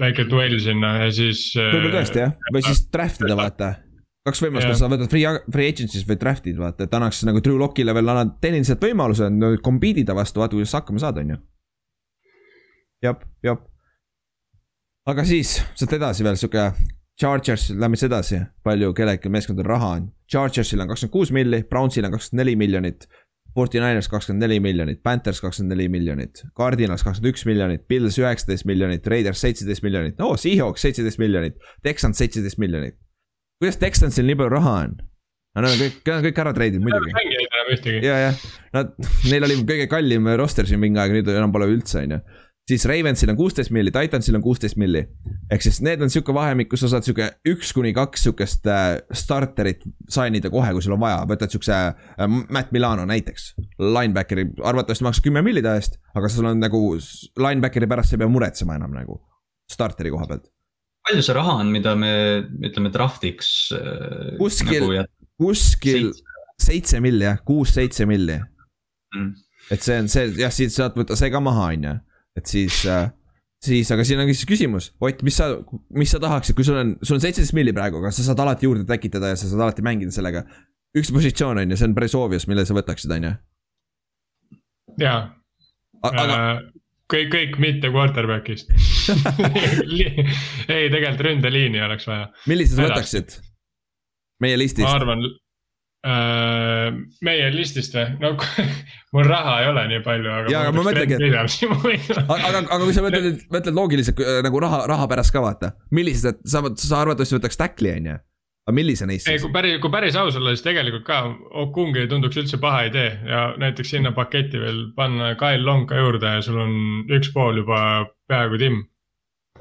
väike 0.00 0.26
duell 0.30 0.56
sinna 0.62 0.96
ja 1.04 1.10
siis. 1.14 1.50
võib-olla 1.58 1.98
tõesti 2.00 2.24
jah, 2.24 2.32
või 2.52 2.64
siis 2.66 2.86
draft 2.92 3.24
ida 3.26 3.38
vaata. 3.38 3.70
kaks 4.26 4.42
võimalust, 4.42 4.72
kas 4.72 4.82
sa 4.82 4.90
võtad 4.92 5.12
free, 5.12 5.36
free 5.52 5.74
agency's 5.74 6.08
või 6.08 6.20
draft'id 6.24 6.58
vaata, 6.60 6.88
et 6.88 6.98
annaks 6.98 7.22
nagu 7.28 7.44
Drew 7.44 7.60
Lockile 7.60 7.94
veel 7.96 8.14
annad 8.14 8.36
tehniliselt 8.42 8.82
võimaluse 8.88 9.30
no, 9.32 9.52
compete 9.64 10.04
ida 10.04 10.16
vastu, 10.16 10.42
vaata 10.42 10.56
kuidas 10.56 10.72
sa 10.72 10.82
hakkama 10.82 11.04
saad, 11.04 11.20
on 11.22 11.36
ju. 11.36 11.40
jep, 13.04 13.24
jep. 13.44 13.64
aga 15.12 15.28
siis 15.28 15.58
sealt 15.76 15.98
edasi 16.00 16.24
veel 16.24 16.40
sihuke 16.40 16.70
Chargers, 17.20 17.70
lähme 17.72 17.96
siis 17.96 18.10
edasi, 18.10 18.42
palju 18.64 18.92
kellelgi 18.96 19.30
meeskondadel 19.32 19.70
raha 19.70 19.94
on. 19.96 20.10
Chargersil 20.28 20.82
on 20.84 20.90
kakskümmend 20.90 21.14
kuus 21.14 21.30
milli, 21.32 21.62
Brownsil 21.64 22.04
on 22.04 22.12
kakskümmend 22.12 22.42
neli 22.42 22.56
miljonit. 22.60 23.06
Forty-Niners 23.56 24.10
kakskümmend 24.12 24.44
neli 24.44 24.58
miljonit, 24.60 25.00
Panthers 25.02 25.40
kakskümmend 25.40 25.72
neli 25.72 25.88
miljonit, 25.88 26.42
Cardinals 26.58 27.06
kakskümmend 27.06 27.32
üks 27.32 27.46
miljonit, 27.48 27.86
Pils 27.88 28.18
üheksateist 28.20 28.68
miljonit, 28.68 29.06
Raiders 29.08 29.40
seitseteist 29.40 29.84
miljonit, 29.86 30.18
no 30.20 30.34
Seahawks 30.36 30.84
seitseteist 30.84 31.22
miljonit, 31.22 31.56
Texans 31.82 32.20
seitseteist 32.20 32.60
miljonit. 32.60 32.98
kuidas 33.56 33.80
Texansil 33.80 34.28
nii 34.28 34.36
palju 34.36 34.52
raha 34.52 34.74
on? 34.82 34.98
no 35.56 35.64
nad 35.64 35.72
on 35.72 35.80
kõik, 35.80 36.02
nad 36.04 36.18
on 36.18 36.26
kõik 36.26 36.40
ära 36.42 36.52
treidid 36.58 36.84
muidugi. 36.84 37.14
mängijaid 37.16 37.46
enam 37.48 37.70
ühtegi. 37.78 38.00
ja, 38.04 38.18
jah, 38.26 38.42
nad, 38.76 38.92
neil 39.30 39.48
oli 39.48 39.56
kõige 39.72 39.86
kallim 39.88 40.28
roster 40.36 40.68
siin 40.68 40.82
mingi 40.82 41.00
aeg, 41.00 41.16
nüüd 41.16 41.32
enam 41.32 41.54
pole 41.54 41.70
üldse, 41.72 42.02
on 42.04 42.18
ju. 42.18 42.20
Siis 42.66 42.84
Ravensil 42.88 43.30
on 43.30 43.38
kuusteist 43.38 43.70
milli, 43.74 43.92
Titansil 43.94 44.36
on 44.38 44.42
kuusteist 44.42 44.78
milli. 44.80 45.04
ehk 45.50 45.62
siis 45.62 45.78
need 45.86 46.02
on 46.02 46.10
sihuke 46.10 46.34
vahemik, 46.34 46.68
kus 46.72 46.82
sa 46.82 46.90
saad 46.90 47.06
sihuke 47.06 47.28
üks 47.48 47.70
kuni 47.76 47.92
kaks 47.96 48.26
sihukest 48.26 48.66
äh, 48.70 48.96
starterit 49.14 49.86
sign 50.10 50.38
ida 50.38 50.50
kohe, 50.50 50.72
kui 50.74 50.82
sul 50.82 50.96
on 50.96 51.02
vaja, 51.04 51.22
võtad 51.30 51.54
siukse 51.54 51.76
äh, 51.76 52.26
Matt 52.50 52.74
Milano 52.74 53.06
näiteks. 53.06 53.52
Linebackeri, 53.78 54.48
arvatavasti 54.64 55.06
maksab 55.06 55.28
kümme 55.28 55.44
milli 55.46 55.62
ta 55.64 55.76
eest, 55.78 56.00
aga 56.18 56.30
sul 56.32 56.50
on 56.50 56.60
nagu 56.62 56.82
linebackeri 57.38 57.90
pärast 57.90 58.12
sa 58.12 58.18
ei 58.18 58.24
pea 58.24 58.30
muretsema 58.30 58.78
enam 58.80 58.94
nagu. 58.96 59.20
Starteri 59.70 60.12
koha 60.14 60.28
pealt, 60.30 60.50
palju 61.06 61.22
see 61.26 61.34
raha 61.34 61.60
on, 61.62 61.70
mida 61.74 61.94
me 61.98 62.10
ütleme 62.66 62.90
draft'iks 62.94 63.50
äh, 63.74 64.34
Kuskil- 64.40 64.88
nagu 64.90 65.06
kuskil 65.36 66.12
seitse 66.62 67.00
milli 67.04 67.26
jah, 67.26 67.40
kuus-seitse 67.46 68.06
milli. 68.08 68.38
Mm. 69.14 69.34
et 69.70 69.82
see 69.82 69.96
on 70.00 70.08
see, 70.10 70.30
jah, 70.40 70.52
siit 70.52 70.74
saad 70.74 70.96
võtta 70.98 71.16
see 71.18 71.30
ka 71.32 71.40
maha, 71.42 71.70
on 71.74 71.86
ju, 71.86 71.94
et 72.36 72.50
siis 72.50 72.84
äh, 72.90 73.08
siis, 73.64 73.90
aga 73.94 74.04
siin 74.06 74.20
ongi 74.22 74.36
siis 74.36 74.48
küsimus, 74.48 74.90
Ott, 75.02 75.22
mis 75.26 75.36
sa, 75.38 75.50
mis 75.96 76.12
sa 76.12 76.20
tahaksid, 76.22 76.56
kui 76.56 76.66
sul 76.66 76.78
on, 76.80 76.94
sul 77.02 77.18
on 77.18 77.24
seitseteist 77.24 77.56
milli 77.56 77.74
praegu, 77.76 78.00
aga 78.02 78.12
sa 78.14 78.24
saad 78.26 78.40
alati 78.44 78.68
juurde 78.68 78.86
tekitada 78.88 79.32
ja 79.32 79.38
sa 79.38 79.50
saad 79.50 79.66
alati 79.66 79.84
mängida 79.86 80.14
sellega. 80.14 80.44
üks 80.96 81.12
positsioon 81.12 81.60
on 81.60 81.72
ju, 81.72 81.78
see 81.78 81.88
on 81.88 81.96
päris 81.96 82.14
obvious, 82.16 82.46
mille 82.48 82.64
sa 82.68 82.76
võtaksid, 82.76 83.12
on 83.16 83.28
ju. 83.28 83.32
jaa, 85.02 85.18
aga 86.08 86.38
kõik, 87.12 87.32
kõik 87.32 87.58
mitte 87.62 87.90
quarterback'ist. 87.94 88.72
ei, 90.74 90.86
tegelikult 90.92 91.26
ründeliini 91.28 91.82
oleks 91.86 92.08
vaja, 92.08 92.30
millise 92.50 92.78
sa 92.78 92.88
võtaksid? 92.90 93.40
meie 94.44 94.56
ma 94.56 94.60
listist, 94.60 94.88
arvan 94.92 95.24
äh,. 95.24 95.36
Meie 97.26 97.48
listist 97.54 97.94
või, 97.96 98.06
no 98.22 98.30
mul 99.16 99.26
raha 99.28 99.56
ei 99.62 99.68
ole 99.72 99.82
nii 99.90 100.02
palju, 100.04 100.30
aga. 100.32 100.52
Jaa, 100.52 100.62
aga 100.68 100.76
ma 100.76 100.84
mõtlengi, 100.86 101.16
et- 101.16 101.26
et. 101.26 102.06
aga, 102.22 102.38
aga, 102.50 102.62
aga 102.62 102.78
kui 102.84 102.94
sa 102.96 103.04
mõtled, 103.06 103.42
mõtled 103.56 103.76
loogiliselt 103.78 104.22
äh, 104.22 104.38
nagu 104.46 104.60
raha, 104.62 104.84
raha 104.90 105.08
pärast 105.10 105.34
ka 105.34 105.42
vaata, 105.44 105.72
millised, 105.96 106.40
sa, 106.46 106.62
sa 106.78 107.02
arvatavasti 107.04 107.38
võtaks 107.38 107.60
tackli, 107.60 107.92
on 107.96 108.10
ju. 108.12 108.16
aga 108.66 108.74
millise 108.74 109.06
neist 109.06 109.28
ei, 109.30 109.38
kui? 109.42 109.52
päris, 109.54 109.76
kui 109.82 109.90
päris 109.94 110.16
aus 110.18 110.36
olla, 110.38 110.50
siis 110.54 110.64
tegelikult 110.66 111.04
ka 111.06 111.20
Okungi 111.64 112.00
ei 112.04 112.08
tunduks 112.10 112.38
üldse 112.42 112.58
paha 112.62 112.84
idee 112.88 113.12
ja 113.30 113.42
näiteks 113.62 113.92
sinna 113.94 114.10
paketti 114.16 114.58
veel 114.62 114.80
panna 114.96 115.34
Kyle 115.38 115.62
Long 115.62 115.86
ka 115.90 116.00
juurde 116.00 116.32
ja 116.38 116.42
sul 116.42 116.58
on 116.64 116.72
üks 117.14 117.30
pool 117.34 117.62
juba 117.62 117.80
peaaegu 118.28 118.58
timm. 118.62 118.80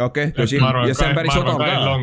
okei, 0.02 0.32
et 0.34 0.56
ma 0.60 0.72
arvan, 0.74 0.90
ja 0.90 0.98
see 0.98 1.10
on 1.12 1.20
päris 1.22 1.38
odav 1.42 1.62
ka. 1.62 2.00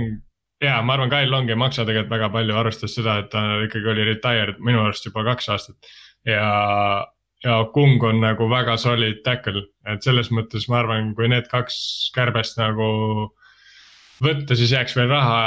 Ja 0.62 0.78
ma 0.82 0.94
arvan, 0.96 1.10
Kyle 1.10 1.30
Long 1.30 1.50
ei 1.50 1.58
maksa 1.58 1.84
tegelikult 1.88 2.12
väga 2.14 2.28
palju, 2.34 2.56
arvestades 2.56 2.94
seda, 2.98 3.18
et 3.22 3.30
ta 3.32 3.42
ikkagi 3.66 3.90
oli 3.92 4.04
retired 4.12 4.60
minu 4.62 4.84
arust 4.84 5.06
juba 5.08 5.24
kaks 5.32 5.48
aastat. 5.54 5.92
ja, 6.28 7.06
ja 7.44 7.58
Kung 7.74 8.02
on 8.06 8.20
nagu 8.22 8.46
väga 8.50 8.76
solid 8.78 9.22
tackle, 9.26 9.64
et 9.90 10.02
selles 10.06 10.30
mõttes 10.30 10.68
ma 10.70 10.78
arvan, 10.82 11.14
kui 11.18 11.28
need 11.28 11.48
kaks 11.50 11.76
kärbest 12.14 12.58
nagu 12.60 12.88
võtta, 14.22 14.54
siis 14.54 14.70
jääks 14.70 14.94
veel 14.96 15.08
raha, 15.10 15.38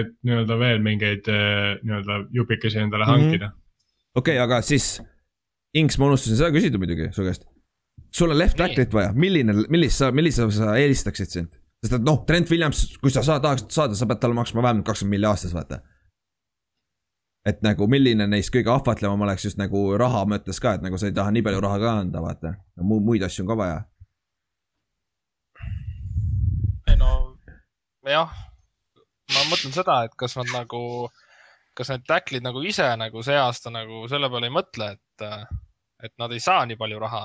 et 0.00 0.12
nii-öelda 0.22 0.58
veel 0.60 0.82
mingeid 0.84 1.26
eh, 1.28 1.78
nii-öelda 1.82 2.20
jupikesi 2.36 2.78
endale 2.78 3.04
Mhm. 3.08 3.10
hankida. 3.16 3.52
okei 4.14 4.36
okay,, 4.38 4.44
aga 4.44 4.62
siis, 4.62 5.00
Inks, 5.74 5.98
ma 5.98 6.06
unustasin 6.10 6.36
seda 6.38 6.50
küsida 6.50 6.78
muidugi 6.82 7.12
su 7.14 7.22
käest. 7.22 7.44
sul 8.10 8.30
on 8.30 8.38
left 8.38 8.56
tackle'it 8.58 8.92
vaja, 8.94 9.12
milline, 9.14 9.54
millist 9.68 9.98
sa, 9.98 10.10
millise 10.12 10.46
sa 10.54 10.76
eelistaksid 10.78 11.30
sind? 11.30 11.59
Sest 11.80 11.96
et 11.96 12.04
noh, 12.04 12.20
Trent 12.28 12.50
Williams, 12.52 12.82
kui 13.00 13.12
sa 13.12 13.22
saad, 13.24 13.42
tahaksid 13.44 13.72
saada, 13.72 13.96
sa 13.96 14.08
pead 14.08 14.20
talle 14.20 14.36
maksma 14.36 14.62
vähemalt 14.64 14.86
kakskümmend 14.86 15.16
milli 15.16 15.28
aastas, 15.28 15.54
vaata. 15.56 15.80
et 17.48 17.62
nagu 17.64 17.86
milline 17.88 18.26
neist 18.28 18.52
kõige 18.52 18.68
ahvatlevam 18.68 19.22
oleks 19.24 19.46
just 19.48 19.60
nagu 19.60 19.86
raha 19.98 20.26
mõttes 20.28 20.60
ka, 20.60 20.74
et 20.76 20.84
nagu 20.84 20.98
sa 21.00 21.08
ei 21.08 21.16
taha 21.16 21.32
nii 21.32 21.44
palju 21.46 21.62
raha 21.64 21.78
ka 21.80 21.94
anda, 22.02 22.20
vaata. 22.20 22.52
Mu, 22.84 23.00
muid 23.00 23.24
asju 23.24 23.46
on 23.46 23.48
ka 23.48 23.56
vaja. 23.62 23.78
ei 26.90 27.00
no 27.00 27.10
jah, 28.08 28.36
ma 29.32 29.46
mõtlen 29.48 29.72
seda, 29.72 30.02
et 30.04 30.14
kas 30.20 30.36
nad 30.36 30.52
nagu, 30.52 30.82
kas 31.78 31.94
need 31.94 32.04
tackle'id 32.08 32.44
nagu 32.44 32.60
ise 32.66 32.90
nagu 33.00 33.24
see 33.24 33.40
aasta 33.40 33.72
nagu 33.72 34.04
selle 34.12 34.28
peale 34.28 34.52
ei 34.52 34.56
mõtle, 34.58 34.92
et, 34.98 35.26
et 36.04 36.14
nad 36.20 36.32
ei 36.36 36.44
saa 36.44 36.66
nii 36.68 36.76
palju 36.80 37.00
raha. 37.00 37.24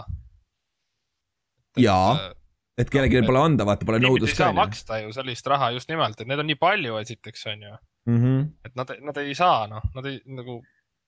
Jaa. 1.76 2.16
et 2.16 2.45
kellelgi 2.92 3.22
pole 3.26 3.42
anda, 3.42 3.66
vaata, 3.68 3.88
pole 3.88 4.00
Tiimid 4.00 4.10
ei 4.10 4.14
nõudlust 4.14 4.40
saa 4.40 4.50
ka, 4.50 4.54
on 4.54 4.60
maksta 4.60 4.98
ju 5.00 5.14
sellist 5.16 5.48
raha 5.52 5.70
just 5.76 5.92
nimelt, 5.92 6.20
et 6.20 6.30
neid 6.30 6.42
on 6.44 6.50
nii 6.50 6.58
palju, 6.60 6.98
esiteks 7.00 7.46
on 7.52 7.64
ju, 7.68 7.76
ju. 8.12 8.34
et 8.68 8.76
nad, 8.76 8.92
nad 9.10 9.22
ei 9.22 9.36
saa, 9.38 9.68
noh, 9.72 9.86
nad 9.96 10.10
ei 10.10 10.20
nagu, 10.40 10.58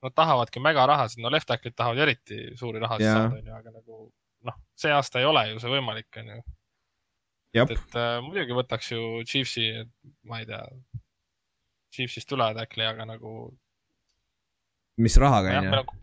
nad 0.05 0.15
tahavadki 0.15 0.63
megarahasid, 0.63 1.23
no 1.23 1.31
left 1.33 1.49
tackle'id 1.51 1.75
tahavad 1.75 1.99
ju 1.99 2.05
eriti 2.07 2.39
suuri 2.59 2.83
rahasid 2.83 3.07
Jaa. 3.07 3.17
saada, 3.19 3.41
on 3.41 3.51
ju, 3.51 3.57
aga 3.59 3.75
nagu 3.75 3.99
noh, 4.47 4.57
see 4.79 4.95
aasta 4.95 5.19
ei 5.19 5.27
ole 5.27 5.43
ju 5.51 5.59
see 5.63 5.73
võimalik, 5.75 6.09
on 6.23 6.33
ju. 6.35 6.39
jah, 7.59 7.75
et 7.75 7.99
äh, 7.99 8.17
muidugi 8.23 8.59
võtaks 8.61 8.91
ju 8.95 9.03
Chiefsi, 9.27 9.69
ma 10.29 10.39
ei 10.43 10.47
tea, 10.47 10.63
Chiefsist 11.97 12.31
üle 12.31 12.51
tackle'i, 12.55 12.87
aga 12.87 13.11
nagu 13.11 13.37
mis 15.03 15.19
rahaga, 15.19 15.59
on 15.59 15.73
ju. 15.73 15.97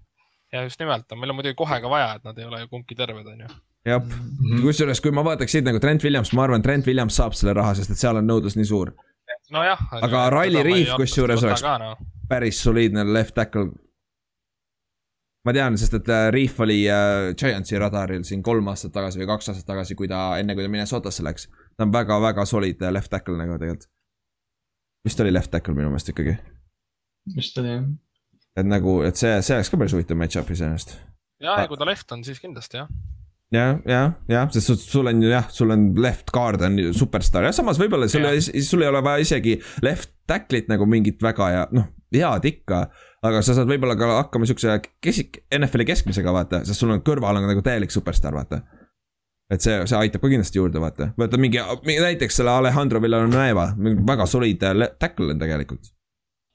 ja 0.53 0.69
just 0.69 0.83
nimelt, 0.83 1.09
meil 1.17 1.33
on 1.33 1.41
muidugi 1.41 1.57
kohe 1.57 1.81
ka 1.81 1.89
vaja, 1.89 2.19
et 2.19 2.29
nad 2.29 2.37
ei 2.37 2.53
ole 2.53 2.67
ju 2.67 2.77
kumbki 2.77 2.99
terved, 2.99 3.33
on 3.33 3.47
ju. 3.49 3.57
jah, 3.85 4.03
kusjuures, 4.63 5.01
kui 5.05 5.13
ma 5.15 5.25
vaataks 5.27 5.53
siit 5.53 5.65
nagu 5.67 5.81
Trent 5.83 6.05
Williams, 6.07 6.33
ma 6.37 6.45
arvan, 6.47 6.63
Trent 6.65 6.87
Williams 6.89 7.17
saab 7.21 7.35
selle 7.37 7.53
raha, 7.57 7.75
sest 7.79 7.91
et 7.95 8.01
seal 8.01 8.17
on 8.21 8.27
nõudlus 8.29 8.57
nii 8.57 8.69
suur. 8.69 8.93
nojah. 9.53 9.81
Aga 10.03 10.29
Riley 10.33 10.63
Reef 10.65 10.95
kusjuures 10.97 11.43
oleks- 11.45 11.63
No. 11.65 11.97
päris 12.29 12.63
soliidne 12.65 13.05
left 13.13 13.35
tackle. 13.35 13.71
ma 15.45 15.53
tean, 15.53 15.77
sest 15.79 15.93
et 15.99 16.09
äh, 16.09 16.31
Reef 16.33 16.61
oli 16.65 16.79
äh, 16.89 17.35
Giantsi 17.37 17.77
radaril 17.79 18.23
siin 18.25 18.43
kolm 18.43 18.69
aastat 18.73 18.93
tagasi 18.95 19.21
või 19.21 19.27
kaks 19.29 19.49
aastat 19.53 19.67
tagasi, 19.69 19.95
kui 19.95 20.09
ta, 20.09 20.39
enne 20.41 20.55
kui 20.57 20.65
ta 20.65 20.71
Minnesotasse 20.73 21.23
läks. 21.27 21.49
ta 21.77 21.85
on 21.85 21.93
väga-väga 21.93 22.47
solid 22.49 22.81
äh, 22.83 22.93
left 22.93 23.11
tackle 23.13 23.37
nagu 23.37 23.59
tegelikult. 23.59 23.91
vist 25.05 25.21
oli 25.21 25.33
left 25.33 25.51
tackle 25.53 25.75
minu 25.77 25.91
meelest 25.93 26.09
ikkagi. 26.15 26.39
vist 27.37 27.59
oli 27.61 27.69
jah. 27.75 27.85
et 28.57 28.67
nagu, 28.67 29.03
et 29.05 29.17
see, 29.21 29.35
see 29.43 29.57
oleks 29.59 29.69
ka 29.71 29.77
päris 29.77 29.93
huvitav 29.93 30.17
match-up 30.17 30.49
iseenesest. 30.51 30.97
ja, 31.45 31.59
ja 31.61 31.69
kui 31.69 31.77
ta 31.77 31.85
left 31.85 32.13
on, 32.17 32.25
siis 32.25 32.41
kindlasti 32.41 32.81
jah. 32.81 32.89
jah, 33.55 33.79
jah, 33.89 34.13
jah, 34.29 34.49
sest 34.55 34.89
sul- 34.91 35.09
on 35.11 35.23
ju 35.23 35.31
jah, 35.31 35.47
sul 35.53 35.71
on 35.75 35.89
left 36.01 36.33
guard 36.35 36.63
on 36.67 36.79
superstaar 36.97 37.47
ja 37.49 37.53
samas 37.57 37.79
võib-olla 37.81 38.09
sul 38.11 38.25
Jah. 38.27 38.39
sul 38.67 38.83
ei 38.83 38.91
ole 38.91 39.03
vaja 39.05 39.23
isegi 39.25 39.59
left 39.87 40.11
tackle'it 40.31 40.69
nagu 40.73 40.87
mingit 40.91 41.23
väga 41.23 41.51
ja 41.53 41.67
noh, 41.73 41.91
head 42.15 42.45
ikka. 42.49 42.89
aga 43.25 43.41
sa 43.43 43.55
saad 43.57 43.69
võib-olla 43.71 43.97
ka 43.97 44.09
hakkama 44.23 44.47
siukse 44.49 44.79
kesik-, 45.05 45.43
NFL-i 45.55 45.87
keskmisega 45.89 46.33
vaata, 46.35 46.65
sest 46.65 46.81
sul 46.83 46.93
on 46.93 47.01
kõrval 47.05 47.41
on 47.41 47.47
nagu 47.49 47.63
täielik 47.65 47.91
superstaar, 47.95 48.35
vaata. 48.37 48.63
et 49.53 49.61
see, 49.65 49.79
see 49.87 49.97
aitab 49.99 50.23
ka 50.25 50.29
kindlasti 50.33 50.59
juurde, 50.59 50.81
vaata, 50.81 51.13
võta 51.21 51.39
mingi, 51.41 51.61
mingi, 51.85 52.01
näiteks 52.05 52.41
selle 52.41 52.51
Alejandro 52.51 53.01
Villanueva, 53.03 53.71
väga 54.09 54.27
soliidne 54.27 54.75
le- 54.79 54.93
tackle 54.99 55.33
on 55.33 55.39
tegelikult. 55.39 55.93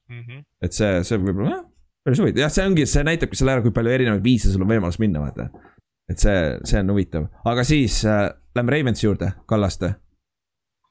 Mm 0.10 0.24
-hmm. 0.26 0.46
et 0.66 0.74
see, 0.74 1.04
see 1.04 1.18
võib-olla 1.22 1.50
jah, 1.54 1.66
päris 2.06 2.20
huvitav, 2.20 2.42
jah, 2.42 2.52
see 2.52 2.66
ongi, 2.66 2.86
see 2.90 3.04
näitabki 3.06 3.38
selle 3.38 3.52
ära, 3.58 3.62
kui 3.62 3.72
palju 3.72 3.92
erinevaid 3.94 4.24
viise 4.24 4.52
sul 4.52 4.62
on 4.66 4.72
võimalus 4.72 4.98
minna, 5.00 5.22
vaata. 5.22 5.50
Et 6.10 6.22
see, 6.22 6.38
see 6.68 6.82
on 6.82 6.94
huvitav, 6.94 7.30
aga 7.48 7.66
siis 7.68 8.02
äh, 8.08 8.28
lähme 8.58 8.76
Ravensi 8.76 9.06
juurde, 9.06 9.32
Kallaste. 9.50 9.94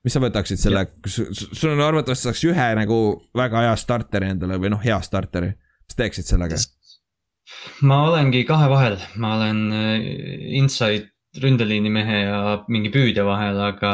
mis 0.06 0.14
sa 0.14 0.22
võtaksid 0.22 0.60
selle, 0.62 0.84
sul 1.10 1.72
on 1.74 1.82
arvatavasti 1.84 2.28
saaks 2.28 2.44
ühe 2.48 2.68
nagu 2.78 2.98
väga 3.36 3.66
hea 3.66 3.76
starteri 3.76 4.30
endale 4.32 4.60
või 4.62 4.70
noh, 4.72 4.82
hea 4.84 5.00
starteri, 5.02 5.50
mis 5.88 5.98
teeksid 5.98 6.30
sellega? 6.30 6.60
ma 7.88 8.02
olengi 8.10 8.44
kahe 8.48 8.68
vahel, 8.70 8.98
ma 9.16 9.34
olen 9.36 9.62
äh, 9.72 10.08
inside 10.60 11.10
ründeliini 11.42 11.90
mehe 11.92 12.22
ja 12.22 12.38
mingi 12.72 12.90
püüdja 12.92 13.24
vahel, 13.26 13.58
aga, 13.60 13.92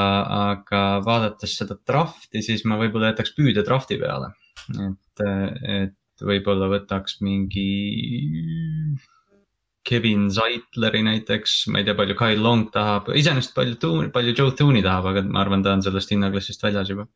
aga 0.53 0.83
vaadates 1.05 1.57
seda 1.59 1.77
draft'i, 1.89 2.43
siis 2.47 2.63
ma 2.69 2.79
võib-olla 2.81 3.11
jätaks 3.13 3.35
püüdja 3.37 3.65
draft'i 3.67 3.99
peale. 4.01 4.31
et, 4.71 5.25
et 5.25 6.25
võib-olla 6.25 6.71
võtaks 6.71 7.19
mingi 7.27 7.67
Kevin 9.85 10.29
Zeitleri 10.33 11.03
näiteks, 11.05 11.65
ma 11.73 11.81
ei 11.81 11.89
tea, 11.89 11.97
palju 11.99 12.17
Kyle 12.19 12.41
Long 12.41 12.71
tahab, 12.73 13.11
iseenesest 13.17 13.55
palju, 13.57 13.77
palju 14.15 14.33
Joe 14.37 14.55
Tooney 14.57 14.85
tahab, 14.85 15.11
aga 15.13 15.25
ma 15.29 15.43
arvan, 15.45 15.65
ta 15.65 15.75
on 15.77 15.85
sellest 15.85 16.15
hinnaklassist 16.15 16.65
väljas 16.65 16.93
juba. 16.93 17.07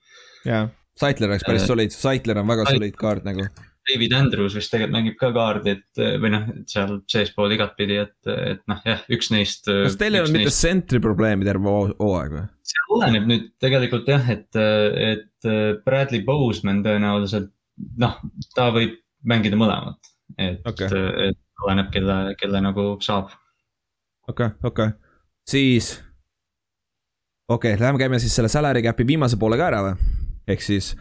jaa, 0.49 0.67
Zeitler 0.99 1.33
oleks 1.33 1.47
päris 1.47 1.67
soliid, 1.69 1.95
Zeitler 1.95 2.43
on 2.43 2.51
väga 2.51 2.69
soliid 2.73 2.99
kaart 2.99 3.27
nagu 3.29 3.49
David 3.89 4.13
Andrews 4.13 4.55
vist 4.57 4.73
tegelikult 4.73 4.95
mängib 4.95 5.17
ka 5.21 5.31
kaardi, 5.33 5.75
et 5.79 6.01
või 6.21 6.33
noh, 6.35 6.47
seal 6.69 6.99
seespool 7.09 7.55
igatpidi, 7.57 7.97
et, 8.03 8.17
et 8.29 8.61
noh, 8.69 8.83
jah, 8.85 9.01
üks 9.15 9.31
neist. 9.33 9.69
kas 9.69 9.97
teil 10.01 10.19
ei 10.19 10.23
olnud 10.23 10.37
mitte 10.37 10.53
sentri 10.55 11.01
probleemi 11.01 11.49
terve 11.49 11.73
hooaeg 11.73 12.35
või? 12.37 12.45
see 12.69 12.85
oleneb 12.93 13.29
nüüd 13.31 13.47
tegelikult 13.65 14.11
jah, 14.13 14.29
et, 14.35 14.61
et 14.61 15.51
Bradley 15.87 16.21
Boseman 16.27 16.83
tõenäoliselt 16.85 17.49
noh, 18.03 18.19
ta 18.57 18.69
võib 18.75 18.99
mängida 19.29 19.59
mõlemat, 19.59 20.13
et 20.37 20.67
okay., 20.69 21.05
et 21.31 21.39
oleneb, 21.65 21.91
kelle, 21.93 22.19
kelle 22.41 22.61
nagu 22.65 22.91
saab. 23.05 23.33
okei 24.29 24.47
okay,, 24.47 24.57
okei 24.63 24.87
okay., 24.87 24.99
siis. 25.49 25.93
okei 27.49 27.75
okay,, 27.75 27.85
lähme 27.85 27.99
käime 27.99 28.19
siis 28.19 28.37
selle 28.37 28.49
salary 28.49 28.83
cap'i 28.83 29.07
viimase 29.07 29.37
poole 29.37 29.59
ka 29.61 29.69
ära 29.71 29.85
või, 29.87 30.11
ehk 30.49 30.65
siis 30.65 30.95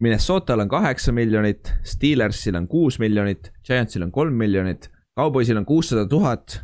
Minnesotal 0.00 0.62
on 0.62 0.68
kaheksa 0.68 1.12
miljonit, 1.12 1.74
Steelersil 1.84 2.56
on 2.56 2.64
kuus 2.68 2.96
miljonit, 2.98 3.50
Giantsil 3.66 4.06
on 4.06 4.12
kolm 4.12 4.32
miljonit, 4.32 4.88
Cowboysil 5.18 5.58
on 5.60 5.66
kuussada 5.68 6.06
tuhat, 6.08 6.62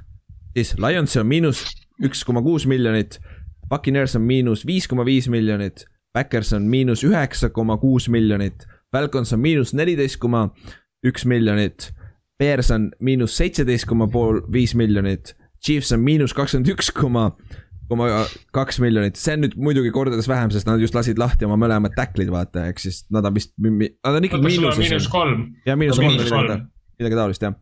siis 0.57 0.73
Lionsil 0.81 1.21
on 1.21 1.29
miinus 1.29 1.67
üks 2.01 2.25
koma 2.25 2.41
kuus 2.43 2.65
miljonit, 2.67 3.19
Buccaneers 3.69 4.17
on 4.17 4.25
miinus 4.25 4.65
viis 4.67 4.89
koma 4.89 5.05
viis 5.05 5.29
miljonit, 5.29 5.85
Backers 6.17 6.55
on 6.57 6.65
miinus 6.71 7.05
üheksa 7.05 7.51
koma 7.53 7.77
kuus 7.77 8.09
miljonit, 8.09 8.65
Falcons 8.93 9.35
on 9.37 9.43
miinus 9.45 9.75
neliteist 9.77 10.17
koma 10.23 10.47
üks 11.05 11.27
miljonit, 11.29 11.91
Bears 12.39 12.71
on 12.75 12.91
miinus 13.01 13.37
seitseteist 13.39 13.89
koma 13.89 14.09
pool 14.13 14.43
viis 14.53 14.75
miljonit, 14.77 15.35
Chiefs 15.65 15.93
on 15.97 16.03
miinus 16.05 16.35
kakskümmend 16.37 16.69
üks 16.75 16.91
koma 16.95 17.31
koma 17.89 18.09
kaks 18.55 18.81
miljonit, 18.83 19.19
see 19.21 19.37
on 19.37 19.45
nüüd 19.45 19.55
muidugi 19.63 19.93
kordades 19.95 20.27
vähem, 20.31 20.51
sest 20.55 20.67
nad 20.67 20.83
just 20.83 20.97
lasid 20.97 21.21
lahti 21.23 21.47
oma 21.47 21.59
mõlemad 21.61 21.95
tacklid, 21.97 22.33
vaata, 22.35 22.67
ehk 22.73 22.83
siis 22.83 23.05
nad 23.15 23.27
on 23.29 23.37
vist, 23.37 23.53
nad 23.63 24.19
on 24.19 24.27
ikkagi 24.27 24.43
miinuses. 24.43 24.81
miinus 24.83 25.09
kolm. 25.13 25.45
jah, 25.69 25.79
miinus 25.79 26.01
kolm, 26.03 26.67
midagi, 26.99 27.15
taolist 27.15 27.47
jah. 27.47 27.55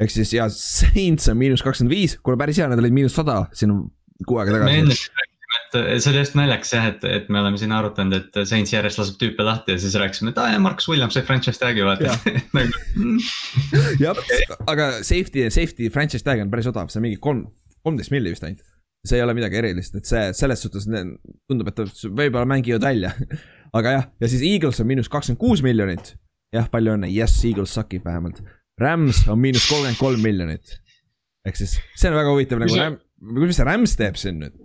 ehk 0.00 0.14
siis 0.14 0.32
ja 0.36 0.48
Saints 0.52 1.28
on 1.32 1.38
miinus 1.40 1.64
kakskümmend 1.66 1.92
viis, 1.92 2.16
kuule 2.24 2.40
päris 2.40 2.60
hea, 2.62 2.70
nad 2.72 2.80
olid 2.80 2.96
miinus 2.96 3.16
sada 3.18 3.42
siin 3.56 3.74
kuu 4.24 4.40
aega 4.40 4.56
tagasi. 4.56 4.72
me 4.72 4.84
enne 4.86 5.25
see 6.02 6.12
oli 6.12 6.22
just 6.22 6.36
naljakas 6.38 6.72
jah, 6.76 6.88
et, 6.92 7.04
et 7.08 7.28
me 7.32 7.40
oleme 7.42 7.60
siin 7.60 7.74
arutanud, 7.76 8.16
et 8.18 8.40
Saints 8.48 8.74
järjest 8.74 9.00
laseb 9.02 9.18
tüüpe 9.20 9.46
lahti 9.46 9.76
ja 9.76 9.82
siis 9.82 9.96
rääkisime, 10.00 10.32
et 10.34 10.40
aa 10.42 10.52
jaa, 10.54 10.62
Marcus 10.62 10.88
Williams 10.92 11.16
sai 11.16 11.26
franchise 11.26 11.62
tag'i 11.62 11.84
vaata 11.86 12.16
nagu, 12.56 12.80
jah, 14.02 14.22
aga 14.66 14.90
safety, 15.00 15.48
safety 15.54 15.90
franchise 15.94 16.26
tag 16.26 16.44
on 16.44 16.52
päris 16.52 16.70
odav, 16.72 16.92
see 16.92 17.02
on 17.02 17.08
mingi 17.08 17.20
kolm, 17.22 17.46
kolmteist 17.86 18.14
milli 18.14 18.34
vist 18.34 18.46
ainult 18.48 18.64
see 19.06 19.20
ei 19.20 19.22
ole 19.22 19.36
midagi 19.38 19.60
erilist, 19.60 19.94
et 19.94 20.08
see 20.08 20.32
selles 20.34 20.64
suhtes 20.64 20.88
tundub, 20.90 21.68
et 21.70 21.82
võib-olla 22.10 22.46
mängivad 22.48 22.82
välja 22.88 23.12
aga 23.78 23.96
jah, 23.96 24.06
ja 24.20 24.30
siis 24.30 24.44
Eagles 24.46 24.80
on 24.82 24.88
miinus 24.90 25.10
kakskümmend 25.12 25.40
kuus 25.40 25.62
miljonit. 25.64 26.14
jah, 26.54 26.68
palju 26.72 26.94
õnne, 26.96 27.10
yes, 27.12 27.36
Eagles 27.44 27.74
sakib 27.76 28.06
vähemalt. 28.06 28.40
Rams 28.80 29.24
on 29.32 29.40
miinus 29.40 29.66
kolmkümmend 29.68 30.00
kolm 30.00 30.22
miljonit. 30.24 30.78
ehk 31.46 31.58
siis 31.58 31.76
see 31.94 32.10
on 32.10 32.18
väga 32.18 32.32
huvitav 32.32 32.62
nagu 32.62 32.78
Ram-, 32.78 32.98
mis 33.38 33.58
see 33.58 33.66
Rams 33.66 33.96
teeb 33.98 34.18
siin 34.20 34.40
nüüd? 34.42 34.56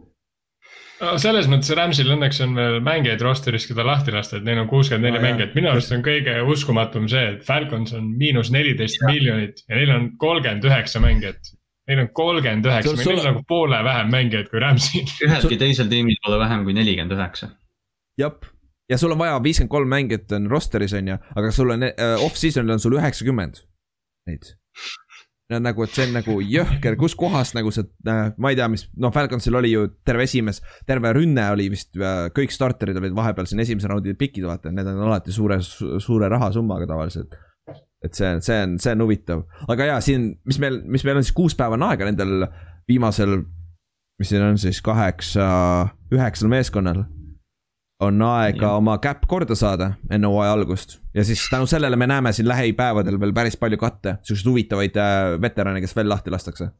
Selles 1.21 1.47
mõttes 1.49 1.71
Ramsil 1.77 2.11
õnneks 2.13 2.41
on 2.45 2.53
veel 2.57 2.77
mängijaid 2.85 3.23
roster'is, 3.25 3.65
keda 3.69 3.85
lahti 3.87 4.13
lasta, 4.13 4.37
et 4.37 4.45
neil 4.47 4.61
on 4.61 4.69
kuuskümmend 4.69 5.07
neli 5.09 5.23
mängijat, 5.23 5.55
minu 5.57 5.71
arust 5.71 5.93
on 5.95 6.03
kõige 6.05 6.35
uskumatum 6.53 7.07
see, 7.11 7.23
et 7.35 7.43
Falcons 7.47 7.95
on 7.97 8.11
miinus 8.19 8.51
neliteist 8.53 9.01
miljonit 9.07 9.63
ja 9.67 9.79
neil 9.79 9.95
on 9.95 10.07
kolmkümmend 10.21 10.69
üheksa 10.69 11.01
mängijat. 11.03 11.53
Neil 11.89 12.03
on 12.03 12.11
kolmkümmend 12.15 12.69
üheksa, 12.69 12.95
meil 12.99 13.17
on 13.17 13.27
nagu 13.31 13.43
poole 13.49 13.81
vähem 13.87 14.13
mängijaid 14.13 14.51
kui 14.51 14.61
Ramsil. 14.63 15.13
ühelgi 15.27 15.59
teisel 15.65 15.89
tiimil 15.91 16.19
pole 16.25 16.39
vähem 16.43 16.65
kui 16.67 16.77
nelikümmend 16.77 17.17
üheksa. 17.17 17.51
jep, 18.21 18.45
ja 18.91 18.99
sul 19.01 19.15
on 19.15 19.21
vaja 19.21 19.41
viiskümmend 19.43 19.73
kolm 19.73 19.89
mängijat 19.91 20.37
on 20.37 20.49
roster'is 20.51 20.93
on 20.97 21.13
ju, 21.13 21.19
aga 21.35 21.53
sul 21.55 21.73
on 21.73 21.87
uh, 21.89 22.25
off-season'il 22.27 22.77
on 22.77 22.83
sul 22.83 22.99
üheksakümmend 22.99 23.63
neid. 24.29 24.53
Nagu, 25.59 25.83
et 25.83 25.95
see 25.95 26.07
on 26.07 26.15
nagu 26.15 26.37
jõhker, 26.45 26.95
kuskohast 26.99 27.57
nagu 27.57 27.73
see 27.75 27.83
uh,, 27.83 28.31
ma 28.37 28.51
ei 28.53 28.59
tea, 28.59 28.69
mis, 28.71 28.85
noh, 29.01 29.13
Falconsil 29.15 29.57
oli 29.59 29.73
ju 29.73 29.87
terve 30.07 30.27
esimees, 30.29 30.61
terve 30.87 31.11
rünne 31.17 31.49
oli 31.51 31.67
vist 31.73 31.97
uh,, 31.99 32.29
kõik 32.35 32.53
starterid 32.55 32.99
olid 33.01 33.15
vahepeal 33.17 33.49
siin 33.49 33.63
esimese 33.65 33.91
raundi 33.91 34.15
pikid, 34.17 34.47
vaata, 34.47 34.73
need 34.73 34.87
on 34.87 35.05
alati 35.09 35.35
suure, 35.35 35.59
suure 35.61 36.31
rahasummaga 36.31 36.89
tavaliselt 36.89 37.35
et 38.01 38.17
see, 38.17 38.29
see 38.41 38.57
on, 38.65 38.77
see 38.81 38.93
on 38.95 39.03
huvitav, 39.05 39.43
aga 39.69 39.91
jaa, 39.91 40.01
siin, 40.03 40.31
mis 40.49 40.57
meil, 40.61 40.79
mis 40.89 41.03
meil 41.05 41.19
on 41.19 41.25
siis 41.25 41.35
kuus 41.37 41.55
päeva 41.57 41.77
on 41.77 41.85
aega 41.85 42.07
nendel 42.07 42.47
viimasel, 42.89 43.43
mis 44.21 44.31
siin 44.31 44.45
on 44.45 44.57
siis 44.61 44.81
kaheksa, 44.85 45.45
üheksal 46.13 46.49
meeskonnal. 46.51 47.03
On 48.01 48.21
aega 48.25 48.65
ja. 48.65 48.75
oma 48.79 48.97
käpp 49.01 49.25
korda 49.29 49.55
saada 49.57 49.91
enne 50.09 50.29
hooaja 50.29 50.53
algust 50.57 50.97
ja 51.13 51.25
siis 51.27 51.43
tänu 51.51 51.67
sellele 51.69 51.95
me 51.99 52.07
näeme 52.09 52.33
siin 52.33 52.47
lähipäevadel 52.49 53.19
veel 53.19 53.33
päris 53.33 53.57
palju 53.61 53.77
katte, 53.81 54.15
siukseid 54.25 54.49
huvitavaid 54.49 54.97
äh, 54.97 55.17
veterane, 55.41 55.81
kes 55.83 55.95
veel 55.95 56.09
lahti 56.09 56.33
lastakse. 56.33 56.71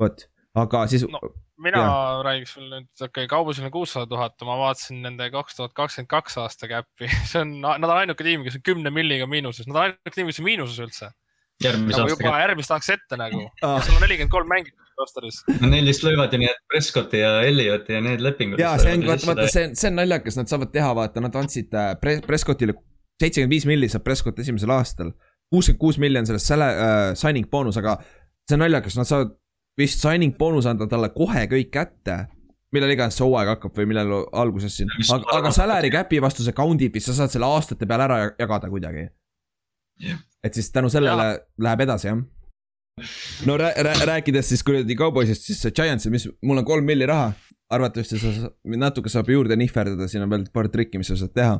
vot, 0.00 0.26
aga 0.54 0.86
siis 0.86 1.06
no 1.10 1.20
mina 1.62 1.82
ja. 1.82 1.96
räägiks 2.26 2.54
veel 2.56 2.68
nüüd, 2.70 2.88
okei 2.98 3.08
okay,, 3.08 3.30
kaubosil 3.30 3.66
on 3.66 3.74
kuussada 3.74 4.06
tuhat, 4.10 4.36
ma 4.46 4.58
vaatasin 4.60 5.02
nende 5.04 5.28
kaks 5.34 5.58
tuhat 5.58 5.74
kakskümmend 5.78 6.10
kaks 6.10 6.38
aasta 6.42 6.70
käppi, 6.70 7.10
see 7.30 7.42
on, 7.42 7.58
nad 7.62 7.88
on 7.88 7.96
ainuke 7.96 8.26
tiim, 8.26 8.46
kes 8.46 8.60
on 8.60 8.66
kümne 8.66 8.94
milliga 8.94 9.28
miinuses, 9.30 9.68
nad 9.70 9.78
on 9.78 9.84
ainuke 9.88 10.14
tiim, 10.14 10.30
kes 10.30 10.42
on 10.42 10.48
miinuses 10.48 10.80
üldse. 10.86 11.10
nagu 11.62 11.90
aasta. 11.94 12.08
juba 12.14 12.38
järgmist 12.42 12.72
tahaks 12.72 12.94
ette 12.94 13.18
nagu 13.18 13.44
ah., 13.62 13.78
sul 13.84 13.98
on 13.98 14.02
nelikümmend 14.06 14.32
kolm 14.32 14.48
mängijat 14.50 14.78
rosteris. 15.02 15.42
no 15.58 15.72
neil 15.72 15.90
vist 15.90 16.06
löövad 16.06 16.32
ju 16.32 16.40
need 16.42 16.62
Prescotti 16.70 17.20
ja 17.20 17.34
Elliotti 17.46 17.98
ja 17.98 18.00
need 18.04 18.22
lepingud. 18.24 18.62
ja 18.62 18.76
see 18.80 18.94
on, 18.96 19.04
vaata, 19.10 19.28
vaata, 19.32 19.50
see 19.52 19.66
on, 19.68 19.76
see 19.78 19.90
on 19.90 20.00
naljakas, 20.00 20.38
nad 20.40 20.50
saavad 20.50 20.72
teha, 20.74 20.94
vaata, 20.98 21.24
nad 21.24 21.36
andsid 21.42 21.76
äh, 21.76 21.92
Prescottile 22.26 22.78
seitsekümmend 23.22 23.54
viis 23.54 23.68
milli 23.68 23.90
saab 23.92 24.04
Prescott 24.06 24.40
esimesel 24.42 24.72
aastal. 24.74 25.12
kuuskümmend 25.52 25.80
kuus 25.80 25.98
milli 26.00 26.20
on 26.20 26.28
sellest 26.28 26.48
selle 26.48 26.68
äh, 26.72 27.06
signing 27.18 27.48
boonus, 27.50 27.78
aga 27.80 27.98
see 28.48 28.56
on 28.56 28.64
naljakas, 28.64 28.96
nad 28.98 29.08
saavad 29.08 29.34
vist 29.78 30.02
signing 30.02 30.36
boonus 30.38 30.68
anda 30.68 30.88
talle 30.88 31.12
kohe 31.14 31.46
kõik 31.50 31.72
kätte. 31.74 32.18
millal 32.72 32.92
iganes 32.94 33.18
see 33.18 33.26
hooaeg 33.26 33.50
hakkab 33.52 33.76
või 33.76 33.90
millal 33.90 34.12
alguses 34.32 34.78
siin, 34.78 34.92
aga, 35.12 35.26
aga 35.36 35.50
salary 35.52 35.90
cap'i 35.92 36.22
vastu 36.24 36.44
see 36.44 36.56
count 36.56 36.80
ib, 36.80 36.94
siis 36.96 37.10
sa 37.10 37.22
saad 37.22 37.34
selle 37.34 37.50
aastate 37.52 37.88
peale 37.88 38.06
ära 38.08 38.20
jagada 38.40 38.70
kuidagi 38.72 39.10
yeah.. 40.00 40.22
et 40.44 40.56
siis 40.56 40.70
tänu 40.72 40.88
sellele 40.88 41.26
ja. 41.34 41.34
läheb 41.66 41.84
edasi, 41.84 42.08
jah. 42.08 42.22
No 43.46 43.56
rää, 43.56 43.72
rää, 43.76 44.04
rääkides 44.04 44.48
siis 44.48 44.62
kuradi 44.64 44.96
kauboisest, 44.96 45.46
siis 45.48 45.62
see 45.64 45.74
Giantsil, 45.76 46.12
mis, 46.12 46.28
mul 46.42 46.60
on 46.60 46.68
kolm 46.68 46.84
milli 46.84 47.06
raha. 47.06 47.32
arvatavasti 47.72 48.18
sa 48.20 48.50
natuke 48.76 49.08
saab 49.08 49.30
juurde 49.32 49.56
nihverdada, 49.56 50.08
siin 50.08 50.22
on 50.22 50.30
veel 50.30 50.42
paar 50.52 50.68
trikki, 50.68 50.98
mis 51.00 51.08
sa 51.08 51.16
saad 51.16 51.32
teha. 51.34 51.54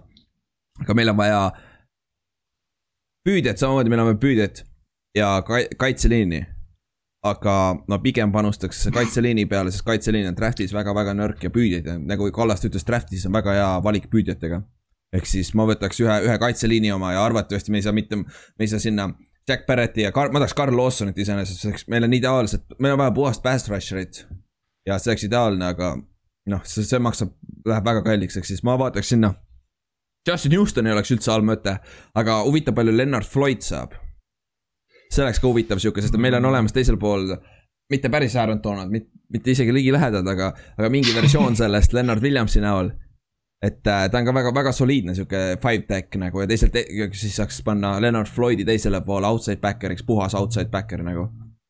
aga 0.80 0.94
meil 0.94 1.08
on 1.08 1.16
vaja 1.16 1.42
püüdjat, 3.28 3.56
samamoodi 3.56 3.92
meil 3.92 4.02
on 4.04 4.10
vaja 4.10 4.20
püüdjat 4.20 4.64
ja 5.16 5.30
kaitseliini 5.78 6.42
aga 7.22 7.56
no 7.88 7.98
pigem 8.02 8.32
panustaks 8.34 8.88
kaitseliini 8.94 9.46
peale, 9.46 9.70
sest 9.70 9.86
kaitseliin 9.86 10.28
on 10.28 10.36
draft'is 10.36 10.72
väga-väga 10.74 11.14
nõrk 11.14 11.44
ja 11.46 11.50
püüdjaid 11.54 11.86
ja 11.86 11.98
nagu 11.98 12.28
Kallaste 12.34 12.68
ütles, 12.68 12.84
draft'is 12.86 13.26
on 13.28 13.36
väga 13.36 13.54
hea 13.56 13.68
valik 13.84 14.08
püüdjatega. 14.10 14.62
ehk 15.12 15.26
siis 15.28 15.52
ma 15.54 15.66
võtaks 15.68 16.00
ühe, 16.00 16.14
ühe 16.26 16.38
kaitseliini 16.40 16.92
oma 16.92 17.12
ja 17.12 17.24
arvatavasti 17.24 17.70
me 17.70 17.78
ei 17.78 17.84
saa 17.84 17.92
mitte, 17.92 18.16
me 18.16 18.64
ei 18.64 18.68
saa 18.68 18.80
sinna 18.80 19.10
Jack 19.48 19.66
Barretti 19.66 20.04
ja 20.04 20.12
Kar-, 20.14 20.30
ma 20.32 20.42
tahaks 20.42 20.54
Carl 20.54 20.76
Lawsonit 20.76 21.18
iseenesest, 21.18 21.64
selleks 21.64 21.86
meil 21.90 22.06
on 22.06 22.14
ideaalselt, 22.14 22.76
meil 22.78 22.94
on 22.94 23.02
vaja 23.02 23.14
puhast 23.16 23.42
pass 23.42 23.70
rusher'it. 23.70 24.24
ja 24.86 24.98
see 24.98 25.12
oleks 25.12 25.24
ideaalne, 25.26 25.72
aga 25.74 25.96
noh, 26.50 26.62
see, 26.66 26.84
see 26.86 26.98
maksab, 27.02 27.34
läheb 27.66 27.86
väga 27.86 28.04
kalliks, 28.06 28.36
ehk 28.38 28.46
siis 28.46 28.62
ma 28.66 28.78
vaataks 28.78 29.14
sinna. 29.14 29.34
Justin 30.28 30.54
Houston 30.54 30.86
ei 30.86 30.94
oleks 30.94 31.10
üldse 31.10 31.30
halb 31.32 31.46
mõte, 31.46 31.76
aga 32.14 32.40
huvitav, 32.46 32.74
palju 32.78 32.94
Lennart 32.94 33.26
Floyd 33.26 33.62
saab 33.66 33.98
see 35.12 35.24
oleks 35.24 35.40
ka 35.42 35.48
huvitav 35.50 35.80
sihuke, 35.82 36.00
sest 36.00 36.16
meil 36.16 36.38
on 36.38 36.46
olemas 36.48 36.72
teisel 36.72 36.96
pool 37.00 37.34
mitte 37.92 38.08
päris 38.08 38.36
Aaron 38.40 38.62
Donald, 38.64 38.92
mitte 38.92 39.52
isegi 39.52 39.72
ligilähedad, 39.74 40.26
aga, 40.28 40.52
aga 40.78 40.90
mingi 40.92 41.12
versioon 41.14 41.56
sellest 41.58 41.92
Leonard 41.92 42.22
Williamsi 42.24 42.62
näol. 42.64 42.88
Et 43.62 43.86
äh, 43.86 44.08
ta 44.10 44.18
on 44.18 44.26
ka 44.26 44.34
väga-väga 44.34 44.72
soliidne 44.72 45.14
sihuke 45.14 45.42
five 45.62 45.86
tech 45.88 46.18
nagu 46.18 46.42
ja 46.42 46.48
teiselt 46.50 46.76
siis 47.14 47.36
saaks 47.36 47.62
panna 47.64 47.94
Leonard 48.02 48.30
Floydi 48.30 48.64
teisele 48.64 49.00
poole 49.06 49.26
outside 49.26 49.60
backer'iks, 49.62 50.02
puhas 50.06 50.34
outside 50.34 50.70
backer 50.70 51.02
nagu. 51.02 51.28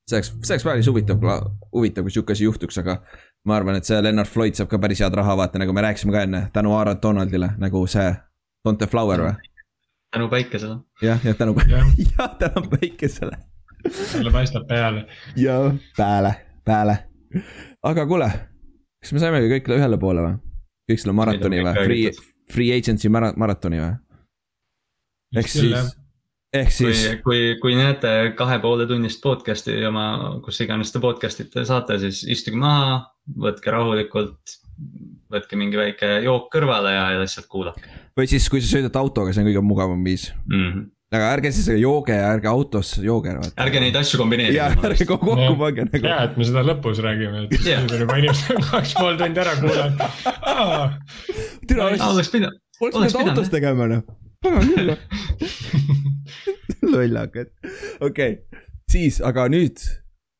see 0.09 0.17
oleks, 0.17 0.33
see 0.43 0.55
oleks 0.55 0.65
päris 0.65 0.89
huvitav, 0.89 1.21
huvitav, 1.73 2.05
kui 2.05 2.11
sihuke 2.11 2.33
asi 2.33 2.45
juhtuks, 2.45 2.79
aga 2.83 2.99
ma 3.47 3.57
arvan, 3.57 3.77
et 3.79 3.87
see 3.89 4.01
Leonard 4.03 4.29
Floyd 4.29 4.59
saab 4.59 4.69
ka 4.73 4.81
päris 4.83 5.01
head 5.05 5.15
raha, 5.15 5.37
vaata 5.37 5.61
nagu 5.63 5.73
me 5.73 5.85
rääkisime 5.85 6.13
ka 6.13 6.27
enne, 6.27 6.43
tänu 6.53 6.75
Aaron 6.75 6.99
Donaldile 7.03 7.55
nagu 7.59 7.87
see 7.87 8.11
Don't 8.67 8.79
the 8.79 8.87
flower 8.87 9.21
või? 9.21 9.33
tänu 10.13 10.29
päikesele. 10.29 10.77
jah, 11.03 11.25
jah 11.25 11.37
tänu, 11.37 11.57
jah 12.19 12.37
tänu 12.39 12.69
päikesele 12.71 13.39
talle 14.13 14.31
paistab 14.31 14.67
peale. 14.67 15.07
ja 15.37 15.75
pääle, 15.97 16.35
pääle. 16.65 16.99
aga 17.83 18.07
kuule, 18.07 18.31
kas 19.03 19.13
me 19.13 19.19
saimegi 19.19 19.51
kõik 19.55 19.71
ühele 19.77 19.99
poole 19.99 20.25
või? 20.27 20.52
Kõik 20.91 21.03
selle 21.03 21.17
maratoni 21.17 21.63
või? 21.63 21.75
Free, 21.79 22.13
free 22.53 22.77
agency 22.77 23.11
mara-, 23.13 23.35
maratoni 23.39 23.83
või? 23.83 23.93
ehk 25.41 25.49
siis, 25.49 25.95
ehk 26.53 26.75
kui 26.75 26.95
siis,, 26.95 27.05
kui, 27.25 27.41
kui 27.63 27.79
näete 27.79 28.35
kahe 28.39 28.59
poole 28.65 28.87
tunnist 28.91 29.23
podcast'i 29.25 29.79
oma, 29.89 30.37
kus 30.45 30.61
iganes 30.65 30.93
te 30.93 31.01
podcast 31.03 31.41
ite 31.47 31.65
saate, 31.69 31.99
siis 32.03 32.25
istuge 32.37 32.61
maha, 32.61 33.01
võtke 33.47 33.73
rahulikult, 33.73 34.59
võtke 35.33 35.57
mingi 35.57 35.81
väike 35.81 36.19
jook 36.27 36.51
kõrvale 36.53 36.97
ja 36.99 37.11
ja 37.15 37.23
lihtsalt 37.25 37.49
kuulake 37.49 38.03
või 38.19 38.29
siis, 38.29 38.49
kui 38.53 38.61
sa 38.63 38.75
sõidad 38.77 38.97
autoga, 39.01 39.33
see 39.33 39.43
on 39.45 39.49
kõige 39.51 39.65
mugavam 39.65 40.05
viis. 40.05 40.31
mm. 40.47 40.67
-hmm. 40.69 40.91
Aga 41.13 41.29
ärge 41.37 41.53
siis 41.53 41.69
jooge 41.81 42.15
ja 42.17 42.31
ärge 42.33 42.49
autos 42.49 42.95
jooge. 43.03 43.35
ärge 43.61 43.83
neid 43.85 43.97
asju 44.01 44.17
ja 44.17 44.23
kombineerige. 44.23 44.69
ärge 44.89 45.07
kokku 45.09 45.37
pange 45.61 45.87
nagu. 45.87 46.03
hea, 46.07 46.19
et 46.25 46.37
me 46.41 46.49
seda 46.49 46.65
lõpus 46.67 47.03
räägime, 47.05 47.45
et 47.45 47.57
nüüd 47.69 47.95
on 47.97 48.05
juba 48.07 48.19
inimesed 48.23 48.63
kaks 48.71 48.97
pool 48.99 49.19
tundi 49.21 49.45
ära 49.45 49.55
kuulanud. 49.61 49.97
türa, 51.69 51.91
oleks 52.09 52.33
pidanud, 52.33 52.61
oleks 52.89 53.17
pidanud 53.17 53.35
autos 53.35 53.53
tegema 53.53 53.89
noh. 53.93 54.05
pagan 54.43 54.71
küll 54.73 54.93
noh. 54.93 55.01
lollakad, 56.95 57.53
okei, 58.09 58.39
siis, 58.91 59.21
aga 59.25 59.49
nüüd 59.53 59.85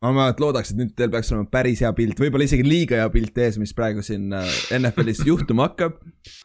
ma 0.03 0.11
vähemalt 0.11 0.41
loodaks, 0.43 0.73
et 0.73 0.79
nüüd 0.81 0.95
teil 0.99 1.11
peaks 1.13 1.31
olema 1.33 1.47
päris 1.53 1.81
hea 1.85 1.91
pilt, 1.95 2.19
võib-olla 2.19 2.47
isegi 2.49 2.65
liiga 2.67 2.99
hea 2.99 3.11
pilt 3.15 3.37
ees, 3.39 3.59
mis 3.63 3.75
praegu 3.77 4.03
siin 4.03 4.33
äh, 4.35 4.49
NFL-is 4.79 5.23
juhtuma 5.31 5.69
hakkab. 5.69 6.01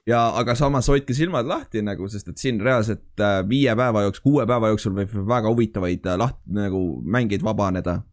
ja, 0.07 0.27
aga 0.37 0.55
samas 0.57 0.89
hoidke 0.91 1.15
silmad 1.17 1.49
lahti 1.49 1.81
nagu, 1.85 2.09
sest 2.11 2.29
et 2.29 2.41
siin 2.41 2.61
reaalselt 2.63 3.23
äh, 3.23 3.39
viie 3.49 3.73
päeva 3.77 4.05
jooksul, 4.05 4.25
kuue 4.27 4.45
päeva 4.49 4.69
jooksul 4.73 4.93
võib 4.99 5.15
väga 5.31 5.53
huvitavaid 5.53 6.05
äh, 6.05 6.19
laht-, 6.21 6.43
nagu 6.59 6.83
mängeid 7.03 7.45
vabaneda. 7.45 8.03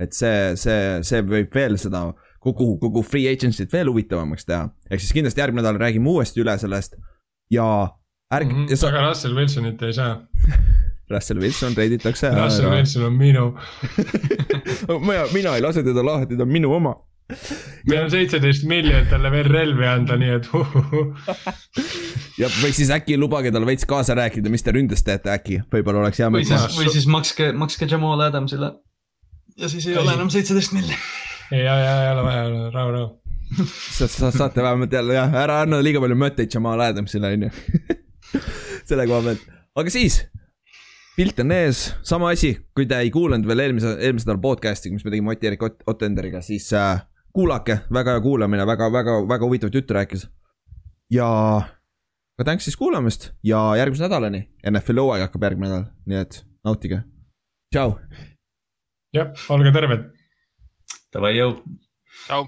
et 0.00 0.16
see, 0.16 0.54
see, 0.58 1.02
see 1.06 1.20
võib 1.22 1.52
veel 1.54 1.76
seda 1.78 2.08
kogu, 2.42 2.74
kogu 2.80 3.04
free 3.06 3.28
agency't 3.30 3.72
veel 3.72 3.92
huvitavamaks 3.92 4.48
teha. 4.48 4.70
ehk 4.90 5.04
siis 5.04 5.12
kindlasti 5.16 5.44
järgmine 5.44 5.62
nädal 5.62 5.80
räägime 5.80 6.10
uuesti 6.16 6.40
üle 6.42 6.56
sellest 6.58 6.96
ja 7.52 7.68
ärge 8.32 8.52
mm, 8.52 8.66
-hmm. 8.66 8.76
sa, 8.76 8.88
aga 8.88 9.08
Russell 9.08 9.36
Wilsonit 9.36 9.82
ei 9.82 9.92
saa. 9.92 10.16
Russell 11.10 11.40
Wilson 11.40 11.74
treiditakse 11.76 12.30
Russell 12.32 12.68
ära. 12.68 12.76
Wilson 12.78 13.08
on 13.08 13.18
minu, 13.18 13.50
mina, 15.08 15.26
mina 15.34 15.56
ei 15.56 15.64
lase 15.64 15.84
teda 15.84 16.04
lahti, 16.04 16.38
ta 16.38 16.46
on 16.46 16.52
minu 16.52 16.72
oma. 16.72 16.94
meil 17.88 18.02
on 18.04 18.10
seitseteist 18.12 18.66
miljonit 18.68 19.08
talle 19.08 19.30
veel 19.32 19.48
relvi 19.48 19.86
anda, 19.88 20.16
nii 20.20 20.32
et 20.36 20.48
ja 22.42 22.50
või 22.60 22.72
siis 22.76 22.92
äkki 22.92 23.16
lubage 23.20 23.52
tal 23.52 23.64
veits 23.68 23.88
kaasa 23.88 24.16
rääkida, 24.18 24.52
mis 24.52 24.64
te 24.64 24.74
ründes 24.76 25.04
teete 25.04 25.32
äkki, 25.32 25.62
võib-olla 25.72 26.04
oleks 26.04 26.20
hea 26.20 26.28
või 26.32 26.44
siis, 26.48 26.66
või 26.76 26.92
siis 26.92 27.08
makske, 27.08 27.50
makske 27.56 27.88
Jamal 27.90 28.20
Adamsile. 28.26 28.74
ja 29.60 29.72
siis 29.72 29.88
ei 29.88 29.96
ole 30.00 30.16
enam 30.16 30.32
seitseteist 30.32 30.76
milli. 30.76 30.96
ja, 31.52 31.78
ja 31.80 31.94
ei 32.04 32.12
ole 32.12 32.26
vaja, 32.28 32.44
rahu, 32.76 32.96
rahu. 32.98 33.10
sa, 33.96 34.08
sa 34.08 34.30
saate 34.32 34.62
vähemalt 34.64 34.92
jälle 34.92 35.16
jah, 35.16 35.40
ära 35.44 35.62
anna 35.64 35.80
liiga 35.84 36.00
palju 36.04 36.16
mõtteid 36.20 36.52
Jamal 36.52 36.80
Adamsile 36.80 37.32
onju. 37.36 37.50
selle 38.88 39.08
koha 39.08 39.24
pealt, 39.30 39.48
aga 39.80 39.92
siis. 39.92 40.24
Pilt 41.16 41.38
on 41.42 41.52
ees, 41.54 41.84
sama 42.06 42.30
asi, 42.34 42.54
kui 42.74 42.86
te 42.90 42.98
ei 43.04 43.10
kuulanud 43.14 43.46
veel 43.48 43.62
eelmise, 43.66 43.94
eelmise 44.00 44.26
nädala 44.28 44.42
podcast'i, 44.42 44.90
mis 44.94 45.04
me 45.06 45.12
tegime 45.12 45.34
Ott-Erik 45.34 45.62
Ott- 45.62 45.84
Ottenderiga, 45.90 46.40
siis 46.42 46.66
äh, 46.74 47.04
kuulake, 47.34 47.80
väga 47.94 48.16
hea 48.16 48.24
kuulamine, 48.24 48.66
väga, 48.66 48.90
väga, 48.92 49.20
väga 49.30 49.46
huvitavat 49.46 49.78
juttu 49.78 49.94
rääkis. 49.94 50.26
ja, 51.12 51.28
aga 52.38 52.46
tänks 52.50 52.64
siis 52.66 52.76
kuulamast 52.76 53.30
ja 53.46 53.60
järgmise 53.78 54.06
nädalani, 54.08 54.42
NFL-i 54.70 55.04
hooaeg 55.04 55.26
hakkab 55.28 55.46
järgmine 55.48 55.70
nädal, 55.70 55.86
nii 56.10 56.20
et 56.24 56.40
nautige. 56.66 57.02
tšau. 57.74 57.96
jah, 59.14 59.30
olge 59.54 59.72
terved. 59.72 60.10
Davai, 61.14 61.36
jõu. 61.38 61.58
tšau. 62.26 62.46